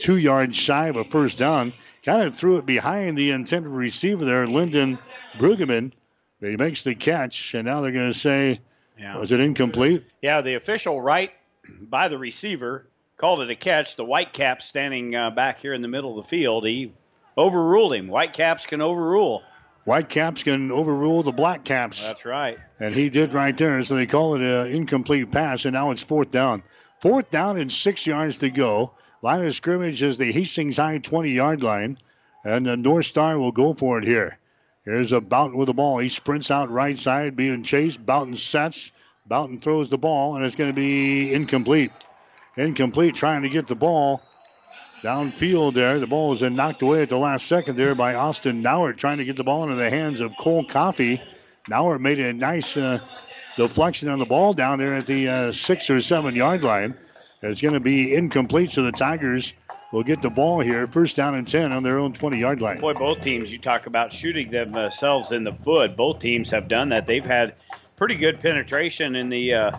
two 0.00 0.16
yards 0.16 0.56
shy 0.56 0.88
of 0.88 0.96
a 0.96 1.04
first 1.04 1.38
down. 1.38 1.72
Kind 2.02 2.22
of 2.22 2.36
threw 2.36 2.58
it 2.58 2.66
behind 2.66 3.16
the 3.16 3.30
intended 3.30 3.70
receiver 3.70 4.24
there, 4.24 4.46
Lyndon 4.46 4.98
Brueggemann. 5.38 5.92
He 6.40 6.56
makes 6.56 6.84
the 6.84 6.94
catch, 6.94 7.54
and 7.54 7.66
now 7.66 7.82
they're 7.82 7.92
going 7.92 8.12
to 8.12 8.18
say, 8.18 8.60
yeah. 8.98 9.16
was 9.16 9.30
it 9.30 9.40
incomplete? 9.40 10.04
Yeah, 10.22 10.40
the 10.40 10.54
official 10.54 11.00
right 11.00 11.32
by 11.80 12.08
the 12.08 12.18
receiver 12.18 12.86
called 13.16 13.42
it 13.42 13.50
a 13.50 13.56
catch. 13.56 13.96
The 13.96 14.04
white 14.04 14.28
Whitecaps 14.28 14.64
standing 14.66 15.14
uh, 15.14 15.30
back 15.30 15.60
here 15.60 15.74
in 15.74 15.82
the 15.82 15.88
middle 15.88 16.18
of 16.18 16.24
the 16.24 16.28
field, 16.28 16.66
he 16.66 16.92
overruled 17.36 17.92
him. 17.92 18.08
Whitecaps 18.08 18.66
can 18.66 18.80
overrule. 18.80 19.42
Whitecaps 19.84 20.42
can 20.42 20.70
overrule 20.70 21.22
the 21.22 21.32
Black 21.32 21.64
Caps. 21.64 22.02
That's 22.02 22.24
right. 22.24 22.58
And 22.78 22.94
he 22.94 23.10
did 23.10 23.32
right 23.32 23.56
there. 23.56 23.82
So 23.84 23.96
they 23.96 24.06
call 24.06 24.34
it 24.34 24.42
an 24.42 24.68
incomplete 24.68 25.30
pass, 25.30 25.64
and 25.64 25.72
now 25.74 25.90
it's 25.90 26.02
fourth 26.02 26.30
down. 26.30 26.62
Fourth 27.00 27.30
down 27.30 27.58
and 27.58 27.72
six 27.72 28.06
yards 28.06 28.40
to 28.40 28.50
go. 28.50 28.92
Line 29.22 29.44
of 29.44 29.54
scrimmage 29.54 30.02
is 30.02 30.18
the 30.18 30.32
Hastings 30.32 30.76
High 30.76 30.98
20 30.98 31.30
yard 31.30 31.62
line, 31.62 31.98
and 32.44 32.66
the 32.66 32.76
North 32.76 33.06
Star 33.06 33.38
will 33.38 33.52
go 33.52 33.72
for 33.74 33.98
it 33.98 34.04
here. 34.04 34.38
Here's 34.84 35.12
a 35.12 35.20
Boughton 35.20 35.58
with 35.58 35.66
the 35.66 35.74
ball. 35.74 35.98
He 35.98 36.08
sprints 36.08 36.50
out 36.50 36.70
right 36.70 36.98
side, 36.98 37.36
being 37.36 37.64
chased. 37.64 38.04
Boughton 38.04 38.36
sets. 38.36 38.92
Boughton 39.26 39.58
throws 39.58 39.90
the 39.90 39.98
ball, 39.98 40.36
and 40.36 40.44
it's 40.44 40.56
going 40.56 40.70
to 40.70 40.74
be 40.74 41.32
incomplete. 41.32 41.92
Incomplete, 42.56 43.14
trying 43.14 43.42
to 43.42 43.48
get 43.48 43.66
the 43.66 43.74
ball 43.74 44.22
downfield 45.02 45.74
there. 45.74 45.98
The 45.98 46.06
ball 46.06 46.30
was 46.30 46.42
knocked 46.42 46.82
away 46.82 47.02
at 47.02 47.08
the 47.08 47.18
last 47.18 47.46
second 47.46 47.76
there 47.76 47.94
by 47.94 48.14
Austin 48.14 48.62
Nauert, 48.62 48.96
trying 48.96 49.18
to 49.18 49.24
get 49.24 49.36
the 49.36 49.44
ball 49.44 49.64
into 49.64 49.76
the 49.76 49.90
hands 49.90 50.20
of 50.20 50.36
Cole 50.36 50.64
Coffee. 50.64 51.22
Nauert 51.68 52.00
made 52.00 52.18
a 52.20 52.32
nice 52.32 52.76
uh, 52.76 52.98
deflection 53.56 54.08
on 54.08 54.18
the 54.18 54.26
ball 54.26 54.52
down 54.52 54.78
there 54.78 54.94
at 54.94 55.06
the 55.06 55.28
uh, 55.28 55.52
six 55.52 55.90
or 55.90 56.00
seven 56.00 56.34
yard 56.34 56.62
line. 56.62 56.94
It's 57.42 57.62
going 57.62 57.74
to 57.74 57.80
be 57.80 58.14
incomplete, 58.14 58.72
so 58.72 58.82
the 58.82 58.92
Tigers 58.92 59.54
will 59.92 60.02
get 60.02 60.20
the 60.22 60.30
ball 60.30 60.60
here. 60.60 60.86
First 60.86 61.16
down 61.16 61.34
and 61.34 61.48
10 61.48 61.72
on 61.72 61.82
their 61.82 61.98
own 61.98 62.12
20 62.12 62.38
yard 62.38 62.60
line. 62.60 62.80
Boy, 62.80 62.94
both 62.94 63.22
teams, 63.22 63.52
you 63.52 63.58
talk 63.58 63.86
about 63.86 64.12
shooting 64.12 64.50
themselves 64.50 65.32
in 65.32 65.44
the 65.44 65.54
foot. 65.54 65.96
Both 65.96 66.20
teams 66.20 66.50
have 66.50 66.68
done 66.68 66.90
that. 66.90 67.06
They've 67.06 67.24
had 67.24 67.54
pretty 67.96 68.16
good 68.16 68.40
penetration 68.40 69.16
in 69.16 69.30
the. 69.30 69.54
Uh, 69.54 69.78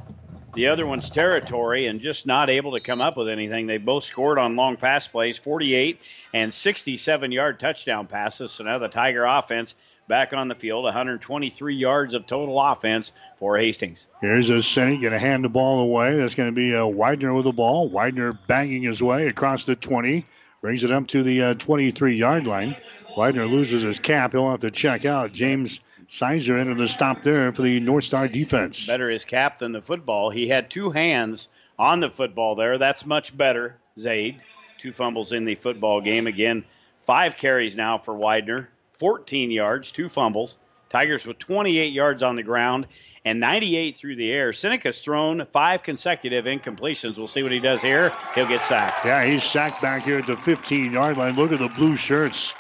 the 0.54 0.68
other 0.68 0.86
one's 0.86 1.10
territory 1.10 1.88
and 1.88 2.02
just 2.02 2.26
not 2.26 2.50
able 2.50 2.74
to 2.74 2.80
come 2.80 3.02
up 3.02 3.18
with 3.18 3.30
anything. 3.30 3.68
They 3.68 3.78
both 3.78 4.04
scored 4.04 4.38
on 4.38 4.56
long 4.56 4.78
pass 4.78 5.08
plays, 5.08 5.38
48 5.38 6.02
and 6.34 6.54
67 6.54 7.32
yard 7.32 7.60
touchdown 7.60 8.08
passes. 8.08 8.52
So 8.52 8.64
now 8.64 8.78
the 8.78 8.88
Tiger 8.88 9.24
offense 9.24 9.76
back 10.08 10.34
on 10.34 10.50
the 10.50 10.56
field. 10.56 10.84
123 10.84 11.76
yards 11.76 12.14
of 12.14 12.26
total 12.26 12.60
offense 12.60 13.14
for 13.40 13.58
Hastings. 13.58 14.08
Here's 14.20 14.50
a 14.50 14.58
Sinek 14.58 15.02
going 15.02 15.14
to 15.14 15.20
hand 15.20 15.44
the 15.44 15.50
ball 15.50 15.80
away. 15.82 16.18
That's 16.18 16.36
going 16.36 16.50
to 16.50 16.56
be 16.56 16.74
a 16.74 16.84
uh, 16.84 16.88
Widener 16.88 17.34
with 17.34 17.46
the 17.46 17.54
ball. 17.54 17.88
Widener 17.88 18.34
banging 18.34 18.84
his 18.84 19.02
way 19.02 19.28
across 19.28 19.66
the 19.66 19.76
20, 19.76 20.26
brings 20.62 20.84
it 20.84 20.92
up 20.92 21.08
to 21.08 21.24
the 21.24 21.42
uh, 21.44 21.54
23 21.54 22.16
yard 22.16 22.46
line. 22.46 22.76
Widener 23.16 23.46
loses 23.46 23.84
his 23.84 24.00
cap. 24.00 24.34
He'll 24.34 24.52
have 24.52 24.62
to 24.62 24.72
check 24.72 25.06
out. 25.06 25.32
James 25.32 25.80
Sizer 26.12 26.58
into 26.58 26.76
the 26.76 26.90
stop 26.90 27.22
there 27.22 27.54
for 27.54 27.62
the 27.62 27.80
North 27.80 28.04
Star 28.04 28.28
defense. 28.28 28.86
Better 28.86 29.10
his 29.10 29.24
cap 29.24 29.60
than 29.60 29.72
the 29.72 29.82
football. 29.82 30.30
He 30.30 30.46
had 30.46 30.70
two 30.70 30.92
hands 30.92 31.48
on 31.80 32.02
the 32.02 32.10
football 32.10 32.56
there. 32.56 32.78
That's 32.78 33.06
much 33.06 33.36
better, 33.36 33.78
Zaid. 33.98 34.42
Two 34.78 34.92
fumbles 34.92 35.32
in 35.32 35.46
the 35.46 35.56
football 35.56 36.02
game. 36.02 36.28
Again, 36.28 36.66
five 37.06 37.38
carries 37.38 37.78
now 37.78 37.98
for 37.98 38.14
Widener. 38.14 38.70
14 39.00 39.52
yards, 39.52 39.94
two 39.94 40.10
fumbles. 40.10 40.60
Tigers 40.90 41.26
with 41.26 41.40
28 41.40 41.94
yards 41.94 42.24
on 42.24 42.36
the 42.36 42.44
ground 42.44 42.88
and 43.24 43.40
98 43.40 43.96
through 43.96 44.18
the 44.18 44.30
air. 44.34 44.52
Sinek's 44.52 45.00
thrown 45.00 45.48
five 45.54 45.82
consecutive 45.82 46.44
incompletions. 46.44 47.18
We'll 47.18 47.28
see 47.28 47.42
what 47.42 47.54
he 47.54 47.62
does 47.62 47.82
here. 47.82 48.12
He'll 48.36 48.50
get 48.50 48.64
sacked. 48.64 49.06
Yeah, 49.06 49.24
he's 49.24 49.46
sacked 49.46 49.82
back 49.82 50.04
here 50.04 50.18
at 50.18 50.28
the 50.28 50.36
15 50.36 50.92
yard 50.92 51.16
line. 51.16 51.38
Look 51.38 51.54
at 51.54 51.60
the 51.60 51.70
blue 51.70 51.96
shirts. 51.96 52.54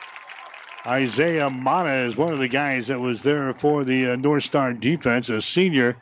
Isaiah 0.86 1.50
Mata 1.50 1.94
is 1.94 2.18
one 2.18 2.34
of 2.34 2.40
the 2.40 2.48
guys 2.48 2.88
that 2.88 3.00
was 3.00 3.22
there 3.22 3.54
for 3.54 3.84
the 3.84 4.12
uh, 4.12 4.16
North 4.16 4.44
Star 4.44 4.74
defense, 4.74 5.30
a 5.30 5.42
senior 5.42 5.98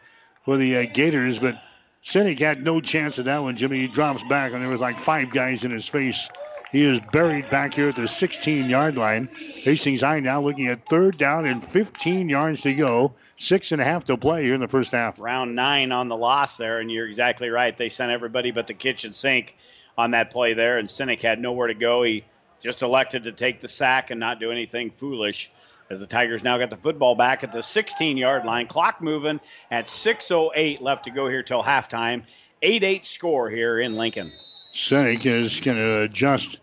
for 0.45 0.55
the 0.55 0.77
uh, 0.77 0.85
Gators. 0.85 1.37
But 1.37 1.61
Sinek 2.03 2.39
had 2.39 2.63
no 2.63 2.79
chance 2.79 3.17
of 3.17 3.25
that 3.25 3.39
one, 3.39 3.57
Jimmy. 3.57 3.81
He 3.81 3.87
drops 3.87 4.23
back, 4.23 4.53
and 4.53 4.61
there 4.61 4.69
was 4.69 4.79
like 4.79 4.97
five 4.97 5.31
guys 5.31 5.65
in 5.65 5.71
his 5.71 5.87
face. 5.87 6.29
He 6.71 6.83
is 6.83 7.01
buried 7.11 7.49
back 7.49 7.73
here 7.73 7.89
at 7.89 7.97
the 7.97 8.07
16 8.07 8.69
yard 8.69 8.97
line. 8.97 9.29
Hastings 9.63 10.01
High 10.01 10.21
now 10.21 10.41
looking 10.41 10.67
at 10.67 10.85
third 10.85 11.17
down 11.17 11.45
and 11.45 11.61
15 11.63 12.29
yards 12.29 12.61
to 12.61 12.73
go. 12.73 13.15
Six 13.37 13.71
and 13.73 13.81
a 13.81 13.85
half 13.85 14.05
to 14.05 14.17
play 14.17 14.45
here 14.45 14.53
in 14.53 14.61
the 14.61 14.67
first 14.67 14.91
half. 14.91 15.19
Round 15.19 15.55
nine 15.55 15.91
on 15.91 16.07
the 16.07 16.15
loss 16.15 16.57
there, 16.57 16.79
and 16.79 16.89
you're 16.91 17.07
exactly 17.07 17.49
right. 17.49 17.75
They 17.75 17.89
sent 17.89 18.11
everybody 18.11 18.51
but 18.51 18.67
the 18.67 18.73
kitchen 18.73 19.11
sink 19.11 19.57
on 19.97 20.11
that 20.11 20.31
play 20.31 20.53
there, 20.53 20.77
and 20.77 20.87
Sinek 20.87 21.21
had 21.21 21.39
nowhere 21.39 21.67
to 21.67 21.73
go. 21.73 22.03
He 22.03 22.23
just 22.61 22.81
elected 22.81 23.23
to 23.23 23.31
take 23.31 23.61
the 23.61 23.67
sack 23.67 24.11
and 24.11 24.19
not 24.19 24.39
do 24.39 24.51
anything 24.51 24.91
foolish. 24.91 25.51
As 25.89 26.01
the 26.01 26.07
Tigers 26.07 26.43
now 26.43 26.57
got 26.59 26.69
the 26.69 26.77
football 26.77 27.15
back 27.15 27.43
at 27.43 27.51
the 27.51 27.63
16 27.63 28.17
yard 28.17 28.45
line. 28.45 28.67
Clock 28.67 29.01
moving 29.01 29.39
at 29.71 29.87
6.08 29.87 30.81
left 30.81 31.05
to 31.05 31.11
go 31.11 31.27
here 31.27 31.41
till 31.41 31.63
halftime. 31.63 32.23
8 32.61 32.83
8 32.83 33.05
score 33.05 33.49
here 33.49 33.79
in 33.79 33.95
Lincoln. 33.95 34.31
Sinek 34.73 35.25
is 35.25 35.59
going 35.61 35.77
to 35.77 36.01
adjust 36.01 36.59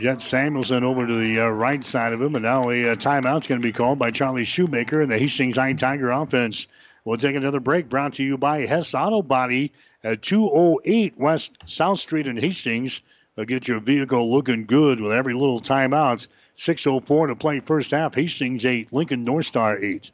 Jet 0.00 0.20
Samuelson 0.20 0.84
over 0.84 1.06
to 1.06 1.20
the 1.20 1.40
uh, 1.40 1.48
right 1.48 1.82
side 1.82 2.12
of 2.12 2.20
him, 2.20 2.34
and 2.34 2.44
now 2.44 2.70
a 2.70 2.90
uh, 2.90 2.94
timeout's 2.94 3.46
going 3.46 3.60
to 3.60 3.66
be 3.66 3.72
called 3.72 3.98
by 3.98 4.10
Charlie 4.10 4.44
Shoemaker 4.44 5.02
and 5.02 5.10
the 5.10 5.18
Hastings 5.18 5.56
High 5.56 5.72
Tiger 5.74 6.10
offense. 6.10 6.66
We'll 7.04 7.16
take 7.16 7.36
another 7.36 7.60
break 7.60 7.88
brought 7.88 8.14
to 8.14 8.24
you 8.24 8.38
by 8.38 8.66
Hess 8.66 8.94
Auto 8.94 9.22
Body 9.22 9.72
at 10.04 10.22
208 10.22 11.18
West 11.18 11.56
South 11.66 12.00
Street 12.00 12.26
in 12.26 12.36
Hastings. 12.36 13.00
They'll 13.38 13.44
get 13.44 13.68
your 13.68 13.78
vehicle 13.78 14.32
looking 14.32 14.66
good 14.66 15.00
with 15.00 15.12
every 15.12 15.32
little 15.32 15.60
timeout. 15.60 16.26
6.04 16.56 17.28
to 17.28 17.36
play 17.36 17.60
first 17.60 17.92
half. 17.92 18.16
Hastings 18.16 18.64
8, 18.64 18.92
Lincoln 18.92 19.22
North 19.22 19.46
Star 19.46 19.78
8. 19.78 20.10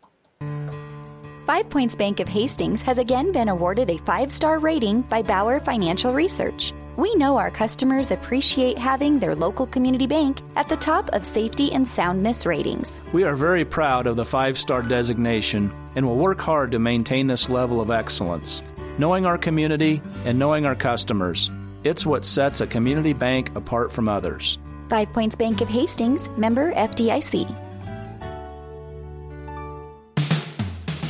Five 1.47 1.71
Points 1.71 1.97
Bank 1.97 2.21
of 2.21 2.29
Hastings 2.29 2.83
has 2.83 2.99
again 2.99 3.33
been 3.33 3.49
awarded 3.49 3.89
a 3.89 3.97
five 3.97 4.31
star 4.31 4.59
rating 4.59 5.01
by 5.01 5.23
Bauer 5.23 5.59
Financial 5.59 6.13
Research. 6.13 6.75
We 6.97 7.15
know 7.15 7.39
our 7.39 7.51
customers 7.51 8.11
appreciate 8.11 8.77
having 8.77 9.19
their 9.19 9.35
local 9.35 9.67
community 9.67 10.07
bank 10.07 10.43
at 10.57 10.69
the 10.69 10.77
top 10.77 11.09
of 11.15 11.25
safety 11.25 11.73
and 11.73 11.89
soundness 11.89 12.45
ratings. 12.45 13.01
We 13.15 13.25
are 13.25 13.35
very 13.35 13.65
proud 13.65 14.07
of 14.07 14.17
the 14.17 14.27
five 14.27 14.59
star 14.59 14.83
designation 14.83 15.73
and 15.97 16.07
will 16.07 16.19
work 16.19 16.43
hard 16.43 16.73
to 16.73 16.79
maintain 16.79 17.29
this 17.29 17.49
level 17.49 17.81
of 17.81 17.91
excellence. 17.91 18.63
Knowing 18.99 19.25
our 19.25 19.39
community 19.39 20.03
and 20.27 20.39
knowing 20.39 20.67
our 20.67 20.77
customers, 20.77 21.51
it's 21.85 22.05
what 22.05 22.25
sets 22.25 22.61
a 22.61 22.67
community 22.67 23.13
bank 23.13 23.55
apart 23.55 23.93
from 23.93 24.09
others. 24.09 24.59
Five 24.89 25.13
Points 25.13 25.37
Bank 25.37 25.61
of 25.61 25.69
Hastings, 25.69 26.29
member 26.31 26.73
FDIC. 26.73 27.49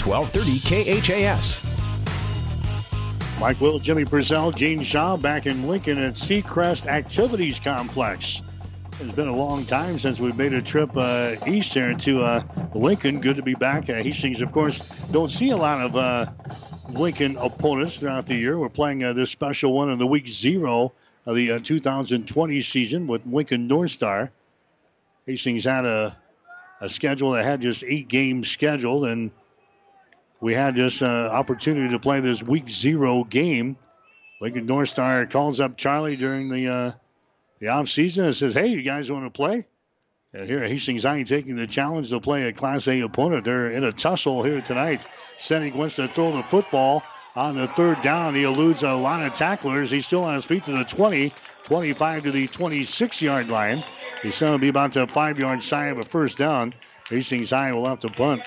1230 0.05 1.01
KHAS. 1.01 1.71
Mike 3.41 3.61
Will, 3.61 3.79
Jimmy 3.79 4.05
Purcell, 4.05 4.53
Gene 4.53 4.83
Shaw 4.83 5.17
back 5.17 5.47
in 5.47 5.67
Lincoln 5.67 5.99
at 5.99 6.13
Seacrest 6.13 6.87
Activities 6.87 7.59
Complex. 7.59 8.41
It's 9.01 9.13
been 9.13 9.29
a 9.29 9.35
long 9.35 9.65
time 9.65 9.99
since 9.99 10.21
we've 10.21 10.37
made 10.37 10.53
a 10.53 10.63
trip 10.63 10.97
uh, 10.97 11.35
east 11.47 11.75
here 11.75 11.95
to 11.95 12.23
uh, 12.23 12.43
Lincoln. 12.75 13.21
Good 13.21 13.37
to 13.37 13.43
be 13.43 13.55
back. 13.55 13.91
Uh, 13.91 13.95
Hastings, 13.95 14.41
of 14.41 14.53
course, 14.53 14.79
don't 15.11 15.31
see 15.31 15.51
a 15.51 15.57
lot 15.57 15.81
of 15.81 15.97
uh, 15.97 16.27
Lincoln 16.89 17.37
opponents 17.37 17.99
throughout 17.99 18.27
the 18.27 18.35
year. 18.35 18.59
We're 18.59 18.69
playing 18.69 19.05
uh, 19.05 19.13
this 19.13 19.31
special 19.31 19.73
one 19.73 19.91
in 19.91 19.99
the 19.99 20.07
week 20.07 20.29
zero 20.29 20.93
of 21.27 21.37
the 21.37 21.53
uh, 21.53 21.59
2020 21.61 22.61
season 22.61 23.07
with 23.07 23.23
Lincoln 23.27 23.67
North 23.67 23.91
Star. 23.91 24.31
Hastings 25.27 25.65
had 25.65 25.87
a, 25.87 26.17
a 26.81 26.89
schedule 26.89 27.33
that 27.33 27.45
had 27.45 27.63
just 27.63 27.83
eight 27.85 28.09
games 28.09 28.51
scheduled, 28.51 29.07
and 29.07 29.31
we 30.41 30.53
had 30.53 30.77
this 30.77 31.01
uh, 31.01 31.07
opportunity 31.33 31.89
to 31.91 31.99
play 31.99 32.21
this 32.21 32.43
week 32.43 32.69
zero 32.69 33.25
game. 33.25 33.77
Lincoln 34.41 34.67
North 34.67 34.91
Star 34.91 35.25
calls 35.27 35.61
up 35.61 35.77
Charlie 35.77 36.17
during 36.17 36.51
the 36.51 36.69
uh, 36.69 36.93
the 37.61 37.69
off 37.69 37.89
season 37.89 38.27
and 38.27 38.37
says, 38.37 38.53
"Hey, 38.53 38.69
you 38.69 38.83
guys 38.83 39.11
want 39.11 39.25
to 39.25 39.31
play?" 39.31 39.67
And 40.35 40.51
here 40.51 40.65
Hastings 40.65 41.05
High 41.05 41.23
taking 41.23 41.55
the 41.55 41.69
challenge 41.69 42.11
to 42.11 42.19
play 42.19 42.49
a 42.49 42.53
Class 42.53 42.89
A 42.89 43.01
opponent. 43.03 43.45
They're 43.45 43.71
in 43.71 43.85
a 43.85 43.93
tussle 43.93 44.43
here 44.43 44.61
tonight. 44.61 45.07
Sinek 45.39 45.77
wants 45.77 45.95
to 45.97 46.09
throw 46.09 46.37
the 46.37 46.43
football 46.43 47.05
on 47.37 47.55
the 47.55 47.69
third 47.69 48.03
down. 48.03 48.35
He 48.35 48.43
eludes 48.43 48.83
a 48.83 48.95
lot 48.95 49.23
of 49.23 49.35
tacklers. 49.35 49.93
He's 49.93 50.07
still 50.07 50.25
on 50.25 50.35
his 50.35 50.45
feet 50.45 50.65
to 50.65 50.73
the 50.73 50.85
20, 50.85 51.33
25 51.67 52.25
to 52.25 52.33
the 52.33 52.49
26 52.49 53.23
yard 53.23 53.49
line. 53.49 53.85
He's 54.25 54.41
going 54.41 54.55
to 54.55 54.59
be 54.59 54.69
about 54.69 54.95
to 54.95 55.07
five 55.07 55.39
yards 55.39 55.65
shy 55.65 55.87
of 55.87 55.99
a 55.99 56.05
first 56.05 56.37
down. 56.37 56.75
Hastings 57.09 57.51
High 57.51 57.73
will 57.73 57.87
have 57.87 58.01
to 58.01 58.11
punt. 58.11 58.43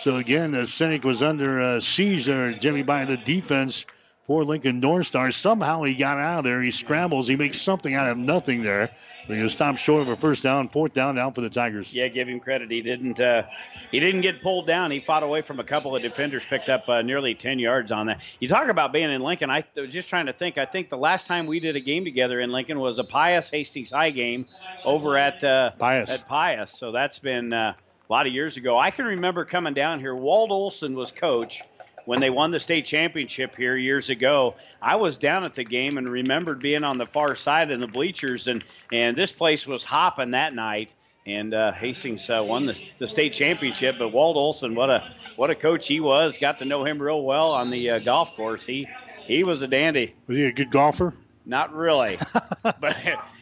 So 0.00 0.16
again, 0.16 0.52
the 0.52 0.62
Sinek 0.62 1.04
was 1.04 1.22
under 1.22 1.60
uh, 1.60 1.80
siege 1.80 2.24
there, 2.24 2.54
Jimmy, 2.54 2.82
by 2.82 3.04
the 3.04 3.18
defense 3.18 3.84
for 4.26 4.42
Lincoln 4.42 4.80
North 4.80 5.08
Star. 5.08 5.30
Somehow 5.32 5.82
he 5.82 5.94
got 5.96 6.16
out 6.16 6.38
of 6.38 6.44
there. 6.44 6.62
He 6.62 6.70
scrambles. 6.70 7.28
He 7.28 7.36
makes 7.36 7.60
something 7.60 7.94
out 7.94 8.08
of 8.08 8.16
nothing 8.16 8.62
there. 8.62 8.90
He 9.28 9.48
stopped 9.48 9.80
short 9.80 10.02
of 10.02 10.08
a 10.08 10.16
first 10.16 10.42
down, 10.42 10.68
fourth 10.68 10.92
down 10.92 11.16
down 11.16 11.32
for 11.32 11.40
the 11.40 11.50
Tigers. 11.50 11.92
Yeah, 11.92 12.08
give 12.08 12.28
him 12.28 12.38
credit. 12.38 12.70
He 12.70 12.80
didn't. 12.80 13.20
Uh, 13.20 13.42
he 13.90 13.98
didn't 13.98 14.20
get 14.20 14.42
pulled 14.42 14.66
down. 14.66 14.90
He 14.90 15.00
fought 15.00 15.22
away 15.22 15.42
from 15.42 15.58
a 15.58 15.64
couple 15.64 15.96
of 15.96 16.02
defenders, 16.02 16.44
picked 16.44 16.68
up 16.68 16.88
uh, 16.88 17.02
nearly 17.02 17.34
10 17.34 17.58
yards 17.58 17.90
on 17.90 18.06
that. 18.06 18.22
You 18.40 18.48
talk 18.48 18.68
about 18.68 18.92
being 18.92 19.10
in 19.10 19.20
Lincoln. 19.20 19.50
I 19.50 19.64
was 19.76 19.92
just 19.92 20.08
trying 20.08 20.26
to 20.26 20.32
think. 20.32 20.58
I 20.58 20.64
think 20.64 20.88
the 20.88 20.96
last 20.96 21.26
time 21.26 21.46
we 21.46 21.60
did 21.60 21.76
a 21.76 21.80
game 21.80 22.04
together 22.04 22.40
in 22.40 22.52
Lincoln 22.52 22.78
was 22.78 22.98
a 22.98 23.04
Pius 23.04 23.50
Hastings 23.50 23.90
High 23.90 24.10
game 24.10 24.46
over 24.84 25.16
at 25.16 25.42
uh, 25.42 25.72
Pius. 25.72 26.10
At 26.10 26.28
Pius. 26.28 26.72
So 26.72 26.92
that's 26.92 27.18
been 27.18 27.52
uh, 27.52 27.74
a 28.08 28.12
lot 28.12 28.26
of 28.26 28.32
years 28.32 28.56
ago. 28.56 28.78
I 28.78 28.90
can 28.90 29.06
remember 29.06 29.44
coming 29.44 29.74
down 29.74 29.98
here. 30.00 30.14
Walt 30.14 30.50
Olson 30.50 30.94
was 30.94 31.10
coach 31.10 31.62
when 32.06 32.20
they 32.20 32.30
won 32.30 32.50
the 32.50 32.58
state 32.58 32.86
championship 32.86 33.54
here 33.54 33.76
years 33.76 34.08
ago. 34.08 34.54
I 34.80 34.96
was 34.96 35.18
down 35.18 35.44
at 35.44 35.54
the 35.54 35.64
game 35.64 35.98
and 35.98 36.08
remembered 36.10 36.60
being 36.60 36.84
on 36.84 36.96
the 36.96 37.06
far 37.06 37.34
side 37.34 37.70
in 37.70 37.80
the 37.80 37.86
bleachers, 37.86 38.48
and 38.48 38.64
and 38.90 39.14
this 39.16 39.32
place 39.32 39.66
was 39.66 39.84
hopping 39.84 40.30
that 40.30 40.54
night. 40.54 40.94
And 41.26 41.52
uh, 41.52 41.72
Hastings 41.72 42.30
uh, 42.30 42.42
won 42.44 42.66
the, 42.66 42.78
the 43.00 43.08
state 43.08 43.32
championship. 43.32 43.96
But 43.98 44.08
Walt 44.10 44.36
Olson, 44.36 44.74
what 44.74 44.88
a 44.88 45.12
what 45.34 45.50
a 45.50 45.56
coach 45.56 45.86
he 45.86 46.00
was. 46.00 46.38
Got 46.38 46.60
to 46.60 46.64
know 46.64 46.84
him 46.84 47.02
real 47.02 47.22
well 47.22 47.50
on 47.50 47.70
the 47.70 47.90
uh, 47.90 47.98
golf 47.98 48.34
course. 48.36 48.64
He 48.64 48.88
he 49.26 49.44
was 49.44 49.60
a 49.62 49.68
dandy. 49.68 50.14
Was 50.28 50.36
he 50.36 50.44
a 50.44 50.52
good 50.52 50.70
golfer? 50.70 51.14
Not 51.44 51.74
really, 51.74 52.16
but 52.62 52.96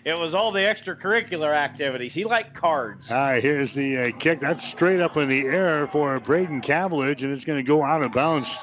it, 0.05 0.18
was 0.18 0.35
all 0.35 0.52
the 0.52 0.60
extracurricular 0.60 1.55
activities. 1.55 2.14
He 2.14 2.24
liked 2.24 2.55
cards. 2.55 3.10
All 3.10 3.16
right, 3.16 3.43
here's 3.43 3.74
the 3.74 3.98
uh, 3.98 4.18
kick. 4.18 4.40
That's 4.40 4.64
straight 4.64 5.01
up 5.01 5.16
in 5.16 5.28
the 5.28 5.47
air 5.47 5.86
for 5.86 6.18
Braden 6.20 6.60
Cavillage, 6.60 7.22
and 7.22 7.32
it's 7.32 7.44
going 7.44 7.59
to 7.59 7.66
go 7.66 7.82
out 7.82 8.02
of 8.02 8.12
bounds. 8.12 8.55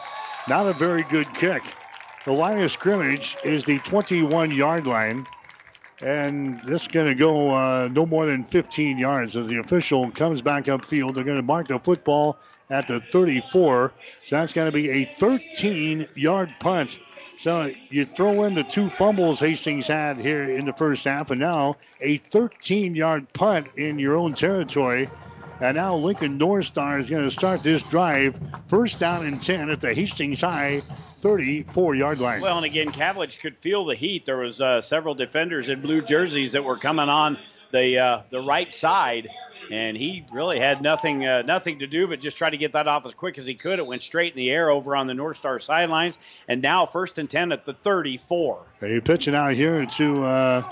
Not 0.47 0.68
a 0.68 0.73
very 0.73 1.03
good 1.03 1.34
kick. 1.34 1.63
The 2.26 2.34
line 2.34 2.59
of 2.59 2.72
scrimmage 2.72 3.38
is 3.43 3.65
the 3.65 3.80
21 3.80 4.51
yard 4.51 4.85
line, 4.85 5.26
and 6.01 6.59
this 6.59 6.84
is 6.84 6.88
going 6.88 7.07
to 7.07 7.15
go 7.15 7.51
uh, 7.51 7.89
no 7.91 8.05
more 8.05 8.26
than 8.26 8.43
15 8.43 8.97
yards 8.97 9.35
as 9.35 9.47
the 9.47 9.57
official 9.57 10.11
comes 10.11 10.41
back 10.41 10.65
upfield. 10.65 11.15
They're 11.15 11.23
going 11.23 11.38
to 11.38 11.43
mark 11.43 11.68
the 11.68 11.80
football 11.80 12.38
at 12.69 12.88
the 12.88 12.99
34, 12.99 13.93
so 14.26 14.35
that's 14.35 14.53
going 14.53 14.68
to 14.68 14.72
be 14.72 14.89
a 14.89 15.05
13 15.05 16.07
yard 16.15 16.53
punt. 16.59 16.99
So 17.41 17.72
you 17.89 18.05
throw 18.05 18.43
in 18.43 18.53
the 18.53 18.63
two 18.63 18.88
fumbles 18.88 19.39
Hastings 19.39 19.88
had 19.88 20.19
here 20.19 20.43
in 20.43 20.65
the 20.65 20.73
first 20.73 21.05
half, 21.05 21.31
and 21.31 21.41
now 21.41 21.77
a 21.99 22.18
13 22.18 22.93
yard 22.93 23.34
punt 23.34 23.68
in 23.77 23.97
your 23.97 24.15
own 24.15 24.35
territory. 24.35 25.09
And 25.59 25.76
now 25.76 25.95
Lincoln 25.95 26.38
North 26.38 26.65
Star 26.65 26.99
is 26.99 27.09
going 27.09 27.23
to 27.23 27.31
start 27.31 27.63
this 27.63 27.81
drive 27.81 28.39
first 28.68 28.99
down 28.99 29.26
and 29.26 29.41
10 29.41 29.72
at 29.72 29.81
the 29.81 29.91
Hastings 29.91 30.41
High 30.41 30.84
34 31.18 31.95
yard 31.95 32.19
line. 32.19 32.41
Well, 32.41 32.57
and 32.57 32.65
again, 32.65 32.91
Cavillage 32.91 33.39
could 33.39 33.57
feel 33.57 33.85
the 33.85 33.95
heat. 33.95 34.27
There 34.27 34.38
was 34.38 34.61
uh, 34.61 34.81
several 34.81 35.15
defenders 35.15 35.69
in 35.69 35.81
blue 35.81 36.01
jerseys 36.01 36.51
that 36.51 36.63
were 36.63 36.77
coming 36.77 37.09
on 37.09 37.39
the 37.72 37.97
uh, 37.97 38.22
the 38.30 38.41
right 38.41 38.72
side 38.72 39.30
and 39.72 39.95
he 39.95 40.26
really 40.31 40.60
had 40.60 40.81
nothing 40.81 41.26
uh, 41.26 41.41
nothing 41.43 41.80
to 41.80 41.88
do 41.88 42.07
but 42.07 42.19
just 42.19 42.38
try 42.38 42.49
to 42.49 42.57
get 42.57 42.73
that 42.73 42.88
off 42.88 43.06
as 43.06 43.14
quick 43.14 43.38
as 43.38 43.45
he 43.45 43.56
could. 43.56 43.80
It 43.80 43.85
went 43.85 44.03
straight 44.03 44.34
in 44.34 44.38
the 44.38 44.52
air 44.52 44.69
over 44.69 44.95
on 44.95 45.07
the 45.07 45.14
North 45.14 45.38
Star 45.38 45.60
sidelines, 45.60 46.19
and 46.48 46.61
now 46.61 46.85
first 46.85 47.18
and 47.18 47.30
ten 47.30 47.52
at 47.52 47.65
the 47.65 47.73
34. 47.73 48.65
Hey, 48.80 48.99
pitching 48.99 49.34
out 49.34 49.53
here 49.53 49.85
to 49.85 50.23
uh, 50.23 50.64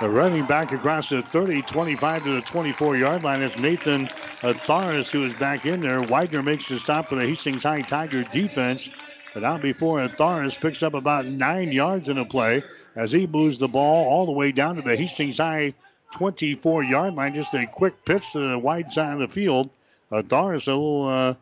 the 0.00 0.10
running 0.10 0.46
back 0.46 0.72
across 0.72 1.10
the 1.10 1.22
30, 1.22 1.62
25 1.62 2.24
to 2.24 2.32
the 2.32 2.42
24 2.42 2.96
yard 2.96 3.22
line 3.22 3.40
is 3.40 3.56
Nathan 3.56 4.08
Atharis, 4.42 5.10
who 5.10 5.24
is 5.24 5.34
back 5.34 5.64
in 5.64 5.80
there. 5.80 6.02
Widener 6.02 6.42
makes 6.42 6.68
the 6.68 6.78
stop 6.78 7.08
for 7.08 7.14
the 7.14 7.26
Hastings 7.26 7.62
High 7.62 7.82
Tiger 7.82 8.24
defense. 8.24 8.90
But 9.32 9.42
out 9.42 9.62
before 9.62 9.98
Atharis 9.98 10.60
picks 10.60 10.82
up 10.82 10.94
about 10.94 11.26
nine 11.26 11.72
yards 11.72 12.08
in 12.08 12.18
a 12.18 12.24
play 12.24 12.62
as 12.94 13.10
he 13.10 13.26
moves 13.26 13.58
the 13.58 13.66
ball 13.66 14.08
all 14.08 14.26
the 14.26 14.32
way 14.32 14.52
down 14.52 14.76
to 14.76 14.82
the 14.82 14.96
Hastings 14.96 15.38
High 15.38 15.74
24 16.14 16.84
yard 16.84 17.14
line. 17.14 17.34
Just 17.34 17.52
a 17.54 17.66
quick 17.66 18.04
pitch 18.04 18.32
to 18.32 18.38
the 18.48 18.58
wide 18.58 18.90
side 18.90 19.14
of 19.14 19.18
the 19.18 19.28
field. 19.28 19.70
Atharis, 20.10 20.68
a 20.68 20.70
little. 20.70 21.06
Uh, 21.06 21.34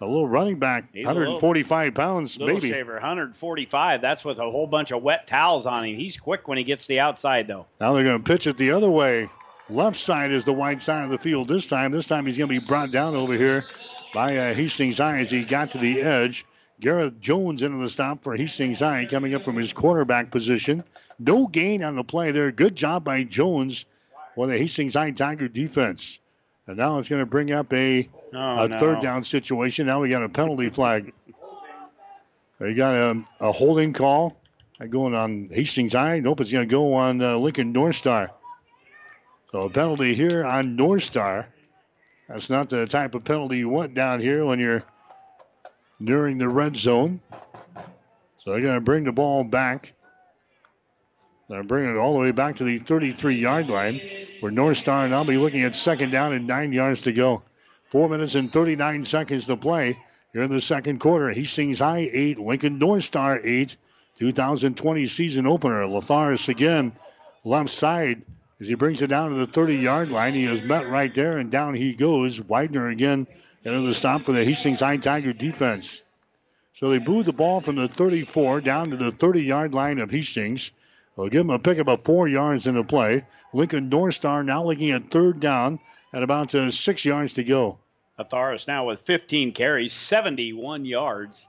a 0.00 0.06
little 0.06 0.28
running 0.28 0.60
back, 0.60 0.84
He's 0.92 1.04
145 1.04 1.86
little, 1.86 1.92
pounds, 1.96 2.38
little 2.38 2.54
maybe. 2.54 2.70
shaver, 2.70 2.92
145. 2.92 4.00
That's 4.00 4.24
with 4.24 4.38
a 4.38 4.48
whole 4.48 4.68
bunch 4.68 4.92
of 4.92 5.02
wet 5.02 5.26
towels 5.26 5.66
on 5.66 5.84
him. 5.84 5.96
He's 5.96 6.16
quick 6.16 6.46
when 6.46 6.56
he 6.56 6.62
gets 6.62 6.86
the 6.86 7.00
outside, 7.00 7.48
though. 7.48 7.66
Now 7.80 7.94
they're 7.94 8.04
going 8.04 8.22
to 8.22 8.24
pitch 8.24 8.46
it 8.46 8.56
the 8.56 8.70
other 8.70 8.88
way. 8.88 9.28
Left 9.68 9.98
side 9.98 10.30
is 10.30 10.44
the 10.44 10.52
wide 10.52 10.80
side 10.80 11.04
of 11.04 11.10
the 11.10 11.18
field 11.18 11.48
this 11.48 11.68
time. 11.68 11.90
This 11.90 12.06
time 12.06 12.26
he's 12.26 12.38
going 12.38 12.48
to 12.48 12.60
be 12.60 12.64
brought 12.64 12.92
down 12.92 13.16
over 13.16 13.32
here 13.32 13.64
by 14.14 14.36
uh, 14.36 14.54
Hastings 14.54 14.98
High 14.98 15.18
as 15.18 15.32
he 15.32 15.42
got 15.42 15.72
to 15.72 15.78
the 15.78 16.00
edge. 16.00 16.46
Garrett 16.80 17.20
Jones 17.20 17.62
into 17.62 17.78
the 17.78 17.90
stop 17.90 18.22
for 18.22 18.36
Hastings 18.36 18.78
High, 18.78 19.04
coming 19.06 19.34
up 19.34 19.44
from 19.44 19.56
his 19.56 19.72
quarterback 19.72 20.30
position. 20.30 20.84
No 21.18 21.46
gain 21.46 21.82
on 21.82 21.96
the 21.96 22.04
play 22.04 22.30
there. 22.30 22.52
Good 22.52 22.76
job 22.76 23.04
by 23.04 23.24
Jones 23.24 23.84
for 24.34 24.46
the 24.46 24.56
Hastings 24.56 24.94
High 24.94 25.10
Tiger 25.10 25.48
defense. 25.48 26.18
And 26.66 26.76
now 26.76 26.98
it's 26.98 27.08
going 27.08 27.20
to 27.22 27.26
bring 27.26 27.50
up 27.52 27.72
a, 27.72 28.08
Oh, 28.32 28.64
a 28.64 28.68
no. 28.68 28.78
third 28.78 29.00
down 29.00 29.24
situation. 29.24 29.86
Now 29.86 30.00
we 30.00 30.10
got 30.10 30.22
a 30.22 30.28
penalty 30.28 30.68
flag. 30.68 31.12
They 32.60 32.74
got 32.74 32.94
a, 32.94 33.24
a 33.40 33.52
holding 33.52 33.92
call 33.92 34.36
going 34.90 35.14
on 35.14 35.48
Hastings 35.50 35.92
High. 35.94 36.20
Nope, 36.20 36.40
it's 36.40 36.52
going 36.52 36.68
to 36.68 36.70
go 36.70 36.94
on 36.94 37.22
uh, 37.22 37.36
Lincoln 37.38 37.72
North 37.72 37.96
Star. 37.96 38.30
So 39.50 39.62
a 39.62 39.70
penalty 39.70 40.14
here 40.14 40.44
on 40.44 40.76
North 40.76 41.04
Star. 41.04 41.48
That's 42.28 42.50
not 42.50 42.68
the 42.68 42.86
type 42.86 43.14
of 43.14 43.24
penalty 43.24 43.56
you 43.58 43.68
want 43.70 43.94
down 43.94 44.20
here 44.20 44.44
when 44.44 44.58
you're 44.58 44.82
nearing 45.98 46.36
the 46.36 46.48
red 46.48 46.76
zone. 46.76 47.20
So 48.38 48.52
they're 48.52 48.60
going 48.60 48.74
to 48.74 48.80
bring 48.82 49.04
the 49.04 49.12
ball 49.12 49.42
back. 49.44 49.94
They're 51.48 51.62
bringing 51.62 51.96
it 51.96 51.98
all 51.98 52.14
the 52.14 52.20
way 52.20 52.32
back 52.32 52.56
to 52.56 52.64
the 52.64 52.78
33 52.78 53.36
yard 53.36 53.68
line 53.68 54.00
where 54.40 54.52
North 54.52 54.78
Star. 54.78 55.04
And 55.04 55.14
I'll 55.14 55.24
be 55.24 55.38
looking 55.38 55.62
at 55.62 55.74
second 55.74 56.10
down 56.10 56.32
and 56.32 56.46
nine 56.46 56.72
yards 56.72 57.02
to 57.02 57.12
go. 57.12 57.42
Four 57.90 58.08
minutes 58.08 58.34
and 58.34 58.52
39 58.52 59.06
seconds 59.06 59.46
to 59.46 59.56
play 59.56 59.98
here 60.32 60.42
in 60.42 60.50
the 60.50 60.60
second 60.60 61.00
quarter. 61.00 61.30
Hastings 61.30 61.78
High 61.78 62.08
8, 62.12 62.38
Lincoln 62.38 62.78
North 62.78 63.04
Star 63.04 63.40
8. 63.42 63.76
2020 64.18 65.06
season 65.06 65.46
opener. 65.46 65.86
Atharis 65.86 66.48
again, 66.48 66.92
left 67.44 67.70
side 67.70 68.22
as 68.60 68.68
he 68.68 68.74
brings 68.74 69.00
it 69.02 69.06
down 69.06 69.30
to 69.30 69.36
the 69.36 69.46
30 69.46 69.76
yard 69.76 70.10
line. 70.10 70.34
He 70.34 70.44
is 70.44 70.62
met 70.62 70.88
right 70.88 71.14
there, 71.14 71.38
and 71.38 71.50
down 71.50 71.74
he 71.74 71.92
goes. 71.92 72.40
Widener 72.40 72.88
again 72.88 73.26
into 73.64 73.86
the 73.86 73.94
stop 73.94 74.22
for 74.22 74.32
the 74.32 74.44
Hastings 74.44 74.80
High 74.80 74.96
Tiger 74.96 75.32
defense. 75.32 76.02
So 76.72 76.90
they 76.90 76.98
moved 76.98 77.26
the 77.26 77.32
ball 77.32 77.60
from 77.60 77.76
the 77.76 77.88
34 77.88 78.60
down 78.60 78.90
to 78.90 78.96
the 78.96 79.12
30 79.12 79.42
yard 79.42 79.74
line 79.74 79.98
of 79.98 80.10
Hastings. 80.10 80.72
They'll 81.18 81.28
give 81.28 81.40
him 81.40 81.50
a 81.50 81.58
pick 81.58 81.78
of 81.78 82.04
four 82.04 82.28
yards 82.28 82.68
in 82.68 82.76
the 82.76 82.84
play. 82.84 83.24
Lincoln 83.52 83.88
North 83.88 84.14
Star 84.14 84.44
now 84.44 84.62
looking 84.64 84.92
at 84.92 85.10
third 85.10 85.40
down 85.40 85.80
at 86.12 86.22
about 86.22 86.54
uh, 86.54 86.70
six 86.70 87.04
yards 87.04 87.34
to 87.34 87.44
go. 87.44 87.78
Atharis 88.20 88.68
now 88.68 88.86
with 88.86 89.00
15 89.00 89.52
carries, 89.52 89.92
71 89.92 90.84
yards. 90.84 91.48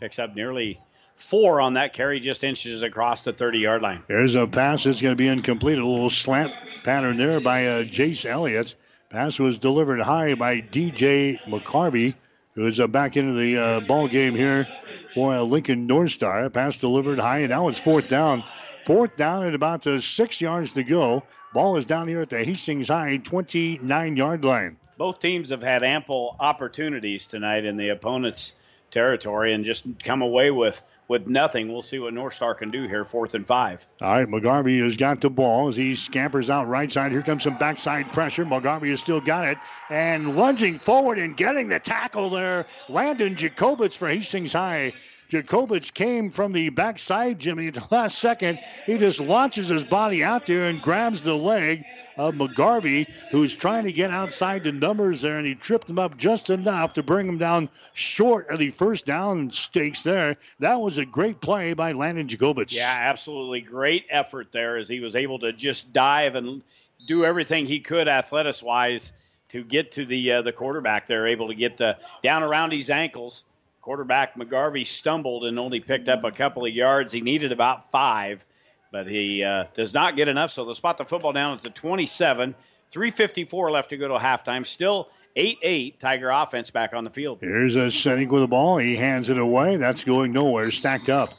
Picks 0.00 0.18
up 0.18 0.34
nearly 0.34 0.80
four 1.16 1.60
on 1.60 1.74
that 1.74 1.92
carry, 1.92 2.20
just 2.20 2.42
inches 2.42 2.82
across 2.82 3.22
the 3.22 3.34
30 3.34 3.58
yard 3.58 3.82
line. 3.82 4.02
There's 4.08 4.34
a 4.34 4.46
pass 4.46 4.84
that's 4.84 5.02
going 5.02 5.12
to 5.12 5.16
be 5.16 5.28
incomplete. 5.28 5.78
A 5.78 5.86
little 5.86 6.10
slant 6.10 6.52
pattern 6.82 7.18
there 7.18 7.40
by 7.40 7.66
uh, 7.66 7.82
Jace 7.82 8.24
Elliott. 8.24 8.74
Pass 9.10 9.38
was 9.38 9.58
delivered 9.58 10.00
high 10.00 10.34
by 10.36 10.62
DJ 10.62 11.38
McGarvey, 11.46 12.14
who 12.54 12.66
is 12.66 12.80
uh, 12.80 12.86
back 12.86 13.18
into 13.18 13.34
the 13.34 13.58
uh, 13.58 13.80
ball 13.80 14.08
game 14.08 14.34
here 14.34 14.66
for 15.14 15.34
uh, 15.34 15.42
Lincoln 15.42 15.86
North 15.86 16.12
Star. 16.12 16.48
Pass 16.48 16.78
delivered 16.78 17.18
high, 17.18 17.40
and 17.40 17.50
now 17.50 17.68
it's 17.68 17.78
fourth 17.78 18.08
down. 18.08 18.42
Fourth 18.84 19.16
down 19.16 19.44
at 19.44 19.54
about 19.54 19.86
uh, 19.86 20.00
six 20.00 20.40
yards 20.40 20.72
to 20.72 20.82
go. 20.82 21.22
Ball 21.52 21.76
is 21.76 21.84
down 21.86 22.08
here 22.08 22.22
at 22.22 22.30
the 22.30 22.44
Hastings 22.44 22.88
High 22.88 23.18
29 23.18 24.16
yard 24.16 24.44
line. 24.44 24.76
Both 24.98 25.20
teams 25.20 25.50
have 25.50 25.62
had 25.62 25.82
ample 25.82 26.36
opportunities 26.40 27.26
tonight 27.26 27.64
in 27.64 27.76
the 27.76 27.90
opponent's 27.90 28.54
territory 28.90 29.54
and 29.54 29.64
just 29.64 29.86
come 30.04 30.22
away 30.22 30.50
with 30.50 30.82
with 31.08 31.26
nothing. 31.26 31.70
We'll 31.70 31.82
see 31.82 31.98
what 31.98 32.14
North 32.14 32.34
Star 32.34 32.54
can 32.54 32.70
do 32.70 32.86
here, 32.86 33.04
fourth 33.04 33.34
and 33.34 33.46
five. 33.46 33.84
All 34.00 34.12
right, 34.12 34.26
McGarvey 34.26 34.82
has 34.82 34.96
got 34.96 35.20
the 35.20 35.28
ball 35.28 35.68
as 35.68 35.76
he 35.76 35.94
scampers 35.94 36.48
out 36.48 36.68
right 36.68 36.90
side. 36.90 37.12
Here 37.12 37.22
comes 37.22 37.42
some 37.42 37.58
backside 37.58 38.12
pressure. 38.12 38.46
McGarvey 38.46 38.90
has 38.90 39.00
still 39.00 39.20
got 39.20 39.46
it 39.46 39.58
and 39.90 40.36
lunging 40.36 40.78
forward 40.78 41.18
and 41.18 41.36
getting 41.36 41.68
the 41.68 41.80
tackle 41.80 42.30
there. 42.30 42.66
Landon 42.88 43.36
Jacobitz 43.36 43.96
for 43.96 44.08
Hastings 44.08 44.52
High. 44.52 44.92
Jacobitz 45.32 45.92
came 45.92 46.28
from 46.28 46.52
the 46.52 46.68
backside, 46.68 47.38
Jimmy, 47.38 47.68
at 47.68 47.74
the 47.74 47.86
last 47.90 48.18
second. 48.18 48.58
He 48.84 48.98
just 48.98 49.18
launches 49.18 49.68
his 49.68 49.82
body 49.82 50.22
out 50.22 50.44
there 50.44 50.64
and 50.64 50.80
grabs 50.82 51.22
the 51.22 51.34
leg 51.34 51.84
of 52.18 52.34
McGarvey, 52.34 53.10
who's 53.30 53.54
trying 53.54 53.84
to 53.84 53.92
get 53.92 54.10
outside 54.10 54.62
the 54.62 54.72
numbers 54.72 55.22
there, 55.22 55.38
and 55.38 55.46
he 55.46 55.54
tripped 55.54 55.88
him 55.88 55.98
up 55.98 56.18
just 56.18 56.50
enough 56.50 56.92
to 56.94 57.02
bring 57.02 57.26
him 57.26 57.38
down 57.38 57.70
short 57.94 58.50
of 58.50 58.58
the 58.58 58.68
first 58.68 59.06
down 59.06 59.50
stakes 59.50 60.02
there. 60.02 60.36
That 60.58 60.82
was 60.82 60.98
a 60.98 61.06
great 61.06 61.40
play 61.40 61.72
by 61.72 61.92
Landon 61.92 62.28
Jacobitz. 62.28 62.72
Yeah, 62.72 62.94
absolutely 62.94 63.62
great 63.62 64.04
effort 64.10 64.52
there 64.52 64.76
as 64.76 64.86
he 64.86 65.00
was 65.00 65.16
able 65.16 65.38
to 65.38 65.54
just 65.54 65.94
dive 65.94 66.34
and 66.34 66.60
do 67.06 67.24
everything 67.24 67.64
he 67.64 67.80
could 67.80 68.06
athletics 68.06 68.62
wise 68.62 69.14
to 69.48 69.64
get 69.64 69.92
to 69.92 70.04
the 70.04 70.32
uh, 70.32 70.42
the 70.42 70.52
quarterback 70.52 71.06
there, 71.06 71.26
able 71.26 71.48
to 71.48 71.54
get 71.54 71.80
down 72.22 72.42
around 72.42 72.72
his 72.72 72.90
ankles. 72.90 73.46
Quarterback 73.82 74.36
McGarvey 74.36 74.86
stumbled 74.86 75.44
and 75.44 75.58
only 75.58 75.80
picked 75.80 76.08
up 76.08 76.22
a 76.22 76.30
couple 76.30 76.64
of 76.64 76.72
yards. 76.72 77.12
He 77.12 77.20
needed 77.20 77.50
about 77.50 77.90
five, 77.90 78.44
but 78.92 79.08
he 79.08 79.42
uh, 79.42 79.64
does 79.74 79.92
not 79.92 80.16
get 80.16 80.28
enough. 80.28 80.52
So 80.52 80.64
they'll 80.64 80.74
spot 80.74 80.98
the 80.98 81.04
football 81.04 81.32
down 81.32 81.56
at 81.56 81.64
the 81.64 81.70
27. 81.70 82.54
3.54 82.92 83.72
left 83.72 83.90
to 83.90 83.96
go 83.96 84.06
to 84.06 84.14
halftime. 84.14 84.64
Still 84.64 85.08
8 85.34 85.58
8 85.62 85.98
Tiger 85.98 86.30
offense 86.30 86.70
back 86.70 86.94
on 86.94 87.02
the 87.02 87.10
field. 87.10 87.38
Here's 87.40 87.74
a 87.74 87.88
Sinek 87.88 88.28
with 88.28 88.42
the 88.42 88.48
ball. 88.48 88.78
He 88.78 88.94
hands 88.94 89.30
it 89.30 89.38
away. 89.38 89.76
That's 89.76 90.04
going 90.04 90.32
nowhere. 90.32 90.70
Stacked 90.70 91.08
up. 91.08 91.30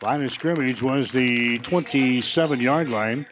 Line 0.00 0.22
of 0.22 0.32
scrimmage 0.32 0.82
was 0.82 1.12
the 1.12 1.58
27 1.58 2.60
yard 2.60 2.88
line. 2.88 3.26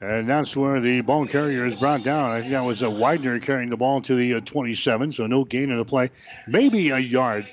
And 0.00 0.28
that's 0.28 0.54
where 0.54 0.80
the 0.80 1.00
ball 1.00 1.26
carrier 1.26 1.64
is 1.64 1.74
brought 1.74 2.04
down. 2.04 2.30
I 2.30 2.40
think 2.40 2.52
that 2.52 2.64
was 2.64 2.82
a 2.82 2.90
Widener 2.90 3.40
carrying 3.40 3.70
the 3.70 3.78
ball 3.78 4.02
to 4.02 4.14
the 4.14 4.34
uh, 4.34 4.40
27, 4.40 5.12
so 5.12 5.26
no 5.26 5.44
gain 5.44 5.70
in 5.70 5.78
the 5.78 5.86
play. 5.86 6.10
Maybe 6.46 6.90
a 6.90 6.98
yard. 6.98 7.48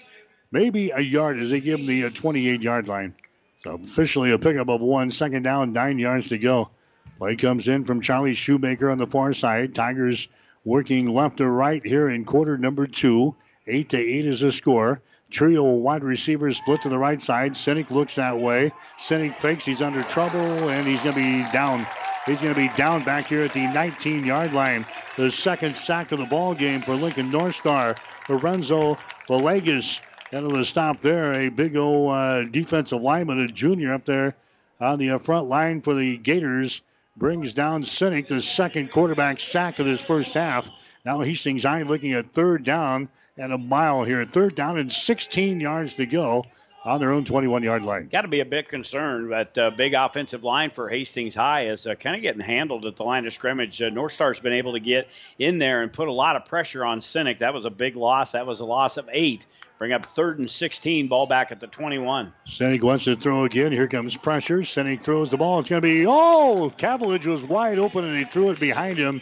Maybe 0.53 0.91
a 0.91 0.99
yard 0.99 1.39
as 1.39 1.49
they 1.49 1.61
give 1.61 1.79
him 1.79 1.87
the 1.87 2.05
uh, 2.05 2.09
28 2.11 2.61
yard 2.61 2.87
line. 2.87 3.15
So 3.63 3.73
officially 3.73 4.29
a 4.29 4.37
pickup 4.37 4.69
of 4.69 4.81
one. 4.81 5.09
Second 5.09 5.41
down, 5.41 5.73
nine 5.73 5.97
yards 5.97 6.29
to 6.29 6.37
go. 6.37 6.69
Play 7.17 7.37
comes 7.37 7.67
in 7.67 7.85
from 7.85 8.01
Charlie 8.01 8.35
Shoemaker 8.35 8.91
on 8.91 8.99
the 8.99 9.07
far 9.07 9.33
side. 9.33 9.73
Tigers 9.73 10.27
working 10.63 11.11
left 11.11 11.37
to 11.37 11.49
right 11.49 11.83
here 11.83 12.07
in 12.07 12.23
quarter 12.23 12.59
number 12.59 12.85
two. 12.85 13.33
Eight 13.65 13.89
to 13.89 13.97
eight 13.97 14.25
is 14.25 14.41
the 14.41 14.51
score. 14.51 15.01
Trio 15.31 15.63
wide 15.71 16.03
receivers 16.03 16.57
split 16.57 16.83
to 16.83 16.89
the 16.89 16.99
right 16.99 17.19
side. 17.19 17.53
Sinek 17.53 17.89
looks 17.89 18.15
that 18.15 18.37
way. 18.37 18.71
Sinek 18.99 19.39
fakes. 19.39 19.65
He's 19.65 19.81
under 19.81 20.03
trouble 20.03 20.69
and 20.69 20.87
he's 20.87 21.01
going 21.01 21.15
to 21.15 21.21
be 21.21 21.51
down. 21.51 21.87
He's 22.27 22.43
going 22.43 22.53
to 22.53 22.61
be 22.61 22.69
down 22.77 23.03
back 23.03 23.25
here 23.25 23.41
at 23.41 23.53
the 23.53 23.65
19 23.65 24.23
yard 24.23 24.53
line. 24.53 24.85
The 25.17 25.31
second 25.31 25.75
sack 25.75 26.11
of 26.11 26.19
the 26.19 26.27
ball 26.27 26.53
game 26.53 26.83
for 26.83 26.95
Lincoln 26.95 27.31
North 27.31 27.55
Star. 27.55 27.95
Lorenzo 28.29 28.99
Villegas 29.27 29.99
into 30.33 30.57
the 30.57 30.65
stop 30.65 30.99
there. 31.01 31.33
A 31.33 31.49
big 31.49 31.77
old 31.77 32.11
uh, 32.11 32.43
defensive 32.43 33.01
lineman, 33.01 33.39
a 33.39 33.47
junior 33.47 33.93
up 33.93 34.05
there 34.05 34.35
on 34.79 34.97
the 34.99 35.11
uh, 35.11 35.17
front 35.19 35.47
line 35.47 35.81
for 35.81 35.93
the 35.93 36.17
Gators. 36.17 36.81
Brings 37.15 37.53
down 37.53 37.83
Sinek, 37.83 38.27
the 38.27 38.41
second 38.41 38.91
quarterback 38.91 39.39
sack 39.39 39.77
of 39.77 39.85
this 39.85 40.01
first 40.01 40.33
half. 40.33 40.67
Now 41.05 41.19
Hastings 41.19 41.63
High 41.63 41.83
looking 41.83 42.13
at 42.13 42.33
third 42.33 42.63
down 42.63 43.09
and 43.37 43.53
a 43.53 43.57
mile 43.57 44.03
here. 44.03 44.25
Third 44.25 44.55
down 44.55 44.79
and 44.79 44.91
16 44.91 45.59
yards 45.59 45.97
to 45.97 46.07
go 46.07 46.45
on 46.83 46.99
their 46.99 47.11
own 47.11 47.23
21 47.23 47.61
yard 47.63 47.83
line. 47.83 48.07
Got 48.07 48.23
to 48.23 48.27
be 48.27 48.39
a 48.39 48.45
bit 48.45 48.67
concerned 48.67 49.31
that 49.31 49.57
uh, 49.57 49.69
big 49.69 49.93
offensive 49.93 50.43
line 50.43 50.71
for 50.71 50.89
Hastings 50.89 51.35
High 51.35 51.67
is 51.67 51.85
uh, 51.85 51.95
kind 51.95 52.15
of 52.15 52.21
getting 52.23 52.41
handled 52.41 52.85
at 52.85 52.95
the 52.95 53.03
line 53.03 53.25
of 53.25 53.33
scrimmage. 53.33 53.81
Uh, 53.81 53.89
North 53.89 54.13
Star's 54.13 54.39
been 54.39 54.53
able 54.53 54.73
to 54.73 54.79
get 54.79 55.07
in 55.37 55.59
there 55.59 55.83
and 55.83 55.93
put 55.93 56.07
a 56.07 56.13
lot 56.13 56.35
of 56.35 56.45
pressure 56.45 56.83
on 56.83 56.99
Sinek. 56.99 57.39
That 57.39 57.53
was 57.53 57.65
a 57.65 57.69
big 57.69 57.95
loss. 57.95 58.33
That 58.33 58.47
was 58.47 58.59
a 58.59 58.65
loss 58.65 58.97
of 58.97 59.07
eight. 59.11 59.45
Bring 59.83 59.91
up 59.91 60.05
third 60.05 60.39
and 60.39 60.49
16, 60.49 61.09
ball 61.09 61.27
back 61.27 61.51
at 61.51 61.59
the 61.59 61.67
21. 61.67 62.31
Sinek 62.45 62.81
wants 62.81 63.03
to 63.03 63.17
throw 63.17 63.43
again. 63.43 63.73
Here 63.73 63.89
comes 63.89 64.15
pressure. 64.15 64.59
Sinek 64.59 65.03
throws 65.03 65.29
the 65.29 65.35
ball. 65.35 65.59
It's 65.59 65.67
going 65.67 65.81
to 65.81 65.85
be, 65.85 66.05
oh, 66.07 66.71
Cavillage 66.77 67.25
was 67.25 67.43
wide 67.43 67.79
open 67.79 68.05
and 68.05 68.17
he 68.17 68.23
threw 68.23 68.51
it 68.51 68.61
behind 68.61 68.97
him. 68.97 69.21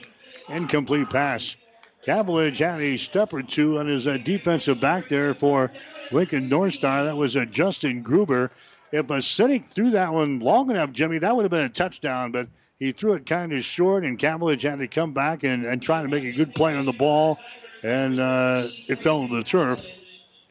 Incomplete 0.50 1.10
pass. 1.10 1.58
Cavillage 2.06 2.60
had 2.60 2.80
a 2.80 2.98
step 2.98 3.34
or 3.34 3.42
two 3.42 3.80
on 3.80 3.88
his 3.88 4.06
uh, 4.06 4.18
defensive 4.18 4.80
back 4.80 5.10
there 5.10 5.34
for 5.34 5.72
Lincoln 6.12 6.52
Star. 6.70 7.06
That 7.06 7.18
was 7.18 7.36
uh, 7.36 7.46
Justin 7.46 8.04
Gruber. 8.04 8.52
If 8.92 9.10
a 9.10 9.18
Sinek 9.18 9.66
threw 9.66 9.90
that 9.90 10.14
one 10.14 10.42
long 10.42 10.70
enough, 10.70 10.92
Jimmy, 10.92 11.18
that 11.18 11.36
would 11.36 11.42
have 11.42 11.50
been 11.50 11.66
a 11.66 11.70
touchdown, 11.70 12.32
but 12.32 12.48
he 12.78 12.92
threw 12.92 13.14
it 13.14 13.26
kind 13.26 13.52
of 13.52 13.64
short, 13.64 14.04
and 14.04 14.20
Cavillage 14.20 14.62
had 14.62 14.78
to 14.78 14.88
come 14.88 15.14
back 15.14 15.44
and, 15.44 15.66
and 15.66 15.82
try 15.82 16.04
to 16.04 16.08
make 16.08 16.24
a 16.24 16.34
good 16.34 16.54
play 16.54 16.76
on 16.76 16.86
the 16.86 16.94
ball, 16.94 17.40
and 17.82 18.20
uh, 18.20 18.68
it 18.88 19.02
fell 19.02 19.28
to 19.28 19.36
the 19.36 19.44
turf. 19.44 19.84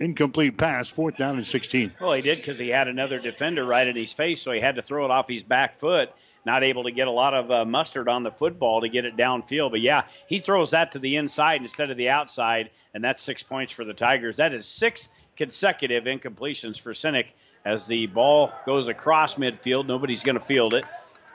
Incomplete 0.00 0.56
pass, 0.56 0.88
fourth 0.88 1.18
down 1.18 1.36
and 1.36 1.46
16. 1.46 1.92
Well, 2.00 2.14
he 2.14 2.22
did 2.22 2.38
because 2.38 2.58
he 2.58 2.68
had 2.68 2.88
another 2.88 3.18
defender 3.18 3.66
right 3.66 3.86
in 3.86 3.94
his 3.94 4.14
face, 4.14 4.40
so 4.40 4.50
he 4.50 4.58
had 4.58 4.76
to 4.76 4.82
throw 4.82 5.04
it 5.04 5.10
off 5.10 5.28
his 5.28 5.42
back 5.42 5.78
foot. 5.78 6.10
Not 6.46 6.64
able 6.64 6.84
to 6.84 6.90
get 6.90 7.06
a 7.06 7.10
lot 7.10 7.34
of 7.34 7.50
uh, 7.50 7.66
mustard 7.66 8.08
on 8.08 8.22
the 8.22 8.30
football 8.30 8.80
to 8.80 8.88
get 8.88 9.04
it 9.04 9.14
downfield. 9.14 9.72
But 9.72 9.82
yeah, 9.82 10.04
he 10.26 10.38
throws 10.38 10.70
that 10.70 10.92
to 10.92 10.98
the 11.00 11.16
inside 11.16 11.60
instead 11.60 11.90
of 11.90 11.98
the 11.98 12.08
outside, 12.08 12.70
and 12.94 13.04
that's 13.04 13.22
six 13.22 13.42
points 13.42 13.74
for 13.74 13.84
the 13.84 13.92
Tigers. 13.92 14.36
That 14.36 14.54
is 14.54 14.64
six 14.66 15.10
consecutive 15.36 16.04
incompletions 16.04 16.80
for 16.80 16.94
Sinek 16.94 17.26
as 17.66 17.86
the 17.86 18.06
ball 18.06 18.52
goes 18.64 18.88
across 18.88 19.34
midfield. 19.34 19.86
Nobody's 19.86 20.22
going 20.22 20.38
to 20.38 20.44
field 20.44 20.72
it. 20.72 20.86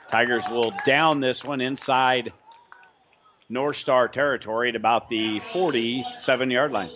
Tigers 0.08 0.50
will 0.50 0.74
down 0.84 1.20
this 1.20 1.44
one 1.44 1.62
inside 1.62 2.34
North 3.48 3.76
Star 3.76 4.08
territory 4.08 4.70
at 4.70 4.76
about 4.76 5.08
the 5.08 5.40
47 5.54 6.50
yard 6.50 6.72
line. 6.72 6.90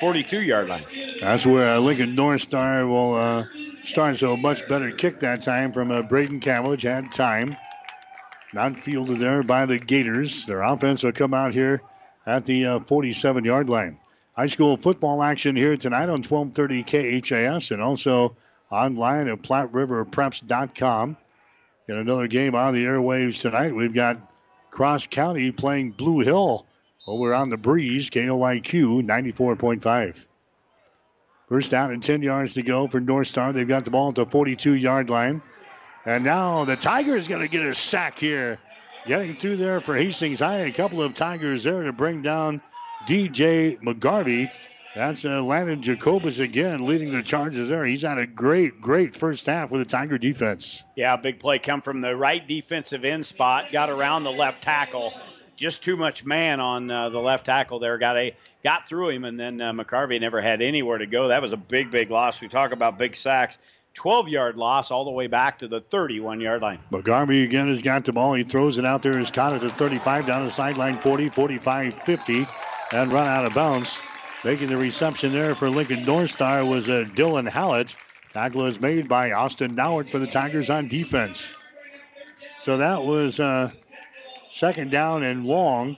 42 0.00 0.42
yard 0.42 0.68
line. 0.68 0.84
That's 1.20 1.46
where 1.46 1.76
uh, 1.76 1.78
Lincoln 1.78 2.14
North 2.14 2.42
Star 2.42 2.86
will 2.86 3.14
uh, 3.14 3.46
start. 3.82 4.18
So 4.18 4.34
a 4.34 4.36
much 4.36 4.66
better 4.68 4.90
kick 4.90 5.20
that 5.20 5.42
time 5.42 5.72
from 5.72 5.90
uh, 5.90 6.02
Braden 6.02 6.40
Cavillage. 6.40 6.82
Had 6.82 7.12
time. 7.12 7.56
Not 8.52 8.78
fielded 8.78 9.18
there 9.18 9.42
by 9.42 9.66
the 9.66 9.78
Gators. 9.78 10.46
Their 10.46 10.62
offense 10.62 11.02
will 11.02 11.12
come 11.12 11.34
out 11.34 11.52
here 11.52 11.82
at 12.24 12.44
the 12.44 12.66
uh, 12.66 12.80
47 12.80 13.44
yard 13.44 13.68
line. 13.68 13.98
High 14.34 14.46
school 14.46 14.76
football 14.76 15.22
action 15.22 15.56
here 15.56 15.76
tonight 15.76 16.08
on 16.10 16.22
1230 16.22 17.20
KHAS 17.20 17.70
and 17.70 17.80
also 17.80 18.36
online 18.70 19.28
at 19.28 19.42
PlatteRiverPreps.com. 19.42 21.16
In 21.88 21.96
another 21.96 22.26
game 22.26 22.54
on 22.54 22.74
the 22.74 22.84
airwaves 22.84 23.40
tonight, 23.40 23.74
we've 23.74 23.94
got 23.94 24.18
Cross 24.70 25.06
County 25.06 25.52
playing 25.52 25.92
Blue 25.92 26.20
Hill 26.20 26.66
over 27.06 27.34
on 27.34 27.50
the 27.50 27.56
breeze, 27.56 28.10
KLIQ 28.10 29.06
94.5. 29.06 30.26
First 31.48 31.70
down 31.70 31.92
and 31.92 32.02
10 32.02 32.22
yards 32.22 32.54
to 32.54 32.62
go 32.62 32.88
for 32.88 33.00
North 33.00 33.28
Star. 33.28 33.52
They've 33.52 33.68
got 33.68 33.84
the 33.84 33.90
ball 33.90 34.08
at 34.08 34.16
the 34.16 34.26
42 34.26 34.74
yard 34.74 35.10
line. 35.10 35.42
And 36.04 36.24
now 36.24 36.64
the 36.64 36.76
Tigers 36.76 37.28
going 37.28 37.42
to 37.42 37.48
get 37.48 37.62
a 37.62 37.74
sack 37.74 38.18
here. 38.18 38.58
Getting 39.06 39.36
through 39.36 39.58
there 39.58 39.80
for 39.80 39.96
Hastings 39.96 40.40
High. 40.40 40.58
A 40.58 40.72
couple 40.72 41.00
of 41.00 41.14
Tigers 41.14 41.62
there 41.62 41.84
to 41.84 41.92
bring 41.92 42.22
down 42.22 42.60
DJ 43.06 43.80
McGarvey. 43.80 44.50
That's 44.96 45.24
uh, 45.24 45.42
Landon 45.42 45.82
Jacobitz 45.82 46.40
again 46.40 46.86
leading 46.86 47.12
the 47.12 47.22
charges 47.22 47.68
there. 47.68 47.84
He's 47.84 48.02
had 48.02 48.18
a 48.18 48.26
great, 48.26 48.80
great 48.80 49.14
first 49.14 49.46
half 49.46 49.70
with 49.70 49.82
the 49.82 49.84
Tiger 49.84 50.16
defense. 50.16 50.82
Yeah, 50.96 51.14
big 51.16 51.38
play 51.38 51.58
come 51.58 51.82
from 51.82 52.00
the 52.00 52.16
right 52.16 52.46
defensive 52.48 53.04
end 53.04 53.26
spot, 53.26 53.70
got 53.70 53.90
around 53.90 54.24
the 54.24 54.32
left 54.32 54.62
tackle, 54.62 55.12
just 55.56 55.82
too 55.82 55.96
much 55.96 56.24
man 56.24 56.60
on 56.60 56.90
uh, 56.90 57.08
the 57.08 57.18
left 57.18 57.46
tackle 57.46 57.78
there. 57.78 57.98
Got 57.98 58.16
a 58.16 58.36
got 58.62 58.88
through 58.88 59.10
him, 59.10 59.24
and 59.24 59.38
then 59.38 59.60
uh, 59.60 59.72
McGarvey 59.72 60.20
never 60.20 60.40
had 60.40 60.62
anywhere 60.62 60.98
to 60.98 61.06
go. 61.06 61.28
That 61.28 61.42
was 61.42 61.52
a 61.52 61.56
big, 61.56 61.90
big 61.90 62.10
loss. 62.10 62.40
We 62.40 62.48
talk 62.48 62.72
about 62.72 62.98
big 62.98 63.16
sacks. 63.16 63.58
12 63.94 64.28
yard 64.28 64.56
loss 64.56 64.90
all 64.90 65.06
the 65.06 65.10
way 65.10 65.26
back 65.26 65.60
to 65.60 65.68
the 65.68 65.80
31 65.80 66.40
yard 66.40 66.60
line. 66.60 66.78
McGarvey 66.92 67.44
again 67.44 67.68
has 67.68 67.80
got 67.80 68.04
the 68.04 68.12
ball. 68.12 68.34
He 68.34 68.44
throws 68.44 68.78
it 68.78 68.84
out 68.84 69.02
there. 69.02 69.18
He's 69.18 69.30
caught 69.30 69.54
it 69.54 69.60
to 69.60 69.70
35 69.70 70.26
down 70.26 70.44
the 70.44 70.50
sideline 70.50 71.00
40, 71.00 71.30
45, 71.30 72.02
50, 72.02 72.46
and 72.92 73.12
run 73.12 73.26
out 73.26 73.46
of 73.46 73.54
bounds. 73.54 73.98
Making 74.44 74.68
the 74.68 74.76
reception 74.76 75.32
there 75.32 75.54
for 75.54 75.70
Lincoln 75.70 76.04
North 76.04 76.30
Star 76.30 76.64
was 76.64 76.88
uh, 76.88 77.06
Dylan 77.14 77.48
Hallett. 77.48 77.96
Tackle 78.34 78.66
is 78.66 78.78
made 78.78 79.08
by 79.08 79.32
Austin 79.32 79.74
Nauert 79.74 80.10
for 80.10 80.18
the 80.18 80.26
Tigers 80.26 80.68
on 80.68 80.88
defense. 80.88 81.42
So 82.60 82.76
that 82.76 83.02
was 83.02 83.40
uh, 83.40 83.70
second 84.52 84.90
down 84.90 85.22
and 85.22 85.44
long. 85.44 85.96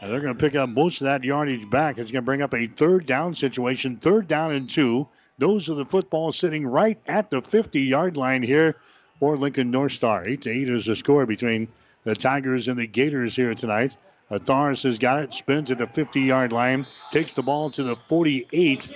And 0.00 0.12
they're 0.12 0.20
going 0.20 0.36
to 0.36 0.40
pick 0.40 0.54
up 0.54 0.68
most 0.68 1.00
of 1.00 1.06
that 1.06 1.24
yardage 1.24 1.68
back. 1.68 1.98
It's 1.98 2.10
going 2.10 2.22
to 2.22 2.26
bring 2.26 2.42
up 2.42 2.54
a 2.54 2.66
third 2.68 3.06
down 3.06 3.34
situation, 3.34 3.96
third 3.96 4.28
down 4.28 4.52
and 4.52 4.70
two. 4.70 5.08
Those 5.38 5.68
are 5.68 5.74
the 5.74 5.84
football 5.84 6.32
sitting 6.32 6.66
right 6.66 6.98
at 7.06 7.30
the 7.30 7.42
50 7.42 7.80
yard 7.80 8.16
line 8.16 8.42
here 8.42 8.76
for 9.18 9.36
Lincoln 9.36 9.70
North 9.70 9.92
Star. 9.92 10.26
8 10.26 10.42
to 10.42 10.50
8 10.50 10.68
is 10.68 10.86
the 10.86 10.96
score 10.96 11.26
between 11.26 11.68
the 12.04 12.14
Tigers 12.14 12.68
and 12.68 12.78
the 12.78 12.86
Gators 12.86 13.34
here 13.34 13.54
tonight. 13.54 13.96
Atharis 14.30 14.82
has 14.82 14.98
got 14.98 15.22
it, 15.22 15.32
spins 15.32 15.70
at 15.70 15.78
the 15.78 15.86
50 15.86 16.20
yard 16.20 16.52
line, 16.52 16.86
takes 17.10 17.32
the 17.32 17.42
ball 17.42 17.70
to 17.70 17.82
the 17.82 17.96
48 18.08 18.88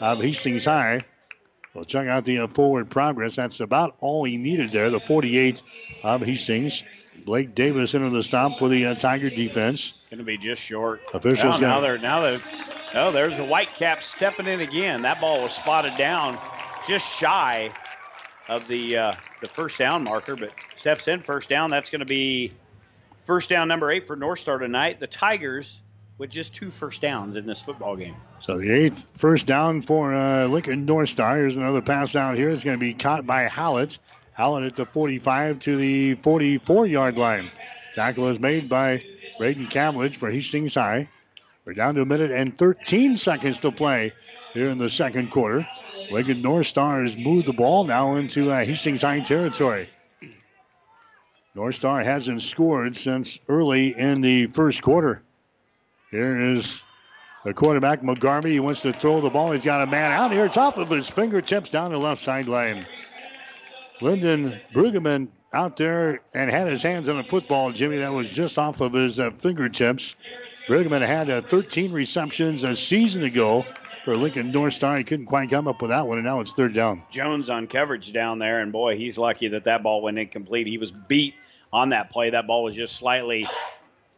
of 0.00 0.20
Hastings 0.20 0.64
High. 0.64 1.04
We'll 1.74 1.84
check 1.84 2.08
out 2.08 2.24
the 2.24 2.40
uh, 2.40 2.48
forward 2.48 2.90
progress. 2.90 3.36
That's 3.36 3.60
about 3.60 3.96
all 4.00 4.24
he 4.24 4.36
needed 4.36 4.72
there, 4.72 4.90
the 4.90 5.00
48 5.00 5.62
of 6.02 6.22
Hastings. 6.22 6.82
Blake 7.30 7.54
Davis 7.54 7.94
into 7.94 8.10
the 8.10 8.24
stop 8.24 8.58
for 8.58 8.68
the 8.68 8.86
uh, 8.86 8.94
Tiger 8.96 9.30
defense. 9.30 9.94
Going 10.10 10.18
to 10.18 10.24
be 10.24 10.36
just 10.36 10.60
short. 10.60 11.00
Officials 11.14 11.60
now, 11.60 11.68
now 11.68 11.80
they're 11.80 11.96
now 11.96 12.20
they're 12.22 12.40
oh 12.92 13.12
there's 13.12 13.38
a 13.38 13.42
Whitecap 13.42 14.02
stepping 14.02 14.48
in 14.48 14.58
again. 14.58 15.02
That 15.02 15.20
ball 15.20 15.40
was 15.40 15.52
spotted 15.52 15.96
down 15.96 16.40
just 16.88 17.06
shy 17.06 17.72
of 18.48 18.66
the 18.66 18.96
uh, 18.96 19.14
the 19.40 19.46
first 19.46 19.78
down 19.78 20.02
marker, 20.02 20.34
but 20.34 20.50
steps 20.74 21.06
in 21.06 21.22
first 21.22 21.48
down. 21.48 21.70
That's 21.70 21.88
going 21.88 22.00
to 22.00 22.04
be 22.04 22.52
first 23.22 23.48
down 23.48 23.68
number 23.68 23.92
eight 23.92 24.08
for 24.08 24.16
North 24.16 24.40
Star 24.40 24.58
tonight. 24.58 24.98
The 24.98 25.06
Tigers 25.06 25.78
with 26.18 26.30
just 26.30 26.56
two 26.56 26.72
first 26.72 27.00
downs 27.00 27.36
in 27.36 27.46
this 27.46 27.62
football 27.62 27.94
game. 27.94 28.16
So 28.40 28.58
the 28.58 28.72
eighth 28.72 29.08
first 29.18 29.46
down 29.46 29.82
for 29.82 30.12
uh, 30.12 30.48
Lincoln 30.48 30.84
North 30.84 31.10
Star. 31.10 31.36
Here's 31.36 31.56
another 31.56 31.80
pass 31.80 32.16
out 32.16 32.36
here. 32.36 32.50
It's 32.50 32.64
going 32.64 32.76
to 32.76 32.80
be 32.80 32.92
caught 32.92 33.24
by 33.24 33.42
Hallett. 33.42 34.00
Hallett 34.40 34.64
at 34.64 34.76
the 34.76 34.86
45 34.86 35.58
to 35.58 35.76
the 35.76 36.14
44 36.14 36.86
yard 36.86 37.18
line. 37.18 37.50
Tackle 37.94 38.28
is 38.28 38.40
made 38.40 38.70
by 38.70 39.04
Braden 39.36 39.66
Cavillage 39.66 40.16
for 40.16 40.30
Hastings 40.30 40.76
High. 40.76 41.10
We're 41.66 41.74
down 41.74 41.96
to 41.96 42.00
a 42.00 42.06
minute 42.06 42.30
and 42.30 42.56
13 42.56 43.18
seconds 43.18 43.58
to 43.58 43.70
play 43.70 44.12
here 44.54 44.70
in 44.70 44.78
the 44.78 44.88
second 44.88 45.30
quarter. 45.30 45.68
Lincoln 46.10 46.40
North 46.40 46.68
Star 46.68 47.02
has 47.02 47.18
moved 47.18 47.48
the 47.48 47.52
ball 47.52 47.84
now 47.84 48.16
into 48.16 48.50
uh, 48.50 48.64
Hastings 48.64 49.02
High 49.02 49.20
territory. 49.20 49.90
North 51.54 51.74
Star 51.74 52.00
hasn't 52.02 52.40
scored 52.40 52.96
since 52.96 53.38
early 53.46 53.88
in 53.88 54.22
the 54.22 54.46
first 54.46 54.80
quarter. 54.80 55.20
Here 56.10 56.54
is 56.54 56.82
the 57.44 57.52
quarterback, 57.52 58.00
McGarvey. 58.00 58.52
He 58.52 58.60
wants 58.60 58.80
to 58.82 58.94
throw 58.94 59.20
the 59.20 59.28
ball. 59.28 59.52
He's 59.52 59.66
got 59.66 59.86
a 59.86 59.90
man 59.90 60.12
out 60.12 60.32
here. 60.32 60.46
It's 60.46 60.56
off 60.56 60.78
of 60.78 60.88
his 60.88 61.10
fingertips 61.10 61.68
down 61.68 61.90
the 61.90 61.98
left 61.98 62.22
sideline. 62.22 62.86
Lyndon 64.00 64.60
Brueggemann 64.74 65.28
out 65.52 65.76
there 65.76 66.20
and 66.32 66.50
had 66.50 66.68
his 66.68 66.82
hands 66.82 67.08
on 67.08 67.16
the 67.16 67.24
football, 67.24 67.72
Jimmy. 67.72 67.98
That 67.98 68.12
was 68.12 68.30
just 68.30 68.58
off 68.58 68.80
of 68.80 68.92
his 68.92 69.18
uh, 69.18 69.30
fingertips. 69.30 70.14
Brueggemann 70.68 71.06
had 71.06 71.28
uh, 71.28 71.42
13 71.42 71.92
receptions 71.92 72.64
a 72.64 72.76
season 72.76 73.24
ago 73.24 73.64
for 74.04 74.16
Lincoln 74.16 74.52
North 74.52 74.74
Star. 74.74 74.96
He 74.96 75.04
couldn't 75.04 75.26
quite 75.26 75.50
come 75.50 75.68
up 75.68 75.82
with 75.82 75.90
that 75.90 76.06
one, 76.06 76.18
and 76.18 76.26
now 76.26 76.40
it's 76.40 76.52
third 76.52 76.74
down. 76.74 77.02
Jones 77.10 77.50
on 77.50 77.66
coverage 77.66 78.12
down 78.12 78.38
there, 78.38 78.60
and 78.60 78.72
boy, 78.72 78.96
he's 78.96 79.18
lucky 79.18 79.48
that 79.48 79.64
that 79.64 79.82
ball 79.82 80.02
went 80.02 80.18
incomplete. 80.18 80.66
He 80.66 80.78
was 80.78 80.92
beat 80.92 81.34
on 81.72 81.90
that 81.90 82.10
play. 82.10 82.30
That 82.30 82.46
ball 82.46 82.64
was 82.64 82.74
just 82.74 82.96
slightly 82.96 83.46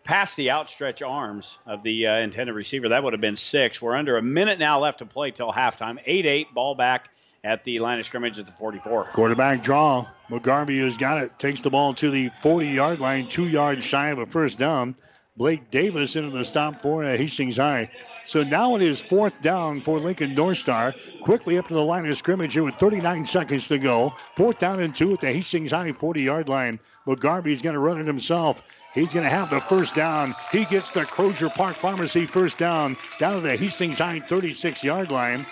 past 0.05 0.37
the 0.37 0.51
outstretched 0.51 1.03
arms 1.03 1.59
of 1.67 1.83
the 1.83 2.07
uh, 2.07 2.17
intended 2.19 2.55
receiver. 2.55 2.91
That 2.91 3.03
would 3.03 3.13
have 3.13 3.21
been 3.21 3.37
six. 3.37 3.81
We're 3.81 3.97
under 3.97 4.17
a 4.17 4.23
minute 4.23 4.59
now 4.59 4.81
left 4.81 4.99
to 4.99 5.07
play 5.07 5.31
till 5.31 5.53
halftime. 5.53 5.99
8 6.05 6.27
8, 6.27 6.55
ball 6.55 6.75
back 6.75 7.11
at 7.45 7.65
the 7.65 7.81
line 7.81 7.99
of 7.99 8.07
scrimmage 8.07 8.39
at 8.39 8.47
the 8.47 8.53
44. 8.53 9.11
Quarterback 9.13 9.65
draw. 9.65 10.07
McGarvey 10.31 10.83
has 10.85 10.97
got 10.97 11.19
it. 11.19 11.39
Takes 11.39 11.61
the 11.61 11.71
ball 11.71 11.95
to 11.95 12.11
the 12.11 12.31
40 12.43 12.69
yard 12.69 13.01
line, 13.01 13.29
two 13.29 13.49
yards 13.49 13.85
shy 13.85 14.09
of 14.09 14.19
a 14.19 14.27
first 14.27 14.59
down. 14.59 14.95
Blake 15.37 15.71
Davis 15.71 16.15
into 16.15 16.31
the 16.31 16.45
stop 16.45 16.83
for 16.83 17.05
uh, 17.05 17.17
Hastings 17.17 17.57
High. 17.57 17.91
So 18.27 18.45
now 18.45 18.77
it 18.77 18.83
is 18.83 19.01
fourth 19.01 19.33
down 19.41 19.81
for 19.81 19.99
Lincoln 19.99 20.35
North 20.35 20.59
Star. 20.59 20.95
Quickly 21.23 21.59
up 21.59 21.69
to 21.69 21.75
the 21.75 21.83
line 21.83 22.07
of 22.07 22.17
scrimmage 22.17 22.53
here 22.53 22.63
with 22.63 22.75
39 22.75 23.27
seconds 23.27 23.67
to 23.69 23.79
go. 23.79 24.15
Fourth 24.37 24.59
down 24.59 24.81
and 24.81 24.95
two 24.95 25.15
at 25.15 25.21
the 25.21 25.33
Hastings 25.33 25.73
High 25.73 25.91
40 25.93 26.23
yard 26.23 26.49
line. 26.49 26.79
McGarvey's 27.07 27.63
going 27.63 27.75
to 27.75 27.81
run 27.81 27.99
it 27.99 28.07
himself. 28.07 28.63
He's 28.95 29.13
going 29.13 29.25
to 29.25 29.31
have 29.31 29.49
the 29.49 29.61
first 29.63 29.95
down. 29.95 30.35
He 30.53 30.67
gets 30.67 30.91
the 30.91 31.07
Crozier 31.07 31.49
Park 31.49 31.79
Pharmacy 31.79 32.27
first 32.27 32.59
down 32.59 32.97
down 33.19 33.37
to 33.37 33.41
the 33.41 33.57
Hastings 33.57 33.99
High 33.99 34.21
36 34.21 34.85
yard 34.85 35.11
line. 35.11 35.47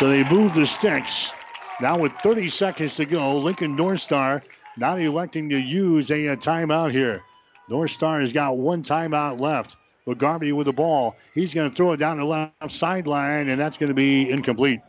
So 0.00 0.08
they 0.08 0.26
move 0.30 0.54
the 0.54 0.66
sticks. 0.66 1.30
Now 1.78 1.98
with 1.98 2.12
30 2.12 2.48
seconds 2.48 2.96
to 2.96 3.04
go, 3.04 3.36
Lincoln 3.36 3.76
North 3.76 4.10
not 4.10 4.98
electing 4.98 5.50
to 5.50 5.58
use 5.58 6.10
a, 6.10 6.28
a 6.28 6.38
timeout 6.38 6.90
here. 6.90 7.22
North 7.68 8.00
has 8.00 8.32
got 8.32 8.56
one 8.56 8.82
timeout 8.82 9.38
left. 9.40 9.76
McGarvey 10.06 10.56
with 10.56 10.64
the 10.64 10.72
ball. 10.72 11.16
He's 11.34 11.52
going 11.52 11.68
to 11.68 11.76
throw 11.76 11.92
it 11.92 11.98
down 11.98 12.16
the 12.16 12.24
left 12.24 12.70
sideline, 12.70 13.50
and 13.50 13.60
that's 13.60 13.76
going 13.76 13.90
to 13.90 13.94
be 13.94 14.30
incomplete. 14.30 14.80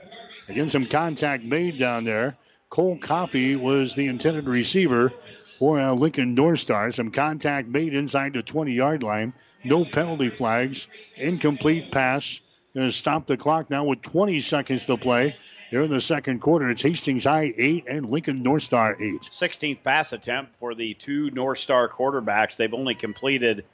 Again, 0.48 0.70
some 0.70 0.86
contact 0.86 1.44
made 1.44 1.78
down 1.78 2.06
there. 2.06 2.38
Cole 2.70 2.98
Coffey 2.98 3.58
was 3.58 3.96
the 3.96 4.08
intended 4.08 4.48
receiver 4.48 5.12
for 5.60 5.78
uh, 5.78 5.92
Lincoln 5.92 6.36
North. 6.36 6.62
Some 6.96 7.12
contact 7.12 7.68
made 7.68 7.94
inside 7.94 8.32
the 8.32 8.44
20 8.44 8.72
yard 8.72 9.04
line. 9.04 9.34
No 9.66 9.84
penalty 9.84 10.30
flags. 10.30 10.88
Incomplete 11.18 11.92
pass. 11.92 12.40
Going 12.74 12.88
to 12.88 12.94
stop 12.94 13.28
the 13.28 13.36
clock 13.36 13.70
now 13.70 13.84
with 13.84 14.02
20 14.02 14.40
seconds 14.40 14.86
to 14.86 14.96
play. 14.96 15.36
Here 15.70 15.84
in 15.84 15.90
the 15.90 16.00
second 16.00 16.40
quarter, 16.40 16.70
it's 16.70 16.82
Hastings 16.82 17.26
High 17.26 17.54
8 17.58 17.84
and 17.90 18.10
Lincoln 18.10 18.44
North 18.44 18.64
Star 18.64 18.96
8. 18.98 19.22
16th 19.24 19.84
pass 19.84 20.14
attempt 20.14 20.56
for 20.56 20.74
the 20.74 20.94
two 20.94 21.30
North 21.32 21.60
Star 21.60 21.90
quarterbacks. 21.90 22.56
They've 22.56 22.74
only 22.74 22.96
completed 22.96 23.66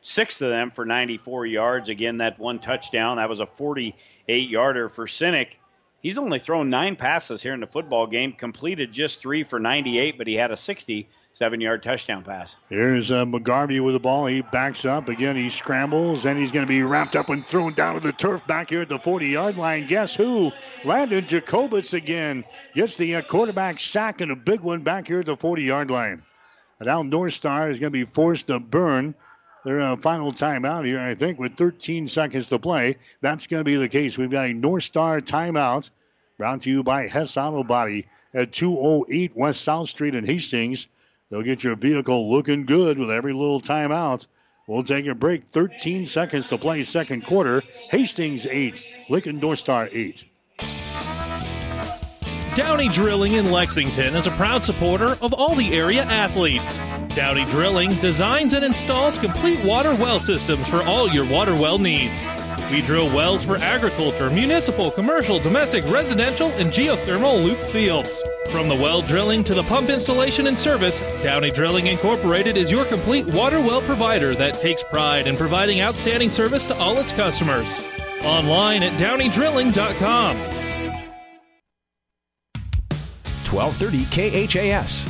six 0.00 0.40
of 0.40 0.50
them 0.50 0.72
for 0.72 0.84
94 0.84 1.46
yards. 1.46 1.90
Again, 1.90 2.18
that 2.18 2.40
one 2.40 2.58
touchdown. 2.58 3.18
That 3.18 3.28
was 3.28 3.38
a 3.38 3.46
48 3.46 4.48
yarder 4.48 4.88
for 4.88 5.06
Sinek. 5.06 5.52
He's 6.02 6.18
only 6.18 6.40
thrown 6.40 6.70
nine 6.70 6.96
passes 6.96 7.44
here 7.44 7.54
in 7.54 7.60
the 7.60 7.68
football 7.68 8.08
game, 8.08 8.32
completed 8.32 8.92
just 8.92 9.20
three 9.20 9.44
for 9.44 9.60
98, 9.60 10.18
but 10.18 10.26
he 10.26 10.34
had 10.34 10.50
a 10.50 10.56
67 11.40 11.60
yard 11.62 11.82
touchdown 11.82 12.22
pass. 12.22 12.56
Here's 12.68 13.10
uh, 13.10 13.24
McGarvey 13.24 13.82
with 13.82 13.94
the 13.94 13.98
ball. 13.98 14.26
He 14.26 14.42
backs 14.42 14.84
up. 14.84 15.08
Again, 15.08 15.36
he 15.36 15.48
scrambles, 15.48 16.26
and 16.26 16.38
he's 16.38 16.52
going 16.52 16.66
to 16.66 16.68
be 16.68 16.82
wrapped 16.82 17.16
up 17.16 17.30
and 17.30 17.46
thrown 17.46 17.72
down 17.72 17.94
to 17.94 18.00
the 18.00 18.12
turf 18.12 18.46
back 18.46 18.68
here 18.68 18.82
at 18.82 18.90
the 18.90 18.98
40 18.98 19.28
yard 19.28 19.56
line. 19.56 19.86
Guess 19.86 20.14
who? 20.14 20.52
Landon 20.84 21.24
Jacobitz 21.24 21.94
again 21.94 22.44
gets 22.74 22.98
the 22.98 23.16
uh, 23.16 23.22
quarterback 23.22 23.80
sack 23.80 24.20
and 24.20 24.30
a 24.30 24.36
big 24.36 24.60
one 24.60 24.82
back 24.82 25.06
here 25.06 25.20
at 25.20 25.24
the 25.24 25.36
40 25.36 25.62
yard 25.62 25.90
line. 25.90 26.22
And 26.78 26.86
now 26.86 27.00
North 27.00 27.32
Star 27.32 27.70
is 27.70 27.78
going 27.78 27.90
to 27.90 27.98
be 27.98 28.04
forced 28.04 28.48
to 28.48 28.60
burn 28.60 29.14
their 29.64 29.80
uh, 29.80 29.96
final 29.96 30.32
timeout 30.32 30.84
here, 30.84 31.00
I 31.00 31.14
think, 31.14 31.38
with 31.38 31.56
13 31.56 32.08
seconds 32.08 32.48
to 32.48 32.58
play. 32.58 32.98
That's 33.22 33.46
going 33.46 33.60
to 33.60 33.64
be 33.64 33.76
the 33.76 33.88
case. 33.88 34.18
We've 34.18 34.30
got 34.30 34.44
a 34.44 34.52
North 34.52 34.84
Star 34.84 35.22
timeout 35.22 35.88
brought 36.36 36.60
to 36.62 36.70
you 36.70 36.82
by 36.82 37.06
Hess 37.06 37.38
Auto 37.38 37.64
Body 37.64 38.08
at 38.34 38.52
208 38.52 39.34
West 39.34 39.62
South 39.62 39.88
Street 39.88 40.14
in 40.14 40.26
Hastings. 40.26 40.86
They'll 41.30 41.42
get 41.42 41.62
your 41.62 41.76
vehicle 41.76 42.30
looking 42.30 42.66
good 42.66 42.98
with 42.98 43.10
every 43.10 43.32
little 43.32 43.60
timeout. 43.60 44.26
We'll 44.66 44.82
take 44.82 45.06
a 45.06 45.14
break. 45.14 45.46
13 45.46 46.06
seconds 46.06 46.48
to 46.48 46.58
play 46.58 46.82
second 46.82 47.26
quarter. 47.26 47.62
Hastings 47.90 48.46
8, 48.46 48.82
Lincoln 49.08 49.38
North 49.38 49.60
Star 49.60 49.88
8. 49.90 50.24
Downey 52.56 52.88
Drilling 52.88 53.34
in 53.34 53.52
Lexington 53.52 54.16
is 54.16 54.26
a 54.26 54.32
proud 54.32 54.64
supporter 54.64 55.16
of 55.22 55.32
all 55.32 55.54
the 55.54 55.72
area 55.72 56.02
athletes. 56.02 56.78
Downey 57.14 57.44
Drilling 57.44 57.94
designs 58.00 58.54
and 58.54 58.64
installs 58.64 59.18
complete 59.18 59.64
water 59.64 59.94
well 59.94 60.18
systems 60.18 60.66
for 60.66 60.82
all 60.82 61.08
your 61.08 61.24
water 61.24 61.54
well 61.54 61.78
needs. 61.78 62.24
We 62.70 62.82
drill 62.82 63.12
wells 63.12 63.44
for 63.44 63.56
agriculture, 63.56 64.30
municipal, 64.30 64.92
commercial, 64.92 65.40
domestic, 65.40 65.84
residential, 65.86 66.50
and 66.52 66.70
geothermal 66.70 67.42
loop 67.42 67.58
fields. 67.70 68.22
From 68.50 68.68
the 68.68 68.76
well 68.76 69.02
drilling 69.02 69.42
to 69.44 69.54
the 69.54 69.64
pump 69.64 69.90
installation 69.90 70.46
and 70.46 70.56
service, 70.56 71.00
Downey 71.22 71.50
Drilling 71.50 71.88
Incorporated 71.88 72.56
is 72.56 72.70
your 72.70 72.84
complete 72.84 73.26
water 73.26 73.60
well 73.60 73.80
provider 73.82 74.36
that 74.36 74.54
takes 74.54 74.84
pride 74.84 75.26
in 75.26 75.36
providing 75.36 75.80
outstanding 75.80 76.30
service 76.30 76.64
to 76.68 76.74
all 76.76 76.96
its 76.98 77.12
customers. 77.12 77.80
Online 78.22 78.84
at 78.84 79.00
downeydrilling.com. 79.00 80.36
1230 83.50 84.46
KHAS. 84.46 85.06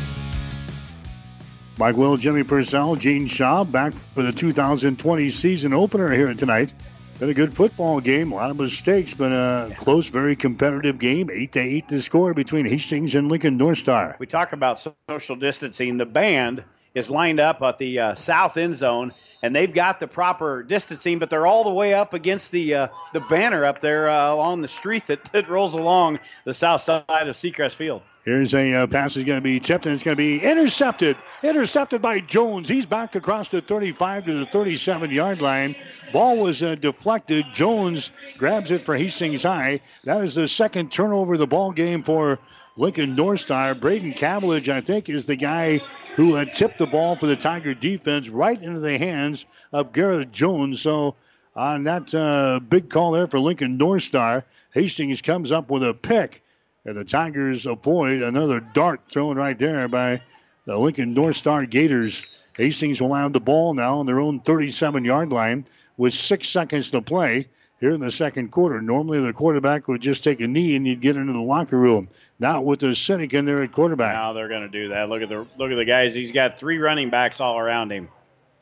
Mike 1.77 1.97
Will, 1.97 2.17
Jimmy 2.17 2.43
Purcell, 2.43 2.97
Gene 2.97 3.27
Shaw 3.27 3.65
back 3.65 3.93
for 4.15 4.23
the 4.23 4.33
2020 4.33 5.31
season 5.31 5.75
opener 5.75 6.11
here 6.11 6.33
tonight. 6.35 6.73
Been 7.21 7.29
a 7.29 7.35
good 7.35 7.53
football 7.53 8.01
game, 8.01 8.33
a 8.33 8.37
lot 8.37 8.51
of 8.51 8.59
mistakes, 8.59 9.13
but 9.13 9.31
a 9.31 9.77
close, 9.77 10.09
very 10.09 10.37
competitive 10.37 10.99
game. 10.99 11.29
Eight 11.31 11.53
to 11.53 11.61
eight 11.61 11.87
to 11.89 12.01
score 12.01 12.33
between 12.33 12.65
Hastings 12.65 13.15
and 13.15 13.29
Lincoln 13.29 13.59
North 13.59 13.77
Star. 13.77 14.17
We 14.19 14.27
talk 14.27 14.55
about 14.55 14.83
social 15.07 15.37
distancing. 15.37 15.99
The 15.99 16.07
band 16.07 16.65
is 16.95 17.11
lined 17.11 17.39
up 17.39 17.61
at 17.61 17.77
the 17.77 17.99
uh, 17.99 18.15
south 18.15 18.57
end 18.57 18.75
zone, 18.75 19.13
and 19.43 19.55
they've 19.55 19.71
got 19.71 20.01
the 20.01 20.07
proper 20.07 20.63
distancing, 20.63 21.19
but 21.19 21.29
they're 21.29 21.47
all 21.47 21.65
the 21.65 21.75
way 21.75 21.93
up 21.93 22.15
against 22.15 22.53
the 22.53 22.75
uh, 22.75 22.89
the 23.13 23.21
banner 23.21 23.67
up 23.67 23.83
there 23.83 24.09
uh, 24.09 24.33
along 24.33 24.63
the 24.63 24.69
street 24.69 25.09
that, 25.09 25.23
that 25.35 25.51
rolls 25.51 25.75
along 25.75 26.21
the 26.47 26.55
south 26.55 26.81
side 26.81 27.05
of 27.11 27.37
Seacrest 27.37 27.75
Field. 27.75 28.01
Here's 28.25 28.53
a 28.53 28.75
uh, 28.75 28.87
pass 28.87 29.17
is 29.17 29.25
going 29.25 29.39
to 29.39 29.43
be 29.43 29.61
tipped 29.61 29.87
and 29.87 29.95
it's 29.95 30.03
going 30.03 30.17
to 30.17 30.23
be 30.23 30.43
intercepted. 30.43 31.17
Intercepted 31.43 32.03
by 32.03 32.21
Jones. 32.21 32.69
He's 32.69 32.85
back 32.85 33.15
across 33.15 33.51
the 33.51 33.63
35 33.63 34.27
to 34.27 34.35
the 34.35 34.47
37 34.47 35.11
yard 35.11 35.41
line. 35.41 35.75
Ball 36.13 36.37
was 36.37 36.63
uh, 36.63 36.75
deflected. 36.75 37.47
Jones 37.55 38.11
grabs 38.37 38.71
it 38.71 38.85
for 38.85 38.95
Hastings 38.95 39.43
High. 39.43 39.81
That 40.05 40.23
is 40.23 40.35
the 40.35 40.49
second 40.49 40.93
turnover 40.93 41.33
of 41.35 41.39
the 41.39 41.47
ball 41.47 41.73
game 41.73 42.03
for 42.03 42.39
Lincoln 42.77 43.15
North 43.15 43.41
Star. 43.41 43.75
Braden 43.75 44.13
Cavillage, 44.13 44.69
I 44.69 44.83
think, 44.83 45.09
is 45.09 45.25
the 45.25 45.37
guy 45.37 45.81
who 46.17 46.35
had 46.35 46.53
tipped 46.53 46.79
the 46.79 46.87
ball 46.87 47.17
for 47.17 47.27
the 47.27 47.37
Tiger 47.37 47.73
defense 47.73 48.29
right 48.29 48.61
into 48.61 48.81
the 48.81 48.99
hands 48.99 49.47
of 49.73 49.95
Garrett 49.95 50.31
Jones. 50.31 50.83
So 50.83 51.17
on 51.57 51.85
that 51.85 52.15
uh, 52.15 52.61
big 52.61 52.91
call 52.91 53.13
there 53.13 53.27
for 53.27 53.41
Lincoln 53.41 53.79
North 53.79 54.03
Star, 54.03 54.45
Hastings 54.75 55.23
comes 55.23 55.53
up 55.53 55.71
with 55.71 55.83
a 55.83 55.95
pick. 55.95 56.43
And 56.85 56.97
the 56.97 57.05
Tigers 57.05 57.67
avoid 57.67 58.23
another 58.23 58.61
dart 58.61 59.03
thrown 59.07 59.37
right 59.37 59.59
there 59.59 59.87
by 59.87 60.23
the 60.65 60.79
Lincoln 60.79 61.13
North 61.13 61.37
Star 61.37 61.67
Gators. 61.67 62.25
Hastings 62.57 63.01
will 63.03 63.15
have 63.15 63.33
the 63.33 63.41
ball 63.41 63.75
now 63.75 63.99
on 63.99 64.07
their 64.07 64.21
own 64.21 64.41
37 64.41 65.05
yard 65.05 65.31
line 65.31 65.67
with 65.99 66.15
six 66.15 66.49
seconds 66.49 66.91
to 66.93 67.03
play 67.03 67.49
here 67.81 67.91
in 67.91 68.01
the 68.01 68.11
second 68.11 68.51
quarter. 68.51 68.81
Normally, 68.81 69.21
the 69.21 69.33
quarterback 69.35 69.89
would 69.89 70.01
just 70.01 70.25
take 70.25 70.41
a 70.41 70.47
knee 70.47 70.75
and 70.75 70.87
you'd 70.87 71.03
get 71.03 71.17
into 71.17 71.35
the 71.35 71.41
locker 71.41 71.77
room. 71.77 72.09
Not 72.39 72.65
with 72.65 72.81
the 72.81 72.89
Sinek 72.89 73.35
in 73.35 73.45
there 73.45 73.63
at 73.63 73.73
quarterback. 73.73 74.15
Now 74.15 74.33
they're 74.33 74.49
going 74.49 74.63
to 74.63 74.69
do 74.69 74.89
that. 74.89 75.11
Look 75.11 75.21
at 75.21 75.29
the 75.29 75.47
look 75.59 75.71
at 75.71 75.77
the 75.77 75.85
guys. 75.85 76.15
He's 76.15 76.33
got 76.33 76.59
three 76.59 76.79
running 76.79 77.11
backs 77.11 77.41
all 77.41 77.59
around 77.59 77.93
him. 77.93 78.09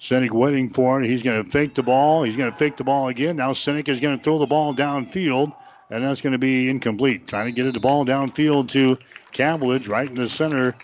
Sinek 0.00 0.32
waiting 0.32 0.70
for 0.70 1.02
it. 1.02 1.08
He's 1.08 1.22
going 1.22 1.44
to 1.44 1.48
fake 1.48 1.74
the 1.74 1.84
ball. 1.84 2.24
He's 2.24 2.36
going 2.36 2.50
to 2.50 2.56
fake 2.56 2.76
the 2.76 2.84
ball 2.84 3.08
again. 3.08 3.36
Now 3.36 3.52
Sinek 3.52 3.88
is 3.88 4.00
going 4.00 4.18
to 4.18 4.24
throw 4.24 4.38
the 4.38 4.46
ball 4.46 4.74
downfield 4.74 5.52
and 5.90 6.04
that's 6.04 6.20
going 6.20 6.32
to 6.32 6.38
be 6.38 6.68
incomplete. 6.68 7.26
Trying 7.26 7.46
to 7.46 7.52
get 7.52 7.72
the 7.72 7.80
ball 7.80 8.04
downfield 8.04 8.70
to 8.70 8.98
Cavillage 9.32 9.88
right 9.88 10.08
in 10.08 10.16
the 10.16 10.28
center 10.28 10.74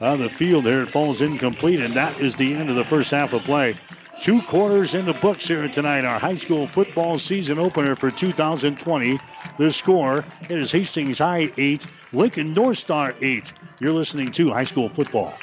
of 0.00 0.18
the 0.18 0.30
field 0.30 0.64
there. 0.64 0.82
It 0.82 0.92
falls 0.92 1.20
incomplete, 1.20 1.80
and 1.80 1.96
that 1.96 2.20
is 2.20 2.36
the 2.36 2.54
end 2.54 2.70
of 2.70 2.76
the 2.76 2.84
first 2.84 3.10
half 3.10 3.32
of 3.32 3.44
play. 3.44 3.78
Two 4.20 4.40
quarters 4.42 4.94
in 4.94 5.06
the 5.06 5.14
books 5.14 5.46
here 5.46 5.68
tonight. 5.68 6.04
Our 6.04 6.18
high 6.18 6.36
school 6.36 6.66
football 6.66 7.18
season 7.18 7.58
opener 7.58 7.96
for 7.96 8.10
2020. 8.10 9.20
The 9.58 9.72
score 9.72 10.24
it 10.48 10.58
is 10.58 10.72
Hastings 10.72 11.18
High 11.18 11.50
8, 11.56 11.86
Lincoln 12.12 12.54
North 12.54 12.78
Star 12.78 13.14
8. 13.20 13.52
You're 13.80 13.92
listening 13.92 14.32
to 14.32 14.50
high 14.50 14.64
school 14.64 14.88
football. 14.88 15.34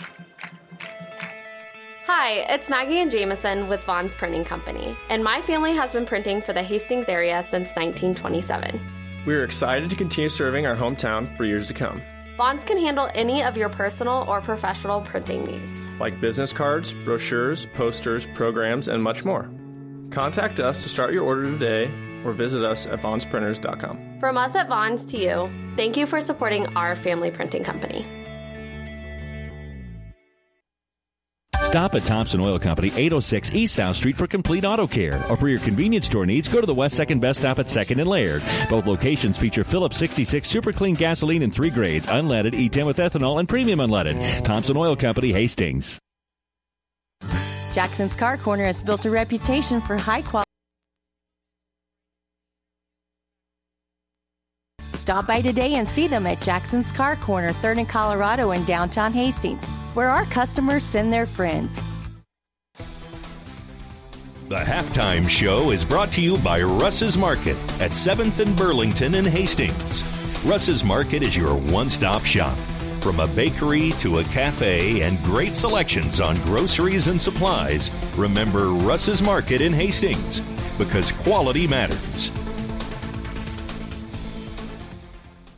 Hi, 2.06 2.46
it's 2.50 2.70
Maggie 2.70 3.00
and 3.00 3.12
Jameson 3.12 3.68
with 3.68 3.84
Vaughn's 3.84 4.16
Printing 4.16 4.44
Company, 4.44 4.98
and 5.10 5.24
my 5.24 5.42
family 5.42 5.74
has 5.74 5.92
been 5.92 6.06
printing 6.06 6.42
for 6.42 6.54
the 6.54 6.64
Hastings 6.64 7.08
area 7.08 7.42
since 7.44 7.76
1927. 7.76 9.01
We 9.26 9.36
are 9.36 9.44
excited 9.44 9.90
to 9.92 9.96
continue 9.96 10.30
serving 10.30 10.66
our 10.66 10.76
hometown 10.76 11.36
for 11.38 11.46
years 11.46 11.68
to 11.68 11.76
come. 11.76 12.02
Vaughn's 12.38 12.64
can 12.64 12.80
handle 12.80 13.08
any 13.14 13.44
of 13.44 13.56
your 13.56 13.70
personal 13.70 14.26
or 14.28 14.42
professional 14.42 15.02
printing 15.02 15.46
needs, 15.46 15.90
like 16.00 16.20
business 16.20 16.52
cards, 16.52 16.94
brochures, 17.06 17.68
posters, 17.76 18.26
programs, 18.34 18.88
and 18.88 19.04
much 19.04 19.24
more. 19.24 19.48
Contact 20.10 20.60
us 20.60 20.82
to 20.82 20.90
start 20.90 21.14
your 21.14 21.24
order 21.24 21.44
today 21.44 21.86
or 22.26 22.34
visit 22.34 22.64
us 22.64 22.88
at 22.88 23.00
vaughnsprinters.com. 23.00 24.20
From 24.20 24.38
us 24.38 24.56
at 24.56 24.68
Vaughn's 24.68 25.06
to 25.06 25.18
you, 25.18 25.52
thank 25.76 25.96
you 25.98 26.08
for 26.08 26.20
supporting 26.20 26.66
our 26.76 26.96
family 26.96 27.30
printing 27.30 27.64
company. 27.64 28.21
Stop 31.72 31.96
at 31.96 32.04
Thompson 32.04 32.44
Oil 32.44 32.60
Company, 32.60 32.90
806 32.90 33.54
East 33.54 33.76
South 33.76 33.96
Street 33.96 34.18
for 34.18 34.28
complete 34.28 34.66
auto 34.66 34.86
care. 34.86 35.24
Or 35.30 35.38
for 35.38 35.48
your 35.48 35.58
convenience 35.60 36.06
store 36.06 36.26
needs, 36.26 36.50
go 36.50 36.60
to 36.60 36.68
the 36.68 36.74
West 36.74 37.00
2nd 37.00 37.22
Best 37.22 37.40
Stop 37.40 37.60
at 37.60 37.68
2nd 37.68 38.02
and 38.02 38.08
Laird. 38.08 38.44
Both 38.70 38.88
locations 38.88 39.38
feature 39.38 39.64
Phillips 39.64 39.96
66 39.96 40.50
super 40.50 40.74
clean 40.74 40.96
gasoline 40.96 41.44
in 41.44 41.50
three 41.50 41.70
grades 41.70 42.08
unleaded, 42.08 42.52
E10 42.52 42.86
with 42.86 42.98
ethanol, 42.98 43.40
and 43.40 43.48
premium 43.48 43.80
unleaded. 43.80 44.44
Thompson 44.44 44.76
Oil 44.76 44.98
Company, 44.98 45.32
Hastings. 45.32 45.98
Jackson's 47.74 48.18
Car 48.18 48.36
Corner 48.36 48.66
has 48.66 48.84
built 48.84 49.06
a 49.06 49.10
reputation 49.10 49.80
for 49.80 49.96
high 49.96 50.24
quality. 50.24 50.46
Stop 54.96 55.26
by 55.26 55.42
today 55.42 55.76
and 55.76 55.90
see 55.90 56.08
them 56.08 56.28
at 56.28 56.42
Jackson's 56.42 56.92
Car 56.92 57.16
Corner, 57.16 57.54
3rd 57.54 57.78
and 57.78 57.90
Colorado 57.90 58.52
in 58.52 58.66
downtown 58.66 59.14
Hastings 59.14 59.66
where 59.94 60.10
our 60.10 60.26
customers 60.26 60.84
send 60.84 61.12
their 61.12 61.26
friends. 61.26 61.82
The 64.48 64.58
halftime 64.58 65.30
show 65.30 65.72
is 65.72 65.86
brought 65.86 66.12
to 66.12 66.22
you 66.22 66.38
by 66.40 66.62
Russ's 66.62 67.18
Market 67.18 67.56
at 67.80 67.92
7th 67.92 68.40
and 68.40 68.54
Burlington 68.58 69.16
in 69.16 69.24
Hastings. 69.24 70.04
Russ's 70.44 70.84
Market 70.84 71.24
is 71.24 71.38
your 71.38 71.56
one 71.56 71.90
stop 71.90 72.26
shop. 72.26 72.58
From 73.00 73.20
a 73.20 73.28
bakery 73.28 73.92
to 74.00 74.20
a 74.20 74.24
cafe 74.26 75.04
and 75.04 75.24
great 75.24 75.56
selections 75.56 76.20
on 76.20 76.36
groceries 76.44 77.08
and 77.08 77.20
supplies, 77.20 77.92
remember 78.18 78.68
Russ's 78.68 79.24
Market 79.24 79.62
in 79.62 79.72
Hastings 79.72 80.42
because 80.78 81.12
quality 81.12 81.68
matters. 81.68 82.32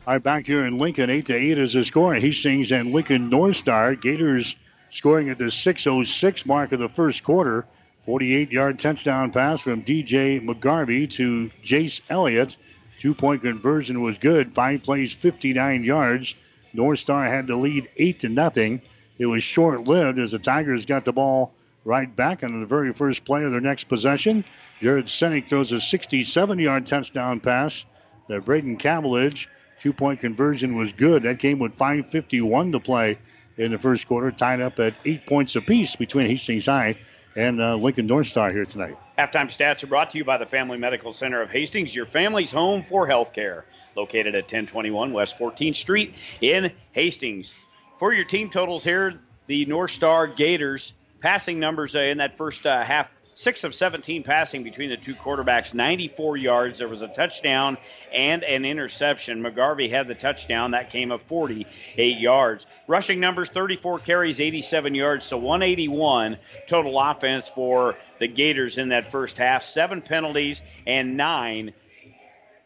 Right, 0.06 0.22
back 0.22 0.46
here 0.46 0.66
in 0.66 0.76
Lincoln, 0.76 1.08
eight 1.08 1.26
to 1.26 1.34
eight 1.34 1.58
is 1.58 1.72
the 1.72 1.82
score. 1.82 2.14
Hastings 2.14 2.72
and 2.72 2.92
Lincoln 2.92 3.30
North 3.30 3.56
Star. 3.56 3.94
Gators 3.94 4.54
scoring 4.90 5.30
at 5.30 5.38
the 5.38 5.46
6.06 5.46 6.44
mark 6.44 6.72
of 6.72 6.78
the 6.78 6.90
first 6.90 7.24
quarter. 7.24 7.64
48 8.04 8.52
yard 8.52 8.78
touchdown 8.78 9.32
pass 9.32 9.62
from 9.62 9.82
DJ 9.82 10.44
McGarvey 10.44 11.08
to 11.12 11.50
Jace 11.64 12.02
Elliott. 12.10 12.58
Two 12.98 13.14
point 13.14 13.40
conversion 13.40 14.02
was 14.02 14.18
good. 14.18 14.54
Five 14.54 14.82
plays, 14.82 15.14
59 15.14 15.84
yards. 15.84 16.34
North 16.74 16.98
Star 16.98 17.24
had 17.24 17.46
the 17.46 17.56
lead 17.56 17.88
8 17.96 18.18
to 18.18 18.28
nothing. 18.28 18.82
It 19.16 19.24
was 19.24 19.42
short 19.42 19.84
lived 19.84 20.18
as 20.18 20.32
the 20.32 20.38
Tigers 20.38 20.84
got 20.84 21.06
the 21.06 21.14
ball 21.14 21.54
right 21.82 22.14
back 22.14 22.44
on 22.44 22.60
the 22.60 22.66
very 22.66 22.92
first 22.92 23.24
play 23.24 23.42
of 23.42 23.52
their 23.52 23.60
next 23.62 23.84
possession. 23.84 24.44
Jared 24.82 25.06
Sinek 25.06 25.48
throws 25.48 25.72
a 25.72 25.80
67 25.80 26.58
yard 26.58 26.84
touchdown 26.84 27.40
pass 27.40 27.86
to 28.28 28.42
Braden 28.42 28.76
Cavillage. 28.76 29.46
Two 29.84 29.92
point 29.92 30.18
conversion 30.18 30.76
was 30.76 30.94
good. 30.94 31.24
That 31.24 31.40
came 31.40 31.58
with 31.58 31.76
5.51 31.76 32.72
to 32.72 32.80
play 32.80 33.18
in 33.58 33.70
the 33.70 33.76
first 33.76 34.08
quarter, 34.08 34.32
tied 34.32 34.62
up 34.62 34.80
at 34.80 34.94
eight 35.04 35.26
points 35.26 35.56
apiece 35.56 35.94
between 35.94 36.26
Hastings 36.26 36.64
High 36.64 36.96
and 37.36 37.60
uh, 37.60 37.76
Lincoln 37.76 38.06
North 38.06 38.28
Star 38.28 38.50
here 38.50 38.64
tonight. 38.64 38.96
Halftime 39.18 39.48
stats 39.48 39.84
are 39.84 39.86
brought 39.86 40.08
to 40.12 40.18
you 40.18 40.24
by 40.24 40.38
the 40.38 40.46
Family 40.46 40.78
Medical 40.78 41.12
Center 41.12 41.42
of 41.42 41.50
Hastings, 41.50 41.94
your 41.94 42.06
family's 42.06 42.50
home 42.50 42.82
for 42.82 43.06
healthcare. 43.06 43.64
Located 43.94 44.34
at 44.34 44.44
1021 44.44 45.12
West 45.12 45.38
14th 45.38 45.76
Street 45.76 46.14
in 46.40 46.72
Hastings. 46.92 47.54
For 47.98 48.10
your 48.14 48.24
team 48.24 48.48
totals 48.48 48.84
here, 48.84 49.20
the 49.48 49.66
North 49.66 49.90
Star 49.90 50.26
Gators 50.26 50.94
passing 51.20 51.60
numbers 51.60 51.94
uh, 51.94 51.98
in 51.98 52.18
that 52.18 52.38
first 52.38 52.64
uh, 52.64 52.82
half 52.82 53.10
Six 53.34 53.64
of 53.64 53.74
17 53.74 54.22
passing 54.22 54.62
between 54.62 54.90
the 54.90 54.96
two 54.96 55.14
quarterbacks, 55.14 55.74
94 55.74 56.36
yards. 56.36 56.78
There 56.78 56.88
was 56.88 57.02
a 57.02 57.08
touchdown 57.08 57.78
and 58.12 58.44
an 58.44 58.64
interception. 58.64 59.42
McGarvey 59.42 59.90
had 59.90 60.06
the 60.06 60.14
touchdown. 60.14 60.70
That 60.70 60.90
came 60.90 61.10
of 61.10 61.20
48 61.22 62.18
yards. 62.18 62.66
Rushing 62.86 63.18
numbers 63.18 63.50
34 63.50 63.98
carries, 63.98 64.40
87 64.40 64.94
yards, 64.94 65.26
so 65.26 65.36
181 65.38 66.36
total 66.68 67.00
offense 67.00 67.48
for 67.48 67.96
the 68.20 68.28
Gators 68.28 68.78
in 68.78 68.90
that 68.90 69.10
first 69.10 69.36
half. 69.36 69.64
Seven 69.64 70.00
penalties 70.00 70.62
and 70.86 71.16
nine 71.16 71.72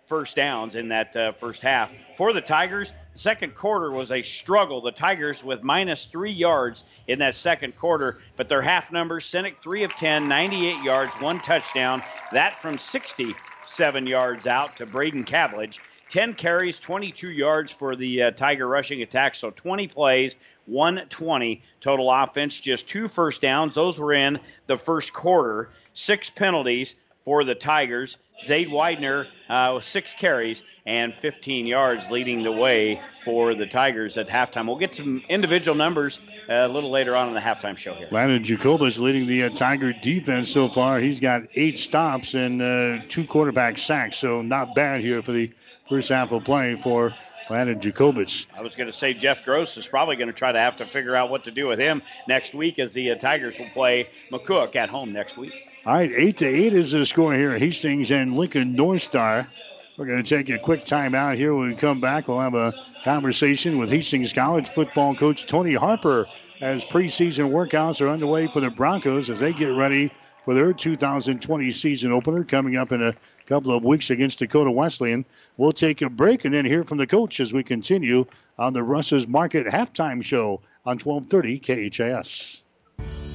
first 0.07 0.37
downs 0.37 0.77
in 0.77 0.89
that 0.89 1.17
uh, 1.17 1.33
first 1.33 1.63
half. 1.63 1.91
For 2.17 2.33
the 2.33 2.41
Tigers, 2.41 2.93
second 3.19 3.55
quarter 3.55 3.91
was 3.91 4.13
a 4.13 4.23
struggle. 4.23 4.81
The 4.81 4.93
Tigers 4.93 5.43
with 5.43 5.63
minus 5.63 6.05
three 6.05 6.33
yards 6.33 6.85
in 7.07 7.19
that 7.19 7.35
second 7.35 7.77
quarter, 7.77 8.19
but 8.37 8.49
their 8.49 8.63
half 8.63 8.93
numbers 8.93 9.25
Sinek 9.25 9.59
3 9.59 9.85
of 9.85 9.93
10, 9.97 10.29
98 10.29 10.83
yards, 10.83 11.15
one 11.17 11.41
touchdown. 11.41 12.03
That 12.33 12.61
from 12.61 12.79
67 12.79 14.07
yards 14.07 14.47
out 14.47 14.77
to 14.77 14.87
Braden 14.87 15.25
Cavillage. 15.25 15.79
10 16.09 16.35
carries, 16.35 16.79
22 16.79 17.31
yards 17.31 17.71
for 17.71 17.95
the 17.95 18.23
uh, 18.23 18.31
Tiger 18.31 18.67
rushing 18.67 19.03
attack. 19.03 19.35
So 19.35 19.51
20 19.51 19.89
plays, 19.89 20.37
120 20.67 21.63
total 21.81 22.11
offense, 22.11 22.59
just 22.59 22.89
two 22.89 23.09
first 23.09 23.43
downs. 23.43 23.75
Those 23.75 23.99
were 23.99 24.15
in 24.15 24.39
the 24.67 24.79
first 24.79 25.13
quarter. 25.13 25.71
Six 25.93 26.31
penalties 26.31 26.95
for 27.29 27.45
the 27.45 27.55
Tigers. 27.55 28.17
Zade 28.43 28.71
Widener 28.71 29.27
uh, 29.51 29.73
with 29.75 29.85
six 29.85 30.15
carries 30.15 30.65
and 30.87 31.15
15 31.15 31.67
yards, 31.67 32.11
leading 32.11 32.43
the 32.43 32.51
way 32.51 33.03
for 33.23 33.55
the 33.55 33.67
Tigers 33.67 34.17
at 34.17 34.31
halftime. 34.31 34.65
We'll 34.67 34.79
get 34.79 34.95
some 34.95 35.23
individual 35.29 35.77
numbers 35.77 36.21
uh, 36.49 36.55
a 36.55 36.69
little 36.69 36.91
later 36.91 37.15
on 37.15 37.29
in 37.29 37.35
the 37.35 37.41
halftime 37.41 37.77
show 37.77 37.93
here. 37.93 38.09
Landon 38.11 38.45
Jacobitz 38.45 38.99
leading 38.99 39.27
the 39.27 39.43
uh, 39.43 39.51
Tiger 39.51 39.93
defense 39.93 40.51
so 40.51 40.71
far. 40.71 41.01
He's 41.01 41.21
got 41.21 41.43
eight 41.55 41.79
stops 41.79 42.33
and 42.33 42.63
uh, 42.63 43.01
two 43.11 43.27
quarterback 43.27 43.77
sacks, 43.77 44.17
so 44.17 44.41
not 44.41 44.75
bad 44.75 45.03
here 45.03 45.21
for 45.21 45.33
the 45.33 45.53
first 45.91 46.09
half 46.09 46.33
of 46.33 46.45
play 46.45 46.81
for 46.83 47.15
Landon 47.51 47.79
Jacobitz. 47.79 48.47
I 48.57 48.63
was 48.63 48.75
going 48.75 48.87
to 48.87 48.93
say 48.95 49.13
Jeff 49.13 49.45
Gross 49.45 49.77
is 49.77 49.87
probably 49.87 50.17
going 50.17 50.29
to 50.29 50.35
try 50.35 50.51
to 50.51 50.61
have 50.61 50.79
to 50.79 50.87
figure 50.87 51.15
out 51.15 51.29
what 51.29 51.45
to 51.45 51.51
do 51.51 51.69
with 51.69 51.79
him 51.79 52.01
next 52.27 52.55
week 52.55 52.79
as 52.79 52.95
the 52.95 53.11
uh, 53.11 53.17
Tigers 53.17 53.59
will 53.59 53.69
play 53.69 54.09
McCook 54.33 54.77
at 54.77 54.89
home 54.89 55.13
next 55.13 55.37
week. 55.37 55.53
All 55.87 55.95
right, 55.95 56.11
eight 56.15 56.39
to 56.39 56.47
eight 56.47 56.75
is 56.75 56.91
the 56.91 57.07
score 57.07 57.33
here. 57.33 57.57
Hastings 57.57 58.11
and 58.11 58.37
Lincoln 58.37 58.75
North 58.75 59.03
Star. 59.03 59.49
We're 59.97 60.07
going 60.07 60.23
to 60.23 60.29
take 60.29 60.49
a 60.51 60.59
quick 60.59 60.85
timeout 60.85 61.37
here. 61.37 61.55
When 61.55 61.69
we 61.69 61.77
come 61.77 62.01
back, 62.01 62.27
we'll 62.27 62.41
have 62.41 62.55
a 62.55 62.75
conversation 63.05 63.79
with 63.79 63.89
Hastings 63.89 64.33
College 64.33 64.69
football 64.69 65.15
coach 65.15 65.47
Tony 65.47 65.75
Harper 65.75 66.27
as 66.61 66.85
preseason 66.85 67.51
workouts 67.51 68.01
are 68.01 68.09
underway 68.09 68.49
for 68.49 68.61
the 68.61 68.71
Broncos 68.71 69.31
as 69.31 69.39
they 69.39 69.53
get 69.53 69.69
ready 69.69 70.11
for 70.45 70.53
their 70.53 70.73
2020 70.73 71.71
season 71.71 72.11
opener 72.11 72.43
coming 72.43 72.77
up 72.77 72.91
in 72.91 73.01
a 73.01 73.15
couple 73.47 73.75
of 73.75 73.85
weeks 73.85 74.11
against 74.11 74.41
Dakota 74.41 74.73
Wesleyan. 74.73 75.25
We'll 75.57 75.73
take 75.73 76.03
a 76.03 76.11
break 76.11 76.45
and 76.45 76.53
then 76.53 76.65
hear 76.65 76.83
from 76.83 76.99
the 76.99 77.07
coach 77.07 77.39
as 77.39 77.53
we 77.53 77.63
continue 77.63 78.27
on 78.59 78.73
the 78.73 78.83
Russ's 78.83 79.29
Market 79.29 79.69
halftime 79.69 80.25
show 80.25 80.61
on 80.85 80.99
1230 80.99 81.61
KHAS. 81.91 82.63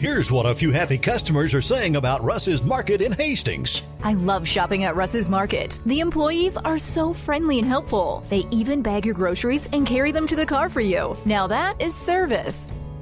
Here's 0.04 0.30
what 0.30 0.46
a 0.46 0.54
few 0.54 0.72
happy 0.72 0.98
customers 0.98 1.56
are 1.56 1.62
saying 1.62 1.96
about 1.96 2.22
Russ's 2.26 2.62
Market 2.62 3.00
in 3.00 3.14
Hastings. 3.14 3.84
I 4.04 4.16
love 4.16 4.46
shopping 4.46 4.84
at 4.84 4.98
Russ's 4.98 5.30
Market. 5.30 5.80
The 5.86 6.02
employees 6.02 6.58
are 6.58 6.78
so 6.78 7.14
friendly 7.14 7.58
and 7.58 7.66
helpful. 7.66 8.22
They 8.28 8.44
even 8.52 8.82
bag 8.82 9.06
your 9.06 9.16
groceries 9.16 9.70
and 9.72 9.88
carry 9.88 10.12
them 10.12 10.28
to 10.28 10.36
the 10.36 10.46
car 10.46 10.68
for 10.68 10.82
you. 10.82 11.16
Now 11.24 11.48
that 11.48 11.82
is 11.82 11.96
service. 11.96 12.70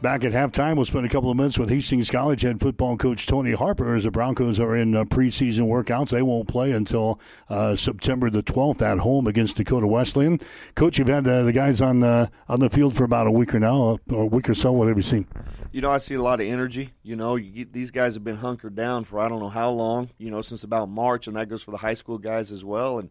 Back 0.00 0.22
at 0.22 0.30
halftime, 0.30 0.76
we'll 0.76 0.84
spend 0.84 1.06
a 1.06 1.08
couple 1.08 1.28
of 1.28 1.36
minutes 1.36 1.58
with 1.58 1.70
Hastings 1.70 2.08
College 2.08 2.42
head 2.42 2.60
football 2.60 2.96
coach 2.96 3.26
Tony 3.26 3.50
Harper 3.52 3.96
as 3.96 4.04
the 4.04 4.12
Broncos 4.12 4.60
are 4.60 4.76
in 4.76 4.94
uh, 4.94 5.02
preseason 5.02 5.62
workouts. 5.62 6.10
They 6.10 6.22
won't 6.22 6.46
play 6.46 6.70
until 6.70 7.18
uh, 7.48 7.74
September 7.74 8.30
the 8.30 8.44
12th 8.44 8.80
at 8.80 8.98
home 8.98 9.26
against 9.26 9.56
Dakota 9.56 9.88
Wesleyan. 9.88 10.38
Coach, 10.76 10.98
you've 10.98 11.08
had 11.08 11.26
uh, 11.26 11.42
the 11.42 11.52
guys 11.52 11.82
on 11.82 11.98
the 11.98 12.30
on 12.46 12.60
the 12.60 12.70
field 12.70 12.94
for 12.94 13.02
about 13.02 13.26
a 13.26 13.32
week 13.32 13.52
or 13.56 13.58
now, 13.58 13.98
or 14.08 14.22
a 14.22 14.26
week 14.26 14.48
or 14.48 14.54
so. 14.54 14.70
What 14.70 14.86
have 14.86 14.96
you 14.96 15.02
seen? 15.02 15.26
You 15.72 15.80
know, 15.80 15.90
I 15.90 15.98
see 15.98 16.14
a 16.14 16.22
lot 16.22 16.40
of 16.40 16.46
energy. 16.46 16.94
You 17.02 17.16
know, 17.16 17.34
you, 17.34 17.66
these 17.68 17.90
guys 17.90 18.14
have 18.14 18.22
been 18.22 18.36
hunkered 18.36 18.76
down 18.76 19.02
for 19.02 19.18
I 19.18 19.28
don't 19.28 19.40
know 19.40 19.48
how 19.48 19.70
long. 19.70 20.10
You 20.16 20.30
know, 20.30 20.42
since 20.42 20.62
about 20.62 20.88
March, 20.88 21.26
and 21.26 21.36
that 21.36 21.48
goes 21.48 21.64
for 21.64 21.72
the 21.72 21.76
high 21.76 21.94
school 21.94 22.18
guys 22.18 22.52
as 22.52 22.64
well. 22.64 23.00
And 23.00 23.10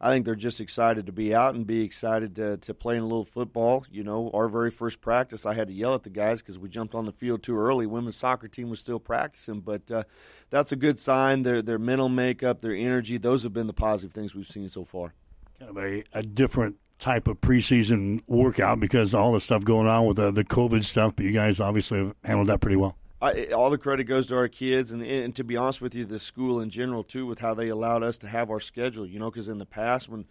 I 0.00 0.10
think 0.10 0.24
they're 0.24 0.34
just 0.34 0.60
excited 0.60 1.06
to 1.06 1.12
be 1.12 1.34
out 1.34 1.54
and 1.54 1.66
be 1.66 1.82
excited 1.82 2.36
to, 2.36 2.58
to 2.58 2.74
play 2.74 2.96
in 2.96 3.02
a 3.02 3.06
little 3.06 3.24
football. 3.24 3.86
You 3.90 4.04
know, 4.04 4.30
our 4.34 4.48
very 4.48 4.70
first 4.70 5.00
practice, 5.00 5.46
I 5.46 5.54
had 5.54 5.68
to 5.68 5.74
yell 5.74 5.94
at 5.94 6.02
the 6.02 6.10
guys 6.10 6.42
because 6.42 6.58
we 6.58 6.68
jumped 6.68 6.94
on 6.94 7.06
the 7.06 7.12
field 7.12 7.42
too 7.42 7.56
early. 7.58 7.86
Women's 7.86 8.16
soccer 8.16 8.48
team 8.48 8.68
was 8.68 8.78
still 8.78 8.98
practicing, 9.00 9.60
but 9.60 9.90
uh, 9.90 10.04
that's 10.50 10.72
a 10.72 10.76
good 10.76 11.00
sign. 11.00 11.42
Their 11.42 11.62
their 11.62 11.78
mental 11.78 12.08
makeup, 12.08 12.60
their 12.60 12.74
energy, 12.74 13.18
those 13.18 13.42
have 13.42 13.52
been 13.52 13.66
the 13.66 13.72
positive 13.72 14.12
things 14.12 14.34
we've 14.34 14.48
seen 14.48 14.68
so 14.68 14.84
far. 14.84 15.14
Kind 15.58 15.70
of 15.70 15.78
a, 15.78 16.04
a 16.12 16.22
different 16.22 16.76
type 16.98 17.28
of 17.28 17.40
preseason 17.40 18.20
workout 18.26 18.80
because 18.80 19.14
all 19.14 19.32
the 19.32 19.40
stuff 19.40 19.64
going 19.64 19.86
on 19.86 20.06
with 20.06 20.16
the, 20.16 20.30
the 20.30 20.44
COVID 20.44 20.84
stuff, 20.84 21.14
but 21.16 21.24
you 21.24 21.32
guys 21.32 21.60
obviously 21.60 21.98
have 21.98 22.14
handled 22.24 22.48
that 22.48 22.60
pretty 22.60 22.76
well. 22.76 22.96
I, 23.20 23.46
all 23.46 23.70
the 23.70 23.78
credit 23.78 24.04
goes 24.04 24.26
to 24.26 24.36
our 24.36 24.48
kids, 24.48 24.92
and, 24.92 25.02
and 25.02 25.34
to 25.36 25.44
be 25.44 25.56
honest 25.56 25.80
with 25.80 25.94
you, 25.94 26.04
the 26.04 26.18
school 26.18 26.60
in 26.60 26.68
general 26.68 27.02
too, 27.02 27.24
with 27.24 27.38
how 27.38 27.54
they 27.54 27.68
allowed 27.68 28.02
us 28.02 28.18
to 28.18 28.28
have 28.28 28.50
our 28.50 28.60
schedule. 28.60 29.06
You 29.06 29.18
know, 29.18 29.30
because 29.30 29.48
in 29.48 29.58
the 29.58 29.66
past, 29.66 30.08
when 30.08 30.26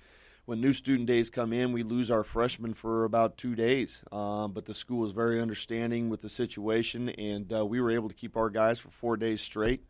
when 0.45 0.61
new 0.61 0.73
student 0.73 1.07
days 1.07 1.31
come 1.31 1.51
in, 1.53 1.71
we 1.71 1.81
lose 1.81 2.11
our 2.11 2.23
freshmen 2.23 2.75
for 2.75 3.03
about 3.03 3.37
two 3.37 3.55
days. 3.55 4.03
Um, 4.11 4.51
but 4.51 4.65
the 4.65 4.75
school 4.75 4.99
was 4.99 5.11
very 5.11 5.41
understanding 5.41 6.09
with 6.09 6.21
the 6.21 6.29
situation, 6.29 7.09
and 7.09 7.51
uh, 7.51 7.65
we 7.65 7.81
were 7.81 7.89
able 7.89 8.09
to 8.09 8.13
keep 8.13 8.37
our 8.37 8.51
guys 8.51 8.79
for 8.79 8.89
four 8.91 9.17
days 9.17 9.41
straight, 9.41 9.83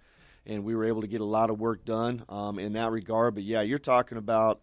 and 0.46 0.64
we 0.64 0.74
were 0.74 0.86
able 0.86 1.02
to 1.02 1.08
get 1.08 1.20
a 1.20 1.26
lot 1.26 1.50
of 1.50 1.60
work 1.60 1.84
done 1.84 2.24
um, 2.30 2.60
in 2.60 2.72
that 2.74 2.92
regard. 2.92 3.36
But 3.36 3.44
yeah, 3.44 3.62
you're 3.62 3.78
talking 3.78 4.18
about. 4.18 4.62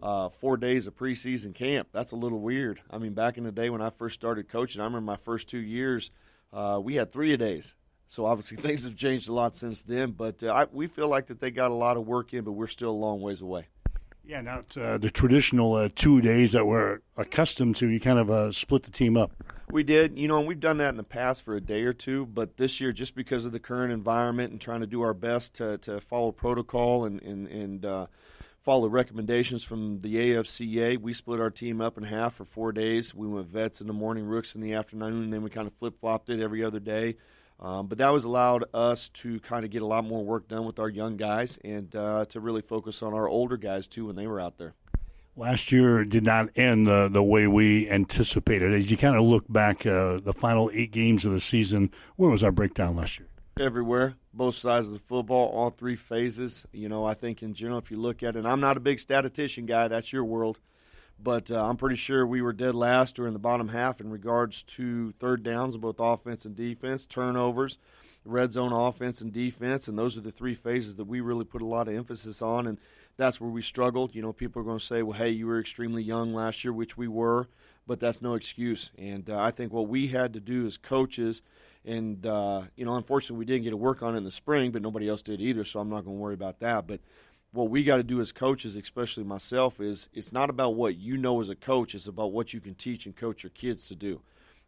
Uh, 0.00 0.28
four 0.28 0.56
days 0.56 0.88
of 0.88 0.96
preseason 0.96 1.54
camp. 1.54 1.86
That's 1.92 2.10
a 2.10 2.16
little 2.16 2.40
weird. 2.40 2.80
I 2.90 2.98
mean, 2.98 3.12
back 3.12 3.38
in 3.38 3.44
the 3.44 3.52
day 3.52 3.70
when 3.70 3.80
I 3.80 3.90
first 3.90 4.16
started 4.16 4.48
coaching, 4.48 4.80
I 4.80 4.84
remember 4.84 5.04
my 5.04 5.16
first 5.16 5.48
two 5.48 5.60
years, 5.60 6.10
uh, 6.52 6.80
we 6.82 6.94
had 6.94 7.12
three 7.12 7.32
a 7.32 7.36
days. 7.36 7.74
So 8.06 8.26
obviously 8.26 8.56
things 8.62 8.84
have 8.84 8.96
changed 8.96 9.28
a 9.28 9.32
lot 9.32 9.56
since 9.56 9.82
then. 9.82 10.12
But 10.12 10.42
uh, 10.42 10.52
I, 10.52 10.66
we 10.70 10.86
feel 10.86 11.08
like 11.08 11.26
that 11.26 11.40
they 11.40 11.50
got 11.50 11.70
a 11.70 11.74
lot 11.74 11.96
of 11.96 12.06
work 12.06 12.32
in, 12.34 12.44
but 12.44 12.52
we're 12.52 12.66
still 12.66 12.90
a 12.90 12.92
long 12.92 13.20
ways 13.20 13.40
away. 13.40 13.68
Yeah, 14.24 14.40
not 14.40 14.76
uh, 14.76 14.98
the 14.98 15.10
traditional 15.10 15.74
uh, 15.74 15.88
two 15.94 16.20
days 16.20 16.52
that 16.52 16.64
we're 16.64 17.00
accustomed 17.16 17.76
to. 17.76 17.88
You 17.88 17.98
kind 17.98 18.20
of 18.20 18.30
uh, 18.30 18.52
split 18.52 18.84
the 18.84 18.92
team 18.92 19.16
up. 19.16 19.32
We 19.68 19.82
did, 19.82 20.16
you 20.16 20.28
know, 20.28 20.38
and 20.38 20.46
we've 20.46 20.60
done 20.60 20.76
that 20.78 20.90
in 20.90 20.96
the 20.96 21.02
past 21.02 21.44
for 21.44 21.56
a 21.56 21.60
day 21.60 21.82
or 21.82 21.92
two. 21.92 22.26
But 22.26 22.56
this 22.56 22.80
year, 22.80 22.92
just 22.92 23.16
because 23.16 23.46
of 23.46 23.52
the 23.52 23.58
current 23.58 23.92
environment 23.92 24.52
and 24.52 24.60
trying 24.60 24.80
to 24.80 24.86
do 24.86 25.02
our 25.02 25.14
best 25.14 25.54
to, 25.54 25.78
to 25.78 26.00
follow 26.00 26.30
protocol 26.30 27.04
and 27.04 27.20
and, 27.22 27.48
and 27.48 27.84
uh, 27.84 28.06
follow 28.62 28.88
recommendations 28.88 29.62
from 29.62 30.00
the 30.00 30.14
AFCA. 30.14 30.98
We 30.98 31.14
split 31.14 31.40
our 31.40 31.50
team 31.50 31.80
up 31.80 31.98
in 31.98 32.04
half 32.04 32.34
for 32.34 32.44
four 32.44 32.72
days. 32.72 33.14
We 33.14 33.26
went 33.26 33.48
vets 33.48 33.80
in 33.80 33.86
the 33.86 33.92
morning, 33.92 34.24
rooks 34.24 34.54
in 34.54 34.60
the 34.60 34.74
afternoon, 34.74 35.24
and 35.24 35.32
then 35.32 35.42
we 35.42 35.50
kind 35.50 35.66
of 35.66 35.74
flip 35.74 35.98
flopped 36.00 36.30
it 36.30 36.40
every 36.40 36.64
other 36.64 36.80
day. 36.80 37.16
Um, 37.60 37.86
but 37.86 37.98
that 37.98 38.12
was 38.12 38.24
allowed 38.24 38.64
us 38.74 39.08
to 39.10 39.38
kind 39.40 39.64
of 39.64 39.70
get 39.70 39.82
a 39.82 39.86
lot 39.86 40.04
more 40.04 40.24
work 40.24 40.48
done 40.48 40.64
with 40.64 40.78
our 40.78 40.88
young 40.88 41.16
guys 41.16 41.58
and 41.64 41.94
uh, 41.94 42.24
to 42.26 42.40
really 42.40 42.62
focus 42.62 43.02
on 43.02 43.14
our 43.14 43.28
older 43.28 43.56
guys 43.56 43.86
too 43.86 44.06
when 44.06 44.16
they 44.16 44.26
were 44.26 44.40
out 44.40 44.58
there. 44.58 44.74
last 45.36 45.70
year 45.72 46.04
did 46.04 46.24
not 46.24 46.48
end 46.56 46.86
the, 46.86 47.08
the 47.08 47.22
way 47.22 47.46
we 47.46 47.88
anticipated. 47.88 48.74
As 48.74 48.90
you 48.90 48.96
kind 48.96 49.16
of 49.16 49.22
look 49.24 49.44
back, 49.48 49.86
uh, 49.86 50.18
the 50.18 50.34
final 50.36 50.70
eight 50.74 50.90
games 50.90 51.24
of 51.24 51.32
the 51.32 51.40
season, 51.40 51.90
where 52.16 52.30
was 52.30 52.42
our 52.42 52.52
breakdown 52.52 52.96
last 52.96 53.18
year? 53.18 53.28
Everywhere, 53.60 54.14
both 54.32 54.54
sides 54.54 54.86
of 54.86 54.94
the 54.94 54.98
football, 54.98 55.48
all 55.48 55.68
three 55.68 55.94
phases. 55.94 56.66
You 56.72 56.88
know, 56.88 57.04
I 57.04 57.12
think 57.12 57.42
in 57.42 57.52
general, 57.52 57.78
if 57.78 57.90
you 57.90 57.98
look 57.98 58.22
at 58.22 58.34
it, 58.34 58.38
and 58.38 58.48
I'm 58.48 58.60
not 58.60 58.78
a 58.78 58.80
big 58.80 58.98
statistician 58.98 59.66
guy. 59.66 59.88
That's 59.88 60.12
your 60.12 60.24
world. 60.24 60.58
But 61.22 61.50
uh, 61.50 61.62
I'm 61.62 61.76
pretty 61.76 61.96
sure 61.96 62.26
we 62.26 62.40
were 62.40 62.54
dead 62.54 62.74
last 62.74 63.18
or 63.20 63.26
in 63.26 63.34
the 63.34 63.38
bottom 63.38 63.68
half 63.68 64.00
in 64.00 64.10
regards 64.10 64.62
to 64.62 65.12
third 65.12 65.42
downs 65.42 65.76
both 65.76 66.00
offense 66.00 66.44
and 66.46 66.56
defense, 66.56 67.04
turnovers, 67.04 67.78
red 68.24 68.52
zone 68.52 68.72
offense 68.72 69.20
and 69.20 69.32
defense, 69.32 69.86
and 69.86 69.98
those 69.98 70.16
are 70.16 70.22
the 70.22 70.32
three 70.32 70.54
phases 70.54 70.96
that 70.96 71.04
we 71.04 71.20
really 71.20 71.44
put 71.44 71.62
a 71.62 71.66
lot 71.66 71.88
of 71.88 71.94
emphasis 71.94 72.40
on. 72.40 72.66
And 72.66 72.78
that's 73.16 73.40
where 73.40 73.50
we 73.50 73.62
struggled. 73.62 74.14
You 74.14 74.22
know, 74.22 74.32
people 74.32 74.62
are 74.62 74.64
going 74.64 74.78
to 74.78 74.84
say, 74.84 75.02
well, 75.02 75.18
hey, 75.18 75.30
you 75.30 75.46
were 75.46 75.60
extremely 75.60 76.02
young 76.02 76.32
last 76.32 76.64
year, 76.64 76.72
which 76.72 76.96
we 76.96 77.06
were, 77.06 77.48
but 77.86 78.00
that's 78.00 78.22
no 78.22 78.34
excuse. 78.34 78.90
And 78.96 79.28
uh, 79.28 79.38
I 79.38 79.50
think 79.50 79.72
what 79.72 79.88
we 79.88 80.08
had 80.08 80.32
to 80.32 80.40
do 80.40 80.66
as 80.66 80.78
coaches, 80.78 81.42
and, 81.84 82.24
uh, 82.26 82.62
you 82.76 82.84
know, 82.84 82.96
unfortunately, 82.96 83.38
we 83.38 83.44
didn't 83.44 83.64
get 83.64 83.70
to 83.70 83.76
work 83.76 84.02
on 84.02 84.14
it 84.14 84.18
in 84.18 84.24
the 84.24 84.30
spring, 84.30 84.70
but 84.70 84.82
nobody 84.82 85.08
else 85.08 85.22
did 85.22 85.40
either, 85.40 85.64
so 85.64 85.80
I'm 85.80 85.90
not 85.90 86.04
going 86.04 86.16
to 86.16 86.22
worry 86.22 86.34
about 86.34 86.60
that. 86.60 86.86
But 86.86 87.00
what 87.52 87.70
we 87.70 87.84
got 87.84 87.96
to 87.96 88.02
do 88.02 88.20
as 88.20 88.32
coaches, 88.32 88.76
especially 88.76 89.24
myself, 89.24 89.80
is 89.80 90.08
it's 90.12 90.32
not 90.32 90.50
about 90.50 90.74
what 90.74 90.96
you 90.96 91.16
know 91.16 91.40
as 91.40 91.48
a 91.48 91.56
coach, 91.56 91.94
it's 91.94 92.06
about 92.06 92.32
what 92.32 92.52
you 92.52 92.60
can 92.60 92.74
teach 92.74 93.06
and 93.06 93.16
coach 93.16 93.42
your 93.42 93.50
kids 93.50 93.88
to 93.88 93.94
do. 93.94 94.22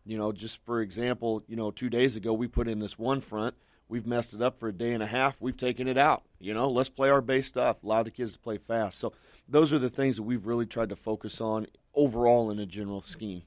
You 0.04 0.18
know, 0.18 0.32
just 0.32 0.64
for 0.64 0.80
example, 0.80 1.42
you 1.46 1.56
know, 1.56 1.70
two 1.70 1.88
days 1.88 2.16
ago 2.16 2.32
we 2.32 2.46
put 2.46 2.68
in 2.68 2.78
this 2.78 2.98
one 2.98 3.20
front– 3.20 3.54
We've 3.88 4.06
messed 4.06 4.34
it 4.34 4.42
up 4.42 4.58
for 4.58 4.68
a 4.68 4.72
day 4.72 4.92
and 4.92 5.02
a 5.02 5.06
half. 5.06 5.40
We've 5.40 5.56
taken 5.56 5.88
it 5.88 5.98
out. 5.98 6.24
You 6.38 6.54
know, 6.54 6.68
let's 6.68 6.88
play 6.88 7.10
our 7.10 7.20
base 7.20 7.46
stuff. 7.46 7.82
Allow 7.82 8.02
the 8.02 8.10
kids 8.10 8.32
to 8.32 8.38
play 8.38 8.58
fast. 8.58 8.98
So 8.98 9.12
those 9.48 9.72
are 9.72 9.78
the 9.78 9.90
things 9.90 10.16
that 10.16 10.22
we've 10.22 10.46
really 10.46 10.66
tried 10.66 10.88
to 10.88 10.96
focus 10.96 11.40
on 11.40 11.66
overall 11.94 12.50
in 12.50 12.58
a 12.58 12.66
general 12.66 13.02
scheme. 13.02 13.42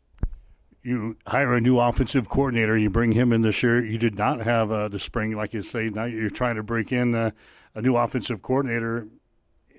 You 0.87 1.17
hire 1.27 1.53
a 1.53 1.59
new 1.59 1.81
offensive 1.81 2.29
coordinator. 2.29 2.77
You 2.77 2.89
bring 2.89 3.11
him 3.11 3.33
in 3.33 3.41
this 3.41 3.61
year. 3.61 3.83
You 3.83 3.97
did 3.97 4.17
not 4.17 4.39
have 4.39 4.71
uh, 4.71 4.87
the 4.87 4.99
spring, 4.99 5.35
like 5.35 5.53
you 5.53 5.61
say. 5.61 5.89
Now 5.89 6.05
you're 6.05 6.29
trying 6.29 6.55
to 6.55 6.63
break 6.63 6.93
in 6.93 7.13
uh, 7.13 7.31
a 7.75 7.81
new 7.81 7.97
offensive 7.97 8.41
coordinator 8.41 9.05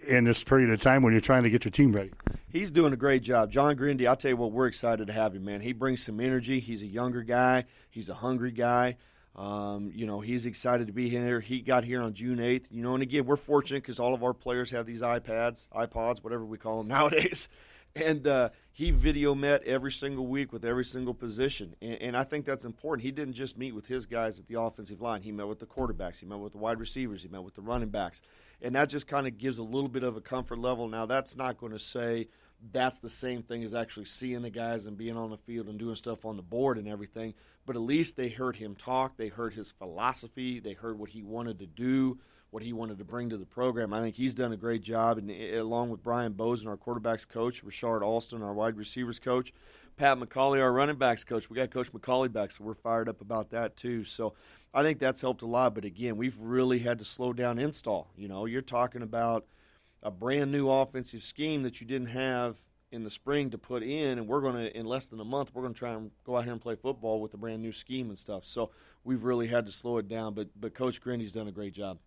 in 0.07 0.25
this 0.25 0.45
period 0.45 0.69
of 0.69 0.81
time 0.83 1.03
when 1.03 1.15
you're 1.15 1.23
trying 1.23 1.45
to 1.45 1.51
get 1.51 1.65
your 1.65 1.71
team 1.71 1.95
ready. 1.95 2.11
He's 2.51 2.71
doing 2.71 2.93
a 2.93 2.97
great 2.97 3.23
job. 3.23 3.51
John 3.51 3.75
Grindy, 3.75 4.07
I'll 4.07 4.17
tell 4.17 4.33
you 4.33 4.37
what, 4.37 4.53
we're 4.53 4.67
excited 4.67 5.07
to 5.07 5.15
have 5.15 5.35
him, 5.35 5.47
man. 5.47 5.63
He 5.63 5.73
brings 5.73 6.05
some 6.05 6.21
energy. 6.21 6.61
He's 6.61 6.83
a 6.83 6.87
younger 6.87 7.23
guy, 7.23 7.65
he's 7.89 8.11
a 8.11 8.15
hungry 8.15 8.53
guy. 8.53 8.99
Um, 9.35 9.91
you 9.95 10.05
know, 10.05 10.21
he's 10.21 10.45
excited 10.45 10.89
to 10.89 10.93
be 10.93 11.09
here. 11.09 11.41
He 11.41 11.63
got 11.63 11.85
here 11.85 12.03
on 12.03 12.13
June 12.13 12.37
8th. 12.37 12.67
You 12.71 12.83
know, 12.83 12.93
and 12.93 13.03
again, 13.03 13.25
we're 13.25 13.37
fortunate 13.37 13.83
because 13.83 13.99
all 13.99 14.13
of 14.13 14.23
our 14.23 14.35
players 14.35 14.73
have 14.73 14.85
these 14.85 15.01
iPads, 15.01 15.71
iPods, 15.71 16.23
whatever 16.23 16.45
we 16.45 16.59
call 16.59 16.77
them 16.79 16.89
nowadays. 16.89 17.49
And 17.97 18.27
uh, 18.27 18.51
he 18.79 18.93
video 18.93 19.35
met 19.35 19.65
every 19.65 19.91
single 19.91 20.29
week 20.29 20.53
with 20.53 20.65
every 20.65 20.85
single 20.85 21.13
position. 21.13 21.75
And, 21.83 22.01
and, 22.01 22.17
I 22.17 22.23
think 22.23 22.45
that's 22.45 22.65
important. 22.65 23.05
He 23.05 23.11
didn't 23.11 23.35
just 23.35 23.59
meet 23.59 23.75
with 23.75 23.87
his 23.87 24.07
guys 24.07 24.39
at 24.39 24.47
the 24.47 24.61
offensive 24.61 25.01
line, 25.01 25.23
he 25.23 25.33
met 25.33 25.49
with 25.49 25.59
the 25.59 25.67
quarterbacks, 25.67 26.21
he 26.21 26.27
met 26.27 26.39
with 26.39 26.53
the 26.53 26.59
wide 26.59 26.79
receivers, 26.79 27.25
he 27.25 27.29
met 27.29 27.43
with 27.43 27.57
the 27.57 27.61
running 27.61 27.89
backs. 27.89 28.23
And 28.63 28.77
that 28.77 28.89
just 28.89 29.09
kind 29.09 29.27
of 29.27 29.37
gives 29.37 29.59
a 29.59 29.65
little 29.65 29.89
bit 29.89 30.05
of 30.05 30.17
a 30.17 30.21
comfort 30.21 30.61
level. 30.61 30.87
Now, 30.87 31.07
that's 31.07 31.35
not 31.35 31.59
going 31.59 31.73
to 31.73 31.79
say 31.81 32.29
that's 32.71 33.01
the 33.01 33.11
same 33.11 33.43
thing 33.43 33.65
as 33.65 33.75
actually 33.75 34.05
seeing 34.05 34.43
the 34.43 34.51
guys 34.51 34.87
and 34.87 34.97
being 34.97 35.17
on 35.17 35.31
the 35.31 35.39
field 35.39 35.67
and 35.67 35.77
doing 35.77 35.97
stuff 35.97 36.25
on 36.25 36.37
the 36.37 36.43
board 36.43 36.79
and 36.79 36.87
everything. 36.87 37.35
But 37.67 37.75
at 37.75 37.83
least 37.83 38.17
they 38.17 38.29
heard 38.29 38.55
him 38.55 38.77
talk. 38.77 39.17
They 39.17 39.27
heard 39.27 39.55
his 39.55 39.73
philosophy. 39.73 40.61
They 40.61 40.75
heard 40.75 41.01
what 41.01 41.11
he 41.11 41.25
wanted 41.25 41.59
to 41.59 41.67
do, 41.67 42.19
what 42.51 42.62
he 42.62 42.73
wanted 42.73 42.99
to 42.99 43.05
bring 43.05 43.29
to 43.31 43.37
the 43.37 43.47
program. 43.47 43.93
I 43.93 44.01
think 44.01 44.16
he's 44.16 44.35
done 44.35 44.53
a 44.53 44.57
great 44.57 44.83
job, 44.83 45.19
and 45.19 45.31
along 45.31 45.91
with 45.91 46.03
Brian 46.03 46.33
Bozen, 46.33 46.66
our 46.66 46.77
quarterbacks 46.77 47.29
coach, 47.29 47.62
Richard 47.62 48.03
Alston, 48.03 48.43
our 48.43 48.55
wide 48.55 48.77
receivers 48.77 49.19
coach, 49.19 49.53
Pat 49.97 50.19
McCauley, 50.19 50.61
our 50.61 50.73
running 50.73 50.97
backs 50.97 51.25
coach. 51.25 51.51
We 51.51 51.57
got 51.57 51.70
Coach 51.70 51.93
McCauley 51.93 52.33
back, 52.33 52.51
so 52.51 52.65
we're 52.65 52.75
fired 52.75 53.09
up 53.09 53.20
about 53.20 53.51
that 53.51 53.77
too. 53.77 54.05
So 54.05 54.35
I 54.73 54.83
think 54.83 54.99
that's 54.99 55.20
helped 55.20 55.43
a 55.43 55.47
lot. 55.47 55.75
But 55.75 55.85
again, 55.85 56.16
we've 56.16 56.39
really 56.39 56.79
had 56.79 56.99
to 57.01 57.05
slow 57.05 57.33
down 57.33 57.59
install. 57.59 58.09
You 58.16 58.29
know, 58.29 58.47
you're 58.47 58.62
talking 58.62 59.03
about– 59.03 59.45
a 60.03 60.11
brand 60.11 60.53
new 60.53 60.70
offensive 60.70 61.23
scheme 61.23 61.62
that 61.62 61.81
you 61.81 61.87
didn't 61.87 62.09
have 62.09 62.57
in 62.91 63.05
the 63.05 63.11
spring 63.11 63.51
to 63.51 63.59
put 63.59 63.83
in, 63.83 64.19
and 64.19 64.27
we're 64.27 64.41
going 64.41 64.55
to 64.55 64.77
in 64.77 64.87
less 64.87 65.07
than 65.07 65.20
a 65.20 65.25
month 65.25 65.51
we're 65.53 65.62
going 65.62 65.75
to 65.75 65.79
try 65.79 65.93
and 65.93 66.11
go 66.25 66.37
out 66.37 66.45
here 66.45 66.53
and 66.53 66.61
play 66.61 66.75
football 66.75 67.20
with 67.20 67.35
a 67.35 67.37
brand 67.37 67.61
new 67.61 67.73
scheme 67.73 68.09
and 68.09 68.19
stuff. 68.19 68.47
So 68.47 68.70
we've 69.05 69.25
really 69.25 69.49
had 69.49 69.66
to 69.66 69.73
slow 69.73 69.99
it 69.99 70.09
down, 70.09 70.35
but 70.35 70.49
but 70.59 70.75
Coach 70.75 71.01
Grindy's 71.01 71.33
done 71.33 71.49
a 71.49 71.53
great 71.53 71.75
job. 71.75 71.99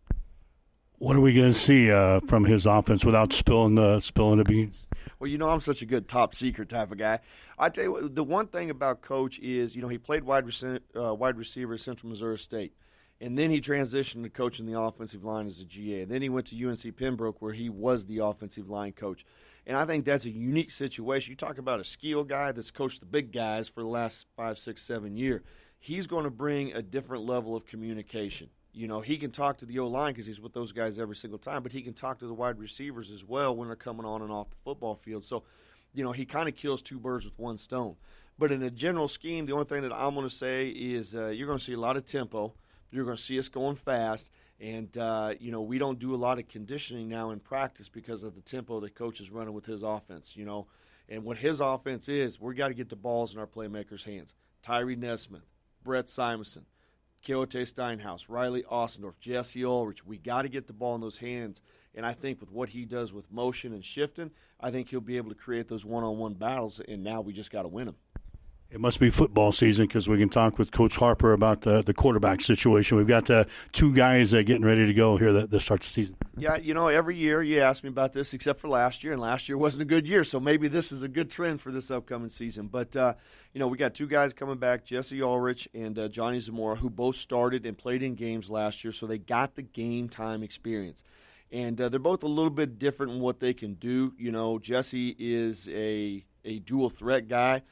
What 1.01 1.15
are 1.15 1.19
we 1.19 1.33
going 1.33 1.51
to 1.51 1.57
see 1.57 1.91
uh, 1.91 2.19
from 2.27 2.45
his 2.45 2.67
offense 2.67 3.03
without 3.03 3.33
spilling 3.33 3.73
the 3.73 3.99
spilling 4.01 4.37
the 4.37 4.43
beans? 4.43 4.85
Well, 5.17 5.31
you 5.31 5.39
know 5.39 5.49
I'm 5.49 5.59
such 5.59 5.81
a 5.81 5.87
good 5.87 6.07
top 6.07 6.35
secret 6.35 6.69
type 6.69 6.91
of 6.91 6.99
guy. 6.99 7.21
I 7.57 7.69
tell 7.69 7.85
you 7.85 7.91
what, 7.93 8.13
the 8.13 8.23
one 8.23 8.45
thing 8.45 8.69
about 8.69 9.01
Coach 9.01 9.39
is 9.39 9.75
you 9.75 9.81
know 9.81 9.87
he 9.87 9.97
played 9.97 10.23
wide, 10.23 10.45
rec- 10.45 10.83
uh, 10.95 11.15
wide 11.15 11.37
receiver 11.37 11.73
at 11.73 11.79
Central 11.79 12.11
Missouri 12.11 12.37
State. 12.37 12.75
And 13.19 13.35
then 13.35 13.49
he 13.49 13.59
transitioned 13.59 14.21
to 14.21 14.29
coaching 14.29 14.67
the 14.67 14.79
offensive 14.79 15.23
line 15.23 15.47
as 15.47 15.59
a 15.59 15.65
GA. 15.65 16.03
And 16.03 16.11
then 16.11 16.21
he 16.21 16.29
went 16.29 16.45
to 16.47 16.67
UNC 16.69 16.95
Pembroke 16.95 17.41
where 17.41 17.53
he 17.53 17.67
was 17.67 18.05
the 18.05 18.19
offensive 18.19 18.69
line 18.69 18.91
coach. 18.91 19.25
And 19.65 19.75
I 19.75 19.85
think 19.85 20.05
that's 20.05 20.25
a 20.25 20.29
unique 20.29 20.69
situation. 20.69 21.31
You 21.31 21.35
talk 21.35 21.57
about 21.57 21.79
a 21.79 21.83
skill 21.83 22.23
guy 22.23 22.51
that's 22.51 22.69
coached 22.69 22.99
the 22.99 23.07
big 23.07 23.31
guys 23.31 23.67
for 23.67 23.81
the 23.81 23.89
last 23.89 24.27
five, 24.37 24.59
six, 24.59 24.83
seven 24.83 25.17
years. 25.17 25.41
He's 25.79 26.05
going 26.05 26.25
to 26.25 26.29
bring 26.29 26.73
a 26.73 26.83
different 26.83 27.25
level 27.25 27.55
of 27.55 27.65
communication. 27.65 28.51
You 28.73 28.87
know, 28.87 29.01
he 29.01 29.17
can 29.17 29.31
talk 29.31 29.57
to 29.57 29.65
the 29.65 29.79
O 29.79 29.87
line 29.87 30.13
because 30.13 30.25
he's 30.25 30.39
with 30.39 30.53
those 30.53 30.71
guys 30.71 30.97
every 30.97 31.15
single 31.15 31.39
time, 31.39 31.61
but 31.63 31.71
he 31.71 31.81
can 31.81 31.93
talk 31.93 32.19
to 32.19 32.27
the 32.27 32.33
wide 32.33 32.57
receivers 32.57 33.11
as 33.11 33.23
well 33.23 33.55
when 33.55 33.67
they're 33.67 33.75
coming 33.75 34.05
on 34.05 34.21
and 34.21 34.31
off 34.31 34.49
the 34.49 34.55
football 34.63 34.95
field. 34.95 35.25
So, 35.25 35.43
you 35.93 36.03
know, 36.03 36.13
he 36.13 36.25
kind 36.25 36.47
of 36.47 36.55
kills 36.55 36.81
two 36.81 36.99
birds 36.99 37.25
with 37.25 37.37
one 37.37 37.57
stone. 37.57 37.95
But 38.39 38.51
in 38.51 38.63
a 38.63 38.71
general 38.71 39.07
scheme, 39.07 39.45
the 39.45 39.53
only 39.53 39.65
thing 39.65 39.81
that 39.81 39.93
I'm 39.93 40.15
going 40.15 40.27
to 40.27 40.33
say 40.33 40.69
is 40.69 41.15
uh, 41.15 41.27
you're 41.27 41.47
going 41.47 41.59
to 41.59 41.63
see 41.63 41.73
a 41.73 41.79
lot 41.79 41.97
of 41.97 42.05
tempo. 42.05 42.53
You're 42.91 43.05
going 43.05 43.17
to 43.17 43.21
see 43.21 43.37
us 43.37 43.49
going 43.49 43.75
fast. 43.75 44.31
And, 44.59 44.95
uh, 44.97 45.33
you 45.39 45.51
know, 45.51 45.61
we 45.61 45.77
don't 45.77 45.99
do 45.99 46.13
a 46.13 46.17
lot 46.17 46.39
of 46.39 46.47
conditioning 46.47 47.09
now 47.09 47.31
in 47.31 47.39
practice 47.39 47.89
because 47.89 48.23
of 48.23 48.35
the 48.35 48.41
tempo 48.41 48.79
that 48.79 48.95
coach 48.95 49.19
is 49.19 49.31
running 49.31 49.53
with 49.53 49.65
his 49.65 49.83
offense, 49.83 50.35
you 50.37 50.45
know. 50.45 50.67
And 51.09 51.23
what 51.23 51.37
his 51.37 51.59
offense 51.59 52.07
is, 52.07 52.39
we 52.39 52.55
got 52.55 52.69
to 52.69 52.73
get 52.73 52.89
the 52.89 52.95
balls 52.95 53.33
in 53.33 53.39
our 53.39 53.47
playmakers' 53.47 54.05
hands. 54.05 54.33
Tyree 54.61 54.95
Nesmith, 54.95 55.49
Brett 55.83 56.07
Simonson, 56.07 56.65
Keote 57.23 57.61
Steinhaus, 57.61 58.27
Riley 58.27 58.63
Ostendorf, 58.63 59.19
Jesse 59.19 59.63
Ulrich. 59.63 60.05
We 60.05 60.17
got 60.17 60.41
to 60.43 60.49
get 60.49 60.67
the 60.67 60.73
ball 60.73 60.95
in 60.95 61.01
those 61.01 61.17
hands. 61.17 61.61
And 61.93 62.05
I 62.05 62.13
think 62.13 62.39
with 62.39 62.51
what 62.51 62.69
he 62.69 62.85
does 62.85 63.13
with 63.13 63.31
motion 63.31 63.73
and 63.73 63.83
shifting, 63.83 64.31
I 64.59 64.71
think 64.71 64.89
he'll 64.89 65.01
be 65.01 65.17
able 65.17 65.29
to 65.29 65.35
create 65.35 65.67
those 65.67 65.85
one 65.85 66.03
on 66.03 66.17
one 66.17 66.33
battles. 66.33 66.79
And 66.79 67.03
now 67.03 67.21
we 67.21 67.33
just 67.33 67.51
got 67.51 67.63
to 67.63 67.67
win 67.67 67.87
them. 67.87 67.95
It 68.73 68.79
must 68.79 69.01
be 69.01 69.09
football 69.09 69.51
season 69.51 69.85
because 69.85 70.07
we 70.07 70.17
can 70.17 70.29
talk 70.29 70.57
with 70.57 70.71
Coach 70.71 70.95
Harper 70.95 71.33
about 71.33 71.63
the, 71.63 71.81
the 71.81 71.93
quarterback 71.93 72.39
situation. 72.39 72.95
We've 72.95 73.05
got 73.05 73.29
uh, 73.29 73.43
two 73.73 73.93
guys 73.93 74.33
uh, 74.33 74.43
getting 74.43 74.63
ready 74.63 74.85
to 74.85 74.93
go 74.93 75.17
here 75.17 75.33
that, 75.33 75.51
that 75.51 75.59
start 75.59 75.81
the 75.81 75.87
season. 75.87 76.15
Yeah, 76.37 76.55
you 76.55 76.73
know, 76.73 76.87
every 76.87 77.17
year 77.17 77.43
you 77.43 77.59
ask 77.59 77.83
me 77.83 77.89
about 77.89 78.13
this, 78.13 78.33
except 78.33 78.61
for 78.61 78.69
last 78.69 79.03
year, 79.03 79.11
and 79.11 79.21
last 79.21 79.49
year 79.49 79.57
wasn't 79.57 79.81
a 79.81 79.85
good 79.85 80.07
year, 80.07 80.23
so 80.23 80.39
maybe 80.39 80.69
this 80.69 80.93
is 80.93 81.01
a 81.01 81.09
good 81.09 81.29
trend 81.29 81.59
for 81.59 81.69
this 81.69 81.91
upcoming 81.91 82.29
season. 82.29 82.67
But 82.67 82.95
uh, 82.95 83.15
you 83.53 83.59
know, 83.59 83.67
we 83.67 83.77
got 83.77 83.93
two 83.93 84.07
guys 84.07 84.33
coming 84.33 84.57
back, 84.57 84.85
Jesse 84.85 85.21
Ulrich 85.21 85.67
and 85.73 85.99
uh, 85.99 86.07
Johnny 86.07 86.39
Zamora, 86.39 86.77
who 86.77 86.89
both 86.89 87.17
started 87.17 87.65
and 87.65 87.77
played 87.77 88.01
in 88.01 88.15
games 88.15 88.49
last 88.49 88.85
year, 88.85 88.93
so 88.93 89.05
they 89.05 89.17
got 89.17 89.55
the 89.55 89.63
game 89.63 90.07
time 90.07 90.43
experience 90.43 91.03
and 91.51 91.81
uh, 91.81 91.89
they're 91.89 91.99
both 91.99 92.23
a 92.23 92.27
little 92.27 92.49
bit 92.49 92.79
different 92.79 93.11
in 93.11 93.19
what 93.19 93.41
they 93.41 93.53
can 93.53 93.73
do. 93.73 94.13
You 94.17 94.31
know, 94.31 94.59
Jesse 94.59 95.13
is 95.19 95.67
a 95.67 96.23
a 96.45 96.59
dual 96.59 96.89
threat 96.89 97.27
guy. 97.27 97.63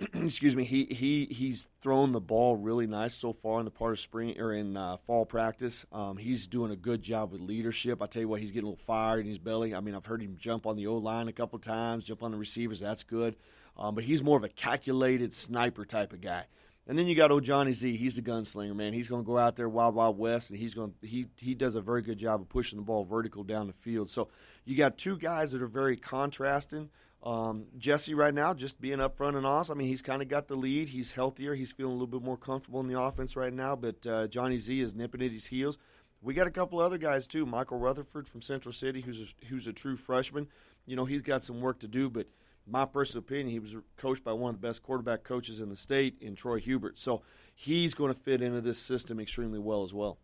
excuse 0.14 0.56
me, 0.56 0.64
he 0.64 0.86
he 0.86 1.26
he's 1.30 1.68
thrown 1.82 2.12
the 2.12 2.20
ball 2.20 2.56
really 2.56 2.86
nice 2.86 3.14
so 3.14 3.34
far 3.34 3.58
in 3.58 3.66
the 3.66 3.70
part 3.70 3.92
of 3.92 4.00
spring 4.00 4.38
or 4.40 4.52
in 4.54 4.76
uh, 4.76 4.96
fall 4.96 5.26
practice. 5.26 5.84
Um, 5.92 6.16
he's 6.16 6.46
doing 6.46 6.70
a 6.70 6.76
good 6.76 7.02
job 7.02 7.32
with 7.32 7.42
leadership. 7.42 8.00
I 8.00 8.06
tell 8.06 8.22
you 8.22 8.28
what, 8.28 8.40
he's 8.40 8.50
getting 8.50 8.66
a 8.66 8.70
little 8.70 8.84
fired 8.84 9.20
in 9.20 9.26
his 9.26 9.38
belly. 9.38 9.74
I 9.74 9.80
mean, 9.80 9.94
I've 9.94 10.06
heard 10.06 10.22
him 10.22 10.36
jump 10.38 10.66
on 10.66 10.76
the 10.76 10.86
O 10.86 10.96
line 10.96 11.28
a 11.28 11.32
couple 11.32 11.58
times, 11.58 12.04
jump 12.04 12.22
on 12.22 12.30
the 12.30 12.38
receivers. 12.38 12.80
That's 12.80 13.02
good. 13.02 13.36
Um, 13.76 13.94
but 13.94 14.04
he's 14.04 14.22
more 14.22 14.38
of 14.38 14.44
a 14.44 14.48
calculated 14.48 15.34
sniper 15.34 15.84
type 15.84 16.12
of 16.12 16.22
guy. 16.22 16.44
And 16.86 16.98
then 16.98 17.06
you 17.06 17.14
got 17.14 17.30
old 17.30 17.44
Johnny 17.44 17.72
Z. 17.72 17.96
He's 17.96 18.14
the 18.14 18.22
gunslinger, 18.22 18.74
man. 18.74 18.94
He's 18.94 19.08
going 19.08 19.22
to 19.22 19.26
go 19.26 19.38
out 19.38 19.54
there 19.54 19.68
wild, 19.68 19.94
wild 19.94 20.18
west, 20.18 20.50
and 20.50 20.58
he's 20.58 20.74
going. 20.74 20.94
He 21.02 21.26
he 21.36 21.54
does 21.54 21.74
a 21.74 21.80
very 21.80 22.02
good 22.02 22.18
job 22.18 22.40
of 22.40 22.48
pushing 22.48 22.78
the 22.78 22.84
ball 22.84 23.04
vertical 23.04 23.44
down 23.44 23.66
the 23.66 23.74
field. 23.74 24.08
So 24.08 24.28
you 24.64 24.76
got 24.76 24.96
two 24.96 25.18
guys 25.18 25.52
that 25.52 25.62
are 25.62 25.68
very 25.68 25.96
contrasting. 25.96 26.88
Um, 27.22 27.66
Jesse 27.76 28.14
right 28.14 28.32
now 28.32 28.54
just 28.54 28.80
being 28.80 29.00
up 29.00 29.16
front 29.16 29.36
and 29.36 29.44
awesome. 29.44 29.76
I 29.76 29.78
mean, 29.78 29.88
he's 29.88 30.02
kind 30.02 30.22
of 30.22 30.28
got 30.28 30.48
the 30.48 30.54
lead. 30.54 30.88
He's 30.88 31.12
healthier. 31.12 31.54
He's 31.54 31.72
feeling 31.72 31.92
a 31.92 31.94
little 31.94 32.06
bit 32.06 32.22
more 32.22 32.38
comfortable 32.38 32.80
in 32.80 32.88
the 32.88 32.98
offense 32.98 33.36
right 33.36 33.52
now. 33.52 33.76
But 33.76 34.06
uh, 34.06 34.26
Johnny 34.28 34.56
Z 34.56 34.80
is 34.80 34.94
nipping 34.94 35.22
at 35.22 35.30
his 35.30 35.46
heels. 35.46 35.76
We 36.22 36.34
got 36.34 36.46
a 36.46 36.50
couple 36.50 36.80
other 36.80 36.98
guys 36.98 37.26
too. 37.26 37.46
Michael 37.46 37.78
Rutherford 37.78 38.28
from 38.28 38.42
Central 38.42 38.72
City, 38.72 39.00
who's 39.02 39.20
a, 39.20 39.46
who's 39.46 39.66
a 39.66 39.72
true 39.72 39.96
freshman. 39.96 40.48
You 40.86 40.96
know, 40.96 41.04
he's 41.04 41.22
got 41.22 41.44
some 41.44 41.60
work 41.60 41.78
to 41.80 41.88
do, 41.88 42.10
but 42.10 42.26
my 42.66 42.84
personal 42.84 43.20
opinion, 43.20 43.48
he 43.48 43.58
was 43.58 43.76
coached 43.96 44.24
by 44.24 44.32
one 44.32 44.54
of 44.54 44.60
the 44.60 44.66
best 44.66 44.82
quarterback 44.82 45.24
coaches 45.24 45.60
in 45.60 45.68
the 45.68 45.76
state 45.76 46.16
in 46.20 46.34
Troy 46.34 46.58
Hubert. 46.58 46.98
So 46.98 47.22
he's 47.54 47.94
going 47.94 48.12
to 48.12 48.18
fit 48.18 48.42
into 48.42 48.60
this 48.60 48.78
system 48.78 49.18
extremely 49.20 49.58
well 49.58 49.82
as 49.82 49.92
well. 49.92 50.18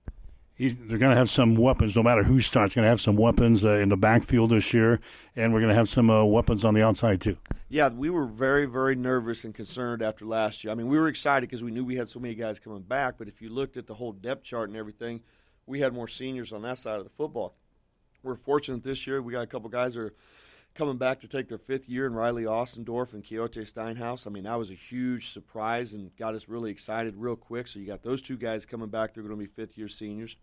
He's, 0.57 0.75
they're 0.77 0.97
going 0.97 1.11
to 1.11 1.17
have 1.17 1.29
some 1.29 1.55
weapons, 1.55 1.95
no 1.95 2.03
matter 2.03 2.23
who 2.23 2.41
starts. 2.41 2.75
Going 2.75 2.85
to 2.85 2.89
have 2.89 3.01
some 3.01 3.17
weapons 3.17 3.63
uh, 3.63 3.73
in 3.73 3.91
the 3.91 3.97
backfield 3.97 4.51
this 4.51 4.73
year, 4.73 5.01
and 5.37 5.53
we're 5.53 5.61
going 5.61 5.69
to 5.69 5.75
have 5.75 5.91
some 5.91 6.09
uh, 6.09 6.25
weapons 6.25 6.65
on 6.65 6.73
the 6.73 6.83
outside 6.83 7.21
too. 7.21 7.37
Yeah, 7.69 7.89
we 7.89 8.09
were 8.09 8.25
very, 8.25 8.65
very 8.65 8.97
nervous 8.97 9.45
and 9.45 9.55
concerned 9.55 10.01
after 10.01 10.25
last 10.25 10.65
year. 10.65 10.73
I 10.73 10.75
mean, 10.75 10.89
we 10.89 10.99
were 10.99 11.09
excited 11.09 11.43
because 11.43 11.63
we 11.63 11.71
knew 11.71 11.85
we 11.85 11.97
had 11.97 12.09
so 12.09 12.21
many 12.21 12.35
guys 12.35 12.59
coming 12.59 12.81
back. 12.81 13.17
But 13.19 13.29
if 13.29 13.43
you 13.43 13.51
looked 13.51 13.77
at 13.77 13.87
the 13.87 13.95
whole 13.95 14.13
depth 14.13 14.45
chart 14.45 14.71
and 14.71 14.79
everything, 14.79 15.21
we 15.67 15.81
had 15.81 15.93
more 15.93 16.09
seniors 16.09 16.55
on 16.55 16.63
that 16.63 16.79
side 16.79 16.99
of 16.99 17.05
the 17.05 17.11
football. 17.11 17.55
We're 18.23 18.37
fortunate 18.37 18.83
this 18.83 19.07
year. 19.07 19.21
We 19.21 19.35
got 19.35 19.43
a 19.43 19.47
couple 19.47 19.69
guys 19.69 19.95
that 19.95 20.01
are 20.01 20.15
coming 20.75 20.97
back 20.97 21.21
to 21.21 21.29
take 21.29 21.49
their 21.49 21.59
fifth 21.59 21.89
year 21.89 22.07
in 22.07 22.15
Riley 22.15 22.45
Ostendorf 22.45 23.15
and 23.15 23.25
Keote 23.25 23.61
Steinhaus. 23.67 24.27
I 24.27 24.31
mean, 24.31 24.45
that 24.45 24.55
was 24.55 24.71
a 24.71 24.75
huge 24.75 25.31
surprise 25.31 25.93
and 25.93 26.15
got 26.17 26.35
us 26.35 26.49
really 26.49 26.71
excited 26.71 27.15
real 27.17 27.37
quick. 27.37 27.67
So 27.67 27.79
you 27.79 27.87
got 27.87 28.03
those 28.03 28.23
two 28.23 28.37
guys 28.37 28.65
coming 28.67 28.89
back. 28.89 29.15
They're 29.15 29.23
going 29.23 29.37
to 29.37 29.41
be 29.41 29.47
fifth 29.47 29.77
year 29.77 29.89
seniors. 29.89 30.37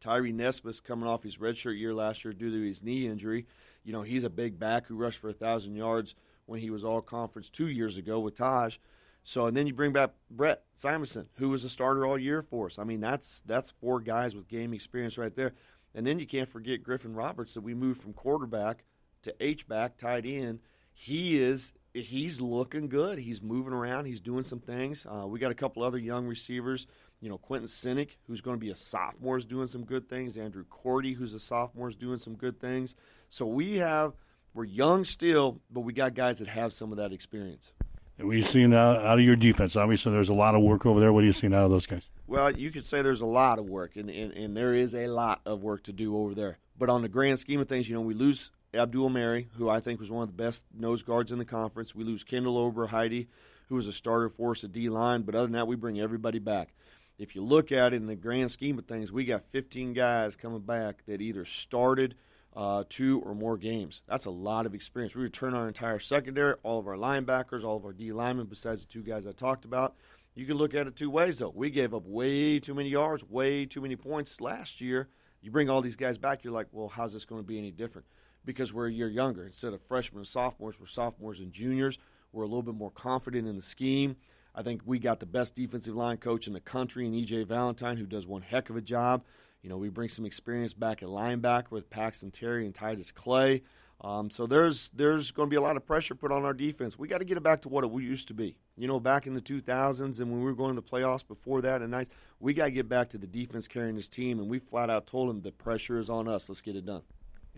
Tyree 0.00 0.32
Nesbitt 0.32 0.82
coming 0.84 1.08
off 1.08 1.22
his 1.22 1.38
redshirt 1.38 1.78
year 1.78 1.94
last 1.94 2.24
year 2.24 2.32
due 2.32 2.50
to 2.50 2.66
his 2.66 2.82
knee 2.82 3.06
injury. 3.06 3.46
You 3.84 3.92
know, 3.92 4.02
he's 4.02 4.24
a 4.24 4.30
big 4.30 4.58
back 4.58 4.86
who 4.86 4.96
rushed 4.96 5.18
for 5.18 5.30
a 5.30 5.34
thousand 5.34 5.76
yards 5.76 6.14
when 6.46 6.60
he 6.60 6.70
was 6.70 6.84
all 6.84 7.00
conference 7.00 7.48
two 7.48 7.68
years 7.68 7.96
ago 7.96 8.20
with 8.20 8.36
Taj. 8.36 8.78
So 9.24 9.46
and 9.46 9.56
then 9.56 9.66
you 9.66 9.74
bring 9.74 9.92
back 9.92 10.10
Brett 10.30 10.62
Simonson, 10.76 11.28
who 11.34 11.50
was 11.50 11.64
a 11.64 11.68
starter 11.68 12.06
all 12.06 12.18
year 12.18 12.42
for 12.42 12.66
us. 12.66 12.78
I 12.78 12.84
mean, 12.84 13.00
that's 13.00 13.40
that's 13.40 13.72
four 13.72 14.00
guys 14.00 14.34
with 14.34 14.48
game 14.48 14.72
experience 14.72 15.18
right 15.18 15.34
there. 15.34 15.52
And 15.94 16.06
then 16.06 16.18
you 16.18 16.26
can't 16.26 16.48
forget 16.48 16.82
Griffin 16.82 17.14
Roberts 17.14 17.54
that 17.54 17.62
we 17.62 17.74
moved 17.74 18.00
from 18.00 18.12
quarterback 18.12 18.84
to 19.22 19.34
H 19.40 19.68
back 19.68 19.96
tight 19.96 20.24
end. 20.24 20.60
He 20.94 21.40
is 21.40 21.72
he's 21.92 22.40
looking 22.40 22.88
good. 22.88 23.18
He's 23.18 23.42
moving 23.42 23.72
around. 23.72 24.06
He's 24.06 24.20
doing 24.20 24.44
some 24.44 24.60
things. 24.60 25.06
Uh, 25.06 25.26
we 25.26 25.38
got 25.38 25.50
a 25.50 25.54
couple 25.54 25.82
other 25.82 25.98
young 25.98 26.26
receivers. 26.26 26.86
You 27.20 27.28
know, 27.28 27.38
Quentin 27.38 27.68
Sinek, 27.68 28.10
who's 28.26 28.40
going 28.40 28.56
to 28.56 28.60
be 28.60 28.70
a 28.70 28.76
sophomore, 28.76 29.36
is 29.36 29.44
doing 29.44 29.66
some 29.66 29.84
good 29.84 30.08
things. 30.08 30.36
Andrew 30.36 30.64
Cordy, 30.68 31.14
who's 31.14 31.34
a 31.34 31.40
sophomore, 31.40 31.88
is 31.88 31.96
doing 31.96 32.18
some 32.18 32.34
good 32.34 32.60
things. 32.60 32.94
So 33.28 33.46
we 33.46 33.78
have 33.78 34.14
we're 34.54 34.64
young 34.64 35.04
still, 35.04 35.60
but 35.70 35.80
we 35.80 35.92
got 35.92 36.14
guys 36.14 36.38
that 36.38 36.48
have 36.48 36.72
some 36.72 36.90
of 36.90 36.98
that 36.98 37.12
experience. 37.12 37.72
And 38.18 38.26
what 38.26 38.34
are 38.34 38.38
you 38.38 38.44
seeing 38.44 38.74
out, 38.74 38.96
of 38.96 39.20
your 39.20 39.36
defense? 39.36 39.76
Obviously, 39.76 40.10
there's 40.10 40.28
a 40.28 40.34
lot 40.34 40.56
of 40.56 40.62
work 40.62 40.84
over 40.84 40.98
there. 40.98 41.12
What 41.12 41.22
are 41.22 41.26
you 41.26 41.32
seeing 41.32 41.54
out 41.54 41.64
of 41.64 41.70
those 41.70 41.86
guys? 41.86 42.10
Well, 42.26 42.50
you 42.50 42.72
could 42.72 42.84
say 42.84 43.00
there's 43.00 43.20
a 43.20 43.26
lot 43.26 43.60
of 43.60 43.66
work, 43.66 43.94
and, 43.94 44.10
and, 44.10 44.32
and 44.32 44.56
there 44.56 44.74
is 44.74 44.94
a 44.94 45.06
lot 45.06 45.40
of 45.46 45.62
work 45.62 45.84
to 45.84 45.92
do 45.92 46.16
over 46.16 46.34
there. 46.34 46.58
But 46.76 46.88
on 46.88 47.02
the 47.02 47.08
grand 47.08 47.38
scheme 47.38 47.60
of 47.60 47.68
things, 47.68 47.88
you 47.88 47.94
know, 47.94 48.00
we 48.00 48.14
lose 48.14 48.50
Abdul 48.74 49.10
Mary, 49.10 49.48
who 49.56 49.68
I 49.70 49.78
think 49.78 50.00
was 50.00 50.10
one 50.10 50.24
of 50.24 50.28
the 50.28 50.42
best 50.42 50.64
nose 50.76 51.04
guards 51.04 51.30
in 51.30 51.38
the 51.38 51.44
conference. 51.44 51.94
We 51.94 52.02
lose 52.02 52.24
Kendall 52.24 52.58
Ober-Heide, 52.58 53.28
who 53.68 53.76
was 53.76 53.86
a 53.86 53.92
starter 53.92 54.28
for 54.28 54.50
us 54.50 54.64
at 54.64 54.72
D 54.72 54.88
line. 54.88 55.22
But 55.22 55.36
other 55.36 55.46
than 55.46 55.52
that, 55.52 55.68
we 55.68 55.76
bring 55.76 56.00
everybody 56.00 56.40
back. 56.40 56.74
If 57.18 57.34
you 57.34 57.42
look 57.42 57.72
at 57.72 57.92
it 57.92 57.96
in 57.96 58.06
the 58.06 58.14
grand 58.14 58.50
scheme 58.50 58.78
of 58.78 58.86
things, 58.86 59.10
we 59.10 59.24
got 59.24 59.44
15 59.46 59.92
guys 59.92 60.36
coming 60.36 60.60
back 60.60 61.04
that 61.06 61.20
either 61.20 61.44
started 61.44 62.14
uh, 62.56 62.84
two 62.88 63.20
or 63.24 63.34
more 63.34 63.56
games. 63.56 64.02
That's 64.06 64.26
a 64.26 64.30
lot 64.30 64.66
of 64.66 64.74
experience. 64.74 65.14
We 65.14 65.22
return 65.22 65.54
our 65.54 65.68
entire 65.68 65.98
secondary, 65.98 66.54
all 66.62 66.78
of 66.78 66.86
our 66.86 66.96
linebackers, 66.96 67.64
all 67.64 67.76
of 67.76 67.84
our 67.84 67.92
D 67.92 68.12
linemen, 68.12 68.46
besides 68.46 68.80
the 68.80 68.92
two 68.92 69.02
guys 69.02 69.26
I 69.26 69.32
talked 69.32 69.64
about. 69.64 69.96
You 70.34 70.46
can 70.46 70.56
look 70.56 70.74
at 70.74 70.86
it 70.86 70.94
two 70.94 71.10
ways, 71.10 71.38
though. 71.38 71.52
We 71.54 71.70
gave 71.70 71.92
up 71.92 72.06
way 72.06 72.60
too 72.60 72.74
many 72.74 72.90
yards, 72.90 73.24
way 73.28 73.66
too 73.66 73.80
many 73.80 73.96
points 73.96 74.40
last 74.40 74.80
year. 74.80 75.08
You 75.40 75.50
bring 75.50 75.68
all 75.68 75.82
these 75.82 75.96
guys 75.96 76.18
back, 76.18 76.44
you're 76.44 76.52
like, 76.52 76.68
well, 76.72 76.88
how's 76.88 77.12
this 77.12 77.24
going 77.24 77.42
to 77.42 77.46
be 77.46 77.58
any 77.58 77.70
different? 77.70 78.06
because 78.48 78.72
we're 78.72 78.88
a 78.88 78.92
year 78.92 79.08
younger. 79.08 79.44
Instead 79.44 79.74
of 79.74 79.82
freshmen 79.82 80.20
and 80.20 80.26
sophomores, 80.26 80.80
we're 80.80 80.86
sophomores 80.86 81.38
and 81.38 81.52
juniors. 81.52 81.98
We're 82.32 82.44
a 82.44 82.46
little 82.46 82.62
bit 82.62 82.74
more 82.74 82.90
confident 82.90 83.46
in 83.46 83.56
the 83.56 83.62
scheme. 83.62 84.16
I 84.58 84.62
think 84.62 84.82
we 84.84 84.98
got 84.98 85.20
the 85.20 85.26
best 85.26 85.54
defensive 85.54 85.94
line 85.94 86.16
coach 86.16 86.48
in 86.48 86.52
the 86.52 86.58
country 86.58 87.06
in 87.06 87.12
EJ 87.12 87.46
Valentine, 87.46 87.96
who 87.96 88.06
does 88.06 88.26
one 88.26 88.42
heck 88.42 88.70
of 88.70 88.76
a 88.76 88.80
job. 88.80 89.22
You 89.62 89.70
know, 89.70 89.76
we 89.76 89.88
bring 89.88 90.08
some 90.08 90.26
experience 90.26 90.74
back 90.74 91.00
at 91.00 91.08
linebacker 91.08 91.70
with 91.70 91.88
Paxton 91.90 92.32
Terry 92.32 92.66
and 92.66 92.74
Titus 92.74 93.12
Clay. 93.12 93.62
Um, 94.00 94.30
so 94.30 94.48
there's 94.48 94.88
there's 94.88 95.30
going 95.30 95.48
to 95.48 95.50
be 95.50 95.56
a 95.56 95.60
lot 95.60 95.76
of 95.76 95.86
pressure 95.86 96.16
put 96.16 96.32
on 96.32 96.44
our 96.44 96.54
defense. 96.54 96.98
We 96.98 97.06
got 97.06 97.18
to 97.18 97.24
get 97.24 97.36
it 97.36 97.42
back 97.44 97.62
to 97.62 97.68
what 97.68 97.84
it 97.84 97.92
used 98.02 98.26
to 98.28 98.34
be. 98.34 98.56
You 98.76 98.88
know, 98.88 98.98
back 98.98 99.28
in 99.28 99.34
the 99.34 99.40
2000s 99.40 100.18
and 100.18 100.28
when 100.32 100.40
we 100.40 100.46
were 100.46 100.54
going 100.54 100.74
to 100.74 100.80
the 100.80 100.88
playoffs 100.88 101.26
before 101.26 101.62
that, 101.62 101.80
and 101.80 101.92
nights, 101.92 102.10
we 102.40 102.52
got 102.52 102.64
to 102.64 102.70
get 102.72 102.88
back 102.88 103.10
to 103.10 103.18
the 103.18 103.28
defense 103.28 103.68
carrying 103.68 103.94
this 103.94 104.08
team. 104.08 104.40
And 104.40 104.48
we 104.48 104.58
flat 104.58 104.90
out 104.90 105.06
told 105.06 105.28
them 105.28 105.40
the 105.40 105.52
pressure 105.52 106.00
is 106.00 106.10
on 106.10 106.26
us. 106.26 106.48
Let's 106.48 106.62
get 106.62 106.74
it 106.74 106.84
done 106.84 107.02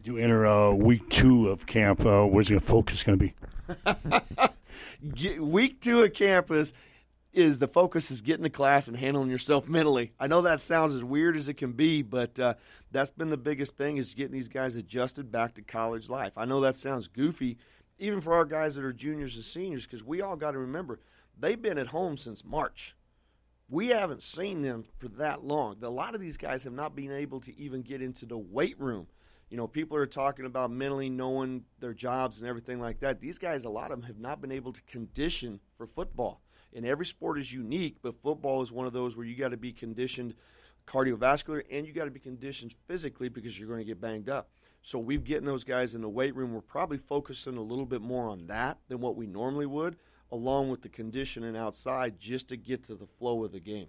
you 0.02 0.16
enter 0.16 0.47
uh, 0.47 0.72
week 0.72 1.09
two 1.10 1.48
of 1.48 1.66
camp, 1.66 2.05
uh, 2.06 2.24
where's 2.24 2.48
the 2.48 2.60
focus 2.60 3.02
going 3.02 3.18
to 3.18 3.32
be? 5.05 5.39
week 5.39 5.81
two 5.81 6.02
of 6.02 6.14
campus 6.14 6.72
is 7.32 7.59
the 7.59 7.69
focus 7.69 8.11
is 8.11 8.20
getting 8.20 8.43
to 8.43 8.51
class 8.51 8.89
and 8.89 8.97
handling 8.97 9.31
yourself 9.31 9.69
mentally. 9.69 10.12
I 10.19 10.27
know 10.27 10.43
that 10.43 10.61
sounds 10.61 10.94
as 10.94 11.05
weird 11.05 11.36
as 11.36 11.48
it 11.48 11.55
can 11.55 11.73
be, 11.73 12.02
but 12.02 12.39
uh, 12.39 12.55
that's 12.90 13.11
been 13.11 13.31
the 13.31 13.36
biggest 13.36 13.77
thing 13.77 13.97
is 13.97 14.15
getting 14.15 14.32
these 14.32 14.48
guys 14.48 14.77
adjusted 14.77 15.31
back 15.31 15.55
to 15.55 15.62
college 15.62 16.09
life. 16.09 16.32
I 16.36 16.44
know 16.44 16.61
that 16.61 16.77
sounds 16.77 17.09
goofy, 17.09 17.59
even 17.98 18.20
for 18.20 18.35
our 18.35 18.44
guys 18.44 18.74
that 18.74 18.85
are 18.85 18.93
juniors 18.93 19.36
and 19.36 19.44
seniors, 19.44 19.86
because 19.86 20.02
we 20.02 20.23
all 20.23 20.36
got 20.36 20.52
to 20.52 20.59
remember 20.59 21.01
they've 21.39 21.61
been 21.61 21.78
at 21.78 21.89
home 21.89 22.16
since 22.16 22.44
March. 22.44 22.97
We 23.69 23.89
haven't 23.89 24.23
seen 24.23 24.62
them 24.62 24.85
for 24.98 25.09
that 25.09 25.44
long. 25.44 25.77
A 25.82 25.89
lot 25.89 26.16
of 26.16 26.20
these 26.20 26.36
guys 26.36 26.65
have 26.65 26.73
not 26.73 26.97
been 26.97 27.12
able 27.12 27.40
to 27.40 27.57
even 27.57 27.82
get 27.82 28.02
into 28.02 28.27
the 28.27 28.36
weight 28.36 28.81
room 28.81 29.07
you 29.51 29.57
know, 29.57 29.66
people 29.66 29.97
are 29.97 30.07
talking 30.07 30.47
about 30.47 30.70
mentally 30.70 31.11
knowing 31.11 31.65
their 31.81 31.93
jobs 31.93 32.39
and 32.39 32.48
everything 32.48 32.81
like 32.81 33.01
that. 33.01 33.20
These 33.20 33.39
guys, 33.39 33.65
a 33.65 33.69
lot 33.69 33.90
of 33.90 34.01
them, 34.01 34.07
have 34.07 34.19
not 34.19 34.40
been 34.40 34.52
able 34.52 34.73
to 34.73 34.82
condition 34.82 35.59
for 35.77 35.86
football. 35.89 36.40
And 36.74 36.86
every 36.86 37.06
sport 37.06 37.38
is 37.38 37.52
unique, 37.52 37.97
but 38.02 38.22
football 38.22 38.62
is 38.62 38.70
one 38.70 38.86
of 38.86 38.92
those 38.92 39.16
where 39.16 39.26
you 39.26 39.36
got 39.36 39.48
to 39.48 39.56
be 39.56 39.72
conditioned 39.72 40.34
cardiovascular 40.86 41.62
and 41.70 41.86
you 41.86 41.92
got 41.92 42.05
to 42.05 42.10
be 42.10 42.20
conditioned 42.20 42.74
physically 42.86 43.28
because 43.28 43.59
you're 43.59 43.68
going 43.68 43.80
to 43.80 43.84
get 43.84 44.01
banged 44.01 44.28
up. 44.28 44.51
So 44.82 44.98
we've 44.98 45.24
getting 45.24 45.47
those 45.47 45.64
guys 45.64 45.94
in 45.94 46.01
the 46.01 46.09
weight 46.09 46.34
room. 46.34 46.52
We're 46.52 46.62
probably 46.62 46.98
focusing 46.98 47.56
a 47.56 47.62
little 47.62 47.86
bit 47.86 48.01
more 48.01 48.28
on 48.28 48.47
that 48.47 48.78
than 48.88 49.01
what 49.01 49.16
we 49.16 49.26
normally 49.26 49.66
would, 49.66 49.97
along 50.32 50.70
with 50.70 50.82
the 50.82 50.88
conditioning 50.88 51.56
outside, 51.56 52.18
just 52.18 52.48
to 52.48 52.56
get 52.56 52.84
to 52.84 52.94
the 52.94 53.06
flow 53.06 53.44
of 53.44 53.52
the 53.52 53.60
game. 53.60 53.88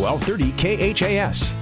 1230 0.00 0.94
KHAS. 0.94 1.52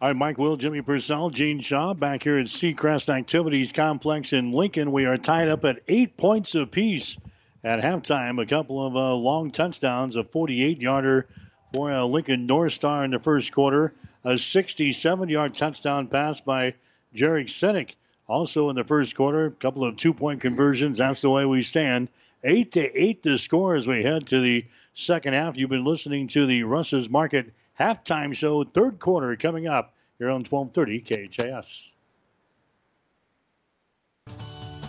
Right, 0.00 0.16
Mike 0.16 0.38
Will, 0.38 0.56
Jimmy 0.56 0.80
Purcell, 0.80 1.28
Gene 1.28 1.60
Shaw 1.60 1.92
back 1.92 2.22
here 2.22 2.38
at 2.38 2.46
Seacrest 2.46 3.10
Activities 3.10 3.72
Complex 3.72 4.32
in 4.32 4.52
Lincoln. 4.52 4.92
We 4.92 5.04
are 5.04 5.18
tied 5.18 5.48
up 5.48 5.66
at 5.66 5.82
eight 5.88 6.16
points 6.16 6.54
apiece 6.54 7.18
at 7.62 7.82
halftime. 7.82 8.40
A 8.40 8.46
couple 8.46 8.86
of 8.86 8.96
uh, 8.96 9.14
long 9.14 9.50
touchdowns, 9.50 10.16
a 10.16 10.24
48 10.24 10.80
yarder 10.80 11.28
for 11.74 11.92
uh, 11.92 12.04
Lincoln 12.04 12.46
North 12.46 12.72
Star 12.72 13.04
in 13.04 13.10
the 13.10 13.18
first 13.18 13.52
quarter, 13.52 13.92
a 14.24 14.38
67 14.38 15.28
yard 15.28 15.54
touchdown 15.54 16.06
pass 16.06 16.40
by 16.40 16.74
Jarek 17.14 17.48
Sinek. 17.48 17.90
Also 18.26 18.70
in 18.70 18.76
the 18.76 18.84
first 18.84 19.14
quarter, 19.16 19.46
a 19.46 19.50
couple 19.50 19.84
of 19.84 19.98
two 19.98 20.14
point 20.14 20.40
conversions. 20.40 20.96
That's 20.96 21.20
the 21.20 21.28
way 21.28 21.44
we 21.44 21.60
stand. 21.62 22.08
Eight 22.42 22.72
to 22.72 23.02
eight 23.02 23.22
the 23.22 23.36
score 23.36 23.76
as 23.76 23.86
we 23.86 24.02
head 24.02 24.28
to 24.28 24.40
the 24.40 24.64
second 24.96 25.34
half. 25.34 25.56
You've 25.56 25.70
been 25.70 25.84
listening 25.84 26.26
to 26.28 26.46
the 26.46 26.64
Russ's 26.64 27.08
Market 27.08 27.52
halftime 27.78 28.34
show, 28.34 28.64
third 28.64 28.98
quarter 28.98 29.36
coming 29.36 29.68
up 29.68 29.94
here 30.18 30.30
on 30.30 30.42
1230 30.44 31.28
KHAS. 31.28 31.92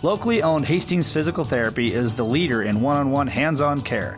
Locally 0.03 0.41
owned 0.43 0.65
Hastings 0.65 1.11
Physical 1.11 1.43
Therapy 1.43 1.93
is 1.93 2.15
the 2.15 2.23
leader 2.23 2.63
in 2.63 2.81
one 2.81 2.97
on 2.97 3.11
one 3.11 3.27
hands 3.27 3.61
on 3.61 3.81
care. 3.81 4.17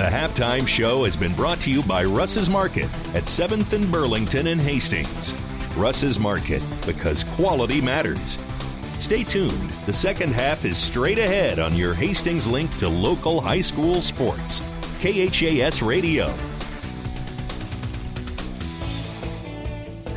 The 0.00 0.06
halftime 0.06 0.66
show 0.66 1.04
has 1.04 1.14
been 1.14 1.34
brought 1.34 1.60
to 1.60 1.70
you 1.70 1.82
by 1.82 2.04
Russ's 2.04 2.48
Market 2.48 2.86
at 3.14 3.24
7th 3.24 3.74
and 3.74 3.92
Burlington 3.92 4.46
in 4.46 4.58
Hastings. 4.58 5.34
Russ's 5.76 6.18
Market, 6.18 6.62
because 6.86 7.22
quality 7.22 7.82
matters. 7.82 8.38
Stay 8.98 9.24
tuned. 9.24 9.70
The 9.84 9.92
second 9.92 10.32
half 10.32 10.64
is 10.64 10.78
straight 10.78 11.18
ahead 11.18 11.58
on 11.58 11.76
your 11.76 11.92
Hastings 11.92 12.48
link 12.48 12.74
to 12.78 12.88
local 12.88 13.42
high 13.42 13.60
school 13.60 14.00
sports. 14.00 14.62
KHAS 15.00 15.82
Radio. 15.82 16.34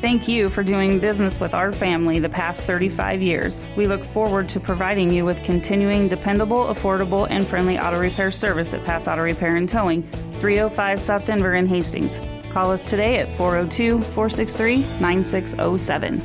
Thank 0.00 0.28
you 0.28 0.48
for 0.48 0.62
doing 0.62 1.00
business 1.00 1.40
with 1.40 1.54
our 1.54 1.72
family 1.72 2.20
the 2.20 2.28
past 2.28 2.62
35 2.62 3.20
years. 3.20 3.64
We 3.76 3.88
look 3.88 4.04
forward 4.04 4.48
to 4.50 4.60
providing 4.60 5.10
you 5.12 5.24
with 5.24 5.42
continuing 5.42 6.06
dependable, 6.06 6.66
affordable, 6.66 7.26
and 7.28 7.44
friendly 7.44 7.80
auto 7.80 7.98
repair 7.98 8.30
service 8.30 8.72
at 8.72 8.84
Pat's 8.84 9.08
Auto 9.08 9.22
Repair 9.22 9.56
and 9.56 9.68
Towing, 9.68 10.04
305 10.04 11.00
South 11.00 11.26
Denver 11.26 11.56
in 11.56 11.66
Hastings. 11.66 12.20
Call 12.52 12.70
us 12.70 12.88
today 12.88 13.18
at 13.18 13.26
402 13.36 14.00
463 14.00 15.00
9607. 15.00 16.20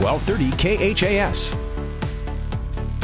1230 0.00 0.94
KHAS. 0.94 1.52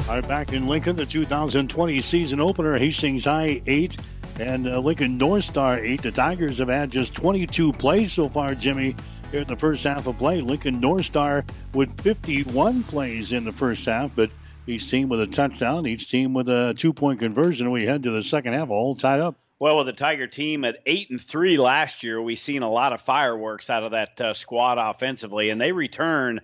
All 0.08 0.14
right, 0.14 0.26
back 0.26 0.54
in 0.54 0.66
Lincoln, 0.66 0.96
the 0.96 1.04
2020 1.04 2.00
season 2.00 2.40
opener, 2.40 2.78
Hastings 2.78 3.26
High 3.26 3.60
8 3.66 3.98
and 4.38 4.68
uh, 4.68 4.78
Lincoln 4.78 5.18
North 5.18 5.44
Star 5.44 5.78
8. 5.78 6.02
The 6.02 6.10
Tigers 6.10 6.58
have 6.58 6.68
had 6.68 6.90
just 6.90 7.14
22 7.14 7.72
plays 7.72 8.12
so 8.12 8.28
far, 8.28 8.54
Jimmy, 8.54 8.94
here 9.30 9.40
in 9.40 9.46
the 9.46 9.56
first 9.56 9.84
half 9.84 10.06
of 10.06 10.18
play. 10.18 10.40
Lincoln 10.40 10.80
North 10.80 11.06
Star 11.06 11.44
with 11.74 12.00
51 12.00 12.84
plays 12.84 13.32
in 13.32 13.44
the 13.44 13.52
first 13.52 13.84
half, 13.84 14.10
but 14.14 14.30
each 14.66 14.90
team 14.90 15.08
with 15.08 15.20
a 15.20 15.26
touchdown, 15.26 15.86
each 15.86 16.10
team 16.10 16.34
with 16.34 16.48
a 16.48 16.74
two 16.76 16.92
point 16.92 17.20
conversion. 17.20 17.70
We 17.70 17.84
head 17.84 18.04
to 18.04 18.10
the 18.10 18.22
second 18.22 18.52
half, 18.52 18.70
all 18.70 18.94
tied 18.94 19.20
up. 19.20 19.36
Well, 19.60 19.78
with 19.78 19.86
the 19.86 19.92
Tiger 19.92 20.28
team 20.28 20.64
at 20.64 20.78
eight 20.86 21.10
and 21.10 21.20
three 21.20 21.56
last 21.56 22.04
year, 22.04 22.22
we've 22.22 22.38
seen 22.38 22.62
a 22.62 22.70
lot 22.70 22.92
of 22.92 23.00
fireworks 23.00 23.70
out 23.70 23.82
of 23.82 23.90
that 23.90 24.20
uh, 24.20 24.34
squad 24.34 24.78
offensively, 24.78 25.50
and 25.50 25.60
they 25.60 25.72
return 25.72 26.42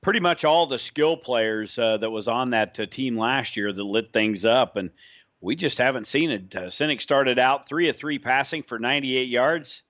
pretty 0.00 0.20
much 0.20 0.44
all 0.44 0.66
the 0.66 0.78
skill 0.78 1.16
players 1.16 1.76
uh, 1.76 1.96
that 1.96 2.10
was 2.10 2.28
on 2.28 2.50
that 2.50 2.78
uh, 2.78 2.86
team 2.86 3.16
last 3.16 3.56
year 3.56 3.72
that 3.72 3.82
lit 3.82 4.12
things 4.12 4.44
up. 4.44 4.76
And 4.76 4.90
we 5.42 5.56
just 5.56 5.78
haven't 5.78 6.06
seen 6.06 6.30
it. 6.30 6.54
Uh, 6.54 6.62
Sinek 6.66 7.02
started 7.02 7.38
out 7.38 7.66
three 7.68 7.88
of 7.88 7.96
three 7.96 8.20
passing 8.20 8.62
for 8.62 8.78
98 8.78 9.28
yards. 9.28 9.82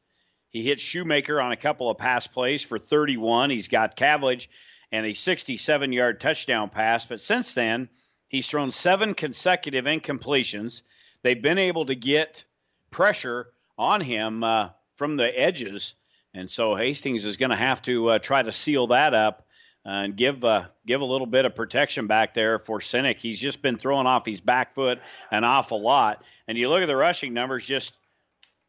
He 0.48 0.62
hit 0.62 0.80
Shoemaker 0.80 1.40
on 1.40 1.52
a 1.52 1.56
couple 1.56 1.90
of 1.90 1.98
pass 1.98 2.26
plays 2.26 2.62
for 2.62 2.78
31. 2.78 3.50
He's 3.50 3.68
got 3.68 3.96
Cavillage 3.96 4.48
and 4.90 5.06
a 5.06 5.14
67 5.14 5.92
yard 5.92 6.20
touchdown 6.20 6.70
pass. 6.70 7.04
But 7.04 7.20
since 7.20 7.52
then, 7.52 7.90
he's 8.28 8.48
thrown 8.48 8.70
seven 8.70 9.14
consecutive 9.14 9.84
incompletions. 9.84 10.82
They've 11.22 11.40
been 11.40 11.58
able 11.58 11.84
to 11.86 11.94
get 11.94 12.44
pressure 12.90 13.48
on 13.76 14.00
him 14.00 14.42
uh, 14.42 14.70
from 14.96 15.16
the 15.16 15.38
edges. 15.38 15.94
And 16.34 16.50
so 16.50 16.74
Hastings 16.74 17.26
is 17.26 17.36
going 17.36 17.50
to 17.50 17.56
have 17.56 17.82
to 17.82 18.08
uh, 18.08 18.18
try 18.18 18.42
to 18.42 18.52
seal 18.52 18.86
that 18.88 19.12
up 19.12 19.46
and 19.84 20.16
give 20.16 20.44
uh, 20.44 20.64
give 20.86 21.00
a 21.00 21.04
little 21.04 21.26
bit 21.26 21.44
of 21.44 21.54
protection 21.54 22.06
back 22.06 22.34
there 22.34 22.58
for 22.58 22.78
Sinek. 22.78 23.18
He's 23.18 23.40
just 23.40 23.62
been 23.62 23.76
throwing 23.76 24.06
off 24.06 24.26
his 24.26 24.40
back 24.40 24.74
foot 24.74 25.00
an 25.30 25.44
awful 25.44 25.80
lot. 25.80 26.22
And 26.46 26.56
you 26.56 26.68
look 26.68 26.82
at 26.82 26.86
the 26.86 26.96
rushing 26.96 27.34
numbers, 27.34 27.66
just 27.66 27.92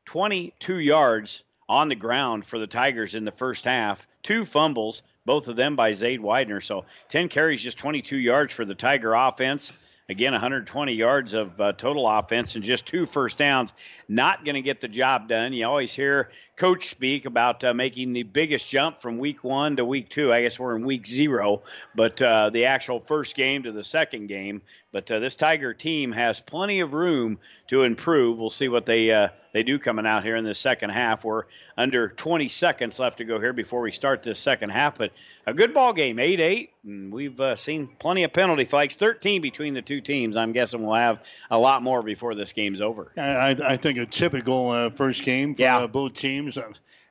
22 0.06 0.80
yards 0.80 1.44
on 1.70 1.90
the 1.90 1.96
ground 1.96 2.46
for 2.46 2.60
the 2.60 2.68
Tigers 2.68 3.16
in 3.16 3.26
the 3.26 3.32
first 3.32 3.66
half, 3.66 4.08
two 4.22 4.44
fumbles, 4.44 5.02
both 5.26 5.48
of 5.48 5.56
them 5.56 5.76
by 5.76 5.92
Zade 5.92 6.20
Widener. 6.20 6.62
So 6.62 6.86
10 7.10 7.30
carries, 7.30 7.64
just 7.64 7.78
22 7.78 8.18
yards 8.18 8.54
for 8.54 8.66
the 8.66 8.76
Tiger 8.76 9.14
offense. 9.14 9.78
Again, 10.10 10.34
120 10.34 10.94
yards 10.94 11.34
of 11.34 11.60
uh, 11.62 11.72
total 11.72 12.10
offense 12.10 12.56
and 12.56 12.64
just 12.64 12.86
two 12.86 13.06
first 13.06 13.38
downs. 13.38 13.74
Not 14.10 14.44
going 14.44 14.56
to 14.56 14.62
get 14.62 14.82
the 14.82 14.90
job 14.90 15.30
done. 15.30 15.54
You 15.54 15.66
always 15.66 15.94
hear 15.94 16.30
coach 16.58 16.88
speak 16.88 17.26
about 17.26 17.64
uh, 17.64 17.74
making 17.74 18.12
the 18.12 18.24
biggest 18.24 18.70
jump 18.70 18.98
from 18.98 19.18
week 19.18 19.46
one 19.46 19.78
to 19.78 19.86
week 19.86 20.10
two. 20.10 20.34
I 20.34 20.42
guess 20.42 20.60
we're 20.60 20.76
in 20.76 20.86
week 20.86 21.08
zero, 21.08 21.64
but 21.96 22.22
uh, 22.22 22.50
the 22.50 22.66
actual 22.66 23.00
first 23.00 23.38
game 23.38 23.64
to 23.64 23.72
the 23.72 23.84
second 23.84 24.28
game. 24.28 24.62
But 24.94 25.10
uh, 25.10 25.20
this 25.20 25.36
Tiger 25.36 25.74
team 25.74 26.12
has 26.12 26.40
plenty 26.40 26.80
of 26.82 26.94
room 26.94 27.40
to 27.68 27.82
improve. 27.82 28.38
We'll 28.38 28.52
see 28.52 28.70
what 28.70 28.86
they 28.86 29.12
uh, 29.12 29.30
they 29.52 29.64
do 29.64 29.80
coming 29.80 30.06
out 30.06 30.24
here 30.24 30.36
in 30.36 30.46
the 30.46 30.54
second 30.54 30.92
half. 30.92 31.26
We're 31.26 31.44
under 31.76 32.10
20 32.10 32.48
seconds 32.48 33.00
left 33.00 33.18
to 33.18 33.24
go 33.24 33.40
here 33.40 33.54
before 33.54 33.82
we 33.82 33.92
start 33.92 34.22
this 34.22 34.38
second 34.38 34.70
half. 34.70 35.00
But 35.00 35.12
a 35.48 35.54
good 35.54 35.74
ball 35.74 35.94
game, 35.94 36.18
8-8, 36.18 36.70
and 36.86 37.12
we've 37.12 37.40
uh, 37.42 37.56
seen 37.56 37.90
plenty 38.00 38.24
of 38.24 38.34
penalty 38.34 38.66
flags. 38.66 38.96
13 38.96 39.42
between 39.42 39.74
the 39.74 39.82
two 39.82 40.00
teams. 40.00 40.38
I'm 40.38 40.52
guessing 40.52 40.84
we'll 40.86 40.96
have 40.96 41.24
a 41.50 41.58
lot 41.58 41.82
more 41.82 42.04
before 42.04 42.36
this 42.36 42.54
game's 42.54 42.80
over. 42.80 43.12
I, 43.18 43.58
I 43.64 43.78
think 43.78 43.98
a 43.98 44.06
typical 44.06 44.70
uh, 44.70 44.90
first 44.92 45.24
game 45.24 45.56
for 45.56 45.62
yeah. 45.64 45.88
both 45.88 46.14
teams. 46.14 46.58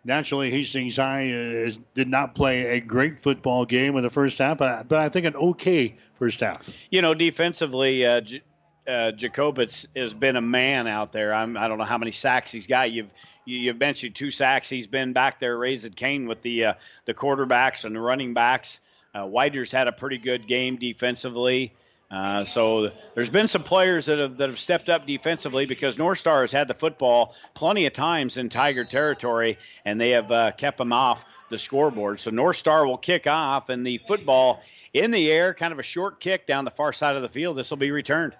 Naturally, 0.04 0.50
Hastings 0.50 0.96
High 0.96 1.26
is, 1.26 1.78
did 1.94 2.08
not 2.08 2.34
play 2.34 2.76
a 2.76 2.80
great 2.80 3.20
football 3.20 3.64
game 3.64 3.96
in 3.96 4.02
the 4.02 4.10
first 4.10 4.38
half, 4.38 4.58
but, 4.58 4.88
but 4.88 4.98
I 4.98 5.08
think 5.08 5.26
an 5.26 5.36
okay 5.36 5.96
first 6.18 6.40
half. 6.40 6.68
You 6.90 7.02
know, 7.02 7.14
defensively, 7.14 8.04
uh, 8.04 8.20
J- 8.22 8.42
uh, 8.86 9.12
Jacobitz 9.14 9.86
has 9.94 10.12
been 10.12 10.34
a 10.34 10.40
man 10.40 10.88
out 10.88 11.12
there. 11.12 11.32
I'm, 11.32 11.56
I 11.56 11.68
don't 11.68 11.78
know 11.78 11.84
how 11.84 11.98
many 11.98 12.10
sacks 12.10 12.50
he's 12.50 12.66
got. 12.66 12.90
You've 12.90 13.12
you, 13.44 13.58
you've 13.58 13.78
mentioned 13.78 14.14
two 14.14 14.30
sacks. 14.30 14.68
He's 14.68 14.86
been 14.86 15.12
back 15.12 15.40
there 15.40 15.56
raising 15.56 15.92
Cane 15.92 16.26
with 16.26 16.42
the 16.42 16.64
uh, 16.64 16.74
the 17.04 17.14
quarterbacks 17.14 17.84
and 17.84 17.94
the 17.94 18.00
running 18.00 18.34
backs. 18.34 18.80
Uh, 19.14 19.28
had 19.70 19.88
a 19.88 19.92
pretty 19.92 20.18
good 20.18 20.48
game 20.48 20.76
defensively. 20.76 21.74
Uh, 22.12 22.44
so 22.44 22.90
there's 23.14 23.30
been 23.30 23.48
some 23.48 23.62
players 23.62 24.06
that 24.06 24.18
have 24.18 24.36
that 24.36 24.50
have 24.50 24.60
stepped 24.60 24.90
up 24.90 25.06
defensively 25.06 25.64
because 25.64 25.96
North 25.96 26.18
Star 26.18 26.42
has 26.42 26.52
had 26.52 26.68
the 26.68 26.74
football 26.74 27.34
plenty 27.54 27.86
of 27.86 27.94
times 27.94 28.36
in 28.36 28.50
Tiger 28.50 28.84
territory, 28.84 29.56
and 29.86 29.98
they 29.98 30.10
have 30.10 30.30
uh, 30.30 30.52
kept 30.52 30.76
them 30.76 30.92
off 30.92 31.24
the 31.48 31.58
scoreboard. 31.58 32.20
So 32.20 32.30
North 32.30 32.56
Star 32.56 32.86
will 32.86 32.98
kick 32.98 33.26
off, 33.26 33.70
and 33.70 33.86
the 33.86 33.96
football 33.96 34.62
in 34.92 35.10
the 35.10 35.32
air, 35.32 35.54
kind 35.54 35.72
of 35.72 35.78
a 35.78 35.82
short 35.82 36.20
kick 36.20 36.46
down 36.46 36.66
the 36.66 36.70
far 36.70 36.92
side 36.92 37.16
of 37.16 37.22
the 37.22 37.30
field. 37.30 37.56
This 37.56 37.70
will 37.70 37.78
be 37.78 37.90
returned. 37.90 38.34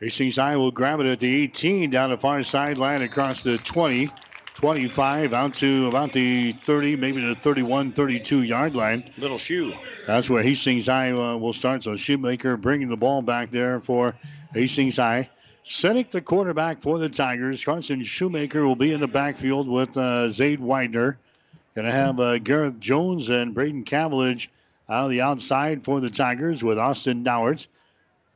Hastings 0.00 0.36
High 0.36 0.56
will 0.56 0.70
grab 0.70 1.00
it 1.00 1.06
at 1.06 1.18
the 1.18 1.42
18 1.42 1.90
down 1.90 2.08
the 2.08 2.16
far 2.16 2.42
sideline 2.42 3.02
across 3.02 3.42
the 3.42 3.58
20, 3.58 4.08
25 4.54 5.32
out 5.32 5.54
to 5.54 5.86
about 5.86 6.12
the 6.12 6.52
30, 6.52 6.96
maybe 6.96 7.24
the 7.24 7.34
31, 7.34 7.92
32 7.92 8.42
yard 8.42 8.74
line. 8.74 9.04
Little 9.16 9.38
shoe. 9.38 9.74
That's 10.06 10.28
where 10.28 10.42
Hastings 10.42 10.86
High 10.86 11.12
uh, 11.12 11.36
will 11.36 11.52
start. 11.52 11.84
So 11.84 11.96
Shoemaker 11.96 12.56
bringing 12.56 12.88
the 12.88 12.96
ball 12.96 13.22
back 13.22 13.50
there 13.50 13.80
for 13.80 14.14
Hastings 14.52 14.96
High. 14.96 15.30
Sinek, 15.64 16.10
the 16.10 16.20
quarterback 16.20 16.82
for 16.82 16.98
the 16.98 17.08
Tigers. 17.08 17.64
Carson 17.64 18.02
Shoemaker 18.02 18.66
will 18.66 18.76
be 18.76 18.92
in 18.92 19.00
the 19.00 19.08
backfield 19.08 19.68
with 19.68 19.96
uh, 19.96 20.28
Zade 20.28 20.58
Widener. 20.58 21.18
Going 21.74 21.86
to 21.86 21.92
have 21.92 22.18
uh, 22.18 22.38
Gareth 22.38 22.80
Jones 22.80 23.30
and 23.30 23.54
Braden 23.54 23.84
Cavillage 23.84 24.48
out 24.88 25.04
of 25.04 25.10
the 25.10 25.20
outside 25.20 25.84
for 25.84 26.00
the 26.00 26.10
Tigers 26.10 26.64
with 26.64 26.78
Austin 26.78 27.22
Dowers. 27.22 27.68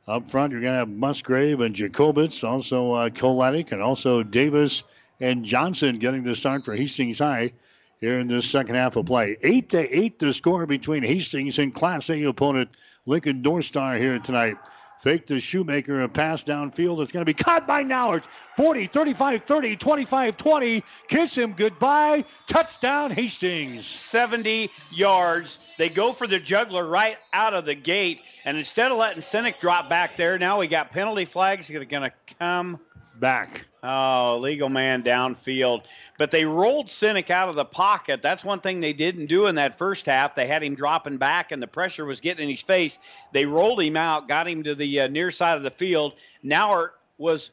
Up 0.07 0.29
front, 0.29 0.51
you're 0.51 0.61
going 0.61 0.73
to 0.73 0.79
have 0.79 0.89
Musgrave 0.89 1.61
and 1.61 1.75
Jacobitz, 1.75 2.47
also 2.47 2.93
uh, 2.93 3.09
Koletic, 3.09 3.71
and 3.71 3.81
also 3.81 4.23
Davis 4.23 4.83
and 5.19 5.45
Johnson 5.45 5.99
getting 5.99 6.23
the 6.23 6.35
start 6.35 6.65
for 6.65 6.75
Hastings 6.75 7.19
High 7.19 7.53
here 7.99 8.19
in 8.19 8.27
this 8.27 8.49
second 8.49 8.75
half 8.75 8.95
of 8.95 9.05
play. 9.05 9.37
Eight 9.41 9.69
to 9.69 9.97
eight, 9.97 10.19
the 10.19 10.33
score 10.33 10.65
between 10.65 11.03
Hastings 11.03 11.59
and 11.59 11.73
Class 11.73 12.09
A 12.09 12.23
opponent 12.23 12.69
Lincoln 13.05 13.41
North 13.41 13.65
Star 13.65 13.95
here 13.95 14.19
tonight. 14.19 14.57
Fake 15.01 15.27
the 15.27 15.39
Shoemaker, 15.39 16.01
a 16.01 16.09
pass 16.09 16.43
downfield. 16.43 17.01
It's 17.03 17.11
going 17.11 17.23
to 17.23 17.25
be 17.25 17.33
caught 17.33 17.67
by 17.67 17.83
Nauert. 17.83 18.25
40, 18.55 18.87
35, 18.87 19.43
30, 19.43 19.75
25, 19.75 20.37
20. 20.37 20.83
Kiss 21.07 21.37
him 21.37 21.53
goodbye. 21.53 22.25
Touchdown, 22.47 23.11
Hastings. 23.11 23.85
70 23.85 24.71
yards. 24.91 25.59
They 25.77 25.89
go 25.89 26.11
for 26.11 26.25
the 26.25 26.39
juggler 26.39 26.83
right 26.83 27.17
out 27.33 27.53
of 27.53 27.65
the 27.65 27.75
gate. 27.75 28.21
And 28.45 28.57
instead 28.57 28.91
of 28.91 28.97
letting 28.97 29.19
Sinek 29.19 29.59
drop 29.59 29.89
back 29.89 30.17
there, 30.17 30.39
now 30.39 30.59
we 30.59 30.67
got 30.67 30.91
penalty 30.91 31.25
flags 31.25 31.67
that 31.67 31.81
are 31.81 31.85
going 31.85 32.09
to 32.09 32.35
come 32.39 32.79
back. 33.19 33.65
Oh, 33.87 34.39
legal 34.41 34.69
man 34.69 35.03
downfield. 35.03 35.83
But 36.17 36.31
they 36.31 36.43
rolled 36.43 36.87
Sinek 36.87 37.29
out 37.29 37.49
of 37.49 37.55
the 37.55 37.65
pocket. 37.65 38.21
That's 38.23 38.43
one 38.43 38.59
thing 38.59 38.79
they 38.79 38.93
didn't 38.93 39.27
do 39.27 39.45
in 39.45 39.55
that 39.55 39.77
first 39.77 40.07
half. 40.07 40.33
They 40.33 40.47
had 40.47 40.63
him 40.63 40.73
dropping 40.73 41.17
back, 41.17 41.51
and 41.51 41.61
the 41.61 41.67
pressure 41.67 42.03
was 42.03 42.19
getting 42.19 42.45
in 42.45 42.49
his 42.49 42.61
face. 42.61 42.97
They 43.31 43.45
rolled 43.45 43.79
him 43.79 43.95
out, 43.95 44.27
got 44.27 44.47
him 44.47 44.63
to 44.63 44.73
the 44.73 45.01
uh, 45.01 45.07
near 45.07 45.29
side 45.29 45.57
of 45.57 45.63
the 45.63 45.69
field. 45.69 46.15
Nauert 46.43 46.91
was 47.19 47.51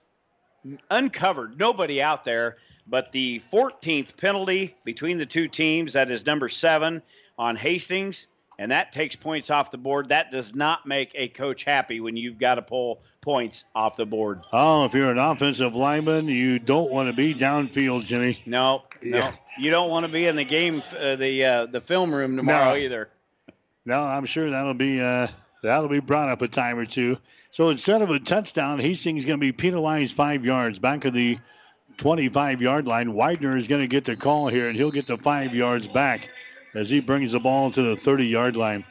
uncovered, 0.91 1.59
nobody 1.59 2.01
out 2.01 2.25
there. 2.25 2.57
But 2.87 3.13
the 3.13 3.41
14th 3.53 4.17
penalty 4.17 4.75
between 4.85 5.19
the 5.19 5.27
two 5.27 5.49
teams, 5.49 5.93
that 5.93 6.11
is 6.11 6.25
number 6.25 6.49
seven 6.49 7.03
on 7.39 7.57
Hastings, 7.57 8.27
and 8.63 8.71
that 8.71 8.93
takes 8.93 9.17
points 9.17 9.51
off 9.51 9.73
the 9.73 9.77
board. 9.77 10.11
That 10.11 10.31
does 10.31 10.55
not 10.55 10.87
make 10.87 11.11
a 11.17 11.27
coach 11.27 11.65
happy 11.65 11.99
when 11.99 12.17
you've 12.17 12.39
got 12.39 12.55
to 12.55 12.63
pull 12.63 13.03
points 13.21 13.65
off 13.75 13.97
the 13.97 14.07
board. 14.07 14.43
Oh, 14.53 14.85
if 14.85 14.95
you're 14.95 15.11
an 15.11 15.19
offensive 15.19 15.75
lineman, 15.75 16.29
you 16.29 16.61
don't 16.61 16.89
want 16.93 17.09
to 17.09 17.13
be 17.13 17.35
downfield, 17.35 18.05
Jimmy. 18.05 18.41
No, 18.47 18.85
no, 19.03 19.19
Yeah. 19.19 19.33
you 19.59 19.73
don't 19.73 19.91
want 19.91 20.07
to 20.07 20.13
be 20.13 20.29
in 20.29 20.37
the 20.37 20.45
game, 20.45 20.81
uh, 20.97 21.17
the 21.17 21.45
uh, 21.45 21.67
the 21.67 21.81
film 21.81 22.15
room 22.15 22.37
tomorrow 22.37 22.71
No. 22.71 22.77
either. 22.77 23.11
No, 23.85 24.01
I'm 24.01 24.27
sure 24.27 24.49
that'll 24.49 24.75
be 24.75 25.01
uh, 25.01 25.27
that'll 25.65 25.89
be 25.89 25.99
brought 25.99 26.29
up 26.29 26.41
a 26.43 26.47
time 26.47 26.79
or 26.79 26.87
two. 26.87 27.19
So 27.51 27.71
instead 27.71 28.01
of 28.01 28.11
a 28.11 28.21
touchdown, 28.21 28.79
Hastings 28.79 29.25
going 29.25 29.41
to 29.41 29.45
be 29.45 29.51
penalized 29.51 30.15
five 30.15 30.45
yards 30.45 30.79
back 30.79 31.05
of 31.05 31.15
the 31.15 31.37
25 31.99 32.63
yard 32.63 32.87
line. 32.87 33.13
Widener 33.13 33.57
is 33.57 33.67
going 33.67 33.83
to 33.83 33.89
get 33.89 34.05
the 34.05 34.15
call 34.15 34.47
here, 34.47 34.69
and 34.69 34.77
he'll 34.77 34.93
get 34.93 35.09
the 35.09 35.19
five 35.19 35.53
yards 35.53 35.89
back 35.89 36.29
as 36.75 36.91
he 36.91 37.01
brings 37.01 37.33
the 37.33 37.41
ball 37.41 37.71
to 37.71 37.83
the 37.83 37.97
30 37.97 38.27
yard 38.27 38.57
line. 38.57 38.85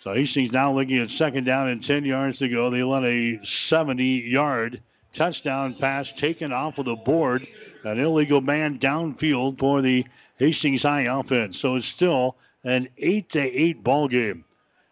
So 0.00 0.12
Hastings 0.12 0.52
now 0.52 0.72
looking 0.72 0.98
at 0.98 1.10
second 1.10 1.44
down 1.44 1.68
and 1.68 1.82
10 1.82 2.04
yards 2.04 2.38
to 2.38 2.48
go. 2.48 2.70
They 2.70 2.84
let 2.84 3.04
a 3.04 3.44
70 3.44 4.04
yard 4.04 4.80
touchdown 5.12 5.74
pass 5.74 6.12
taken 6.12 6.52
off 6.52 6.78
of 6.78 6.84
the 6.84 6.96
board. 6.96 7.46
An 7.84 7.98
illegal 7.98 8.40
man 8.40 8.78
downfield 8.78 9.58
for 9.58 9.82
the 9.82 10.04
Hastings 10.36 10.82
High 10.82 11.02
offense. 11.02 11.58
So 11.58 11.76
it's 11.76 11.86
still 11.86 12.36
an 12.64 12.88
8 12.96 13.28
to 13.30 13.40
8 13.40 13.82
ball 13.82 14.08
game. 14.08 14.44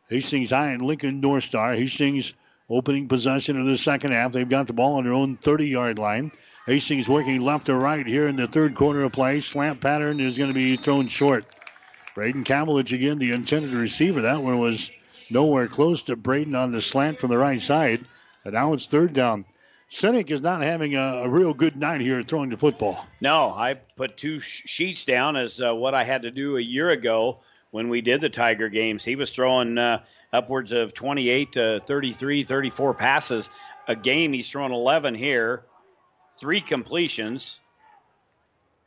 Hastings 0.09 0.51
High 0.51 0.71
and 0.71 0.83
Lincoln 0.83 1.21
North 1.21 1.45
Star. 1.45 1.75
Hastings 1.75 2.33
opening 2.69 3.09
possession 3.09 3.59
of 3.59 3.67
the 3.67 3.79
second 3.79 4.13
half. 4.13 4.33
They've 4.33 4.49
got 4.49 4.67
the 4.67 4.73
ball 4.73 4.95
on 4.95 5.05
their 5.05 5.13
own 5.13 5.37
30 5.37 5.69
yard 5.69 5.99
line. 5.99 6.33
Hastings 6.67 7.09
working 7.09 7.41
left 7.41 7.67
to 7.67 7.77
right 7.77 8.05
here 8.05 8.27
in 8.27 8.35
the 8.35 8.49
third 8.49 8.75
quarter 8.75 9.05
of 9.05 9.13
play. 9.13 9.41
Slant 9.41 9.81
pattern 9.81 10.19
is 10.19 10.37
going 10.37 10.51
to 10.51 10.55
be 10.55 10.77
thrown 10.77 11.07
short. 11.07 11.45
Braden 12.17 12.45
Cavillage 12.45 12.95
again, 12.95 13.19
the 13.19 13.33
intended 13.33 13.75
receiver. 13.75 14.23
That 14.23 14.43
one 14.43 14.59
was 14.59 14.91
nowhere 15.29 15.69
close 15.69 16.05
to 16.05 16.17
Braden 16.17 16.55
on 16.55 16.73
the 16.73 16.81
slant 16.81 17.21
from 17.21 17.29
the 17.29 17.37
right 17.37 17.61
side. 17.61 18.07
And 18.43 18.55
now 18.55 18.73
it's 18.73 18.87
third 18.87 19.13
down. 19.13 19.45
Sinek 19.91 20.31
is 20.31 20.41
not 20.41 20.63
having 20.63 20.97
a, 20.97 21.25
a 21.25 21.29
real 21.29 21.53
good 21.53 21.77
night 21.77 22.01
here 22.01 22.23
throwing 22.23 22.49
the 22.49 22.57
football. 22.57 23.07
No, 23.21 23.51
I 23.51 23.75
put 23.75 24.17
two 24.17 24.41
sh- 24.41 24.63
sheets 24.65 25.05
down 25.05 25.37
as 25.37 25.61
uh, 25.61 25.75
what 25.75 25.93
I 25.93 26.05
had 26.05 26.23
to 26.23 26.31
do 26.31 26.57
a 26.57 26.61
year 26.61 26.89
ago 26.89 27.41
when 27.71 27.91
we 27.91 28.01
did 28.01 28.23
the 28.23 28.31
Tiger 28.31 28.71
games. 28.71 29.05
He 29.05 29.15
was 29.15 29.31
throwing 29.31 29.77
uh, 29.77 30.03
upwards 30.33 30.73
of 30.73 30.95
28 30.95 31.53
to 31.53 31.83
33, 31.85 32.45
34 32.45 32.95
passes 32.95 33.51
a 33.87 33.95
game. 33.95 34.33
He's 34.33 34.51
thrown 34.51 34.73
11 34.73 35.15
here, 35.17 35.65
three 36.39 36.63
completions, 36.63 37.61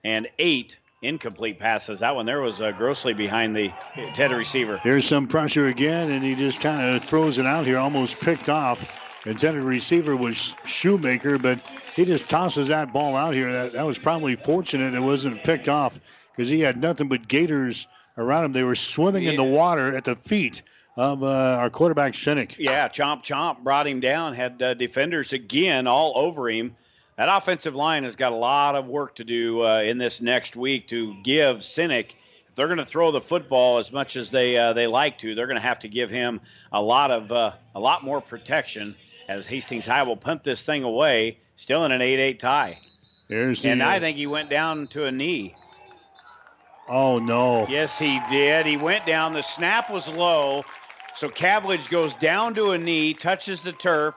and 0.04 0.28
eight 0.40 0.79
incomplete 1.02 1.60
passes. 1.60 2.00
That 2.00 2.16
one 2.16 2.26
there 2.26 2.42
was 2.42 2.62
uh, 2.62 2.72
grossly 2.72 3.14
behind 3.14 3.56
the 3.56 3.72
intended 3.96 4.36
receiver. 4.36 4.78
Here's 4.78 5.08
some 5.08 5.28
pressure 5.28 5.68
again, 5.68 6.12
and 6.12 6.24
he 6.24 6.36
just 6.36 6.60
kind 6.60 6.96
of 6.96 7.04
throws 7.06 7.38
it 7.38 7.46
out 7.46 7.66
here, 7.66 7.78
almost 7.78 8.20
picked 8.20 8.50
off. 8.50 8.86
Intended 9.26 9.64
receiver 9.64 10.16
was 10.16 10.56
Shoemaker, 10.66 11.38
but 11.38 11.60
he 11.96 12.06
just 12.06 12.30
tosses 12.30 12.70
that 12.70 12.94
ball 12.94 13.16
out 13.16 13.34
here. 13.34 13.52
That, 13.52 13.74
that 13.74 13.86
was 13.86 13.98
probably 13.98 14.36
fortunate 14.36 14.94
it 14.94 15.00
wasn't 15.02 15.44
picked 15.44 15.68
off 15.68 16.00
because 16.32 16.50
he 16.50 16.62
had 16.62 16.78
nothing 16.78 17.10
but 17.10 17.28
gators 17.28 17.88
around 18.18 18.46
him. 18.46 18.54
They 18.54 18.64
were 18.64 18.76
swimming 18.76 19.26
in 19.26 19.36
the 19.36 19.44
water 19.44 19.96
at 19.96 20.06
the 20.06 20.16
feet 20.16 20.64
of 20.96 21.24
uh, 21.24 21.28
our 21.28 21.70
quarterback, 21.70 22.14
Sinek. 22.14 22.58
Yeah, 22.58 22.88
chomp 22.88 23.24
chomp 23.24 23.64
brought 23.64 23.88
him 23.88 24.00
down. 24.00 24.34
Had 24.34 24.62
uh, 24.62 24.74
defenders 24.74 25.34
again 25.34 25.88
all 25.88 26.14
over 26.16 26.50
him. 26.50 26.76
That 27.20 27.28
offensive 27.28 27.76
line 27.76 28.06
has 28.06 28.16
got 28.16 28.32
a 28.32 28.38
lot 28.38 28.76
of 28.76 28.88
work 28.88 29.16
to 29.16 29.26
do 29.26 29.62
uh, 29.62 29.82
in 29.82 29.98
this 29.98 30.22
next 30.22 30.56
week 30.56 30.88
to 30.88 31.22
give 31.22 31.58
Sinek. 31.58 32.12
If 32.48 32.56
they're 32.56 32.68
going 32.68 32.78
to 32.78 32.86
throw 32.86 33.12
the 33.12 33.20
football 33.20 33.78
as 33.78 33.92
much 33.92 34.16
as 34.16 34.32
they 34.32 34.56
uh, 34.56 34.72
they 34.72 34.88
like 34.88 35.18
to, 35.18 35.36
they're 35.36 35.46
going 35.46 35.58
to 35.58 35.62
have 35.62 35.80
to 35.80 35.90
give 35.90 36.10
him 36.10 36.40
a 36.72 36.82
lot 36.82 37.12
of 37.12 37.30
uh, 37.30 37.52
a 37.76 37.80
lot 37.82 38.06
more 38.06 38.22
protection. 38.22 38.96
As 39.28 39.48
Hastings 39.48 39.86
High 39.86 40.04
will 40.04 40.16
punt 40.16 40.46
this 40.46 40.64
thing 40.64 40.84
away, 40.84 41.40
still 41.56 41.84
in 41.84 41.92
an 41.92 42.00
8-8 42.00 42.40
tie. 42.40 42.80
There's 43.28 43.66
and 43.66 43.82
uh, 43.82 43.90
I 43.90 44.00
think 44.00 44.16
he 44.16 44.26
went 44.26 44.50
down 44.50 44.88
to 44.88 45.04
a 45.04 45.12
knee. 45.12 45.56
Oh 46.88 47.20
no! 47.20 47.68
Yes, 47.68 48.00
he 48.00 48.22
did. 48.30 48.66
He 48.66 48.78
went 48.78 49.06
down. 49.06 49.34
The 49.34 49.44
snap 49.44 49.92
was 49.92 50.08
low, 50.08 50.64
so 51.16 51.28
Cavillage 51.28 51.90
goes 51.90 52.16
down 52.16 52.54
to 52.54 52.72
a 52.72 52.78
knee, 52.78 53.14
touches 53.14 53.64
the 53.64 53.74
turf. 53.74 54.16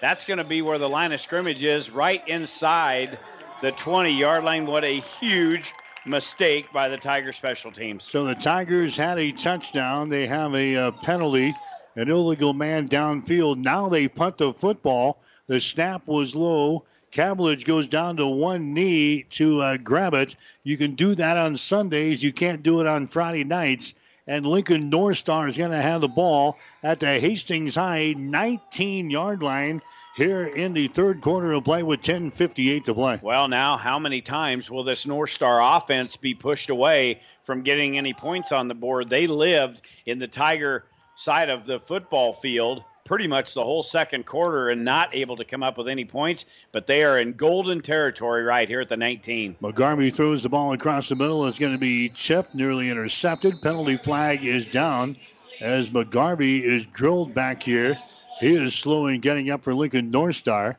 That's 0.00 0.24
going 0.24 0.38
to 0.38 0.44
be 0.44 0.62
where 0.62 0.78
the 0.78 0.88
line 0.88 1.12
of 1.12 1.20
scrimmage 1.20 1.64
is, 1.64 1.90
right 1.90 2.26
inside 2.28 3.18
the 3.62 3.72
20-yard 3.72 4.44
line. 4.44 4.66
What 4.66 4.84
a 4.84 5.00
huge 5.00 5.74
mistake 6.06 6.72
by 6.72 6.88
the 6.88 6.96
Tiger 6.96 7.32
special 7.32 7.72
teams. 7.72 8.04
So 8.04 8.24
the 8.24 8.34
Tigers 8.36 8.96
had 8.96 9.18
a 9.18 9.32
touchdown. 9.32 10.08
They 10.08 10.26
have 10.26 10.54
a 10.54 10.76
uh, 10.76 10.90
penalty, 10.92 11.54
an 11.96 12.08
illegal 12.08 12.52
man 12.52 12.88
downfield. 12.88 13.56
Now 13.58 13.88
they 13.88 14.06
punt 14.06 14.38
the 14.38 14.52
football. 14.52 15.20
The 15.48 15.60
snap 15.60 16.06
was 16.06 16.36
low. 16.36 16.84
Cavillage 17.10 17.64
goes 17.64 17.88
down 17.88 18.16
to 18.18 18.26
one 18.26 18.74
knee 18.74 19.24
to 19.30 19.60
uh, 19.62 19.76
grab 19.78 20.14
it. 20.14 20.36
You 20.62 20.76
can 20.76 20.94
do 20.94 21.14
that 21.14 21.36
on 21.36 21.56
Sundays. 21.56 22.22
You 22.22 22.32
can't 22.32 22.62
do 22.62 22.80
it 22.80 22.86
on 22.86 23.06
Friday 23.06 23.44
nights. 23.44 23.94
And 24.28 24.44
Lincoln 24.44 24.90
North 24.90 25.16
Star 25.16 25.48
is 25.48 25.56
going 25.56 25.70
to 25.70 25.80
have 25.80 26.02
the 26.02 26.08
ball 26.08 26.58
at 26.82 27.00
the 27.00 27.18
Hastings 27.18 27.76
High 27.76 28.14
19 28.14 29.08
yard 29.08 29.42
line 29.42 29.80
here 30.16 30.44
in 30.46 30.74
the 30.74 30.88
third 30.88 31.22
quarter 31.22 31.50
of 31.52 31.64
play 31.64 31.82
with 31.82 32.02
10.58 32.02 32.84
to 32.84 32.94
play. 32.94 33.18
Well, 33.22 33.48
now, 33.48 33.78
how 33.78 33.98
many 33.98 34.20
times 34.20 34.70
will 34.70 34.84
this 34.84 35.06
North 35.06 35.30
Star 35.30 35.76
offense 35.76 36.18
be 36.18 36.34
pushed 36.34 36.68
away 36.68 37.22
from 37.44 37.62
getting 37.62 37.96
any 37.96 38.12
points 38.12 38.52
on 38.52 38.68
the 38.68 38.74
board? 38.74 39.08
They 39.08 39.26
lived 39.26 39.80
in 40.04 40.18
the 40.18 40.28
Tiger 40.28 40.84
side 41.16 41.48
of 41.48 41.64
the 41.64 41.80
football 41.80 42.34
field 42.34 42.84
pretty 43.08 43.26
much 43.26 43.54
the 43.54 43.64
whole 43.64 43.82
second 43.82 44.26
quarter 44.26 44.68
and 44.68 44.84
not 44.84 45.14
able 45.14 45.34
to 45.34 45.44
come 45.44 45.62
up 45.62 45.78
with 45.78 45.88
any 45.88 46.04
points, 46.04 46.44
but 46.72 46.86
they 46.86 47.02
are 47.02 47.18
in 47.18 47.32
golden 47.32 47.80
territory 47.80 48.42
right 48.42 48.68
here 48.68 48.82
at 48.82 48.88
the 48.90 48.96
19. 48.96 49.56
McGarvey 49.62 50.12
throws 50.12 50.42
the 50.42 50.50
ball 50.50 50.74
across 50.74 51.08
the 51.08 51.16
middle. 51.16 51.46
It's 51.46 51.58
going 51.58 51.72
to 51.72 51.78
be 51.78 52.10
tipped, 52.10 52.54
nearly 52.54 52.90
intercepted. 52.90 53.62
Penalty 53.62 53.96
flag 53.96 54.44
is 54.44 54.68
down 54.68 55.16
as 55.62 55.88
McGarvey 55.88 56.60
is 56.60 56.84
drilled 56.84 57.32
back 57.32 57.62
here. 57.62 57.98
He 58.40 58.54
is 58.54 58.74
slowing 58.74 59.20
getting 59.20 59.50
up 59.50 59.62
for 59.62 59.74
Lincoln 59.74 60.10
North 60.10 60.36
Star. 60.36 60.78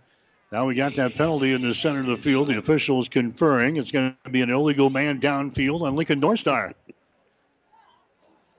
Now 0.52 0.68
we 0.68 0.76
got 0.76 0.96
that 0.96 1.16
penalty 1.16 1.54
in 1.54 1.64
the 1.64 1.74
center 1.74 2.02
of 2.02 2.08
the 2.08 2.18
field. 2.18 2.48
The 2.48 2.60
officials 2.60 3.10
conferring 3.10 3.78
it's 3.78 3.92
going 3.92 4.16
to 4.24 4.30
be 4.30 4.42
an 4.44 4.52
illegal 4.52 4.92
man 4.92 5.20
downfield 5.20 5.82
on 5.82 5.96
Lincoln 5.96 6.20
North 6.20 6.40
Star. 6.40 6.74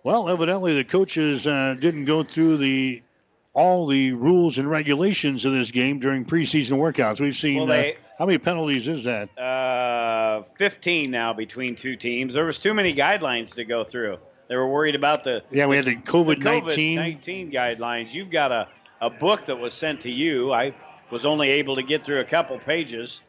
Well, 0.03 0.29
evidently 0.29 0.75
the 0.75 0.85
coaches 0.85 1.47
uh, 1.47 1.77
didn't 1.79 2.07
go 2.07 2.25
through 2.25 2.57
the 2.57 3.03
all 3.53 3.87
the 3.87 4.13
rules 4.13 4.59
and 4.59 4.69
regulations 4.71 5.45
of 5.45 5.53
this 5.53 5.71
game 5.71 5.99
during 5.99 6.25
preseason 6.25 6.73
workouts. 6.79 7.21
We've 7.21 7.35
seen 7.35 7.59
Well, 7.59 7.67
they- 7.67 7.95
uh, 7.95 7.99
how 8.19 8.27
many 8.27 8.39
penalties 8.39 8.87
is 8.87 9.05
that? 9.05 9.37
Uh, 9.39 10.43
15 10.57 11.11
now 11.11 11.33
between 11.33 11.75
two 11.75 11.97
teams. 11.97 12.35
There 12.35 12.45
was 12.45 12.59
too 12.59 12.75
many 12.75 12.95
guidelines 12.95 13.55
to 13.55 13.65
go 13.65 13.83
through. 13.83 14.19
They 14.49 14.57
were 14.57 14.69
worried 14.69 14.95
about 14.95 15.25
the 15.25 15.43
Yeah, 15.51 15.67
we 15.67 15.77
had 15.77 15.85
the 15.85 15.95
COVID-19. 15.97 16.97
COVID-19 17.21 17.53
guidelines. 17.53 18.13
You've 18.15 18.31
got 18.31 18.53
a, 18.53 18.69
a 19.01 19.11
book 19.11 19.47
that 19.47 19.59
was 19.59 19.75
sent 19.75 20.03
to 20.03 20.11
you. 20.11 20.53
I 20.53 20.73
was 21.11 21.25
only 21.25 21.49
able 21.51 21.77
to 21.77 21.83
get 21.83 22.03
through 22.03 22.21
a 22.21 22.25
couple 22.25 22.59
pages. 22.59 23.23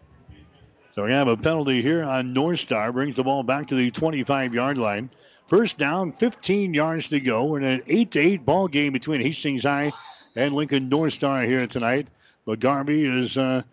So 0.89 1.01
we're 1.03 1.07
gonna 1.09 1.19
have 1.19 1.27
a 1.29 1.37
penalty 1.37 1.81
here 1.81 2.03
on 2.03 2.33
North 2.33 2.59
Star. 2.59 2.91
Brings 2.91 3.15
the 3.15 3.23
ball 3.23 3.43
back 3.43 3.67
to 3.67 3.75
the 3.75 3.91
25 3.91 4.53
yard 4.53 4.77
line. 4.77 5.09
First 5.47 5.77
down, 5.77 6.13
15 6.13 6.73
yards 6.73 7.09
to 7.09 7.19
go. 7.19 7.55
In 7.55 7.63
an 7.63 7.83
8 7.87 8.11
to 8.11 8.19
8 8.19 8.45
ball 8.45 8.67
game 8.67 8.93
between 8.93 9.21
Hastings 9.21 9.63
High 9.63 9.91
and 10.35 10.53
Lincoln 10.53 10.89
North 10.89 11.13
Star 11.13 11.43
here 11.43 11.67
tonight. 11.67 12.07
But 12.45 12.59
Garvey 12.59 13.05
is 13.05 13.37
uh, 13.37 13.63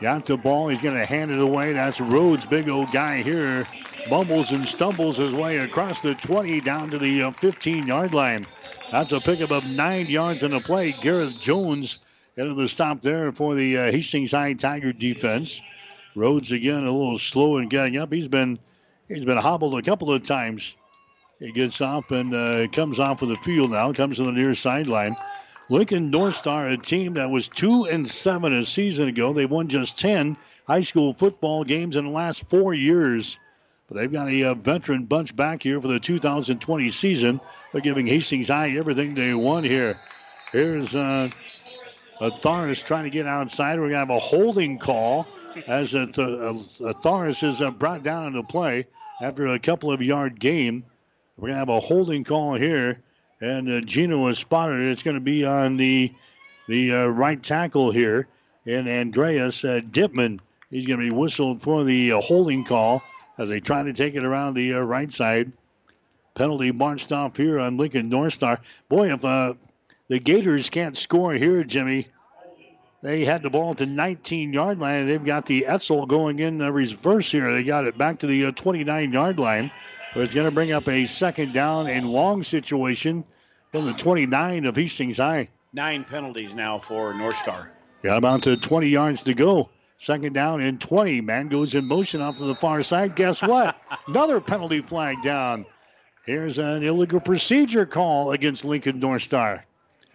got 0.00 0.26
the 0.26 0.36
ball. 0.36 0.68
He's 0.68 0.82
going 0.82 0.96
to 0.96 1.06
hand 1.06 1.30
it 1.30 1.40
away. 1.40 1.72
That's 1.72 2.00
Rhodes, 2.00 2.46
big 2.46 2.68
old 2.68 2.92
guy 2.92 3.22
here. 3.22 3.66
Bumbles 4.08 4.52
and 4.52 4.66
stumbles 4.66 5.16
his 5.16 5.34
way 5.34 5.58
across 5.58 6.02
the 6.02 6.14
20 6.14 6.60
down 6.60 6.90
to 6.90 6.98
the 6.98 7.30
15 7.38 7.86
yard 7.86 8.14
line. 8.14 8.46
That's 8.90 9.12
a 9.12 9.20
pickup 9.20 9.50
of 9.50 9.64
nine 9.64 10.06
yards 10.06 10.42
in 10.42 10.50
the 10.50 10.60
play. 10.60 10.92
Gareth 10.92 11.38
Jones 11.40 11.98
into 12.36 12.54
the 12.54 12.68
stop 12.68 13.02
there 13.02 13.30
for 13.32 13.54
the 13.54 13.76
uh, 13.76 13.90
Hastings 13.90 14.32
High 14.32 14.54
Tiger 14.54 14.92
defense. 14.92 15.60
Rhodes 16.14 16.50
again 16.50 16.84
a 16.84 16.90
little 16.90 17.18
slow 17.18 17.58
in 17.58 17.68
getting 17.68 17.96
up. 17.98 18.12
He's 18.12 18.28
been 18.28 18.58
he's 19.08 19.24
been 19.24 19.36
hobbled 19.36 19.78
a 19.78 19.82
couple 19.82 20.12
of 20.12 20.24
times. 20.24 20.74
He 21.40 21.52
gets 21.52 21.80
off 21.80 22.10
and 22.10 22.34
uh, 22.34 22.68
comes 22.68 23.00
off 23.00 23.22
of 23.22 23.30
the 23.30 23.36
field 23.36 23.70
now. 23.70 23.92
Comes 23.94 24.18
to 24.18 24.24
the 24.24 24.32
near 24.32 24.54
sideline. 24.54 25.16
Lincoln 25.70 26.10
North 26.10 26.36
Star, 26.36 26.68
a 26.68 26.76
team 26.76 27.14
that 27.14 27.30
was 27.30 27.48
two 27.48 27.84
and 27.84 28.06
seven 28.06 28.52
a 28.52 28.64
season 28.66 29.08
ago. 29.08 29.32
They 29.32 29.46
won 29.46 29.68
just 29.68 29.98
ten 29.98 30.36
high 30.66 30.82
school 30.82 31.14
football 31.14 31.64
games 31.64 31.96
in 31.96 32.04
the 32.04 32.10
last 32.10 32.48
four 32.50 32.74
years. 32.74 33.38
But 33.88 33.96
they've 33.96 34.12
got 34.12 34.28
a 34.28 34.44
uh, 34.44 34.54
veteran 34.54 35.06
bunch 35.06 35.34
back 35.34 35.62
here 35.62 35.80
for 35.80 35.88
the 35.88 35.98
2020 35.98 36.90
season. 36.90 37.40
They're 37.72 37.80
giving 37.80 38.06
Hastings 38.06 38.48
High 38.48 38.76
everything 38.76 39.14
they 39.14 39.34
want 39.34 39.64
here. 39.64 39.98
Here's 40.52 40.94
uh, 40.94 41.30
Atharis 42.20 42.84
trying 42.84 43.04
to 43.04 43.10
get 43.10 43.26
outside. 43.26 43.80
We're 43.80 43.90
going 43.90 43.92
to 43.92 43.98
have 43.98 44.10
a 44.10 44.18
holding 44.18 44.78
call 44.78 45.26
as 45.66 45.92
Atharis 45.92 47.42
is 47.42 47.60
uh, 47.60 47.70
brought 47.70 48.02
down 48.02 48.26
into 48.26 48.42
play 48.42 48.86
after 49.22 49.46
a 49.46 49.58
couple 49.58 49.90
of 49.90 50.02
yard 50.02 50.38
gain. 50.38 50.84
We're 51.40 51.48
going 51.48 51.54
to 51.54 51.58
have 51.60 51.68
a 51.70 51.80
holding 51.80 52.22
call 52.22 52.54
here, 52.54 53.00
and 53.40 53.66
uh, 53.66 53.80
Gino 53.80 54.26
has 54.26 54.38
spotted 54.38 54.78
it. 54.78 54.90
It's 54.90 55.02
going 55.02 55.16
to 55.16 55.22
be 55.22 55.46
on 55.46 55.78
the 55.78 56.12
the 56.68 56.92
uh, 56.92 57.06
right 57.06 57.42
tackle 57.42 57.90
here, 57.90 58.28
and 58.66 58.86
Andreas 58.86 59.64
uh, 59.64 59.80
Dipman. 59.82 60.40
He's 60.68 60.86
going 60.86 61.00
to 61.00 61.06
be 61.06 61.10
whistled 61.10 61.62
for 61.62 61.82
the 61.82 62.12
uh, 62.12 62.20
holding 62.20 62.66
call 62.66 63.02
as 63.38 63.48
they 63.48 63.58
try 63.58 63.82
to 63.82 63.94
take 63.94 64.16
it 64.16 64.22
around 64.22 64.52
the 64.52 64.74
uh, 64.74 64.80
right 64.80 65.10
side. 65.10 65.50
Penalty 66.34 66.72
marched 66.72 67.10
off 67.10 67.38
here 67.38 67.58
on 67.58 67.78
Lincoln 67.78 68.10
North 68.10 68.34
Star. 68.34 68.60
Boy, 68.90 69.10
if 69.10 69.24
uh, 69.24 69.54
the 70.08 70.18
Gators 70.18 70.68
can't 70.68 70.94
score 70.94 71.32
here, 71.32 71.64
Jimmy, 71.64 72.08
they 73.00 73.24
had 73.24 73.42
the 73.42 73.48
ball 73.48 73.72
the 73.72 73.86
19 73.86 74.52
yard 74.52 74.78
line, 74.78 75.06
they've 75.06 75.24
got 75.24 75.46
the 75.46 75.64
Etzel 75.64 76.04
going 76.04 76.38
in 76.38 76.58
the 76.58 76.70
reverse 76.70 77.32
here. 77.32 77.50
They 77.50 77.62
got 77.62 77.86
it 77.86 77.96
back 77.96 78.18
to 78.18 78.26
the 78.26 78.52
29 78.52 79.10
yard 79.10 79.38
line. 79.38 79.70
But 80.14 80.24
it's 80.24 80.34
going 80.34 80.46
to 80.46 80.50
bring 80.50 80.72
up 80.72 80.88
a 80.88 81.06
second 81.06 81.52
down 81.52 81.86
and 81.86 82.08
long 82.08 82.42
situation 82.42 83.24
from 83.72 83.86
the 83.86 83.92
29 83.92 84.64
of 84.64 84.76
Hastings 84.76 85.18
High. 85.18 85.48
Nine 85.72 86.04
penalties 86.04 86.54
now 86.54 86.80
for 86.80 87.14
North 87.14 87.36
Star. 87.36 87.70
Got 88.02 88.18
about 88.18 88.42
to 88.44 88.56
20 88.56 88.88
yards 88.88 89.22
to 89.24 89.34
go. 89.34 89.70
Second 89.98 90.32
down 90.32 90.62
and 90.62 90.80
20. 90.80 91.20
Man 91.20 91.48
goes 91.48 91.74
in 91.74 91.84
motion 91.86 92.20
off 92.20 92.38
to 92.38 92.44
the 92.44 92.54
far 92.56 92.82
side. 92.82 93.14
Guess 93.14 93.42
what? 93.42 93.76
Another 94.08 94.40
penalty 94.40 94.80
flag 94.80 95.22
down. 95.22 95.66
Here's 96.24 96.58
an 96.58 96.82
illegal 96.82 97.20
procedure 97.20 97.86
call 97.86 98.32
against 98.32 98.64
Lincoln 98.64 98.98
North 98.98 99.22
Star. 99.22 99.64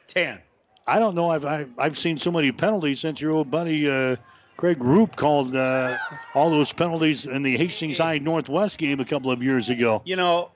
10. 0.07 0.39
I 0.87 0.99
don't 0.99 1.15
know. 1.15 1.29
I've, 1.29 1.45
I've, 1.45 1.69
I've 1.77 1.97
seen 1.97 2.17
so 2.17 2.31
many 2.31 2.51
penalties 2.51 2.99
since 2.99 3.21
your 3.21 3.31
old 3.31 3.49
buddy 3.49 3.89
uh, 3.89 4.17
Craig 4.57 4.83
Roop 4.83 5.15
called 5.15 5.55
uh, 5.55 5.97
all 6.33 6.49
those 6.49 6.71
penalties 6.71 7.25
in 7.25 7.43
the 7.43 7.57
Hastings 7.57 7.97
High 7.97 8.19
Northwest 8.19 8.77
game 8.77 8.99
a 8.99 9.05
couple 9.05 9.31
of 9.31 9.43
years 9.43 9.69
ago. 9.69 10.01
You 10.05 10.15
know, 10.15 10.51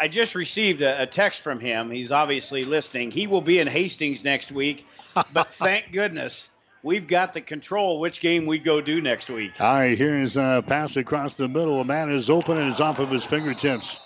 I 0.00 0.08
just 0.08 0.34
received 0.34 0.82
a, 0.82 1.02
a, 1.02 1.06
text 1.06 1.40
from 1.40 1.58
him. 1.58 1.90
He's 1.90 2.12
obviously 2.12 2.64
listening. 2.64 3.10
He 3.10 3.26
will 3.26 3.40
be 3.40 3.58
in 3.58 3.66
Hastings 3.66 4.22
next 4.22 4.52
week, 4.52 4.86
but 5.32 5.52
thank 5.54 5.92
goodness 5.92 6.50
we've 6.82 7.06
got 7.06 7.32
the 7.32 7.40
control 7.40 8.00
which 8.00 8.20
game 8.20 8.46
we 8.46 8.58
go 8.58 8.80
do 8.80 9.00
next 9.00 9.28
week. 9.28 9.60
All 9.60 9.74
right, 9.74 9.96
here's 9.96 10.36
a 10.36 10.62
pass 10.66 10.96
across 10.96 11.34
the 11.34 11.48
middle. 11.48 11.80
A 11.80 11.84
man 11.84 12.10
is 12.10 12.30
open 12.30 12.58
and 12.58 12.70
is 12.70 12.80
off 12.80 12.98
of 12.98 13.10
his 13.10 13.24
fingertips. 13.24 13.98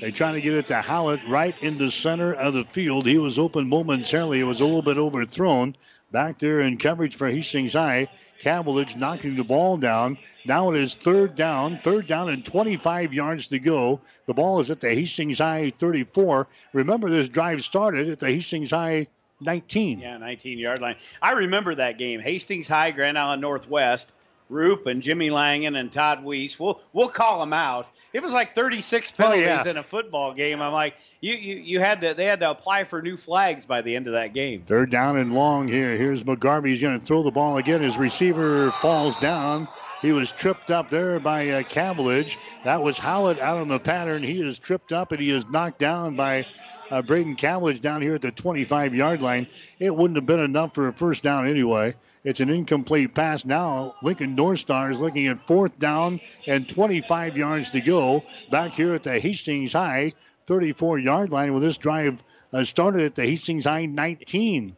They 0.00 0.10
try 0.10 0.32
to 0.32 0.40
get 0.40 0.54
it 0.54 0.66
to 0.68 0.80
Howlett 0.80 1.20
right 1.28 1.54
in 1.62 1.78
the 1.78 1.90
center 1.90 2.34
of 2.34 2.54
the 2.54 2.64
field. 2.64 3.06
He 3.06 3.18
was 3.18 3.38
open 3.38 3.68
momentarily. 3.68 4.40
It 4.40 4.44
was 4.44 4.60
a 4.60 4.64
little 4.64 4.82
bit 4.82 4.98
overthrown. 4.98 5.76
Back 6.10 6.38
there 6.38 6.60
in 6.60 6.78
coverage 6.78 7.16
for 7.16 7.28
Hastings 7.28 7.72
High. 7.72 8.08
Cavillage 8.44 8.94
knocking 8.94 9.36
the 9.36 9.42
ball 9.42 9.78
down. 9.78 10.18
Now 10.44 10.70
it 10.70 10.76
is 10.76 10.94
third 10.94 11.34
down, 11.34 11.78
third 11.78 12.06
down 12.06 12.28
and 12.28 12.44
25 12.44 13.14
yards 13.14 13.48
to 13.48 13.58
go. 13.58 14.02
The 14.26 14.34
ball 14.34 14.60
is 14.60 14.70
at 14.70 14.80
the 14.80 14.90
Hastings 14.90 15.38
High 15.38 15.70
34. 15.70 16.46
Remember, 16.74 17.08
this 17.08 17.28
drive 17.28 17.64
started 17.64 18.10
at 18.10 18.18
the 18.18 18.26
Hastings 18.26 18.70
High 18.70 19.06
19. 19.40 20.00
Yeah, 20.00 20.18
19 20.18 20.58
yard 20.58 20.82
line. 20.82 20.96
I 21.22 21.32
remember 21.32 21.74
that 21.76 21.96
game. 21.96 22.20
Hastings 22.20 22.68
High, 22.68 22.90
Grand 22.90 23.18
Island 23.18 23.40
Northwest. 23.40 24.12
Roop 24.48 24.86
and 24.86 25.02
Jimmy 25.02 25.30
Langen 25.30 25.76
and 25.76 25.90
Todd 25.90 26.22
Weiss. 26.22 26.58
We'll 26.58 26.80
we'll 26.92 27.08
call 27.08 27.40
them 27.40 27.52
out. 27.52 27.88
It 28.12 28.22
was 28.22 28.32
like 28.32 28.54
36 28.54 29.12
penalties 29.12 29.44
oh, 29.44 29.48
yeah. 29.48 29.68
in 29.68 29.76
a 29.76 29.82
football 29.82 30.34
game. 30.34 30.60
I'm 30.60 30.72
like, 30.72 30.94
you, 31.20 31.34
you 31.34 31.56
you 31.56 31.80
had 31.80 32.00
to 32.02 32.14
they 32.14 32.26
had 32.26 32.40
to 32.40 32.50
apply 32.50 32.84
for 32.84 33.00
new 33.00 33.16
flags 33.16 33.66
by 33.66 33.82
the 33.82 33.96
end 33.96 34.06
of 34.06 34.12
that 34.12 34.34
game. 34.34 34.62
Third 34.66 34.90
down 34.90 35.16
and 35.16 35.34
long 35.34 35.68
here. 35.68 35.96
Here's 35.96 36.24
McGarvey. 36.24 36.68
He's 36.68 36.82
going 36.82 36.98
to 36.98 37.04
throw 37.04 37.22
the 37.22 37.30
ball 37.30 37.56
again. 37.56 37.80
His 37.80 37.96
receiver 37.96 38.70
falls 38.72 39.16
down. 39.16 39.68
He 40.02 40.12
was 40.12 40.30
tripped 40.30 40.70
up 40.70 40.90
there 40.90 41.18
by 41.18 41.48
uh, 41.48 41.62
Cavillage. 41.62 42.36
That 42.64 42.82
was 42.82 42.98
Howlett 42.98 43.40
out 43.40 43.56
on 43.56 43.68
the 43.68 43.78
pattern. 43.78 44.22
He 44.22 44.46
is 44.46 44.58
tripped 44.58 44.92
up 44.92 45.12
and 45.12 45.20
he 45.20 45.30
is 45.30 45.48
knocked 45.48 45.78
down 45.78 46.14
by 46.14 46.46
uh, 46.90 47.00
Braden 47.00 47.36
Cavillage 47.36 47.80
down 47.80 48.02
here 48.02 48.14
at 48.14 48.22
the 48.22 48.30
25 48.30 48.94
yard 48.94 49.22
line. 49.22 49.46
It 49.78 49.94
wouldn't 49.94 50.16
have 50.16 50.26
been 50.26 50.40
enough 50.40 50.74
for 50.74 50.88
a 50.88 50.92
first 50.92 51.22
down 51.22 51.46
anyway. 51.46 51.94
It's 52.24 52.40
an 52.40 52.48
incomplete 52.48 53.14
pass. 53.14 53.44
Now 53.44 53.96
Lincoln 54.02 54.34
North 54.34 54.60
Star 54.60 54.90
is 54.90 55.00
looking 55.00 55.26
at 55.26 55.46
fourth 55.46 55.78
down 55.78 56.20
and 56.46 56.66
25 56.66 57.36
yards 57.36 57.70
to 57.72 57.80
go 57.82 58.24
back 58.50 58.72
here 58.72 58.94
at 58.94 59.02
the 59.02 59.20
Hastings 59.20 59.74
High 59.74 60.14
34 60.44 60.98
yard 60.98 61.30
line 61.30 61.52
with 61.52 61.62
this 61.62 61.76
drive 61.76 62.22
uh, 62.52 62.64
started 62.64 63.02
at 63.02 63.14
the 63.14 63.26
Hastings 63.26 63.64
High 63.66 63.86
19. 63.86 64.74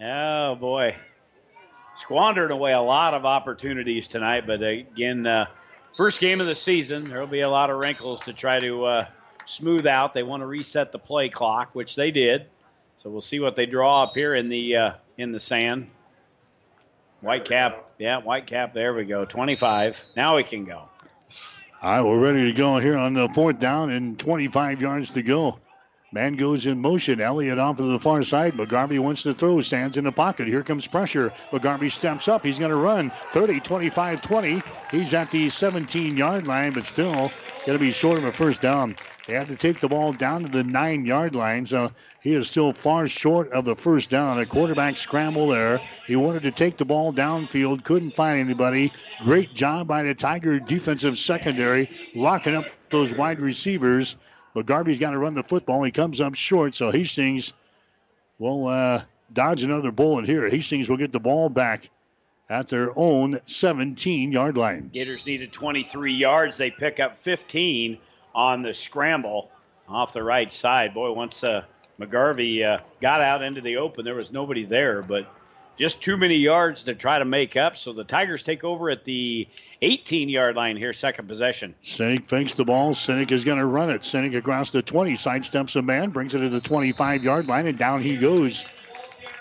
Oh, 0.00 0.54
boy. 0.54 0.96
Squandered 1.96 2.50
away 2.50 2.72
a 2.72 2.80
lot 2.80 3.12
of 3.12 3.26
opportunities 3.26 4.08
tonight, 4.08 4.46
but 4.46 4.62
again, 4.62 5.26
uh, 5.26 5.46
first 5.94 6.20
game 6.20 6.40
of 6.40 6.46
the 6.46 6.54
season, 6.54 7.04
there 7.04 7.20
will 7.20 7.26
be 7.26 7.40
a 7.40 7.50
lot 7.50 7.68
of 7.68 7.76
wrinkles 7.76 8.22
to 8.22 8.32
try 8.32 8.60
to 8.60 8.84
uh, 8.86 9.06
smooth 9.44 9.86
out. 9.86 10.14
They 10.14 10.22
want 10.22 10.40
to 10.40 10.46
reset 10.46 10.90
the 10.90 10.98
play 10.98 11.28
clock, 11.28 11.74
which 11.74 11.96
they 11.96 12.10
did. 12.10 12.46
So 12.96 13.10
we'll 13.10 13.20
see 13.20 13.40
what 13.40 13.56
they 13.56 13.66
draw 13.66 14.04
up 14.04 14.14
here 14.14 14.34
in 14.34 14.48
the 14.48 14.76
uh, 14.76 14.92
in 15.18 15.32
the 15.32 15.40
sand. 15.40 15.88
White 17.22 17.44
cap. 17.44 17.92
Yeah, 17.98 18.18
white 18.18 18.46
cap. 18.46 18.74
There 18.74 18.92
we 18.94 19.04
go. 19.04 19.24
25. 19.24 20.06
Now 20.16 20.36
we 20.36 20.42
can 20.42 20.64
go. 20.64 20.88
All 21.80 21.90
right, 21.90 22.02
we're 22.02 22.18
ready 22.18 22.50
to 22.50 22.52
go 22.52 22.78
here 22.78 22.96
on 22.96 23.14
the 23.14 23.28
fourth 23.28 23.58
down 23.58 23.90
and 23.90 24.18
25 24.18 24.80
yards 24.80 25.12
to 25.12 25.22
go. 25.22 25.58
Man 26.12 26.34
goes 26.34 26.66
in 26.66 26.80
motion. 26.80 27.20
Elliott 27.20 27.58
off 27.58 27.78
to 27.78 27.84
the 27.84 27.98
far 27.98 28.22
side. 28.22 28.54
McGarvey 28.54 28.98
wants 28.98 29.22
to 29.22 29.32
throw. 29.32 29.60
Stands 29.62 29.96
in 29.96 30.04
the 30.04 30.12
pocket. 30.12 30.46
Here 30.46 30.62
comes 30.62 30.86
pressure. 30.86 31.32
McGarvey 31.50 31.90
steps 31.90 32.28
up. 32.28 32.44
He's 32.44 32.58
going 32.58 32.70
to 32.70 32.76
run 32.76 33.10
30, 33.30 33.60
25, 33.60 34.20
20. 34.20 34.62
He's 34.90 35.14
at 35.14 35.30
the 35.30 35.48
17 35.48 36.16
yard 36.16 36.46
line, 36.46 36.74
but 36.74 36.84
still 36.84 37.32
going 37.64 37.78
to 37.78 37.78
be 37.78 37.92
short 37.92 38.18
of 38.18 38.24
a 38.24 38.32
first 38.32 38.60
down. 38.60 38.96
They 39.26 39.34
had 39.34 39.48
to 39.48 39.56
take 39.56 39.78
the 39.78 39.88
ball 39.88 40.12
down 40.12 40.42
to 40.42 40.48
the 40.48 40.64
nine 40.64 41.04
yard 41.04 41.36
line, 41.36 41.64
so 41.64 41.92
he 42.22 42.34
is 42.34 42.48
still 42.48 42.72
far 42.72 43.06
short 43.06 43.52
of 43.52 43.64
the 43.64 43.76
first 43.76 44.10
down. 44.10 44.40
A 44.40 44.46
quarterback 44.46 44.96
scramble 44.96 45.48
there. 45.48 45.80
He 46.08 46.16
wanted 46.16 46.42
to 46.42 46.50
take 46.50 46.76
the 46.76 46.84
ball 46.84 47.12
downfield, 47.12 47.84
couldn't 47.84 48.16
find 48.16 48.40
anybody. 48.40 48.92
Great 49.22 49.54
job 49.54 49.86
by 49.86 50.02
the 50.02 50.14
Tiger 50.14 50.58
defensive 50.58 51.16
secondary, 51.16 51.88
locking 52.14 52.56
up 52.56 52.66
those 52.90 53.12
wide 53.14 53.40
receivers. 53.40 54.16
But 54.54 54.66
Garvey's 54.66 54.98
got 54.98 55.12
to 55.12 55.18
run 55.18 55.34
the 55.34 55.44
football. 55.44 55.84
He 55.84 55.92
comes 55.92 56.20
up 56.20 56.34
short, 56.34 56.74
so 56.74 56.90
Hastings 56.90 57.52
will 58.38 58.66
uh, 58.66 59.02
dodge 59.32 59.62
another 59.62 59.92
bullet 59.92 60.26
here. 60.26 60.48
Hastings 60.48 60.88
will 60.88 60.96
get 60.96 61.12
the 61.12 61.20
ball 61.20 61.48
back 61.48 61.88
at 62.50 62.68
their 62.68 62.92
own 62.96 63.38
17 63.44 64.32
yard 64.32 64.56
line. 64.56 64.90
Gators 64.92 65.24
needed 65.24 65.52
23 65.52 66.12
yards. 66.12 66.58
They 66.58 66.70
pick 66.70 67.00
up 67.00 67.16
15 67.16 67.98
on 68.34 68.62
the 68.62 68.74
scramble 68.74 69.50
off 69.88 70.12
the 70.12 70.22
right 70.22 70.52
side. 70.52 70.94
Boy, 70.94 71.12
once 71.12 71.44
uh, 71.44 71.64
McGarvey 71.98 72.64
uh, 72.64 72.82
got 73.00 73.20
out 73.20 73.42
into 73.42 73.60
the 73.60 73.76
open, 73.78 74.04
there 74.04 74.14
was 74.14 74.32
nobody 74.32 74.64
there, 74.64 75.02
but 75.02 75.26
just 75.78 76.02
too 76.02 76.16
many 76.16 76.36
yards 76.36 76.84
to 76.84 76.94
try 76.94 77.18
to 77.18 77.24
make 77.24 77.56
up. 77.56 77.76
So 77.76 77.92
the 77.92 78.04
Tigers 78.04 78.42
take 78.42 78.62
over 78.64 78.90
at 78.90 79.04
the 79.04 79.48
18 79.80 80.28
yard 80.28 80.56
line 80.56 80.76
here, 80.76 80.92
second 80.92 81.28
possession. 81.28 81.74
Sinek 81.82 82.28
fakes 82.28 82.54
the 82.54 82.64
ball. 82.64 82.94
Sinek 82.94 83.30
is 83.32 83.44
going 83.44 83.58
to 83.58 83.66
run 83.66 83.90
it. 83.90 84.02
Sinek 84.02 84.36
across 84.36 84.70
the 84.70 84.82
20, 84.82 85.14
sidesteps 85.14 85.76
a 85.76 85.82
man, 85.82 86.10
brings 86.10 86.34
it 86.34 86.40
to 86.40 86.48
the 86.48 86.60
25 86.60 87.24
yard 87.24 87.48
line, 87.48 87.66
and 87.66 87.78
down 87.78 88.02
he 88.02 88.16
goes. 88.16 88.64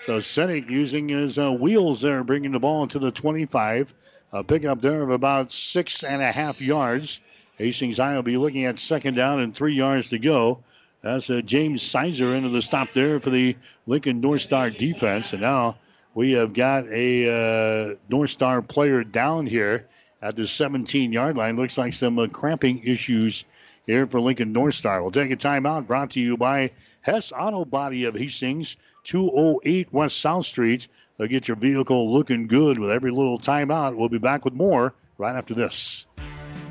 So 0.05 0.17
Sinek 0.17 0.69
using 0.69 1.09
his 1.09 1.37
uh, 1.37 1.51
wheels 1.51 2.01
there, 2.01 2.23
bringing 2.23 2.51
the 2.51 2.59
ball 2.59 2.83
into 2.83 2.99
the 2.99 3.11
25. 3.11 3.93
A 4.33 4.43
pickup 4.43 4.81
there 4.81 5.01
of 5.01 5.09
about 5.09 5.51
six 5.51 6.03
and 6.03 6.21
a 6.21 6.31
half 6.31 6.61
yards. 6.61 7.19
Hastings 7.61 7.97
High 7.97 8.15
will 8.15 8.23
be 8.23 8.37
looking 8.37 8.65
at 8.65 8.79
second 8.79 9.13
down 9.13 9.39
and 9.39 9.53
three 9.53 9.75
yards 9.75 10.09
to 10.09 10.17
go. 10.17 10.63
That's 11.03 11.29
uh, 11.29 11.41
James 11.41 11.83
Sizer 11.83 12.33
into 12.33 12.49
the 12.49 12.63
stop 12.63 12.89
there 12.95 13.19
for 13.19 13.29
the 13.29 13.55
Lincoln 13.85 14.19
North 14.19 14.41
Star 14.41 14.71
defense. 14.71 15.33
And 15.33 15.43
now 15.43 15.77
we 16.15 16.31
have 16.31 16.53
got 16.53 16.87
a 16.87 17.91
uh, 17.91 17.95
North 18.09 18.31
Star 18.31 18.63
player 18.63 19.03
down 19.03 19.45
here 19.45 19.87
at 20.23 20.35
the 20.35 20.47
17 20.47 21.13
yard 21.13 21.37
line. 21.37 21.55
Looks 21.55 21.77
like 21.77 21.93
some 21.93 22.17
uh, 22.17 22.25
cramping 22.25 22.79
issues 22.79 23.45
here 23.85 24.07
for 24.07 24.19
Lincoln 24.19 24.53
North 24.53 24.73
Star. 24.73 24.99
We'll 24.99 25.11
take 25.11 25.31
a 25.31 25.35
timeout 25.35 25.85
brought 25.85 26.11
to 26.11 26.19
you 26.19 26.37
by 26.37 26.71
Hess 27.01 27.31
Auto 27.31 27.63
Body 27.63 28.05
of 28.05 28.15
Hastings, 28.15 28.75
208 29.03 29.93
West 29.93 30.19
South 30.19 30.47
Street. 30.47 30.87
They'll 31.17 31.27
get 31.27 31.47
your 31.47 31.57
vehicle 31.57 32.11
looking 32.11 32.47
good 32.47 32.79
with 32.79 32.89
every 32.89 33.11
little 33.11 33.37
timeout. 33.37 33.95
We'll 33.95 34.09
be 34.09 34.17
back 34.17 34.45
with 34.45 34.55
more 34.55 34.95
right 35.19 35.35
after 35.35 35.53
this. 35.53 36.07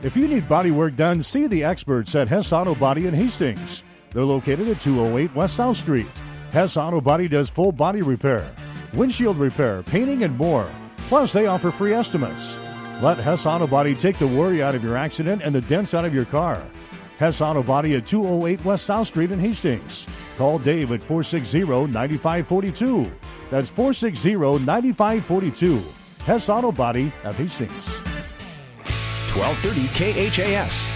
If 0.02 0.16
you 0.16 0.26
need 0.28 0.48
body 0.48 0.70
work 0.70 0.96
done, 0.96 1.20
see 1.20 1.46
the 1.46 1.62
experts 1.62 2.14
at 2.14 2.26
Hess 2.26 2.54
Auto 2.54 2.74
Body 2.74 3.06
in 3.06 3.12
Hastings. 3.12 3.84
They're 4.14 4.24
located 4.24 4.66
at 4.68 4.80
208 4.80 5.34
West 5.34 5.56
South 5.56 5.76
Street. 5.76 6.22
Hess 6.52 6.78
Auto 6.78 7.02
Body 7.02 7.28
does 7.28 7.50
full 7.50 7.70
body 7.70 8.00
repair, 8.00 8.50
windshield 8.94 9.36
repair, 9.36 9.82
painting, 9.82 10.22
and 10.22 10.38
more. 10.38 10.70
Plus, 11.08 11.34
they 11.34 11.46
offer 11.46 11.70
free 11.70 11.92
estimates. 11.92 12.58
Let 13.02 13.18
Hess 13.18 13.44
Auto 13.44 13.66
Body 13.66 13.94
take 13.94 14.16
the 14.16 14.26
worry 14.26 14.62
out 14.62 14.74
of 14.74 14.82
your 14.82 14.96
accident 14.96 15.42
and 15.42 15.54
the 15.54 15.60
dents 15.60 15.92
out 15.92 16.06
of 16.06 16.14
your 16.14 16.24
car. 16.24 16.62
Hess 17.18 17.42
Auto 17.42 17.62
Body 17.62 17.94
at 17.96 18.06
208 18.06 18.64
West 18.64 18.86
South 18.86 19.06
Street 19.06 19.30
in 19.30 19.38
Hastings. 19.38 20.08
Call 20.38 20.58
Dave 20.58 20.92
at 20.92 21.04
460 21.04 21.92
9542. 21.92 23.10
That's 23.50 23.68
460 23.68 24.64
9542. 24.64 25.82
Hess 26.24 26.48
Auto 26.48 26.72
Body 26.72 27.12
of 27.22 27.36
Hastings. 27.36 28.09
1230 29.34 30.32
KHAS. 30.32 30.88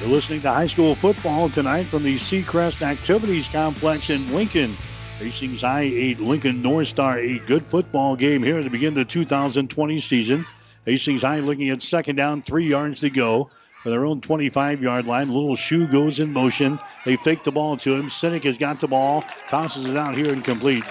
You're 0.00 0.10
listening 0.10 0.42
to 0.42 0.50
high 0.50 0.66
school 0.66 0.94
football 0.94 1.48
tonight 1.48 1.84
from 1.84 2.02
the 2.02 2.16
Seacrest 2.16 2.82
Activities 2.82 3.48
Complex 3.48 4.10
in 4.10 4.32
Lincoln. 4.34 4.76
Hastings 5.18 5.62
High 5.62 5.82
8, 5.82 6.20
Lincoln 6.20 6.60
North 6.60 6.88
Star 6.88 7.18
8. 7.18 7.46
Good 7.46 7.64
football 7.64 8.16
game 8.16 8.42
here 8.42 8.62
to 8.62 8.68
begin 8.68 8.94
the 8.94 9.04
2020 9.04 10.00
season. 10.00 10.44
Hastings 10.84 11.22
High 11.22 11.40
looking 11.40 11.70
at 11.70 11.80
second 11.80 12.16
down, 12.16 12.42
three 12.42 12.66
yards 12.66 13.00
to 13.00 13.10
go 13.10 13.48
for 13.82 13.90
their 13.90 14.04
own 14.04 14.20
25 14.20 14.82
yard 14.82 15.06
line. 15.06 15.28
Little 15.28 15.56
shoe 15.56 15.86
goes 15.86 16.20
in 16.20 16.32
motion. 16.32 16.78
They 17.06 17.16
fake 17.16 17.44
the 17.44 17.52
ball 17.52 17.76
to 17.78 17.94
him. 17.94 18.08
Sinek 18.08 18.44
has 18.44 18.58
got 18.58 18.80
the 18.80 18.88
ball, 18.88 19.24
tosses 19.48 19.88
it 19.88 19.96
out 19.96 20.14
here 20.14 20.32
incomplete. 20.32 20.84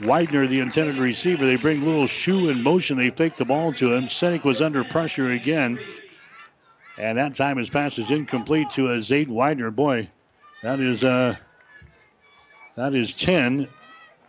Widener, 0.00 0.46
the 0.46 0.60
intended 0.60 0.96
receiver, 0.96 1.44
they 1.44 1.56
bring 1.56 1.84
little 1.84 2.06
shoe 2.06 2.48
in 2.48 2.62
motion. 2.62 2.96
They 2.96 3.10
fake 3.10 3.36
the 3.36 3.44
ball 3.44 3.72
to 3.74 3.94
him. 3.94 4.04
Sinek 4.04 4.44
was 4.44 4.62
under 4.62 4.84
pressure 4.84 5.30
again. 5.30 5.78
And 6.96 7.18
that 7.18 7.34
time 7.34 7.58
his 7.58 7.70
pass 7.70 7.98
is 7.98 8.10
incomplete 8.10 8.70
to 8.70 8.88
a 8.88 8.98
Zayden 8.98 9.30
Widener. 9.30 9.70
Boy, 9.70 10.08
that 10.62 10.80
is 10.80 11.02
uh, 11.02 11.36
that 12.76 12.94
is 12.94 13.14
10 13.14 13.68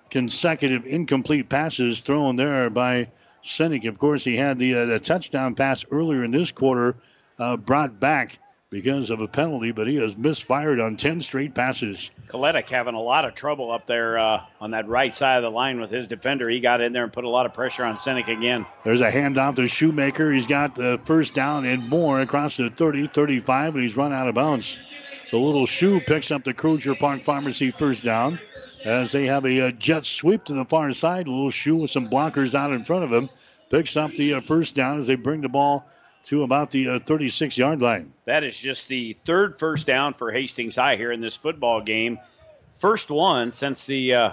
consecutive 0.09 0.85
incomplete 0.85 1.49
passes 1.49 2.01
thrown 2.01 2.35
there 2.35 2.69
by 2.69 3.09
Sinek. 3.43 3.87
Of 3.87 3.99
course, 3.99 4.23
he 4.23 4.35
had 4.35 4.57
the, 4.57 4.75
uh, 4.75 4.85
the 4.85 4.99
touchdown 4.99 5.53
pass 5.53 5.85
earlier 5.91 6.23
in 6.23 6.31
this 6.31 6.51
quarter 6.51 6.95
uh, 7.37 7.57
brought 7.57 7.99
back 7.99 8.39
because 8.71 9.09
of 9.09 9.19
a 9.19 9.27
penalty, 9.27 9.71
but 9.71 9.87
he 9.87 9.95
has 9.95 10.15
misfired 10.15 10.79
on 10.79 10.95
10 10.95 11.21
straight 11.21 11.55
passes. 11.55 12.11
Koletic 12.27 12.69
having 12.69 12.93
a 12.93 13.01
lot 13.01 13.25
of 13.25 13.33
trouble 13.33 13.71
up 13.71 13.87
there 13.87 14.19
uh, 14.19 14.43
on 14.61 14.71
that 14.71 14.87
right 14.87 15.13
side 15.13 15.37
of 15.37 15.43
the 15.43 15.49
line 15.49 15.81
with 15.81 15.89
his 15.89 16.07
defender. 16.07 16.47
He 16.47 16.59
got 16.59 16.79
in 16.79 16.93
there 16.93 17.03
and 17.03 17.11
put 17.11 17.23
a 17.23 17.29
lot 17.29 17.47
of 17.47 17.53
pressure 17.53 17.83
on 17.83 17.97
Sinek 17.97 18.27
again. 18.27 18.67
There's 18.83 19.01
a 19.01 19.11
handoff 19.11 19.55
to 19.55 19.67
Shoemaker. 19.67 20.31
He's 20.31 20.45
got 20.45 20.75
the 20.75 21.01
first 21.05 21.33
down 21.33 21.65
and 21.65 21.89
more 21.89 22.21
across 22.21 22.57
the 22.57 22.69
30, 22.69 23.07
35, 23.07 23.73
and 23.73 23.83
he's 23.83 23.97
run 23.97 24.13
out 24.13 24.27
of 24.27 24.35
bounds. 24.35 24.77
So 25.27 25.41
little 25.41 25.65
shoe 25.65 25.99
picks 25.99 26.29
up 26.29 26.43
the 26.43 26.53
Crozier 26.53 26.95
Park 26.95 27.23
Pharmacy 27.23 27.71
first 27.71 28.03
down 28.03 28.39
as 28.85 29.11
they 29.11 29.25
have 29.25 29.45
a, 29.45 29.59
a, 29.59 29.71
jet 29.71 30.05
sweep 30.05 30.45
to 30.45 30.53
the 30.53 30.65
far 30.65 30.93
side. 30.93 31.27
Little 31.27 31.51
shoe 31.51 31.77
with 31.77 31.91
some 31.91 32.09
blockers 32.09 32.53
out 32.53 32.71
in 32.71 32.83
front 32.83 33.03
of 33.03 33.11
him 33.11 33.29
picks 33.69 33.97
up 33.97 34.11
the 34.11 34.35
uh, 34.35 34.41
first 34.41 34.75
down 34.75 34.97
as 34.99 35.07
they 35.07 35.15
bring 35.15 35.41
the 35.41 35.49
ball 35.49 35.85
to 36.25 36.43
about 36.43 36.71
the 36.71 36.89
uh, 36.89 36.99
36 36.99 37.57
yard 37.57 37.81
line. 37.81 38.13
That 38.25 38.43
is 38.43 38.57
just 38.57 38.87
the 38.87 39.13
third 39.13 39.59
first 39.59 39.87
down 39.87 40.13
for 40.13 40.31
Hastings 40.31 40.75
High 40.75 40.95
here 40.95 41.11
in 41.11 41.21
this 41.21 41.35
football 41.35 41.81
game. 41.81 42.19
First 42.77 43.09
one 43.09 43.51
since 43.51 43.85
the 43.85 44.13
uh, 44.13 44.31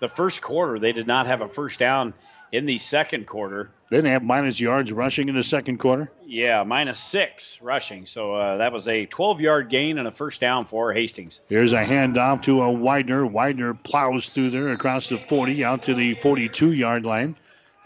the 0.00 0.08
first 0.08 0.42
quarter. 0.42 0.78
They 0.78 0.92
did 0.92 1.06
not 1.06 1.26
have 1.26 1.40
a 1.40 1.48
first 1.48 1.78
down 1.78 2.14
in 2.52 2.66
the 2.66 2.78
second 2.78 3.26
quarter. 3.26 3.70
They 3.90 3.96
didn't 3.96 4.10
have 4.10 4.22
minus 4.22 4.60
yards 4.60 4.92
rushing 4.92 5.28
in 5.28 5.34
the 5.34 5.44
second 5.44 5.78
quarter. 5.78 6.10
Yeah, 6.24 6.62
minus 6.62 7.00
six 7.00 7.60
rushing. 7.60 8.06
So 8.06 8.34
uh, 8.34 8.56
that 8.58 8.72
was 8.72 8.86
a 8.86 9.06
12 9.06 9.40
yard 9.40 9.70
gain 9.70 9.98
and 9.98 10.06
a 10.06 10.12
first 10.12 10.40
down 10.40 10.66
for 10.66 10.92
Hastings. 10.92 11.40
Here's 11.48 11.72
a 11.72 11.84
handoff 11.84 12.42
to 12.42 12.62
a 12.62 12.70
Widener. 12.70 13.26
Widener 13.26 13.74
plows 13.74 14.28
through 14.28 14.50
there 14.50 14.68
across 14.68 15.08
the 15.08 15.18
40 15.18 15.64
out 15.64 15.82
to 15.82 15.94
the 15.94 16.14
42 16.14 16.72
yard 16.72 17.04
line. 17.04 17.36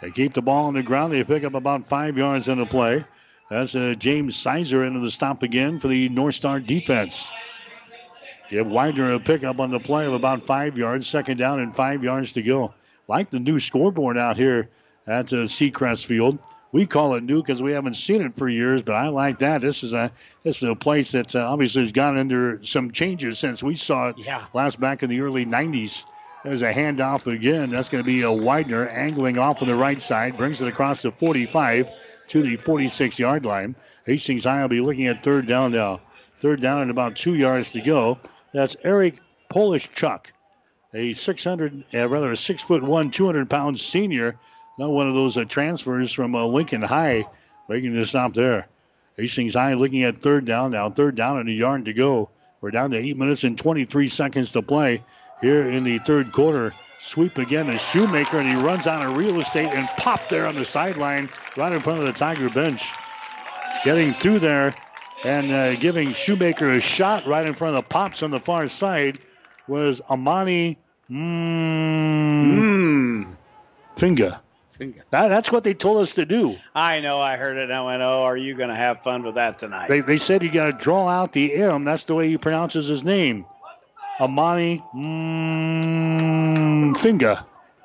They 0.01 0.11
keep 0.11 0.35
the 0.35 0.43
ball 0.43 0.67
on 0.67 0.75
the 0.75 0.83
ground. 0.83 1.13
They 1.13 1.25
pick 1.25 1.45
up 1.45 1.55
about 1.55 1.87
five 1.87 2.17
yards 2.17 2.49
in 2.49 2.59
the 2.59 2.67
play. 2.67 3.05
That's 3.51 3.75
uh, 3.75 3.95
James 3.99 4.37
Sizer 4.37 4.85
into 4.85 5.01
the 5.01 5.11
stop 5.11 5.43
again 5.43 5.79
for 5.79 5.89
the 5.89 6.09
North 6.09 6.35
Star 6.35 6.61
defense. 6.61 7.33
Give 8.51 8.67
Widener 8.67 9.13
a 9.13 9.21
pickup 9.21 9.61
on 9.61 9.71
the 9.71 9.81
play 9.81 10.07
of 10.07 10.15
about 10.15 10.43
five 10.43 10.79
yards, 10.79 11.07
second 11.07 11.37
down 11.37 11.61
and 11.61 11.75
five 11.75 12.03
yards 12.03 12.33
to 12.35 12.43
go. 12.43 12.75
Like 13.07 13.31
the 13.31 13.41
new 13.41 13.59
scoreboard 13.59 14.17
out 14.17 14.37
here 14.37 14.71
at 15.07 15.33
uh, 15.33 15.47
Seacrest 15.47 16.07
Field. 16.07 16.39
We 16.71 16.87
call 16.87 17.15
it 17.15 17.25
new 17.25 17.43
because 17.43 17.63
we 17.63 17.73
haven't 17.73 17.95
seen 17.95 18.21
it 18.21 18.35
for 18.35 18.49
years, 18.49 18.83
but 18.83 18.95
I 18.95 19.09
like 19.09 19.39
that. 19.39 19.63
This 19.63 19.83
is 19.83 19.95
a 19.95 20.13
this 20.43 20.63
is 20.63 20.69
a 20.69 20.75
place 20.75 21.13
that 21.13 21.35
uh, 21.35 21.51
obviously 21.51 21.83
has 21.83 21.93
gone 21.93 22.19
under 22.19 22.63
some 22.63 22.91
changes 22.91 23.39
since 23.39 23.63
we 23.63 23.75
saw 23.75 24.09
it 24.09 24.17
yeah. 24.19 24.45
last 24.53 24.79
back 24.79 25.03
in 25.03 25.09
the 25.09 25.23
early 25.23 25.47
90s. 25.47 26.05
There's 26.49 26.63
a 26.63 26.73
handoff 26.73 27.31
again. 27.31 27.69
That's 27.69 27.91
going 27.91 28.03
to 28.03 28.07
be 28.07 28.23
a 28.23 28.33
Widener 28.33 28.89
angling 28.89 29.37
off 29.37 29.61
on 29.61 29.69
the 29.69 29.75
right 29.75 30.01
side, 30.01 30.39
brings 30.39 30.63
it 30.63 30.69
across 30.69 31.03
the 31.03 31.13
45 31.13 31.91
to 32.29 32.43
the 32.43 32.57
46 32.57 33.19
yard 33.19 33.45
line. 33.45 33.77
Hastings 34.07 34.45
High 34.45 34.63
will 34.63 34.69
be 34.69 34.81
looking 34.81 35.09
at 35.09 35.23
third 35.23 35.47
down 35.47 35.73
now. 35.73 36.01
Third 36.41 36.63
down 36.63 36.81
and 36.81 36.91
about 36.91 37.17
two 37.17 37.35
yards 37.35 37.73
to 37.73 37.83
go. 37.83 38.19
That's 38.55 38.79
Eric 38.83 39.21
Polishchuk, 39.53 40.29
a 40.95 41.13
600, 41.13 41.85
uh, 41.93 42.09
rather 42.09 42.33
a 42.33 42.37
six 42.37 42.63
foot 42.63 42.83
one, 42.83 43.11
200 43.11 43.51
pound 43.51 43.79
senior. 43.79 44.39
Not 44.79 44.91
one 44.91 45.07
of 45.07 45.15
those 45.15 45.37
uh, 45.37 45.45
transfers 45.45 46.13
from 46.13 46.35
uh, 46.35 46.47
Lincoln 46.47 46.81
High, 46.81 47.27
making 47.69 47.93
the 47.93 48.07
stop 48.07 48.33
there. 48.33 48.69
Hastings 49.19 49.53
High 49.53 49.75
looking 49.75 50.05
at 50.05 50.17
third 50.17 50.47
down 50.47 50.71
now. 50.71 50.89
Third 50.89 51.15
down 51.15 51.41
and 51.41 51.49
a 51.51 51.53
yard 51.53 51.85
to 51.85 51.93
go. 51.93 52.31
We're 52.63 52.71
down 52.71 52.93
to 52.93 52.97
eight 52.97 53.19
minutes 53.19 53.45
and 53.45 53.59
23 53.59 54.09
seconds 54.09 54.53
to 54.53 54.63
play 54.63 55.03
here 55.41 55.63
in 55.63 55.85
the 55.85 55.99
third 55.99 56.33
quarter. 56.33 56.75
Sweep 57.01 57.39
again 57.39 57.67
to 57.67 57.79
Shoemaker, 57.79 58.39
and 58.39 58.49
he 58.49 58.57
runs 58.57 58.89
out 58.89 59.07
of 59.07 59.17
real 59.17 59.41
estate 59.41 59.73
and 59.73 59.89
pop 59.97 60.29
there 60.29 60.47
on 60.47 60.57
the 60.57 60.65
sideline 60.65 61.31
right 61.57 61.73
in 61.73 61.81
front 61.81 62.01
of 62.01 62.07
the 62.07 62.13
Tiger 62.13 62.51
bench. 62.51 62.91
Getting 63.85 64.13
through 64.15 64.41
there 64.41 64.75
and 65.25 65.51
uh, 65.51 65.77
giving 65.77 66.13
Shoemaker 66.13 66.73
a 66.73 66.81
shot 66.81 67.27
right 67.27 67.47
in 67.47 67.55
front 67.55 67.77
of 67.77 67.85
the 67.85 67.89
pops 67.89 68.23
on 68.23 68.33
the 68.33 68.41
far 68.41 68.69
side 68.69 69.19
was 69.69 70.01
Amani 70.11 70.79
mm, 71.11 73.27
Finger. 73.95 74.41
Finger. 74.71 75.05
That, 75.11 75.29
that's 75.29 75.53
what 75.53 75.65
they 75.65 75.75
told 75.75 76.03
us 76.03 76.15
to 76.15 76.25
do. 76.25 76.57
I 76.75 77.01
know. 77.01 77.21
I 77.21 77.37
heard 77.37 77.59
it. 77.59 77.65
And 77.65 77.73
I 77.73 77.83
went, 77.83 78.03
"Oh, 78.03 78.23
are 78.23 78.37
you 78.37 78.57
going 78.57 78.69
to 78.69 78.77
have 78.77 79.03
fun 79.03 79.25
with 79.25 79.35
that 79.35 79.59
tonight?" 79.59 79.89
They, 79.89 80.01
they 80.01 80.19
said 80.19 80.43
you 80.43 80.53
got 80.53 80.67
to 80.67 80.73
draw 80.73 81.09
out 81.09 81.33
the 81.33 81.53
M. 81.55 81.85
That's 81.85 82.05
the 82.05 82.15
way 82.15 82.29
he 82.29 82.39
pronounces 82.39 82.87
his 82.87 83.03
name. 83.03 83.45
Amani 84.21 84.83
mm, 84.95 86.19
Finger. 86.99 87.45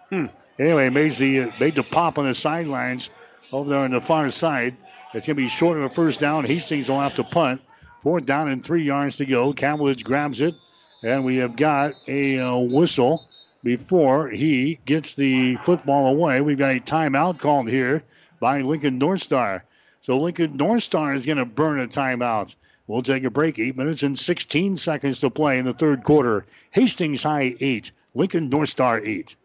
Hmm. 0.09 0.25
Anyway, 0.59 0.89
made 0.89 1.11
the 1.13 1.51
made 1.59 1.75
the 1.75 1.83
pop 1.83 2.17
on 2.17 2.25
the 2.25 2.33
sidelines 2.35 3.09
over 3.51 3.69
there 3.69 3.79
on 3.79 3.91
the 3.91 4.01
far 4.01 4.29
side. 4.31 4.75
It's 5.13 5.27
going 5.27 5.35
to 5.37 5.43
be 5.43 5.47
short 5.47 5.77
of 5.77 5.83
a 5.83 5.89
first 5.89 6.19
down. 6.19 6.45
Hastings 6.45 6.89
will 6.89 6.99
have 6.99 7.13
to 7.15 7.23
punt. 7.23 7.61
Fourth 8.01 8.25
down 8.25 8.49
and 8.49 8.65
three 8.65 8.83
yards 8.83 9.17
to 9.17 9.25
go. 9.25 9.53
Cavillage 9.53 10.03
grabs 10.03 10.41
it, 10.41 10.55
and 11.03 11.23
we 11.23 11.37
have 11.37 11.55
got 11.55 11.93
a 12.07 12.39
uh, 12.39 12.57
whistle 12.57 13.29
before 13.63 14.29
he 14.29 14.79
gets 14.85 15.15
the 15.15 15.55
football 15.57 16.07
away. 16.07 16.41
We've 16.41 16.57
got 16.57 16.75
a 16.75 16.79
timeout 16.79 17.39
called 17.39 17.69
here 17.69 18.03
by 18.39 18.61
Lincoln 18.61 18.97
North 18.97 19.23
Star. 19.23 19.63
So 20.01 20.17
Lincoln 20.17 20.57
North 20.57 20.83
Star 20.83 21.13
is 21.13 21.25
going 21.25 21.37
to 21.37 21.45
burn 21.45 21.79
a 21.79 21.87
timeout. 21.87 22.55
We'll 22.85 23.01
take 23.01 23.23
a 23.23 23.29
break. 23.29 23.59
Eight 23.59 23.77
minutes 23.77 24.03
and 24.03 24.19
16 24.19 24.77
seconds 24.77 25.19
to 25.21 25.29
play 25.29 25.57
in 25.57 25.65
the 25.65 25.73
third 25.73 26.03
quarter. 26.03 26.45
Hastings 26.71 27.23
High 27.23 27.55
8, 27.59 27.91
Lincoln 28.13 28.49
North 28.49 28.69
Star 28.69 28.99
8. 28.99 29.35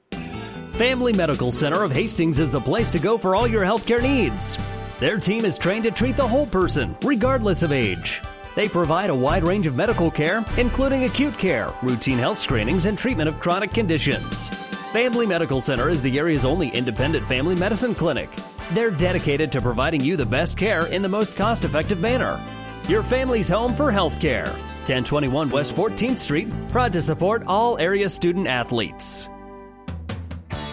Family 0.72 1.12
Medical 1.12 1.52
Center 1.52 1.84
of 1.84 1.92
Hastings 1.92 2.40
is 2.40 2.50
the 2.50 2.60
place 2.60 2.90
to 2.90 2.98
go 2.98 3.16
for 3.16 3.36
all 3.36 3.46
your 3.46 3.62
healthcare 3.62 4.02
needs. 4.02 4.58
Their 4.98 5.18
team 5.18 5.44
is 5.44 5.56
trained 5.56 5.84
to 5.84 5.92
treat 5.92 6.16
the 6.16 6.26
whole 6.26 6.46
person, 6.46 6.96
regardless 7.02 7.62
of 7.62 7.70
age. 7.70 8.20
They 8.56 8.68
provide 8.68 9.10
a 9.10 9.14
wide 9.14 9.44
range 9.44 9.68
of 9.68 9.76
medical 9.76 10.10
care, 10.10 10.44
including 10.56 11.04
acute 11.04 11.38
care, 11.38 11.72
routine 11.82 12.18
health 12.18 12.38
screenings, 12.38 12.86
and 12.86 12.98
treatment 12.98 13.28
of 13.28 13.38
chronic 13.38 13.72
conditions. 13.72 14.48
Family 14.92 15.26
Medical 15.26 15.60
Center 15.60 15.90
is 15.90 16.02
the 16.02 16.18
area's 16.18 16.44
only 16.44 16.70
independent 16.70 17.26
family 17.28 17.54
medicine 17.54 17.94
clinic. 17.94 18.30
They're 18.72 18.90
dedicated 18.90 19.52
to 19.52 19.60
providing 19.60 20.00
you 20.00 20.16
the 20.16 20.26
best 20.26 20.56
care 20.56 20.86
in 20.86 21.02
the 21.02 21.08
most 21.08 21.36
cost 21.36 21.64
effective 21.64 22.00
manner. 22.00 22.40
Your 22.88 23.02
family's 23.02 23.50
home 23.50 23.74
for 23.74 23.92
health 23.92 24.18
care. 24.18 24.46
1021 24.46 25.50
West 25.50 25.76
14th 25.76 26.20
Street, 26.20 26.48
proud 26.70 26.94
to 26.94 27.02
support 27.02 27.42
all 27.46 27.76
area 27.76 28.08
student 28.08 28.46
athletes. 28.46 29.28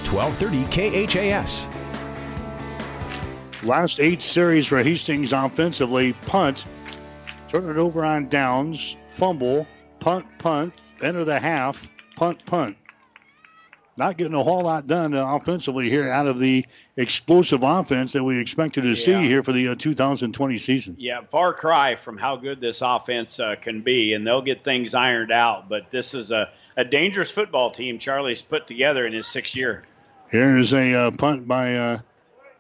1230 0.10 1.08
KHAS. 1.08 1.68
Last 3.64 4.00
eight 4.00 4.22
series 4.22 4.66
for 4.66 4.82
Hastings 4.82 5.34
offensively 5.34 6.14
punt, 6.14 6.66
turn 7.50 7.66
it 7.66 7.76
over 7.76 8.06
on 8.06 8.28
downs, 8.28 8.96
fumble, 9.10 9.68
punt, 10.00 10.26
punt, 10.38 10.74
enter 11.02 11.26
the 11.26 11.38
half, 11.38 11.86
punt, 12.16 12.46
punt. 12.46 12.78
Not 13.98 14.18
getting 14.18 14.34
a 14.34 14.44
whole 14.44 14.64
lot 14.64 14.88
done 14.88 15.14
uh, 15.14 15.36
offensively 15.36 15.90
here 15.90 16.12
out 16.12 16.28
of 16.28 16.38
the 16.38 16.66
explosive 16.98 17.64
offense 17.64 18.12
that 18.12 18.24
we 18.26 18.40
expected 18.42 18.82
to 18.82 18.96
see 18.96 19.26
here 19.26 19.42
for 19.42 19.54
the 19.54 19.70
uh, 19.70 19.76
2020 19.76 20.58
season. 20.58 20.96
Yeah, 21.00 21.22
far 21.32 21.54
cry 21.54 21.96
from 21.96 22.18
how 22.18 22.36
good 22.36 22.60
this 22.60 22.82
offense 22.82 23.40
uh, 23.40 23.56
can 23.56 23.84
be, 23.84 24.14
and 24.14 24.28
they'll 24.28 24.42
get 24.42 24.66
things 24.66 24.94
ironed 24.94 25.32
out. 25.32 25.70
But 25.70 25.92
this 25.92 26.14
is 26.14 26.32
a, 26.32 26.52
a 26.76 26.84
dangerous 26.84 27.32
football 27.32 27.72
team 27.72 27.98
Charlie's 27.98 28.42
put 28.42 28.68
together 28.68 29.08
in 29.08 29.14
his 29.14 29.28
sixth 29.28 29.56
year. 29.56 29.86
Here's 30.28 30.74
a 30.74 30.94
uh, 30.94 31.12
punt 31.12 31.48
by 31.48 31.76
uh, 31.78 32.00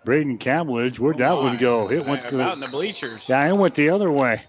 Braden 0.06 0.40
Cavillage. 0.40 0.99
Where'd 0.99 1.18
that 1.18 1.38
one 1.38 1.57
go? 1.57 1.91
It 1.91 2.06
went 2.06 2.30
to 2.30 2.41
out 2.41 2.53
in 2.53 2.62
the 2.62 2.68
bleachers. 2.68 3.28
Yeah, 3.28 3.49
it 3.49 3.57
went 3.57 3.76
the 3.76 3.90
other 3.90 4.10
way. 4.10 4.44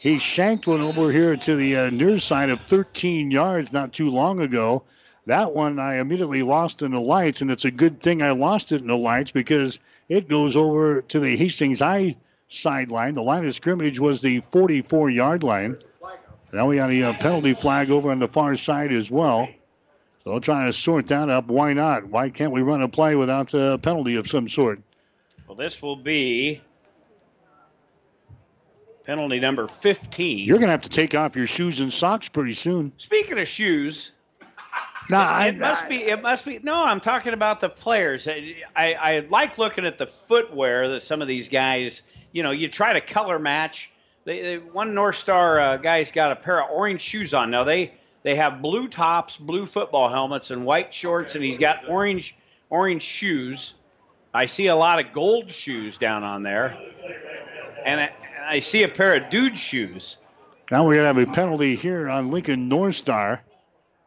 He 0.00 0.18
shanked 0.18 0.66
one 0.66 0.80
over 0.80 1.12
here 1.12 1.36
to 1.36 1.54
the 1.54 1.76
uh, 1.76 1.90
near 1.90 2.18
side 2.18 2.50
of 2.50 2.62
13 2.62 3.30
yards 3.30 3.72
not 3.72 3.92
too 3.92 4.10
long 4.10 4.40
ago. 4.40 4.82
That 5.26 5.52
one 5.52 5.80
I 5.80 5.96
immediately 5.96 6.44
lost 6.44 6.82
in 6.82 6.92
the 6.92 7.00
lights, 7.00 7.40
and 7.40 7.50
it's 7.50 7.64
a 7.64 7.70
good 7.70 8.00
thing 8.00 8.22
I 8.22 8.30
lost 8.30 8.70
it 8.70 8.80
in 8.80 8.86
the 8.86 8.96
lights 8.96 9.32
because 9.32 9.80
it 10.08 10.28
goes 10.28 10.54
over 10.54 11.02
to 11.02 11.18
the 11.18 11.36
Hastings 11.36 11.80
High 11.80 12.16
sideline. 12.48 13.14
The 13.14 13.24
line 13.24 13.44
of 13.44 13.52
scrimmage 13.54 13.98
was 13.98 14.22
the 14.22 14.40
44 14.52 15.10
yard 15.10 15.42
line. 15.42 15.78
Now 16.52 16.68
we 16.68 16.76
got 16.76 16.92
a 16.92 17.02
uh, 17.02 17.12
penalty 17.14 17.54
flag 17.54 17.90
over 17.90 18.12
on 18.12 18.20
the 18.20 18.28
far 18.28 18.56
side 18.56 18.92
as 18.92 19.10
well. 19.10 19.48
So 20.22 20.30
they'll 20.30 20.40
try 20.40 20.66
to 20.66 20.72
sort 20.72 21.08
that 21.08 21.28
up. 21.28 21.48
Why 21.48 21.72
not? 21.72 22.06
Why 22.06 22.30
can't 22.30 22.52
we 22.52 22.62
run 22.62 22.82
a 22.82 22.88
play 22.88 23.16
without 23.16 23.52
a 23.52 23.78
penalty 23.82 24.14
of 24.14 24.28
some 24.28 24.48
sort? 24.48 24.80
Well, 25.48 25.56
this 25.56 25.82
will 25.82 25.96
be 25.96 26.62
penalty 29.04 29.40
number 29.40 29.66
15. 29.66 30.38
You're 30.38 30.58
going 30.58 30.68
to 30.68 30.72
have 30.72 30.82
to 30.82 30.88
take 30.88 31.16
off 31.16 31.34
your 31.34 31.48
shoes 31.48 31.80
and 31.80 31.92
socks 31.92 32.28
pretty 32.28 32.54
soon. 32.54 32.92
Speaking 32.96 33.38
of 33.38 33.48
shoes, 33.48 34.12
no, 35.08 35.18
I, 35.18 35.46
it 35.48 35.58
must 35.58 35.88
be. 35.88 36.02
It 36.02 36.22
must 36.22 36.44
be. 36.44 36.58
No, 36.62 36.84
I'm 36.84 37.00
talking 37.00 37.32
about 37.32 37.60
the 37.60 37.68
players. 37.68 38.26
I, 38.28 38.64
I 38.76 39.26
like 39.30 39.58
looking 39.58 39.86
at 39.86 39.98
the 39.98 40.06
footwear 40.06 40.88
that 40.90 41.02
some 41.02 41.22
of 41.22 41.28
these 41.28 41.48
guys. 41.48 42.02
You 42.32 42.42
know, 42.42 42.50
you 42.50 42.68
try 42.68 42.92
to 42.92 43.00
color 43.00 43.38
match. 43.38 43.90
They, 44.24 44.42
they, 44.42 44.58
one 44.58 44.94
North 44.94 45.16
Star 45.16 45.58
uh, 45.58 45.76
guy's 45.76 46.12
got 46.12 46.32
a 46.32 46.36
pair 46.36 46.62
of 46.62 46.70
orange 46.70 47.00
shoes 47.00 47.32
on. 47.32 47.50
Now 47.50 47.64
they 47.64 47.92
they 48.22 48.34
have 48.34 48.60
blue 48.60 48.88
tops, 48.88 49.36
blue 49.36 49.66
football 49.66 50.08
helmets, 50.08 50.50
and 50.50 50.66
white 50.66 50.92
shorts, 50.92 51.34
and 51.34 51.44
he's 51.44 51.58
got 51.58 51.88
orange 51.88 52.36
orange 52.68 53.02
shoes. 53.02 53.74
I 54.34 54.46
see 54.46 54.66
a 54.66 54.76
lot 54.76 54.98
of 55.02 55.12
gold 55.12 55.52
shoes 55.52 55.96
down 55.96 56.24
on 56.24 56.42
there, 56.42 56.76
and 57.84 58.00
I, 58.00 58.12
I 58.46 58.58
see 58.58 58.82
a 58.82 58.88
pair 58.88 59.14
of 59.14 59.30
dude 59.30 59.56
shoes. 59.56 60.18
Now 60.70 60.84
we're 60.84 60.96
gonna 60.96 61.06
have 61.06 61.18
a 61.18 61.32
penalty 61.32 61.76
here 61.76 62.08
on 62.08 62.30
Lincoln 62.30 62.68
North 62.68 62.96
Star. 62.96 63.44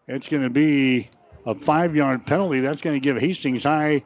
It's 0.10 0.27
going 0.27 0.41
to 0.41 0.49
be 0.49 1.07
a 1.45 1.53
five 1.53 1.95
yard 1.95 2.26
penalty. 2.26 2.61
That's 2.61 2.81
going 2.81 2.95
to 2.95 2.99
give 2.99 3.18
Hastings 3.18 3.64
High 3.64 4.03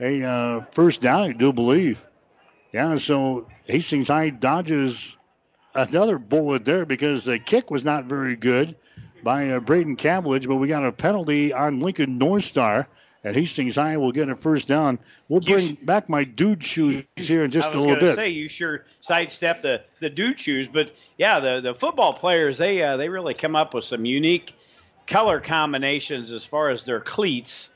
a 0.00 0.24
uh, 0.24 0.60
first 0.72 1.02
down, 1.02 1.20
I 1.24 1.32
do 1.32 1.52
believe. 1.52 2.04
Yeah, 2.72 2.96
so 2.96 3.48
Hastings 3.66 4.08
High 4.08 4.30
dodges 4.30 5.14
another 5.74 6.18
bullet 6.18 6.64
there 6.64 6.86
because 6.86 7.26
the 7.26 7.38
kick 7.38 7.70
was 7.70 7.84
not 7.84 8.06
very 8.06 8.34
good 8.34 8.76
by 9.22 9.50
uh, 9.50 9.60
Braden 9.60 9.98
Cavillage, 9.98 10.48
but 10.48 10.56
we 10.56 10.68
got 10.68 10.86
a 10.86 10.90
penalty 10.90 11.52
on 11.52 11.80
Lincoln 11.80 12.16
North 12.16 12.44
Star. 12.44 12.88
And 13.22 13.36
Hastings 13.36 13.76
High 13.76 13.98
will 13.98 14.10
get 14.10 14.28
a 14.30 14.34
first 14.34 14.66
down. 14.66 14.98
We'll 15.28 15.40
bring 15.40 15.74
back 15.74 16.08
my 16.08 16.24
dude 16.24 16.64
shoes 16.64 17.04
here 17.14 17.44
in 17.44 17.52
just 17.52 17.72
a 17.72 17.78
little 17.78 17.94
bit. 17.94 18.02
I 18.02 18.06
was 18.06 18.14
say 18.16 18.30
you 18.30 18.48
sure 18.48 18.84
sidestep 18.98 19.60
the, 19.60 19.84
the 20.00 20.10
dude 20.10 20.40
shoes, 20.40 20.66
but 20.66 20.90
yeah, 21.16 21.38
the, 21.38 21.60
the 21.60 21.74
football 21.74 22.14
players 22.14 22.58
they 22.58 22.82
uh, 22.82 22.96
they 22.96 23.08
really 23.08 23.34
come 23.34 23.54
up 23.54 23.74
with 23.74 23.84
some 23.84 24.04
unique 24.06 24.52
color 25.06 25.40
combinations 25.40 26.32
as 26.32 26.44
far 26.44 26.70
as 26.70 26.84
their 26.84 27.00
cleats. 27.00 27.70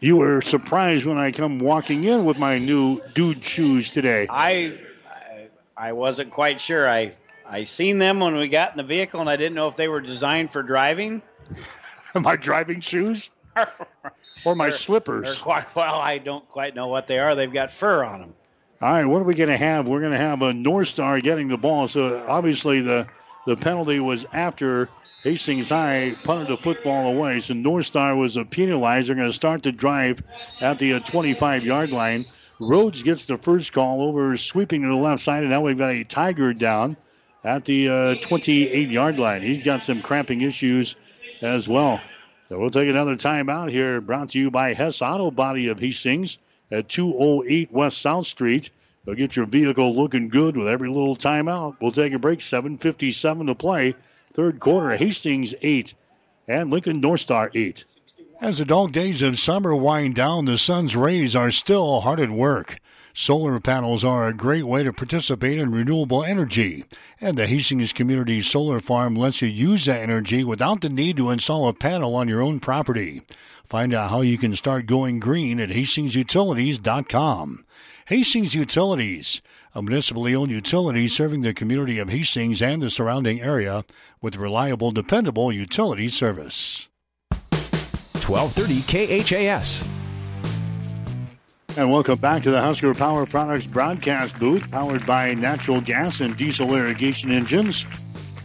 You 0.00 0.16
were 0.16 0.40
surprised 0.40 1.04
when 1.04 1.18
I 1.18 1.32
come 1.32 1.58
walking 1.58 2.04
in 2.04 2.24
with 2.24 2.38
my 2.38 2.58
new 2.58 3.00
dude 3.14 3.44
shoes 3.44 3.90
today. 3.90 4.26
I 4.30 4.78
I, 5.08 5.48
I 5.76 5.92
wasn't 5.92 6.30
quite 6.30 6.60
sure. 6.60 6.88
I 6.88 7.14
I 7.48 7.64
seen 7.64 7.98
them 7.98 8.20
when 8.20 8.36
we 8.36 8.48
got 8.48 8.72
in 8.72 8.76
the 8.76 8.84
vehicle, 8.84 9.20
and 9.20 9.28
I 9.28 9.36
didn't 9.36 9.54
know 9.54 9.68
if 9.68 9.76
they 9.76 9.88
were 9.88 10.00
designed 10.00 10.52
for 10.52 10.62
driving. 10.62 11.22
my 12.14 12.36
driving 12.36 12.80
shoes, 12.80 13.30
or 14.44 14.54
my 14.54 14.66
they're, 14.66 14.72
slippers. 14.72 15.24
They're 15.24 15.42
quite 15.42 15.74
well. 15.74 15.96
I 15.96 16.18
don't 16.18 16.48
quite 16.48 16.74
know 16.74 16.88
what 16.88 17.06
they 17.06 17.18
are. 17.18 17.34
They've 17.34 17.52
got 17.52 17.70
fur 17.70 18.04
on 18.04 18.20
them. 18.20 18.34
All 18.80 18.92
right, 18.92 19.04
what 19.04 19.20
are 19.20 19.24
we 19.24 19.34
going 19.34 19.48
to 19.48 19.56
have? 19.56 19.88
We're 19.88 20.00
going 20.00 20.12
to 20.12 20.18
have 20.18 20.42
a 20.42 20.52
North 20.52 20.88
Star 20.88 21.20
getting 21.20 21.48
the 21.48 21.56
ball. 21.56 21.88
So 21.88 22.24
obviously 22.28 22.80
the 22.80 23.08
the 23.46 23.56
penalty 23.56 23.98
was 23.98 24.26
after 24.32 24.88
Hastings 25.24 25.70
High 25.70 26.14
punted 26.22 26.48
the 26.48 26.62
football 26.62 27.08
away, 27.08 27.40
so 27.40 27.52
North 27.52 27.86
Star 27.86 28.14
was 28.14 28.36
a 28.36 28.44
penalizer. 28.44 29.16
Going 29.16 29.28
to 29.28 29.32
start 29.32 29.64
the 29.64 29.72
drive 29.72 30.22
at 30.60 30.78
the 30.78 31.00
25 31.00 31.64
yard 31.64 31.90
line. 31.90 32.24
Rhodes 32.60 33.02
gets 33.02 33.26
the 33.26 33.36
first 33.36 33.72
call 33.72 34.02
over 34.02 34.36
sweeping 34.36 34.82
to 34.82 34.88
the 34.88 34.94
left 34.94 35.22
side, 35.22 35.42
and 35.42 35.50
now 35.50 35.62
we've 35.62 35.78
got 35.78 35.90
a 35.90 36.04
Tiger 36.04 36.52
down 36.52 36.96
at 37.42 37.64
the 37.64 38.18
28 38.22 38.88
uh, 38.88 38.90
yard 38.90 39.18
line. 39.18 39.42
He's 39.42 39.64
got 39.64 39.82
some 39.82 40.02
cramping 40.02 40.42
issues 40.42 40.94
as 41.42 41.68
well. 41.68 42.00
So 42.48 42.58
we'll 42.58 42.70
take 42.70 42.88
another 42.88 43.16
timeout 43.16 43.70
here, 43.70 44.00
brought 44.00 44.30
to 44.30 44.38
you 44.38 44.52
by 44.52 44.72
Hess 44.72 45.02
Auto 45.02 45.32
Body 45.32 45.68
of 45.68 45.80
Hastings 45.80 46.38
at 46.70 46.88
208 46.88 47.72
West 47.72 47.98
South 47.98 48.26
Street. 48.26 48.70
They'll 49.04 49.16
get 49.16 49.34
your 49.34 49.46
vehicle 49.46 49.96
looking 49.96 50.28
good 50.28 50.56
with 50.56 50.68
every 50.68 50.88
little 50.88 51.16
timeout. 51.16 51.76
We'll 51.80 51.92
take 51.92 52.12
a 52.12 52.18
break. 52.18 52.40
7:57 52.40 53.46
to 53.46 53.54
play 53.54 53.94
Third 54.38 54.60
quarter, 54.60 54.96
Hastings 54.96 55.52
8 55.62 55.94
and 56.46 56.70
Lincoln 56.70 57.00
North 57.00 57.22
Star 57.22 57.50
8. 57.52 57.84
As 58.40 58.58
the 58.58 58.64
dog 58.64 58.92
days 58.92 59.20
of 59.20 59.36
summer 59.36 59.74
wind 59.74 60.14
down, 60.14 60.44
the 60.44 60.56
sun's 60.56 60.94
rays 60.94 61.34
are 61.34 61.50
still 61.50 62.02
hard 62.02 62.20
at 62.20 62.30
work. 62.30 62.78
Solar 63.12 63.58
panels 63.58 64.04
are 64.04 64.28
a 64.28 64.32
great 64.32 64.62
way 64.62 64.84
to 64.84 64.92
participate 64.92 65.58
in 65.58 65.72
renewable 65.72 66.22
energy, 66.22 66.84
and 67.20 67.36
the 67.36 67.48
Hastings 67.48 67.92
Community 67.92 68.40
Solar 68.40 68.78
Farm 68.78 69.16
lets 69.16 69.42
you 69.42 69.48
use 69.48 69.86
that 69.86 69.98
energy 69.98 70.44
without 70.44 70.82
the 70.82 70.88
need 70.88 71.16
to 71.16 71.30
install 71.30 71.66
a 71.66 71.74
panel 71.74 72.14
on 72.14 72.28
your 72.28 72.40
own 72.40 72.60
property. 72.60 73.22
Find 73.68 73.92
out 73.92 74.10
how 74.10 74.20
you 74.20 74.38
can 74.38 74.54
start 74.54 74.86
going 74.86 75.18
green 75.18 75.58
at 75.58 75.70
HastingsUtilities.com. 75.70 77.64
Hastings 78.06 78.54
Utilities, 78.54 79.42
a 79.78 79.82
municipally 79.82 80.34
owned 80.34 80.50
utility 80.50 81.06
serving 81.06 81.42
the 81.42 81.54
community 81.54 82.00
of 82.00 82.08
Hastings 82.08 82.60
and 82.60 82.82
the 82.82 82.90
surrounding 82.90 83.40
area 83.40 83.84
with 84.20 84.34
reliable, 84.34 84.90
dependable 84.90 85.52
utility 85.52 86.08
service. 86.08 86.88
1230 87.30 89.22
KHAS. 89.22 89.88
And 91.76 91.92
welcome 91.92 92.18
back 92.18 92.42
to 92.42 92.50
the 92.50 92.60
Husker 92.60 92.92
Power 92.92 93.24
Products 93.24 93.66
broadcast 93.66 94.36
booth, 94.40 94.68
powered 94.68 95.06
by 95.06 95.34
natural 95.34 95.80
gas 95.80 96.18
and 96.18 96.36
diesel 96.36 96.74
irrigation 96.74 97.30
engines. 97.30 97.86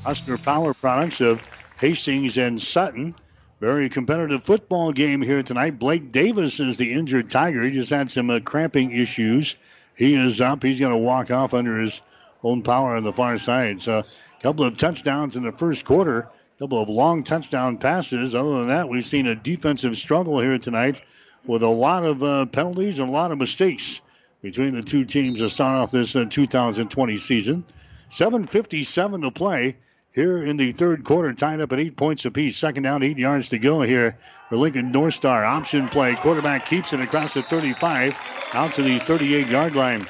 Husker 0.03 0.37
Power 0.37 0.75
Products 0.75 1.19
of 1.19 1.41
Hastings 1.79 2.37
and 2.37 2.61
Sutton. 2.61 3.15
Very 3.59 3.89
competitive 3.89 4.43
football 4.43 4.91
game 4.91 5.23
here 5.23 5.41
tonight. 5.41 5.79
Blake 5.79 6.11
Davis 6.11 6.59
is 6.59 6.77
the 6.77 6.93
injured 6.93 7.31
Tiger. 7.31 7.63
He 7.63 7.71
just 7.71 7.89
had 7.89 8.11
some 8.11 8.29
uh, 8.29 8.39
cramping 8.39 8.91
issues. 8.91 9.55
He 9.95 10.15
is 10.15 10.41
up. 10.41 10.63
He's 10.63 10.79
going 10.79 10.93
to 10.93 10.97
walk 10.97 11.31
off 11.31 11.53
under 11.53 11.79
his 11.79 12.01
own 12.43 12.61
power 12.61 12.95
on 12.95 13.03
the 13.03 13.13
far 13.13 13.37
side. 13.37 13.81
So, 13.81 13.99
a 13.99 14.41
couple 14.41 14.65
of 14.65 14.77
touchdowns 14.77 15.35
in 15.35 15.43
the 15.43 15.51
first 15.51 15.85
quarter, 15.85 16.19
a 16.19 16.59
couple 16.59 16.81
of 16.81 16.89
long 16.89 17.23
touchdown 17.23 17.77
passes. 17.77 18.35
Other 18.35 18.59
than 18.59 18.67
that, 18.69 18.89
we've 18.89 19.05
seen 19.05 19.27
a 19.27 19.35
defensive 19.35 19.95
struggle 19.95 20.39
here 20.39 20.57
tonight 20.57 21.01
with 21.45 21.63
a 21.63 21.67
lot 21.67 22.05
of 22.05 22.23
uh, 22.23 22.45
penalties 22.47 22.99
and 22.99 23.09
a 23.09 23.11
lot 23.11 23.31
of 23.31 23.37
mistakes 23.37 24.01
between 24.41 24.73
the 24.73 24.81
two 24.81 25.05
teams 25.05 25.39
to 25.39 25.49
start 25.49 25.77
off 25.77 25.91
this 25.91 26.15
uh, 26.15 26.25
2020 26.29 27.17
season. 27.17 27.63
7.57 28.09 29.21
to 29.21 29.31
play 29.31 29.77
here 30.13 30.43
in 30.43 30.57
the 30.57 30.71
third 30.71 31.03
quarter, 31.03 31.33
tied 31.33 31.59
up 31.59 31.71
at 31.71 31.79
eight 31.79 31.97
points 31.97 32.23
apiece. 32.25 32.55
Second 32.55 32.83
down, 32.83 33.03
eight 33.03 33.17
yards 33.17 33.49
to 33.49 33.57
go 33.57 33.81
here 33.81 34.17
for 34.47 34.57
Lincoln 34.57 34.91
North 34.91 35.15
Star. 35.15 35.43
Option 35.43 35.89
play. 35.89 36.15
Quarterback 36.15 36.67
keeps 36.67 36.93
it 36.93 36.99
across 36.99 37.33
the 37.33 37.41
35 37.41 38.15
out 38.53 38.73
to 38.75 38.83
the 38.83 38.99
38 38.99 39.47
yard 39.47 39.75
line. 39.75 40.07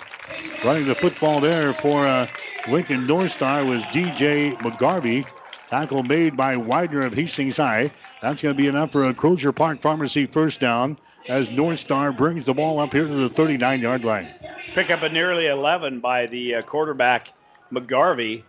Running 0.63 0.85
the 0.85 0.95
football 0.95 1.39
there 1.39 1.73
for 1.73 2.05
uh, 2.05 2.27
Lincoln 2.67 3.07
North 3.07 3.31
Star 3.31 3.65
was 3.65 3.81
DJ 3.85 4.55
McGarvey. 4.57 5.25
Tackle 5.69 6.03
made 6.03 6.37
by 6.37 6.57
Widener 6.57 7.03
of 7.03 7.13
Hastings 7.13 7.57
High. 7.57 7.91
That's 8.21 8.41
going 8.41 8.53
to 8.53 8.57
be 8.57 8.67
enough 8.67 8.91
for 8.91 9.05
a 9.05 9.13
Crozier 9.13 9.53
Park 9.53 9.81
Pharmacy 9.81 10.27
first 10.27 10.59
down 10.59 10.97
as 11.27 11.49
North 11.49 11.79
Star 11.79 12.11
brings 12.11 12.45
the 12.45 12.53
ball 12.53 12.79
up 12.79 12.93
here 12.93 13.07
to 13.07 13.13
the 13.13 13.29
39 13.29 13.81
yard 13.81 14.05
line. 14.05 14.33
Pick 14.75 14.91
up 14.91 15.01
a 15.01 15.09
nearly 15.09 15.47
11 15.47 15.99
by 15.99 16.25
the 16.25 16.55
uh, 16.55 16.61
quarterback 16.61 17.31
McGarvey 17.71 18.43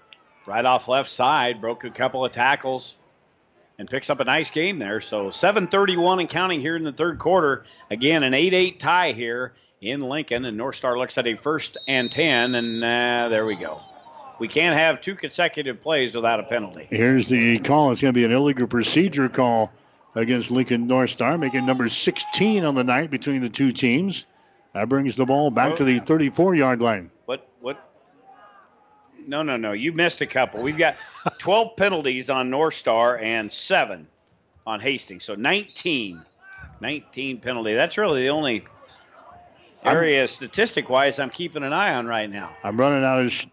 right 0.47 0.65
off 0.65 0.89
left 0.89 1.11
side, 1.11 1.61
broke 1.61 1.85
a 1.85 1.91
couple 1.91 2.25
of 2.25 2.33
tackles, 2.33 2.97
and 3.79 3.89
picks 3.89 4.11
up 4.11 4.21
a 4.21 4.25
nice 4.25 4.51
game 4.51 4.79
there. 4.79 5.01
So 5.01 5.31
7:31 5.31 6.21
and 6.21 6.29
counting 6.29 6.61
here 6.61 6.77
in 6.77 6.85
the 6.85 6.93
third 6.93 7.19
quarter. 7.19 7.65
Again, 7.91 8.23
an 8.23 8.33
8-8 8.33 8.79
tie 8.79 9.13
here 9.13 9.53
in 9.81 10.01
Lincoln, 10.01 10.45
and 10.45 10.57
North 10.57 10.77
Star 10.77 10.99
looks 10.99 11.19
at 11.19 11.27
a 11.27 11.37
first 11.37 11.77
and 11.89 12.11
10, 12.11 12.55
and 12.55 12.85
uh, 12.85 13.29
there 13.29 13.45
we 13.45 13.57
go. 13.57 13.81
We 14.39 14.49
can't 14.49 14.77
have 14.77 15.01
two 15.01 15.15
consecutive 15.15 15.81
plays 15.81 16.15
without 16.15 16.41
a 16.41 16.43
penalty. 16.43 16.89
Here's 16.91 17.29
the 17.29 17.59
call. 17.61 17.93
It's 17.93 18.01
going 18.01 18.13
to 18.13 18.19
be 18.19 18.25
an 18.25 18.33
illegal 18.33 18.67
procedure 18.67 19.29
call 19.29 19.73
against 20.15 20.51
Lincoln 20.51 20.87
North 20.87 21.11
Star, 21.11 21.39
making 21.39 21.67
number 21.67 21.89
16 21.89 22.65
on 22.65 22.75
the 22.75 22.85
night 22.85 23.11
between 23.11 23.43
the 23.43 23.49
two 23.49 23.73
teams. 23.73 24.27
That 24.73 24.89
brings 24.89 25.15
the 25.15 25.25
ball 25.25 25.51
back 25.51 25.77
to 25.77 25.85
the 25.85 26.01
34 26.01 26.57
yard 26.57 26.83
line. 26.83 27.11
No, 29.27 29.43
no, 29.43 29.57
no. 29.57 29.73
You 29.73 29.93
missed 29.93 30.21
a 30.21 30.27
couple. 30.27 30.63
We've 30.63 30.79
got 30.79 30.97
12 31.39 31.77
penalties 31.77 32.31
on 32.31 32.51
North 32.51 32.75
Star 32.75 33.19
and 33.19 33.53
seven 33.53 34.07
on 34.67 34.81
Hastings. 34.81 35.25
So 35.25 35.35
19. 35.35 36.25
19 36.81 37.41
penalty. 37.41 37.75
That's 37.75 37.97
really 37.97 38.23
the 38.23 38.31
only 38.31 38.67
area 39.85 40.27
statistic 40.29 40.89
wise 40.89 41.19
I'm 41.19 41.31
keeping 41.31 41.63
an 41.63 41.73
eye 41.73 41.95
on 41.95 42.07
right 42.07 42.29
now. 42.29 42.51
I'm 42.63 42.79
running 42.79 43.05
out 43.05 43.21
of 43.21 43.33
sh- 43.33 43.47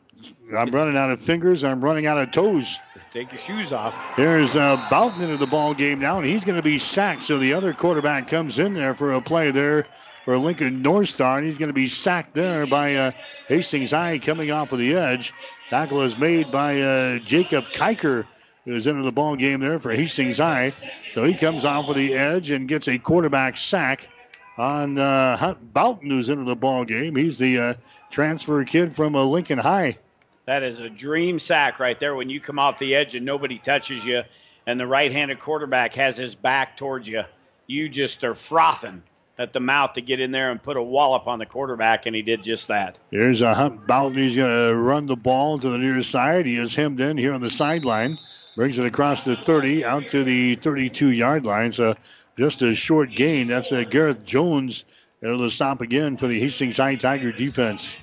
I'm 0.55 0.71
running 0.71 0.97
out 0.97 1.09
of 1.09 1.19
fingers. 1.19 1.63
I'm 1.63 1.83
running 1.83 2.07
out 2.07 2.17
of 2.17 2.31
toes. 2.31 2.79
Take 3.09 3.31
your 3.31 3.39
shoes 3.39 3.73
off. 3.73 3.93
Here's 4.15 4.55
uh, 4.55 4.77
Boughton 4.89 5.21
into 5.21 5.37
the 5.37 5.47
ball 5.47 5.73
game 5.73 5.99
now, 5.99 6.17
and 6.17 6.25
he's 6.25 6.45
going 6.45 6.55
to 6.55 6.63
be 6.63 6.77
sacked. 6.77 7.23
So 7.23 7.39
the 7.39 7.53
other 7.53 7.73
quarterback 7.73 8.27
comes 8.27 8.59
in 8.59 8.73
there 8.73 8.93
for 8.93 9.13
a 9.13 9.21
play 9.21 9.51
there 9.51 9.85
for 10.23 10.37
Lincoln 10.37 10.81
North 10.81 11.09
Star, 11.09 11.37
and 11.37 11.45
he's 11.45 11.57
going 11.57 11.69
to 11.69 11.73
be 11.73 11.87
sacked 11.87 12.33
there 12.33 12.65
by 12.65 12.95
uh, 12.95 13.11
Hastings 13.47 13.91
High 13.91 14.17
coming 14.19 14.51
off 14.51 14.71
of 14.71 14.79
the 14.79 14.95
edge. 14.95 15.33
Tackle 15.71 16.01
is 16.01 16.17
made 16.17 16.51
by 16.51 16.81
uh, 16.81 17.19
Jacob 17.19 17.63
Kiker, 17.71 18.25
who's 18.65 18.87
into 18.87 19.03
the 19.03 19.11
ball 19.13 19.37
game 19.37 19.61
there 19.61 19.79
for 19.79 19.93
Hastings 19.93 20.37
High. 20.37 20.73
So 21.11 21.23
he 21.23 21.33
comes 21.33 21.63
off 21.63 21.87
of 21.87 21.95
the 21.95 22.13
edge 22.13 22.51
and 22.51 22.67
gets 22.67 22.89
a 22.89 22.97
quarterback 22.97 23.55
sack 23.55 24.09
on 24.57 24.97
uh, 24.97 25.37
Hunt 25.37 25.73
Boughton, 25.73 26.09
who's 26.09 26.27
into 26.27 26.43
the 26.43 26.57
ball 26.57 26.83
game. 26.83 27.15
He's 27.15 27.37
the 27.37 27.57
uh, 27.57 27.73
transfer 28.09 28.65
kid 28.65 28.93
from 28.93 29.15
uh, 29.15 29.23
Lincoln 29.23 29.59
High. 29.59 29.97
That 30.45 30.63
is 30.63 30.81
a 30.81 30.89
dream 30.89 31.39
sack 31.39 31.79
right 31.79 31.97
there 31.97 32.15
when 32.15 32.29
you 32.29 32.41
come 32.41 32.59
off 32.59 32.77
the 32.77 32.93
edge 32.93 33.15
and 33.15 33.25
nobody 33.25 33.57
touches 33.57 34.05
you, 34.05 34.23
and 34.67 34.77
the 34.77 34.85
right-handed 34.85 35.39
quarterback 35.39 35.93
has 35.93 36.17
his 36.17 36.35
back 36.35 36.75
towards 36.75 37.07
you. 37.07 37.23
You 37.67 37.87
just 37.87 38.25
are 38.25 38.35
frothing 38.35 39.03
at 39.41 39.53
the 39.53 39.59
mouth 39.59 39.93
to 39.93 40.01
get 40.01 40.19
in 40.19 40.31
there 40.31 40.51
and 40.51 40.61
put 40.61 40.77
a 40.77 40.81
wallop 40.81 41.27
on 41.27 41.39
the 41.39 41.45
quarterback, 41.45 42.05
and 42.05 42.15
he 42.15 42.21
did 42.21 42.43
just 42.43 42.67
that. 42.67 42.99
Here's 43.09 43.41
a 43.41 43.53
Hunt 43.53 43.87
Boughton. 43.87 44.17
He's 44.17 44.35
going 44.35 44.69
to 44.69 44.75
run 44.75 45.07
the 45.07 45.15
ball 45.15 45.59
to 45.59 45.69
the 45.69 45.77
near 45.77 46.01
side. 46.03 46.45
He 46.45 46.57
is 46.57 46.75
hemmed 46.75 47.01
in 47.01 47.17
here 47.17 47.33
on 47.33 47.41
the 47.41 47.49
sideline. 47.49 48.17
Brings 48.55 48.77
it 48.77 48.85
across 48.85 49.23
the 49.23 49.35
30 49.35 49.85
out 49.85 50.09
to 50.09 50.23
the 50.23 50.55
32 50.55 51.09
yard 51.09 51.45
line. 51.45 51.71
So 51.71 51.95
just 52.37 52.61
a 52.61 52.75
short 52.75 53.11
gain. 53.15 53.47
That's 53.47 53.71
a 53.71 53.85
Gareth 53.85 54.25
Jones. 54.25 54.85
It'll 55.21 55.49
stop 55.49 55.81
again 55.81 56.17
for 56.17 56.27
the 56.27 56.39
Hastings 56.39 56.77
High 56.77 56.95
Tiger 56.95 57.31
defense. 57.31 57.97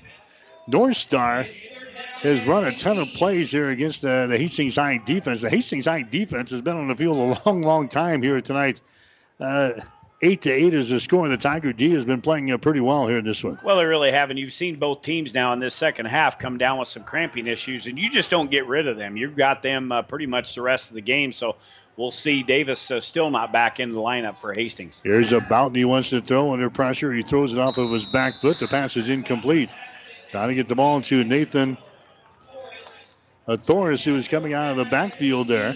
North 0.67 0.97
Star 0.97 1.47
has 2.23 2.45
run 2.47 2.65
a 2.65 2.75
ton 2.75 2.99
of 2.99 3.09
plays 3.15 3.51
here 3.51 3.69
against 3.69 4.03
the, 4.03 4.27
the 4.29 4.39
Hastings 4.39 4.77
High 4.77 4.99
defense. 4.99 5.41
The 5.41 5.51
Hastings 5.51 5.87
High 5.87 6.03
defense 6.03 6.51
has 6.51 6.63
been 6.63 6.77
on 6.77 6.89
the 6.89 6.97
field 6.97 7.17
a 7.19 7.41
long, 7.49 7.63
long 7.63 7.89
time 7.89 8.23
here 8.23 8.41
tonight. 8.41 8.81
Uh, 9.41 9.73
eight 10.21 10.43
to 10.43 10.51
eight 10.51 10.75
is 10.75 10.89
the 10.89 11.01
score, 11.01 11.25
and 11.25 11.33
the 11.33 11.39
Tiger 11.39 11.73
D 11.73 11.91
has 11.93 12.05
been 12.05 12.21
playing 12.21 12.51
uh, 12.51 12.59
pretty 12.59 12.81
well 12.81 13.07
here 13.07 13.19
in 13.19 13.25
this 13.25 13.43
one. 13.43 13.59
Well, 13.63 13.77
they 13.77 13.85
really 13.87 14.11
have, 14.11 14.31
and 14.31 14.39
you've 14.39 14.53
seen 14.53 14.77
both 14.77 15.03
teams 15.03 15.35
now 15.35 15.53
in 15.53 15.61
this 15.61 15.75
second 15.75 16.07
half 16.07 16.39
come 16.39 16.59
down 16.59 16.79
with 16.79 16.89
some 16.89 17.05
cramping 17.05 17.47
issues, 17.47 17.87
and 17.87 17.99
you 17.99 18.11
just 18.11 18.31
don't 18.31 18.51
get 18.51 18.67
rid 18.67 18.89
of 18.89 18.97
them. 18.97 19.17
You've 19.17 19.37
got 19.37 19.63
them 19.63 19.93
uh, 19.93 20.03
pretty 20.03 20.27
much 20.27 20.55
the 20.55 20.63
rest 20.63 20.89
of 20.89 20.95
the 20.95 21.01
game, 21.01 21.33
so 21.33 21.57
we'll 21.97 22.11
see 22.11 22.43
Davis 22.43 22.91
uh, 22.91 23.01
still 23.01 23.31
not 23.31 23.53
back 23.53 23.81
in 23.81 23.91
the 23.91 24.01
lineup 24.01 24.39
for 24.39 24.53
Hastings. 24.53 25.01
Here's 25.05 25.33
a 25.33 25.41
Boughton. 25.41 25.75
He 25.75 25.85
wants 25.85 26.11
to 26.11 26.21
throw 26.21 26.53
under 26.53 26.71
pressure. 26.71 27.13
He 27.13 27.23
throws 27.23 27.53
it 27.53 27.59
off 27.59 27.79
of 27.79 27.91
his 27.91 28.07
back 28.07 28.41
foot. 28.41 28.59
The 28.59 28.69
pass 28.69 28.97
is 28.97 29.09
incomplete. 29.09 29.71
Trying 30.31 30.49
to 30.49 30.55
get 30.55 30.69
the 30.69 30.75
ball 30.75 31.01
to 31.01 31.25
Nathan 31.25 31.79
Atharis, 33.49 34.05
who 34.05 34.13
was 34.13 34.29
coming 34.29 34.53
out 34.53 34.73
of 34.73 34.77
the 34.77 34.85
backfield 34.85 35.49
there. 35.49 35.75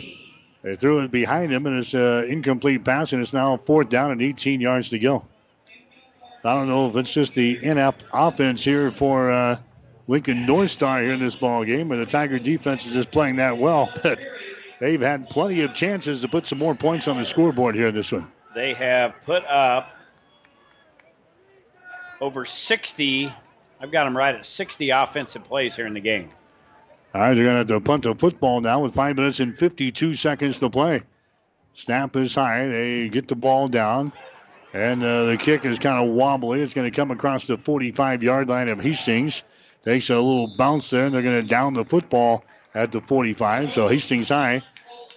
They 0.62 0.76
threw 0.76 1.00
it 1.00 1.10
behind 1.10 1.52
him, 1.52 1.66
and 1.66 1.78
it's 1.78 1.94
an 1.94 2.24
incomplete 2.24 2.84
pass, 2.84 3.12
and 3.12 3.20
it's 3.20 3.32
now 3.32 3.56
fourth 3.56 3.88
down 3.88 4.12
and 4.12 4.22
18 4.22 4.60
yards 4.60 4.90
to 4.90 4.98
go. 4.98 5.24
I 6.44 6.54
don't 6.54 6.68
know 6.68 6.88
if 6.88 6.96
it's 6.96 7.12
just 7.12 7.34
the 7.34 7.64
inept 7.64 8.04
offense 8.12 8.64
here 8.64 8.90
for 8.90 9.30
uh, 9.30 9.58
Lincoln 10.08 10.46
North 10.46 10.70
Star 10.70 11.00
here 11.00 11.12
in 11.12 11.20
this 11.20 11.36
ball 11.36 11.64
game, 11.64 11.88
but 11.88 11.96
the 11.96 12.06
Tiger 12.06 12.38
defense 12.38 12.84
is 12.86 12.94
just 12.94 13.10
playing 13.10 13.36
that 13.36 13.58
well. 13.58 13.90
But 14.02 14.26
they've 14.88 15.00
had 15.00 15.30
plenty 15.30 15.62
of 15.62 15.76
chances 15.76 16.22
to 16.22 16.28
put 16.28 16.48
some 16.48 16.58
more 16.58 16.74
points 16.74 17.06
on 17.06 17.16
the 17.16 17.24
scoreboard 17.24 17.76
here 17.76 17.88
in 17.88 17.94
this 17.94 18.10
one. 18.10 18.32
They 18.52 18.74
have 18.74 19.14
put 19.24 19.44
up 19.44 19.92
over 22.20 22.44
60. 22.44 23.32
I've 23.80 23.92
got 23.92 24.04
them 24.04 24.16
right 24.16 24.34
at 24.34 24.44
60 24.44 24.90
offensive 24.90 25.44
plays 25.44 25.76
here 25.76 25.86
in 25.86 25.94
the 25.94 26.00
game. 26.00 26.30
All 27.14 27.20
right, 27.20 27.34
they're 27.34 27.44
going 27.44 27.54
to 27.54 27.74
have 27.74 27.82
to 27.82 27.86
punt 27.86 28.04
the 28.04 28.14
football 28.14 28.62
now 28.62 28.80
with 28.80 28.94
five 28.94 29.16
minutes 29.16 29.38
and 29.40 29.56
52 29.56 30.14
seconds 30.14 30.60
to 30.60 30.70
play. 30.70 31.02
Snap 31.74 32.16
is 32.16 32.34
high. 32.34 32.66
They 32.66 33.08
get 33.10 33.28
the 33.28 33.34
ball 33.34 33.68
down. 33.68 34.12
And 34.72 35.02
uh, 35.02 35.26
the 35.26 35.36
kick 35.36 35.66
is 35.66 35.78
kind 35.78 36.02
of 36.02 36.14
wobbly. 36.14 36.62
It's 36.62 36.72
going 36.72 36.90
to 36.90 36.96
come 36.96 37.10
across 37.10 37.46
the 37.46 37.58
45 37.58 38.22
yard 38.22 38.48
line 38.48 38.68
of 38.68 38.80
Hastings. 38.80 39.42
Takes 39.84 40.08
a 40.08 40.14
little 40.14 40.56
bounce 40.56 40.88
there, 40.88 41.04
and 41.04 41.14
they're 41.14 41.20
going 41.20 41.42
to 41.42 41.46
down 41.46 41.74
the 41.74 41.84
football 41.84 42.44
at 42.74 42.92
the 42.92 43.00
45. 43.00 43.72
So 43.72 43.88
Hastings 43.88 44.30
High 44.30 44.62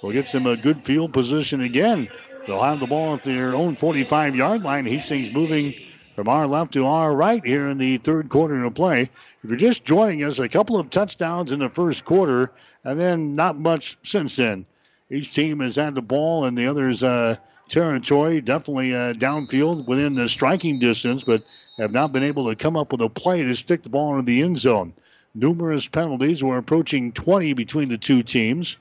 will 0.02 0.12
get 0.12 0.30
them 0.34 0.48
a 0.48 0.58
good 0.58 0.84
field 0.84 1.14
position 1.14 1.62
again. 1.62 2.10
They'll 2.46 2.62
have 2.62 2.82
the 2.82 2.88
ball 2.88 3.14
at 3.14 3.24
their 3.24 3.56
own 3.56 3.78
45 3.78 4.36
yard 4.36 4.64
line. 4.64 4.86
Hastings 4.86 5.34
moving 5.34 5.74
from 6.16 6.30
our 6.30 6.48
left 6.48 6.72
to 6.74 6.88
our 6.88 7.14
right 7.14 7.46
here 7.46 7.68
in 7.68 7.78
the 7.78 7.98
third 7.98 8.30
quarter 8.30 8.64
of 8.64 8.74
play. 8.74 9.02
If 9.44 9.50
you're 9.50 9.58
just 9.58 9.84
joining 9.84 10.24
us, 10.24 10.40
a 10.40 10.48
couple 10.48 10.80
of 10.80 10.90
touchdowns 10.90 11.52
in 11.52 11.60
the 11.60 11.68
first 11.68 12.06
quarter, 12.06 12.52
and 12.86 12.98
then 12.98 13.36
not 13.36 13.58
much 13.58 13.98
since 14.02 14.38
then. 14.38 14.66
Each 15.10 15.34
team 15.34 15.60
has 15.60 15.76
had 15.76 15.94
the 15.94 16.02
ball 16.02 16.46
in 16.46 16.56
the 16.56 16.68
other's 16.68 17.04
uh, 17.04 17.36
territory, 17.68 18.40
definitely 18.40 18.96
uh, 18.96 19.14
downfield 19.14 19.86
within 19.88 20.16
the 20.16 20.30
striking 20.30 20.80
distance, 20.80 21.26
but 21.26 21.44
have 21.78 21.92
not 21.92 22.14
been 22.14 22.24
able 22.24 22.50
to 22.50 22.56
come 22.56 22.78
up 22.78 22.94
with 22.94 23.02
a 23.02 23.10
play 23.10 23.44
to 23.44 23.54
stick 23.54 23.84
the 23.84 23.90
ball 23.90 24.14
into 24.14 24.26
the 24.26 24.42
end 24.42 24.58
zone. 24.58 24.94
Numerous 25.34 25.86
penalties. 25.90 26.42
We're 26.42 26.58
approaching 26.58 27.12
20 27.12 27.54
between 27.54 27.90
the 27.90 27.98
two 27.98 28.24
teams. 28.24 28.78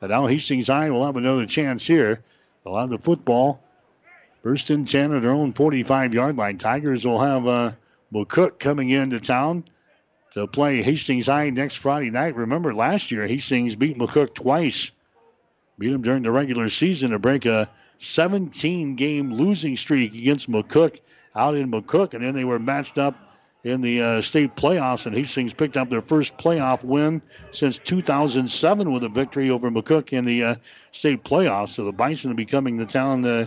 And 0.00 0.10
now 0.10 0.28
Hastings 0.28 0.68
High 0.68 0.90
will 0.90 1.04
have 1.04 1.16
another 1.16 1.46
chance 1.46 1.84
here. 1.84 2.22
They'll 2.62 2.78
have 2.78 2.90
the 2.90 2.98
football 2.98 3.60
First 4.46 4.70
and 4.70 4.86
10 4.86 5.12
at 5.12 5.22
their 5.22 5.32
own 5.32 5.54
45 5.54 6.14
yard 6.14 6.36
line. 6.36 6.56
Tigers 6.56 7.04
will 7.04 7.18
have 7.18 7.48
uh, 7.48 7.72
McCook 8.14 8.60
coming 8.60 8.90
into 8.90 9.18
town 9.18 9.64
to 10.34 10.46
play 10.46 10.82
Hastings 10.82 11.26
High 11.26 11.50
next 11.50 11.78
Friday 11.78 12.10
night. 12.10 12.36
Remember, 12.36 12.72
last 12.72 13.10
year, 13.10 13.26
Hastings 13.26 13.74
beat 13.74 13.98
McCook 13.98 14.36
twice. 14.36 14.92
Beat 15.80 15.90
them 15.90 16.02
during 16.02 16.22
the 16.22 16.30
regular 16.30 16.68
season 16.68 17.10
to 17.10 17.18
break 17.18 17.44
a 17.44 17.68
17 17.98 18.94
game 18.94 19.34
losing 19.34 19.76
streak 19.76 20.14
against 20.14 20.48
McCook 20.48 21.00
out 21.34 21.56
in 21.56 21.68
McCook. 21.68 22.14
And 22.14 22.22
then 22.22 22.36
they 22.36 22.44
were 22.44 22.60
matched 22.60 22.98
up 22.98 23.16
in 23.64 23.80
the 23.80 24.00
uh, 24.00 24.22
state 24.22 24.54
playoffs, 24.54 25.06
and 25.06 25.16
Hastings 25.16 25.54
picked 25.54 25.76
up 25.76 25.90
their 25.90 26.00
first 26.00 26.38
playoff 26.38 26.84
win 26.84 27.20
since 27.50 27.78
2007 27.78 28.92
with 28.92 29.02
a 29.02 29.08
victory 29.08 29.50
over 29.50 29.72
McCook 29.72 30.12
in 30.12 30.24
the 30.24 30.44
uh, 30.44 30.54
state 30.92 31.24
playoffs. 31.24 31.70
So 31.70 31.84
the 31.84 31.90
Bison 31.90 32.30
are 32.30 32.36
becoming 32.36 32.76
the 32.76 32.86
town. 32.86 33.24
Uh, 33.24 33.46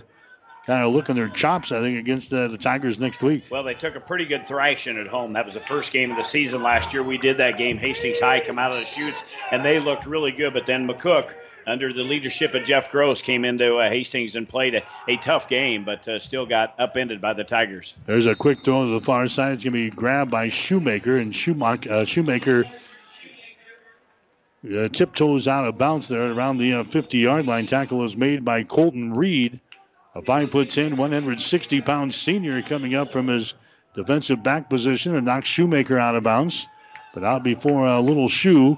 kind 0.70 0.86
of 0.86 0.94
looking 0.94 1.16
their 1.16 1.28
chops, 1.28 1.72
I 1.72 1.82
think, 1.82 1.98
against 1.98 2.32
uh, 2.32 2.48
the 2.48 2.58
Tigers 2.58 3.00
next 3.00 3.24
week. 3.24 3.46
Well, 3.50 3.64
they 3.64 3.74
took 3.74 3.96
a 3.96 4.00
pretty 4.00 4.26
good 4.26 4.48
thrashing 4.48 5.00
at 5.00 5.08
home. 5.08 5.34
That 5.34 5.48
was 5.48 5.56
the 5.56 5.62
first 5.62 5.92
game 5.92 6.12
of 6.12 6.18
the 6.18 6.24
season 6.24 6.62
last 6.62 6.94
year. 6.94 7.02
We 7.02 7.18
did 7.18 7.38
that 7.38 7.58
game. 7.58 7.80
Hastings 7.80 8.20
High 8.20 8.40
come 8.40 8.60
out 8.60 8.72
of 8.72 8.78
the 8.78 8.86
chutes, 8.86 9.24
and 9.52 9.66
they 9.66 9.80
looked 9.80 10.06
really 10.06 10.32
good. 10.32 10.54
But 10.54 10.68
then 10.68 10.88
McCook, 10.88 11.34
under 11.66 11.92
the 11.92 12.04
leadership 12.04 12.54
of 12.54 12.66
Jeff 12.66 12.92
Gross, 12.92 13.24
came 13.24 13.46
into 13.46 13.78
uh, 13.78 13.90
Hastings 13.90 14.36
and 14.36 14.48
played 14.48 14.76
a, 14.76 14.84
a 15.08 15.18
tough 15.18 15.50
game, 15.50 15.86
but 15.86 16.08
uh, 16.08 16.20
still 16.20 16.46
got 16.46 16.76
upended 16.78 17.20
by 17.20 17.34
the 17.34 17.44
Tigers. 17.44 17.96
There's 18.06 18.28
a 18.28 18.36
quick 18.36 18.64
throw 18.64 18.86
to 18.86 18.92
the 18.92 19.02
far 19.02 19.28
side. 19.28 19.54
It's 19.54 19.64
going 19.64 19.74
to 19.74 19.90
be 19.90 19.90
grabbed 19.90 20.30
by 20.30 20.50
Shoemaker, 20.50 21.18
and 21.18 21.36
Shoemaker, 21.36 21.92
uh, 21.92 22.06
Shoemaker 22.06 22.66
uh, 24.72 24.88
tiptoes 24.90 25.48
out 25.48 25.66
of 25.66 25.80
bounds 25.80 26.10
there 26.10 26.32
around 26.32 26.60
the 26.60 26.84
50 26.84 27.18
yard 27.18 27.48
line. 27.48 27.66
Tackle 27.66 28.06
is 28.06 28.16
made 28.16 28.46
by 28.46 28.62
Colton 28.62 29.16
Reed. 29.16 29.60
A 30.16 30.22
5'10, 30.22 30.98
160 30.98 31.82
pound 31.82 32.14
senior 32.14 32.62
coming 32.62 32.96
up 32.96 33.12
from 33.12 33.28
his 33.28 33.54
defensive 33.96 34.42
back 34.42 34.70
position 34.70 35.16
and 35.16 35.26
knocks 35.26 35.48
Shoemaker 35.48 36.00
out 36.00 36.16
of 36.16 36.24
bounds. 36.24 36.68
But 37.14 37.24
out 37.24 37.44
before 37.44 37.86
a 37.86 38.02
little 38.02 38.28
shoe. 38.28 38.78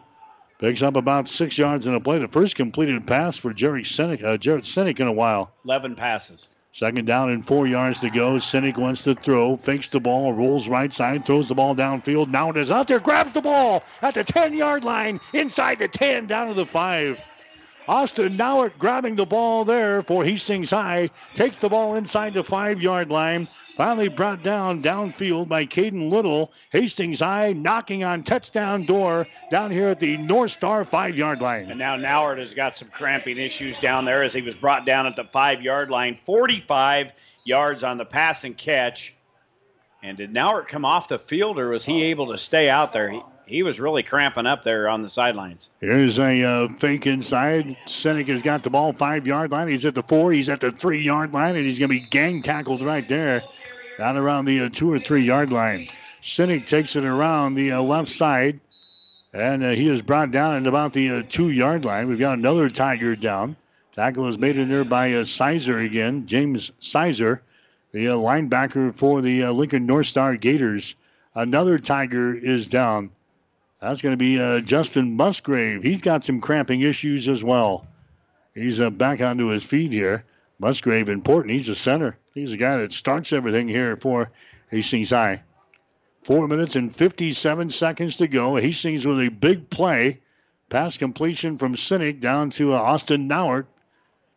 Picks 0.60 0.84
up 0.84 0.96
about 0.96 1.28
six 1.28 1.58
yards 1.58 1.88
in 1.88 1.94
a 1.96 2.00
play. 2.00 2.20
The 2.20 2.28
first 2.28 2.56
completed 2.56 3.08
pass 3.08 3.36
for 3.36 3.52
Jerry 3.52 3.82
Sinek, 3.82 4.24
uh, 4.24 4.38
Jarrett 4.38 4.66
Sinek 4.66 5.00
in 5.00 5.08
a 5.08 5.12
while. 5.12 5.52
11 5.66 5.96
passes. 5.96 6.48
Second 6.74 7.06
down 7.06 7.32
and 7.32 7.46
four 7.46 7.66
yards 7.68 8.00
to 8.02 8.10
go. 8.10 8.34
Sinek 8.34 8.78
wants 8.78 9.04
to 9.04 9.16
throw, 9.16 9.58
fakes 9.58 9.90
the 9.90 10.00
ball, 10.00 10.32
rolls 10.34 10.70
right 10.70 10.94
side, 10.94 11.26
throws 11.26 11.50
the 11.50 11.56
ball 11.56 11.76
downfield. 11.76 12.28
Now 12.28 12.50
it 12.50 12.58
is 12.58 12.72
out 12.72 12.88
there, 12.88 13.00
grabs 13.00 13.34
the 13.34 13.42
ball 13.42 13.84
at 14.02 14.14
the 14.14 14.24
10 14.24 14.54
yard 14.54 14.84
line, 14.84 15.20
inside 15.34 15.80
the 15.80 15.88
10, 15.88 16.28
down 16.28 16.48
to 16.48 16.54
the 16.54 16.66
5. 16.66 17.20
Austin 17.92 18.38
Nauert 18.38 18.78
grabbing 18.80 19.18
the 19.18 19.26
ball 19.26 19.66
there 19.66 20.02
for 20.02 20.24
Hastings 20.24 20.72
High. 20.72 21.10
Takes 21.34 21.58
the 21.58 21.68
ball 21.68 21.96
inside 21.96 22.34
the 22.34 22.42
five 22.42 22.82
yard 22.82 23.12
line. 23.12 23.50
Finally 23.76 24.08
brought 24.08 24.42
down 24.42 24.82
downfield 24.82 25.50
by 25.50 25.66
Caden 25.66 26.10
Little. 26.10 26.54
Hastings 26.70 27.20
High 27.20 27.52
knocking 27.52 28.06
on 28.06 28.24
touchdown 28.24 28.86
door 28.86 29.28
down 29.50 29.72
here 29.72 29.90
at 29.90 30.00
the 30.00 30.16
North 30.16 30.52
Star 30.52 30.86
five 30.86 31.18
yard 31.18 31.42
line. 31.42 31.70
And 31.70 31.78
now 31.78 31.98
Nauert 31.98 32.40
has 32.40 32.54
got 32.54 32.78
some 32.78 32.88
cramping 32.88 33.38
issues 33.38 33.78
down 33.78 34.06
there 34.06 34.24
as 34.24 34.34
he 34.34 34.42
was 34.42 34.56
brought 34.56 34.86
down 34.86 35.06
at 35.06 35.18
the 35.18 35.26
five 35.26 35.62
yard 35.62 35.90
line. 35.90 36.16
45 36.16 37.12
yards 37.44 37.84
on 37.84 37.98
the 37.98 38.06
pass 38.06 38.46
and 38.46 38.58
catch. 38.58 39.14
And 40.02 40.16
did 40.16 40.34
Nauert 40.34 40.70
come 40.70 40.86
off 40.86 41.10
the 41.10 41.20
field 41.20 41.60
or 41.60 41.68
was 41.68 41.84
he 41.84 42.04
able 42.04 42.32
to 42.32 42.38
stay 42.38 42.70
out 42.70 42.94
there? 42.94 43.10
He, 43.10 43.22
he 43.52 43.64
was 43.64 43.82
really 43.82 44.02
cramping 44.02 44.46
up 44.46 44.64
there 44.64 44.88
on 44.88 45.02
the 45.02 45.10
sidelines. 45.10 45.70
Here's 45.82 46.18
a 46.18 46.42
uh, 46.42 46.68
fake 46.70 47.06
inside. 47.06 47.76
Sinek's 47.86 48.42
got 48.42 48.64
the 48.64 48.70
ball 48.70 48.94
five 48.94 49.28
yard 49.28 49.52
line. 49.52 49.68
He's 49.68 49.84
at 49.84 49.94
the 49.94 50.04
four. 50.04 50.32
He's 50.32 50.48
at 50.48 50.62
the 50.62 50.72
three 50.72 51.02
yard 51.04 51.34
line, 51.34 51.58
and 51.58 51.66
he's 51.66 51.78
going 51.78 51.90
to 51.90 52.00
be 52.00 52.08
gang 52.08 52.42
tackled 52.44 52.82
right 52.82 53.08
there, 53.08 53.44
down 53.98 54.16
around 54.16 54.46
the 54.46 54.62
uh, 54.62 54.70
two 54.70 54.90
or 54.90 55.00
three 55.00 55.24
yard 55.24 55.52
line. 55.52 55.88
Sinek 56.22 56.66
takes 56.66 56.96
it 56.96 57.04
around 57.04 57.56
the 57.56 57.74
uh, 57.74 57.82
left 57.82 58.10
side. 58.10 58.62
And 59.34 59.64
uh, 59.64 59.70
he 59.70 59.88
is 59.88 60.02
brought 60.02 60.32
down 60.32 60.56
at 60.56 60.68
about 60.68 60.94
the 60.94 61.10
uh, 61.10 61.24
two 61.28 61.50
yard 61.50 61.84
line. 61.84 62.08
We've 62.08 62.20
got 62.20 62.38
another 62.38 62.70
Tiger 62.70 63.16
down. 63.16 63.58
Tackle 63.94 64.24
was 64.24 64.38
made 64.38 64.58
in 64.58 64.70
there 64.70 64.86
by 64.86 65.14
uh, 65.14 65.24
Sizer 65.26 65.78
again, 65.78 66.28
James 66.28 66.72
Sizer, 66.80 67.42
the 67.92 68.10
uh, 68.10 68.16
linebacker 68.16 68.96
for 68.96 69.22
the 69.22 69.48
Lincoln 69.48 69.86
North 69.86 70.08
Star 70.08 70.38
Gators. 70.38 70.96
Another 71.36 71.80
Tiger 71.80 72.34
is 72.34 72.68
down. 72.68 73.12
That's 73.82 74.04
going 74.04 74.14
to 74.14 74.18
be 74.18 74.40
uh, 74.40 74.60
Justin 74.60 75.18
Musgrave. 75.18 75.82
He's 75.82 76.02
got 76.02 76.24
some 76.24 76.40
cramping 76.40 76.82
issues 76.82 77.28
as 77.28 77.44
well. 77.44 77.88
He's 78.54 78.80
uh, 78.80 78.92
back 78.92 79.22
onto 79.22 79.48
his 79.48 79.64
feet 79.64 79.92
here. 79.92 80.24
Musgrave, 80.60 81.10
important. 81.10 81.56
He's 81.56 81.68
a 81.68 81.76
center. 81.76 82.16
He's 82.36 82.52
the 82.52 82.58
guy 82.58 82.78
that 82.78 82.92
starts 82.92 83.34
everything 83.34 83.68
here 83.68 83.98
for 83.98 84.30
Hastings 84.70 85.10
High. 85.10 85.42
Four 86.22 86.48
minutes 86.48 86.76
and 86.76 86.96
57 86.96 87.72
seconds 87.72 88.18
to 88.18 88.28
go. 88.28 88.56
Hastings 88.56 89.08
with 89.08 89.20
a 89.20 89.30
big 89.30 89.72
play. 89.72 90.20
Pass 90.70 90.98
completion 90.98 91.58
from 91.58 91.76
Sinek 91.76 92.22
down 92.22 92.52
to 92.52 92.74
uh, 92.74 92.78
Austin 92.78 93.28
Nauert. 93.28 93.66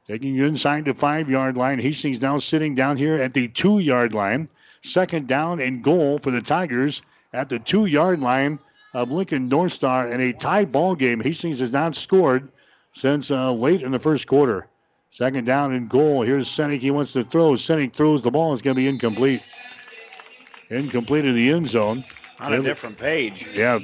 Taking 0.09 0.35
you 0.35 0.47
inside 0.47 0.87
the 0.87 0.95
five 0.95 1.29
yard 1.29 1.59
line. 1.59 1.79
Hastings 1.79 2.23
now 2.23 2.39
sitting 2.39 2.75
down 2.75 2.97
here 2.97 3.17
at 3.17 3.35
the 3.35 3.49
two 3.49 3.79
yard 3.79 4.15
line. 4.15 4.49
Second 4.83 5.29
down 5.29 5.61
and 5.61 5.85
goal 5.85 6.19
for 6.19 6.31
the 6.31 6.41
Tigers 6.41 7.03
at 7.35 7.51
the 7.51 7.59
two 7.59 7.85
yard 7.85 8.21
line 8.21 8.59
of 8.95 9.11
Lincoln 9.11 9.49
North 9.49 9.73
Star 9.73 10.09
in 10.09 10.21
a 10.21 10.33
tie 10.33 10.65
ball 10.65 10.95
game. 10.95 11.21
Hastings 11.21 11.61
has 11.61 11.73
not 11.73 11.95
scored 11.95 12.51
since 12.93 13.31
uh, 13.31 13.53
late 13.53 13.83
in 13.83 13.91
the 13.91 13.99
first 13.99 14.27
quarter. 14.27 14.69
Second 15.11 15.45
down 15.45 15.73
and 15.73 15.89
goal. 15.89 16.23
Here's 16.23 16.49
Sinek. 16.49 16.81
He 16.81 16.91
wants 16.91 17.13
to 17.13 17.23
throw. 17.23 17.53
Sinek 17.53 17.93
throws 17.93 18.23
the 18.23 18.31
ball. 18.31 18.53
It's 18.53 18.63
going 18.63 18.77
to 18.77 18.81
be 18.81 18.89
incomplete. 18.89 19.43
Incomplete 20.71 21.25
in 21.25 21.35
the 21.35 21.51
end 21.51 21.69
zone. 21.69 22.05
On 22.41 22.53
a 22.53 22.63
different 22.63 22.99
page. 22.99 23.49
Yeah, 23.55 23.79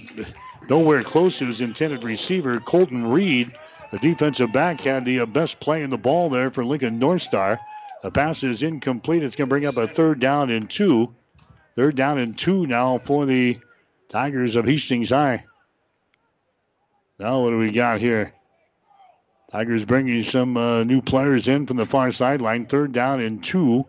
nowhere 0.69 1.05
close 1.05 1.39
to 1.39 1.47
his 1.47 1.61
intended 1.61 2.03
receiver, 2.03 2.59
Colton 2.59 3.07
Reed. 3.07 3.53
The 3.93 3.99
defensive 3.99 4.53
back 4.53 4.81
had 4.81 5.05
the 5.05 5.21
uh, 5.21 5.27
best 5.27 5.61
play 5.61 5.83
in 5.83 5.91
the 5.91 5.99
ball 5.99 6.31
there 6.31 6.51
for 6.51 6.65
Lincoln 6.65 6.99
North 6.99 7.23
Star. 7.23 7.61
The 8.03 8.11
pass 8.11 8.43
is 8.43 8.63
incomplete. 8.63 9.23
It's 9.23 9.37
going 9.37 9.49
to 9.49 9.51
bring 9.51 9.67
up 9.67 9.77
a 9.77 9.87
third 9.87 10.21
down 10.21 10.51
and 10.51 10.71
two. 10.71 11.15
Third 11.77 11.97
down 11.97 12.19
and 12.19 12.37
two 12.37 12.67
now 12.67 12.99
for 12.99 13.27
the 13.27 13.59
Tigers 14.11 14.57
of 14.57 14.67
Hastings 14.67 15.11
High. 15.11 15.45
Now, 17.21 17.43
what 17.43 17.51
do 17.51 17.59
we 17.59 17.71
got 17.71 18.01
here? 18.01 18.35
Tigers 19.53 19.85
bringing 19.85 20.25
some 20.25 20.57
uh, 20.57 20.83
new 20.83 21.01
players 21.01 21.47
in 21.47 21.69
from 21.69 21.77
the 21.77 21.87
far 21.87 22.11
sideline. 22.11 22.67
Third 22.67 22.91
down 22.91 23.21
and 23.21 23.43
two 23.43 23.87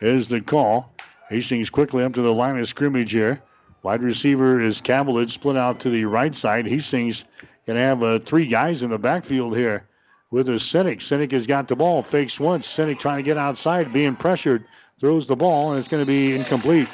is 0.00 0.28
the 0.28 0.42
call. 0.42 0.92
Hastings 1.30 1.70
quickly 1.70 2.04
up 2.04 2.12
to 2.12 2.20
the 2.20 2.34
line 2.34 2.58
of 2.58 2.68
scrimmage 2.68 3.10
here. 3.10 3.42
Wide 3.82 4.02
receiver 4.02 4.60
is 4.60 4.82
Cavillage 4.82 5.30
split 5.30 5.56
out 5.56 5.80
to 5.80 5.90
the 5.90 6.04
right 6.04 6.34
side. 6.34 6.66
Hastings 6.66 7.24
going 7.66 7.76
to 7.78 7.82
have 7.82 8.02
uh, 8.02 8.18
three 8.18 8.46
guys 8.46 8.82
in 8.82 8.90
the 8.90 8.98
backfield 8.98 9.56
here 9.56 9.86
with 10.30 10.50
a 10.50 10.52
Sinek. 10.52 10.98
Sinek 10.98 11.32
has 11.32 11.46
got 11.46 11.68
the 11.68 11.76
ball, 11.76 12.02
fakes 12.02 12.38
once. 12.38 12.68
Sinek 12.68 12.98
trying 12.98 13.16
to 13.16 13.22
get 13.22 13.38
outside, 13.38 13.94
being 13.94 14.14
pressured, 14.14 14.66
throws 15.00 15.26
the 15.26 15.36
ball, 15.36 15.70
and 15.70 15.78
it's 15.78 15.88
going 15.88 16.02
to 16.02 16.06
be 16.06 16.34
incomplete. 16.34 16.88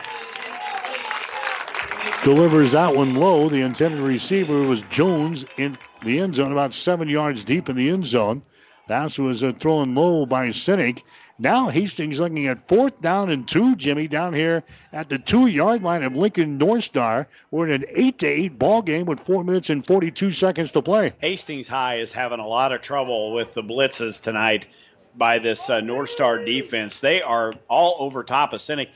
Delivers 2.23 2.73
that 2.73 2.95
one 2.95 3.15
low. 3.15 3.49
The 3.49 3.63
intended 3.63 4.03
receiver 4.03 4.61
was 4.61 4.83
Jones 4.83 5.47
in 5.57 5.79
the 6.03 6.21
end 6.21 6.35
zone, 6.35 6.53
about 6.53 6.75
seven 6.75 7.09
yards 7.09 7.45
deep 7.45 7.71
in 7.71 7.77
the 7.77 7.89
end 7.89 8.05
zone. 8.05 8.43
Pass 8.87 9.19
was 9.19 9.43
uh, 9.43 9.53
thrown 9.53 9.95
low 9.95 10.27
by 10.27 10.49
Sinek. 10.49 11.03
Now 11.39 11.71
Hastings 11.71 12.21
looking 12.21 12.47
at 12.49 12.69
fourth 12.69 13.01
down 13.01 13.31
and 13.31 13.49
two, 13.49 13.75
Jimmy, 13.75 14.07
down 14.07 14.35
here 14.35 14.65
at 14.93 15.09
the 15.09 15.19
two 15.19 15.47
yard 15.47 15.83
line 15.83 16.03
of 16.03 16.15
Lincoln 16.15 16.59
North 16.59 16.85
Star. 16.85 17.27
We're 17.51 17.69
in 17.69 17.83
an 17.83 17.89
eight 17.89 18.19
to 18.19 18.27
eight 18.27 18.59
ball 18.59 18.83
game 18.83 19.07
with 19.07 19.21
four 19.21 19.43
minutes 19.43 19.71
and 19.71 19.87
forty 19.87 20.11
two 20.11 20.31
seconds 20.31 20.73
to 20.73 20.83
play. 20.83 21.15
Hastings 21.21 21.69
High 21.69 21.97
is 22.01 22.13
having 22.13 22.41
a 22.41 22.47
lot 22.47 22.73
of 22.73 22.83
trouble 22.83 23.33
with 23.33 23.55
the 23.55 23.63
blitzes 23.63 24.21
tonight 24.21 24.69
by 25.17 25.39
this 25.39 25.71
uh, 25.71 25.81
North 25.81 26.11
Star 26.11 26.45
defense. 26.45 27.01
They 27.01 27.23
are 27.23 27.55
all 27.67 27.97
over 27.99 28.25
top 28.25 28.53
of 28.53 28.61
Sinek. 28.61 28.89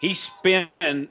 He 0.00 0.14
spin 0.14 0.68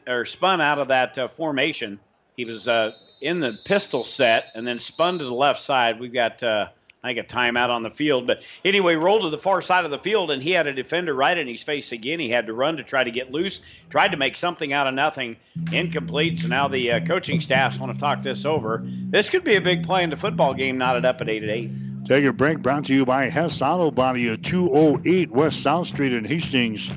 or 0.07 0.25
spun 0.25 0.61
out 0.61 0.77
of 0.77 0.89
that 0.89 1.17
uh, 1.17 1.27
formation. 1.27 1.99
He 2.37 2.45
was 2.45 2.67
uh, 2.67 2.91
in 3.21 3.39
the 3.39 3.57
pistol 3.65 4.03
set 4.03 4.45
and 4.55 4.67
then 4.67 4.79
spun 4.79 5.19
to 5.19 5.25
the 5.25 5.33
left 5.33 5.61
side. 5.61 5.99
We've 5.99 6.13
got 6.13 6.43
uh, 6.43 6.67
I 7.05 7.13
think 7.13 7.19
a 7.19 7.35
timeout 7.35 7.69
on 7.69 7.83
the 7.83 7.91
field. 7.91 8.25
But 8.25 8.41
anyway, 8.63 8.95
rolled 8.95 9.21
to 9.21 9.29
the 9.29 9.37
far 9.37 9.61
side 9.61 9.85
of 9.85 9.91
the 9.91 9.99
field, 9.99 10.31
and 10.31 10.41
he 10.41 10.51
had 10.51 10.65
a 10.65 10.73
defender 10.73 11.13
right 11.13 11.37
in 11.37 11.47
his 11.47 11.61
face 11.61 11.91
again. 11.91 12.19
He 12.19 12.29
had 12.29 12.47
to 12.47 12.53
run 12.53 12.77
to 12.77 12.83
try 12.83 13.03
to 13.03 13.11
get 13.11 13.31
loose, 13.31 13.61
tried 13.91 14.09
to 14.09 14.17
make 14.17 14.35
something 14.35 14.73
out 14.73 14.87
of 14.87 14.95
nothing, 14.95 15.37
incomplete. 15.71 16.39
So 16.39 16.47
now 16.47 16.67
the 16.67 16.93
uh, 16.93 17.05
coaching 17.05 17.41
staffs 17.41 17.77
want 17.77 17.93
to 17.93 17.99
talk 17.99 18.23
this 18.23 18.43
over. 18.43 18.81
This 18.83 19.29
could 19.29 19.43
be 19.43 19.53
a 19.53 19.61
big 19.61 19.83
play 19.83 20.03
in 20.03 20.09
the 20.09 20.17
football 20.17 20.55
game, 20.55 20.79
knotted 20.79 21.05
up 21.05 21.21
at 21.21 21.29
8 21.29 21.43
at 21.43 21.49
8. 21.49 21.71
Take 22.05 22.25
a 22.25 22.33
break 22.33 22.59
brought 22.59 22.85
to 22.85 22.93
you 22.95 23.05
by 23.05 23.29
Hess 23.29 23.61
Auto 23.61 23.91
Body 23.91 24.27
at 24.29 24.41
208 24.41 25.29
West 25.29 25.61
South 25.61 25.85
Street 25.85 26.11
in 26.11 26.25
Hastings. 26.25 26.89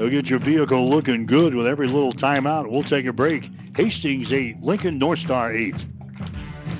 They'll 0.00 0.08
get 0.08 0.30
your 0.30 0.38
vehicle 0.38 0.88
looking 0.88 1.26
good 1.26 1.54
with 1.54 1.66
every 1.66 1.86
little 1.86 2.10
timeout. 2.10 2.70
We'll 2.70 2.82
take 2.82 3.04
a 3.04 3.12
break. 3.12 3.50
Hastings 3.76 4.32
8, 4.32 4.62
Lincoln 4.62 4.98
North 4.98 5.18
Star 5.18 5.52
8. 5.52 5.84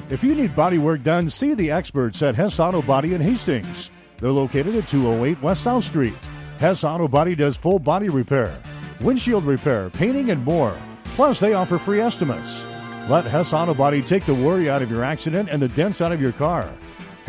If 0.08 0.24
you 0.24 0.34
need 0.34 0.56
body 0.56 0.78
work 0.78 1.02
done, 1.02 1.28
see 1.28 1.52
the 1.52 1.70
experts 1.70 2.22
at 2.22 2.34
Hess 2.34 2.58
Auto 2.58 2.80
Body 2.80 3.12
in 3.12 3.20
Hastings. 3.20 3.90
They're 4.20 4.30
located 4.30 4.74
at 4.74 4.88
208 4.88 5.42
West 5.42 5.64
South 5.64 5.84
Street. 5.84 6.30
Hess 6.58 6.82
Auto 6.82 7.08
Body 7.08 7.34
does 7.34 7.58
full 7.58 7.78
body 7.78 8.08
repair, 8.08 8.58
windshield 9.02 9.44
repair, 9.44 9.90
painting, 9.90 10.30
and 10.30 10.42
more. 10.42 10.74
Plus, 11.14 11.40
they 11.40 11.52
offer 11.52 11.76
free 11.76 12.00
estimates. 12.00 12.64
Let 13.10 13.26
Hess 13.26 13.52
Auto 13.52 13.74
Body 13.74 14.00
take 14.00 14.24
the 14.24 14.34
worry 14.34 14.70
out 14.70 14.80
of 14.80 14.90
your 14.90 15.04
accident 15.04 15.50
and 15.50 15.60
the 15.60 15.68
dents 15.68 16.00
out 16.00 16.12
of 16.12 16.22
your 16.22 16.32
car. 16.32 16.72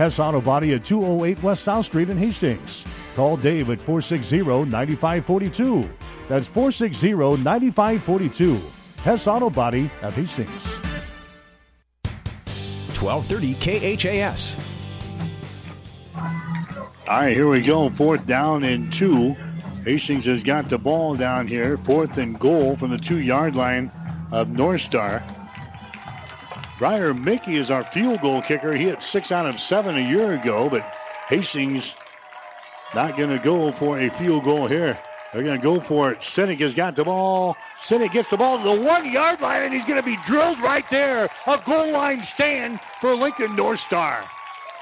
Hess 0.01 0.19
Auto 0.19 0.41
Body 0.41 0.73
at 0.73 0.83
208 0.83 1.43
West 1.43 1.63
South 1.63 1.85
Street 1.85 2.09
in 2.09 2.17
Hastings. 2.17 2.88
Call 3.15 3.38
Dave 3.38 3.69
at 3.69 3.80
460 3.80 4.41
9542. 4.65 5.88
That's 6.27 6.47
460 6.47 7.13
9542. 7.43 8.59
Hess 9.03 9.27
Auto 9.27 9.51
Body 9.51 9.91
at 10.01 10.13
Hastings. 10.13 10.65
1230 12.99 13.53
KHAS. 13.95 14.57
All 16.15 16.25
right, 17.07 17.35
here 17.35 17.47
we 17.47 17.61
go. 17.61 17.91
Fourth 17.91 18.25
down 18.25 18.63
and 18.63 18.91
two. 18.91 19.35
Hastings 19.85 20.25
has 20.25 20.41
got 20.41 20.67
the 20.67 20.80
ball 20.80 21.15
down 21.15 21.45
here. 21.45 21.77
Fourth 21.77 22.17
and 22.17 22.39
goal 22.39 22.75
from 22.75 22.89
the 22.89 22.97
two 22.97 23.19
yard 23.19 23.55
line 23.55 23.91
of 24.31 24.49
North 24.49 24.81
Star. 24.81 25.23
Briar 26.82 27.14
Mickey 27.14 27.58
is 27.58 27.69
our 27.69 27.84
field 27.84 28.22
goal 28.22 28.42
kicker. 28.42 28.74
He 28.74 28.88
hit 28.88 29.03
six 29.03 29.32
out 29.32 29.45
of 29.45 29.60
seven 29.60 29.98
a 29.98 30.00
year 30.00 30.32
ago, 30.32 30.68
but 30.68 30.84
Hastings 31.30 31.95
not 32.92 33.16
going 33.16 33.30
to 33.30 33.38
go 33.38 33.72
for 33.72 34.00
a 34.00 34.10
field 34.10 34.45
goal 34.45 34.66
here. 34.66 34.98
They're 35.32 35.43
going 35.43 35.61
to 35.61 35.64
go 35.64 35.80
for 35.80 36.11
it. 36.11 36.22
Sinek 36.22 36.60
has 36.61 36.74
got 36.74 36.95
the 36.95 37.03
ball. 37.03 37.56
Sinek 37.80 38.10
gets 38.10 38.32
the 38.32 38.38
ball 38.38 38.58
to 38.58 38.64
the 38.64 38.82
one 38.82 39.06
yard 39.11 39.42
line, 39.42 39.61
and 39.61 39.74
he's 39.76 39.85
going 39.85 40.00
to 40.00 40.03
be 40.03 40.16
drilled 40.26 40.60
right 40.60 40.90
there. 40.90 41.30
A 41.45 41.60
goal 41.64 41.92
line 41.92 42.24
stand 42.24 42.80
for 43.00 43.14
Lincoln 43.14 43.56
North 43.56 43.80
Star. 43.80 44.27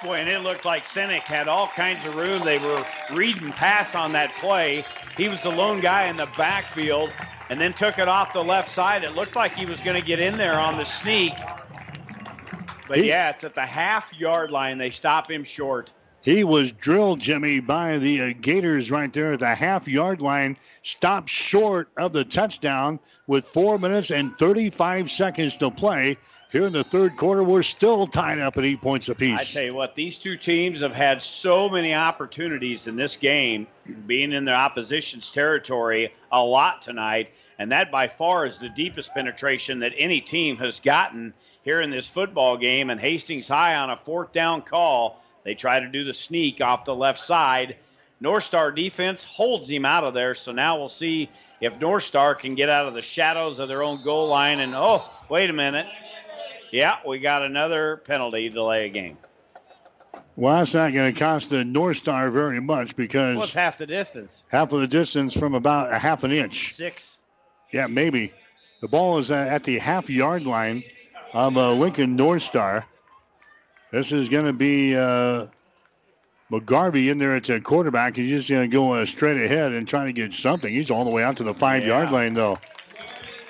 Boy, 0.01 0.19
and 0.19 0.29
it 0.29 0.39
looked 0.39 0.63
like 0.63 0.85
Sinek 0.85 1.23
had 1.23 1.49
all 1.49 1.67
kinds 1.67 2.05
of 2.05 2.15
room. 2.15 2.45
They 2.45 2.59
were 2.59 2.85
reading 3.11 3.51
pass 3.51 3.93
on 3.93 4.13
that 4.13 4.33
play. 4.37 4.85
He 5.17 5.27
was 5.27 5.43
the 5.43 5.51
lone 5.51 5.81
guy 5.81 6.05
in 6.05 6.15
the 6.15 6.29
backfield 6.37 7.11
and 7.49 7.59
then 7.59 7.73
took 7.73 7.99
it 7.99 8.07
off 8.07 8.31
the 8.31 8.41
left 8.41 8.71
side. 8.71 9.03
It 9.03 9.15
looked 9.15 9.35
like 9.35 9.57
he 9.57 9.65
was 9.65 9.81
going 9.81 9.99
to 9.99 10.07
get 10.07 10.21
in 10.21 10.37
there 10.37 10.57
on 10.57 10.77
the 10.77 10.85
sneak. 10.85 11.33
But 12.89 13.05
yeah, 13.05 13.29
it's 13.29 13.43
at 13.43 13.53
the 13.53 13.65
half 13.65 14.13
yard 14.15 14.49
line. 14.49 14.79
They 14.79 14.89
stop 14.89 15.29
him 15.29 15.43
short. 15.43 15.93
He 16.21 16.43
was 16.43 16.71
drilled, 16.71 17.19
Jimmy, 17.19 17.59
by 17.59 17.99
the 17.99 18.21
uh, 18.21 18.33
Gators 18.41 18.91
right 18.91 19.13
there 19.13 19.33
at 19.33 19.39
the 19.39 19.55
half 19.55 19.87
yard 19.87 20.21
line. 20.21 20.57
Stopped 20.81 21.29
short 21.29 21.89
of 21.95 22.11
the 22.13 22.25
touchdown 22.25 22.99
with 23.27 23.45
four 23.45 23.77
minutes 23.77 24.09
and 24.09 24.35
35 24.35 25.09
seconds 25.09 25.55
to 25.57 25.69
play. 25.69 26.17
Here 26.51 26.65
in 26.65 26.73
the 26.73 26.83
third 26.83 27.15
quarter, 27.15 27.43
we're 27.43 27.61
still 27.61 28.07
tied 28.07 28.39
up 28.39 28.57
at 28.57 28.65
eight 28.65 28.81
points 28.81 29.07
apiece. 29.07 29.39
I 29.39 29.43
tell 29.43 29.63
you 29.63 29.75
what, 29.75 29.93
these 29.93 30.17
two 30.17 30.35
teams 30.35 30.81
have 30.81 30.95
had 30.95 31.21
so 31.21 31.69
many 31.69 31.93
opportunities 31.93 32.87
in 32.87 32.95
this 32.95 33.17
game, 33.17 33.67
being 34.07 34.31
in 34.31 34.45
their 34.45 34.55
opposition's 34.55 35.29
territory 35.29 36.11
a 36.31 36.43
lot 36.43 36.81
tonight, 36.81 37.31
and 37.59 37.71
that 37.71 37.91
by 37.91 38.07
far 38.07 38.45
is 38.45 38.57
the 38.57 38.69
deepest 38.69 39.13
penetration 39.13 39.79
that 39.79 39.93
any 39.95 40.21
team 40.21 40.57
has 40.57 40.79
gotten 40.79 41.35
here 41.63 41.81
in 41.81 41.91
this 41.91 42.09
football 42.09 42.57
game. 42.57 42.89
And 42.89 42.99
Hastings 42.99 43.47
High 43.47 43.75
on 43.75 43.91
a 43.91 43.97
fourth 43.97 44.31
down 44.31 44.63
call 44.63 45.21
they 45.43 45.55
try 45.55 45.79
to 45.79 45.87
do 45.87 46.03
the 46.03 46.13
sneak 46.13 46.61
off 46.61 46.85
the 46.85 46.95
left 46.95 47.19
side. 47.19 47.77
North 48.19 48.43
Star 48.43 48.71
defense 48.71 49.23
holds 49.23 49.69
him 49.69 49.85
out 49.85 50.03
of 50.03 50.13
there. 50.13 50.33
So 50.33 50.51
now 50.51 50.77
we'll 50.77 50.89
see 50.89 51.29
if 51.61 51.79
North 51.79 52.03
Star 52.03 52.35
can 52.35 52.55
get 52.55 52.69
out 52.69 52.85
of 52.85 52.93
the 52.93 53.01
shadows 53.01 53.59
of 53.59 53.69
their 53.69 53.81
own 53.81 54.03
goal 54.03 54.27
line. 54.27 54.59
And 54.59 54.75
oh, 54.75 55.09
wait 55.29 55.49
a 55.49 55.53
minute. 55.53 55.87
Yeah, 56.71 56.97
we 57.07 57.19
got 57.19 57.41
another 57.43 57.97
penalty 57.97 58.49
delay 58.49 58.85
a 58.85 58.89
game. 58.89 59.17
Well, 60.35 60.57
that's 60.59 60.73
not 60.73 60.93
going 60.93 61.13
to 61.13 61.19
cost 61.19 61.49
the 61.49 61.65
North 61.65 61.97
Star 61.97 62.29
very 62.29 62.61
much 62.61 62.95
because 62.95 63.35
well, 63.35 63.43
it's 63.43 63.53
half 63.53 63.77
the 63.77 63.85
distance. 63.87 64.43
Half 64.49 64.71
of 64.71 64.79
the 64.79 64.87
distance 64.87 65.33
from 65.37 65.53
about 65.53 65.91
a 65.91 65.97
half 65.97 66.23
an 66.23 66.31
inch. 66.31 66.75
Six. 66.75 67.17
Yeah, 67.71 67.87
maybe. 67.87 68.33
The 68.81 68.87
ball 68.87 69.17
is 69.17 69.31
at 69.31 69.63
the 69.63 69.77
half 69.79 70.09
yard 70.09 70.43
line 70.43 70.83
of 71.33 71.57
uh, 71.57 71.73
Lincoln 71.73 72.15
North 72.15 72.43
Star. 72.43 72.85
This 73.91 74.11
is 74.11 74.29
going 74.29 74.45
to 74.45 74.53
be 74.53 74.95
uh, 74.95 75.47
McGarvey 76.51 77.11
in 77.11 77.17
there 77.17 77.35
at 77.35 77.43
the 77.43 77.59
quarterback. 77.59 78.15
He's 78.15 78.29
just 78.29 78.49
going 78.49 78.69
to 78.69 78.73
go 78.73 78.93
uh, 78.93 79.05
straight 79.05 79.43
ahead 79.43 79.73
and 79.73 79.87
trying 79.87 80.07
to 80.07 80.13
get 80.13 80.31
something. 80.31 80.71
He's 80.73 80.89
all 80.89 81.03
the 81.03 81.11
way 81.11 81.23
out 81.23 81.37
to 81.37 81.43
the 81.43 81.53
five 81.53 81.81
Yeah. 81.83 81.89
yard 81.99 82.11
line, 82.11 82.33
though. 82.33 82.59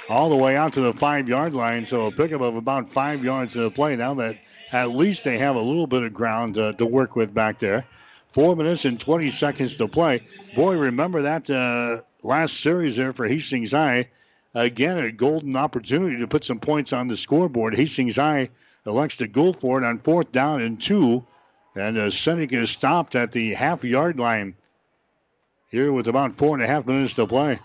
All 0.10 0.30
the 0.30 0.36
way 0.36 0.58
out 0.58 0.74
to 0.74 0.82
the 0.82 0.94
five 0.94 1.30
yard 1.30 1.54
line. 1.54 1.86
So 1.86 2.08
a 2.08 2.12
pickup 2.12 2.42
of 2.42 2.56
about 2.56 2.90
five 2.90 3.24
yards 3.24 3.54
to 3.54 3.62
the 3.62 3.72
play. 3.72 3.96
Now 3.96 4.16
that 4.16 4.40
at 4.72 4.90
least 4.90 5.24
they 5.24 5.38
have 5.38 5.56
a 5.56 5.62
little 5.62 5.86
bit 5.86 6.02
of 6.02 6.14
ground 6.14 6.58
uh, 6.58 6.74
to 6.74 6.86
work 6.86 7.16
with 7.16 7.32
back 7.32 7.60
there. 7.60 7.86
Four 8.32 8.56
minutes 8.56 8.86
and 8.86 9.00
20 9.00 9.32
seconds 9.32 9.78
to 9.78 9.88
play. 9.88 10.24
Boy, 10.56 10.78
remember 10.78 11.24
that 11.24 11.50
uh, 11.50 12.02
last 12.24 12.60
series 12.60 12.96
there 12.96 13.14
for 13.14 13.28
Hastings 13.28 13.72
High. 13.72 14.10
Again, 14.56 14.98
a 14.98 15.12
golden 15.12 15.56
opportunity 15.56 16.18
to 16.18 16.28
put 16.28 16.44
some 16.44 16.60
points 16.60 16.92
on 16.92 17.08
the 17.08 17.18
scoreboard. 17.18 17.76
Hastings 17.76 18.16
High 18.16 18.50
elects 18.88 19.18
to 19.18 19.28
go 19.28 19.54
for 19.54 19.80
it 19.80 19.86
on 19.86 20.00
fourth 20.00 20.32
down 20.32 20.62
and 20.62 20.82
two. 20.82 21.26
And 21.76 21.98
uh, 21.98 22.08
Sinek 22.08 22.52
is 22.52 22.72
stopped 22.72 23.16
at 23.16 23.32
the 23.32 23.54
half 23.54 23.84
yard 23.84 24.20
line 24.20 24.56
here 25.70 25.94
with 25.94 26.08
about 26.08 26.34
four 26.34 26.56
and 26.56 26.64
a 26.64 26.68
half 26.68 26.88
minutes 26.88 27.14
to 27.16 27.28
play. 27.28 27.60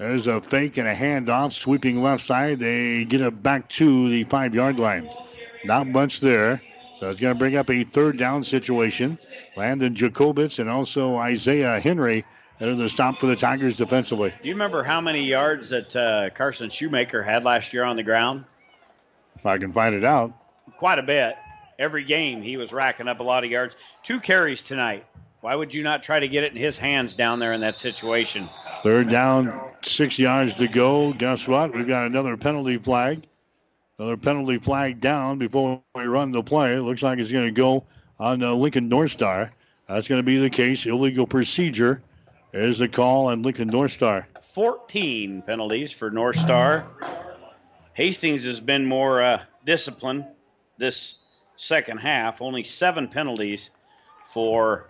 There's 0.00 0.26
a 0.26 0.40
fake 0.40 0.78
and 0.78 0.88
a 0.88 0.94
handoff, 0.94 1.52
sweeping 1.52 2.00
left 2.00 2.24
side. 2.24 2.58
They 2.58 3.04
get 3.04 3.20
it 3.20 3.42
back 3.42 3.68
to 3.68 4.08
the 4.08 4.24
five 4.24 4.54
yard 4.54 4.80
line. 4.80 5.10
Not 5.66 5.88
much 5.88 6.20
there. 6.20 6.62
So 6.98 7.10
it's 7.10 7.20
going 7.20 7.34
to 7.34 7.38
bring 7.38 7.54
up 7.58 7.68
a 7.68 7.84
third 7.84 8.16
down 8.16 8.42
situation. 8.42 9.18
Landon 9.56 9.94
Jacobitz 9.94 10.58
and 10.58 10.70
also 10.70 11.16
Isaiah 11.16 11.78
Henry 11.80 12.24
are 12.62 12.74
the 12.74 12.88
stop 12.88 13.20
for 13.20 13.26
the 13.26 13.36
Tigers 13.36 13.76
defensively. 13.76 14.30
Do 14.30 14.48
you 14.48 14.54
remember 14.54 14.82
how 14.82 15.02
many 15.02 15.22
yards 15.22 15.68
that 15.68 15.94
uh, 15.94 16.30
Carson 16.30 16.70
Shoemaker 16.70 17.22
had 17.22 17.44
last 17.44 17.74
year 17.74 17.84
on 17.84 17.96
the 17.96 18.02
ground? 18.02 18.46
If 19.36 19.44
I 19.44 19.58
can 19.58 19.70
find 19.70 19.94
it 19.94 20.04
out. 20.04 20.32
Quite 20.78 20.98
a 20.98 21.02
bit. 21.02 21.36
Every 21.78 22.04
game 22.04 22.40
he 22.40 22.56
was 22.56 22.72
racking 22.72 23.06
up 23.06 23.20
a 23.20 23.22
lot 23.22 23.44
of 23.44 23.50
yards. 23.50 23.76
Two 24.02 24.18
carries 24.18 24.62
tonight. 24.62 25.04
Why 25.40 25.54
would 25.54 25.72
you 25.72 25.82
not 25.82 26.02
try 26.02 26.20
to 26.20 26.28
get 26.28 26.44
it 26.44 26.52
in 26.52 26.58
his 26.58 26.76
hands 26.76 27.14
down 27.14 27.38
there 27.38 27.54
in 27.54 27.62
that 27.62 27.78
situation? 27.78 28.50
Third 28.82 29.08
down, 29.08 29.58
six 29.82 30.18
yards 30.18 30.56
to 30.56 30.68
go. 30.68 31.14
Guess 31.14 31.48
what? 31.48 31.74
We've 31.74 31.86
got 31.88 32.04
another 32.04 32.36
penalty 32.36 32.76
flag. 32.76 33.22
Another 33.98 34.18
penalty 34.18 34.58
flag 34.58 35.00
down 35.00 35.38
before 35.38 35.82
we 35.94 36.04
run 36.04 36.32
the 36.32 36.42
play. 36.42 36.74
It 36.74 36.82
looks 36.82 37.02
like 37.02 37.18
it's 37.18 37.32
going 37.32 37.46
to 37.46 37.52
go 37.52 37.84
on 38.18 38.42
uh, 38.42 38.54
Lincoln 38.54 38.88
North 38.88 39.12
Star. 39.12 39.50
That's 39.88 40.08
going 40.08 40.18
to 40.18 40.26
be 40.26 40.38
the 40.38 40.50
case. 40.50 40.84
Illegal 40.84 41.26
procedure 41.26 42.02
is 42.52 42.78
the 42.78 42.88
call 42.88 43.28
on 43.28 43.42
Lincoln 43.42 43.68
North 43.68 43.92
Star. 43.92 44.28
14 44.42 45.42
penalties 45.42 45.90
for 45.90 46.10
North 46.10 46.36
Star. 46.36 46.86
Hastings 47.94 48.44
has 48.44 48.60
been 48.60 48.84
more 48.84 49.22
uh, 49.22 49.42
disciplined 49.64 50.26
this 50.76 51.16
second 51.56 51.98
half. 51.98 52.42
Only 52.42 52.62
seven 52.62 53.08
penalties 53.08 53.70
for 54.28 54.86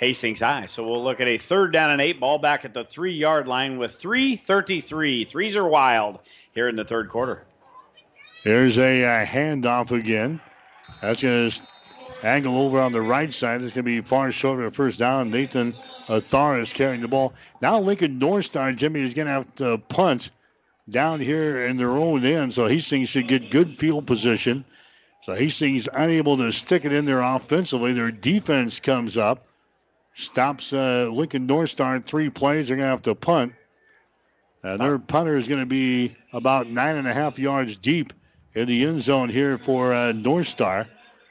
Hastings 0.00 0.40
High. 0.40 0.64
So 0.64 0.82
we'll 0.88 1.04
look 1.04 1.20
at 1.20 1.28
a 1.28 1.36
third 1.36 1.74
down 1.74 1.90
and 1.90 2.00
eight 2.00 2.18
ball 2.18 2.38
back 2.38 2.64
at 2.64 2.72
the 2.72 2.84
three 2.84 3.12
yard 3.12 3.46
line 3.46 3.76
with 3.76 4.00
3.33. 4.00 5.28
Threes 5.28 5.56
are 5.58 5.68
wild 5.68 6.20
here 6.54 6.68
in 6.68 6.76
the 6.76 6.86
third 6.86 7.10
quarter. 7.10 7.44
Here's 8.42 8.78
a 8.78 9.04
uh, 9.04 9.26
handoff 9.26 9.90
again. 9.90 10.40
That's 11.02 11.22
going 11.22 11.50
to 11.50 11.62
angle 12.22 12.56
over 12.56 12.80
on 12.80 12.92
the 12.92 13.02
right 13.02 13.30
side. 13.30 13.60
It's 13.60 13.74
going 13.74 13.84
to 13.84 13.90
be 13.90 14.00
far 14.00 14.32
short 14.32 14.60
of 14.60 14.64
a 14.64 14.70
first 14.70 14.98
down. 14.98 15.30
Nathan 15.30 15.74
Athar 16.08 16.62
is 16.62 16.72
carrying 16.72 17.02
the 17.02 17.08
ball. 17.08 17.34
Now 17.60 17.78
Lincoln 17.78 18.18
North 18.18 18.46
Star, 18.46 18.72
Jimmy, 18.72 19.02
is 19.02 19.12
going 19.12 19.26
to 19.26 19.32
have 19.32 19.54
to 19.56 19.76
punt 19.76 20.30
down 20.88 21.20
here 21.20 21.66
in 21.66 21.76
their 21.76 21.90
own 21.90 22.24
end. 22.24 22.54
So 22.54 22.66
Hastings 22.66 23.10
should 23.10 23.28
get 23.28 23.50
good 23.50 23.78
field 23.78 24.06
position. 24.06 24.64
So 25.24 25.34
Hastings 25.34 25.90
unable 25.92 26.38
to 26.38 26.50
stick 26.52 26.86
it 26.86 26.92
in 26.94 27.04
there 27.04 27.20
offensively. 27.20 27.92
Their 27.92 28.10
defense 28.10 28.80
comes 28.80 29.18
up, 29.18 29.46
stops 30.14 30.72
uh, 30.72 31.08
Lincoln 31.12 31.46
North 31.46 31.70
Star 31.70 31.96
in 31.96 32.02
three 32.02 32.30
plays. 32.30 32.68
They're 32.68 32.76
going 32.76 32.86
to 32.86 32.90
have 32.90 33.02
to 33.02 33.14
punt. 33.14 33.54
Their 34.62 34.98
punter 34.98 35.36
is 35.36 35.48
going 35.48 35.60
to 35.60 35.66
be 35.66 36.16
about 36.32 36.68
nine 36.68 36.96
and 36.96 37.08
a 37.08 37.14
half 37.14 37.38
yards 37.38 37.76
deep 37.76 38.12
in 38.54 38.66
the 38.66 38.84
end 38.84 39.00
zone 39.00 39.28
here 39.28 39.56
for 39.56 39.94
uh, 39.94 40.12
North 40.12 40.48
Star. 40.48 40.86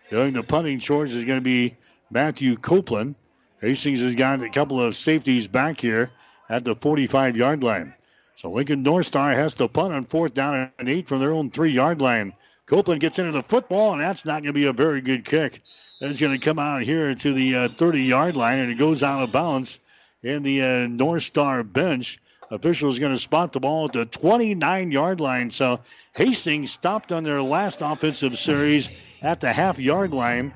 Doing 0.09 0.33
the 0.33 0.41
punting 0.41 0.79
chores 0.79 1.13
is 1.13 1.25
going 1.25 1.37
to 1.37 1.43
be 1.43 1.77
Matthew 2.09 2.55
Copeland. 2.55 3.15
Hastings 3.61 3.99
has 4.01 4.15
got 4.15 4.41
a 4.41 4.49
couple 4.49 4.81
of 4.81 4.95
safeties 4.95 5.47
back 5.47 5.79
here 5.79 6.11
at 6.49 6.65
the 6.65 6.75
45 6.75 7.37
yard 7.37 7.63
line. 7.63 7.93
So 8.35 8.51
Lincoln 8.51 8.81
North 8.81 9.05
Star 9.05 9.31
has 9.31 9.53
to 9.55 9.67
punt 9.67 9.93
on 9.93 10.05
fourth 10.05 10.33
down 10.33 10.71
and 10.79 10.89
eight 10.89 11.07
from 11.07 11.19
their 11.19 11.33
own 11.33 11.51
three 11.51 11.71
yard 11.71 12.01
line. 12.01 12.33
Copeland 12.65 13.01
gets 13.01 13.19
into 13.19 13.31
the 13.31 13.43
football, 13.43 13.93
and 13.93 14.01
that's 14.01 14.25
not 14.25 14.43
going 14.43 14.45
to 14.45 14.53
be 14.53 14.65
a 14.65 14.73
very 14.73 15.01
good 15.01 15.25
kick. 15.25 15.61
It's 16.01 16.21
going 16.21 16.31
to 16.31 16.45
come 16.45 16.59
out 16.59 16.83
here 16.83 17.13
to 17.13 17.33
the 17.33 17.67
30 17.67 18.03
yard 18.03 18.37
line, 18.37 18.59
and 18.59 18.71
it 18.71 18.75
goes 18.75 19.03
out 19.03 19.21
of 19.21 19.33
bounds 19.33 19.81
in 20.23 20.43
the 20.43 20.61
uh, 20.61 20.87
North 20.87 21.23
Star 21.23 21.61
bench. 21.61 22.19
Officials 22.49 22.99
going 22.99 23.11
to 23.11 23.19
spot 23.19 23.51
the 23.51 23.59
ball 23.59 23.87
at 23.87 23.91
the 23.91 24.05
29 24.05 24.91
yard 24.91 25.19
line. 25.19 25.51
So 25.51 25.81
Hastings 26.13 26.71
stopped 26.71 27.11
on 27.11 27.25
their 27.25 27.41
last 27.41 27.81
offensive 27.81 28.39
series 28.39 28.89
at 29.21 29.41
the 29.41 29.51
half 29.51 29.77
yard 29.77 30.13
line. 30.13 30.53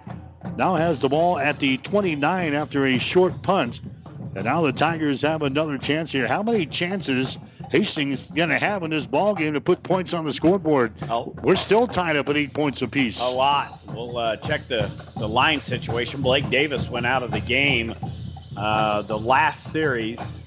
Now 0.58 0.76
has 0.76 1.02
the 1.02 1.10
ball 1.10 1.38
at 1.38 1.60
the 1.60 1.76
29 1.78 2.54
after 2.54 2.86
a 2.86 2.98
short 2.98 3.42
punt. 3.42 3.82
And 4.36 4.46
now 4.46 4.62
the 4.62 4.72
Tigers 4.72 5.24
have 5.24 5.42
another 5.42 5.78
chance 5.78 6.10
here. 6.10 6.26
How 6.26 6.42
many 6.42 6.66
chances 6.66 7.38
Hastings 7.74 8.30
going 8.30 8.50
to 8.50 8.60
have 8.60 8.84
in 8.84 8.92
this 8.92 9.08
ball 9.08 9.34
game 9.34 9.54
to 9.54 9.62
put 9.62 9.82
points 9.82 10.14
on 10.14 10.26
the 10.26 10.32
scoreboard? 10.32 10.94
We're 11.42 11.56
still 11.56 11.88
tied 11.88 12.18
up 12.18 12.30
at 12.30 12.38
eight 12.38 12.54
points 12.54 12.84
apiece. 12.84 13.20
A 13.20 13.26
lot. 13.26 13.80
We'll 13.88 14.16
uh, 14.16 14.36
check 14.36 14.68
the, 14.68 14.92
the 15.18 15.28
line 15.28 15.60
situation. 15.60 16.22
Blake 16.22 16.48
Davis 16.52 16.88
went 16.88 17.08
out 17.08 17.24
of 17.24 17.32
the 17.32 17.40
game 17.40 17.96
uh, 18.56 19.02
the 19.02 19.18
last 19.18 19.72
series, 19.72 20.38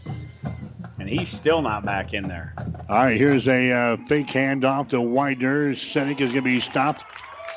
and 1.01 1.09
he's 1.09 1.29
still 1.29 1.63
not 1.63 1.85
back 1.85 2.15
in 2.15 2.29
there. 2.29 2.55
All 2.89 2.97
right, 2.97 3.19
here's 3.19 3.49
a 3.49 3.73
uh, 3.73 3.97
fake 4.07 4.29
handoff 4.29 4.91
to 4.91 5.01
Widener. 5.01 5.71
Sinek 5.71 6.21
is 6.21 6.31
going 6.31 6.45
to 6.45 6.49
be 6.49 6.61
stopped 6.61 7.05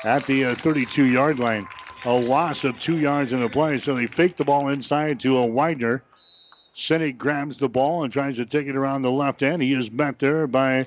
at 0.02 0.26
the 0.26 0.56
32 0.56 1.04
yard 1.04 1.38
line. 1.38 1.68
A 2.04 2.12
loss 2.12 2.64
of 2.64 2.80
two 2.80 2.98
yards 2.98 3.32
in 3.32 3.38
the 3.38 3.48
play, 3.48 3.78
so 3.78 3.94
they 3.94 4.08
fake 4.08 4.34
the 4.34 4.44
ball 4.44 4.66
inside 4.66 5.20
to 5.20 5.38
a 5.38 5.46
Widener. 5.46 6.02
Sinek 6.80 7.18
grabs 7.18 7.58
the 7.58 7.68
ball 7.68 8.04
and 8.04 8.12
tries 8.12 8.36
to 8.36 8.46
take 8.46 8.66
it 8.66 8.74
around 8.74 9.02
the 9.02 9.10
left 9.10 9.42
end. 9.42 9.60
He 9.62 9.74
is 9.74 9.90
met 9.92 10.18
there 10.18 10.46
by 10.46 10.86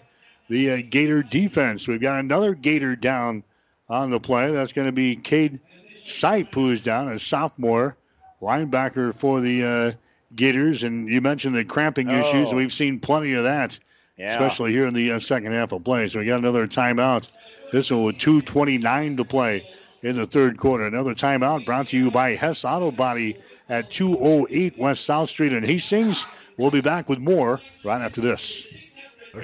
the 0.49 0.71
uh, 0.71 0.81
Gator 0.89 1.21
defense. 1.21 1.87
We've 1.87 2.01
got 2.01 2.19
another 2.19 2.55
Gator 2.55 2.95
down 2.95 3.43
on 3.87 4.09
the 4.09 4.19
play. 4.19 4.51
That's 4.51 4.73
going 4.73 4.87
to 4.87 4.91
be 4.91 5.15
Cade 5.15 5.59
Sipe, 6.03 6.53
who 6.53 6.71
is 6.71 6.81
down, 6.81 7.09
a 7.09 7.19
sophomore 7.19 7.95
linebacker 8.41 9.13
for 9.15 9.39
the 9.39 9.63
uh, 9.63 9.91
Gators. 10.35 10.81
And 10.81 11.07
you 11.07 11.21
mentioned 11.21 11.55
the 11.55 11.63
cramping 11.63 12.09
Oh. 12.09 12.19
issues. 12.19 12.51
We've 12.51 12.73
seen 12.73 12.99
plenty 12.99 13.33
of 13.33 13.43
that, 13.43 13.77
Yeah. 14.17 14.31
especially 14.33 14.71
here 14.73 14.87
in 14.87 14.95
the 14.95 15.11
uh, 15.13 15.19
second 15.19 15.53
half 15.53 15.71
of 15.73 15.83
play. 15.83 16.07
So 16.07 16.19
we 16.19 16.25
got 16.25 16.39
another 16.39 16.65
timeout. 16.67 17.29
This 17.71 17.91
one 17.91 18.03
with 18.03 18.17
2.29 18.17 19.17
to 19.17 19.25
play 19.25 19.67
in 20.01 20.15
the 20.15 20.25
third 20.25 20.57
quarter. 20.57 20.85
Another 20.85 21.13
timeout 21.13 21.65
brought 21.65 21.89
to 21.89 21.97
you 21.97 22.09
by 22.11 22.31
Hess 22.35 22.65
Auto 22.65 22.89
Body 22.91 23.37
at 23.69 23.91
208 23.91 24.77
West 24.77 25.05
South 25.05 25.29
Street 25.29 25.53
in 25.53 25.63
Hastings. 25.63 26.25
We'll 26.57 26.71
be 26.71 26.81
back 26.81 27.09
with 27.09 27.19
more 27.19 27.61
right 27.83 28.01
after 28.01 28.21
this. 28.21 28.67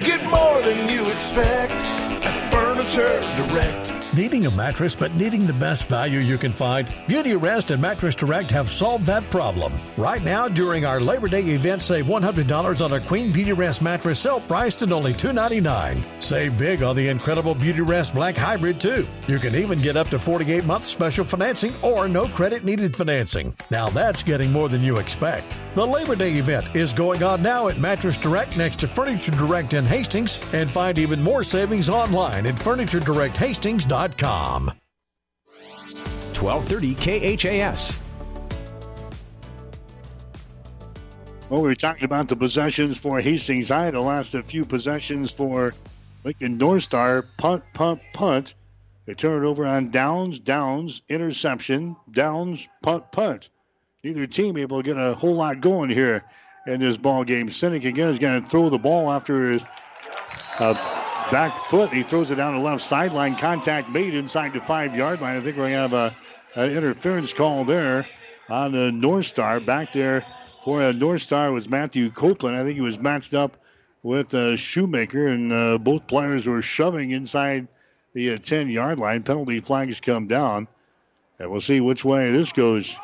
Get 0.00 0.22
more 0.30 0.62
than 0.62 0.88
you 0.88 1.10
expect 1.10 1.72
at 1.72 2.52
Furniture 2.52 3.20
Direct. 3.36 3.99
Needing 4.12 4.46
a 4.46 4.50
mattress 4.50 4.96
but 4.96 5.14
needing 5.14 5.46
the 5.46 5.52
best 5.52 5.86
value 5.86 6.18
you 6.18 6.36
can 6.36 6.50
find? 6.50 6.92
Beauty 7.06 7.36
Rest 7.36 7.70
and 7.70 7.80
Mattress 7.80 8.16
Direct 8.16 8.50
have 8.50 8.68
solved 8.68 9.06
that 9.06 9.30
problem. 9.30 9.72
Right 9.96 10.20
now, 10.24 10.48
during 10.48 10.84
our 10.84 10.98
Labor 10.98 11.28
Day 11.28 11.42
event, 11.42 11.80
save 11.80 12.06
$100 12.06 12.84
on 12.84 12.92
a 12.92 13.00
Queen 13.00 13.30
Beauty 13.30 13.52
Rest 13.52 13.82
mattress 13.82 14.18
sale 14.18 14.40
priced 14.40 14.82
at 14.82 14.90
only 14.90 15.12
299. 15.12 16.04
Save 16.18 16.58
big 16.58 16.82
on 16.82 16.96
the 16.96 17.06
incredible 17.06 17.54
Beauty 17.54 17.82
Rest 17.82 18.12
Black 18.12 18.36
Hybrid, 18.36 18.80
too. 18.80 19.06
You 19.28 19.38
can 19.38 19.54
even 19.54 19.80
get 19.80 19.96
up 19.96 20.08
to 20.08 20.18
48 20.18 20.64
months 20.64 20.88
special 20.88 21.24
financing 21.24 21.72
or 21.80 22.08
no 22.08 22.26
credit 22.26 22.64
needed 22.64 22.96
financing. 22.96 23.54
Now 23.70 23.90
that's 23.90 24.24
getting 24.24 24.50
more 24.50 24.68
than 24.68 24.82
you 24.82 24.96
expect. 24.96 25.56
The 25.76 25.86
Labor 25.86 26.16
Day 26.16 26.32
event 26.32 26.74
is 26.74 26.92
going 26.92 27.22
on 27.22 27.42
now 27.42 27.68
at 27.68 27.78
Mattress 27.78 28.18
Direct 28.18 28.56
next 28.56 28.80
to 28.80 28.88
Furniture 28.88 29.30
Direct 29.30 29.74
in 29.74 29.84
Hastings 29.84 30.40
and 30.52 30.68
find 30.68 30.98
even 30.98 31.22
more 31.22 31.44
savings 31.44 31.88
online 31.88 32.44
at 32.44 32.56
FurnitureDirectHastings.com. 32.56 33.99
1230 34.00 36.94
KHAS. 36.94 37.94
Well, 41.50 41.60
we 41.60 41.76
talking 41.76 42.04
about 42.04 42.28
the 42.28 42.36
possessions 42.36 42.96
for 42.96 43.20
Hastings 43.20 43.68
High, 43.68 43.90
the 43.90 44.00
last 44.00 44.34
few 44.46 44.64
possessions 44.64 45.30
for 45.30 45.74
Lincoln 46.24 46.56
North 46.56 46.84
Star. 46.84 47.26
Punt, 47.36 47.62
punt, 47.74 48.00
punt. 48.14 48.54
They 49.04 49.12
turn 49.12 49.44
it 49.44 49.46
over 49.46 49.66
on 49.66 49.90
downs, 49.90 50.38
downs, 50.38 51.02
interception, 51.10 51.94
downs, 52.10 52.66
punt, 52.82 53.12
punt. 53.12 53.50
Neither 54.02 54.26
team 54.26 54.56
able 54.56 54.82
to 54.82 54.84
get 54.94 54.96
a 54.96 55.12
whole 55.12 55.34
lot 55.34 55.60
going 55.60 55.90
here 55.90 56.24
in 56.66 56.80
this 56.80 56.96
ball 56.96 57.24
game. 57.24 57.50
Sinek 57.50 57.84
again 57.84 58.08
is 58.08 58.18
going 58.18 58.42
to 58.42 58.48
throw 58.48 58.70
the 58.70 58.78
ball 58.78 59.12
after 59.12 59.50
his 59.50 59.62
uh, 60.58 60.99
back 61.30 61.66
foot. 61.66 61.92
He 61.92 62.02
throws 62.02 62.30
it 62.30 62.36
down 62.36 62.54
the 62.54 62.60
left 62.60 62.82
sideline. 62.82 63.36
Contact 63.36 63.88
made 63.88 64.14
inside 64.14 64.52
the 64.52 64.60
five 64.60 64.96
yard 64.96 65.20
line. 65.20 65.36
I 65.36 65.40
think 65.40 65.56
we're 65.56 65.68
to 65.68 65.74
have 65.74 65.92
a, 65.92 66.16
an 66.54 66.70
interference 66.70 67.32
call 67.32 67.64
there 67.64 68.06
on 68.48 68.72
the 68.72 68.90
North 68.90 69.26
Star. 69.26 69.60
Back 69.60 69.92
there 69.92 70.26
for 70.64 70.82
a 70.82 70.92
North 70.92 71.22
Star 71.22 71.52
was 71.52 71.68
Matthew 71.68 72.10
Copeland. 72.10 72.56
I 72.56 72.64
think 72.64 72.74
he 72.74 72.80
was 72.80 72.98
matched 72.98 73.34
up 73.34 73.56
with 74.02 74.34
uh, 74.34 74.56
Shoemaker, 74.56 75.28
and 75.28 75.52
uh, 75.52 75.78
both 75.78 76.06
players 76.06 76.46
were 76.46 76.62
shoving 76.62 77.12
inside 77.12 77.68
the 78.12 78.38
10 78.38 78.66
uh, 78.66 78.70
yard 78.70 78.98
line. 78.98 79.22
Penalty 79.22 79.60
flags 79.60 80.00
come 80.00 80.26
down, 80.26 80.66
and 81.38 81.50
we'll 81.50 81.60
see 81.60 81.80
which 81.80 82.04
way 82.04 82.32
this 82.32 82.52
goes. 82.52 82.96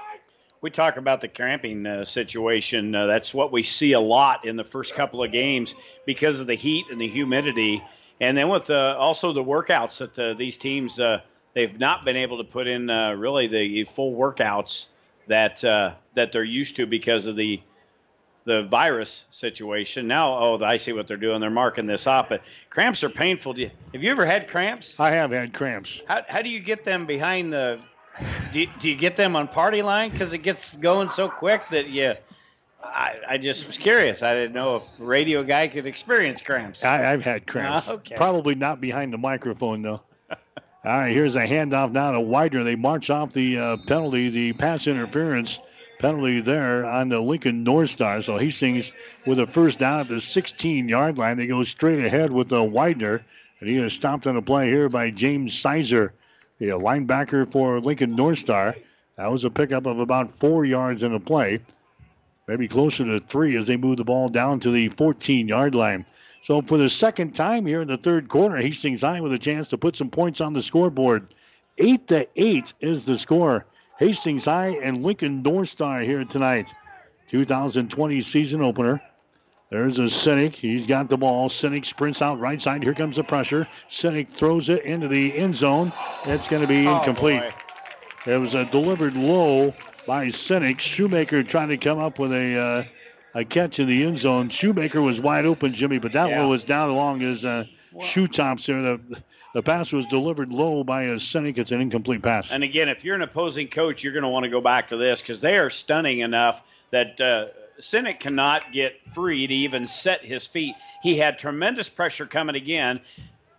We 0.62 0.70
talk 0.70 0.96
about 0.96 1.20
the 1.20 1.28
cramping 1.28 1.86
uh, 1.86 2.04
situation. 2.04 2.94
Uh, 2.94 3.06
that's 3.06 3.32
what 3.32 3.52
we 3.52 3.62
see 3.62 3.92
a 3.92 4.00
lot 4.00 4.46
in 4.46 4.56
the 4.56 4.64
first 4.64 4.94
couple 4.94 5.22
of 5.22 5.30
games 5.30 5.76
because 6.06 6.40
of 6.40 6.48
the 6.48 6.54
heat 6.54 6.86
and 6.90 7.00
the 7.00 7.06
humidity. 7.06 7.84
And 8.20 8.36
then 8.36 8.48
with 8.48 8.70
uh, 8.70 8.96
also 8.98 9.32
the 9.32 9.44
workouts 9.44 9.98
that 9.98 10.18
uh, 10.18 10.34
these 10.34 10.56
teams 10.56 10.98
uh, 10.98 11.20
they've 11.54 11.78
not 11.78 12.04
been 12.04 12.16
able 12.16 12.38
to 12.38 12.44
put 12.44 12.66
in 12.66 12.88
uh, 12.88 13.12
really 13.12 13.46
the 13.46 13.84
full 13.84 14.14
workouts 14.14 14.86
that 15.28 15.60
that 15.60 16.32
they're 16.32 16.44
used 16.44 16.76
to 16.76 16.86
because 16.86 17.26
of 17.26 17.36
the 17.36 17.60
the 18.46 18.62
virus 18.62 19.26
situation. 19.32 20.06
Now, 20.06 20.38
oh, 20.38 20.64
I 20.64 20.78
see 20.78 20.92
what 20.92 21.08
they're 21.08 21.16
doing. 21.16 21.40
They're 21.40 21.50
marking 21.50 21.86
this 21.86 22.06
up. 22.06 22.28
But 22.28 22.42
cramps 22.70 23.02
are 23.02 23.10
painful. 23.10 23.54
Do 23.54 23.62
you, 23.62 23.70
have 23.92 24.02
you 24.02 24.10
ever 24.10 24.24
had 24.24 24.48
cramps? 24.48 24.98
I 24.98 25.10
have 25.10 25.32
had 25.32 25.52
cramps. 25.52 26.02
How, 26.06 26.22
how 26.26 26.42
do 26.42 26.48
you 26.48 26.60
get 26.60 26.84
them 26.84 27.06
behind 27.06 27.52
the? 27.52 27.80
Do 28.52 28.60
you, 28.60 28.68
do 28.78 28.88
you 28.88 28.94
get 28.94 29.16
them 29.16 29.36
on 29.36 29.48
party 29.48 29.82
line 29.82 30.10
because 30.10 30.32
it 30.32 30.38
gets 30.38 30.74
going 30.76 31.10
so 31.10 31.28
quick 31.28 31.68
that 31.68 31.88
you? 31.88 32.14
I, 32.94 33.16
I 33.28 33.38
just 33.38 33.66
was 33.66 33.78
curious. 33.78 34.22
I 34.22 34.34
didn't 34.34 34.54
know 34.54 34.76
if 34.76 34.82
radio 34.98 35.42
guy 35.42 35.68
could 35.68 35.86
experience 35.86 36.42
cramps. 36.42 36.84
I, 36.84 36.98
have 36.98 37.22
had 37.22 37.46
cramps. 37.46 37.88
okay. 37.90 38.16
Probably 38.16 38.54
not 38.54 38.80
behind 38.80 39.12
the 39.12 39.18
microphone 39.18 39.82
though. 39.82 40.02
All 40.30 40.38
right, 40.84 41.10
here's 41.10 41.36
a 41.36 41.46
handoff 41.46 41.92
now 41.92 42.12
to 42.12 42.20
Widener. 42.20 42.64
They 42.64 42.76
march 42.76 43.10
off 43.10 43.32
the 43.32 43.58
uh, 43.58 43.76
penalty, 43.86 44.28
the 44.28 44.52
pass 44.52 44.86
interference 44.86 45.60
penalty 45.98 46.40
there 46.40 46.84
on 46.84 47.08
the 47.08 47.20
Lincoln 47.20 47.64
North 47.64 47.90
Star. 47.90 48.22
So 48.22 48.38
Hastings 48.38 48.92
with 49.26 49.38
a 49.38 49.46
first 49.46 49.78
down 49.78 50.00
at 50.00 50.08
the 50.08 50.20
16 50.20 50.88
yard 50.88 51.18
line. 51.18 51.36
They 51.36 51.46
go 51.46 51.64
straight 51.64 52.00
ahead 52.00 52.30
with 52.30 52.48
the 52.48 52.62
Widener. 52.62 53.24
And 53.60 53.70
he 53.70 53.76
is 53.76 53.94
stopped 53.94 54.26
on 54.26 54.36
a 54.36 54.42
play 54.42 54.68
here 54.68 54.88
by 54.88 55.10
James 55.10 55.58
Sizer, 55.58 56.12
the 56.58 56.66
linebacker 56.66 57.50
for 57.50 57.80
Lincoln 57.80 58.14
North 58.14 58.38
Star. 58.38 58.76
That 59.16 59.30
was 59.30 59.44
a 59.44 59.50
pickup 59.50 59.86
of 59.86 59.98
about 59.98 60.38
four 60.38 60.66
yards 60.66 61.02
in 61.02 61.12
the 61.12 61.20
play, 61.20 61.60
maybe 62.46 62.68
closer 62.68 63.04
to 63.04 63.20
three 63.20 63.56
as 63.56 63.66
they 63.66 63.76
move 63.76 63.96
the 63.96 64.04
ball 64.04 64.28
down 64.28 64.60
to 64.60 64.70
the 64.70 64.88
14 64.88 65.48
yard 65.48 65.74
line. 65.74 66.04
So 66.42 66.62
for 66.62 66.78
the 66.78 66.88
second 66.88 67.34
time 67.34 67.66
here 67.66 67.80
in 67.80 67.88
the 67.88 67.96
third 67.96 68.28
quarter, 68.28 68.56
Hastings 68.56 69.02
High 69.02 69.20
with 69.20 69.32
a 69.32 69.38
chance 69.38 69.68
to 69.68 69.78
put 69.78 69.96
some 69.96 70.10
points 70.10 70.40
on 70.40 70.52
the 70.52 70.62
scoreboard. 70.62 71.34
Eight 71.78 72.06
to 72.08 72.28
eight 72.36 72.72
is 72.80 73.04
the 73.04 73.18
score. 73.18 73.66
Hastings 73.98 74.44
High 74.44 74.78
and 74.82 75.02
Lincoln 75.02 75.42
North 75.42 75.70
Star 75.70 76.00
here 76.00 76.24
tonight. 76.24 76.72
2020 77.28 78.20
season 78.20 78.62
opener. 78.62 79.02
There's 79.70 79.98
a 79.98 80.02
Sinek. 80.02 80.54
He's 80.54 80.86
got 80.86 81.08
the 81.08 81.16
ball. 81.16 81.48
Sinek 81.48 81.84
sprints 81.84 82.22
out 82.22 82.38
right 82.38 82.62
side. 82.62 82.84
Here 82.84 82.94
comes 82.94 83.16
the 83.16 83.24
pressure. 83.24 83.66
Sinek 83.90 84.28
throws 84.28 84.68
it 84.68 84.84
into 84.84 85.08
the 85.08 85.36
end 85.36 85.56
zone. 85.56 85.92
It's 86.24 86.46
going 86.46 86.62
to 86.62 86.68
be 86.68 86.86
oh, 86.86 86.98
incomplete. 86.98 87.42
Oh 87.44 88.32
it 88.32 88.38
was 88.38 88.54
a 88.54 88.64
delivered 88.64 89.16
low 89.16 89.74
by 90.06 90.26
Sinek. 90.26 90.78
Shoemaker 90.78 91.42
trying 91.42 91.68
to 91.68 91.76
come 91.76 91.98
up 91.98 92.18
with 92.18 92.32
a 92.32 92.56
uh, 92.56 92.84
a 93.40 93.44
catch 93.44 93.78
in 93.78 93.86
the 93.86 94.04
end 94.04 94.18
zone. 94.18 94.48
Shoemaker 94.48 95.00
was 95.02 95.20
wide 95.20 95.44
open, 95.44 95.74
Jimmy, 95.74 95.98
but 95.98 96.12
that 96.12 96.30
yeah. 96.30 96.40
one 96.40 96.48
was 96.48 96.64
down 96.64 96.90
along 96.90 97.20
his 97.20 97.44
uh, 97.44 97.64
shoe 98.00 98.26
tops 98.26 98.66
there. 98.66 98.80
The, 98.80 99.22
the 99.54 99.62
pass 99.62 99.92
was 99.92 100.06
delivered 100.06 100.50
low 100.50 100.84
by 100.84 101.04
a 101.04 101.16
Sinek. 101.16 101.58
It's 101.58 101.72
an 101.72 101.80
incomplete 101.80 102.22
pass. 102.22 102.52
And 102.52 102.62
again, 102.62 102.88
if 102.88 103.04
you're 103.04 103.14
an 103.14 103.22
opposing 103.22 103.68
coach, 103.68 104.02
you're 104.02 104.12
going 104.12 104.22
to 104.22 104.28
want 104.28 104.44
to 104.44 104.50
go 104.50 104.60
back 104.60 104.88
to 104.88 104.96
this 104.96 105.20
because 105.20 105.40
they 105.40 105.58
are 105.58 105.70
stunning 105.70 106.20
enough 106.20 106.62
that 106.90 107.20
uh, 107.20 107.46
Sinek 107.80 108.20
cannot 108.20 108.72
get 108.72 108.94
free 109.14 109.46
to 109.46 109.54
even 109.54 109.88
set 109.88 110.24
his 110.24 110.46
feet. 110.46 110.74
He 111.02 111.18
had 111.18 111.38
tremendous 111.38 111.88
pressure 111.88 112.26
coming 112.26 112.56
again. 112.56 113.00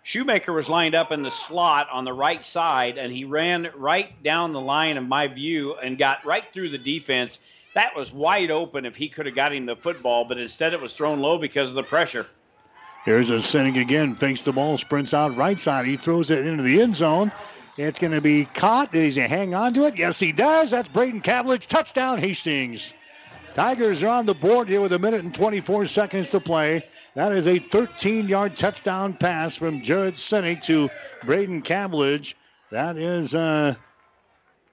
Shoemaker 0.07 0.53
was 0.53 0.69
lined 0.69 0.95
up 0.95 1.11
in 1.11 1.21
the 1.21 1.29
slot 1.29 1.89
on 1.91 2.05
the 2.05 2.13
right 2.13 2.45
side, 2.45 2.97
and 2.97 3.11
he 3.11 3.25
ran 3.25 3.69
right 3.75 4.23
down 4.23 4.53
the 4.53 4.61
line 4.61 4.95
of 4.95 5.05
my 5.05 5.27
view 5.27 5.75
and 5.75 5.97
got 5.97 6.25
right 6.25 6.45
through 6.53 6.69
the 6.69 6.77
defense. 6.77 7.39
That 7.73 7.93
was 7.93 8.13
wide 8.13 8.49
open 8.49 8.85
if 8.85 8.95
he 8.95 9.09
could 9.09 9.25
have 9.25 9.35
got 9.35 9.53
him 9.53 9.65
the 9.65 9.75
football, 9.75 10.23
but 10.23 10.37
instead 10.37 10.71
it 10.71 10.79
was 10.79 10.93
thrown 10.93 11.19
low 11.19 11.37
because 11.37 11.67
of 11.67 11.75
the 11.75 11.83
pressure. 11.83 12.25
Here's 13.03 13.29
a 13.29 13.39
Sinek 13.39 13.77
again, 13.81 14.15
fakes 14.15 14.43
the 14.43 14.53
ball, 14.53 14.77
sprints 14.77 15.13
out 15.13 15.35
right 15.35 15.59
side. 15.59 15.85
He 15.85 15.97
throws 15.97 16.31
it 16.31 16.47
into 16.47 16.63
the 16.63 16.81
end 16.81 16.95
zone. 16.95 17.33
It's 17.75 17.99
going 17.99 18.13
to 18.13 18.21
be 18.21 18.45
caught. 18.45 18.93
Does 18.93 19.15
he 19.15 19.21
hang 19.21 19.55
on 19.55 19.73
to 19.73 19.87
it? 19.87 19.97
Yes, 19.97 20.17
he 20.21 20.31
does. 20.31 20.71
That's 20.71 20.87
Braden 20.87 21.19
Cavillage. 21.19 21.67
Touchdown, 21.67 22.17
Hastings. 22.17 22.93
Tigers 23.57 24.03
are 24.03 24.09
on 24.09 24.27
the 24.27 24.35
board 24.35 24.69
here 24.69 24.81
with 24.81 24.91
a 24.91 24.99
minute 24.99 25.23
and 25.23 25.33
24 25.33 25.87
seconds 25.87 26.29
to 26.29 26.39
play. 26.39 26.83
That 27.15 27.31
is 27.31 27.47
a 27.47 27.57
13 27.57 28.27
yard 28.27 28.55
touchdown 28.55 29.15
pass 29.15 29.55
from 29.55 29.81
Jared 29.81 30.13
Sinek 30.13 30.61
to 30.65 30.91
Braden 31.25 31.63
Cavillage. 31.63 32.35
That 32.69 32.97
is 32.97 33.33
uh, 33.33 33.73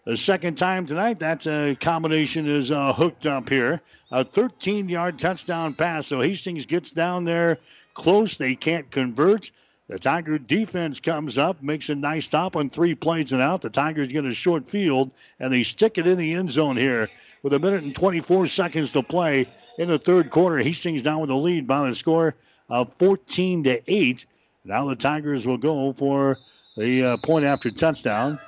the 0.05 0.19
second 0.19 0.59
time 0.59 0.85
tonight. 0.85 1.21
That 1.21 1.47
uh, 1.47 1.77
combination 1.77 2.47
is 2.47 2.71
uh, 2.71 2.93
hooked 2.93 3.25
up 3.25 3.49
here. 3.49 3.81
A 4.11 4.23
13 4.23 4.91
yard 4.91 5.19
touchdown 5.19 5.73
pass. 5.73 6.09
So 6.09 6.21
Hastings 6.21 6.67
gets 6.67 6.91
down 6.91 7.25
there 7.25 7.61
close. 7.95 8.37
They 8.37 8.55
can't 8.55 8.91
convert. 8.91 9.51
The 9.89 9.99
Tiger 9.99 10.37
defense 10.39 11.01
comes 11.01 11.39
up, 11.39 11.63
makes 11.63 11.89
a 11.89 11.95
nice 11.95 12.27
stop 12.27 12.55
on 12.55 12.69
three 12.69 12.95
plays 12.95 13.33
and 13.33 13.41
out. 13.41 13.63
The 13.63 13.71
Tigers 13.71 14.09
get 14.09 14.27
a 14.27 14.35
short 14.35 14.69
field, 14.69 15.11
and 15.41 15.51
they 15.51 15.63
stick 15.63 15.97
it 15.97 16.07
in 16.07 16.19
the 16.19 16.35
end 16.35 16.51
zone 16.51 16.77
here 16.77 17.09
with 17.45 17.53
a 17.53 17.59
minute 17.59 17.85
and 17.85 17.95
24 17.95 18.47
seconds 18.47 18.93
to 18.93 19.03
play 19.03 19.47
in 19.77 19.89
the 19.89 19.99
third 19.99 20.31
quarter. 20.31 20.57
Hastings 20.57 21.03
down 21.03 21.21
with 21.21 21.29
the 21.29 21.37
lead 21.37 21.67
by 21.67 21.89
the 21.89 21.95
score 21.95 22.35
of 22.71 22.91
14 22.99 23.65
to 23.65 23.83
8. 23.87 24.27
Now 24.65 24.89
the 24.89 24.97
Tigers 24.97 25.47
will 25.47 25.59
go 25.59 25.93
for 25.93 26.39
the 26.79 27.05
uh, 27.05 27.17
point 27.19 27.45
after 27.45 27.71
touchdown. 27.71 28.41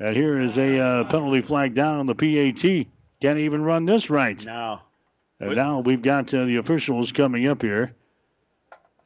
And 0.00 0.16
here 0.16 0.40
is 0.40 0.56
a 0.56 0.78
uh, 0.78 1.04
penalty 1.04 1.42
flag 1.42 1.74
down 1.74 2.00
on 2.00 2.06
the 2.06 2.14
PAT. 2.14 2.86
Can't 3.20 3.38
even 3.38 3.62
run 3.64 3.84
this 3.84 4.08
right. 4.08 4.42
No. 4.46 4.80
And 5.40 5.54
now 5.54 5.80
we've 5.80 6.00
got 6.00 6.32
uh, 6.32 6.46
the 6.46 6.56
officials 6.56 7.12
coming 7.12 7.46
up 7.46 7.60
here. 7.60 7.94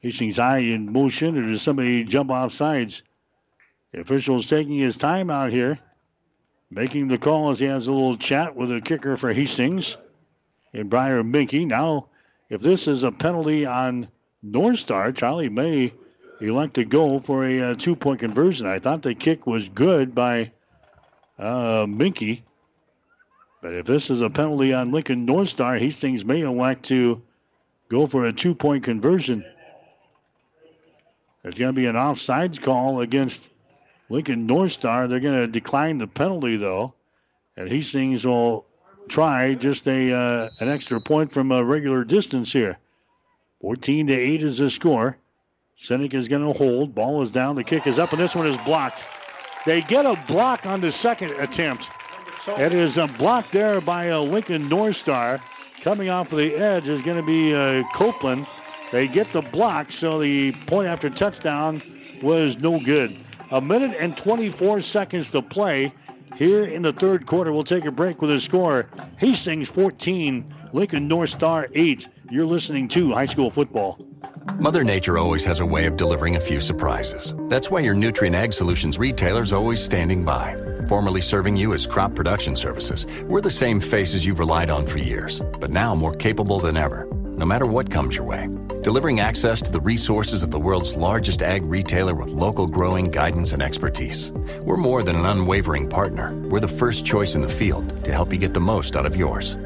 Hastings 0.01 0.37
High 0.37 0.59
in 0.59 0.93
motion, 0.93 1.37
or 1.37 1.43
does 1.49 1.63
somebody 1.63 2.05
jump 2.05 2.31
off 2.31 2.53
sides? 2.53 3.03
The 3.91 4.03
official's 4.03 4.47
taking 4.47 4.77
his 4.77 4.97
time 4.97 5.31
out 5.31 5.51
here, 5.51 5.79
making 6.73 7.09
the 7.09 7.19
call 7.19 7.51
as 7.51 7.59
he 7.59 7.67
has 7.67 7.87
a 7.87 7.93
little 7.93 8.17
chat 8.17 8.57
with 8.57 8.73
a 8.73 8.81
kicker 8.81 9.17
for 9.17 9.33
Hastings 9.33 9.99
and 10.73 10.89
Briar 10.89 11.23
Minky. 11.23 11.67
Now, 11.67 12.09
if 12.49 12.63
this 12.63 12.89
is 12.89 13.03
a 13.03 13.13
penalty 13.13 13.67
on 13.67 14.09
North 14.43 14.79
Star, 14.79 15.13
Charlie 15.13 15.51
may 15.51 15.93
elect 16.41 16.75
to 16.75 16.85
go 16.85 17.19
for 17.19 17.45
a, 17.45 17.59
a 17.59 17.71
uh, 17.71 17.75
two 17.75 17.95
point 17.95 18.21
conversion. 18.21 18.67
I 18.67 18.79
thought 18.79 19.03
the 19.03 19.15
kick 19.15 19.47
was 19.47 19.69
good 19.69 20.15
by 20.15 20.53
uh, 21.39 21.87
Minky. 21.89 22.43
But 23.61 23.75
if 23.75 23.87
this 23.87 24.11
is 24.11 24.23
a 24.23 24.31
penalty 24.31 24.73
on 24.73 24.93
Lincoln 24.93 25.27
North 25.27 25.51
Star, 25.51 25.77
Hastings 25.77 26.25
may 26.25 26.41
elect 26.41 26.85
to 26.87 27.23
go 27.89 28.07
for 28.07 28.25
a 28.25 28.33
two 28.33 28.55
point 28.55 28.83
conversion. 28.83 29.45
There's 31.43 31.59
going 31.59 31.75
to 31.75 31.79
be 31.79 31.87
an 31.87 31.97
offsides 31.97 32.61
call 32.61 33.01
against 33.01 33.52
Lincoln 34.09 34.47
North 34.47 34.73
Star. 34.73 35.09
They're 35.09 35.21
going 35.21 35.41
to 35.41 35.47
decline 35.47 35.99
the 35.99 36.07
penalty, 36.07 36.57
though. 36.57 36.95
And 37.57 37.69
Hastings 37.69 38.25
will 38.25 38.67
try 39.09 39.55
just 39.55 39.87
a 39.87 40.13
uh, 40.13 40.49
an 40.61 40.69
extra 40.69 41.01
point 41.01 41.33
from 41.33 41.53
a 41.53 41.63
regular 41.63 42.05
distance 42.05 42.53
here. 42.53 42.79
14 43.61 44.09
to 44.09 44.15
8 44.15 44.43
is 44.43 44.59
the 44.59 44.71
score. 44.71 45.17
Sinek 45.79 46.15
is 46.15 46.29
going 46.29 46.45
to 46.45 46.53
hold. 46.53 46.95
Ball 46.95 47.23
is 47.23 47.31
down. 47.31 47.57
The 47.57 47.65
kick 47.65 47.87
is 47.87 47.99
up, 47.99 48.13
and 48.13 48.21
this 48.21 48.35
one 48.35 48.47
is 48.47 48.59
blocked. 48.59 49.05
They 49.65 49.81
get 49.81 50.07
a 50.07 50.17
block 50.27 50.67
on 50.67 50.81
the 50.81 50.91
second 50.91 51.33
attempt. 51.33 51.89
It 52.49 52.73
is 52.73 52.99
a 52.99 53.07
block 53.07 53.53
there 53.53 53.81
by 53.81 54.07
a 54.07 54.21
Lincoln 54.21 54.69
North 54.69 54.97
Star. 54.97 55.41
Coming 55.81 56.09
off 56.09 56.33
of 56.33 56.39
the 56.39 56.55
edge 56.55 56.89
is 56.89 57.03
going 57.03 57.17
to 57.17 57.27
be 57.27 57.55
uh, 57.55 57.85
Copeland. 57.95 58.47
They 58.91 59.09
get 59.09 59.33
the 59.33 59.43
block, 59.43 59.91
so 59.91 60.19
the 60.19 60.53
point 60.53 60.89
after 60.89 61.09
touchdown 61.09 61.83
was 62.21 62.59
no 62.59 62.79
good. 62.79 63.17
A 63.53 63.61
minute 63.61 63.95
and 63.99 64.17
24 64.17 64.81
seconds 64.81 65.31
to 65.33 65.43
play 65.43 65.93
here 66.37 66.65
in 66.65 66.81
the 66.81 66.93
third 66.95 67.27
quarter. 67.27 67.53
We'll 67.53 67.65
take 67.65 67.85
a 67.85 67.91
break 67.91 68.23
with 68.23 68.31
a 68.31 68.41
score 68.41 68.89
Hastings 69.19 69.69
14, 69.69 70.55
Lincoln 70.73 71.07
North 71.07 71.29
Star 71.29 71.69
8. 71.75 72.09
You're 72.31 72.47
listening 72.47 72.89
to 72.89 73.13
high 73.13 73.27
school 73.27 73.51
football. 73.51 73.99
Mother 74.59 74.85
Nature 74.85 75.19
always 75.19 75.45
has 75.45 75.61
a 75.61 75.67
way 75.67 75.85
of 75.85 75.99
delivering 75.99 76.37
a 76.37 76.41
few 76.41 76.61
surprises. 76.63 77.35
That's 77.51 77.71
why 77.71 77.81
your 77.81 77.95
Nutrien 77.95 78.35
Ag 78.35 78.55
Solutions 78.55 78.99
retailer 78.99 79.43
is 79.43 79.53
always 79.53 79.85
standing 79.85 80.25
by. 80.25 80.57
Formerly 80.89 81.21
serving 81.21 81.55
you 81.55 81.75
as 81.75 81.87
crop 81.87 82.15
production 82.15 82.57
services, 82.57 83.07
we're 83.25 83.43
the 83.43 83.51
same 83.51 83.81
faces 83.81 84.25
you've 84.25 84.39
relied 84.39 84.71
on 84.71 84.87
for 84.87 84.97
years, 84.97 85.43
but 85.61 85.71
now 85.71 85.95
more 85.95 86.15
capable 86.15 86.59
than 86.59 86.79
ever 86.79 87.07
no 87.43 87.47
matter 87.47 87.67
what 87.67 87.91
comes 87.91 88.15
your 88.15 88.25
way. 88.25 88.49
Delivering 88.83 89.19
access 89.19 89.61
to 89.63 89.73
the 89.73 89.81
resources 89.81 90.45
of 90.45 90.53
the 90.53 90.61
world's 90.61 90.95
largest 90.95 91.43
ag 91.43 91.65
retailer 91.65 92.15
with 92.15 92.31
local 92.31 92.69
growing 92.69 93.07
guidance 93.07 93.51
and 93.51 93.61
expertise. 93.61 94.31
We're 94.63 94.77
more 94.77 95.03
than 95.03 95.17
an 95.17 95.27
unwavering 95.27 95.89
partner. 95.89 96.37
We're 96.37 96.61
the 96.61 96.69
first 96.69 97.05
choice 97.05 97.35
in 97.35 97.41
the 97.41 97.49
field 97.49 98.05
to 98.05 98.13
help 98.13 98.33
you 98.33 98.39
get 98.39 98.55
the 98.55 98.61
most 98.61 98.95
out 98.95 99.07
of 99.07 99.17
yours. 99.17 99.57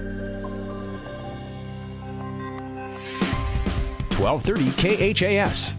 1230 4.17 5.13
KHAS. 5.13 5.75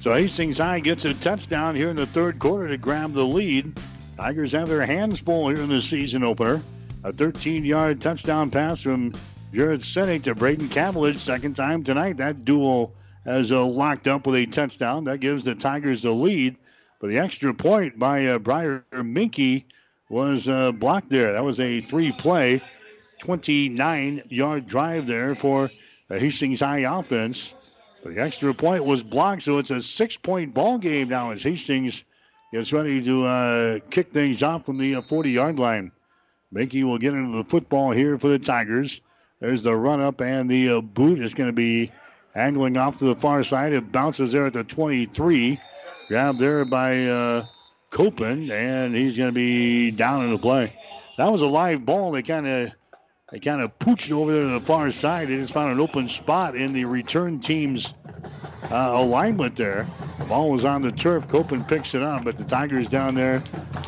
So 0.00 0.12
Hastings 0.12 0.58
High 0.58 0.80
gets 0.80 1.06
a 1.06 1.14
touchdown 1.14 1.74
here 1.74 1.88
in 1.88 1.96
the 1.96 2.04
third 2.04 2.38
quarter 2.38 2.68
to 2.68 2.76
grab 2.76 3.14
the 3.14 3.24
lead. 3.24 3.72
Tigers 4.18 4.52
have 4.52 4.68
their 4.68 4.84
hands 4.84 5.20
full 5.20 5.48
here 5.48 5.62
in 5.62 5.70
the 5.70 5.80
season 5.80 6.22
opener. 6.22 6.60
A 7.02 7.14
13 7.14 7.64
yard 7.64 8.02
touchdown 8.02 8.50
pass 8.50 8.82
from 8.82 9.14
Jared 9.52 9.80
Sinek 9.80 10.22
to 10.22 10.34
Braden 10.36 10.68
Cavillage, 10.68 11.18
second 11.18 11.56
time 11.56 11.82
tonight. 11.82 12.18
That 12.18 12.44
duel 12.44 12.94
has 13.24 13.50
uh, 13.50 13.66
locked 13.66 14.06
up 14.06 14.24
with 14.24 14.36
a 14.36 14.46
touchdown. 14.46 15.04
That 15.04 15.18
gives 15.18 15.44
the 15.44 15.56
Tigers 15.56 16.02
the 16.02 16.12
lead. 16.12 16.56
But 17.00 17.08
the 17.08 17.18
extra 17.18 17.52
point 17.52 17.98
by 17.98 18.26
uh, 18.26 18.38
Briar 18.38 18.84
Minky 18.92 19.66
was 20.08 20.48
uh, 20.48 20.70
blocked 20.70 21.10
there. 21.10 21.32
That 21.32 21.44
was 21.44 21.58
a 21.58 21.80
three 21.80 22.12
play, 22.12 22.62
29 23.22 24.22
yard 24.28 24.68
drive 24.68 25.08
there 25.08 25.34
for 25.34 25.70
the 26.06 26.20
Hastings 26.20 26.60
High 26.60 26.98
offense. 26.98 27.52
But 28.04 28.14
the 28.14 28.22
extra 28.22 28.54
point 28.54 28.84
was 28.84 29.02
blocked, 29.02 29.42
so 29.42 29.58
it's 29.58 29.70
a 29.70 29.82
six 29.82 30.16
point 30.16 30.54
ball 30.54 30.78
game 30.78 31.08
now 31.08 31.32
as 31.32 31.42
Hastings 31.42 32.04
gets 32.52 32.72
ready 32.72 33.02
to 33.02 33.24
uh, 33.24 33.78
kick 33.90 34.12
things 34.12 34.44
off 34.44 34.64
from 34.64 34.78
the 34.78 35.00
40 35.00 35.30
yard 35.30 35.58
line. 35.58 35.90
Minky 36.52 36.84
will 36.84 36.98
get 36.98 37.14
into 37.14 37.38
the 37.38 37.48
football 37.48 37.90
here 37.90 38.16
for 38.16 38.28
the 38.28 38.38
Tigers. 38.38 39.00
There's 39.40 39.62
the 39.62 39.74
run 39.74 40.00
up, 40.00 40.20
and 40.20 40.50
the 40.50 40.68
uh, 40.68 40.80
boot 40.82 41.18
is 41.18 41.32
going 41.32 41.48
to 41.48 41.54
be 41.54 41.90
angling 42.34 42.76
off 42.76 42.98
to 42.98 43.06
the 43.06 43.16
far 43.16 43.42
side. 43.42 43.72
It 43.72 43.90
bounces 43.90 44.32
there 44.32 44.46
at 44.46 44.52
the 44.52 44.64
23. 44.64 45.58
Grabbed 46.08 46.38
there 46.38 46.64
by 46.64 47.06
uh, 47.06 47.46
Copeland, 47.90 48.50
and 48.50 48.94
he's 48.94 49.16
going 49.16 49.30
to 49.30 49.34
be 49.34 49.90
down 49.90 50.24
in 50.24 50.32
the 50.32 50.38
play. 50.38 50.76
That 51.16 51.32
was 51.32 51.42
a 51.42 51.46
live 51.46 51.86
ball. 51.86 52.12
They 52.12 52.22
kind 52.22 52.46
of 52.46 52.72
they 53.30 53.38
kind 53.38 53.62
of 53.62 53.78
pooched 53.78 54.10
over 54.10 54.32
there 54.32 54.42
to 54.42 54.48
the 54.48 54.60
far 54.60 54.90
side. 54.90 55.28
They 55.28 55.36
just 55.36 55.52
found 55.52 55.72
an 55.72 55.80
open 55.80 56.08
spot 56.08 56.56
in 56.56 56.72
the 56.72 56.84
return 56.84 57.38
team's 57.40 57.94
uh, 58.70 58.90
alignment 58.94 59.56
there. 59.56 59.86
The 60.18 60.24
ball 60.24 60.50
was 60.50 60.64
on 60.64 60.82
the 60.82 60.92
turf. 60.92 61.28
Copeland 61.28 61.68
picks 61.68 61.94
it 61.94 62.02
up, 62.02 62.24
but 62.24 62.36
the 62.36 62.44
Tigers 62.44 62.88
down 62.88 63.14
there 63.14 63.42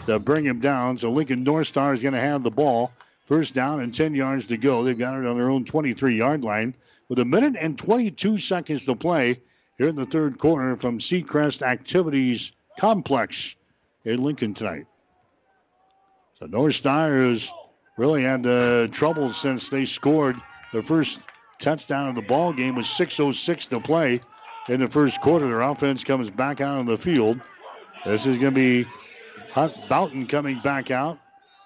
to 0.06 0.18
bring 0.18 0.44
him 0.44 0.60
down. 0.60 0.96
So 0.98 1.10
Lincoln 1.10 1.42
North 1.42 1.66
Star 1.66 1.92
is 1.92 2.02
going 2.02 2.14
to 2.14 2.20
have 2.20 2.42
the 2.42 2.50
ball. 2.50 2.92
First 3.26 3.54
down 3.54 3.80
and 3.80 3.94
10 3.94 4.14
yards 4.14 4.48
to 4.48 4.56
go. 4.56 4.82
They've 4.82 4.98
got 4.98 5.18
it 5.18 5.26
on 5.26 5.38
their 5.38 5.50
own 5.50 5.64
23 5.64 6.16
yard 6.16 6.42
line 6.42 6.74
with 7.08 7.18
a 7.18 7.24
minute 7.24 7.54
and 7.58 7.78
22 7.78 8.38
seconds 8.38 8.84
to 8.86 8.94
play 8.94 9.40
here 9.78 9.88
in 9.88 9.96
the 9.96 10.06
third 10.06 10.38
quarter 10.38 10.76
from 10.76 10.98
Seacrest 10.98 11.62
Activities 11.62 12.52
Complex 12.78 13.54
in 14.04 14.22
Lincoln 14.22 14.54
tonight. 14.54 14.86
So 16.38 16.46
North 16.46 16.74
Star 16.74 17.12
has 17.12 17.48
really 17.96 18.22
had 18.22 18.46
uh, 18.46 18.88
trouble 18.88 19.32
since 19.32 19.70
they 19.70 19.84
scored 19.84 20.36
their 20.72 20.82
first 20.82 21.20
touchdown 21.60 22.08
of 22.08 22.14
the 22.14 22.22
ball 22.22 22.52
game 22.52 22.74
with 22.74 22.86
6.06 22.86 23.68
to 23.68 23.80
play 23.80 24.20
in 24.68 24.80
the 24.80 24.88
first 24.88 25.20
quarter. 25.20 25.46
Their 25.46 25.60
offense 25.60 26.02
comes 26.02 26.30
back 26.30 26.60
out 26.60 26.78
on 26.78 26.86
the 26.86 26.98
field. 26.98 27.40
This 28.04 28.26
is 28.26 28.38
going 28.38 28.54
to 28.54 28.84
be 28.84 28.86
Hunt 29.52 29.74
Boughton 29.88 30.26
coming 30.26 30.60
back 30.60 30.90
out. 30.90 31.18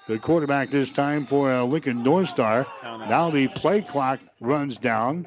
The 0.06 0.20
quarterback 0.20 0.70
this 0.70 0.92
time 0.92 1.26
for 1.26 1.52
uh, 1.52 1.64
Lincoln 1.64 2.04
North 2.04 2.28
Star. 2.28 2.66
Now 2.84 3.30
the 3.30 3.48
play 3.48 3.82
clock 3.82 4.20
runs 4.40 4.78
down, 4.78 5.26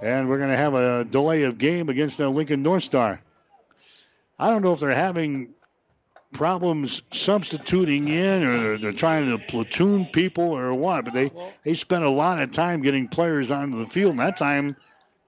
and 0.00 0.28
we're 0.28 0.38
going 0.38 0.50
to 0.50 0.56
have 0.56 0.74
a 0.74 1.04
delay 1.04 1.44
of 1.44 1.56
game 1.56 1.88
against 1.88 2.20
uh, 2.20 2.28
Lincoln 2.28 2.64
North 2.64 2.82
Star. 2.82 3.20
I 4.36 4.50
don't 4.50 4.62
know 4.62 4.72
if 4.72 4.80
they're 4.80 4.90
having 4.90 5.54
problems 6.32 7.00
substituting 7.12 8.08
in 8.08 8.42
or 8.42 8.58
they're, 8.58 8.78
they're, 8.78 8.92
trying 8.92 9.28
to 9.28 9.38
platoon 9.38 10.06
people 10.06 10.44
or 10.44 10.74
what, 10.74 11.04
but 11.04 11.14
they, 11.14 11.30
they 11.64 11.74
spent 11.74 12.02
a 12.04 12.10
lot 12.10 12.40
of 12.40 12.52
time 12.52 12.82
getting 12.82 13.06
players 13.06 13.52
onto 13.52 13.78
the 13.78 13.86
field. 13.86 14.10
And 14.10 14.20
that 14.20 14.36
time, 14.36 14.76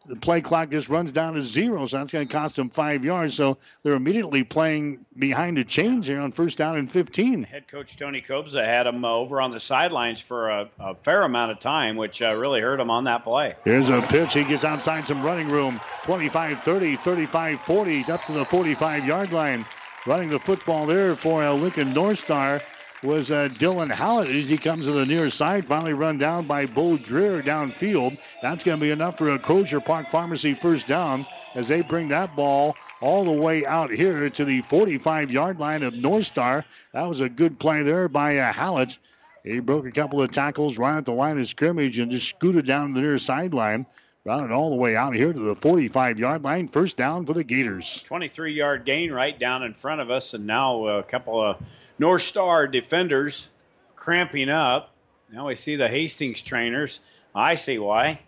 the 0.07 0.17
play 0.17 0.41
clock 0.41 0.71
just 0.71 0.89
runs 0.89 1.13
down 1.13 1.35
to 1.35 1.43
zero, 1.43 1.87
so 1.87 1.99
that's 1.99 2.13
going 2.13 2.27
to 2.27 2.33
cost 2.33 2.57
them 2.57 2.71
five 2.71 3.05
yards. 3.05 3.35
So 3.35 3.59
they're 3.83 3.95
immediately 3.95 4.43
playing 4.45 5.05
behind 5.17 5.57
the 5.57 5.65
chains 5.65 6.07
here 6.07 6.21
on 6.21 6.33
first 6.33 6.59
down 6.59 6.77
and 6.77 6.91
15. 6.91 7.43
Head 7.45 7.69
coach 7.69 7.97
Tony 7.97 8.23
Kobza 8.23 8.65
had 8.65 8.87
them 8.87 9.05
over 9.05 9.41
on 9.41 9.51
the 9.51 9.61
sidelines 9.61 10.21
for 10.21 10.51
a, 10.51 10.71
a 10.79 10.95
fair 10.97 11.23
amount 11.23 11.53
of 11.53 11.61
time, 11.61 11.97
which 11.97 12.23
uh, 12.23 12.35
really 12.35 12.61
hurt 12.61 12.81
him 12.81 12.91
on 12.91 13.05
that 13.05 13.25
play. 13.25 13.55
Here's 13.65 13.91
a 13.91 14.01
pitch. 14.03 14.33
He 14.33 14.45
gets 14.45 14.65
outside 14.65 15.07
some 15.07 15.23
running 15.23 15.49
room 15.49 15.81
25 16.05 16.61
30, 16.61 16.97
35 16.97 17.61
40, 17.61 18.05
up 18.11 18.25
to 18.27 18.33
the 18.33 18.45
45 18.45 19.07
yard 19.07 19.33
line. 19.33 19.67
Running 20.07 20.31
the 20.31 20.41
football 20.41 20.87
there 20.87 21.15
for 21.15 21.43
uh, 21.43 21.53
Lincoln 21.53 21.93
North 21.93 22.19
Star 22.19 22.63
was 23.03 23.31
uh, 23.31 23.49
Dylan 23.49 23.91
Hallett 23.91 24.35
as 24.35 24.49
he 24.49 24.59
comes 24.59 24.87
to 24.87 24.93
the 24.93 25.07
near 25.07 25.31
side. 25.31 25.67
Finally 25.67 25.95
run 25.95 26.19
down 26.19 26.47
by 26.47 26.67
Bo 26.67 26.97
Dreer 26.97 27.43
downfield. 27.43 28.19
That's 28.43 28.65
going 28.65 28.79
to 28.79 28.83
be 28.83 28.91
enough 28.91 29.17
for 29.17 29.31
a 29.31 29.39
Crozier 29.39 29.81
Park 29.81 30.11
Pharmacy 30.11 30.55
first 30.55 30.87
down 30.87 31.27
as 31.55 31.69
they 31.69 31.81
bring 31.83 32.09
that 32.09 32.37
ball 32.37 32.77
all 33.01 33.25
the 33.25 33.33
way 33.33 33.65
out 33.65 33.91
here 33.91 34.29
to 34.29 34.45
the 34.45 34.61
45 34.63 35.31
yard 35.31 35.59
line 35.59 35.83
of 35.83 35.95
North 35.95 36.27
Star. 36.27 36.65
That 36.93 37.09
was 37.09 37.21
a 37.21 37.29
good 37.29 37.59
play 37.59 37.83
there 37.83 38.09
by 38.09 38.39
uh, 38.39 38.53
Hallett. 38.53 38.99
He 39.45 39.61
broke 39.61 39.87
a 39.87 39.93
couple 39.93 40.21
of 40.21 40.33
tackles 40.33 40.77
right 40.77 40.99
at 40.99 41.07
the 41.07 41.13
line 41.13 41.39
of 41.39 41.47
scrimmage 41.47 41.99
and 41.99 42.11
just 42.11 42.29
scooted 42.29 42.67
down 42.67 42.93
the 42.93 43.01
near 43.01 43.19
sideline. 43.19 43.87
Routed 44.27 44.53
all 44.53 44.69
the 44.69 44.77
way 44.77 44.97
out 44.97 45.15
here 45.15 45.33
to 45.33 45.39
the 45.39 45.55
45 45.55 46.19
yard 46.19 46.45
line. 46.45 46.69
First 46.69 46.99
down 46.99 47.25
for 47.25 47.33
the 47.33 47.43
Gators. 47.43 48.03
23 48.05 48.53
yard 48.53 48.85
gain 48.85 49.11
right 49.11 49.39
down 49.39 49.63
in 49.63 49.73
front 49.73 50.03
of 50.03 50.11
us, 50.11 50.35
and 50.35 50.47
now 50.47 50.87
a 50.87 51.03
couple 51.03 51.41
of 51.41 51.57
North 52.01 52.23
Star 52.23 52.67
defenders 52.67 53.47
cramping 53.95 54.49
up. 54.49 54.95
Now 55.31 55.49
we 55.49 55.55
see 55.55 55.77
the 55.77 55.87
Hastings 55.87 56.41
trainers. 56.41 56.99
I 57.35 57.57
see 57.57 57.79
why. 57.79 58.23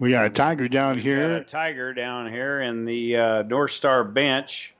We 0.00 0.10
got 0.10 0.26
a 0.26 0.30
Tiger 0.30 0.66
down 0.66 0.96
we 0.96 1.02
here. 1.02 1.36
a 1.36 1.44
Tiger 1.44 1.94
down 1.94 2.28
here 2.28 2.60
in 2.60 2.86
the 2.86 3.16
uh, 3.16 3.42
North 3.42 3.70
Star 3.70 4.02
bench. 4.02 4.74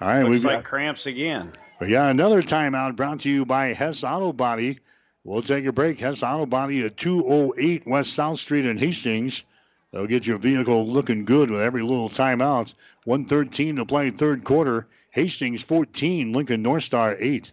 All 0.00 0.06
right, 0.06 0.20
Looks 0.22 0.30
we've 0.30 0.44
like 0.44 0.58
got 0.58 0.64
cramps 0.64 1.06
again. 1.06 1.50
we 1.80 1.90
got 1.90 2.12
another 2.12 2.42
timeout 2.42 2.94
brought 2.94 3.22
to 3.22 3.28
you 3.28 3.44
by 3.44 3.72
Hess 3.72 4.04
Auto 4.04 4.32
Body. 4.32 4.78
We'll 5.24 5.42
take 5.42 5.66
a 5.66 5.72
break. 5.72 5.98
Hess 5.98 6.22
Auto 6.22 6.46
Body 6.46 6.84
at 6.86 6.96
208 6.96 7.88
West 7.88 8.12
South 8.12 8.38
Street 8.38 8.66
in 8.66 8.78
Hastings. 8.78 9.42
They'll 9.90 10.06
get 10.06 10.28
your 10.28 10.38
vehicle 10.38 10.86
looking 10.86 11.24
good 11.24 11.50
with 11.50 11.60
every 11.60 11.82
little 11.82 12.08
timeout. 12.08 12.72
113 13.04 13.76
to 13.76 13.84
play 13.84 14.10
third 14.10 14.44
quarter. 14.44 14.86
Hastings 15.10 15.62
14, 15.62 16.32
Lincoln 16.32 16.62
North 16.62 16.84
Star 16.84 17.16
8. 17.18 17.52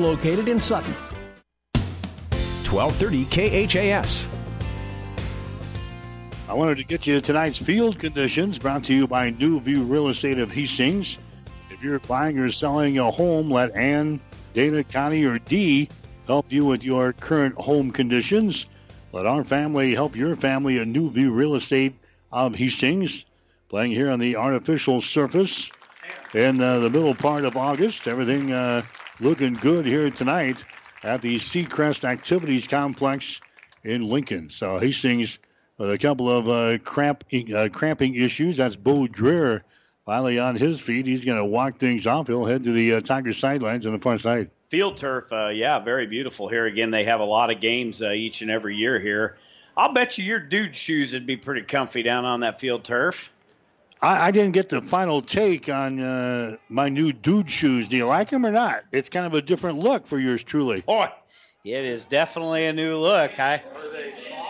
located 0.00 0.48
in 0.48 0.60
Sutton. 0.60 0.94
1230 2.70 3.66
KHAS. 3.66 4.26
I 6.48 6.54
wanted 6.54 6.78
to 6.78 6.84
get 6.84 7.06
you 7.06 7.20
tonight's 7.20 7.58
field 7.58 7.98
conditions 7.98 8.58
brought 8.58 8.84
to 8.84 8.94
you 8.94 9.06
by 9.06 9.30
New 9.30 9.60
View 9.60 9.84
Real 9.84 10.08
Estate 10.08 10.38
of 10.38 10.50
Hastings. 10.50 11.16
If 11.70 11.82
you're 11.82 12.00
buying 12.00 12.38
or 12.38 12.50
selling 12.50 12.98
a 12.98 13.10
home, 13.10 13.50
let 13.50 13.76
Ann, 13.76 14.20
Dana, 14.52 14.82
Connie, 14.82 15.24
or 15.24 15.38
Dee 15.38 15.88
help 16.26 16.52
you 16.52 16.64
with 16.64 16.82
your 16.82 17.12
current 17.12 17.54
home 17.54 17.92
conditions. 17.92 18.66
Let 19.12 19.26
our 19.26 19.44
family 19.44 19.94
help 19.94 20.16
your 20.16 20.36
family 20.36 20.78
at 20.78 20.88
New 20.88 21.10
View 21.10 21.32
Real 21.32 21.54
Estate 21.54 21.94
of 22.32 22.54
Hastings. 22.54 23.24
Playing 23.68 23.92
here 23.92 24.10
on 24.10 24.18
the 24.18 24.36
artificial 24.36 25.00
surface 25.00 25.70
in 26.34 26.60
uh, 26.60 26.80
the 26.80 26.90
middle 26.90 27.14
part 27.14 27.44
of 27.44 27.56
August. 27.56 28.08
Everything 28.08 28.52
uh, 28.52 28.82
looking 29.20 29.54
good 29.54 29.84
here 29.84 30.10
tonight 30.10 30.64
at 31.02 31.22
the 31.22 31.36
Seacrest 31.36 32.04
Activities 32.04 32.66
Complex 32.66 33.40
in 33.82 34.08
Lincoln. 34.08 34.50
So 34.50 34.78
Hastings 34.78 35.38
with 35.76 35.90
a 35.90 35.98
couple 35.98 36.30
of 36.30 36.48
uh, 36.48 36.78
uh, 36.78 37.68
cramping 37.70 38.14
issues. 38.14 38.56
That's 38.56 38.76
Bo 38.76 39.06
Dreer 39.06 39.64
finally 40.06 40.38
on 40.38 40.56
his 40.56 40.80
feet. 40.80 41.06
He's 41.06 41.24
going 41.24 41.38
to 41.38 41.44
walk 41.44 41.78
things 41.78 42.06
off. 42.06 42.26
He'll 42.26 42.46
head 42.46 42.64
to 42.64 42.72
the 42.72 42.94
uh, 42.94 43.00
Tiger 43.00 43.32
sidelines 43.32 43.86
on 43.86 43.92
the 43.92 43.98
far 43.98 44.18
side. 44.18 44.50
Field 44.68 44.96
turf, 44.96 45.32
uh, 45.32 45.48
yeah, 45.48 45.80
very 45.80 46.06
beautiful 46.06 46.48
here. 46.48 46.64
Again, 46.64 46.90
they 46.90 47.04
have 47.04 47.20
a 47.20 47.24
lot 47.24 47.52
of 47.52 47.60
games 47.60 48.00
uh, 48.02 48.10
each 48.10 48.42
and 48.42 48.50
every 48.50 48.76
year 48.76 49.00
here. 49.00 49.36
I'll 49.76 49.92
bet 49.92 50.18
you 50.18 50.24
your 50.24 50.38
dude 50.38 50.76
shoes 50.76 51.12
would 51.12 51.26
be 51.26 51.36
pretty 51.36 51.62
comfy 51.62 52.02
down 52.02 52.24
on 52.24 52.40
that 52.40 52.60
field 52.60 52.84
turf. 52.84 53.32
I, 54.02 54.28
I 54.28 54.30
didn't 54.30 54.52
get 54.52 54.68
the 54.68 54.80
final 54.80 55.22
take 55.22 55.68
on 55.68 56.00
uh, 56.00 56.56
my 56.68 56.88
new 56.88 57.12
dude 57.12 57.50
shoes. 57.50 57.88
Do 57.88 57.96
you 57.96 58.06
like 58.06 58.30
them 58.30 58.46
or 58.46 58.50
not? 58.50 58.84
It's 58.92 59.08
kind 59.08 59.26
of 59.26 59.34
a 59.34 59.42
different 59.42 59.78
look 59.78 60.06
for 60.06 60.18
yours 60.18 60.42
truly. 60.42 60.80
Boy, 60.80 61.08
it 61.64 61.84
is 61.84 62.06
definitely 62.06 62.66
a 62.66 62.72
new 62.72 62.96
look. 62.96 63.38
I, 63.38 63.62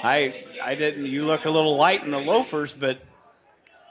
I, 0.02 0.44
I 0.62 0.74
didn't. 0.74 1.06
You 1.06 1.26
look 1.26 1.44
a 1.44 1.50
little 1.50 1.76
light 1.76 2.04
in 2.04 2.10
the 2.12 2.18
loafers, 2.18 2.72
but 2.72 3.00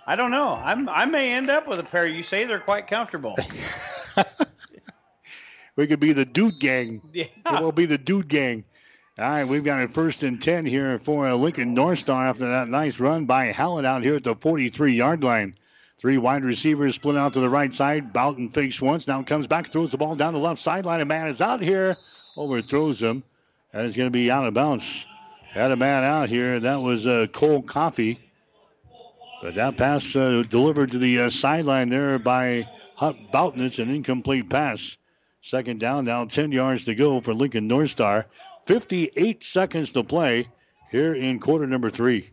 I 0.08 0.16
don't 0.16 0.32
know. 0.32 0.54
I'm 0.56 0.88
I 0.90 1.06
may 1.06 1.34
end 1.34 1.50
up 1.50 1.68
with 1.68 1.80
a 1.80 1.84
pair. 1.84 2.08
You 2.08 2.24
say 2.24 2.46
they're 2.46 2.60
quite 2.60 2.88
comfortable. 2.88 3.38
we 5.76 5.88
could 5.88 6.00
be 6.00 6.14
the 6.14 6.26
dude 6.26 6.60
gang. 6.60 7.02
Yeah. 7.14 7.26
We'll 7.60 7.72
be 7.72 7.86
the 7.86 7.98
dude 7.98 8.28
gang. 8.28 8.64
All 9.20 9.30
right, 9.30 9.46
we've 9.46 9.66
got 9.66 9.84
a 9.84 9.90
first 9.90 10.24
and 10.24 10.42
10 10.42 10.66
here 10.66 10.98
for 10.98 11.28
uh, 11.28 11.36
Lincoln 11.36 11.74
North 11.74 12.00
Star 12.00 12.28
after 12.28 12.48
that 12.52 12.70
nice 12.70 13.02
run 13.02 13.26
by 13.26 13.48
Hallett 13.48 13.84
out 13.84 14.02
here 14.02 14.16
at 14.16 14.24
the 14.24 14.34
43 14.34 14.94
yard 14.94 15.26
line. 15.26 15.56
Three 15.98 16.18
wide 16.18 16.46
receivers 16.46 16.96
split 16.96 17.18
out 17.18 17.34
to 17.34 17.42
the 17.42 17.50
right 17.50 17.74
side. 17.74 18.14
Boughton 18.14 18.48
fakes 18.48 18.82
once, 18.82 19.10
now 19.10 19.22
comes 19.24 19.46
back, 19.46 19.68
throws 19.68 19.92
the 19.92 19.98
ball 19.98 20.16
down 20.16 20.32
the 20.32 20.40
left 20.40 20.62
sideline. 20.62 21.02
A 21.02 21.06
man 21.06 21.28
is 21.28 21.42
out 21.42 21.62
here, 21.62 21.98
overthrows 22.38 23.02
him, 23.02 23.24
and 23.74 23.86
it's 23.86 23.98
going 23.98 24.08
to 24.08 24.12
be 24.12 24.32
out 24.32 24.46
of 24.46 24.54
bounds. 24.54 25.06
Had 25.52 25.72
a 25.72 25.76
man 25.76 26.06
out 26.06 26.30
here. 26.30 26.62
That 26.62 26.78
was 26.78 27.06
uh, 27.06 27.28
Cole 27.34 27.62
Coffee. 27.62 28.22
But 29.42 29.56
that 29.56 29.76
pass 29.76 30.16
uh, 30.16 30.44
delivered 30.48 30.92
to 30.92 30.98
the 30.98 31.24
uh, 31.24 31.30
sideline 31.30 31.90
there 31.90 32.20
by 32.20 32.70
Hunt 32.96 33.34
Boughton. 33.34 33.66
It's 33.66 33.80
an 33.80 33.90
incomplete 33.90 34.50
pass. 34.50 34.96
Second 35.42 35.82
down, 35.82 36.06
now 36.06 36.24
10 36.24 36.54
yards 36.54 36.86
to 36.86 36.96
go 36.96 37.20
for 37.20 37.34
Lincoln 37.34 37.68
North 37.68 37.90
Star. 37.90 38.26
58 38.70 39.44
seconds 39.44 39.94
to 39.94 40.04
play 40.04 40.48
here 40.92 41.16
in 41.16 41.40
quarter 41.40 41.66
number 41.66 41.90
three. 41.90 42.30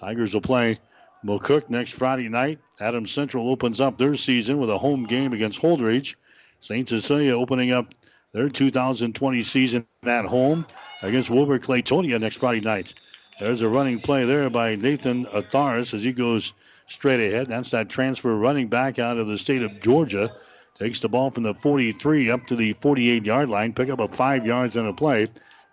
Tigers 0.00 0.34
will 0.34 0.40
play 0.40 0.80
McCook 1.24 1.70
next 1.70 1.92
Friday 1.92 2.28
night. 2.28 2.58
Adams 2.80 3.12
Central 3.12 3.48
opens 3.48 3.80
up 3.80 3.96
their 3.96 4.16
season 4.16 4.58
with 4.58 4.70
a 4.70 4.76
home 4.76 5.04
game 5.04 5.32
against 5.32 5.62
Holdrege. 5.62 6.16
St. 6.58 6.88
Cecilia 6.88 7.36
opening 7.36 7.70
up 7.70 7.94
their 8.32 8.48
2020 8.48 9.44
season 9.44 9.86
at 10.02 10.24
home 10.24 10.66
against 11.00 11.30
Wilber-Clatonia 11.30 12.20
next 12.20 12.38
Friday 12.38 12.60
night. 12.60 12.94
There's 13.38 13.60
a 13.60 13.68
running 13.68 14.00
play 14.00 14.24
there 14.24 14.50
by 14.50 14.74
Nathan 14.74 15.26
Atharis 15.26 15.94
as 15.94 16.02
he 16.02 16.10
goes 16.10 16.54
straight 16.88 17.20
ahead. 17.20 17.46
That's 17.46 17.70
that 17.70 17.88
transfer 17.88 18.36
running 18.36 18.66
back 18.66 18.98
out 18.98 19.18
of 19.18 19.28
the 19.28 19.38
state 19.38 19.62
of 19.62 19.80
Georgia. 19.80 20.34
Takes 20.80 20.98
the 21.02 21.08
ball 21.08 21.30
from 21.30 21.44
the 21.44 21.54
43 21.54 22.32
up 22.32 22.48
to 22.48 22.56
the 22.56 22.72
48 22.72 23.24
yard 23.24 23.48
line. 23.48 23.74
Pick 23.74 23.90
up 23.90 24.00
a 24.00 24.08
five 24.08 24.44
yards 24.44 24.76
on 24.76 24.86
a 24.86 24.92
play. 24.92 25.28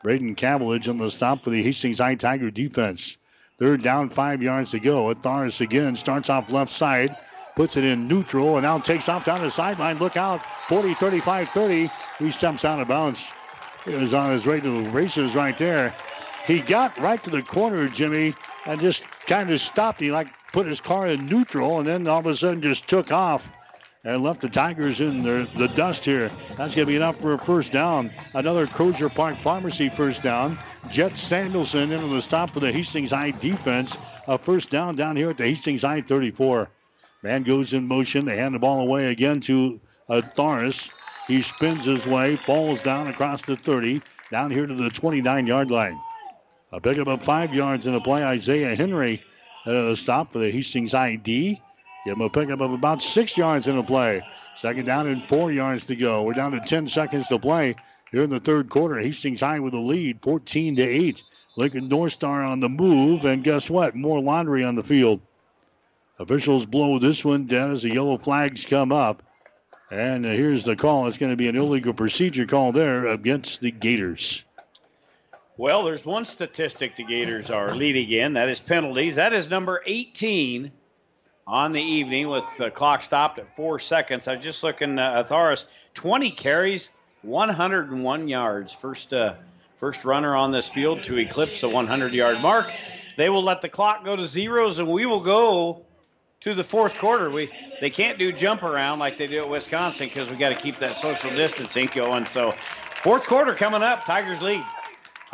Braden 0.05 0.35
Cavillage 0.35 0.87
on 0.87 0.99
the 0.99 1.09
stop 1.09 1.43
for 1.43 1.49
the 1.49 1.63
Hastings 1.63 1.97
High 1.97 2.13
Tiger 2.13 2.51
defense. 2.51 3.17
Third 3.57 3.81
down, 3.81 4.09
five 4.09 4.43
yards 4.43 4.69
to 4.69 4.79
go. 4.79 5.05
Atharis 5.05 5.61
again 5.61 5.95
starts 5.95 6.29
off 6.29 6.51
left 6.51 6.71
side, 6.71 7.17
puts 7.55 7.75
it 7.75 7.83
in 7.83 8.07
neutral, 8.07 8.57
and 8.57 8.61
now 8.61 8.77
takes 8.77 9.09
off 9.09 9.25
down 9.25 9.41
the 9.41 9.49
sideline. 9.49 9.97
Look 9.97 10.15
out. 10.15 10.41
40, 10.67 10.93
35, 10.93 11.49
30. 11.49 11.89
He 12.19 12.29
steps 12.29 12.63
out 12.63 12.79
of 12.79 12.87
bounds. 12.87 13.27
He 13.83 13.95
was 13.95 14.13
on 14.13 14.31
his 14.31 14.45
way 14.45 14.59
to 14.59 14.83
the 14.83 14.89
races 14.91 15.33
right 15.33 15.57
there. 15.57 15.91
He 16.45 16.61
got 16.61 16.95
right 16.99 17.23
to 17.23 17.31
the 17.31 17.41
corner, 17.41 17.89
Jimmy, 17.89 18.35
and 18.67 18.79
just 18.79 19.05
kind 19.25 19.49
of 19.49 19.59
stopped. 19.59 20.01
He 20.01 20.11
like 20.11 20.27
put 20.53 20.67
his 20.67 20.81
car 20.81 21.07
in 21.07 21.25
neutral, 21.25 21.79
and 21.79 21.87
then 21.87 22.05
all 22.05 22.19
of 22.19 22.27
a 22.27 22.35
sudden 22.35 22.61
just 22.61 22.85
took 22.85 23.11
off 23.11 23.49
and 24.05 24.23
left 24.23 24.41
the 24.41 24.49
Tigers 24.49 25.01
in 25.01 25.23
the, 25.23 25.49
the 25.55 25.67
dust 25.69 26.05
here. 26.05 26.29
That's 26.49 26.75
going 26.75 26.85
to 26.85 26.85
be 26.85 26.95
enough 26.95 27.19
for 27.19 27.33
a 27.33 27.39
first 27.39 27.71
down. 27.71 28.11
Another 28.35 28.67
Crozier 28.67 29.09
Park 29.09 29.39
Pharmacy 29.39 29.89
first 29.89 30.21
down. 30.21 30.57
Jet 30.91 31.17
Samuelson 31.17 31.91
into 31.91 32.07
the 32.07 32.21
stop 32.21 32.51
for 32.51 32.59
the 32.59 32.71
Hastings 32.71 33.11
High 33.11 33.31
defense. 33.31 33.97
A 34.27 34.37
first 34.37 34.69
down 34.69 34.95
down 34.95 35.15
here 35.15 35.31
at 35.31 35.37
the 35.37 35.45
Hastings 35.45 35.81
High 35.81 36.01
34. 36.01 36.69
Man 37.23 37.43
goes 37.43 37.73
in 37.73 37.87
motion. 37.87 38.25
They 38.25 38.37
hand 38.37 38.53
the 38.53 38.59
ball 38.59 38.81
away 38.81 39.11
again 39.11 39.41
to 39.41 39.81
uh, 40.07 40.21
Tharis. 40.21 40.91
He 41.27 41.41
spins 41.41 41.85
his 41.85 42.05
way, 42.05 42.35
falls 42.35 42.83
down 42.83 43.07
across 43.07 43.41
the 43.41 43.55
30, 43.55 44.01
down 44.31 44.51
here 44.51 44.67
to 44.67 44.75
the 44.75 44.91
29 44.91 45.47
yard 45.47 45.71
line. 45.71 45.99
A 46.71 46.79
pick 46.79 46.99
up 46.99 47.07
of 47.07 47.23
five 47.23 47.55
yards 47.55 47.87
in 47.87 47.93
the 47.93 48.01
play. 48.01 48.23
Isaiah 48.23 48.75
Henry 48.75 49.23
the 49.65 49.95
stop 49.95 50.31
for 50.31 50.39
the 50.39 50.51
Hastings 50.51 50.93
ID. 50.93 51.59
Give 52.05 52.13
him 52.13 52.21
a 52.21 52.29
pickup 52.29 52.61
of 52.61 52.71
about 52.71 53.01
six 53.01 53.35
yards 53.35 53.67
in 53.67 53.75
the 53.75 53.83
play. 53.83 54.21
Second 54.55 54.85
down 54.85 55.07
and 55.07 55.27
four 55.27 55.51
yards 55.51 55.87
to 55.87 55.95
go. 55.95 56.21
We're 56.21 56.33
down 56.33 56.51
to 56.51 56.59
10 56.59 56.87
seconds 56.87 57.27
to 57.27 57.39
play 57.39 57.75
here 58.11 58.21
in 58.21 58.29
the 58.29 58.39
third 58.39 58.69
quarter. 58.69 58.99
Hastings 58.99 59.41
High 59.41 59.59
with 59.59 59.73
a 59.73 59.79
lead, 59.79 60.21
14 60.21 60.75
to 60.75 60.83
8. 60.83 61.23
Lincoln 61.57 61.87
North 61.87 62.13
Star 62.13 62.43
on 62.43 62.59
the 62.59 62.69
move, 62.69 63.25
and 63.25 63.43
guess 63.43 63.69
what? 63.69 63.95
More 63.95 64.21
laundry 64.21 64.63
on 64.63 64.75
the 64.75 64.83
field. 64.83 65.19
Officials 66.19 66.65
blow 66.65 66.99
this 66.99 67.25
one 67.25 67.47
down 67.47 67.71
as 67.71 67.81
the 67.81 67.93
yellow 67.93 68.17
flags 68.17 68.65
come 68.65 68.91
up. 68.91 69.23
And 69.89 70.25
here's 70.25 70.63
the 70.63 70.75
call. 70.75 71.07
It's 71.07 71.17
going 71.17 71.31
to 71.31 71.37
be 71.37 71.47
an 71.47 71.55
illegal 71.55 71.93
procedure 71.93 72.45
call 72.45 72.71
there 72.71 73.07
against 73.07 73.61
the 73.61 73.71
Gators. 73.71 74.43
Well, 75.57 75.83
there's 75.83 76.05
one 76.05 76.25
statistic 76.25 76.97
the 76.97 77.03
Gators 77.03 77.49
are 77.49 77.73
leading 77.73 78.09
in. 78.11 78.33
That 78.33 78.49
is 78.49 78.59
penalties. 78.59 79.15
That 79.15 79.33
is 79.33 79.49
number 79.49 79.81
18 79.85 80.71
on 81.47 81.71
the 81.71 81.81
evening 81.81 82.27
with 82.27 82.45
the 82.57 82.71
clock 82.71 83.03
stopped 83.03 83.39
at 83.39 83.55
four 83.55 83.79
seconds. 83.79 84.27
I 84.27 84.35
was 84.35 84.43
just 84.43 84.63
looking 84.63 84.97
at 84.97 85.27
Atharis, 85.27 85.65
20 85.93 86.31
carries, 86.31 86.89
101 87.21 88.27
yards. 88.27 88.73
First, 88.73 89.13
uh, 89.13 89.35
first 89.77 90.05
runner 90.05 90.35
on 90.35 90.51
this 90.51 90.67
field 90.67 91.03
to 91.03 91.17
eclipse 91.17 91.61
the 91.61 91.69
100 91.69 92.13
yard 92.13 92.41
mark. 92.41 92.71
They 93.17 93.29
will 93.29 93.43
let 93.43 93.61
the 93.61 93.69
clock 93.69 94.03
go 94.03 94.15
to 94.15 94.25
zeros, 94.25 94.79
and 94.79 94.87
we 94.87 95.05
will 95.05 95.21
go 95.21 95.85
to 96.41 96.53
the 96.53 96.63
fourth 96.63 96.95
quarter. 96.97 97.29
We 97.29 97.49
they 97.79 97.89
can't 97.89 98.19
do 98.19 98.31
jump 98.31 98.63
around 98.63 98.99
like 98.99 99.17
they 99.17 99.27
do 99.27 99.39
at 99.39 99.49
Wisconsin 99.49 100.07
because 100.07 100.29
we 100.29 100.35
got 100.35 100.49
to 100.49 100.55
keep 100.55 100.79
that 100.79 100.97
social 100.97 101.33
distancing 101.33 101.89
going. 101.93 102.25
So, 102.25 102.53
fourth 103.01 103.25
quarter 103.25 103.53
coming 103.53 103.83
up. 103.83 104.05
Tigers 104.05 104.41
lead. 104.41 104.63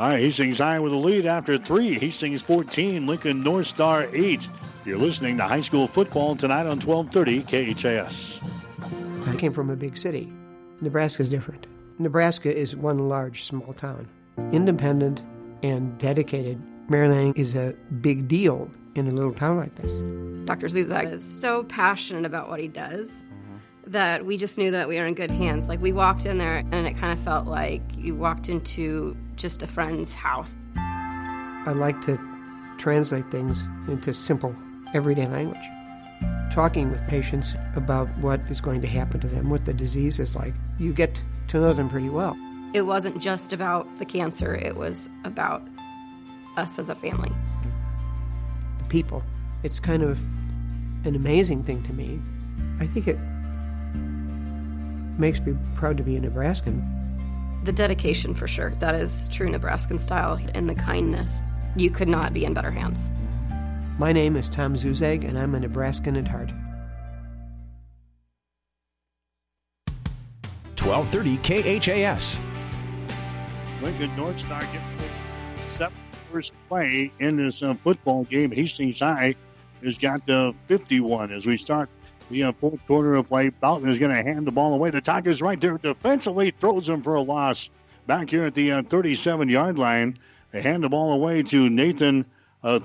All 0.02 0.10
right, 0.10 0.20
Hastings 0.20 0.58
High 0.58 0.80
with 0.80 0.94
a 0.94 0.96
lead 0.96 1.28
after 1.28 1.60
three. 1.60 1.94
Hastings 2.00 2.42
14, 2.42 3.06
Lincoln 3.06 3.44
North 3.44 3.68
Star 3.68 4.08
8. 4.12 4.50
You're 4.84 4.98
listening 4.98 5.38
to 5.38 5.44
high 5.44 5.62
school 5.62 5.88
football 5.88 6.36
tonight 6.36 6.66
on 6.66 6.80
1230 6.80 7.44
KHAS. 7.76 8.42
I 9.28 9.36
came 9.36 9.54
from 9.54 9.70
a 9.70 9.76
big 9.76 9.96
city. 9.96 10.34
Nebraska's 10.82 11.30
different. 11.30 11.68
Nebraska 12.00 12.52
is 12.52 12.76
one 12.76 13.10
large 13.10 13.44
small 13.44 13.74
town, 13.74 14.10
independent 14.52 15.22
and 15.62 15.96
dedicated. 16.00 16.60
Maryland 16.90 17.38
is 17.38 17.56
a 17.56 17.76
big 18.02 18.28
deal 18.28 18.72
in 18.96 19.08
a 19.08 19.12
little 19.12 19.36
town 19.36 19.58
like 19.58 19.76
this. 19.76 19.92
Dr. 20.46 20.66
Zuzak 20.66 21.14
is 21.14 21.24
so 21.24 21.64
passionate 21.66 22.26
about 22.26 22.50
what 22.50 22.60
he 22.60 22.68
does 22.68 23.24
that 23.92 24.26
we 24.26 24.38
just 24.38 24.58
knew 24.58 24.72
that 24.72 24.88
we 24.88 24.98
were 24.98 25.06
in 25.06 25.14
good 25.14 25.32
hands. 25.32 25.68
Like 25.68 25.82
we 25.82 25.92
walked 25.92 26.26
in 26.26 26.38
there 26.38 26.64
and 26.72 26.88
it 26.88 26.96
kind 26.98 27.12
of 27.12 27.24
felt 27.24 27.46
like 27.46 27.82
you 27.98 28.16
walked 28.16 28.48
into 28.48 29.16
just 29.36 29.64
a 29.64 29.68
friend's 29.68 30.16
house. 30.16 30.58
I 30.78 31.74
like 31.76 32.00
to 32.02 32.20
translate 32.78 33.30
things 33.30 33.68
into 33.88 34.14
simple 34.14 34.56
everyday 34.94 35.28
language. 35.28 35.64
Talking 36.52 36.90
with 36.90 37.06
patients 37.08 37.56
about 37.76 38.08
what 38.20 38.40
is 38.50 38.62
going 38.62 38.82
to 38.82 38.88
happen 38.88 39.20
to 39.20 39.28
them, 39.28 39.50
what 39.50 39.66
the 39.66 39.74
disease 39.74 40.20
is 40.20 40.36
like, 40.36 40.54
you 40.80 40.94
get 40.94 41.22
to 41.50 41.60
know 41.60 41.74
them 41.74 41.90
pretty 41.90 42.10
well. 42.10 42.38
It 42.74 42.84
wasn't 42.84 43.22
just 43.22 43.52
about 43.52 43.98
the 43.98 44.06
cancer, 44.06 44.56
it 44.56 44.78
was 44.78 45.10
about 45.26 45.62
us 46.56 46.80
as 46.80 46.90
a 46.90 46.96
family. 46.96 47.32
The 48.78 48.86
people. 48.86 49.24
It's 49.64 49.80
kind 49.80 50.02
of 50.02 50.20
an 51.06 51.16
amazing 51.16 51.64
thing 51.64 51.84
to 51.84 51.94
me. 51.94 52.22
I 52.80 52.86
think 52.86 53.08
it 53.08 53.18
makes 55.18 55.40
me 55.42 55.56
proud 55.76 55.98
to 55.98 56.04
be 56.04 56.16
a 56.16 56.20
Nebraskan. 56.20 57.62
The 57.64 57.72
dedication, 57.72 58.34
for 58.34 58.48
sure. 58.48 58.72
That 58.80 58.96
is 58.96 59.28
true 59.28 59.50
Nebraskan 59.50 60.00
style, 60.00 60.40
and 60.54 60.70
the 60.70 60.76
kindness. 60.76 61.42
You 61.76 61.90
could 61.90 62.08
not 62.08 62.34
be 62.34 62.46
in 62.46 62.54
better 62.54 62.72
hands. 62.72 63.10
My 63.98 64.12
name 64.12 64.36
is 64.36 64.50
Tom 64.50 64.76
Zuzag, 64.76 65.24
and 65.24 65.38
I'm 65.38 65.54
a 65.54 65.60
Nebraskan 65.60 66.18
at 66.18 66.28
heart. 66.28 66.52
1230 70.82 71.38
KHAS. 71.80 72.40
Lincoln 73.82 74.16
North 74.16 74.40
Star 74.40 74.62
getting 74.62 74.82
seventh 75.76 75.96
first 76.32 76.54
play 76.68 77.12
in 77.20 77.38
this 77.38 77.62
uh, 77.62 77.74
football 77.76 78.24
game. 78.26 78.52
Hastings 78.52 79.00
High 79.00 79.36
has 79.84 79.98
got 79.98 80.26
the 80.26 80.54
51 80.68 81.32
as 81.32 81.46
we 81.46 81.58
start 81.58 81.90
the 82.32 82.46
uh, 82.46 82.52
fourth 82.54 82.86
quarter 82.88 83.16
of 83.16 83.28
play. 83.28 83.50
Boughton 83.50 83.90
is 83.90 84.00
going 84.00 84.16
to 84.16 84.24
hand 84.24 84.48
the 84.48 84.52
ball 84.52 84.74
away. 84.74 84.90
The 84.90 85.02
Tigers 85.02 85.42
right 85.42 85.60
there 85.60 85.78
defensively 85.78 86.52
throws 86.52 86.90
him 86.90 87.02
for 87.02 87.16
a 87.16 87.22
loss. 87.22 87.70
Back 88.08 88.30
here 88.30 88.46
at 88.46 88.56
the 88.56 88.72
uh, 88.72 88.84
37 88.84 89.50
yard 89.50 89.78
line, 89.78 90.18
they 90.52 90.62
hand 90.62 90.84
the 90.84 90.90
ball 90.90 91.14
away 91.14 91.44
to 91.44 91.70
Nathan 91.70 92.26
uh, 92.64 92.80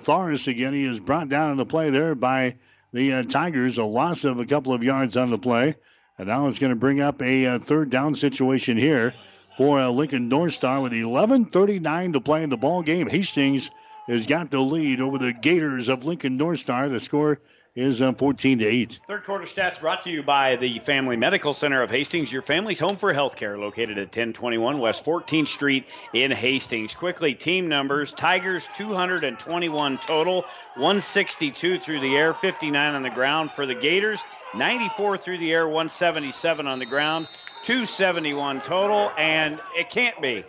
again. 0.47 0.73
He 0.73 0.85
is 0.85 1.01
brought 1.01 1.29
down 1.29 1.53
in 1.53 1.57
the 1.57 1.67
play 1.67 1.91
there 1.91 2.15
by 2.15 2.57
the 2.93 3.15
uh, 3.15 3.23
Tigers. 3.25 3.79
A 3.79 3.85
loss 3.85 4.25
of 4.25 4.39
a 4.39 4.47
couple 4.47 4.75
of 4.75 4.83
yards 4.83 5.17
on 5.17 5.31
the 5.31 5.39
play. 5.39 5.75
And 6.19 6.29
now 6.29 6.49
it's 6.49 6.59
going 6.59 6.73
to 6.73 6.79
bring 6.79 7.01
up 7.01 7.21
a 7.23 7.47
uh, 7.47 7.59
third 7.59 7.91
down 7.91 8.15
situation 8.15 8.77
here 8.77 9.15
for 9.57 9.81
uh, 9.81 9.89
Lincoln 9.89 10.29
North 10.29 10.55
Star 10.55 10.81
with 10.81 10.93
11:39 10.93 12.13
to 12.15 12.21
play 12.21 12.43
in 12.43 12.51
the 12.51 12.57
ball 12.57 12.83
game. 12.83 13.09
Hastings 13.09 13.71
has 14.07 14.27
got 14.27 14.51
the 14.51 14.61
lead 14.61 15.01
over 15.01 15.19
the 15.19 15.33
Gators 15.33 15.89
of 15.89 16.05
Lincoln 16.05 16.37
North 16.37 16.61
Star. 16.61 16.89
The 16.89 17.01
score 17.01 17.41
is 17.77 18.01
uh, 18.01 18.13
14 18.13 18.61
to 18.61 18.65
8. 18.65 19.01
Third 19.07 19.25
quarter 19.25 19.45
stats 19.45 19.81
brought 19.81 20.05
to 20.05 20.11
you 20.11 20.23
by 20.23 20.57
the 20.57 20.79
Family 20.79 21.17
Medical 21.17 21.53
Center 21.53 21.83
of 21.83 21.91
Hastings, 21.91 22.33
your 22.33 22.41
family's 22.41 22.81
home 22.81 22.97
for 22.97 23.13
healthcare, 23.13 23.59
located 23.59 23.99
at 23.99 24.07
1021 24.07 24.79
West 24.79 25.05
14th 25.05 25.49
Street 25.49 25.87
in 26.15 26.31
Hastings. 26.31 26.95
Quickly, 26.95 27.35
team 27.35 27.69
numbers 27.69 28.13
Tigers 28.13 28.67
221 28.79 29.99
total, 29.99 30.43
162 30.77 31.79
through 31.79 32.01
the 32.01 32.17
air, 32.17 32.33
59 32.33 32.95
on 32.95 33.03
the 33.03 33.11
ground 33.11 33.53
for 33.53 33.67
the 33.67 33.75
Gators, 33.75 34.25
94 34.55 35.19
through 35.19 35.39
the 35.39 35.53
air, 35.53 35.67
177 35.67 36.67
on 36.67 36.79
the 36.79 36.87
ground, 36.87 37.29
271 37.65 38.63
total, 38.63 39.13
and 39.19 39.61
it 39.77 39.91
can't 39.91 40.21
be. 40.23 40.45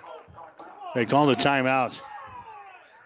They 0.96 1.06
called 1.06 1.30
a 1.32 1.36
timeout. 1.36 2.00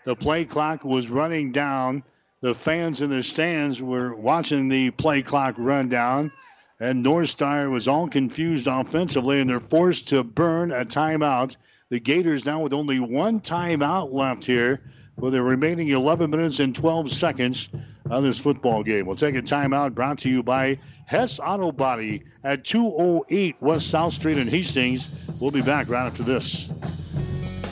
The 0.05 0.15
play 0.15 0.45
clock 0.45 0.83
was 0.83 1.09
running 1.09 1.51
down 1.51 2.03
the 2.41 2.55
fans 2.55 3.01
in 3.01 3.11
the 3.11 3.23
stands 3.23 3.81
were 3.81 4.15
watching 4.15 4.67
the 4.67 4.89
play 4.91 5.21
clock 5.21 5.55
run 5.57 5.89
down, 5.89 6.31
and 6.79 7.03
North 7.03 7.29
Star 7.29 7.69
was 7.69 7.87
all 7.87 8.07
confused 8.07 8.67
offensively, 8.67 9.39
and 9.39 9.49
they're 9.49 9.59
forced 9.59 10.09
to 10.09 10.23
burn 10.23 10.71
a 10.71 10.83
timeout. 10.83 11.55
The 11.89 11.99
Gators 11.99 12.43
now 12.43 12.63
with 12.63 12.73
only 12.73 12.99
one 12.99 13.41
timeout 13.41 14.11
left 14.11 14.43
here 14.43 14.81
for 15.19 15.29
the 15.29 15.41
remaining 15.41 15.89
11 15.89 16.31
minutes 16.31 16.59
and 16.59 16.73
12 16.73 17.11
seconds 17.11 17.69
of 18.09 18.23
this 18.23 18.39
football 18.39 18.81
game. 18.81 19.05
We'll 19.05 19.15
take 19.15 19.35
a 19.35 19.41
timeout 19.41 19.93
brought 19.93 20.19
to 20.19 20.29
you 20.29 20.41
by 20.41 20.79
Hess 21.05 21.39
Auto 21.39 21.71
Body 21.71 22.23
at 22.43 22.65
208 22.65 23.57
West 23.59 23.87
South 23.89 24.13
Street 24.13 24.39
in 24.39 24.47
Hastings. 24.47 25.13
We'll 25.39 25.51
be 25.51 25.61
back 25.61 25.89
right 25.89 26.07
after 26.07 26.23
this. 26.23 26.71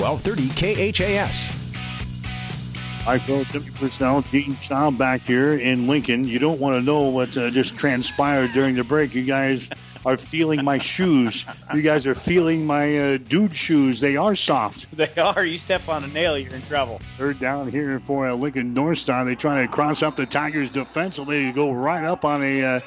1230 0.00 0.92
KHAS. 0.92 1.74
Hi, 3.04 3.18
folks. 3.18 3.52
Deputy 3.52 3.78
Personnel, 3.78 4.22
Dean 4.32 4.56
Shaw 4.56 4.90
back 4.90 5.20
here 5.20 5.52
in 5.52 5.86
Lincoln. 5.86 6.26
You 6.26 6.38
don't 6.38 6.58
want 6.58 6.80
to 6.80 6.82
know 6.82 7.10
what 7.10 7.36
uh, 7.36 7.50
just 7.50 7.76
transpired 7.76 8.52
during 8.54 8.76
the 8.76 8.84
break. 8.84 9.14
You 9.14 9.24
guys 9.24 9.68
are 10.06 10.16
feeling 10.16 10.64
my 10.64 10.78
shoes. 10.78 11.44
You 11.74 11.82
guys 11.82 12.06
are 12.06 12.14
feeling 12.14 12.64
my 12.64 13.14
uh, 13.14 13.18
dude 13.18 13.54
shoes. 13.54 14.00
They 14.00 14.16
are 14.16 14.34
soft. 14.34 14.86
They 14.96 15.12
are. 15.20 15.44
You 15.44 15.58
step 15.58 15.86
on 15.88 16.02
a 16.04 16.08
nail, 16.08 16.38
you're 16.38 16.54
in 16.54 16.62
trouble. 16.62 17.00
Third 17.18 17.38
down 17.38 17.68
here 17.70 18.00
for 18.00 18.30
uh, 18.30 18.34
Lincoln 18.34 18.72
North 18.72 18.98
Star. 18.98 19.24
They 19.26 19.34
try 19.34 19.62
to 19.62 19.68
cross 19.68 20.02
up 20.02 20.16
the 20.16 20.26
Tigers 20.26 20.70
defensively. 20.70 21.44
They 21.44 21.52
go 21.52 21.72
right 21.72 22.04
up 22.04 22.24
on 22.24 22.42
a 22.42 22.62
uh, 22.62 22.80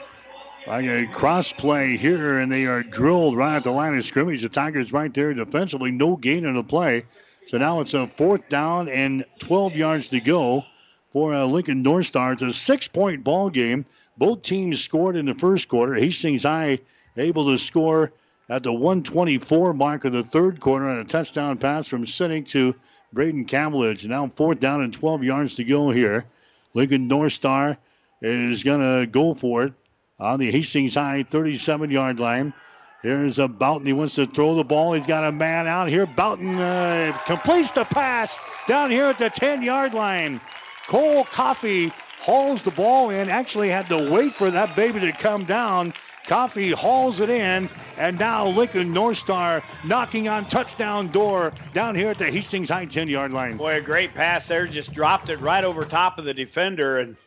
like 0.66 0.86
a 0.86 1.08
cross 1.08 1.52
play 1.52 1.98
here, 1.98 2.40
and 2.40 2.52
they 2.52 2.66
are 2.66 2.84
drilled 2.84 3.36
right 3.36 3.56
at 3.56 3.64
the 3.64 3.72
line 3.72 3.98
of 3.98 4.06
scrimmage. 4.06 4.42
The 4.42 4.50
Tigers 4.50 4.94
right 4.94 5.14
there 5.14 5.34
defensively, 5.34 5.92
no 5.92 6.16
gain 6.16 6.46
in 6.46 6.56
the 6.56 6.64
play. 6.64 7.06
So 7.48 7.58
now 7.58 7.82
it's 7.82 7.94
a 7.94 8.08
fourth 8.08 8.48
down 8.48 8.88
and 8.88 9.26
12 9.40 9.76
yards 9.76 10.10
to 10.10 10.22
go 10.22 10.64
for 11.12 11.34
uh, 11.34 11.46
Lincoln 11.46 11.84
North 11.84 12.06
Star. 12.06 12.34
It's 12.34 12.42
a 12.42 12.54
six 12.54 12.88
point 12.88 13.24
ball 13.24 13.50
game. 13.50 13.86
Both 14.18 14.44
teams 14.44 14.82
scored 14.82 15.18
in 15.18 15.26
the 15.26 15.34
first 15.34 15.68
quarter. 15.68 15.96
Hastings 15.96 16.44
High 16.44 16.80
able 17.18 17.46
to 17.46 17.58
score 17.58 18.14
at 18.50 18.64
the 18.64 18.72
124 18.72 19.74
mark 19.74 20.06
of 20.06 20.14
the 20.14 20.24
third 20.24 20.60
quarter 20.60 20.88
on 20.88 20.98
a 20.98 21.04
touchdown 21.04 21.58
pass 21.58 21.88
from 21.88 22.06
Sinek 22.06 22.48
to 22.50 22.76
Braden 23.12 23.46
Cavillage. 23.46 24.08
Now 24.08 24.32
fourth 24.36 24.60
down 24.60 24.82
and 24.82 24.94
12 24.94 25.24
yards 25.24 25.56
to 25.56 25.64
go 25.64 25.92
here. 25.92 26.26
Lincoln 26.74 27.08
North 27.08 27.34
Star 27.34 27.78
is 28.22 28.64
going 28.64 28.80
to 28.80 29.06
go 29.06 29.34
for 29.34 29.66
it 29.66 29.74
on 30.20 30.40
the 30.40 30.52
Hastings 30.52 30.96
High 30.96 31.24
37 31.24 31.92
yard 31.92 32.20
line. 32.20 32.54
Here's 33.02 33.38
a 33.38 33.50
Boughton. 33.50 33.86
He 33.86 33.92
wants 33.92 34.16
to 34.16 34.26
throw 34.26 34.56
the 34.56 34.64
ball. 34.64 34.94
He's 34.94 35.06
got 35.06 35.26
a 35.26 35.32
man 35.32 35.68
out 35.68 35.90
here. 35.90 36.06
Boughton 36.06 36.58
uh, 36.58 37.18
completes 37.26 37.72
the 37.72 37.84
pass 37.84 38.40
down 38.66 38.92
here 38.92 39.06
at 39.06 39.18
the 39.18 39.30
10 39.30 39.62
yard 39.62 39.94
line. 39.94 40.40
Cole 40.88 41.26
Coffee 41.26 41.92
hauls 42.20 42.62
the 42.62 42.72
ball 42.72 43.10
in. 43.10 43.30
Actually 43.30 43.70
had 43.70 43.90
to 43.90 44.10
wait 44.10 44.36
for 44.36 44.50
that 44.52 44.76
baby 44.76 45.02
to 45.02 45.12
come 45.12 45.44
down. 45.44 45.94
Coffee 46.28 46.72
hauls 46.72 47.20
it 47.20 47.30
in, 47.30 47.70
and 47.98 48.18
now 48.18 48.48
Lincoln 48.48 48.94
North 48.94 49.18
Star 49.18 49.62
knocking 49.84 50.30
on 50.30 50.48
touchdown 50.48 51.10
door 51.10 51.52
down 51.74 51.96
here 51.96 52.12
at 52.12 52.18
the 52.18 52.32
Hastings 52.32 52.70
High 52.70 52.86
10 52.86 53.10
yard 53.10 53.34
line. 53.34 53.58
Boy, 53.58 53.76
a 53.76 53.82
great 53.82 54.14
pass 54.14 54.48
there. 54.48 54.66
Just 54.66 54.94
dropped 54.94 55.30
it 55.30 55.42
right 55.42 55.66
over 55.66 55.84
top 55.84 56.18
of 56.18 56.24
the 56.24 56.34
defender. 56.34 57.00
And 57.00 57.18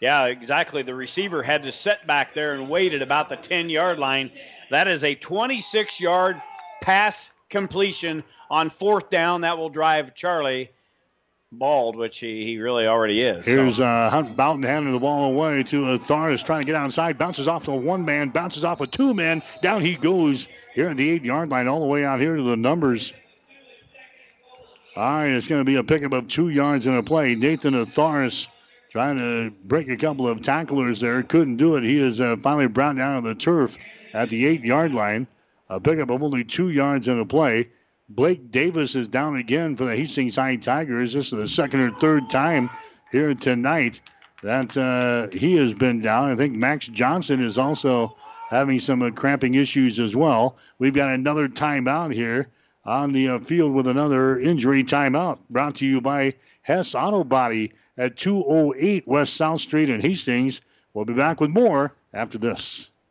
yeah, 0.00 0.26
exactly. 0.26 0.82
The 0.82 0.94
receiver 0.94 1.42
had 1.42 1.62
to 1.64 1.72
sit 1.72 2.06
back 2.06 2.34
there 2.34 2.54
and 2.54 2.68
wait 2.68 2.94
at 2.94 3.02
about 3.02 3.28
the 3.28 3.36
10 3.36 3.68
yard 3.68 3.98
line. 3.98 4.30
That 4.70 4.88
is 4.88 5.04
a 5.04 5.14
26 5.14 6.00
yard 6.00 6.40
pass 6.80 7.32
completion 7.50 8.24
on 8.50 8.70
fourth 8.70 9.10
down. 9.10 9.42
That 9.42 9.58
will 9.58 9.68
drive 9.68 10.14
Charlie 10.14 10.70
bald, 11.52 11.96
which 11.96 12.18
he, 12.18 12.44
he 12.44 12.58
really 12.58 12.86
already 12.86 13.20
is. 13.22 13.44
Here's 13.44 13.76
so. 13.76 13.84
uh, 13.84 14.08
Hunt 14.08 14.36
Boughton 14.36 14.62
handing 14.62 14.92
the 14.92 15.00
ball 15.00 15.24
away 15.24 15.62
to 15.64 15.86
uh, 15.86 15.98
Tharis 15.98 16.44
trying 16.44 16.60
to 16.60 16.66
get 16.66 16.76
outside. 16.76 17.18
Bounces 17.18 17.48
off 17.48 17.64
to 17.64 17.72
one 17.72 18.04
man, 18.04 18.30
bounces 18.30 18.64
off 18.64 18.80
of 18.80 18.90
two 18.90 19.12
men. 19.12 19.42
Down 19.60 19.82
he 19.82 19.96
goes 19.96 20.48
here 20.74 20.88
at 20.88 20.96
the 20.96 21.10
eight 21.10 21.24
yard 21.24 21.50
line, 21.50 21.68
all 21.68 21.80
the 21.80 21.86
way 21.86 22.04
out 22.04 22.20
here 22.20 22.36
to 22.36 22.42
the 22.42 22.56
numbers. 22.56 23.12
All 24.96 25.04
right, 25.04 25.28
it's 25.28 25.46
going 25.46 25.60
to 25.60 25.64
be 25.64 25.76
a 25.76 25.84
pickup 25.84 26.12
of 26.12 26.28
two 26.28 26.48
yards 26.48 26.86
in 26.86 26.94
a 26.94 27.02
play. 27.02 27.34
Nathan 27.34 27.74
Atharis 27.74 28.48
trying 28.90 29.18
to 29.18 29.52
break 29.64 29.88
a 29.88 29.96
couple 29.96 30.28
of 30.28 30.42
tacklers 30.42 31.00
there. 31.00 31.22
Couldn't 31.22 31.56
do 31.56 31.76
it. 31.76 31.84
He 31.84 31.98
is 31.98 32.20
uh, 32.20 32.36
finally 32.36 32.66
brought 32.66 32.96
down 32.96 33.16
on 33.16 33.24
the 33.24 33.36
turf 33.36 33.78
at 34.12 34.28
the 34.28 34.46
eight 34.46 34.64
yard 34.64 34.92
line. 34.92 35.26
A 35.68 35.80
pickup 35.80 36.10
of 36.10 36.22
only 36.22 36.44
two 36.44 36.70
yards 36.70 37.06
in 37.06 37.18
the 37.18 37.24
play. 37.24 37.68
Blake 38.08 38.50
Davis 38.50 38.96
is 38.96 39.06
down 39.06 39.36
again 39.36 39.76
for 39.76 39.84
the 39.84 39.94
Hastings 39.94 40.34
High 40.34 40.56
Tigers. 40.56 41.12
This 41.12 41.32
is 41.32 41.38
the 41.38 41.46
second 41.46 41.80
or 41.80 41.92
third 41.92 42.28
time 42.28 42.68
here 43.12 43.32
tonight 43.34 44.00
that 44.42 44.76
uh, 44.76 45.28
he 45.36 45.54
has 45.56 45.72
been 45.74 46.00
down. 46.00 46.32
I 46.32 46.34
think 46.34 46.56
Max 46.56 46.88
Johnson 46.88 47.40
is 47.40 47.56
also 47.56 48.16
having 48.48 48.80
some 48.80 49.02
uh, 49.02 49.12
cramping 49.12 49.54
issues 49.54 50.00
as 50.00 50.16
well. 50.16 50.56
We've 50.80 50.92
got 50.94 51.10
another 51.10 51.48
timeout 51.48 52.12
here 52.12 52.48
on 52.84 53.12
the 53.12 53.28
uh, 53.28 53.38
field 53.38 53.72
with 53.72 53.86
another 53.86 54.36
injury 54.40 54.82
timeout 54.82 55.38
brought 55.48 55.76
to 55.76 55.86
you 55.86 56.00
by 56.00 56.34
Hess 56.62 56.96
Auto 56.96 57.22
Body 57.22 57.74
at 57.96 58.16
208 58.16 59.06
West 59.06 59.34
South 59.34 59.60
Street 59.60 59.90
in 59.90 60.00
Hastings. 60.00 60.60
We'll 60.92 61.04
be 61.04 61.14
back 61.14 61.40
with 61.40 61.50
more 61.50 61.94
after 62.12 62.38
this. 62.38 62.89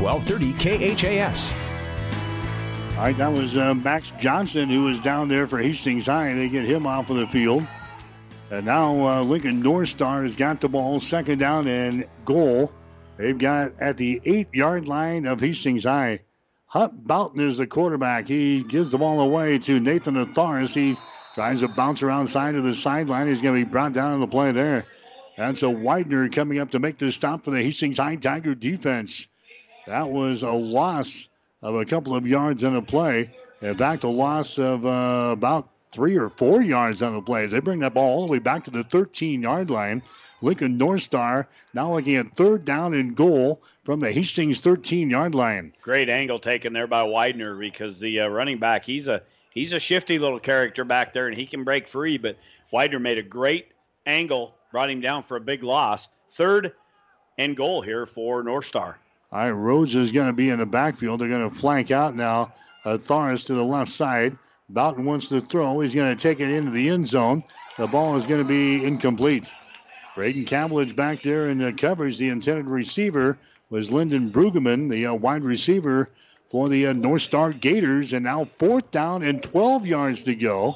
1230 0.00 0.94
KHAS. 0.94 1.52
All 2.96 3.04
right, 3.04 3.16
that 3.18 3.32
was 3.32 3.56
uh, 3.56 3.74
Max 3.74 4.10
Johnson 4.18 4.68
who 4.68 4.84
was 4.84 5.00
down 5.00 5.28
there 5.28 5.46
for 5.46 5.58
Hastings 5.58 6.06
High. 6.06 6.32
They 6.34 6.48
get 6.48 6.64
him 6.64 6.86
off 6.86 7.10
of 7.10 7.16
the 7.16 7.26
field. 7.26 7.66
And 8.50 8.66
now 8.66 9.06
uh, 9.06 9.22
Lincoln 9.22 9.60
North 9.60 9.90
Star 9.90 10.24
has 10.24 10.36
got 10.36 10.60
the 10.60 10.68
ball, 10.68 11.00
second 11.00 11.38
down 11.38 11.68
and 11.68 12.06
goal. 12.24 12.72
They've 13.16 13.36
got 13.36 13.80
at 13.80 13.96
the 13.96 14.20
eight 14.24 14.48
yard 14.52 14.88
line 14.88 15.26
of 15.26 15.40
Hastings 15.40 15.84
High. 15.84 16.20
Hunt 16.66 17.06
Boughton 17.06 17.40
is 17.40 17.58
the 17.58 17.66
quarterback. 17.66 18.26
He 18.26 18.62
gives 18.62 18.90
the 18.90 18.98
ball 18.98 19.20
away 19.20 19.58
to 19.58 19.80
Nathan 19.80 20.14
Atharis. 20.14 20.74
He 20.74 20.96
tries 21.34 21.60
to 21.60 21.68
bounce 21.68 22.02
around 22.02 22.28
side 22.28 22.54
of 22.54 22.64
the 22.64 22.74
sideline. 22.74 23.28
He's 23.28 23.42
going 23.42 23.58
to 23.58 23.64
be 23.64 23.70
brought 23.70 23.92
down 23.92 24.12
on 24.12 24.20
the 24.20 24.26
play 24.26 24.52
there. 24.52 24.86
That's 25.36 25.62
a 25.62 25.70
Widener 25.70 26.28
coming 26.28 26.58
up 26.58 26.70
to 26.72 26.78
make 26.78 26.98
the 26.98 27.12
stop 27.12 27.44
for 27.44 27.50
the 27.50 27.62
Hastings 27.62 27.98
High 27.98 28.16
Tiger 28.16 28.54
defense. 28.54 29.26
That 29.90 30.08
was 30.08 30.44
a 30.44 30.52
loss 30.52 31.28
of 31.62 31.74
a 31.74 31.84
couple 31.84 32.14
of 32.14 32.24
yards 32.24 32.62
in 32.62 32.76
a 32.76 32.80
play. 32.80 33.34
In 33.60 33.76
fact, 33.76 34.04
a 34.04 34.08
loss 34.08 34.56
of 34.56 34.86
uh, 34.86 35.30
about 35.32 35.68
three 35.90 36.16
or 36.16 36.30
four 36.30 36.62
yards 36.62 37.02
on 37.02 37.14
the 37.14 37.20
play. 37.20 37.46
They 37.46 37.58
bring 37.58 37.80
that 37.80 37.94
ball 37.94 38.20
all 38.20 38.26
the 38.26 38.30
way 38.30 38.38
back 38.38 38.64
to 38.64 38.70
the 38.70 38.84
13 38.84 39.42
yard 39.42 39.68
line. 39.68 40.04
Lincoln 40.42 40.78
North 40.78 41.02
Star 41.02 41.48
now 41.74 41.92
looking 41.92 42.14
at 42.14 42.28
third 42.36 42.64
down 42.64 42.94
and 42.94 43.16
goal 43.16 43.64
from 43.82 43.98
the 43.98 44.12
Hastings 44.12 44.60
13 44.60 45.10
yard 45.10 45.34
line. 45.34 45.72
Great 45.82 46.08
angle 46.08 46.38
taken 46.38 46.72
there 46.72 46.86
by 46.86 47.02
Widener 47.02 47.56
because 47.56 47.98
the 47.98 48.20
uh, 48.20 48.28
running 48.28 48.58
back, 48.58 48.84
he's 48.84 49.08
a 49.08 49.22
he's 49.50 49.72
a 49.72 49.80
shifty 49.80 50.20
little 50.20 50.38
character 50.38 50.84
back 50.84 51.12
there 51.12 51.26
and 51.26 51.36
he 51.36 51.46
can 51.46 51.64
break 51.64 51.88
free, 51.88 52.16
but 52.16 52.38
Widener 52.72 53.00
made 53.00 53.18
a 53.18 53.24
great 53.24 53.66
angle, 54.06 54.54
brought 54.70 54.88
him 54.88 55.00
down 55.00 55.24
for 55.24 55.36
a 55.36 55.40
big 55.40 55.64
loss. 55.64 56.06
Third 56.30 56.74
and 57.36 57.56
goal 57.56 57.82
here 57.82 58.06
for 58.06 58.44
North 58.44 58.66
Star. 58.66 58.96
All 59.32 59.38
right, 59.38 59.50
Rhodes 59.50 59.94
is 59.94 60.10
going 60.10 60.26
to 60.26 60.32
be 60.32 60.50
in 60.50 60.58
the 60.58 60.66
backfield. 60.66 61.20
They're 61.20 61.28
going 61.28 61.48
to 61.48 61.54
flank 61.54 61.92
out 61.92 62.16
now. 62.16 62.52
Uh, 62.84 62.96
to 62.96 63.54
the 63.54 63.62
left 63.62 63.92
side. 63.92 64.36
Boughton 64.68 65.04
wants 65.04 65.28
to 65.28 65.40
throw. 65.40 65.80
He's 65.80 65.94
going 65.94 66.16
to 66.16 66.20
take 66.20 66.40
it 66.40 66.50
into 66.50 66.70
the 66.70 66.88
end 66.88 67.06
zone. 67.06 67.44
The 67.76 67.86
ball 67.86 68.16
is 68.16 68.26
going 68.26 68.40
to 68.40 68.48
be 68.48 68.84
incomplete. 68.84 69.52
Braden 70.16 70.46
Cavillage 70.46 70.96
back 70.96 71.22
there 71.22 71.48
in 71.48 71.58
the 71.58 71.72
coverage. 71.72 72.18
The 72.18 72.30
intended 72.30 72.66
receiver 72.66 73.38
was 73.68 73.90
Lyndon 73.90 74.32
Brueggemann, 74.32 74.90
the 74.90 75.06
uh, 75.06 75.14
wide 75.14 75.42
receiver 75.42 76.10
for 76.50 76.68
the 76.68 76.88
uh, 76.88 76.92
North 76.92 77.22
Star 77.22 77.52
Gators. 77.52 78.12
And 78.12 78.24
now 78.24 78.46
fourth 78.56 78.90
down 78.90 79.22
and 79.22 79.42
12 79.42 79.86
yards 79.86 80.24
to 80.24 80.34
go. 80.34 80.74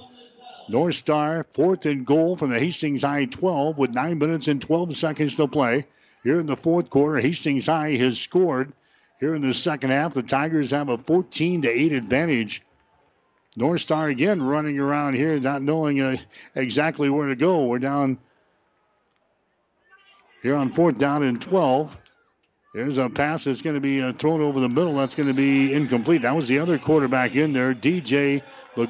North 0.69 0.95
Star 0.95 1.43
fourth 1.43 1.87
and 1.87 2.07
goal 2.07 2.37
from 2.37 2.51
the 2.51 2.61
Hastings 2.61 3.03
High 3.03 3.25
12 3.25 3.79
with 3.79 3.91
9 3.91 4.19
minutes 4.19 4.47
and 4.47 4.63
12 4.63 4.97
seconds 4.97 5.37
to 5.37 5.49
play. 5.49 5.87
Here 6.25 6.41
in 6.41 6.47
the 6.47 6.57
fourth 6.57 6.89
quarter, 6.91 7.19
Hastings 7.21 7.67
High 7.67 7.93
has 7.93 8.19
scored. 8.19 8.73
Here 9.21 9.35
in 9.35 9.43
the 9.43 9.55
second 9.55 9.91
half, 9.91 10.15
the 10.15 10.23
Tigers 10.23 10.71
have 10.71 10.89
a 10.89 10.99
14 10.99 11.63
to 11.63 11.69
8 11.69 11.93
advantage. 11.93 12.63
North 13.57 13.83
Star 13.83 14.09
again 14.09 14.43
running 14.43 14.81
around 14.81 15.15
here, 15.15 15.39
not 15.39 15.63
knowing 15.63 16.01
uh, 16.01 16.17
exactly 16.55 17.09
where 17.09 17.29
to 17.29 17.37
go. 17.37 17.67
We're 17.67 17.79
down 17.79 18.19
here 20.43 20.57
on 20.57 20.73
fourth 20.73 20.99
down 20.99 21.23
and 21.23 21.41
12. 21.41 21.97
There's 22.75 22.99
a 22.99 23.09
pass 23.09 23.45
that's 23.45 23.63
going 23.63 23.75
to 23.75 23.81
be 23.81 24.03
uh, 24.03 24.13
thrown 24.13 24.41
over 24.41 24.59
the 24.59 24.69
middle. 24.69 24.95
That's 24.95 25.15
going 25.15 25.29
to 25.29 25.35
be 25.35 25.73
incomplete. 25.73 26.23
That 26.23 26.35
was 26.35 26.49
the 26.49 26.59
other 26.59 26.79
quarterback 26.79 27.37
in 27.37 27.53
there, 27.53 27.73
DJ 27.73 28.43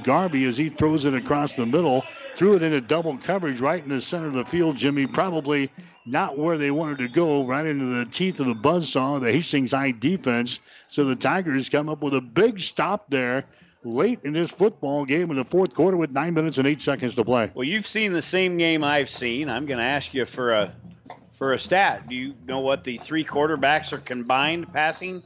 Garby, 0.03 0.47
as 0.47 0.57
he 0.57 0.71
throws 0.71 1.05
it 1.05 1.13
across 1.13 1.53
the 1.53 1.67
middle. 1.67 2.03
Threw 2.35 2.57
it 2.57 2.63
into 2.63 2.81
double 2.81 3.19
coverage 3.19 3.61
right 3.61 3.83
in 3.83 3.91
the 3.91 4.01
center 4.01 4.29
of 4.29 4.33
the 4.33 4.47
field, 4.47 4.79
Jimmy. 4.79 5.07
Probably 5.07 5.71
not 6.07 6.39
where 6.39 6.59
they 6.59 6.71
wanted 6.71 6.99
to 6.99 7.09
go, 7.09 7.47
right 7.47 7.65
into 7.65 7.99
the 7.99 8.05
teeth 8.05 8.41
of 8.41 8.47
the 8.47 8.55
buzzsaw 8.55 9.17
of 9.17 9.23
the 9.23 9.33
Hastings 9.33 9.73
High 9.73 9.93
defense. 9.93 10.61
So 10.89 11.05
the 11.05 11.17
Tigers 11.17 11.69
come 11.69 11.89
up 11.89 12.03
with 12.03 12.15
a 12.15 12.21
big 12.21 12.61
stop 12.61 13.09
there 13.09 13.47
late 13.85 14.21
in 14.23 14.33
this 14.33 14.51
football 14.51 15.05
game 15.05 15.31
in 15.31 15.37
the 15.37 15.45
fourth 15.45 15.75
quarter 15.75 15.97
with 15.97 16.13
nine 16.13 16.35
minutes 16.35 16.59
and 16.59 16.67
eight 16.67 16.81
seconds 16.81 17.15
to 17.15 17.25
play. 17.25 17.51
Well, 17.55 17.65
you've 17.65 17.87
seen 17.87 18.13
the 18.13 18.23
same 18.23 18.59
game 18.59 18.83
I've 18.83 19.11
seen. 19.11 19.49
I'm 19.49 19.67
going 19.67 19.79
to 19.79 19.85
ask 19.85 20.15
you 20.15 20.25
for 20.25 20.53
a 20.53 20.75
for 21.33 21.53
a 21.53 21.59
stat. 21.59 22.09
Do 22.09 22.15
you 22.15 22.35
know 22.47 22.61
what 22.61 22.85
the 22.85 22.97
three 22.97 23.25
quarterbacks 23.25 23.93
are 23.93 23.99
combined 23.99 24.73
passing 24.73 25.23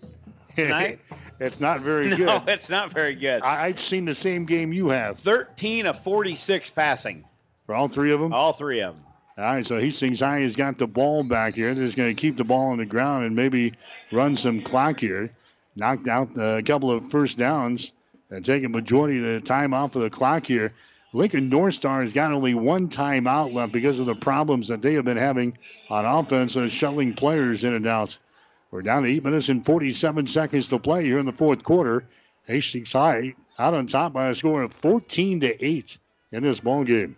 tonight? 0.56 1.00
it's 1.40 1.60
not 1.60 1.80
very 1.80 2.08
no, 2.10 2.16
good. 2.16 2.26
No, 2.26 2.44
it's 2.48 2.70
not 2.70 2.92
very 2.92 3.14
good. 3.14 3.42
I, 3.42 3.68
have 3.68 3.80
seen 3.80 4.04
the 4.04 4.14
same 4.14 4.46
game 4.46 4.72
you 4.72 4.88
have. 4.88 5.18
13 5.18 5.86
of 5.86 5.98
46 6.02 6.70
passing. 6.70 7.24
For 7.66 7.74
all 7.74 7.88
three 7.88 8.12
of 8.12 8.20
them? 8.20 8.32
All 8.32 8.52
three 8.52 8.80
of 8.80 8.94
them. 8.94 9.04
All 9.38 9.44
right, 9.44 9.64
so 9.64 9.78
Hastings 9.78 10.18
High 10.18 10.38
ah, 10.38 10.42
has 10.42 10.56
got 10.56 10.78
the 10.78 10.88
ball 10.88 11.22
back 11.22 11.54
here. 11.54 11.72
They're 11.72 11.84
just 11.84 11.96
going 11.96 12.14
to 12.14 12.20
keep 12.20 12.36
the 12.36 12.42
ball 12.42 12.70
on 12.70 12.78
the 12.78 12.84
ground 12.84 13.24
and 13.24 13.36
maybe 13.36 13.74
run 14.10 14.34
some 14.34 14.62
clock 14.62 14.98
here. 14.98 15.32
Knocked 15.76 16.08
out 16.08 16.36
uh, 16.36 16.56
a 16.56 16.62
couple 16.64 16.90
of 16.90 17.12
first 17.12 17.38
downs 17.38 17.92
and 18.30 18.44
take 18.44 18.64
a 18.64 18.68
majority 18.68 19.18
of 19.18 19.24
the 19.24 19.40
time 19.40 19.74
off 19.74 19.94
of 19.94 20.02
the 20.02 20.10
clock 20.10 20.44
here. 20.44 20.74
Lincoln 21.12 21.50
North 21.50 21.74
Star 21.74 22.02
has 22.02 22.12
got 22.12 22.32
only 22.32 22.54
one 22.54 22.88
timeout 22.88 23.54
left 23.54 23.72
because 23.72 24.00
of 24.00 24.06
the 24.06 24.16
problems 24.16 24.66
that 24.68 24.82
they 24.82 24.94
have 24.94 25.04
been 25.04 25.16
having 25.16 25.56
on 25.88 26.04
offense 26.04 26.56
and 26.56 26.72
shuttling 26.72 27.14
players 27.14 27.62
in 27.62 27.74
and 27.74 27.86
out. 27.86 28.18
We're 28.72 28.82
down 28.82 29.04
to 29.04 29.08
8 29.08 29.22
minutes 29.22 29.50
and 29.50 29.64
47 29.64 30.26
seconds 30.26 30.68
to 30.70 30.80
play 30.80 31.04
here 31.04 31.20
in 31.20 31.26
the 31.26 31.32
fourth 31.32 31.62
quarter. 31.62 32.08
Hastings 32.48 32.92
High 32.92 33.34
out 33.56 33.74
on 33.74 33.86
top 33.86 34.12
by 34.12 34.30
a 34.30 34.34
score 34.34 34.64
of 34.64 34.72
14 34.72 35.38
to 35.40 35.64
8 35.64 35.96
in 36.32 36.42
this 36.42 36.58
ball 36.58 36.82
game. 36.82 37.14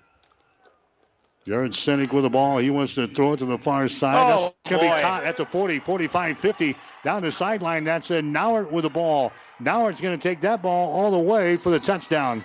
Jared 1.46 1.72
Sinek 1.72 2.12
with 2.12 2.24
the 2.24 2.30
ball. 2.30 2.58
He 2.58 2.70
wants 2.70 2.94
to 2.96 3.06
throw 3.06 3.32
it 3.32 3.38
to 3.38 3.46
the 3.46 3.58
far 3.58 3.88
side. 3.88 4.14
Oh, 4.14 4.54
That's 4.64 4.70
going 4.70 4.90
to 4.90 4.96
be 4.96 5.02
caught 5.02 5.24
at 5.24 5.36
the 5.36 5.46
40, 5.46 5.78
45, 5.78 6.38
50. 6.38 6.76
Down 7.02 7.22
the 7.22 7.32
sideline. 7.32 7.84
That's 7.84 8.10
a 8.10 8.20
Nauert 8.20 8.70
with 8.70 8.84
the 8.84 8.90
ball. 8.90 9.32
Nauert's 9.60 10.00
going 10.00 10.18
to 10.18 10.22
take 10.22 10.40
that 10.40 10.62
ball 10.62 10.92
all 10.92 11.10
the 11.10 11.18
way 11.18 11.56
for 11.56 11.70
the 11.70 11.80
touchdown. 11.80 12.44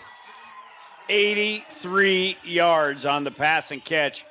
83 1.09 2.38
yards 2.43 3.06
on 3.06 3.24
the 3.24 3.32
pass 3.32 3.72
and 3.72 3.83
catch. 3.83 4.25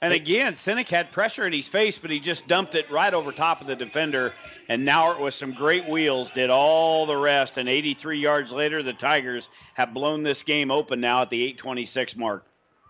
And 0.00 0.12
again, 0.12 0.54
Sinek 0.54 0.88
had 0.88 1.10
pressure 1.10 1.46
in 1.46 1.52
his 1.52 1.66
face, 1.66 1.98
but 1.98 2.10
he 2.10 2.20
just 2.20 2.46
dumped 2.46 2.76
it 2.76 2.88
right 2.90 3.12
over 3.12 3.32
top 3.32 3.60
of 3.60 3.66
the 3.66 3.74
defender. 3.74 4.32
And 4.68 4.86
Nauert, 4.86 5.20
with 5.20 5.34
some 5.34 5.52
great 5.52 5.88
wheels, 5.88 6.30
did 6.30 6.50
all 6.50 7.06
the 7.06 7.16
rest. 7.16 7.58
And 7.58 7.68
83 7.68 8.18
yards 8.20 8.52
later, 8.52 8.82
the 8.82 8.92
Tigers 8.92 9.48
have 9.74 9.94
blown 9.94 10.22
this 10.22 10.42
game 10.42 10.70
open 10.70 11.00
now 11.00 11.22
at 11.22 11.30
the 11.30 11.42
826 11.42 12.16
mark. 12.16 12.44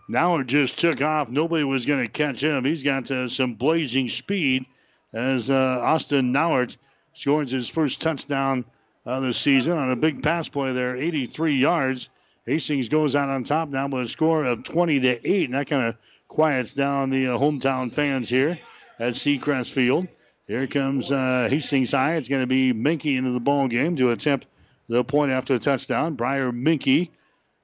Nauert 0.09 0.47
just 0.47 0.79
took 0.79 1.01
off. 1.01 1.29
Nobody 1.29 1.63
was 1.63 1.85
going 1.85 2.03
to 2.03 2.11
catch 2.11 2.41
him. 2.41 2.65
He's 2.65 2.81
got 2.81 3.09
uh, 3.11 3.29
some 3.29 3.53
blazing 3.53 4.09
speed 4.09 4.65
as 5.13 5.49
uh, 5.49 5.79
Austin 5.83 6.33
Nauert 6.33 6.75
scores 7.13 7.51
his 7.51 7.69
first 7.69 8.01
touchdown 8.01 8.65
of 9.05 9.23
the 9.23 9.33
season 9.33 9.77
on 9.77 9.91
a 9.91 9.95
big 9.95 10.23
pass 10.23 10.49
play 10.49 10.73
there, 10.73 10.95
83 10.95 11.55
yards. 11.55 12.09
Hastings 12.45 12.89
goes 12.89 13.15
out 13.15 13.29
on 13.29 13.43
top 13.43 13.69
now 13.69 13.87
with 13.87 14.07
a 14.07 14.09
score 14.09 14.45
of 14.45 14.63
20 14.63 14.99
to 15.01 15.29
8, 15.29 15.45
and 15.45 15.53
that 15.53 15.67
kind 15.67 15.85
of 15.85 15.95
quiets 16.27 16.73
down 16.73 17.11
the 17.11 17.27
uh, 17.27 17.37
hometown 17.37 17.93
fans 17.93 18.29
here 18.29 18.59
at 18.97 19.13
Seacrest 19.13 19.71
Field. 19.71 20.07
Here 20.47 20.65
comes 20.65 21.11
uh, 21.11 21.47
Hastings 21.49 21.91
High. 21.91 22.15
It's 22.15 22.29
going 22.29 22.41
to 22.41 22.47
be 22.47 22.73
Minky 22.73 23.17
into 23.17 23.31
the 23.31 23.39
ball 23.39 23.67
game 23.67 23.95
to 23.97 24.09
attempt 24.09 24.47
the 24.87 25.03
point 25.03 25.31
after 25.31 25.53
the 25.53 25.63
touchdown. 25.63 26.15
Briar 26.15 26.51
Minky 26.51 27.11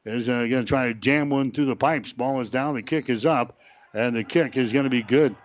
is 0.05 0.29
uh, 0.29 0.39
going 0.47 0.63
to 0.63 0.63
try 0.63 0.87
to 0.87 0.93
jam 0.93 1.29
one 1.29 1.51
through 1.51 1.65
the 1.65 1.75
pipes. 1.75 2.13
Ball 2.13 2.41
is 2.41 2.49
down. 2.49 2.75
The 2.75 2.83
kick 2.83 3.09
is 3.09 3.25
up, 3.25 3.57
and 3.93 4.15
the 4.15 4.23
kick 4.23 4.55
is 4.55 4.71
going 4.71 4.85
to 4.85 4.89
be 4.89 5.01
good. 5.01 5.35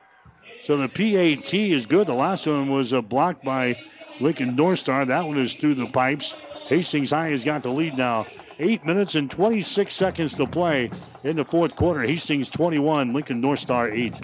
So 0.62 0.76
the 0.76 0.88
PAT 0.88 1.54
is 1.54 1.86
good. 1.86 2.06
The 2.06 2.14
last 2.14 2.46
one 2.46 2.68
was 2.68 2.92
uh, 2.92 3.00
blocked 3.00 3.44
by 3.44 3.82
Lincoln 4.20 4.56
North 4.56 4.80
Star. 4.80 5.06
That 5.06 5.24
one 5.24 5.38
is 5.38 5.54
through 5.54 5.76
the 5.76 5.86
pipes. 5.86 6.34
Hastings 6.68 7.10
High 7.10 7.30
has 7.30 7.42
got 7.42 7.62
the 7.62 7.70
lead 7.70 7.96
now. 7.96 8.26
Eight 8.58 8.84
minutes 8.84 9.14
and 9.14 9.30
26 9.30 9.94
seconds 9.94 10.34
to 10.34 10.46
play 10.46 10.90
in 11.24 11.36
the 11.36 11.46
fourth 11.46 11.74
quarter. 11.76 12.02
Hastings 12.02 12.50
21, 12.50 13.14
Lincoln 13.14 13.40
North 13.40 13.60
Star 13.60 13.88
8. 13.88 14.20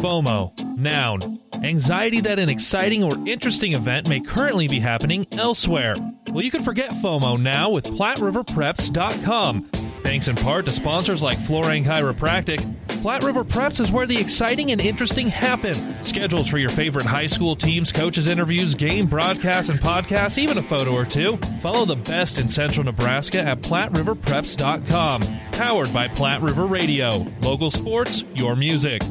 FOMO, 0.00 0.76
noun. 0.78 1.40
Anxiety 1.62 2.20
that 2.22 2.38
an 2.38 2.48
exciting 2.48 3.02
or 3.04 3.16
interesting 3.26 3.74
event 3.74 4.08
may 4.08 4.20
currently 4.20 4.66
be 4.68 4.80
happening 4.80 5.26
elsewhere. 5.32 5.94
Well, 6.30 6.44
you 6.44 6.50
can 6.50 6.62
forget 6.62 6.90
FOMO 6.90 7.40
now 7.40 7.70
with 7.70 7.84
PlatteRiverPreps.com. 7.84 9.70
Thanks 10.02 10.28
in 10.28 10.36
part 10.36 10.66
to 10.66 10.72
sponsors 10.72 11.22
like 11.22 11.38
Florang 11.38 11.84
Chiropractic, 11.84 12.58
Platte 13.02 13.22
River 13.22 13.44
Preps 13.44 13.80
is 13.80 13.90
where 13.90 14.06
the 14.06 14.18
exciting 14.18 14.72
and 14.72 14.80
interesting 14.80 15.28
happen. 15.28 15.74
Schedules 16.04 16.48
for 16.48 16.58
your 16.58 16.70
favorite 16.70 17.04
high 17.06 17.26
school 17.26 17.56
teams, 17.56 17.90
coaches, 17.92 18.28
interviews, 18.28 18.74
game 18.74 19.06
broadcasts, 19.06 19.70
and 19.70 19.80
podcasts, 19.80 20.38
even 20.38 20.58
a 20.58 20.62
photo 20.62 20.92
or 20.92 21.04
two. 21.04 21.36
Follow 21.60 21.84
the 21.84 21.96
best 21.96 22.38
in 22.38 22.48
central 22.48 22.84
Nebraska 22.84 23.40
at 23.40 23.60
PlatteRiverPreps.com. 23.62 25.22
Powered 25.52 25.92
by 25.92 26.08
Platte 26.08 26.42
River 26.42 26.66
Radio. 26.66 27.26
Local 27.40 27.70
sports, 27.70 28.24
your 28.34 28.56
music. 28.56 29.02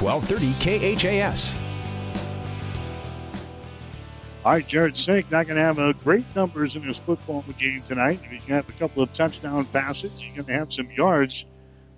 1230 0.00 0.96
KHAS. 0.96 1.73
All 4.44 4.52
right, 4.52 4.68
Jared 4.68 4.92
Sinek 4.92 5.30
not 5.30 5.46
going 5.46 5.56
to 5.56 5.62
have 5.62 5.78
a 5.78 5.94
great 5.94 6.26
numbers 6.36 6.76
in 6.76 6.82
his 6.82 6.98
football 6.98 7.42
game 7.58 7.80
tonight. 7.80 8.20
He's 8.20 8.44
going 8.44 8.60
to 8.60 8.66
have 8.66 8.68
a 8.68 8.72
couple 8.72 9.02
of 9.02 9.10
touchdown 9.14 9.64
passes. 9.64 10.20
He's 10.20 10.34
going 10.34 10.44
to 10.48 10.52
have 10.52 10.70
some 10.70 10.90
yards. 10.90 11.46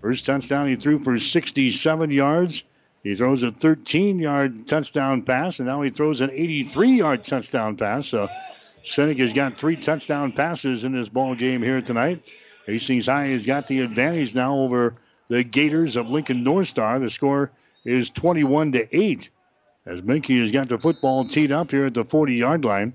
First 0.01 0.27
touchdown 0.27 0.69
he 0.69 0.77
threw 0.77 1.01
for 1.01 1.19
67 1.19 2.11
yards. 2.13 2.63
He 3.03 3.17
throws 3.17 3.43
a 3.43 3.51
13 3.51 4.21
yard 4.21 4.69
touchdown 4.69 5.23
pass, 5.23 5.59
and 5.59 5.67
now 5.67 5.83
he 5.83 5.91
throws 5.91 6.21
an 6.21 6.31
83 6.31 6.91
yard 6.91 7.25
touchdown 7.25 7.77
pass. 7.77 8.07
So 8.07 8.29
Sinek 8.85 9.19
has 9.19 9.33
got 9.33 9.59
three 9.59 9.75
touchdown 9.75 10.31
passes 10.31 10.85
in 10.85 10.93
this 10.93 11.09
ball 11.09 11.35
game 11.35 11.63
here 11.63 11.83
tonight. 11.83 12.23
Hastings 12.65 13.07
High 13.07 13.27
has 13.29 13.45
got 13.45 13.67
the 13.67 13.81
advantage 13.81 14.37
now 14.37 14.55
over 14.55 14.95
the 15.27 15.43
Gators 15.43 15.97
of 15.97 16.13
Lincoln 16.13 16.45
North 16.45 16.69
Star. 16.69 17.01
The 17.01 17.11
score 17.11 17.51
is 17.85 18.11
21 18.11 18.71
to 18.73 18.97
8 18.97 19.31
as 19.87 20.03
Minky 20.03 20.41
has 20.41 20.51
got 20.51 20.69
the 20.69 20.79
football 20.79 21.25
teed 21.25 21.53
up 21.53 21.71
here 21.71 21.87
at 21.87 21.95
the 21.95 22.05
40 22.05 22.35
yard 22.35 22.65
line. 22.65 22.93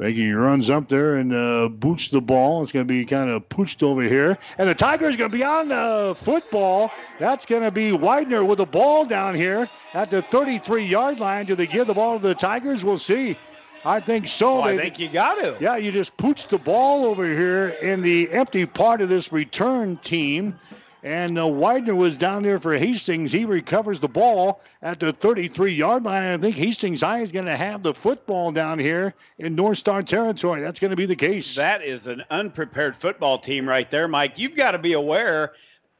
Making 0.00 0.32
runs 0.34 0.70
up 0.70 0.88
there 0.88 1.16
and 1.16 1.32
uh, 1.32 1.68
boots 1.68 2.08
the 2.08 2.20
ball. 2.20 2.62
It's 2.62 2.70
going 2.70 2.86
to 2.86 2.88
be 2.88 3.04
kind 3.04 3.30
of 3.30 3.48
pooched 3.48 3.82
over 3.82 4.02
here. 4.02 4.38
And 4.56 4.68
the 4.68 4.74
Tigers 4.74 5.16
going 5.16 5.32
to 5.32 5.36
be 5.36 5.42
on 5.42 5.68
the 5.68 6.14
football. 6.16 6.92
That's 7.18 7.44
going 7.46 7.64
to 7.64 7.72
be 7.72 7.90
Widener 7.90 8.44
with 8.44 8.58
the 8.58 8.66
ball 8.66 9.04
down 9.04 9.34
here 9.34 9.68
at 9.94 10.10
the 10.10 10.22
33 10.22 10.84
yard 10.86 11.18
line. 11.18 11.46
Do 11.46 11.56
they 11.56 11.66
give 11.66 11.88
the 11.88 11.94
ball 11.94 12.20
to 12.20 12.28
the 12.28 12.34
Tigers? 12.34 12.84
We'll 12.84 12.98
see. 12.98 13.36
I 13.84 13.98
think 13.98 14.28
so. 14.28 14.60
Well, 14.60 14.64
I 14.68 14.76
think 14.76 15.00
you 15.00 15.08
got 15.08 15.34
to. 15.40 15.56
Yeah, 15.60 15.76
you 15.76 15.90
just 15.90 16.16
pooch 16.16 16.46
the 16.46 16.58
ball 16.58 17.04
over 17.04 17.24
here 17.24 17.68
in 17.68 18.00
the 18.00 18.30
empty 18.30 18.66
part 18.66 19.00
of 19.00 19.08
this 19.08 19.32
return 19.32 19.96
team. 19.96 20.58
And 21.02 21.38
uh, 21.38 21.46
Widener 21.46 21.94
was 21.94 22.16
down 22.16 22.42
there 22.42 22.58
for 22.58 22.76
Hastings. 22.76 23.30
He 23.30 23.44
recovers 23.44 24.00
the 24.00 24.08
ball 24.08 24.60
at 24.82 24.98
the 24.98 25.12
33 25.12 25.72
yard 25.72 26.02
line. 26.02 26.24
I 26.24 26.36
think 26.38 26.56
Hastings 26.56 27.02
High 27.02 27.20
is 27.20 27.30
going 27.30 27.46
to 27.46 27.56
have 27.56 27.82
the 27.82 27.94
football 27.94 28.50
down 28.50 28.78
here 28.78 29.14
in 29.38 29.54
North 29.54 29.78
Star 29.78 30.02
territory. 30.02 30.60
That's 30.60 30.80
going 30.80 30.90
to 30.90 30.96
be 30.96 31.06
the 31.06 31.16
case. 31.16 31.54
That 31.54 31.84
is 31.84 32.08
an 32.08 32.24
unprepared 32.30 32.96
football 32.96 33.38
team 33.38 33.68
right 33.68 33.88
there, 33.88 34.08
Mike. 34.08 34.34
You've 34.36 34.56
got 34.56 34.72
to 34.72 34.78
be 34.78 34.94
aware 34.94 35.52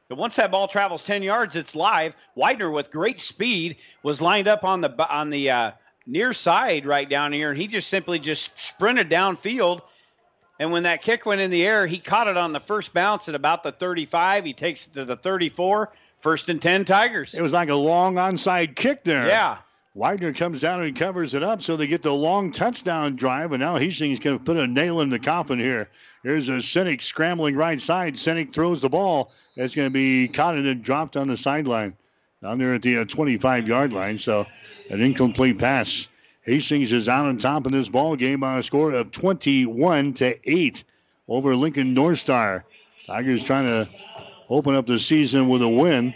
that 0.09 0.15
once 0.15 0.35
that 0.35 0.51
ball 0.51 0.67
travels 0.67 1.03
10 1.03 1.23
yards, 1.23 1.55
it's 1.55 1.75
live. 1.75 2.13
Widener, 2.35 2.69
with 2.69 2.91
great 2.91 3.21
speed, 3.21 3.77
was 4.03 4.21
lined 4.21 4.49
up 4.49 4.65
on 4.65 4.81
the 4.81 5.09
on 5.09 5.29
the 5.29 5.49
uh, 5.49 5.71
near 6.05 6.33
side 6.33 6.85
right 6.85 7.07
down 7.07 7.31
here, 7.31 7.51
and 7.51 7.61
he 7.61 7.67
just 7.67 7.87
simply 7.89 8.19
just 8.19 8.59
sprinted 8.59 9.09
downfield 9.09 9.81
and 10.59 10.71
when 10.71 10.83
that 10.83 11.01
kick 11.01 11.25
went 11.25 11.41
in 11.41 11.51
the 11.51 11.65
air, 11.65 11.87
he 11.87 11.97
caught 11.97 12.27
it 12.27 12.37
on 12.37 12.51
the 12.51 12.59
first 12.59 12.93
bounce 12.93 13.29
at 13.29 13.35
about 13.35 13.63
the 13.63 13.71
35. 13.71 14.45
He 14.45 14.53
takes 14.53 14.87
it 14.87 14.93
to 14.93 15.05
the 15.05 15.15
34. 15.15 15.91
First 16.19 16.49
and 16.49 16.61
10 16.61 16.83
Tigers. 16.83 17.33
It 17.33 17.41
was 17.41 17.53
like 17.53 17.69
a 17.69 17.75
long 17.75 18.15
onside 18.15 18.75
kick 18.75 19.05
there. 19.05 19.25
Yeah. 19.27 19.59
Widener 19.95 20.33
comes 20.33 20.59
down 20.59 20.81
and 20.83 20.95
covers 20.95 21.33
it 21.33 21.43
up, 21.43 21.61
so 21.61 21.77
they 21.77 21.87
get 21.87 22.03
the 22.03 22.13
long 22.13 22.51
touchdown 22.51 23.15
drive, 23.15 23.53
and 23.53 23.61
now 23.61 23.77
Hastings 23.77 24.19
going 24.19 24.37
to 24.37 24.43
put 24.43 24.57
a 24.57 24.67
nail 24.67 24.99
in 24.99 25.09
the 25.09 25.17
coffin 25.17 25.59
here. 25.59 25.89
Here's 26.23 26.49
a 26.49 26.57
Sinek 26.57 27.01
scrambling 27.01 27.55
right 27.55 27.79
side. 27.79 28.15
Sinek 28.15 28.53
throws 28.53 28.81
the 28.81 28.89
ball. 28.89 29.31
It's 29.55 29.75
going 29.75 29.87
to 29.87 29.93
be 29.93 30.27
caught 30.27 30.55
and 30.55 30.65
then 30.65 30.81
dropped 30.81 31.15
on 31.15 31.27
the 31.27 31.37
sideline 31.37 31.95
down 32.41 32.57
there 32.57 32.73
at 32.73 32.81
the 32.81 32.99
uh, 32.99 33.05
25 33.05 33.67
yard 33.67 33.93
line. 33.93 34.17
So 34.17 34.45
an 34.89 35.01
incomplete 35.01 35.57
pass. 35.57 36.07
Hastings 36.41 36.93
is 36.93 37.09
out 37.09 37.25
on 37.25 37.37
top 37.37 37.65
in 37.65 37.71
this 37.71 37.89
ball 37.89 38.15
game 38.15 38.39
by 38.39 38.57
a 38.57 38.63
score 38.63 38.93
of 38.93 39.11
21 39.11 40.13
to 40.15 40.49
8 40.49 40.83
over 41.27 41.55
Lincoln 41.55 41.93
North 41.93 42.19
Star. 42.19 42.65
Tigers 43.07 43.43
trying 43.43 43.65
to 43.65 43.89
open 44.49 44.73
up 44.73 44.85
the 44.85 44.99
season 44.99 45.49
with 45.49 45.61
a 45.61 45.69
win. 45.69 46.13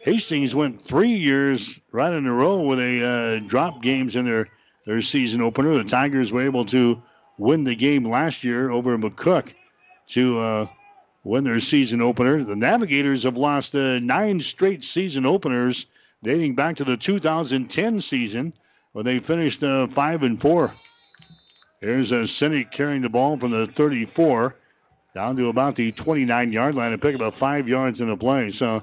Hastings 0.00 0.54
went 0.54 0.82
three 0.82 1.14
years 1.14 1.80
right 1.90 2.12
in 2.12 2.26
a 2.26 2.32
row 2.32 2.60
with 2.62 2.78
a 2.78 3.04
uh, 3.42 3.48
drop 3.48 3.82
games 3.82 4.16
in 4.16 4.26
their, 4.26 4.48
their 4.84 5.00
season 5.00 5.40
opener. 5.40 5.74
The 5.74 5.84
Tigers 5.84 6.30
were 6.30 6.42
able 6.42 6.66
to 6.66 7.02
win 7.38 7.64
the 7.64 7.74
game 7.74 8.04
last 8.04 8.44
year 8.44 8.70
over 8.70 8.98
McCook 8.98 9.54
to 10.08 10.38
uh, 10.38 10.66
win 11.24 11.44
their 11.44 11.60
season 11.60 12.02
opener. 12.02 12.44
The 12.44 12.54
Navigators 12.54 13.22
have 13.22 13.38
lost 13.38 13.74
uh, 13.74 13.98
nine 13.98 14.42
straight 14.42 14.84
season 14.84 15.24
openers 15.24 15.86
dating 16.22 16.54
back 16.54 16.76
to 16.76 16.84
the 16.84 16.98
2010 16.98 18.02
season. 18.02 18.52
Well, 18.94 19.02
they 19.02 19.18
finished 19.18 19.62
uh, 19.64 19.88
five 19.88 20.22
and 20.22 20.40
four. 20.40 20.72
Here's 21.80 22.12
a 22.12 22.22
Sinek 22.22 22.70
carrying 22.70 23.02
the 23.02 23.10
ball 23.10 23.36
from 23.36 23.50
the 23.50 23.66
34 23.66 24.56
down 25.14 25.36
to 25.36 25.48
about 25.48 25.74
the 25.74 25.92
29 25.92 26.52
yard 26.52 26.76
line 26.76 26.92
and 26.92 27.02
pick 27.02 27.20
up 27.20 27.34
five 27.34 27.68
yards 27.68 28.00
in 28.00 28.08
the 28.08 28.16
play. 28.16 28.50
So 28.50 28.82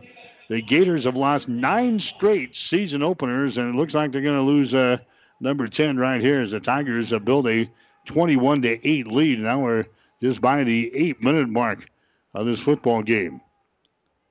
the 0.50 0.62
Gators 0.62 1.06
have 1.06 1.16
lost 1.16 1.48
nine 1.48 2.00
straight 2.00 2.56
season 2.56 3.02
openers, 3.04 3.58
and 3.58 3.74
it 3.74 3.78
looks 3.78 3.96
like 3.96 4.12
they're 4.12 4.22
going 4.22 4.36
to 4.36 4.42
lose 4.42 4.74
uh, 4.74 4.98
number 5.40 5.70
10 5.70 5.98
right 5.98 6.20
here 6.20 6.42
as 6.42 6.52
the 6.52 6.60
Tigers 6.60 7.12
have 7.12 7.24
built 7.24 7.48
a 7.48 7.72
21 8.06 8.64
to 8.64 8.88
8 8.88 9.08
lead. 9.08 9.40
Now 9.40 9.62
we're 9.62 9.86
just 10.22 10.42
by 10.42 10.66
the 10.66 10.92
eight 10.94 11.24
minute 11.24 11.50
mark 11.50 11.90
of 12.34 12.46
this 12.46 12.60
football 12.60 13.02
game. 13.02 13.42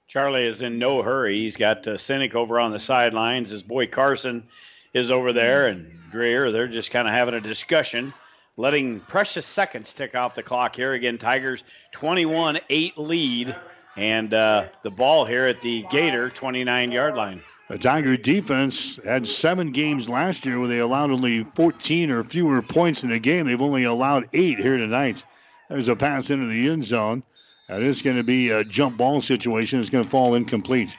Charlie 0.06 0.46
is 0.46 0.60
in 0.60 0.78
no 0.78 1.02
hurry. 1.02 1.38
He's 1.38 1.56
got 1.56 1.86
uh, 1.88 1.92
Sinek 1.92 2.34
over 2.34 2.60
on 2.60 2.72
the 2.72 2.78
sidelines. 2.78 3.50
His 3.50 3.62
boy 3.62 3.86
Carson 3.86 4.48
is 4.92 5.10
over 5.10 5.32
there, 5.32 5.66
and 5.66 5.98
Dreher, 6.12 6.52
they're 6.52 6.68
just 6.68 6.90
kind 6.90 7.06
of 7.06 7.14
having 7.14 7.34
a 7.34 7.40
discussion, 7.40 8.12
letting 8.56 9.00
precious 9.00 9.46
seconds 9.46 9.92
tick 9.92 10.14
off 10.14 10.34
the 10.34 10.42
clock 10.42 10.76
here. 10.76 10.92
Again, 10.92 11.18
Tigers 11.18 11.62
21 11.92 12.60
8 12.68 12.98
lead, 12.98 13.56
and 13.96 14.34
uh, 14.34 14.66
the 14.82 14.90
ball 14.90 15.24
here 15.24 15.44
at 15.44 15.62
the 15.62 15.84
Gator 15.90 16.30
29 16.30 16.92
yard 16.92 17.16
line. 17.16 17.42
The 17.68 17.78
Tiger 17.78 18.16
defense 18.16 18.98
had 19.04 19.28
seven 19.28 19.70
games 19.70 20.08
last 20.08 20.44
year 20.44 20.58
where 20.58 20.66
they 20.66 20.80
allowed 20.80 21.12
only 21.12 21.44
14 21.54 22.10
or 22.10 22.24
fewer 22.24 22.62
points 22.62 23.04
in 23.04 23.12
a 23.12 23.20
game. 23.20 23.46
They've 23.46 23.62
only 23.62 23.84
allowed 23.84 24.28
eight 24.32 24.58
here 24.58 24.76
tonight. 24.76 25.22
There's 25.68 25.86
a 25.86 25.94
pass 25.94 26.30
into 26.30 26.46
the 26.46 26.68
end 26.68 26.82
zone. 26.82 27.22
And 27.68 27.84
it's 27.84 28.02
going 28.02 28.16
to 28.16 28.24
be 28.24 28.50
a 28.50 28.64
jump 28.64 28.96
ball 28.96 29.20
situation. 29.20 29.78
It's 29.78 29.90
going 29.90 30.02
to 30.02 30.10
fall 30.10 30.34
incomplete. 30.34 30.96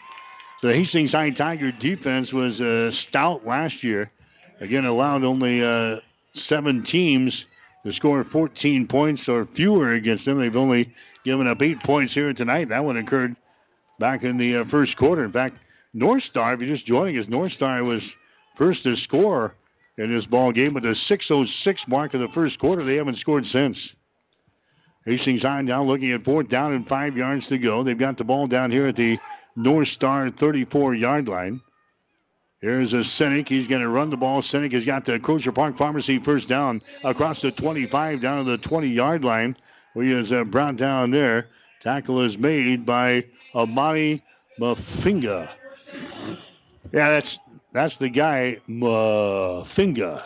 The 0.62 0.76
Hastings 0.76 1.14
High 1.14 1.32
Tiger 1.32 1.72
defense 1.72 2.32
was 2.32 2.62
uh, 2.62 2.92
stout 2.92 3.48
last 3.48 3.84
year. 3.84 4.12
Again, 4.60 4.86
allowed 4.86 5.24
only 5.24 5.64
uh, 5.64 6.02
seven 6.34 6.84
teams 6.84 7.48
to 7.84 7.92
score 7.92 8.24
14 8.24 8.88
points 8.88 9.28
or 9.28 9.44
fewer 9.44 9.94
against 9.94 10.26
them. 10.26 10.38
They've 10.38 10.56
only 10.56 10.94
given 11.26 11.48
up 11.48 11.64
eight 11.64 11.82
points 11.82 12.14
here 12.14 12.32
tonight. 12.34 12.70
That 12.70 12.84
one 12.84 12.98
occurred 12.98 13.36
back 13.98 14.24
in 14.24 14.38
the 14.38 14.58
uh, 14.58 14.64
first 14.64 14.98
quarter. 14.98 15.24
In 15.26 15.32
fact, 15.32 15.58
North 15.96 16.22
Star, 16.22 16.54
if 16.54 16.62
you're 16.62 16.70
just 16.70 16.86
joining 16.86 17.18
us, 17.18 17.28
North 17.28 17.54
Star 17.54 17.84
was 17.84 18.16
first 18.54 18.84
to 18.84 18.96
score 18.96 19.56
in 19.98 20.12
this 20.12 20.28
ball 20.28 20.52
game 20.52 20.76
with 20.76 20.84
the 20.84 20.90
6:06 20.90 21.88
mark 21.88 22.14
of 22.14 22.20
the 22.20 22.28
first 22.28 22.60
quarter. 22.60 22.84
They 22.84 22.98
haven't 22.98 23.16
scored 23.16 23.48
since. 23.48 23.96
Hastings 25.06 25.42
High 25.42 25.64
now 25.64 25.84
looking 25.84 26.12
at 26.12 26.22
fourth 26.22 26.50
down 26.50 26.74
and 26.74 26.88
five 26.88 27.18
yards 27.18 27.48
to 27.48 27.58
go. 27.58 27.82
They've 27.82 27.98
got 27.98 28.18
the 28.18 28.24
ball 28.24 28.46
down 28.46 28.70
here 28.70 28.86
at 28.86 28.96
the 28.96 29.18
North 29.56 29.88
Star 29.88 30.30
34 30.30 30.96
yard 30.96 31.28
line. 31.28 31.62
Here's 32.62 32.94
a 32.94 32.98
Sinek. 32.98 33.50
He's 33.50 33.68
going 33.68 33.82
to 33.82 33.90
run 33.90 34.12
the 34.12 34.18
ball. 34.18 34.42
Sinek 34.42 34.72
has 34.74 34.86
got 34.86 35.06
the 35.06 35.20
Crozier 35.20 35.52
Park 35.52 35.78
Pharmacy 35.78 36.20
first 36.20 36.48
down 36.48 36.82
across 37.04 37.42
the 37.42 37.52
25 37.52 38.22
down 38.22 38.46
to 38.46 38.52
the 38.52 38.58
20 38.58 38.88
yard 38.88 39.24
line. 39.24 39.58
He 39.96 40.12
is 40.12 40.32
uh, 40.32 40.44
brought 40.44 40.76
down 40.76 41.12
there. 41.12 41.48
Tackle 41.80 42.22
is 42.22 42.38
made 42.38 42.86
by 42.86 43.26
Amani 43.56 44.24
Mafinga. 44.60 45.50
Yeah, 46.94 47.10
that's 47.10 47.40
that's 47.74 47.98
the 47.98 48.10
guy 48.10 48.58
Mafinga. 48.70 50.24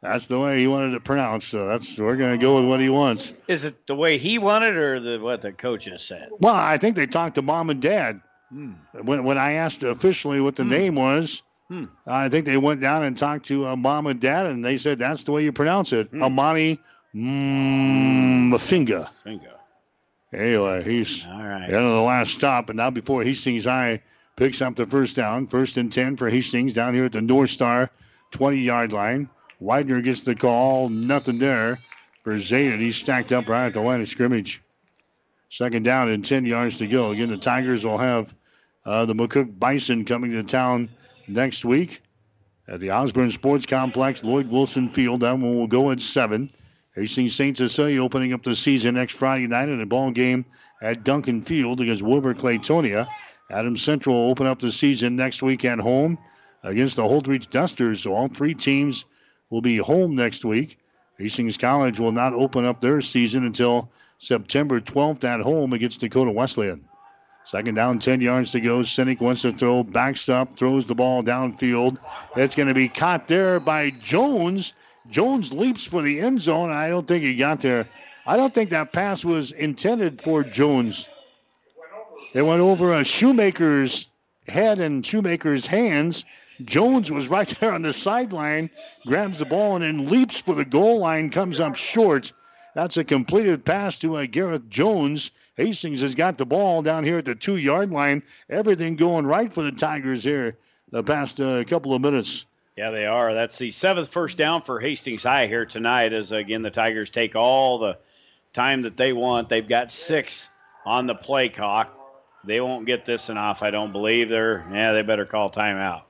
That's 0.00 0.26
the 0.26 0.38
way 0.38 0.60
he 0.60 0.66
wanted 0.66 0.94
it 0.94 1.04
pronounced. 1.04 1.48
So 1.48 1.66
that's 1.66 1.98
we're 1.98 2.16
going 2.16 2.38
to 2.38 2.42
go 2.44 2.60
with 2.60 2.68
what 2.68 2.80
he 2.80 2.88
wants. 2.88 3.32
Is 3.48 3.64
it 3.64 3.86
the 3.86 3.94
way 3.94 4.18
he 4.18 4.38
wanted, 4.38 4.76
or 4.76 5.00
the 5.00 5.18
what 5.18 5.42
the 5.42 5.52
coaches 5.52 6.02
said? 6.02 6.28
Well, 6.40 6.54
I 6.54 6.78
think 6.78 6.96
they 6.96 7.06
talked 7.06 7.36
to 7.36 7.42
mom 7.42 7.70
and 7.70 7.80
dad. 7.80 8.20
Hmm. 8.52 8.72
When 9.00 9.24
when 9.24 9.38
I 9.38 9.52
asked 9.54 9.82
officially 9.82 10.40
what 10.40 10.56
the 10.56 10.64
hmm. 10.64 10.70
name 10.70 10.94
was, 10.94 11.42
hmm. 11.68 11.86
I 12.06 12.28
think 12.28 12.44
they 12.44 12.58
went 12.58 12.82
down 12.82 13.02
and 13.02 13.16
talked 13.16 13.46
to 13.46 13.66
uh, 13.66 13.76
mom 13.76 14.06
and 14.06 14.20
dad, 14.20 14.46
and 14.46 14.62
they 14.62 14.76
said 14.76 14.98
that's 14.98 15.24
the 15.24 15.32
way 15.32 15.44
you 15.44 15.52
pronounce 15.52 15.92
it. 15.94 16.10
Amani 16.12 16.78
Mafinga. 17.14 19.08
Finga. 19.24 19.48
Anyway, 20.34 20.82
he's 20.84 21.26
all 21.26 21.42
right. 21.42 21.64
End 21.64 21.74
of 21.74 21.92
the 21.92 22.02
last 22.02 22.32
stop, 22.32 22.68
and 22.68 22.76
now 22.76 22.90
before 22.90 23.22
Hastings 23.22 23.64
High 23.64 24.02
picks 24.36 24.60
up 24.60 24.76
the 24.76 24.86
first 24.86 25.16
down, 25.16 25.46
first 25.46 25.78
and 25.78 25.90
ten 25.90 26.16
for 26.16 26.28
Hastings 26.28 26.74
down 26.74 26.92
here 26.92 27.06
at 27.06 27.12
the 27.12 27.22
North 27.22 27.50
Star 27.50 27.90
20 28.32 28.58
yard 28.58 28.92
line. 28.92 29.30
Widener 29.60 30.02
gets 30.02 30.22
the 30.22 30.34
call, 30.34 30.88
nothing 30.90 31.38
there 31.38 31.78
for 32.22 32.34
Zayden. 32.34 32.80
He's 32.80 32.96
stacked 32.96 33.32
up 33.32 33.48
right 33.48 33.66
at 33.66 33.74
the 33.74 33.80
line 33.80 34.00
of 34.00 34.08
scrimmage. 34.08 34.60
Second 35.48 35.84
down 35.84 36.08
and 36.08 36.24
10 36.24 36.46
yards 36.46 36.78
to 36.78 36.86
go. 36.86 37.12
Again, 37.12 37.28
the 37.28 37.36
Tigers 37.36 37.84
will 37.84 37.98
have 37.98 38.34
uh, 38.84 39.04
the 39.04 39.14
McCook 39.14 39.58
Bison 39.58 40.04
coming 40.04 40.32
to 40.32 40.42
town 40.42 40.88
next 41.28 41.64
week 41.64 42.02
at 42.68 42.80
the 42.80 42.92
Osborne 42.92 43.30
Sports 43.30 43.66
Complex, 43.66 44.22
Lloyd 44.22 44.48
Wilson 44.48 44.88
Field. 44.88 45.20
That 45.20 45.32
one 45.32 45.56
will 45.56 45.66
go 45.66 45.90
at 45.90 46.00
7. 46.00 46.50
Hastings 46.94 47.34
St. 47.34 47.56
Cecilia 47.56 48.02
opening 48.02 48.32
up 48.32 48.42
the 48.42 48.54
season 48.54 48.94
next 48.94 49.14
Friday 49.14 49.46
night 49.46 49.68
in 49.68 49.80
a 49.80 49.86
ball 49.86 50.10
game 50.10 50.44
at 50.82 51.04
Duncan 51.04 51.42
Field 51.42 51.80
against 51.80 52.02
Wilber-Clatonia. 52.02 53.06
Adams 53.50 53.82
Central 53.82 54.16
will 54.16 54.30
open 54.30 54.46
up 54.46 54.58
the 54.58 54.72
season 54.72 55.16
next 55.16 55.42
week 55.42 55.64
at 55.64 55.78
home 55.78 56.18
against 56.62 56.96
the 56.96 57.02
Holdrege 57.02 57.50
Dusters. 57.50 58.02
So 58.02 58.12
all 58.12 58.28
three 58.28 58.54
teams 58.54 59.04
will 59.48 59.62
be 59.62 59.76
home 59.76 60.16
next 60.16 60.44
week. 60.44 60.78
Hastings 61.18 61.56
College 61.56 62.00
will 62.00 62.12
not 62.12 62.32
open 62.32 62.64
up 62.64 62.80
their 62.80 63.00
season 63.00 63.44
until 63.44 63.90
September 64.18 64.80
12th 64.80 65.24
at 65.24 65.40
home 65.40 65.72
against 65.72 66.00
Dakota 66.00 66.30
Wesleyan. 66.30 66.84
Second 67.44 67.74
down, 67.74 67.98
10 67.98 68.20
yards 68.20 68.52
to 68.52 68.60
go. 68.60 68.80
Sinek 68.80 69.20
wants 69.20 69.42
to 69.42 69.52
throw, 69.52 69.82
backs 69.82 70.28
up, 70.28 70.56
throws 70.56 70.86
the 70.86 70.94
ball 70.94 71.22
downfield. 71.22 71.98
It's 72.36 72.54
going 72.54 72.68
to 72.68 72.74
be 72.74 72.88
caught 72.88 73.26
there 73.26 73.58
by 73.58 73.90
Jones. 73.90 74.72
Jones 75.10 75.52
leaps 75.52 75.84
for 75.84 76.02
the 76.02 76.20
end 76.20 76.40
zone. 76.40 76.70
I 76.70 76.88
don't 76.88 77.06
think 77.06 77.24
he 77.24 77.34
got 77.34 77.60
there. 77.60 77.88
I 78.24 78.36
don't 78.36 78.54
think 78.54 78.70
that 78.70 78.92
pass 78.92 79.24
was 79.24 79.50
intended 79.50 80.22
for 80.22 80.44
Jones. 80.44 81.08
It 82.32 82.42
went 82.42 82.60
over 82.60 82.92
a 82.92 83.04
Shoemaker's 83.04 84.06
head 84.46 84.80
and 84.80 85.04
Shoemaker's 85.04 85.66
hands. 85.66 86.24
Jones 86.64 87.10
was 87.10 87.28
right 87.28 87.48
there 87.60 87.74
on 87.74 87.82
the 87.82 87.92
sideline, 87.92 88.70
grabs 89.04 89.38
the 89.38 89.44
ball 89.44 89.76
and 89.76 89.84
then 89.84 90.08
leaps 90.08 90.38
for 90.38 90.54
the 90.54 90.64
goal 90.64 91.00
line, 91.00 91.30
comes 91.30 91.58
up 91.58 91.74
short. 91.74 92.32
That's 92.74 92.96
a 92.96 93.04
completed 93.04 93.64
pass 93.64 93.98
to 93.98 94.16
uh, 94.16 94.26
Gareth 94.26 94.68
Jones. 94.70 95.30
Hastings 95.56 96.00
has 96.00 96.14
got 96.14 96.38
the 96.38 96.46
ball 96.46 96.82
down 96.82 97.04
here 97.04 97.18
at 97.18 97.24
the 97.24 97.34
two 97.34 97.56
yard 97.56 97.90
line. 97.90 98.22
Everything 98.48 98.96
going 98.96 99.26
right 99.26 99.52
for 99.52 99.62
the 99.62 99.72
Tigers 99.72 100.24
here 100.24 100.56
the 100.90 101.02
past 101.02 101.40
uh, 101.40 101.64
couple 101.64 101.94
of 101.94 102.00
minutes. 102.00 102.46
Yeah, 102.76 102.90
they 102.90 103.06
are. 103.06 103.34
That's 103.34 103.58
the 103.58 103.70
seventh 103.70 104.08
first 104.08 104.38
down 104.38 104.62
for 104.62 104.80
Hastings 104.80 105.24
High 105.24 105.46
here 105.46 105.66
tonight. 105.66 106.12
As 106.12 106.32
again, 106.32 106.62
the 106.62 106.70
Tigers 106.70 107.10
take 107.10 107.36
all 107.36 107.78
the 107.78 107.98
time 108.52 108.82
that 108.82 108.96
they 108.96 109.12
want. 109.12 109.48
They've 109.48 109.66
got 109.66 109.92
six 109.92 110.48
on 110.86 111.06
the 111.06 111.14
play 111.14 111.48
clock. 111.48 111.98
They 112.44 112.60
won't 112.60 112.86
get 112.86 113.04
this 113.04 113.28
enough, 113.28 113.62
I 113.62 113.70
don't 113.70 113.92
believe. 113.92 114.28
They're 114.28 114.66
yeah, 114.72 114.92
they 114.92 115.02
better 115.02 115.26
call 115.26 115.50
timeout. 115.50 116.02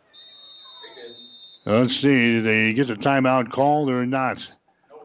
Let's 1.65 1.97
see, 1.97 2.41
they 2.41 2.73
get 2.73 2.89
the 2.89 2.95
timeout 2.95 3.51
called 3.51 3.89
or 3.91 4.05
not? 4.05 4.51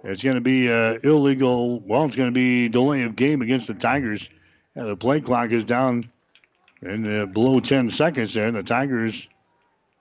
It's 0.08 0.24
going 0.24 0.36
to 0.36 0.42
be 0.42 0.72
uh, 0.72 1.00
illegal. 1.04 1.82
Well, 1.82 2.06
it's 2.06 2.16
going 2.16 2.30
to 2.30 2.34
be 2.34 2.70
delay 2.70 3.04
of 3.04 3.18
game 3.18 3.42
against 3.42 3.68
the 3.68 3.74
Tigers. 3.74 4.30
Yeah, 4.74 4.86
the 4.86 4.96
play 4.96 5.20
clock 5.20 5.52
is 5.52 5.66
down 5.66 6.10
in 6.82 7.22
uh, 7.22 7.26
below 7.26 7.60
10 7.60 7.90
seconds 7.90 8.34
there. 8.34 8.50
The 8.50 8.64
Tigers 8.64 9.28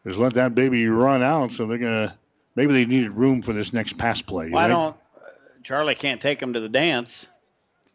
just 0.06 0.18
let 0.18 0.34
that 0.34 0.54
baby 0.54 0.86
run 0.86 1.24
out, 1.24 1.50
so 1.50 1.66
they're 1.66 1.78
going 1.78 2.08
to 2.08 2.14
maybe 2.54 2.72
they 2.72 2.86
needed 2.86 3.12
room 3.12 3.42
for 3.42 3.52
this 3.52 3.72
next 3.72 3.98
pass 3.98 4.22
play. 4.22 4.50
Why 4.50 4.68
don't 4.68 4.96
Charlie 5.64 5.96
can't 5.96 6.20
take 6.20 6.38
them 6.38 6.52
to 6.52 6.60
the 6.60 6.68
dance? 6.68 7.28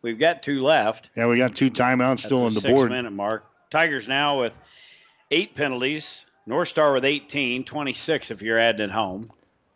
We've 0.02 0.20
got 0.20 0.44
two 0.44 0.62
left. 0.62 1.12
Yeah, 1.16 1.28
we 1.28 1.38
got 1.38 1.56
two 1.56 1.72
timeouts 1.72 2.20
still 2.20 2.44
on 2.44 2.54
the 2.54 2.60
six 2.60 2.74
board. 2.74 2.90
minute 2.90 3.14
mark. 3.14 3.46
Tigers 3.70 4.10
now 4.10 4.42
with 4.42 4.54
eight 5.30 5.56
penalties. 5.56 6.26
North 6.46 6.68
Star 6.68 6.92
with 6.92 7.06
18, 7.06 7.64
26 7.64 8.32
if 8.32 8.42
you're 8.42 8.58
adding 8.58 8.84
it 8.84 8.92
home. 8.92 9.30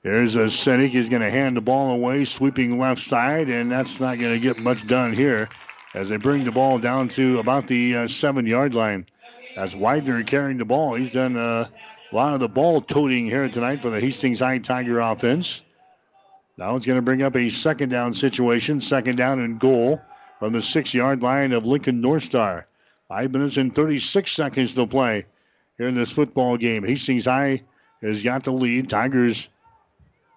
There's 0.05 0.35
a 0.35 0.45
Sinek. 0.45 0.91
He's 0.91 1.09
going 1.09 1.23
to 1.23 1.31
hand 1.31 1.57
the 1.57 1.61
ball 1.61 1.89
away, 1.89 2.25
sweeping 2.25 2.77
left 2.77 3.01
side, 3.01 3.49
and 3.49 3.71
that's 3.71 3.99
not 3.99 4.19
going 4.19 4.33
to 4.33 4.39
get 4.39 4.59
much 4.59 4.85
done 4.85 5.13
here 5.13 5.49
as 5.95 6.09
they 6.09 6.17
bring 6.17 6.43
the 6.43 6.51
ball 6.51 6.77
down 6.77 7.09
to 7.09 7.39
about 7.39 7.65
the 7.65 7.95
uh, 7.95 8.07
seven 8.07 8.45
yard 8.45 8.75
line. 8.75 9.07
That's 9.55 9.73
Widener 9.73 10.21
carrying 10.21 10.59
the 10.59 10.65
ball. 10.65 10.93
He's 10.93 11.11
done 11.11 11.35
a 11.35 11.71
lot 12.11 12.35
of 12.35 12.39
the 12.39 12.47
ball 12.47 12.81
toting 12.81 13.25
here 13.25 13.49
tonight 13.49 13.81
for 13.81 13.89
the 13.89 13.99
Hastings 13.99 14.41
High 14.41 14.59
Tiger 14.59 14.99
offense. 14.99 15.63
Now 16.55 16.75
it's 16.75 16.85
going 16.85 16.99
to 16.99 17.03
bring 17.03 17.23
up 17.23 17.35
a 17.35 17.49
second 17.49 17.89
down 17.89 18.13
situation, 18.13 18.81
second 18.81 19.15
down 19.15 19.39
and 19.39 19.59
goal 19.59 19.99
from 20.37 20.53
the 20.53 20.61
six 20.61 20.93
yard 20.93 21.23
line 21.23 21.51
of 21.51 21.65
Lincoln 21.65 22.01
North 22.01 22.25
Star. 22.25 22.67
Five 23.07 23.33
minutes 23.33 23.57
and 23.57 23.73
36 23.73 24.31
seconds 24.31 24.75
to 24.75 24.85
play 24.85 25.25
here 25.79 25.87
in 25.87 25.95
this 25.95 26.11
football 26.11 26.57
game. 26.57 26.83
Hastings 26.83 27.25
High 27.25 27.63
has 28.03 28.21
got 28.21 28.43
the 28.43 28.51
lead. 28.51 28.87
Tigers 28.87 29.49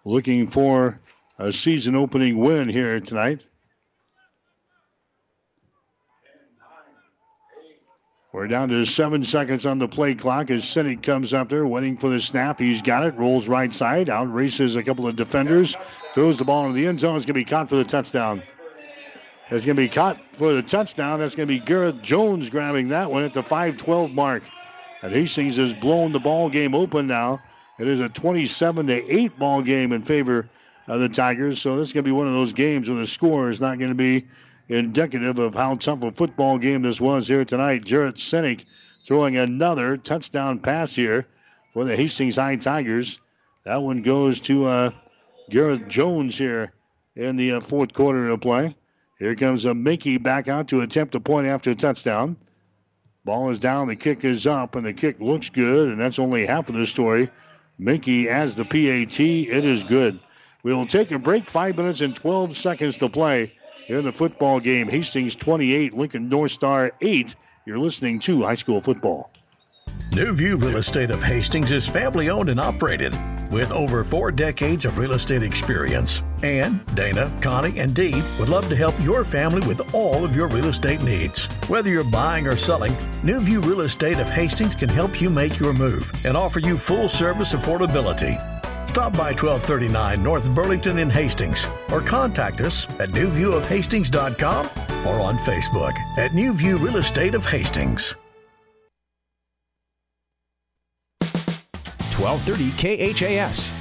looking 0.08 0.46
for 0.46 0.98
a 1.38 1.52
season 1.52 1.94
opening 1.94 2.38
win 2.38 2.66
here 2.66 2.98
tonight. 2.98 3.46
We're 8.32 8.46
down 8.46 8.70
to 8.70 8.86
seven 8.86 9.24
seconds 9.24 9.66
on 9.66 9.78
the 9.78 9.88
play 9.88 10.14
clock 10.14 10.50
as 10.50 10.62
Sinek 10.62 11.02
comes 11.02 11.34
up 11.34 11.50
there 11.50 11.66
waiting 11.66 11.98
for 11.98 12.08
the 12.08 12.20
snap. 12.20 12.58
He's 12.58 12.80
got 12.80 13.04
it, 13.04 13.16
rolls 13.16 13.48
right 13.48 13.72
side, 13.72 14.08
out 14.08 14.32
races 14.32 14.76
a 14.76 14.82
couple 14.82 15.06
of 15.06 15.16
defenders, 15.16 15.76
throws 16.14 16.38
the 16.38 16.44
ball 16.44 16.66
into 16.66 16.76
the 16.76 16.86
end 16.86 17.00
zone. 17.00 17.16
It's 17.16 17.26
going 17.26 17.34
to 17.34 17.40
be 17.40 17.44
caught 17.44 17.68
for 17.68 17.76
the 17.76 17.84
touchdown. 17.84 18.42
It's 19.50 19.66
going 19.66 19.76
to 19.76 19.82
be 19.82 19.88
caught 19.88 20.24
for 20.24 20.54
the 20.54 20.62
touchdown. 20.62 21.18
That's 21.18 21.34
going 21.34 21.48
to 21.48 21.54
be 21.54 21.58
Garrett 21.58 22.00
Jones 22.00 22.48
grabbing 22.48 22.88
that 22.88 23.10
one 23.10 23.24
at 23.24 23.34
the 23.34 23.42
5-12 23.42 24.14
mark. 24.14 24.42
And 25.02 25.12
Hastings 25.12 25.56
has 25.56 25.74
blown 25.74 26.12
the 26.12 26.20
ball 26.20 26.48
game 26.48 26.74
open 26.74 27.06
now. 27.06 27.42
It 27.78 27.86
is 27.86 28.00
a 28.00 28.08
27 28.08 28.88
to 28.88 29.14
8 29.14 29.38
ball 29.38 29.62
game 29.62 29.92
in 29.92 30.02
favor 30.02 30.48
of 30.88 31.00
the 31.00 31.08
Tigers. 31.08 31.60
So 31.60 31.76
this 31.76 31.88
is 31.88 31.92
going 31.94 32.04
to 32.04 32.08
be 32.08 32.12
one 32.12 32.26
of 32.26 32.32
those 32.32 32.52
games 32.52 32.88
where 32.88 32.98
the 32.98 33.06
score 33.06 33.50
is 33.50 33.60
not 33.60 33.78
going 33.78 33.90
to 33.90 33.94
be 33.94 34.26
indicative 34.68 35.38
of 35.38 35.54
how 35.54 35.76
tough 35.76 36.02
a 36.02 36.10
football 36.10 36.58
game 36.58 36.82
this 36.82 37.00
was 37.00 37.28
here 37.28 37.44
tonight. 37.44 37.84
Jared 37.84 38.16
Sinek 38.16 38.64
throwing 39.04 39.36
another 39.36 39.96
touchdown 39.96 40.58
pass 40.58 40.94
here 40.94 41.26
for 41.72 41.84
the 41.84 41.96
Hastings 41.96 42.36
High 42.36 42.56
Tigers. 42.56 43.20
That 43.64 43.80
one 43.82 44.02
goes 44.02 44.40
to 44.40 44.64
uh, 44.64 44.90
Garrett 45.48 45.88
Jones 45.88 46.36
here 46.36 46.72
in 47.14 47.36
the 47.36 47.52
uh, 47.52 47.60
fourth 47.60 47.92
quarter 47.92 48.28
of 48.28 48.40
play. 48.40 48.74
Here 49.18 49.34
comes 49.34 49.64
a 49.64 49.74
Minky 49.74 50.18
back 50.18 50.48
out 50.48 50.68
to 50.68 50.80
attempt 50.80 51.14
a 51.14 51.20
point 51.20 51.46
after 51.46 51.70
a 51.70 51.74
touchdown. 51.74 52.36
Ball 53.24 53.50
is 53.50 53.58
down, 53.58 53.88
the 53.88 53.96
kick 53.96 54.24
is 54.24 54.46
up, 54.46 54.74
and 54.74 54.86
the 54.86 54.92
kick 54.92 55.20
looks 55.20 55.48
good, 55.48 55.88
and 55.88 56.00
that's 56.00 56.18
only 56.18 56.46
half 56.46 56.68
of 56.68 56.74
the 56.74 56.86
story. 56.86 57.28
Mickey 57.78 58.28
as 58.28 58.56
the 58.56 58.64
PAT, 58.64 59.20
it 59.20 59.64
is 59.64 59.84
good. 59.84 60.18
We 60.64 60.74
will 60.74 60.86
take 60.86 61.12
a 61.12 61.18
break, 61.18 61.48
five 61.48 61.76
minutes 61.76 62.00
and 62.00 62.14
12 62.14 62.56
seconds 62.56 62.98
to 62.98 63.08
play 63.08 63.52
in 63.88 64.04
the 64.04 64.12
football 64.12 64.58
game. 64.58 64.88
Hastings 64.88 65.36
28, 65.36 65.94
Lincoln 65.94 66.28
North 66.28 66.50
Star 66.50 66.92
8. 67.00 67.36
You're 67.66 67.78
listening 67.78 68.18
to 68.20 68.42
high 68.42 68.56
school 68.56 68.80
football. 68.80 69.30
New 70.12 70.32
View 70.32 70.56
Real 70.56 70.78
Estate 70.78 71.10
of 71.10 71.22
Hastings 71.22 71.70
is 71.70 71.86
family 71.86 72.30
owned 72.30 72.48
and 72.48 72.58
operated 72.58 73.14
with 73.52 73.70
over 73.70 74.02
four 74.02 74.32
decades 74.32 74.84
of 74.84 74.98
real 74.98 75.12
estate 75.12 75.42
experience. 75.42 76.22
And 76.42 76.84
Dana, 76.94 77.30
Connie, 77.42 77.78
and 77.78 77.94
Dee 77.94 78.22
would 78.38 78.48
love 78.48 78.68
to 78.68 78.76
help 78.76 78.98
your 79.00 79.22
family 79.22 79.66
with 79.66 79.94
all 79.94 80.24
of 80.24 80.34
your 80.34 80.48
real 80.48 80.66
estate 80.66 81.02
needs. 81.02 81.46
Whether 81.68 81.90
you're 81.90 82.04
buying 82.04 82.46
or 82.46 82.56
selling, 82.56 82.96
New 83.22 83.40
View 83.40 83.60
Real 83.60 83.82
Estate 83.82 84.18
of 84.18 84.28
Hastings 84.28 84.74
can 84.74 84.88
help 84.88 85.20
you 85.20 85.28
make 85.30 85.58
your 85.58 85.74
move 85.74 86.10
and 86.24 86.36
offer 86.36 86.58
you 86.58 86.78
full 86.78 87.08
service 87.08 87.52
affordability. 87.52 88.38
Stop 88.88 89.12
by 89.12 89.32
1239 89.32 90.22
North 90.22 90.48
Burlington 90.54 90.98
in 90.98 91.10
Hastings 91.10 91.66
or 91.92 92.00
contact 92.00 92.62
us 92.62 92.88
at 92.98 93.10
newviewofhastings.com 93.10 94.66
or 95.06 95.20
on 95.20 95.38
Facebook 95.38 95.94
at 96.16 96.34
New 96.34 96.54
View 96.54 96.78
Real 96.78 96.96
Estate 96.96 97.34
of 97.34 97.44
Hastings. 97.44 98.14
1230 102.18 103.12
KHAS. 103.14 103.72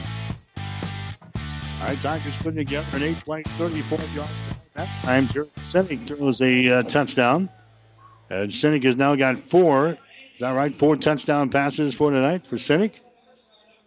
All 1.80 1.88
right, 1.88 2.02
Tigers 2.02 2.38
putting 2.38 2.58
together 2.58 2.88
an 2.94 3.04
eight-play, 3.04 3.44
34-yard 3.44 4.30
that 4.78 5.04
time. 5.04 5.28
Sinek 5.28 6.06
throws 6.06 6.42
a 6.42 6.70
uh, 6.70 6.84
touchdown. 6.84 7.50
And 8.30 8.52
Sinek 8.52 8.84
has 8.84 8.96
now 8.96 9.16
got 9.16 9.40
four. 9.40 9.90
Is 9.90 9.98
that 10.40 10.52
right? 10.52 10.78
Four 10.78 10.96
touchdown 10.98 11.50
passes 11.50 11.94
for 11.94 12.12
tonight 12.12 12.46
for 12.48 12.58
Sinek? 12.58 13.00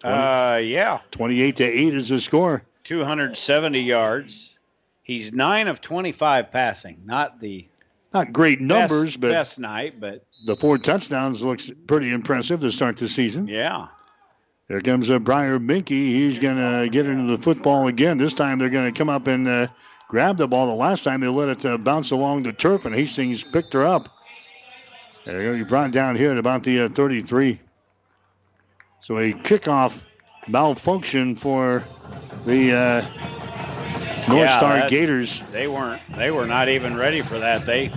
Uh, 0.03 0.61
yeah. 0.63 1.01
28 1.11 1.57
to 1.57 1.65
8 1.65 1.95
is 1.95 2.09
the 2.09 2.21
score. 2.21 2.63
270 2.85 3.81
yards. 3.81 4.59
He's 5.03 5.33
9 5.33 5.69
of 5.69 5.81
25 5.81 6.51
passing. 6.51 7.03
Not 7.05 7.41
the 7.41 7.69
Not 8.13 8.33
great 8.33 8.61
numbers, 8.61 9.17
best, 9.17 9.21
but 9.21 9.31
best 9.31 9.59
night, 9.59 10.01
but 10.01 10.25
the 10.45 10.57
four 10.57 10.79
touchdowns 10.79 11.43
looks 11.43 11.71
pretty 11.87 12.11
impressive 12.11 12.61
to 12.61 12.73
start 12.73 12.97
the 12.97 13.09
season. 13.09 13.47
yeah. 13.47 13.89
There 14.71 14.81
comes 14.81 15.11
a 15.11 15.19
Briar 15.19 15.59
Minky. 15.59 16.13
He's 16.13 16.39
going 16.39 16.57
to 16.57 16.89
get 16.89 17.05
into 17.05 17.37
the 17.37 17.43
football 17.43 17.89
again. 17.89 18.19
This 18.19 18.33
time 18.35 18.61
they're 18.61 18.69
going 18.69 18.95
to 18.95 18.97
come 18.97 19.09
up 19.11 19.27
and 19.27 19.49
uh, 19.49 19.67
grab 20.07 20.37
the 20.37 20.47
ball. 20.47 20.69
The 20.69 20.75
last 20.75 21.03
time 21.03 21.21
they 21.21 21.27
let 21.27 21.49
it 21.49 21.67
uh, 21.67 21.77
bounce 21.77 22.13
along 22.13 22.45
the 22.45 22.53
turf, 22.53 22.85
and 22.85 22.95
Hastings 22.95 23.43
picked 23.43 23.73
her 23.73 23.85
up. 23.85 24.09
They're 25.27 25.43
going 25.43 25.59
to 25.59 25.65
be 25.65 25.69
brought 25.69 25.91
down 25.91 26.15
here 26.15 26.31
at 26.31 26.39
about 26.39 26.63
the 26.63 26.83
uh, 26.83 26.89
33. 26.89 27.59
So 29.01 29.19
a 29.19 29.33
kickoff 29.33 30.01
malfunction 30.47 31.35
for 31.35 31.83
the 32.47 32.73
uh, 32.73 33.01
North 34.29 34.47
Yeah, 34.47 34.57
Star 34.59 34.75
that- 34.75 34.91
Gators. 34.91 35.43
They 35.51 35.67
weren't. 35.67 36.01
They 36.17 36.31
were 36.31 36.47
not 36.47 36.69
even 36.69 36.97
ready 36.97 37.23
for 37.23 37.41
that. 37.41 37.67
They 37.67 37.91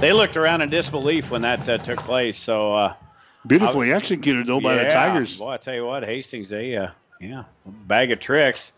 they 0.00 0.12
looked 0.12 0.36
around 0.36 0.60
in 0.60 0.68
disbelief 0.68 1.30
when 1.30 1.40
that 1.42 1.66
uh, 1.66 1.78
took 1.78 2.00
place. 2.00 2.36
So 2.36 2.74
uh, 2.74 2.94
Beautifully 3.46 3.92
executed, 3.92 4.46
though, 4.46 4.60
by 4.60 4.76
the 4.76 4.90
Tigers. 4.90 5.38
Boy, 5.38 5.50
I 5.50 5.56
tell 5.56 5.74
you 5.74 5.86
what, 5.86 6.04
Hastings, 6.04 6.50
they 6.50 6.76
uh, 6.76 6.90
yeah, 7.20 7.44
bag 7.64 8.12
of 8.12 8.20
tricks. 8.20 8.72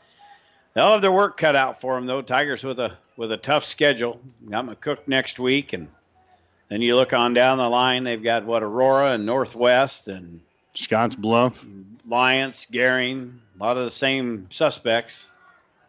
They'll 0.75 0.93
have 0.93 1.03
their 1.03 1.13
work 1.13 1.37
cut 1.37 1.57
out 1.57 1.81
for 1.81 1.95
them, 1.95 2.07
though. 2.07 2.23
Tigers 2.23 2.65
with 2.65 2.79
a 2.79 2.97
with 3.17 3.33
a 3.33 3.37
tough 3.37 3.65
schedule. 3.65 4.21
Got 4.49 4.67
McCook 4.67 5.07
next 5.07 5.39
week, 5.39 5.73
and 5.73 5.89
then 6.69 6.81
you 6.81 6.97
look 6.97 7.13
on 7.13 7.35
down 7.35 7.59
the 7.59 7.69
line. 7.69 8.05
They've 8.05 8.23
got 8.23 8.45
what 8.45 8.63
Aurora 8.63 9.13
and 9.13 9.27
Northwest 9.27 10.09
and 10.09 10.41
Scotts 10.75 11.17
Bluff. 11.17 11.65
Lions, 12.09 12.67
Gering, 12.71 13.39
a 13.59 13.63
lot 13.63 13.77
of 13.77 13.85
the 13.85 13.91
same 13.91 14.47
suspects. 14.51 15.29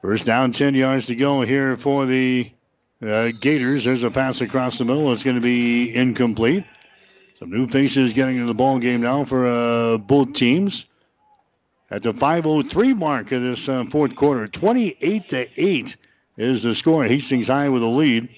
First 0.01 0.25
down, 0.25 0.51
10 0.51 0.75
yards 0.75 1.07
to 1.07 1.15
go 1.15 1.41
here 1.41 1.77
for 1.77 2.05
the 2.05 2.51
uh, 3.01 3.31
Gators. 3.39 3.85
There's 3.85 4.03
a 4.03 4.11
pass 4.11 4.41
across 4.41 4.77
the 4.77 4.85
middle. 4.85 5.11
It's 5.13 5.23
going 5.23 5.37
to 5.37 5.41
be 5.41 5.95
incomplete. 5.95 6.65
Some 7.43 7.51
new 7.51 7.67
faces 7.67 8.13
getting 8.13 8.35
into 8.35 8.47
the 8.47 8.53
ball 8.53 8.79
game 8.79 9.01
now 9.01 9.25
for 9.25 9.45
uh, 9.45 9.97
both 9.97 10.31
teams. 10.31 10.85
At 11.91 12.01
the 12.01 12.13
5:03 12.13 12.97
mark 12.97 13.33
of 13.33 13.41
this 13.41 13.67
uh, 13.67 13.83
fourth 13.83 14.15
quarter, 14.15 14.47
28 14.47 15.27
to 15.27 15.47
8 15.57 15.97
is 16.37 16.63
the 16.63 16.73
score. 16.73 17.03
Hastings 17.03 17.49
High 17.49 17.67
with 17.67 17.83
a 17.83 17.87
lead. 17.87 18.29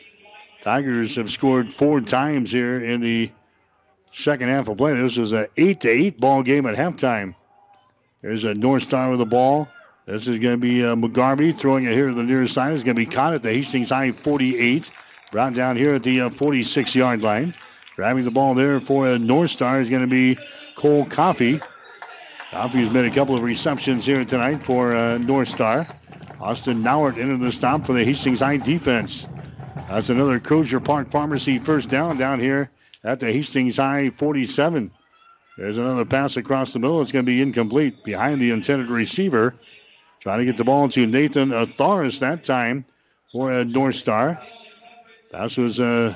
Tigers 0.63 1.17
have 1.17 1.29
scored 1.29 1.71
four 1.71 2.01
times 2.01 2.51
here 2.51 2.83
in 2.83 2.99
the 2.99 3.29
second 4.11 4.49
half 4.49 4.69
of 4.69 4.77
play. 4.77 4.93
This 4.93 5.19
is 5.19 5.33
an 5.33 5.49
8 5.55 5.81
to 5.81 5.87
8 5.87 6.19
ball 6.19 6.41
game 6.41 6.65
at 6.65 6.73
halftime. 6.73 7.35
There's 8.23 8.43
a 8.43 8.55
North 8.55 8.81
Star 8.81 9.11
with 9.11 9.19
the 9.19 9.27
ball. 9.27 9.69
This 10.07 10.27
is 10.27 10.39
going 10.39 10.55
to 10.55 10.61
be 10.61 10.83
uh, 10.83 10.95
McGarvey 10.95 11.53
throwing 11.53 11.85
it 11.85 11.93
here 11.93 12.07
to 12.07 12.15
the 12.15 12.23
near 12.23 12.47
side. 12.47 12.73
It's 12.73 12.83
going 12.83 12.95
to 12.95 13.05
be 13.05 13.05
caught 13.05 13.35
at 13.35 13.43
the 13.43 13.53
Hastings 13.53 13.91
High 13.91 14.13
48. 14.13 14.89
Brought 15.31 15.53
down 15.53 15.77
here 15.77 15.93
at 15.93 16.01
the 16.01 16.21
uh, 16.21 16.29
46 16.31 16.95
yard 16.95 17.21
line. 17.21 17.53
Grabbing 17.95 18.25
the 18.25 18.31
ball 18.31 18.55
there 18.55 18.81
for 18.81 19.17
North 19.17 19.51
Star 19.51 19.79
is 19.79 19.89
going 19.89 20.01
to 20.01 20.07
be 20.07 20.37
Cole 20.75 21.05
Coffey. 21.05 21.61
Coffey's 22.51 22.91
made 22.91 23.05
a 23.05 23.15
couple 23.15 23.37
of 23.37 23.41
receptions 23.41 24.05
here 24.05 24.25
tonight 24.25 24.63
for 24.63 24.93
uh, 24.93 25.17
North 25.17 25.47
Star. 25.47 25.87
Austin 26.41 26.83
Nauert 26.83 27.17
into 27.17 27.37
the 27.37 27.53
stop 27.53 27.85
for 27.85 27.93
the 27.93 28.03
Hastings 28.03 28.41
High 28.41 28.57
defense. 28.57 29.25
That's 29.89 30.09
another 30.09 30.41
Crozier 30.41 30.81
Park 30.81 31.09
Pharmacy 31.09 31.57
first 31.59 31.87
down 31.87 32.17
down 32.17 32.41
here 32.41 32.69
at 33.01 33.21
the 33.21 33.31
Hastings 33.31 33.77
High 33.77 34.09
47. 34.09 34.91
There's 35.57 35.77
another 35.77 36.03
pass 36.03 36.35
across 36.35 36.73
the 36.73 36.79
middle. 36.79 37.01
It's 37.01 37.13
going 37.13 37.25
to 37.25 37.31
be 37.31 37.41
incomplete 37.41 38.03
behind 38.03 38.41
the 38.41 38.51
intended 38.51 38.89
receiver. 38.89 39.55
Trying 40.19 40.39
to 40.39 40.45
get 40.45 40.57
the 40.57 40.65
ball 40.65 40.89
to 40.89 41.07
Nathan 41.07 41.49
Atharis 41.49 42.19
that 42.19 42.43
time 42.43 42.83
for 43.31 43.53
a 43.53 43.63
North 43.63 43.95
Star. 43.95 44.41
Pass 45.31 45.55
was 45.55 45.79
uh, 45.79 46.13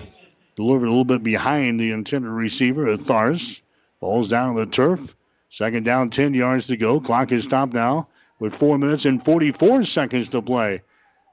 delivered 0.60 0.88
a 0.88 0.90
little 0.90 1.06
bit 1.06 1.24
behind 1.24 1.80
the 1.80 1.94
intended 1.94 2.30
receiver, 2.30 2.88
Atharis. 2.88 3.62
Ball's 4.02 4.28
down 4.28 4.50
on 4.50 4.56
the 4.58 4.66
turf. 4.66 5.16
Second 5.50 5.86
down, 5.86 6.10
10 6.10 6.34
yards 6.34 6.68
to 6.68 6.76
go. 6.76 7.00
Clock 7.00 7.32
is 7.32 7.46
stopped 7.46 7.72
now 7.72 8.10
with 8.40 8.54
4 8.54 8.78
minutes 8.78 9.06
and 9.06 9.24
44 9.24 9.86
seconds 9.86 10.28
to 10.32 10.42
play 10.42 10.82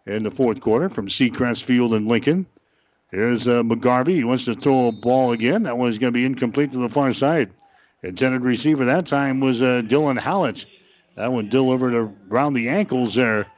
in 0.06 0.22
the 0.22 0.30
fourth 0.30 0.60
quarter 0.60 0.88
from 0.88 1.08
Seacrest 1.08 1.64
Field 1.64 1.92
in 1.92 2.06
Lincoln. 2.06 2.46
Here's 3.10 3.48
uh, 3.48 3.64
McGarvey. 3.64 4.14
He 4.14 4.22
wants 4.22 4.44
to 4.44 4.55
throw 4.55 4.86
a 4.86 4.92
ball 4.92 5.32
again. 5.32 5.64
That 5.64 5.76
one's 5.76 5.98
going 5.98 6.12
to 6.12 6.16
be 6.16 6.24
incomplete 6.24 6.70
to 6.72 6.78
the 6.78 6.88
far 6.88 7.12
side. 7.12 7.50
Intended 8.05 8.42
receiver 8.42 8.84
that 8.84 9.06
time 9.06 9.40
was 9.40 9.60
uh, 9.60 9.82
Dylan 9.84 10.20
Hallett. 10.20 10.66
That 11.16 11.32
one 11.32 11.48
delivered 11.48 12.12
around 12.30 12.52
the 12.52 12.68
ankles 12.68 13.16
there 13.16 13.48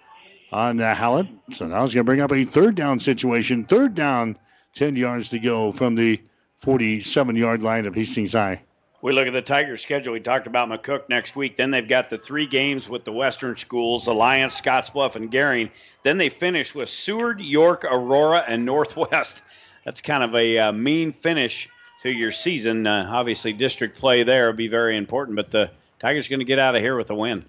on 0.50 0.80
uh, 0.80 0.94
Hallett. 0.94 1.26
So 1.52 1.66
now 1.66 1.82
he's 1.82 1.92
going 1.92 2.06
to 2.06 2.08
bring 2.08 2.22
up 2.22 2.32
a 2.32 2.46
third 2.46 2.74
down 2.74 3.00
situation. 3.00 3.66
Third 3.66 3.94
down, 3.94 4.38
10 4.78 4.94
yards 4.94 5.30
to 5.30 5.40
go 5.40 5.72
from 5.72 5.96
the 5.96 6.20
47 6.60 7.34
yard 7.34 7.62
line 7.62 7.86
of 7.86 7.96
Hastings 7.96 8.32
High. 8.32 8.62
We 9.02 9.12
look 9.12 9.26
at 9.26 9.32
the 9.32 9.42
Tigers 9.42 9.82
schedule. 9.82 10.12
We 10.12 10.20
talked 10.20 10.46
about 10.46 10.68
McCook 10.68 11.08
next 11.08 11.34
week. 11.34 11.56
Then 11.56 11.72
they've 11.72 11.86
got 11.86 12.10
the 12.10 12.18
three 12.18 12.46
games 12.46 12.88
with 12.88 13.04
the 13.04 13.12
Western 13.12 13.56
schools, 13.56 14.06
Alliance, 14.06 14.60
Scottsbluff, 14.60 15.16
and 15.16 15.30
Gering. 15.30 15.70
Then 16.04 16.18
they 16.18 16.28
finish 16.28 16.74
with 16.76 16.88
Seward, 16.88 17.40
York, 17.40 17.84
Aurora, 17.84 18.44
and 18.46 18.64
Northwest. 18.66 19.42
That's 19.84 20.00
kind 20.00 20.22
of 20.22 20.34
a 20.36 20.58
uh, 20.58 20.72
mean 20.72 21.12
finish 21.12 21.68
to 22.02 22.10
your 22.10 22.30
season. 22.30 22.86
Uh, 22.86 23.08
obviously, 23.10 23.52
district 23.52 23.98
play 23.98 24.22
there 24.22 24.46
will 24.46 24.56
be 24.56 24.68
very 24.68 24.96
important, 24.96 25.36
but 25.36 25.50
the 25.50 25.70
Tigers 25.98 26.26
are 26.26 26.30
going 26.30 26.40
to 26.40 26.44
get 26.44 26.60
out 26.60 26.76
of 26.76 26.80
here 26.80 26.96
with 26.96 27.10
a 27.10 27.16
win. 27.16 27.44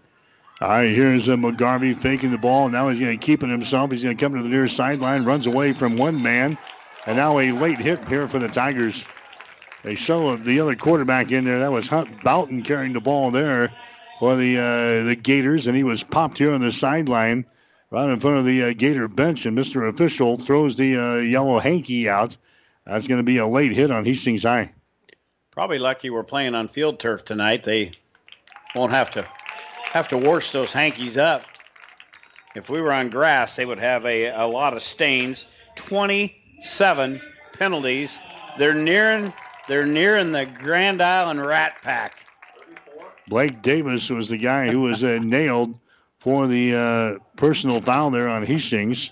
All 0.61 0.67
right, 0.67 0.89
here's 0.89 1.29
uh, 1.29 1.35
McGarvey 1.35 1.95
faking 1.99 2.31
the 2.31 2.37
ball. 2.37 2.69
Now 2.69 2.89
he's 2.89 2.99
going 2.99 3.17
to 3.17 3.25
keep 3.25 3.43
it 3.43 3.49
himself. 3.49 3.91
He's 3.91 4.03
going 4.03 4.17
to 4.17 4.23
come 4.23 4.35
to 4.35 4.41
the 4.41 4.49
near 4.49 4.67
sideline, 4.67 5.25
runs 5.25 5.47
away 5.47 5.73
from 5.73 5.95
one 5.95 6.21
man, 6.21 6.57
and 7.05 7.17
now 7.17 7.39
a 7.39 7.51
late 7.51 7.79
hit 7.79 8.07
here 8.07 8.27
for 8.27 8.39
the 8.39 8.47
Tigers. 8.47 9.03
They 9.83 9.95
show 9.95 10.35
the 10.35 10.59
other 10.59 10.75
quarterback 10.75 11.31
in 11.31 11.45
there. 11.45 11.59
That 11.59 11.71
was 11.71 11.87
Hunt 11.87 12.23
Boughton 12.23 12.63
carrying 12.63 12.93
the 12.93 12.99
ball 12.99 13.31
there 13.31 13.73
for 14.19 14.35
the 14.35 14.57
uh, 14.57 15.03
the 15.05 15.15
Gators, 15.15 15.67
and 15.67 15.77
he 15.77 15.83
was 15.83 16.03
popped 16.03 16.37
here 16.37 16.53
on 16.53 16.61
the 16.61 16.71
sideline 16.71 17.45
right 17.89 18.09
in 18.09 18.19
front 18.19 18.37
of 18.39 18.45
the 18.45 18.63
uh, 18.63 18.73
Gator 18.73 19.07
bench. 19.07 19.45
And 19.45 19.57
Mr. 19.57 19.87
Official 19.87 20.37
throws 20.37 20.75
the 20.75 20.97
uh, 20.97 21.15
yellow 21.17 21.59
hanky 21.59 22.09
out. 22.09 22.37
That's 22.85 23.07
going 23.07 23.19
to 23.19 23.25
be 23.25 23.37
a 23.37 23.47
late 23.47 23.71
hit 23.71 23.91
on 23.91 24.03
Hastings 24.03 24.43
High. 24.43 24.73
Probably 25.51 25.79
lucky 25.79 26.09
we're 26.09 26.23
playing 26.23 26.55
on 26.55 26.67
field 26.67 26.99
turf 26.99 27.25
tonight. 27.25 27.63
They 27.63 27.93
won't 28.75 28.91
have 28.91 29.11
to 29.11 29.25
have 29.91 30.09
to 30.09 30.17
wash 30.17 30.51
those 30.51 30.73
hankies 30.73 31.17
up. 31.17 31.43
If 32.55 32.69
we 32.69 32.81
were 32.81 32.91
on 32.91 33.09
grass, 33.09 33.55
they 33.55 33.65
would 33.65 33.79
have 33.79 34.05
a, 34.05 34.27
a 34.27 34.47
lot 34.47 34.73
of 34.73 34.83
stains. 34.83 35.45
27 36.59 37.21
penalties. 37.53 38.19
They're 38.57 38.73
nearing 38.73 39.33
they're 39.69 39.85
nearing 39.85 40.31
the 40.33 40.45
Grand 40.45 41.01
Island 41.01 41.45
Rat 41.45 41.75
Pack. 41.81 42.25
Blake 43.27 43.61
Davis 43.61 44.09
was 44.09 44.27
the 44.29 44.37
guy 44.37 44.69
who 44.69 44.81
was 44.81 45.03
uh, 45.03 45.19
nailed 45.21 45.79
for 46.17 46.47
the 46.47 46.75
uh, 46.75 47.23
personal 47.37 47.79
foul 47.79 48.09
there 48.09 48.27
on 48.27 48.43
Hastings. 48.43 49.11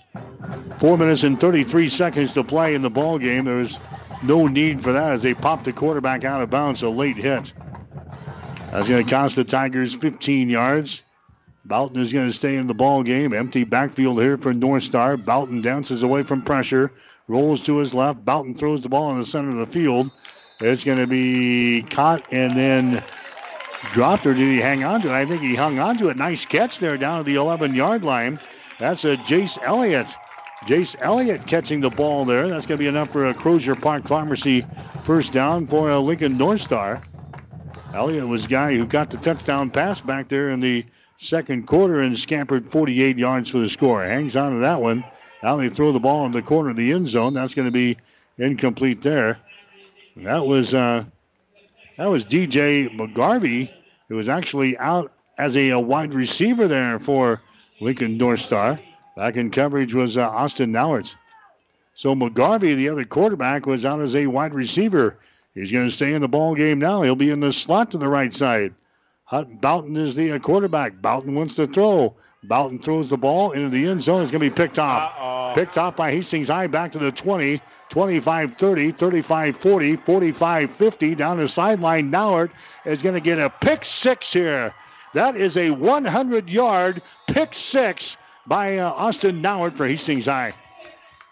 Four 0.78 0.98
minutes 0.98 1.22
and 1.22 1.40
33 1.40 1.88
seconds 1.88 2.34
to 2.34 2.44
play 2.44 2.74
in 2.74 2.82
the 2.82 2.90
ball 2.90 3.18
game. 3.18 3.44
There 3.44 3.56
was 3.56 3.78
no 4.22 4.46
need 4.46 4.82
for 4.82 4.92
that 4.92 5.12
as 5.12 5.22
they 5.22 5.32
popped 5.32 5.64
the 5.64 5.72
quarterback 5.72 6.24
out 6.24 6.42
of 6.42 6.50
bounds. 6.50 6.82
A 6.82 6.90
late 6.90 7.16
hit. 7.16 7.54
That's 8.72 8.88
going 8.88 9.06
to 9.06 9.10
cost 9.10 9.36
the 9.36 9.44
Tigers 9.44 9.94
15 9.94 10.50
yards. 10.50 11.02
Boughton 11.68 12.00
is 12.00 12.12
going 12.12 12.26
to 12.26 12.32
stay 12.32 12.56
in 12.56 12.66
the 12.66 12.74
ball 12.74 13.02
game. 13.02 13.34
Empty 13.34 13.64
backfield 13.64 14.20
here 14.20 14.38
for 14.38 14.54
North 14.54 14.82
Star. 14.82 15.16
Boughton 15.16 15.60
dances 15.60 16.02
away 16.02 16.22
from 16.22 16.40
pressure, 16.40 16.90
rolls 17.28 17.62
to 17.62 17.76
his 17.76 17.94
left. 17.94 18.24
Boughton 18.24 18.54
throws 18.54 18.80
the 18.80 18.88
ball 18.88 19.12
in 19.12 19.18
the 19.18 19.26
center 19.26 19.50
of 19.50 19.56
the 19.56 19.66
field. 19.66 20.10
It's 20.60 20.82
going 20.82 20.98
to 20.98 21.06
be 21.06 21.82
caught 21.82 22.32
and 22.32 22.56
then 22.56 23.04
dropped, 23.92 24.26
or 24.26 24.34
did 24.34 24.48
he 24.48 24.58
hang 24.58 24.82
on 24.82 25.02
to 25.02 25.08
it? 25.08 25.12
I 25.12 25.24
think 25.24 25.42
he 25.42 25.54
hung 25.54 25.78
on 25.78 25.98
to 25.98 26.08
it. 26.08 26.16
Nice 26.16 26.44
catch 26.44 26.78
there 26.78 26.96
down 26.96 27.20
at 27.20 27.26
the 27.26 27.36
11 27.36 27.74
yard 27.74 28.02
line. 28.02 28.40
That's 28.80 29.04
a 29.04 29.16
Jace 29.16 29.58
Elliott. 29.62 30.08
Jace 30.64 30.96
Elliott 30.98 31.46
catching 31.46 31.80
the 31.80 31.90
ball 31.90 32.24
there. 32.24 32.48
That's 32.48 32.66
going 32.66 32.78
to 32.78 32.82
be 32.82 32.88
enough 32.88 33.10
for 33.10 33.26
a 33.26 33.34
Crozier 33.34 33.76
Park 33.76 34.08
Pharmacy 34.08 34.66
first 35.04 35.32
down 35.32 35.68
for 35.68 35.90
a 35.90 36.00
Lincoln 36.00 36.36
North 36.36 36.62
Star. 36.62 37.02
Elliott 37.94 38.26
was 38.26 38.42
the 38.42 38.48
guy 38.48 38.76
who 38.76 38.86
got 38.86 39.10
the 39.10 39.16
touchdown 39.16 39.70
pass 39.70 40.00
back 40.00 40.28
there 40.28 40.50
in 40.50 40.60
the 40.60 40.84
second 41.18 41.66
quarter 41.66 42.00
and 42.00 42.18
scampered 42.18 42.70
48 42.70 43.16
yards 43.16 43.48
for 43.50 43.58
the 43.58 43.68
score. 43.68 44.04
Hangs 44.04 44.36
on 44.36 44.52
to 44.52 44.58
that 44.58 44.80
one. 44.80 45.04
Now 45.42 45.56
they 45.56 45.68
throw 45.68 45.92
the 45.92 46.00
ball 46.00 46.26
in 46.26 46.32
the 46.32 46.42
corner 46.42 46.70
of 46.70 46.76
the 46.76 46.92
end 46.92 47.08
zone. 47.08 47.34
That's 47.34 47.54
going 47.54 47.68
to 47.68 47.72
be 47.72 47.96
incomplete 48.36 49.02
there. 49.02 49.38
That 50.16 50.46
was 50.46 50.74
uh, 50.74 51.04
that 51.96 52.06
was 52.10 52.24
DJ 52.24 52.88
McGarvey, 52.88 53.70
who 54.08 54.16
was 54.16 54.28
actually 54.28 54.76
out 54.78 55.12
as 55.36 55.56
a, 55.56 55.70
a, 55.70 55.80
wide 55.80 56.14
receiver 56.14 56.66
there 56.66 56.98
for 56.98 57.40
Lincoln 57.80 58.18
North 58.18 58.40
Star. 58.40 58.80
Back 59.16 59.36
in 59.36 59.50
coverage 59.50 59.94
was 59.94 60.16
uh, 60.16 60.28
Austin 60.28 60.72
Nauert. 60.72 61.14
So 61.94 62.14
McGarvey, 62.14 62.76
the 62.76 62.88
other 62.88 63.04
quarterback, 63.04 63.66
was 63.66 63.84
out 63.84 64.00
as 64.00 64.14
a 64.16 64.26
wide 64.26 64.54
receiver. 64.54 65.18
He's 65.54 65.72
going 65.72 65.88
to 65.88 65.94
stay 65.94 66.14
in 66.14 66.22
the 66.22 66.28
ball 66.28 66.54
game 66.54 66.78
now. 66.78 67.02
He'll 67.02 67.16
be 67.16 67.30
in 67.30 67.40
the 67.40 67.52
slot 67.52 67.92
to 67.92 67.98
the 67.98 68.08
right 68.08 68.32
side. 68.32 68.74
Boughton 69.30 69.96
is 69.96 70.14
the 70.16 70.32
uh, 70.32 70.38
quarterback. 70.38 71.00
Boughton 71.02 71.34
wants 71.34 71.56
to 71.56 71.66
throw. 71.66 72.16
Boughton 72.44 72.78
throws 72.78 73.10
the 73.10 73.16
ball 73.16 73.50
into 73.50 73.68
the 73.68 73.88
end 73.88 74.02
zone. 74.02 74.22
It's 74.22 74.30
going 74.30 74.42
to 74.42 74.50
be 74.50 74.54
picked 74.54 74.78
off. 74.78 75.12
Uh-oh. 75.16 75.52
Picked 75.54 75.76
off 75.76 75.96
by 75.96 76.12
Hastings 76.12 76.48
High 76.48 76.68
back 76.68 76.92
to 76.92 76.98
the 76.98 77.12
20. 77.12 77.60
25 77.88 78.56
30, 78.56 78.92
35 78.92 79.56
40, 79.56 79.96
45 79.96 80.70
50. 80.70 81.14
Down 81.14 81.38
the 81.38 81.48
sideline, 81.48 82.10
Nauert 82.10 82.50
is 82.84 83.02
going 83.02 83.14
to 83.14 83.20
get 83.20 83.38
a 83.38 83.48
pick 83.48 83.84
six 83.84 84.32
here. 84.32 84.74
That 85.14 85.36
is 85.36 85.56
a 85.56 85.70
100 85.70 86.50
yard 86.50 87.02
pick 87.26 87.54
six 87.54 88.16
by 88.46 88.78
uh, 88.78 88.90
Austin 88.90 89.42
Nauert 89.42 89.74
for 89.74 89.86
Hastings 89.86 90.26
High. 90.26 90.54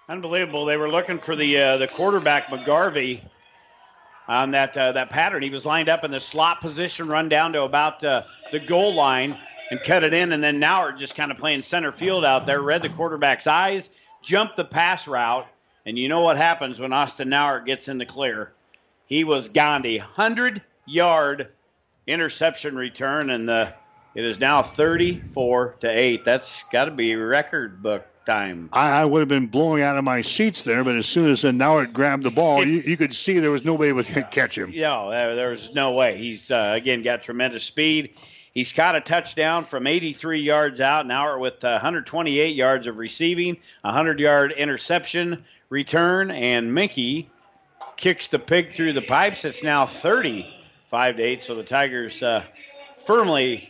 Unbelievable. 0.08 0.64
They 0.64 0.76
were 0.76 0.88
looking 0.88 1.18
for 1.18 1.36
the 1.36 1.58
uh, 1.58 1.76
the 1.76 1.88
quarterback 1.88 2.46
McGarvey 2.46 3.20
on 4.28 4.52
that 4.52 4.76
uh, 4.76 4.92
that 4.92 5.10
pattern. 5.10 5.42
He 5.42 5.50
was 5.50 5.66
lined 5.66 5.88
up 5.88 6.04
in 6.04 6.10
the 6.10 6.20
slot 6.20 6.60
position, 6.60 7.08
run 7.08 7.28
down 7.28 7.52
to 7.52 7.64
about 7.64 8.02
uh, 8.02 8.22
the 8.50 8.60
goal 8.60 8.94
line 8.94 9.38
and 9.70 9.80
cut 9.82 10.04
it 10.04 10.14
in. 10.14 10.32
And 10.32 10.42
then 10.42 10.60
Nauert 10.60 10.98
just 10.98 11.14
kind 11.14 11.30
of 11.30 11.38
playing 11.38 11.62
center 11.62 11.92
field 11.92 12.24
out 12.24 12.46
there, 12.46 12.60
read 12.60 12.82
the 12.82 12.88
quarterback's 12.88 13.46
eyes, 13.46 13.90
jumped 14.22 14.56
the 14.56 14.64
pass 14.64 15.08
route, 15.08 15.46
and 15.84 15.98
you 15.98 16.08
know 16.08 16.20
what 16.20 16.36
happens 16.36 16.80
when 16.80 16.92
Austin 16.92 17.30
Nauert 17.30 17.64
gets 17.64 17.88
in 17.88 17.98
the 17.98 18.06
clear? 18.06 18.52
He 19.06 19.24
was 19.24 19.48
Gandhi, 19.48 19.98
100 19.98 20.62
yard 20.84 21.48
interception 22.06 22.76
return, 22.76 23.30
and 23.30 23.48
the, 23.48 23.72
it 24.14 24.24
is 24.24 24.40
now 24.40 24.62
34 24.62 25.76
to 25.80 25.88
8. 25.88 26.24
That's 26.24 26.64
got 26.72 26.86
to 26.86 26.90
be 26.90 27.14
record 27.14 27.82
book 27.82 28.04
time. 28.26 28.68
I, 28.72 29.02
I, 29.02 29.04
would 29.04 29.20
have 29.20 29.28
been 29.28 29.46
blowing 29.46 29.82
out 29.82 29.96
of 29.96 30.02
my 30.02 30.22
seats 30.22 30.62
there, 30.62 30.82
but 30.82 30.96
as 30.96 31.06
soon 31.06 31.30
as 31.30 31.44
Nauert 31.44 31.92
grabbed 31.92 32.24
the 32.24 32.30
ball, 32.30 32.66
you, 32.66 32.80
you, 32.80 32.96
could 32.96 33.14
see 33.14 33.38
there 33.38 33.52
was 33.52 33.64
nobody 33.64 33.92
was 33.92 34.08
going 34.08 34.24
to 34.24 34.28
catch 34.28 34.58
him. 34.58 34.70
Yeah, 34.72 35.08
there, 35.10 35.36
there 35.36 35.50
was 35.50 35.72
no 35.72 35.92
way. 35.92 36.16
He's, 36.16 36.50
uh, 36.50 36.72
again, 36.74 37.02
got 37.02 37.22
tremendous 37.22 37.62
speed. 37.62 38.14
He's 38.56 38.72
caught 38.72 38.96
a 38.96 39.02
touchdown 39.02 39.66
from 39.66 39.86
83 39.86 40.40
yards 40.40 40.80
out. 40.80 41.06
Now 41.06 41.38
with 41.38 41.62
uh, 41.62 41.72
128 41.72 42.56
yards 42.56 42.86
of 42.86 42.96
receiving, 42.96 43.58
100 43.82 44.18
yard 44.18 44.50
interception, 44.50 45.44
return, 45.68 46.30
and 46.30 46.72
Minky 46.72 47.28
kicks 47.98 48.28
the 48.28 48.38
pig 48.38 48.72
through 48.72 48.94
the 48.94 49.02
pipes. 49.02 49.44
It's 49.44 49.62
now 49.62 49.86
35 49.86 51.16
to 51.18 51.22
8. 51.22 51.44
So 51.44 51.54
the 51.54 51.64
Tigers 51.64 52.22
uh, 52.22 52.44
firmly 52.96 53.68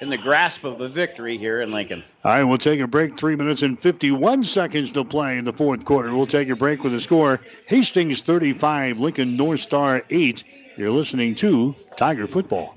in 0.00 0.10
the 0.10 0.18
grasp 0.18 0.64
of 0.64 0.82
a 0.82 0.88
victory 0.88 1.38
here 1.38 1.62
in 1.62 1.70
Lincoln. 1.70 2.04
All 2.26 2.32
right, 2.32 2.44
we'll 2.44 2.58
take 2.58 2.80
a 2.80 2.86
break. 2.86 3.16
Three 3.16 3.36
minutes 3.36 3.62
and 3.62 3.78
51 3.78 4.44
seconds 4.44 4.92
to 4.92 5.04
play 5.04 5.38
in 5.38 5.46
the 5.46 5.52
fourth 5.54 5.82
quarter. 5.86 6.14
We'll 6.14 6.26
take 6.26 6.50
a 6.50 6.56
break 6.56 6.84
with 6.84 6.92
a 6.92 7.00
score 7.00 7.40
Hastings 7.68 8.20
35, 8.20 9.00
Lincoln 9.00 9.38
North 9.38 9.60
Star 9.60 10.04
8. 10.10 10.44
You're 10.76 10.90
listening 10.90 11.36
to 11.36 11.74
Tiger 11.96 12.26
Football. 12.26 12.76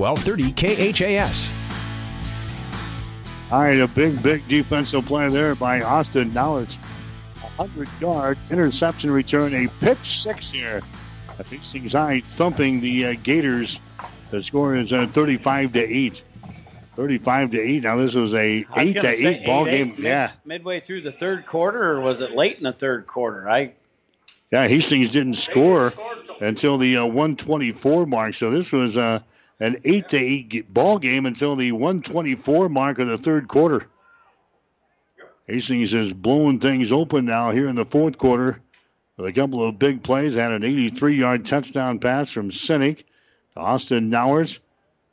1230 0.00 0.92
KHAS. 0.92 1.52
All 3.52 3.60
right, 3.60 3.80
a 3.80 3.88
big, 3.88 4.22
big 4.22 4.46
defensive 4.48 5.04
play 5.04 5.28
there 5.28 5.54
by 5.54 5.82
Austin. 5.82 6.32
Now 6.32 6.56
it's 6.56 6.76
a 6.76 7.46
100 7.60 7.88
yard 8.00 8.38
interception 8.50 9.10
return, 9.10 9.54
a 9.54 9.68
pitch 9.80 10.22
six 10.22 10.50
here. 10.50 10.80
Hastings 11.48 11.92
High 11.92 12.20
thumping 12.20 12.80
the 12.80 13.06
uh, 13.06 13.14
Gators. 13.22 13.80
The 14.30 14.42
score 14.42 14.74
is 14.74 14.92
uh, 14.92 15.06
35 15.06 15.72
to 15.72 15.80
8. 15.80 16.22
35 16.96 17.50
to 17.50 17.60
8. 17.60 17.82
Now, 17.82 17.96
this 17.96 18.14
was 18.14 18.34
a 18.34 18.64
8 18.76 18.92
to 18.94 19.08
8 19.08 19.24
eight, 19.24 19.46
ball 19.46 19.66
eight, 19.66 19.70
game. 19.70 19.88
Mid, 19.90 20.00
yeah. 20.00 20.32
Midway 20.44 20.80
through 20.80 21.00
the 21.00 21.12
third 21.12 21.46
quarter, 21.46 21.92
or 21.92 22.00
was 22.00 22.20
it 22.20 22.32
late 22.32 22.58
in 22.58 22.64
the 22.64 22.72
third 22.72 23.06
quarter? 23.06 23.48
I. 23.48 23.72
Yeah, 24.50 24.68
Hastings 24.68 25.10
didn't 25.10 25.34
score 25.34 25.94
until 26.40 26.76
the 26.76 26.98
uh, 26.98 27.06
124 27.06 28.06
mark. 28.06 28.34
So 28.34 28.50
this 28.50 28.70
was. 28.70 28.96
Uh, 28.96 29.20
an 29.60 29.76
eight 29.84 30.08
to 30.08 30.16
eight 30.16 30.72
ball 30.72 30.98
game 30.98 31.26
until 31.26 31.54
the 31.54 31.72
124 31.72 32.68
mark 32.68 32.98
of 32.98 33.08
the 33.08 33.18
third 33.18 33.46
quarter. 33.46 33.86
Hastings 35.46 35.92
is 35.92 36.12
blowing 36.12 36.60
things 36.60 36.90
open 36.92 37.26
now 37.26 37.50
here 37.50 37.68
in 37.68 37.76
the 37.76 37.84
fourth 37.84 38.16
quarter 38.16 38.60
with 39.16 39.26
a 39.26 39.32
couple 39.32 39.66
of 39.66 39.78
big 39.78 40.02
plays. 40.02 40.34
Had 40.34 40.52
an 40.52 40.62
83-yard 40.62 41.44
touchdown 41.44 41.98
pass 41.98 42.30
from 42.30 42.50
Sinek 42.50 43.04
to 43.54 43.60
Austin 43.60 44.10
Nauert. 44.10 44.58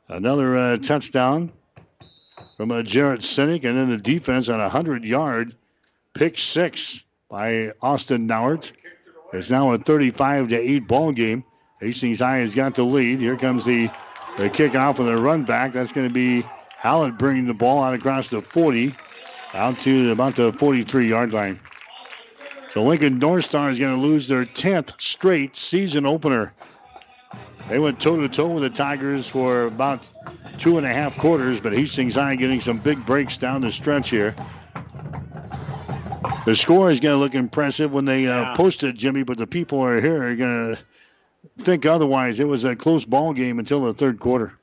Another 0.08 0.56
uh, 0.56 0.76
touchdown 0.78 1.52
from 2.56 2.70
uh, 2.70 2.82
Jarrett 2.82 3.20
Sinek, 3.20 3.64
and 3.64 3.76
then 3.76 3.90
the 3.90 3.98
defense 3.98 4.48
on 4.48 4.60
a 4.60 4.70
100-yard 4.70 5.54
pick 6.14 6.38
six 6.38 7.04
by 7.28 7.72
Austin 7.82 8.26
Nauert. 8.26 8.72
It's 9.32 9.50
now 9.50 9.72
a 9.72 9.78
35 9.78 10.48
to 10.48 10.56
8 10.56 10.78
ball 10.88 11.12
game. 11.12 11.44
Hastings 11.80 12.20
High 12.20 12.38
has 12.38 12.54
got 12.54 12.74
the 12.74 12.84
lead. 12.84 13.20
Here 13.20 13.36
comes 13.36 13.64
the 13.64 13.90
the 14.38 14.48
kickoff 14.48 14.98
with 14.98 15.08
the 15.08 15.16
run 15.16 15.42
back. 15.42 15.72
That's 15.72 15.92
going 15.92 16.08
to 16.08 16.14
be 16.14 16.46
Hallett 16.70 17.18
bringing 17.18 17.46
the 17.46 17.54
ball 17.54 17.82
out 17.82 17.92
across 17.92 18.30
the 18.30 18.40
40 18.40 18.94
out 19.52 19.80
to 19.80 20.12
about 20.12 20.36
the 20.36 20.52
43 20.52 21.08
yard 21.08 21.32
line. 21.32 21.58
So 22.70 22.84
Lincoln 22.84 23.18
North 23.18 23.44
Star 23.44 23.70
is 23.70 23.78
going 23.78 23.96
to 23.96 24.00
lose 24.00 24.28
their 24.28 24.44
10th 24.44 25.00
straight 25.00 25.56
season 25.56 26.06
opener. 26.06 26.54
They 27.68 27.78
went 27.78 28.00
toe 28.00 28.20
to 28.20 28.28
toe 28.28 28.54
with 28.54 28.62
the 28.62 28.70
Tigers 28.70 29.26
for 29.26 29.64
about 29.64 30.08
two 30.58 30.78
and 30.78 30.86
a 30.86 30.92
half 30.92 31.18
quarters, 31.18 31.60
but 31.60 31.72
Hastings 31.72 32.14
High 32.14 32.36
getting 32.36 32.60
some 32.60 32.78
big 32.78 33.04
breaks 33.04 33.36
down 33.36 33.62
the 33.62 33.72
stretch 33.72 34.10
here. 34.10 34.34
The 36.46 36.54
score 36.54 36.90
is 36.90 37.00
going 37.00 37.14
to 37.14 37.18
look 37.18 37.34
impressive 37.34 37.92
when 37.92 38.04
they 38.04 38.26
uh, 38.26 38.40
yeah. 38.40 38.54
post 38.54 38.84
it, 38.84 38.96
Jimmy, 38.96 39.22
but 39.22 39.36
the 39.36 39.46
people 39.46 39.80
are 39.80 40.00
here 40.00 40.30
are 40.30 40.36
going 40.36 40.76
to 40.76 40.82
think 41.58 41.86
otherwise. 41.86 42.40
It 42.40 42.48
was 42.48 42.64
a 42.64 42.76
close 42.76 43.04
ball 43.04 43.32
game 43.34 43.58
until 43.58 43.84
the 43.84 43.94
third 43.94 44.18
quarter. 44.18 44.54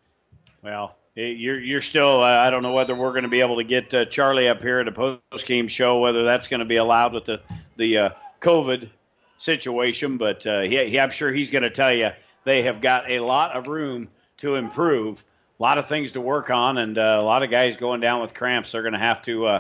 Well, 0.64 0.96
you're 1.16 1.60
you're 1.60 1.82
still. 1.82 2.24
Uh, 2.24 2.28
I 2.28 2.50
don't 2.50 2.64
know 2.64 2.74
whether 2.74 2.96
we're 2.96 3.12
going 3.12 3.24
to 3.24 3.30
be 3.30 3.42
able 3.42 3.58
to 3.58 3.64
get 3.64 3.94
uh, 3.94 4.06
Charlie 4.06 4.48
up 4.48 4.62
here 4.62 4.80
at 4.80 4.88
a 4.88 4.92
post 4.92 5.46
game 5.46 5.68
show. 5.68 6.00
Whether 6.00 6.24
that's 6.24 6.48
going 6.48 6.60
to 6.60 6.66
be 6.66 6.78
allowed 6.78 7.14
with 7.14 7.26
the 7.26 7.42
the 7.78 7.98
uh, 7.98 8.10
COVID 8.42 8.90
situation, 9.38 10.18
but 10.18 10.46
uh, 10.48 10.62
he, 10.62 10.90
he, 10.90 11.00
I'm 11.00 11.12
sure 11.12 11.32
he's 11.32 11.52
going 11.52 11.64
to 11.64 11.70
tell 11.70 11.94
you 11.94 12.12
they 12.44 12.64
have 12.64 12.82
got 12.82 13.10
a 13.10 13.20
lot 13.20 13.52
of 13.52 13.68
room 13.68 14.10
to 14.38 14.56
improve, 14.56 15.24
a 15.60 15.64
lot 15.64 15.78
of 15.78 15.88
things 15.88 16.14
to 16.14 16.22
work 16.22 16.50
on, 16.50 16.78
and 16.78 16.98
uh, 16.98 17.18
a 17.20 17.24
lot 17.24 17.44
of 17.44 17.50
guys 17.50 17.78
going 17.78 18.02
down 18.02 18.22
with 18.22 18.34
cramps. 18.34 18.72
They're 18.72 18.82
going 18.82 18.94
to 18.94 19.00
have 19.00 19.22
to 19.24 19.48
uh, 19.48 19.60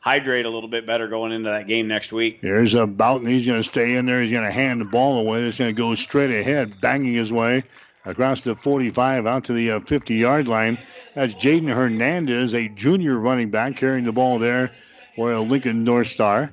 hydrate 0.00 0.46
a 0.46 0.50
little 0.50 0.68
bit 0.68 0.86
better 0.86 1.08
going 1.08 1.32
into 1.32 1.50
that 1.50 1.66
game 1.66 1.86
next 1.86 2.12
week. 2.12 2.38
Here's 2.40 2.74
a 2.74 2.86
Boughton. 2.86 3.26
He's 3.26 3.46
going 3.46 3.62
to 3.62 3.68
stay 3.68 3.94
in 3.94 4.06
there. 4.06 4.22
He's 4.22 4.32
going 4.32 4.44
to 4.44 4.50
hand 4.50 4.80
the 4.80 4.86
ball 4.86 5.18
away. 5.18 5.42
It's 5.42 5.58
going 5.58 5.74
to 5.74 5.78
go 5.78 5.94
straight 5.94 6.30
ahead, 6.30 6.80
banging 6.80 7.12
his 7.12 7.32
way 7.32 7.64
across 8.04 8.42
the 8.42 8.56
45 8.56 9.26
out 9.26 9.44
to 9.44 9.52
the 9.52 9.80
50 9.80 10.14
uh, 10.14 10.28
yard 10.28 10.48
line. 10.48 10.78
That's 11.14 11.34
Jaden 11.34 11.72
Hernandez, 11.72 12.54
a 12.54 12.68
junior 12.68 13.18
running 13.18 13.50
back, 13.50 13.76
carrying 13.76 14.04
the 14.04 14.12
ball 14.12 14.38
there 14.38 14.72
for 15.16 15.32
a 15.32 15.40
Lincoln 15.40 15.84
North 15.84 16.08
Star. 16.08 16.52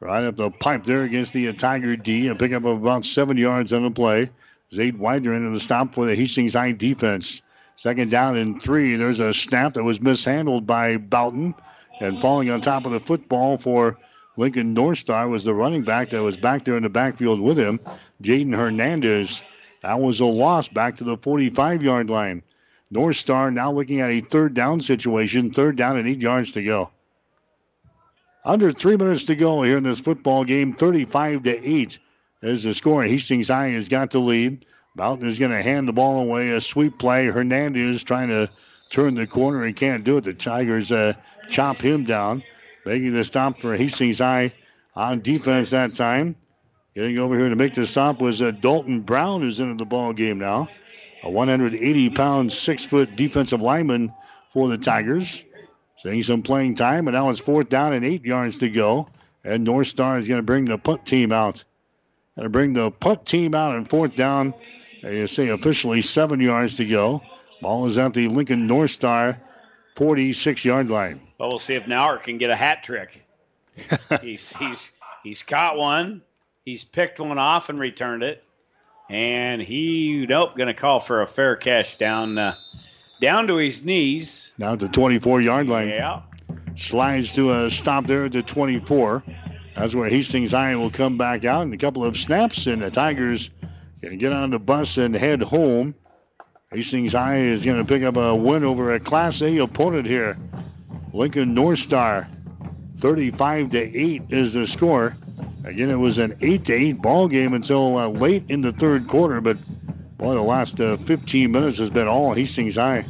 Right 0.00 0.24
up 0.24 0.36
the 0.36 0.50
pipe 0.50 0.84
there 0.84 1.02
against 1.04 1.32
the 1.32 1.48
uh, 1.48 1.52
Tiger 1.54 1.96
D. 1.96 2.28
A 2.28 2.34
pickup 2.34 2.64
of 2.64 2.82
about 2.82 3.06
seven 3.06 3.38
yards 3.38 3.72
on 3.72 3.82
the 3.82 3.90
play. 3.90 4.30
Zade 4.70 4.98
Widener 4.98 5.34
into 5.34 5.50
the 5.50 5.60
stop 5.60 5.94
for 5.94 6.04
the 6.04 6.14
Hastings 6.14 6.52
High 6.52 6.72
defense. 6.72 7.40
Second 7.76 8.10
down 8.10 8.36
and 8.36 8.60
three. 8.60 8.96
There's 8.96 9.20
a 9.20 9.32
snap 9.32 9.74
that 9.74 9.84
was 9.84 10.00
mishandled 10.00 10.66
by 10.66 10.98
Boughton. 10.98 11.54
And 12.00 12.20
falling 12.20 12.50
on 12.50 12.60
top 12.60 12.86
of 12.86 12.92
the 12.92 13.00
football 13.00 13.56
for 13.56 13.98
Lincoln 14.36 14.74
North 14.74 14.98
Star 14.98 15.28
was 15.28 15.44
the 15.44 15.54
running 15.54 15.82
back 15.82 16.10
that 16.10 16.22
was 16.22 16.36
back 16.36 16.64
there 16.64 16.76
in 16.76 16.82
the 16.82 16.88
backfield 16.88 17.40
with 17.40 17.56
him, 17.56 17.80
Jaden 18.22 18.54
Hernandez. 18.54 19.42
That 19.82 20.00
was 20.00 20.20
a 20.20 20.24
loss 20.24 20.68
back 20.68 20.96
to 20.96 21.04
the 21.04 21.16
45 21.16 21.82
yard 21.82 22.10
line. 22.10 22.42
North 22.90 23.16
Star 23.16 23.50
now 23.50 23.72
looking 23.72 24.00
at 24.00 24.10
a 24.10 24.20
third 24.20 24.54
down 24.54 24.80
situation, 24.80 25.52
third 25.52 25.76
down 25.76 25.96
and 25.96 26.08
eight 26.08 26.20
yards 26.20 26.52
to 26.52 26.62
go. 26.62 26.90
Under 28.44 28.72
three 28.72 28.96
minutes 28.96 29.24
to 29.24 29.36
go 29.36 29.62
here 29.62 29.78
in 29.78 29.84
this 29.84 30.00
football 30.00 30.44
game, 30.44 30.74
35 30.74 31.44
to 31.44 31.50
8 31.50 31.98
is 32.42 32.62
the 32.62 32.74
score. 32.74 33.02
Hastings 33.02 33.48
High 33.48 33.68
has 33.68 33.88
got 33.88 34.10
the 34.10 34.18
lead. 34.18 34.66
Boughton 34.94 35.26
is 35.26 35.38
going 35.38 35.50
to 35.50 35.62
hand 35.62 35.88
the 35.88 35.92
ball 35.92 36.20
away. 36.20 36.50
A 36.50 36.60
sweep 36.60 36.98
play. 36.98 37.26
Hernandez 37.26 38.04
trying 38.04 38.28
to 38.28 38.50
turn 38.90 39.14
the 39.14 39.26
corner. 39.26 39.64
He 39.64 39.72
can't 39.72 40.04
do 40.04 40.18
it. 40.18 40.24
The 40.24 40.34
Tigers 40.34 40.92
uh, 40.92 41.14
chop 41.48 41.80
him 41.80 42.04
down. 42.04 42.42
Making 42.84 43.14
the 43.14 43.24
stop 43.24 43.58
for 43.58 43.76
Hastings 43.76 44.18
High 44.18 44.52
on 44.94 45.20
defense 45.20 45.70
that 45.70 45.94
time. 45.94 46.36
Getting 46.94 47.18
over 47.18 47.36
here 47.36 47.48
to 47.48 47.56
make 47.56 47.74
the 47.74 47.86
stop 47.86 48.20
was 48.20 48.40
uh, 48.40 48.52
Dalton 48.52 49.00
Brown, 49.00 49.40
who's 49.40 49.58
into 49.58 49.74
the 49.74 49.86
ball 49.86 50.12
game 50.12 50.38
now. 50.38 50.68
A 51.22 51.30
180 51.30 52.10
pound, 52.10 52.52
six 52.52 52.84
foot 52.84 53.16
defensive 53.16 53.62
lineman 53.62 54.12
for 54.52 54.68
the 54.68 54.78
Tigers. 54.78 55.44
Seeing 56.02 56.22
some 56.22 56.42
playing 56.42 56.74
time, 56.74 57.08
and 57.08 57.14
now 57.14 57.30
it's 57.30 57.40
fourth 57.40 57.70
down 57.70 57.94
and 57.94 58.04
eight 58.04 58.24
yards 58.24 58.58
to 58.58 58.68
go. 58.68 59.08
And 59.42 59.64
North 59.64 59.88
Star 59.88 60.18
is 60.18 60.28
going 60.28 60.38
to 60.38 60.44
bring 60.44 60.66
the 60.66 60.78
punt 60.78 61.06
team 61.06 61.32
out. 61.32 61.64
Going 62.36 62.44
to 62.44 62.50
bring 62.50 62.74
the 62.74 62.90
punt 62.90 63.26
team 63.26 63.54
out 63.54 63.74
and 63.74 63.88
fourth 63.88 64.14
down. 64.14 64.54
They 65.02 65.26
say 65.26 65.48
officially 65.48 66.02
seven 66.02 66.40
yards 66.40 66.76
to 66.76 66.84
go. 66.84 67.22
Ball 67.60 67.86
is 67.86 67.98
at 67.98 68.14
the 68.14 68.28
Lincoln 68.28 68.66
North 68.66 68.90
Star 68.90 69.40
46 69.94 70.64
yard 70.64 70.88
line. 70.88 71.20
Well, 71.38 71.50
we'll 71.50 71.58
see 71.58 71.74
if 71.74 71.84
Nauert 71.84 72.24
can 72.24 72.38
get 72.38 72.50
a 72.50 72.56
hat 72.56 72.82
trick. 72.82 73.24
he's 74.22 74.54
he's 74.56 74.92
he's 75.22 75.42
caught 75.42 75.76
one. 75.76 76.22
He's 76.64 76.84
picked 76.84 77.20
one 77.20 77.38
off 77.38 77.68
and 77.68 77.78
returned 77.78 78.22
it, 78.22 78.42
and 79.10 79.60
he 79.60 80.26
nope 80.28 80.56
going 80.56 80.68
to 80.68 80.74
call 80.74 81.00
for 81.00 81.22
a 81.22 81.26
fair 81.26 81.56
catch 81.56 81.98
down 81.98 82.38
uh, 82.38 82.54
down 83.20 83.48
to 83.48 83.56
his 83.56 83.84
knees. 83.84 84.52
Down 84.58 84.78
to 84.78 84.88
24 84.88 85.40
yard 85.40 85.68
line. 85.68 85.88
Yeah. 85.88 86.22
Slides 86.76 87.34
to 87.34 87.52
a 87.52 87.70
stop 87.70 88.06
there 88.06 88.24
at 88.24 88.32
the 88.32 88.42
24. 88.42 89.22
That's 89.74 89.94
where 89.94 90.08
Hastings 90.08 90.52
High 90.52 90.76
will 90.76 90.90
come 90.90 91.18
back 91.18 91.44
out 91.44 91.62
in 91.62 91.72
a 91.72 91.76
couple 91.76 92.04
of 92.04 92.16
snaps, 92.16 92.66
and 92.66 92.82
the 92.82 92.90
Tigers 92.90 93.50
can 94.02 94.18
get 94.18 94.32
on 94.32 94.50
the 94.50 94.58
bus 94.58 94.96
and 94.96 95.14
head 95.14 95.42
home. 95.42 95.94
Hastings 96.74 97.12
High 97.12 97.36
is 97.36 97.64
going 97.64 97.78
to 97.78 97.84
pick 97.84 98.02
up 98.02 98.16
a 98.16 98.34
win 98.34 98.64
over 98.64 98.94
a 98.94 99.00
Class 99.00 99.40
A 99.42 99.58
opponent 99.58 100.06
here. 100.06 100.36
Lincoln 101.12 101.54
North 101.54 101.78
Star, 101.78 102.28
35 102.98 103.70
to 103.70 103.78
8 103.78 104.22
is 104.30 104.54
the 104.54 104.66
score. 104.66 105.16
Again, 105.62 105.88
it 105.88 105.96
was 105.96 106.18
an 106.18 106.34
8 106.40 106.64
to 106.64 106.72
8 106.72 106.92
ball 106.94 107.28
game 107.28 107.54
until 107.54 107.96
uh, 107.96 108.08
late 108.08 108.50
in 108.50 108.60
the 108.60 108.72
third 108.72 109.06
quarter, 109.06 109.40
but 109.40 109.56
boy, 110.18 110.34
the 110.34 110.42
last 110.42 110.80
uh, 110.80 110.96
15 110.96 111.52
minutes 111.52 111.78
has 111.78 111.90
been 111.90 112.08
all 112.08 112.34
Hastings 112.34 112.74
High. 112.74 113.04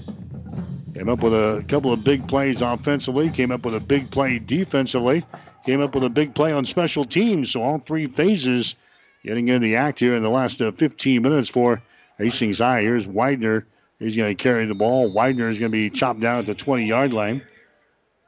Came 0.95 1.09
up 1.09 1.23
with 1.23 1.33
a 1.33 1.65
couple 1.67 1.91
of 1.91 2.05
big 2.05 2.29
plays 2.29 2.61
offensively, 2.61 3.31
came 3.31 3.51
up 3.51 3.65
with 3.65 3.75
a 3.75 3.81
big 3.81 4.11
play 4.11 4.39
defensively, 4.39 5.25
came 5.65 5.81
up 5.81 5.95
with 5.95 6.05
a 6.05 6.11
big 6.11 6.35
play 6.35 6.53
on 6.53 6.67
special 6.67 7.07
teams. 7.07 7.53
So 7.53 7.63
all 7.63 7.79
three 7.79 8.09
phases 8.09 8.77
getting 9.23 9.49
in 9.49 9.63
the 9.63 9.77
act 9.77 10.01
here 10.01 10.15
in 10.15 10.23
the 10.23 10.29
last 10.29 10.61
uh, 10.61 10.71
15 10.71 11.23
minutes 11.23 11.49
for 11.49 11.83
Hastings 12.19 12.59
High. 12.59 12.83
Here's 12.83 13.07
Widener. 13.07 13.67
He's 13.99 14.17
going 14.17 14.37
to 14.37 14.43
carry 14.43 14.67
the 14.67 14.75
ball. 14.75 15.13
Widener 15.13 15.49
is 15.49 15.59
going 15.59 15.71
to 15.71 15.77
be 15.77 15.91
chopped 15.91 16.21
down 16.21 16.39
at 16.39 16.47
the 16.47 16.55
20 16.55 16.87
yard 16.87 17.13
line. 17.13 17.43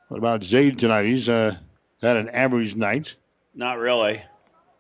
What 0.09 0.19
about 0.19 0.43
Zade 0.43 0.79
tonight? 0.79 1.05
He's 1.05 1.29
uh, 1.29 1.57
had 2.01 2.17
an 2.17 2.29
average 2.29 2.77
night. 2.77 3.17
Not 3.55 3.79
really. 3.79 4.23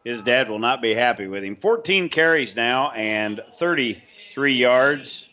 His 0.05 0.23
dad 0.23 0.49
will 0.49 0.61
not 0.61 0.81
be 0.81 0.95
happy 0.95 1.27
with 1.27 1.43
him. 1.43 1.57
14 1.57 2.09
carries 2.09 2.55
now 2.55 2.93
and 2.93 3.41
33 3.55 4.55
yards, 4.55 5.29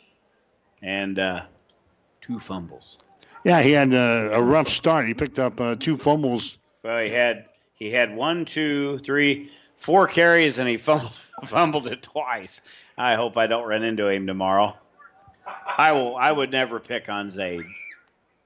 and 0.82 1.20
uh, 1.20 1.44
two 2.22 2.40
fumbles. 2.40 2.98
Yeah, 3.44 3.62
he 3.62 3.72
had 3.72 3.94
uh, 3.94 4.30
a 4.34 4.42
rough 4.42 4.70
start. 4.70 5.08
He 5.08 5.14
picked 5.14 5.38
up 5.38 5.62
uh, 5.62 5.76
two 5.76 5.98
fumbles. 5.98 6.58
Well, 6.82 7.04
he 7.04 7.12
had 7.12 7.46
he 7.76 7.92
had 7.92 8.16
one, 8.16 8.46
two, 8.46 9.00
three, 9.00 9.52
four 9.78 10.08
carries, 10.08 10.60
and 10.60 10.68
he 10.68 10.78
fumbled, 10.90 11.14
fumbled 11.46 11.88
it 11.88 12.02
twice. 12.02 12.62
I 12.98 13.16
hope 13.16 13.38
I 13.38 13.48
don't 13.48 13.68
run 13.68 13.84
into 13.84 14.08
him 14.08 14.28
tomorrow. 14.28 14.76
I 15.78 15.92
will. 15.94 16.16
I 16.16 16.32
would 16.32 16.52
never 16.52 16.80
pick 16.80 17.10
on 17.10 17.30
Zade. 17.30 17.66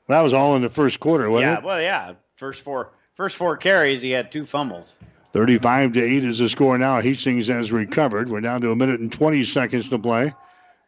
That 0.08 0.22
was 0.22 0.34
all 0.34 0.56
in 0.56 0.62
the 0.62 0.70
first 0.70 1.00
quarter, 1.00 1.30
wasn't 1.30 1.52
yeah, 1.52 1.58
it? 1.58 1.62
Yeah. 1.62 1.66
Well, 1.66 1.82
yeah. 1.82 2.14
First 2.36 2.64
four, 2.64 2.92
first 3.16 3.36
four 3.36 3.58
carries, 3.58 4.02
he 4.02 4.12
had 4.12 4.32
two 4.32 4.46
fumbles. 4.46 4.96
35 5.34 5.94
to 5.94 6.02
8 6.02 6.24
is 6.24 6.40
the 6.40 6.50
score 6.50 6.78
now. 6.78 7.02
Hastings 7.02 7.48
has 7.48 7.72
recovered. 7.72 8.30
We're 8.30 8.42
down 8.42 8.62
to 8.62 8.72
a 8.72 8.76
minute 8.76 9.00
and 9.00 9.12
20 9.12 9.44
seconds 9.46 9.90
to 9.90 10.00
play. 10.00 10.34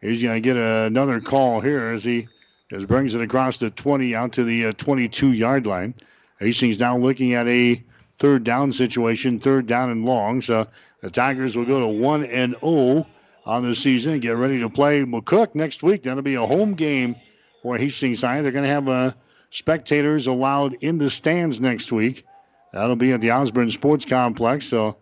He's 0.01 0.23
going 0.23 0.35
to 0.35 0.41
get 0.41 0.55
another 0.55 1.19
call 1.19 1.59
here 1.59 1.87
as 1.87 2.03
he 2.03 2.27
just 2.69 2.87
brings 2.87 3.13
it 3.15 3.21
across 3.21 3.57
the 3.57 3.69
20 3.69 4.15
out 4.15 4.33
to 4.33 4.43
the 4.43 4.67
uh, 4.67 4.71
22 4.71 5.33
yard 5.33 5.67
line. 5.67 5.93
Hastings 6.39 6.79
now 6.79 6.97
looking 6.97 7.33
at 7.33 7.47
a 7.47 7.83
third 8.15 8.43
down 8.43 8.71
situation, 8.71 9.39
third 9.39 9.67
down 9.67 9.89
and 9.89 10.05
long. 10.05 10.41
So 10.41 10.67
the 11.01 11.09
Tigers 11.09 11.57
will 11.57 11.65
go 11.65 11.81
to 11.81 11.87
1 11.87 12.25
and 12.25 12.55
0 12.61 13.05
on 13.49 13.63
the 13.63 13.75
season. 13.75 14.19
Get 14.19 14.37
ready 14.37 14.59
to 14.59 14.69
play 14.69 15.03
McCook 15.03 15.55
next 15.55 15.81
week. 15.81 16.03
That'll 16.03 16.21
be 16.21 16.35
a 16.35 16.45
home 16.45 16.75
game 16.75 17.15
for 17.63 17.77
Hastings 17.77 18.21
High. 18.21 18.43
They're 18.43 18.51
going 18.51 18.63
to 18.63 18.69
have 18.69 18.87
uh, 18.87 19.13
spectators 19.49 20.27
allowed 20.27 20.75
in 20.81 20.99
the 20.99 21.09
stands 21.09 21.59
next 21.59 21.91
week. 21.91 22.27
That'll 22.71 22.95
be 22.95 23.11
at 23.11 23.21
the 23.21 23.31
Osborne 23.31 23.71
Sports 23.71 24.05
Complex. 24.05 24.67
So 24.67 24.97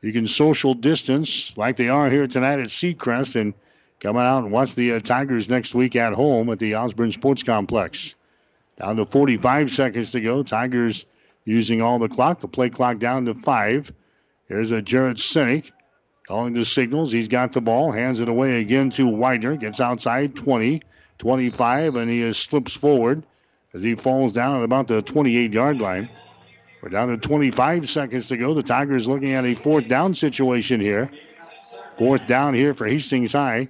you 0.00 0.14
can 0.14 0.28
social 0.28 0.72
distance 0.72 1.54
like 1.58 1.76
they 1.76 1.90
are 1.90 2.08
here 2.08 2.26
tonight 2.26 2.60
at 2.60 2.68
Seacrest 2.68 3.38
and 3.38 3.52
come 4.00 4.16
out 4.16 4.44
and 4.44 4.50
watch 4.50 4.74
the 4.74 4.94
uh, 4.94 5.00
Tigers 5.00 5.50
next 5.50 5.74
week 5.74 5.94
at 5.94 6.14
home 6.14 6.48
at 6.48 6.58
the 6.58 6.76
Osborne 6.76 7.12
Sports 7.12 7.42
Complex. 7.42 8.14
Down 8.78 8.96
to 8.96 9.04
45 9.04 9.68
seconds 9.68 10.12
to 10.12 10.22
go. 10.22 10.42
Tigers 10.42 11.04
using 11.44 11.82
all 11.82 11.98
the 11.98 12.08
clock. 12.08 12.40
The 12.40 12.48
play 12.48 12.70
clock 12.70 12.98
down 12.98 13.26
to 13.26 13.34
five. 13.34 13.92
Here's 14.48 14.70
a 14.70 14.80
Jarrett 14.80 15.18
Sinek 15.18 15.70
calling 16.30 16.54
the 16.54 16.64
signals. 16.64 17.10
He's 17.10 17.26
got 17.26 17.52
the 17.52 17.60
ball, 17.60 17.90
hands 17.90 18.20
it 18.20 18.28
away 18.28 18.60
again 18.60 18.90
to 18.90 19.08
Widener. 19.08 19.56
Gets 19.56 19.80
outside 19.80 20.36
20, 20.36 20.80
25, 21.18 21.96
and 21.96 22.08
he 22.08 22.32
slips 22.32 22.72
forward 22.72 23.24
as 23.74 23.82
he 23.82 23.96
falls 23.96 24.30
down 24.30 24.58
at 24.58 24.62
about 24.62 24.86
the 24.86 25.02
28 25.02 25.52
yard 25.52 25.80
line. 25.80 26.08
We're 26.82 26.90
down 26.90 27.08
to 27.08 27.16
25 27.16 27.90
seconds 27.90 28.28
to 28.28 28.36
go. 28.36 28.54
The 28.54 28.62
Tigers 28.62 29.08
looking 29.08 29.32
at 29.32 29.44
a 29.44 29.56
fourth 29.56 29.88
down 29.88 30.14
situation 30.14 30.80
here. 30.80 31.10
Fourth 31.98 32.28
down 32.28 32.54
here 32.54 32.74
for 32.74 32.86
Hastings 32.86 33.32
High. 33.32 33.66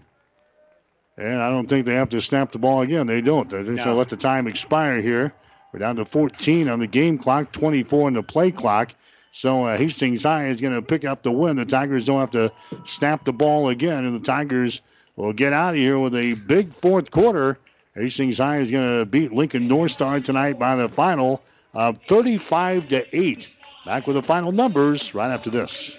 And 1.16 1.40
I 1.40 1.48
don't 1.48 1.66
think 1.66 1.86
they 1.86 1.94
have 1.94 2.10
to 2.10 2.20
snap 2.20 2.52
the 2.52 2.58
ball 2.58 2.82
again. 2.82 3.06
They 3.06 3.22
don't. 3.22 3.48
They're 3.48 3.64
just 3.64 3.76
going 3.76 3.88
to 3.88 3.94
let 3.94 4.10
the 4.10 4.18
time 4.18 4.46
expire 4.46 5.00
here. 5.00 5.32
We're 5.72 5.80
down 5.80 5.96
to 5.96 6.04
14 6.04 6.68
on 6.68 6.80
the 6.80 6.86
game 6.86 7.16
clock, 7.16 7.52
24 7.52 8.08
on 8.08 8.12
the 8.12 8.22
play 8.22 8.50
clock. 8.50 8.94
So 9.32 9.64
uh, 9.64 9.76
Hastings 9.76 10.24
High 10.24 10.46
is 10.46 10.60
going 10.60 10.74
to 10.74 10.82
pick 10.82 11.04
up 11.04 11.22
the 11.22 11.32
win. 11.32 11.56
The 11.56 11.64
Tigers 11.64 12.04
don't 12.04 12.20
have 12.20 12.32
to 12.32 12.52
snap 12.84 13.24
the 13.24 13.32
ball 13.32 13.68
again, 13.68 14.04
and 14.04 14.14
the 14.14 14.24
Tigers 14.24 14.80
will 15.16 15.32
get 15.32 15.52
out 15.52 15.74
of 15.74 15.76
here 15.76 15.98
with 15.98 16.14
a 16.14 16.34
big 16.34 16.74
fourth 16.74 17.10
quarter. 17.10 17.58
Hastings 17.94 18.38
High 18.38 18.58
is 18.58 18.70
going 18.70 19.00
to 19.00 19.06
beat 19.06 19.32
Lincoln 19.32 19.68
North 19.68 19.92
Star 19.92 20.20
tonight 20.20 20.58
by 20.58 20.76
the 20.76 20.88
final 20.88 21.42
of 21.74 21.98
35 22.08 22.88
to 22.88 23.16
8. 23.16 23.50
Back 23.86 24.06
with 24.06 24.16
the 24.16 24.22
final 24.22 24.52
numbers 24.52 25.14
right 25.14 25.30
after 25.30 25.50
this. 25.50 25.96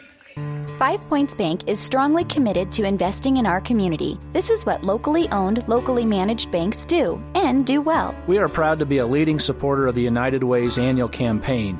Five 0.78 1.02
Points 1.10 1.36
Bank 1.36 1.68
is 1.68 1.80
strongly 1.80 2.24
committed 2.24 2.72
to 2.72 2.84
investing 2.84 3.38
in 3.38 3.46
our 3.46 3.62
community. 3.62 4.18
This 4.34 4.50
is 4.50 4.66
what 4.66 4.84
locally 4.84 5.30
owned, 5.30 5.68
locally 5.68 6.06
managed 6.06 6.52
banks 6.52 6.86
do, 6.88 7.22
and 7.36 7.66
do 7.68 7.82
well. 7.82 8.16
We 8.26 8.40
are 8.40 8.48
proud 8.48 8.80
to 8.80 8.86
be 8.86 8.98
a 8.98 9.06
leading 9.06 9.40
supporter 9.40 9.88
of 9.88 9.94
the 9.94 10.02
United 10.02 10.44
Way's 10.44 10.80
annual 10.80 11.08
campaign. 11.08 11.80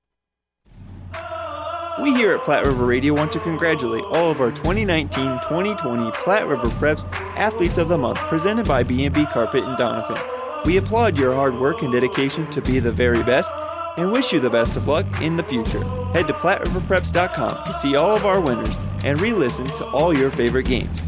We 2.01 2.15
here 2.15 2.33
at 2.33 2.43
Platte 2.43 2.65
River 2.65 2.87
Radio 2.87 3.13
want 3.13 3.31
to 3.33 3.39
congratulate 3.39 4.03
all 4.05 4.31
of 4.31 4.41
our 4.41 4.49
2019-2020 4.49 6.11
Platte 6.15 6.47
River 6.47 6.69
Preps 6.69 7.05
Athletes 7.37 7.77
of 7.77 7.89
the 7.89 7.97
Month 7.97 8.17
presented 8.21 8.67
by 8.67 8.81
B&B 8.81 9.27
Carpet 9.27 9.63
in 9.63 9.75
Doniphan. 9.75 10.65
We 10.65 10.77
applaud 10.77 11.15
your 11.15 11.35
hard 11.35 11.59
work 11.59 11.83
and 11.83 11.93
dedication 11.93 12.49
to 12.49 12.59
be 12.59 12.79
the 12.79 12.91
very 12.91 13.21
best 13.21 13.53
and 13.97 14.11
wish 14.11 14.33
you 14.33 14.39
the 14.39 14.49
best 14.49 14.75
of 14.77 14.87
luck 14.87 15.05
in 15.21 15.35
the 15.35 15.43
future. 15.43 15.83
Head 16.11 16.25
to 16.25 16.33
PlatteRiverPreps.com 16.33 17.65
to 17.67 17.73
see 17.73 17.95
all 17.95 18.15
of 18.15 18.25
our 18.25 18.41
winners 18.41 18.79
and 19.05 19.21
re-listen 19.21 19.67
to 19.67 19.85
all 19.85 20.11
your 20.11 20.31
favorite 20.31 20.65
games. 20.65 21.01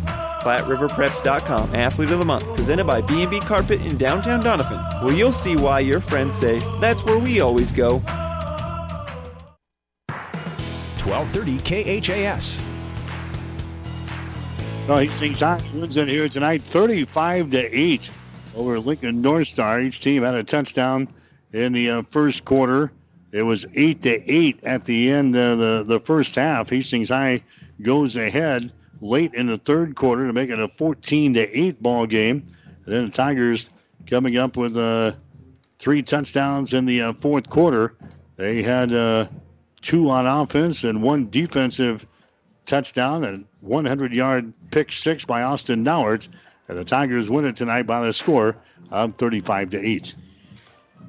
PlatteRiverPreps.com 0.44 1.74
Athlete 1.74 2.12
of 2.12 2.20
the 2.20 2.26
Month 2.26 2.56
presented 2.56 2.86
by 2.86 3.02
B&B 3.02 3.40
Carpet 3.40 3.82
in 3.82 3.98
downtown 3.98 4.44
Doniphan, 4.44 5.04
where 5.04 5.16
you'll 5.16 5.32
see 5.32 5.56
why 5.56 5.80
your 5.80 6.00
friends 6.00 6.36
say, 6.36 6.60
that's 6.80 7.04
where 7.04 7.18
we 7.18 7.40
always 7.40 7.72
go. 7.72 8.00
1230 11.06 12.02
KHAS. 12.02 12.60
Well, 14.88 14.98
Hastings 14.98 15.40
High 15.40 15.62
wins 15.74 15.98
in 15.98 16.08
here 16.08 16.30
tonight 16.30 16.62
35 16.62 17.52
to 17.52 17.80
8 17.80 18.10
over 18.56 18.80
Lincoln 18.80 19.22
North 19.22 19.48
Star. 19.48 19.80
Each 19.80 20.02
team 20.02 20.24
had 20.24 20.36
a 20.36 20.44
touchdown 20.44 21.08
in 21.52 21.74
the 21.74 21.90
uh, 21.90 22.04
first 22.10 22.46
quarter. 22.46 22.92
It 23.32 23.44
was 23.44 23.66
8 23.74 24.02
to 24.04 24.32
8 24.32 24.64
at 24.64 24.86
the 24.86 25.12
end 25.12 25.36
of 25.36 25.58
the, 25.58 25.84
the 25.86 26.00
first 26.00 26.36
half. 26.36 26.70
Hastings 26.70 27.10
High 27.10 27.44
goes 27.82 28.16
ahead 28.16 28.72
late 29.02 29.34
in 29.34 29.48
the 29.48 29.58
third 29.58 29.96
quarter 29.96 30.28
to 30.28 30.34
make 30.34 30.50
it 30.50 30.60
a 30.60 30.68
14 30.68 31.34
to 31.34 31.60
8 31.60 31.82
ball 31.82 32.06
game. 32.06 32.48
And 32.86 32.94
then 32.94 33.06
the 33.06 33.12
Tigers 33.12 33.70
coming 34.08 34.38
up 34.38 34.56
with 34.56 34.78
uh, 34.78 35.14
three 35.80 36.02
touchdowns 36.02 36.74
in 36.74 36.86
the 36.86 37.02
uh, 37.02 37.14
fourth 37.14 37.50
quarter. 37.50 37.96
They 38.36 38.64
had 38.64 38.94
uh, 38.94 39.28
two 39.84 40.10
on 40.10 40.26
offense 40.26 40.84
and 40.84 41.04
one 41.04 41.30
defensive 41.30 42.08
touchdown 42.66 43.24
and 43.24 43.46
100 43.62 44.14
yard 44.14 44.54
pick 44.72 44.92
six 44.92 45.26
by 45.26 45.44
Austin 45.44 45.84
Nauert. 45.84 46.28
And 46.68 46.78
the 46.78 46.86
Tigers 46.86 47.30
win 47.30 47.46
it 47.46 47.58
tonight 47.58 47.84
by 47.84 48.06
the 48.06 48.14
score 48.14 48.56
of 48.90 49.16
35 49.16 49.72
to 49.72 49.80
8. 49.80 50.16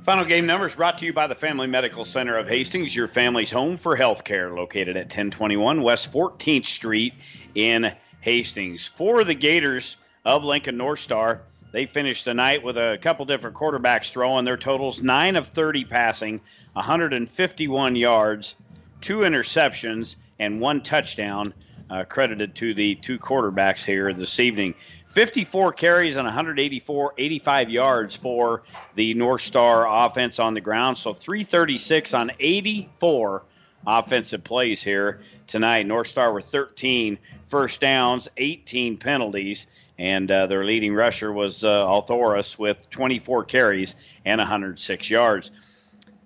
Final 0.04 0.24
game 0.26 0.44
numbers 0.44 0.74
brought 0.74 0.98
to 0.98 1.06
you 1.06 1.14
by 1.14 1.28
the 1.28 1.34
Family 1.34 1.66
Medical 1.66 2.04
Center 2.04 2.36
of 2.36 2.46
Hastings, 2.46 2.94
your 2.94 3.08
family's 3.08 3.50
home 3.50 3.78
for 3.78 3.96
health 3.96 4.22
care, 4.24 4.50
located 4.50 4.96
at 4.96 5.04
1021 5.04 5.80
West 5.80 6.12
14th 6.12 6.66
Street 6.66 7.14
in 7.54 7.90
Hastings. 8.20 8.86
For 8.86 9.24
the 9.24 9.32
Gators 9.32 9.96
of 10.24 10.44
Lincoln 10.44 10.76
North 10.76 10.98
Star, 10.98 11.40
they 11.72 11.86
finished 11.86 12.24
the 12.26 12.34
night 12.34 12.62
with 12.62 12.76
a 12.76 12.98
couple 13.00 13.24
different 13.24 13.56
quarterbacks 13.56 14.10
throwing. 14.10 14.44
Their 14.44 14.56
totals 14.56 15.00
9 15.00 15.36
of 15.36 15.48
30 15.48 15.86
passing, 15.86 16.40
151 16.74 17.96
yards, 17.96 18.56
two 19.04 19.18
interceptions, 19.18 20.16
and 20.38 20.62
one 20.62 20.80
touchdown, 20.82 21.52
uh, 21.90 22.04
credited 22.04 22.54
to 22.54 22.72
the 22.72 22.94
two 22.94 23.18
quarterbacks 23.18 23.84
here 23.84 24.10
this 24.14 24.40
evening. 24.40 24.74
54 25.10 25.74
carries 25.74 26.16
and 26.16 26.24
184, 26.24 27.12
85 27.18 27.70
yards 27.70 28.16
for 28.16 28.62
the 28.94 29.12
North 29.12 29.42
Star 29.42 29.86
offense 29.86 30.38
on 30.38 30.54
the 30.54 30.62
ground. 30.62 30.96
So 30.96 31.12
336 31.12 32.14
on 32.14 32.32
84 32.40 33.42
offensive 33.86 34.42
plays 34.42 34.82
here 34.82 35.20
tonight. 35.46 35.86
North 35.86 36.08
Star 36.08 36.32
with 36.32 36.46
13 36.46 37.18
first 37.46 37.82
downs, 37.82 38.28
18 38.38 38.96
penalties, 38.96 39.66
and 39.98 40.30
uh, 40.30 40.46
their 40.46 40.64
leading 40.64 40.94
rusher 40.94 41.30
was 41.30 41.62
uh, 41.62 41.86
Althoras 41.86 42.58
with 42.58 42.78
24 42.90 43.44
carries 43.44 43.96
and 44.24 44.38
106 44.38 45.10
yards. 45.10 45.50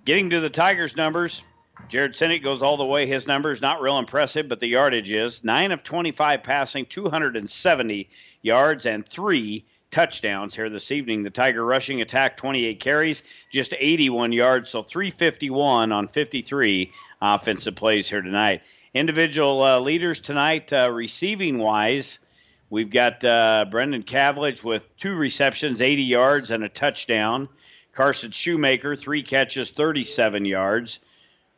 Getting 0.04 0.30
to 0.30 0.40
the 0.40 0.48
Tigers' 0.48 0.96
numbers, 0.96 1.42
Jared 1.88 2.12
Sinek 2.12 2.42
goes 2.42 2.60
all 2.60 2.76
the 2.76 2.84
way. 2.84 3.06
His 3.06 3.26
numbers 3.26 3.62
not 3.62 3.80
real 3.80 3.98
impressive, 3.98 4.46
but 4.46 4.60
the 4.60 4.68
yardage 4.68 5.10
is 5.10 5.42
nine 5.42 5.72
of 5.72 5.82
25 5.82 6.42
passing, 6.42 6.84
270 6.84 8.10
yards, 8.42 8.84
and 8.84 9.08
three 9.08 9.64
touchdowns 9.90 10.54
here 10.54 10.68
this 10.68 10.92
evening. 10.92 11.22
The 11.22 11.30
Tiger 11.30 11.64
rushing 11.64 12.02
attack, 12.02 12.36
28 12.36 12.78
carries, 12.78 13.22
just 13.50 13.72
81 13.78 14.32
yards, 14.32 14.68
so 14.68 14.82
351 14.82 15.90
on 15.92 16.08
53 16.08 16.92
offensive 17.22 17.74
plays 17.74 18.10
here 18.10 18.20
tonight. 18.20 18.60
Individual 18.92 19.62
uh, 19.62 19.80
leaders 19.80 20.20
tonight, 20.20 20.70
uh, 20.74 20.90
receiving 20.92 21.56
wise, 21.56 22.18
we've 22.68 22.90
got 22.90 23.24
uh, 23.24 23.64
Brendan 23.70 24.02
Cavillage 24.02 24.62
with 24.62 24.84
two 24.98 25.14
receptions, 25.14 25.80
80 25.80 26.02
yards, 26.02 26.50
and 26.50 26.64
a 26.64 26.68
touchdown. 26.68 27.48
Carson 27.94 28.30
Shoemaker, 28.30 28.94
three 28.94 29.22
catches, 29.22 29.70
37 29.70 30.44
yards. 30.44 31.00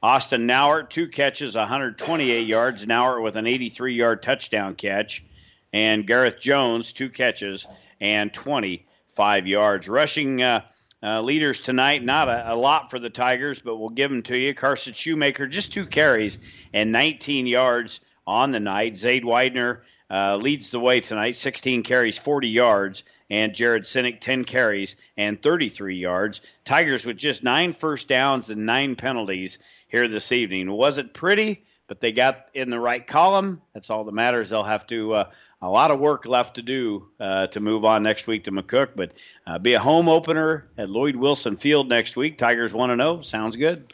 Austin 0.03 0.47
Nauert, 0.47 0.89
two 0.89 1.09
catches, 1.09 1.55
128 1.55 2.47
yards. 2.47 2.87
Nauert 2.87 3.23
with 3.23 3.37
an 3.37 3.47
83 3.47 3.95
yard 3.95 4.23
touchdown 4.23 4.75
catch. 4.75 5.25
And 5.73 6.07
Gareth 6.07 6.41
Jones, 6.41 6.93
two 6.93 7.11
catches 7.11 7.67
and 8.01 8.33
25 8.33 9.47
yards. 9.47 9.89
Rushing 9.89 10.43
uh, 10.43 10.63
uh, 11.03 11.21
leaders 11.21 11.61
tonight, 11.61 12.03
not 12.03 12.29
a, 12.29 12.55
a, 12.55 12.57
lot 12.57 12.91
for 12.91 12.99
the 12.99 13.11
Tigers, 13.11 13.61
but 13.61 13.77
we'll 13.77 13.91
give 13.91 14.11
them 14.11 14.23
to 14.25 14.37
you. 14.37 14.55
Carson 14.55 14.95
Shoemaker, 14.95 15.47
just 15.47 15.73
two 15.73 15.87
carries 15.87 16.39
and 16.73 16.93
19 16.93 17.47
yards 17.47 18.01
on 18.27 18.53
the 18.53 18.61
night. 18.61 18.95
Zade 18.95 19.25
Widener 19.25 19.83
uh, 20.11 20.37
leads 20.37 20.71
the 20.71 20.81
way 20.81 21.01
tonight, 21.01 21.37
16 21.37 21.83
carries, 21.83 22.19
40 22.19 22.49
yards. 22.49 23.05
And 23.29 23.55
Jared 23.55 23.85
Sinek, 23.85 24.21
10 24.21 24.43
carries 24.43 24.97
and 25.17 25.41
33 25.41 25.99
yards. 25.99 26.41
Tigers 26.65 27.07
with 27.07 27.17
just 27.17 27.45
nine 27.45 27.75
first 27.75 28.09
downs 28.09 28.51
and 28.51 28.67
nine 28.67 28.97
penalties 28.97 29.61
here 29.91 30.09
this 30.09 30.33
evening. 30.33 30.69
It 30.71 31.15
pretty? 31.15 31.65
But 31.87 32.01
they 32.01 32.13
got 32.13 32.47
in 32.55 32.71
the 32.71 32.79
right 32.79 33.05
column. 33.05 33.61
That's 33.75 33.91
all 33.91 34.05
that 34.05 34.13
matters. 34.13 34.51
They'll 34.51 34.63
have 34.63 34.87
to 34.89 35.15
uh, 35.15 35.31
a 35.61 35.69
lot 35.69 35.91
of 35.91 35.99
work 35.99 36.25
left 36.25 36.55
to 36.55 36.63
do 36.63 37.09
uh, 37.19 37.49
to 37.49 37.61
move 37.61 37.85
on 37.85 38.03
next 38.03 38.27
week 38.29 38.45
to 38.45 38.53
McCook, 38.53 38.91
but 38.95 39.13
uh, 39.47 39.59
be 39.59 39.75
a 39.75 39.81
home 39.81 40.09
opener 40.09 40.69
at 40.79 40.89
Lloyd 40.89 41.17
Wilson 41.17 41.57
Field 41.57 41.89
next 41.89 42.17
week. 42.17 42.39
Tigers 42.39 42.73
1 42.73 42.97
0. 42.97 43.23
Sounds 43.23 43.57
good. 43.57 43.93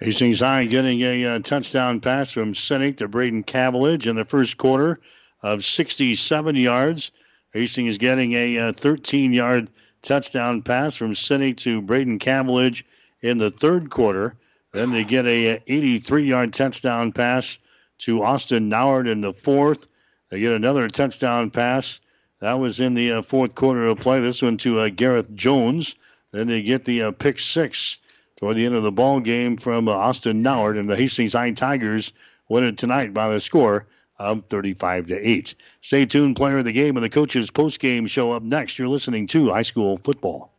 Hastings 0.00 0.40
High 0.40 0.66
getting 0.66 1.00
a 1.00 1.24
uh, 1.24 1.38
touchdown 1.38 2.00
pass 2.00 2.30
from 2.32 2.52
Sinek 2.52 2.98
to 2.98 3.08
Braden 3.08 3.44
Cavillage 3.44 4.06
in 4.06 4.16
the 4.16 4.26
first 4.26 4.56
quarter 4.58 5.00
of 5.42 5.64
67 5.64 6.56
yards. 6.56 7.12
Hastings 7.52 7.96
getting 7.96 8.32
a 8.34 8.72
13 8.72 9.30
uh, 9.30 9.34
yard 9.34 9.70
touchdown 10.02 10.62
pass 10.62 10.96
from 10.96 11.14
Sinek 11.14 11.56
to 11.58 11.80
Braden 11.80 12.18
Cavillage 12.18 12.82
in 13.22 13.38
the 13.38 13.50
third 13.50 13.88
quarter. 13.88 14.36
Then 14.76 14.90
they 14.90 15.04
get 15.04 15.24
a 15.24 15.62
83 15.66 16.24
yard 16.24 16.52
touchdown 16.52 17.10
pass 17.12 17.56
to 18.00 18.22
Austin 18.22 18.68
Nauert 18.68 19.08
in 19.08 19.22
the 19.22 19.32
fourth. 19.32 19.86
They 20.28 20.38
get 20.40 20.52
another 20.52 20.86
touchdown 20.88 21.50
pass. 21.50 21.98
That 22.40 22.58
was 22.58 22.78
in 22.78 22.92
the 22.92 23.12
uh, 23.12 23.22
fourth 23.22 23.54
quarter 23.54 23.86
of 23.86 24.00
play. 24.00 24.20
This 24.20 24.42
one 24.42 24.58
to 24.58 24.80
uh, 24.80 24.90
Gareth 24.90 25.34
Jones. 25.34 25.94
Then 26.30 26.46
they 26.46 26.60
get 26.60 26.84
the 26.84 27.04
uh, 27.04 27.12
pick 27.12 27.38
six 27.38 27.96
toward 28.36 28.56
the 28.56 28.66
end 28.66 28.74
of 28.74 28.82
the 28.82 28.92
ball 28.92 29.20
game 29.20 29.56
from 29.56 29.88
uh, 29.88 29.92
Austin 29.92 30.42
Nauert, 30.42 30.78
and 30.78 30.90
the 30.90 30.96
Hastings 30.96 31.32
High 31.32 31.52
Tigers 31.52 32.12
win 32.46 32.64
it 32.64 32.76
tonight 32.76 33.14
by 33.14 33.30
the 33.30 33.40
score 33.40 33.86
of 34.18 34.44
35 34.44 35.06
to 35.06 35.14
8. 35.14 35.54
Stay 35.80 36.04
tuned, 36.04 36.36
player 36.36 36.58
of 36.58 36.66
the 36.66 36.72
game, 36.72 36.98
and 36.98 37.04
the 37.04 37.08
coaches 37.08 37.50
post 37.50 37.80
game 37.80 38.08
show 38.08 38.32
up 38.32 38.42
next. 38.42 38.78
You're 38.78 38.88
listening 38.88 39.26
to 39.28 39.48
high 39.48 39.62
school 39.62 39.96
football. 39.96 40.52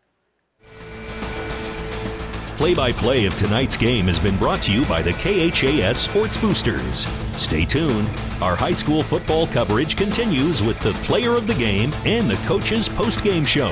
Play 2.58 2.74
by 2.74 2.92
play 2.92 3.26
of 3.26 3.36
tonight's 3.36 3.78
game 3.78 4.08
has 4.08 4.20
been 4.20 4.36
brought 4.38 4.64
to 4.64 4.72
you 4.72 4.84
by 4.86 5.04
the 5.04 5.14
KHAS 5.14 5.96
Sports 5.96 6.38
Boosters. 6.38 7.06
Stay 7.40 7.66
tuned. 7.66 8.10
Our 8.42 8.56
high 8.56 8.72
school 8.72 9.04
football 9.04 9.46
coverage 9.46 9.96
continues 9.96 10.64
with 10.64 10.80
the 10.80 10.94
player 11.06 11.34
of 11.34 11.46
the 11.46 11.54
game 11.54 11.94
and 12.04 12.28
the 12.28 12.36
coach's 12.48 12.90
post 12.90 13.24
game 13.24 13.46
show 13.46 13.70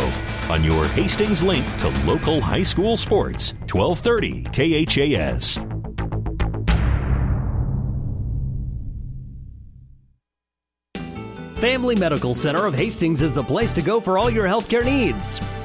on 0.52 0.64
your 0.64 0.86
Hastings 0.90 1.42
link 1.42 1.66
to 1.78 1.90
local 2.06 2.40
high 2.40 2.62
school 2.62 2.96
sports, 2.96 3.56
1230 3.72 4.44
KHAS. 4.54 5.58
Family 11.56 11.96
Medical 11.96 12.36
Center 12.36 12.68
of 12.68 12.76
Hastings 12.76 13.24
is 13.24 13.34
the 13.34 13.42
place 13.42 13.74
to 13.74 13.82
go 13.82 14.00
for 14.00 14.20
all 14.20 14.30
your 14.30 14.46
healthcare 14.46 14.86
needs. 14.86 15.42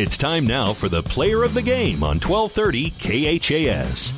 It's 0.00 0.16
time 0.16 0.46
now 0.46 0.72
for 0.72 0.88
the 0.88 1.02
player 1.02 1.44
of 1.44 1.52
the 1.52 1.60
game 1.60 2.02
on 2.02 2.18
1230 2.20 2.88
KHAS. 3.36 4.12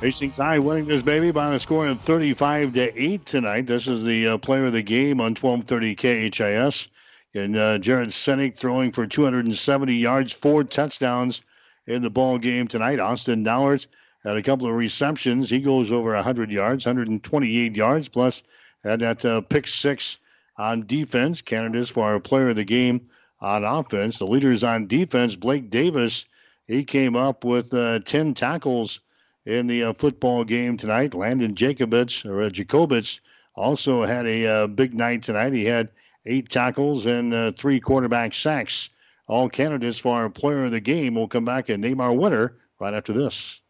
Hastings 0.00 0.38
High 0.38 0.60
winning 0.60 0.86
this 0.86 1.02
baby 1.02 1.30
by 1.30 1.50
the 1.50 1.60
score 1.60 1.86
of 1.88 2.00
35 2.00 2.72
to 2.72 3.02
8 3.02 3.26
tonight. 3.26 3.66
This 3.66 3.86
is 3.86 4.02
the 4.02 4.28
uh, 4.28 4.38
player 4.38 4.64
of 4.64 4.72
the 4.72 4.80
game 4.80 5.20
on 5.20 5.34
1230 5.34 6.30
KHAS. 6.30 6.88
And 7.34 7.54
uh, 7.54 7.76
Jared 7.76 8.08
Sinek 8.08 8.56
throwing 8.56 8.92
for 8.92 9.06
270 9.06 9.94
yards, 9.94 10.32
four 10.32 10.64
touchdowns 10.64 11.42
in 11.86 12.00
the 12.00 12.08
ball 12.08 12.38
game 12.38 12.66
tonight. 12.66 12.98
Austin 12.98 13.44
Nauert 13.44 13.86
had 14.24 14.38
a 14.38 14.42
couple 14.42 14.66
of 14.66 14.74
receptions. 14.74 15.50
He 15.50 15.60
goes 15.60 15.92
over 15.92 16.14
100 16.14 16.50
yards, 16.50 16.86
128 16.86 17.76
yards, 17.76 18.08
plus 18.08 18.42
had 18.82 19.00
that 19.00 19.22
uh, 19.26 19.42
pick 19.42 19.66
six 19.66 20.16
on 20.60 20.86
defense. 20.86 21.40
Candidates 21.40 21.88
for 21.88 22.04
our 22.04 22.20
player 22.20 22.50
of 22.50 22.56
the 22.56 22.64
game 22.64 23.08
on 23.40 23.64
offense. 23.64 24.18
The 24.18 24.26
leaders 24.26 24.62
on 24.62 24.86
defense, 24.86 25.34
Blake 25.34 25.70
Davis, 25.70 26.26
he 26.66 26.84
came 26.84 27.16
up 27.16 27.44
with 27.44 27.72
uh, 27.72 28.00
10 28.00 28.34
tackles 28.34 29.00
in 29.46 29.66
the 29.66 29.84
uh, 29.84 29.92
football 29.94 30.44
game 30.44 30.76
tonight. 30.76 31.14
Landon 31.14 31.54
Jacobitz, 31.54 32.28
or 32.28 32.42
uh, 32.42 32.50
Jacobitz 32.50 33.20
also 33.54 34.04
had 34.04 34.26
a 34.26 34.46
uh, 34.46 34.66
big 34.66 34.92
night 34.92 35.22
tonight. 35.22 35.54
He 35.54 35.64
had 35.64 35.88
eight 36.26 36.50
tackles 36.50 37.06
and 37.06 37.32
uh, 37.32 37.52
three 37.52 37.80
quarterback 37.80 38.34
sacks. 38.34 38.90
All 39.26 39.48
candidates 39.48 39.98
for 39.98 40.14
our 40.14 40.28
player 40.28 40.64
of 40.64 40.72
the 40.72 40.80
game 40.80 41.14
will 41.14 41.28
come 41.28 41.44
back 41.44 41.70
and 41.70 41.80
name 41.80 42.00
our 42.00 42.12
winner 42.12 42.58
right 42.78 42.92
after 42.92 43.14
this. 43.14 43.62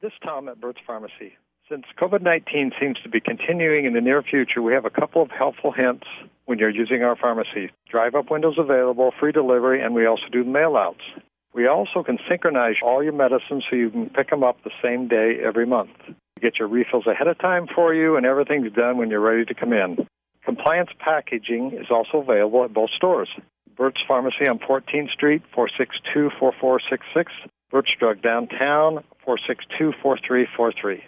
This 0.00 0.12
Tom 0.24 0.48
at 0.48 0.60
Burt's 0.60 0.80
Pharmacy. 0.86 1.36
Since 1.68 1.86
COVID 2.00 2.22
19 2.22 2.70
seems 2.80 2.96
to 3.02 3.08
be 3.08 3.18
continuing 3.18 3.86
in 3.86 3.92
the 3.92 4.00
near 4.00 4.22
future, 4.22 4.62
we 4.62 4.72
have 4.74 4.84
a 4.84 4.90
couple 4.90 5.20
of 5.20 5.32
helpful 5.32 5.72
hints 5.72 6.06
when 6.44 6.60
you're 6.60 6.70
using 6.70 7.02
our 7.02 7.16
pharmacy. 7.16 7.72
Drive 7.90 8.14
up 8.14 8.30
windows 8.30 8.54
available, 8.56 9.12
free 9.18 9.32
delivery, 9.32 9.82
and 9.82 9.92
we 9.92 10.06
also 10.06 10.28
do 10.30 10.44
mail 10.44 10.76
outs. 10.76 11.02
We 11.54 11.66
also 11.66 12.04
can 12.04 12.18
synchronize 12.30 12.76
all 12.84 13.02
your 13.02 13.14
medicines 13.14 13.64
so 13.68 13.74
you 13.74 13.90
can 13.90 14.10
pick 14.10 14.30
them 14.30 14.44
up 14.44 14.62
the 14.62 14.70
same 14.80 15.08
day 15.08 15.40
every 15.44 15.66
month. 15.66 15.90
We 16.06 16.40
get 16.40 16.56
your 16.56 16.68
refills 16.68 17.08
ahead 17.08 17.26
of 17.26 17.36
time 17.38 17.66
for 17.74 17.92
you, 17.92 18.14
and 18.14 18.24
everything's 18.24 18.72
done 18.72 18.96
when 18.96 19.10
you're 19.10 19.18
ready 19.18 19.44
to 19.44 19.54
come 19.54 19.72
in. 19.72 20.06
Compliance 20.44 20.90
packaging 21.00 21.72
is 21.72 21.86
also 21.90 22.18
available 22.18 22.62
at 22.62 22.72
both 22.72 22.90
stores. 22.90 23.28
Burt's 23.76 24.00
Pharmacy 24.06 24.46
on 24.48 24.60
14th 24.60 25.10
Street, 25.10 25.42
462 25.52 26.30
4466. 26.38 27.32
Burt's 27.72 27.92
Drug 27.98 28.22
Downtown, 28.22 29.02
462 29.24 29.94
4343. 30.00 31.02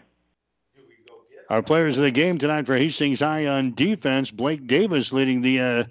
Our 1.51 1.62
players 1.62 1.97
of 1.97 2.05
the 2.05 2.10
game 2.10 2.36
tonight 2.36 2.67
for 2.67 2.77
Hastings 2.77 3.20
High 3.20 3.47
on 3.47 3.73
defense. 3.73 4.31
Blake 4.31 4.67
Davis 4.67 5.15
leading 5.15 5.41
the 5.41 5.60
uh, 5.60 5.85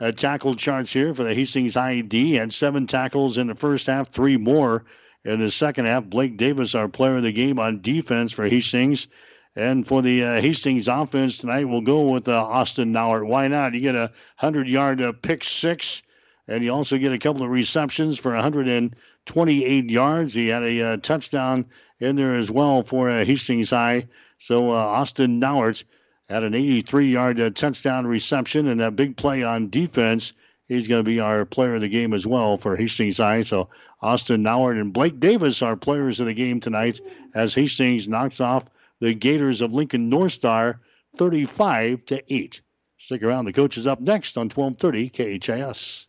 uh, 0.00 0.12
tackle 0.12 0.56
charts 0.56 0.90
here 0.90 1.14
for 1.14 1.22
the 1.22 1.34
Hastings 1.34 1.74
High 1.74 2.00
D. 2.00 2.32
Had 2.32 2.54
seven 2.54 2.86
tackles 2.86 3.36
in 3.36 3.46
the 3.46 3.54
first 3.54 3.88
half, 3.88 4.08
three 4.08 4.38
more 4.38 4.86
in 5.22 5.38
the 5.38 5.50
second 5.50 5.84
half. 5.84 6.04
Blake 6.04 6.38
Davis, 6.38 6.74
our 6.74 6.88
player 6.88 7.16
of 7.16 7.24
the 7.24 7.32
game 7.32 7.58
on 7.58 7.82
defense 7.82 8.32
for 8.32 8.46
Hastings. 8.46 9.06
And 9.54 9.86
for 9.86 10.00
the 10.00 10.24
uh, 10.24 10.40
Hastings 10.40 10.88
offense 10.88 11.36
tonight, 11.36 11.66
we'll 11.66 11.82
go 11.82 12.10
with 12.10 12.26
uh, 12.26 12.42
Austin 12.42 12.94
Nauert. 12.94 13.26
Why 13.26 13.48
not? 13.48 13.74
You 13.74 13.80
get 13.82 13.94
a 13.94 14.12
100 14.38 14.66
yard 14.66 15.02
uh, 15.02 15.12
pick 15.12 15.44
six, 15.44 16.02
and 16.48 16.64
you 16.64 16.72
also 16.72 16.96
get 16.96 17.12
a 17.12 17.18
couple 17.18 17.42
of 17.42 17.50
receptions 17.50 18.18
for 18.18 18.32
128 18.32 19.90
yards. 19.90 20.32
He 20.32 20.48
had 20.48 20.62
a 20.62 20.80
uh, 20.80 20.96
touchdown 20.96 21.66
in 22.00 22.16
there 22.16 22.36
as 22.36 22.50
well 22.50 22.82
for 22.82 23.10
uh, 23.10 23.26
Hastings 23.26 23.68
High. 23.68 24.08
So 24.42 24.70
uh, 24.72 24.74
Austin 24.74 25.40
Nauert 25.40 25.84
had 26.28 26.42
an 26.42 26.54
83 26.54 27.12
yard 27.12 27.40
uh, 27.40 27.50
touchdown 27.50 28.06
reception 28.06 28.66
and 28.68 28.80
a 28.80 28.90
big 28.90 29.16
play 29.16 29.42
on 29.42 29.70
defense 29.70 30.32
He's 30.72 30.88
going 30.88 31.04
to 31.04 31.08
be 31.08 31.20
our 31.20 31.44
player 31.44 31.74
of 31.74 31.82
the 31.82 31.88
game 31.88 32.14
as 32.14 32.26
well 32.26 32.56
for 32.56 32.76
Hastings 32.76 33.18
High. 33.18 33.42
So 33.42 33.68
Austin 34.00 34.42
Nauert 34.42 34.80
and 34.80 34.92
Blake 34.92 35.20
Davis 35.20 35.60
are 35.60 35.76
players 35.76 36.18
of 36.18 36.26
the 36.26 36.32
game 36.32 36.60
tonight 36.60 36.98
as 37.34 37.54
Hastings 37.54 38.08
knocks 38.08 38.40
off 38.40 38.64
the 38.98 39.12
Gators 39.12 39.60
of 39.60 39.74
Lincoln 39.74 40.08
North 40.08 40.32
Star 40.32 40.80
35 41.16 42.06
to 42.06 42.34
8. 42.34 42.62
Stick 42.96 43.22
around. 43.22 43.44
The 43.44 43.52
coach 43.52 43.76
is 43.76 43.86
up 43.86 44.00
next 44.00 44.38
on 44.38 44.48
1230 44.48 45.38
KHAS. 45.40 46.06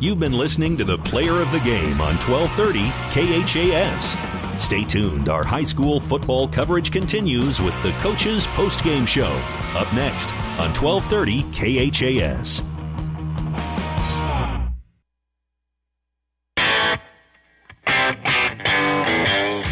You've 0.00 0.18
been 0.18 0.32
listening 0.32 0.76
to 0.78 0.84
the 0.84 0.98
player 0.98 1.40
of 1.40 1.52
the 1.52 1.60
game 1.60 2.00
on 2.00 2.16
1230 2.16 2.90
KHAS. 3.12 4.37
Stay 4.58 4.84
tuned. 4.84 5.28
Our 5.28 5.44
high 5.44 5.62
school 5.62 6.00
football 6.00 6.48
coverage 6.48 6.92
continues 6.92 7.60
with 7.60 7.80
the 7.82 7.92
coach's 8.00 8.46
post-game 8.48 9.06
show. 9.06 9.32
Up 9.74 9.92
next 9.94 10.34
on 10.58 10.74
1230 10.74 11.42
KHAS. 11.90 12.67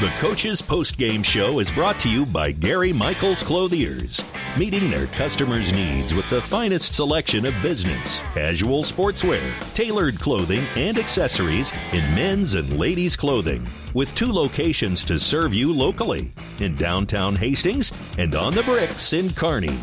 The 0.07 0.13
Coach's 0.21 0.63
Post 0.63 0.99
Game 0.99 1.21
Show 1.21 1.59
is 1.59 1.73
brought 1.73 1.99
to 1.99 2.09
you 2.09 2.25
by 2.27 2.53
Gary 2.53 2.93
Michaels 2.93 3.43
Clothiers, 3.43 4.23
meeting 4.57 4.89
their 4.89 5.09
customers' 5.09 5.73
needs 5.73 6.15
with 6.15 6.31
the 6.31 6.41
finest 6.41 6.95
selection 6.95 7.45
of 7.45 7.61
business, 7.61 8.21
casual 8.33 8.85
sportswear, 8.85 9.43
tailored 9.75 10.21
clothing, 10.21 10.63
and 10.77 10.97
accessories 10.97 11.73
in 11.93 12.03
men's 12.15 12.55
and 12.55 12.79
ladies' 12.79 13.17
clothing, 13.17 13.67
with 13.95 14.15
two 14.15 14.31
locations 14.31 15.05
to 15.07 15.19
serve 15.19 15.53
you 15.53 15.73
locally 15.73 16.33
in 16.61 16.77
downtown 16.77 17.35
Hastings 17.35 17.91
and 18.17 18.37
on 18.37 18.55
the 18.55 18.63
bricks 18.63 19.13
in 19.13 19.31
Kearney. 19.31 19.77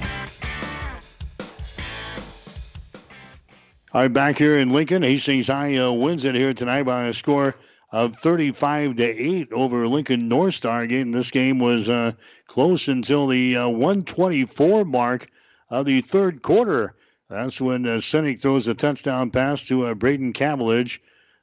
All 3.92 4.04
right, 4.04 4.08
back 4.08 4.38
here 4.38 4.58
in 4.58 4.72
Lincoln, 4.72 5.04
Hastings 5.04 5.48
High 5.48 5.76
uh, 5.76 5.92
wins 5.92 6.24
it 6.24 6.34
here 6.34 6.54
tonight 6.54 6.84
by 6.84 7.08
a 7.08 7.14
score 7.14 7.56
of 7.94 8.16
35 8.16 8.96
to 8.96 9.04
8 9.04 9.54
over 9.54 9.88
Lincoln 9.88 10.28
North 10.28 10.56
Star. 10.56 10.82
Again, 10.82 11.12
this 11.12 11.30
game 11.30 11.60
was 11.60 11.88
uh, 11.88 12.14
close 12.48 12.88
until 12.88 13.28
the 13.28 13.56
uh, 13.58 13.70
124 13.70 14.84
mark 14.84 15.30
of 15.70 15.86
the 15.86 16.02
third 16.02 16.42
quarter. 16.42 16.96
That's 17.30 17.62
when 17.62 17.86
uh, 17.86 17.98
Sinek 17.98 18.42
throws 18.42 18.68
a 18.68 18.74
touchdown 18.74 19.30
pass 19.30 19.68
to 19.68 19.86
uh, 19.86 19.94
Braden 19.94 20.34
Cavillage. 20.34 21.00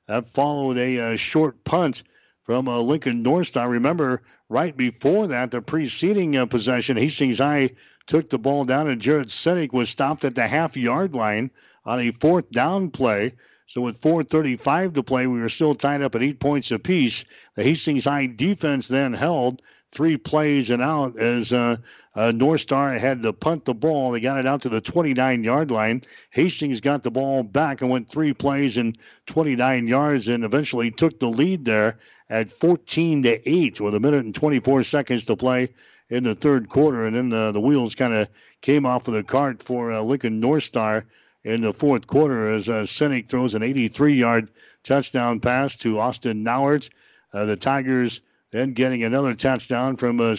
That 0.09 0.29
followed 0.31 0.77
a 0.77 1.13
uh, 1.13 1.17
short 1.17 1.63
punt 1.63 2.03
from 2.43 2.67
uh, 2.67 2.81
Lincoln 2.81 3.23
North 3.23 3.47
Star. 3.47 3.71
Remember, 3.71 4.23
right 4.49 4.77
before 4.77 5.29
that, 5.29 5.53
the 5.53 5.63
preceding 5.63 6.37
uh, 6.37 6.47
possession, 6.47 6.97
Hastings 6.97 7.39
High 7.39 7.71
took 8.09 8.29
the 8.29 8.41
ball 8.41 8.65
down, 8.65 8.89
and 8.89 9.01
Jared 9.01 9.29
Sinek 9.29 9.73
was 9.73 9.89
stopped 9.89 10.25
at 10.25 10.35
the 10.35 10.49
half 10.49 10.77
yard 10.77 11.15
line 11.15 11.53
on 11.85 12.01
a 12.01 12.11
fourth 12.11 12.51
down 12.51 12.91
play. 12.91 13.35
So 13.71 13.83
with 13.83 14.01
4:35 14.01 14.95
to 14.95 15.05
play, 15.05 15.29
we 15.29 15.41
were 15.41 15.49
still 15.49 15.77
tied 15.77 16.03
up 16.03 16.17
at 16.17 16.25
eight 16.25 16.41
points 16.41 16.73
apiece. 16.73 17.25
The 17.55 17.63
Hastings 17.63 18.05
High 18.05 18.27
defense 18.27 18.89
then 18.89 19.13
held 19.13 19.63
three 19.93 20.17
plays 20.17 20.71
and 20.71 20.83
out 20.83 21.17
as 21.17 21.53
uh, 21.53 21.77
uh, 22.17 22.33
North 22.33 22.63
Star 22.63 22.93
had 22.95 23.23
to 23.23 23.33
punt 23.33 23.67
the 23.67 23.75
ball. 23.75 24.11
They 24.11 24.19
got 24.19 24.41
it 24.41 24.47
out 24.47 24.63
to 24.63 24.71
the 24.71 24.81
29 24.81 25.45
yard 25.45 25.71
line. 25.71 26.03
Hastings 26.31 26.81
got 26.81 27.05
the 27.05 27.13
ball 27.13 27.45
back 27.45 27.81
and 27.81 27.91
went 27.91 28.09
three 28.09 28.33
plays 28.33 28.77
and 28.77 28.99
29 29.27 29.87
yards 29.87 30.27
and 30.27 30.43
eventually 30.43 30.91
took 30.91 31.21
the 31.21 31.29
lead 31.29 31.65
there 31.65 32.01
at 32.29 32.51
14 32.51 33.23
to 33.23 33.49
8 33.49 33.81
with 33.81 33.95
a 33.95 34.01
minute 34.01 34.25
and 34.25 34.35
24 34.35 34.83
seconds 34.83 35.27
to 35.27 35.37
play 35.37 35.69
in 36.09 36.25
the 36.25 36.35
third 36.35 36.69
quarter. 36.69 37.05
And 37.05 37.15
then 37.15 37.29
the, 37.29 37.53
the 37.53 37.61
wheels 37.61 37.95
kind 37.95 38.15
of 38.15 38.27
came 38.63 38.85
off 38.85 39.07
of 39.07 39.15
the 39.15 39.23
cart 39.23 39.63
for 39.63 39.93
uh, 39.93 40.03
Lincoln 40.03 40.41
North 40.41 40.65
Star 40.65 41.07
in 41.45 41.63
the 41.63 41.73
fourth 41.73 42.07
quarter 42.07 42.51
as 42.51 42.69
uh, 42.69 42.85
throws 43.29 43.55
an 43.55 43.63
83 43.63 44.15
yard 44.15 44.51
touchdown 44.83 45.41
pass 45.41 45.77
to 45.79 45.99
Austin 45.99 46.45
Nauert. 46.45 46.91
Uh, 47.33 47.45
the 47.45 47.57
Tigers 47.57 48.21
then 48.51 48.73
getting 48.73 49.05
another 49.05 49.35
touchdown 49.35 49.97
from 49.97 50.21
uh, 50.21 50.37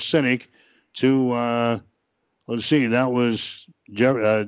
to, 0.93 1.31
uh, 1.31 1.79
let's 2.47 2.65
see, 2.65 2.87
that 2.87 3.11
was 3.11 3.65
Jer- 3.91 4.23
uh, 4.23 4.45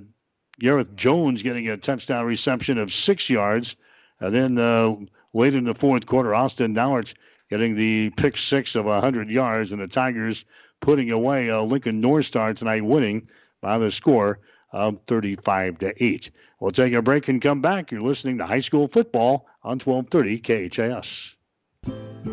Gareth 0.60 0.96
Jones 0.96 1.42
getting 1.42 1.70
a 1.70 1.78
touchdown 1.78 2.26
reception 2.26 2.78
of 2.78 2.94
six 2.94 3.30
yards. 3.30 3.76
And 4.20 4.34
then 4.34 4.58
uh, 4.58 4.96
late 5.34 5.56
in 5.56 5.64
the 5.64 5.74
fourth 5.74 6.06
quarter, 6.06 6.36
Austin 6.36 6.74
Nauert 6.74 7.14
getting 7.50 7.76
the 7.76 8.10
pick 8.12 8.38
six 8.38 8.76
of 8.76 8.86
100 8.86 9.30
yards, 9.30 9.72
and 9.72 9.82
the 9.82 9.88
Tigers 9.88 10.46
putting 10.82 11.12
away 11.12 11.50
uh, 11.50 11.62
Lincoln 11.62 12.02
North 12.02 12.26
Star 12.26 12.54
tonight, 12.54 12.84
winning 12.84 13.30
by 13.62 13.78
the 13.78 13.92
score 13.92 14.40
of 14.74 15.00
35 15.06 15.78
to 15.78 16.04
8. 16.04 16.32
We'll 16.60 16.72
take 16.72 16.94
a 16.94 17.02
break 17.02 17.28
and 17.30 17.42
come 17.42 17.62
back. 17.62 17.92
You're 17.92 18.02
listening 18.02 18.40
to 18.40 18.46
high 18.46 18.60
school 18.60 18.88
football 18.88 19.48
on 19.64 19.80
1230 19.80 20.70
KHAS. 20.70 22.33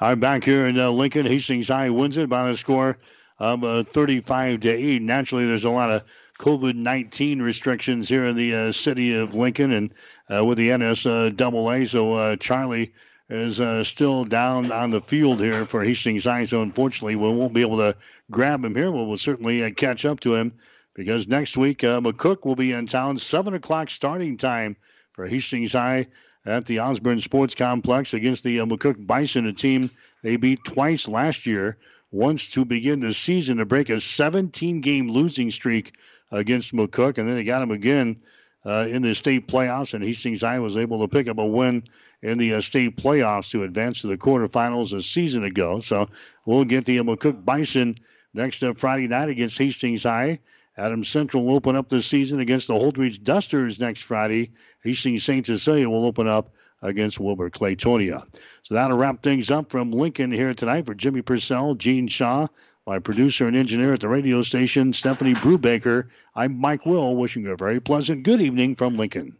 I'm 0.00 0.18
back 0.18 0.42
here 0.42 0.66
in 0.66 0.76
uh, 0.76 0.90
Lincoln. 0.90 1.24
Hastings 1.24 1.68
High 1.68 1.90
wins 1.90 2.16
it 2.16 2.28
by 2.28 2.50
a 2.50 2.56
score 2.56 2.98
of 3.38 3.62
uh, 3.62 3.84
35 3.84 4.60
to 4.60 4.68
8. 4.68 5.02
Naturally, 5.02 5.46
there's 5.46 5.64
a 5.64 5.70
lot 5.70 5.90
of 5.90 6.02
COVID 6.40 6.74
19 6.74 7.40
restrictions 7.40 8.08
here 8.08 8.26
in 8.26 8.34
the 8.34 8.54
uh, 8.54 8.72
city 8.72 9.16
of 9.16 9.36
Lincoln 9.36 9.70
and 9.70 9.94
uh, 10.34 10.44
with 10.44 10.58
the 10.58 10.70
NSAA. 10.70 11.88
So 11.88 12.14
uh, 12.14 12.36
Charlie 12.36 12.92
is 13.28 13.60
uh, 13.60 13.84
still 13.84 14.24
down 14.24 14.72
on 14.72 14.90
the 14.90 15.00
field 15.00 15.38
here 15.38 15.64
for 15.64 15.84
Hastings 15.84 16.24
High. 16.24 16.46
So 16.46 16.60
unfortunately, 16.60 17.14
we 17.14 17.28
won't 17.28 17.54
be 17.54 17.62
able 17.62 17.78
to 17.78 17.96
grab 18.32 18.64
him 18.64 18.74
here. 18.74 18.90
We'll, 18.90 19.06
we'll 19.06 19.16
certainly 19.16 19.70
catch 19.74 20.04
up 20.04 20.18
to 20.20 20.34
him 20.34 20.54
because 20.94 21.28
next 21.28 21.56
week 21.56 21.78
McCook 21.78 22.44
will 22.44 22.56
be 22.56 22.72
in 22.72 22.88
town. 22.88 23.18
7 23.18 23.54
o'clock 23.54 23.90
starting 23.90 24.38
time 24.38 24.76
for 25.12 25.24
Hastings 25.24 25.72
High 25.72 26.08
at 26.46 26.66
the 26.66 26.80
Osborne 26.80 27.20
Sports 27.20 27.54
Complex 27.54 28.14
against 28.14 28.44
the 28.44 28.60
uh, 28.60 28.66
McCook 28.66 29.06
Bison, 29.06 29.46
a 29.46 29.52
team 29.52 29.90
they 30.22 30.36
beat 30.36 30.60
twice 30.64 31.08
last 31.08 31.46
year. 31.46 31.78
Once 32.10 32.50
to 32.50 32.64
begin 32.64 33.00
the 33.00 33.12
season 33.12 33.56
to 33.56 33.66
break 33.66 33.90
a 33.90 34.00
17 34.00 34.80
game 34.80 35.08
losing 35.08 35.50
streak 35.50 35.94
against 36.30 36.72
McCook, 36.72 37.18
and 37.18 37.28
then 37.28 37.34
they 37.34 37.44
got 37.44 37.58
them 37.58 37.72
again 37.72 38.20
uh, 38.64 38.86
in 38.88 39.02
the 39.02 39.14
state 39.14 39.48
playoffs. 39.48 39.94
And 39.94 40.04
Hastings 40.04 40.42
High 40.42 40.60
was 40.60 40.76
able 40.76 41.00
to 41.00 41.08
pick 41.08 41.28
up 41.28 41.38
a 41.38 41.46
win 41.46 41.82
in 42.22 42.38
the 42.38 42.54
uh, 42.54 42.60
state 42.60 42.96
playoffs 42.96 43.50
to 43.50 43.64
advance 43.64 44.02
to 44.02 44.06
the 44.06 44.16
quarterfinals 44.16 44.96
a 44.96 45.02
season 45.02 45.44
ago. 45.44 45.80
So 45.80 46.08
we'll 46.46 46.64
get 46.64 46.84
the 46.84 47.00
uh, 47.00 47.02
McCook 47.02 47.44
Bison 47.44 47.96
next 48.32 48.62
uh, 48.62 48.74
Friday 48.74 49.08
night 49.08 49.28
against 49.28 49.58
Hastings 49.58 50.04
High. 50.04 50.38
Adams 50.76 51.08
Central 51.08 51.44
will 51.44 51.54
open 51.54 51.76
up 51.76 51.88
the 51.88 52.02
season 52.02 52.40
against 52.40 52.66
the 52.66 52.74
Holdrege 52.74 53.22
Dusters 53.22 53.78
next 53.78 54.02
Friday. 54.02 54.52
Hastings 54.82 55.24
St. 55.24 55.46
Cecilia 55.46 55.88
will 55.88 56.04
open 56.04 56.26
up 56.26 56.52
against 56.82 57.20
Wilber-Clatonia. 57.20 58.24
So 58.62 58.74
that'll 58.74 58.96
wrap 58.96 59.22
things 59.22 59.50
up 59.50 59.70
from 59.70 59.92
Lincoln 59.92 60.32
here 60.32 60.52
tonight 60.52 60.86
for 60.86 60.94
Jimmy 60.94 61.22
Purcell, 61.22 61.74
Gene 61.74 62.08
Shaw, 62.08 62.48
my 62.86 62.98
producer 62.98 63.46
and 63.46 63.56
engineer 63.56 63.94
at 63.94 64.00
the 64.00 64.08
radio 64.08 64.42
station, 64.42 64.92
Stephanie 64.92 65.34
Brubaker. 65.34 66.08
I'm 66.34 66.58
Mike 66.58 66.84
Will, 66.84 67.16
wishing 67.16 67.44
you 67.44 67.52
a 67.52 67.56
very 67.56 67.80
pleasant 67.80 68.24
good 68.24 68.40
evening 68.40 68.74
from 68.74 68.96
Lincoln. 68.96 69.36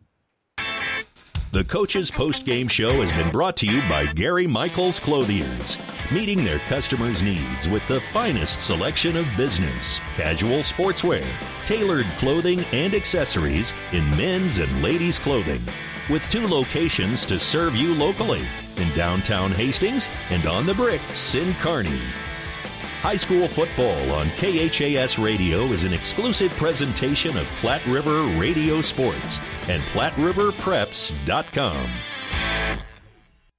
The 1.54 1.62
Coach's 1.62 2.10
Post 2.10 2.46
Game 2.46 2.66
Show 2.66 3.00
has 3.00 3.12
been 3.12 3.30
brought 3.30 3.56
to 3.58 3.66
you 3.66 3.80
by 3.88 4.06
Gary 4.06 4.44
Michaels 4.44 4.98
Clothiers, 4.98 5.78
meeting 6.10 6.44
their 6.44 6.58
customers' 6.58 7.22
needs 7.22 7.68
with 7.68 7.86
the 7.86 8.00
finest 8.00 8.66
selection 8.66 9.16
of 9.16 9.24
business, 9.36 10.00
casual 10.16 10.64
sportswear, 10.64 11.24
tailored 11.64 12.06
clothing, 12.18 12.64
and 12.72 12.92
accessories 12.92 13.72
in 13.92 14.02
men's 14.16 14.58
and 14.58 14.82
ladies' 14.82 15.20
clothing. 15.20 15.62
With 16.10 16.28
two 16.28 16.48
locations 16.48 17.24
to 17.26 17.38
serve 17.38 17.76
you 17.76 17.94
locally 17.94 18.42
in 18.76 18.92
downtown 18.96 19.52
Hastings 19.52 20.08
and 20.30 20.44
on 20.46 20.66
the 20.66 20.74
bricks 20.74 21.36
in 21.36 21.54
Kearney. 21.54 22.00
High 23.04 23.16
school 23.16 23.46
football 23.48 24.12
on 24.12 24.28
KHAS 24.38 25.18
Radio 25.18 25.64
is 25.66 25.84
an 25.84 25.92
exclusive 25.92 26.50
presentation 26.52 27.36
of 27.36 27.44
Platte 27.60 27.84
River 27.84 28.22
Radio 28.40 28.80
Sports 28.80 29.40
and 29.68 29.82
PlatteRiverPreps.com. 29.92 31.90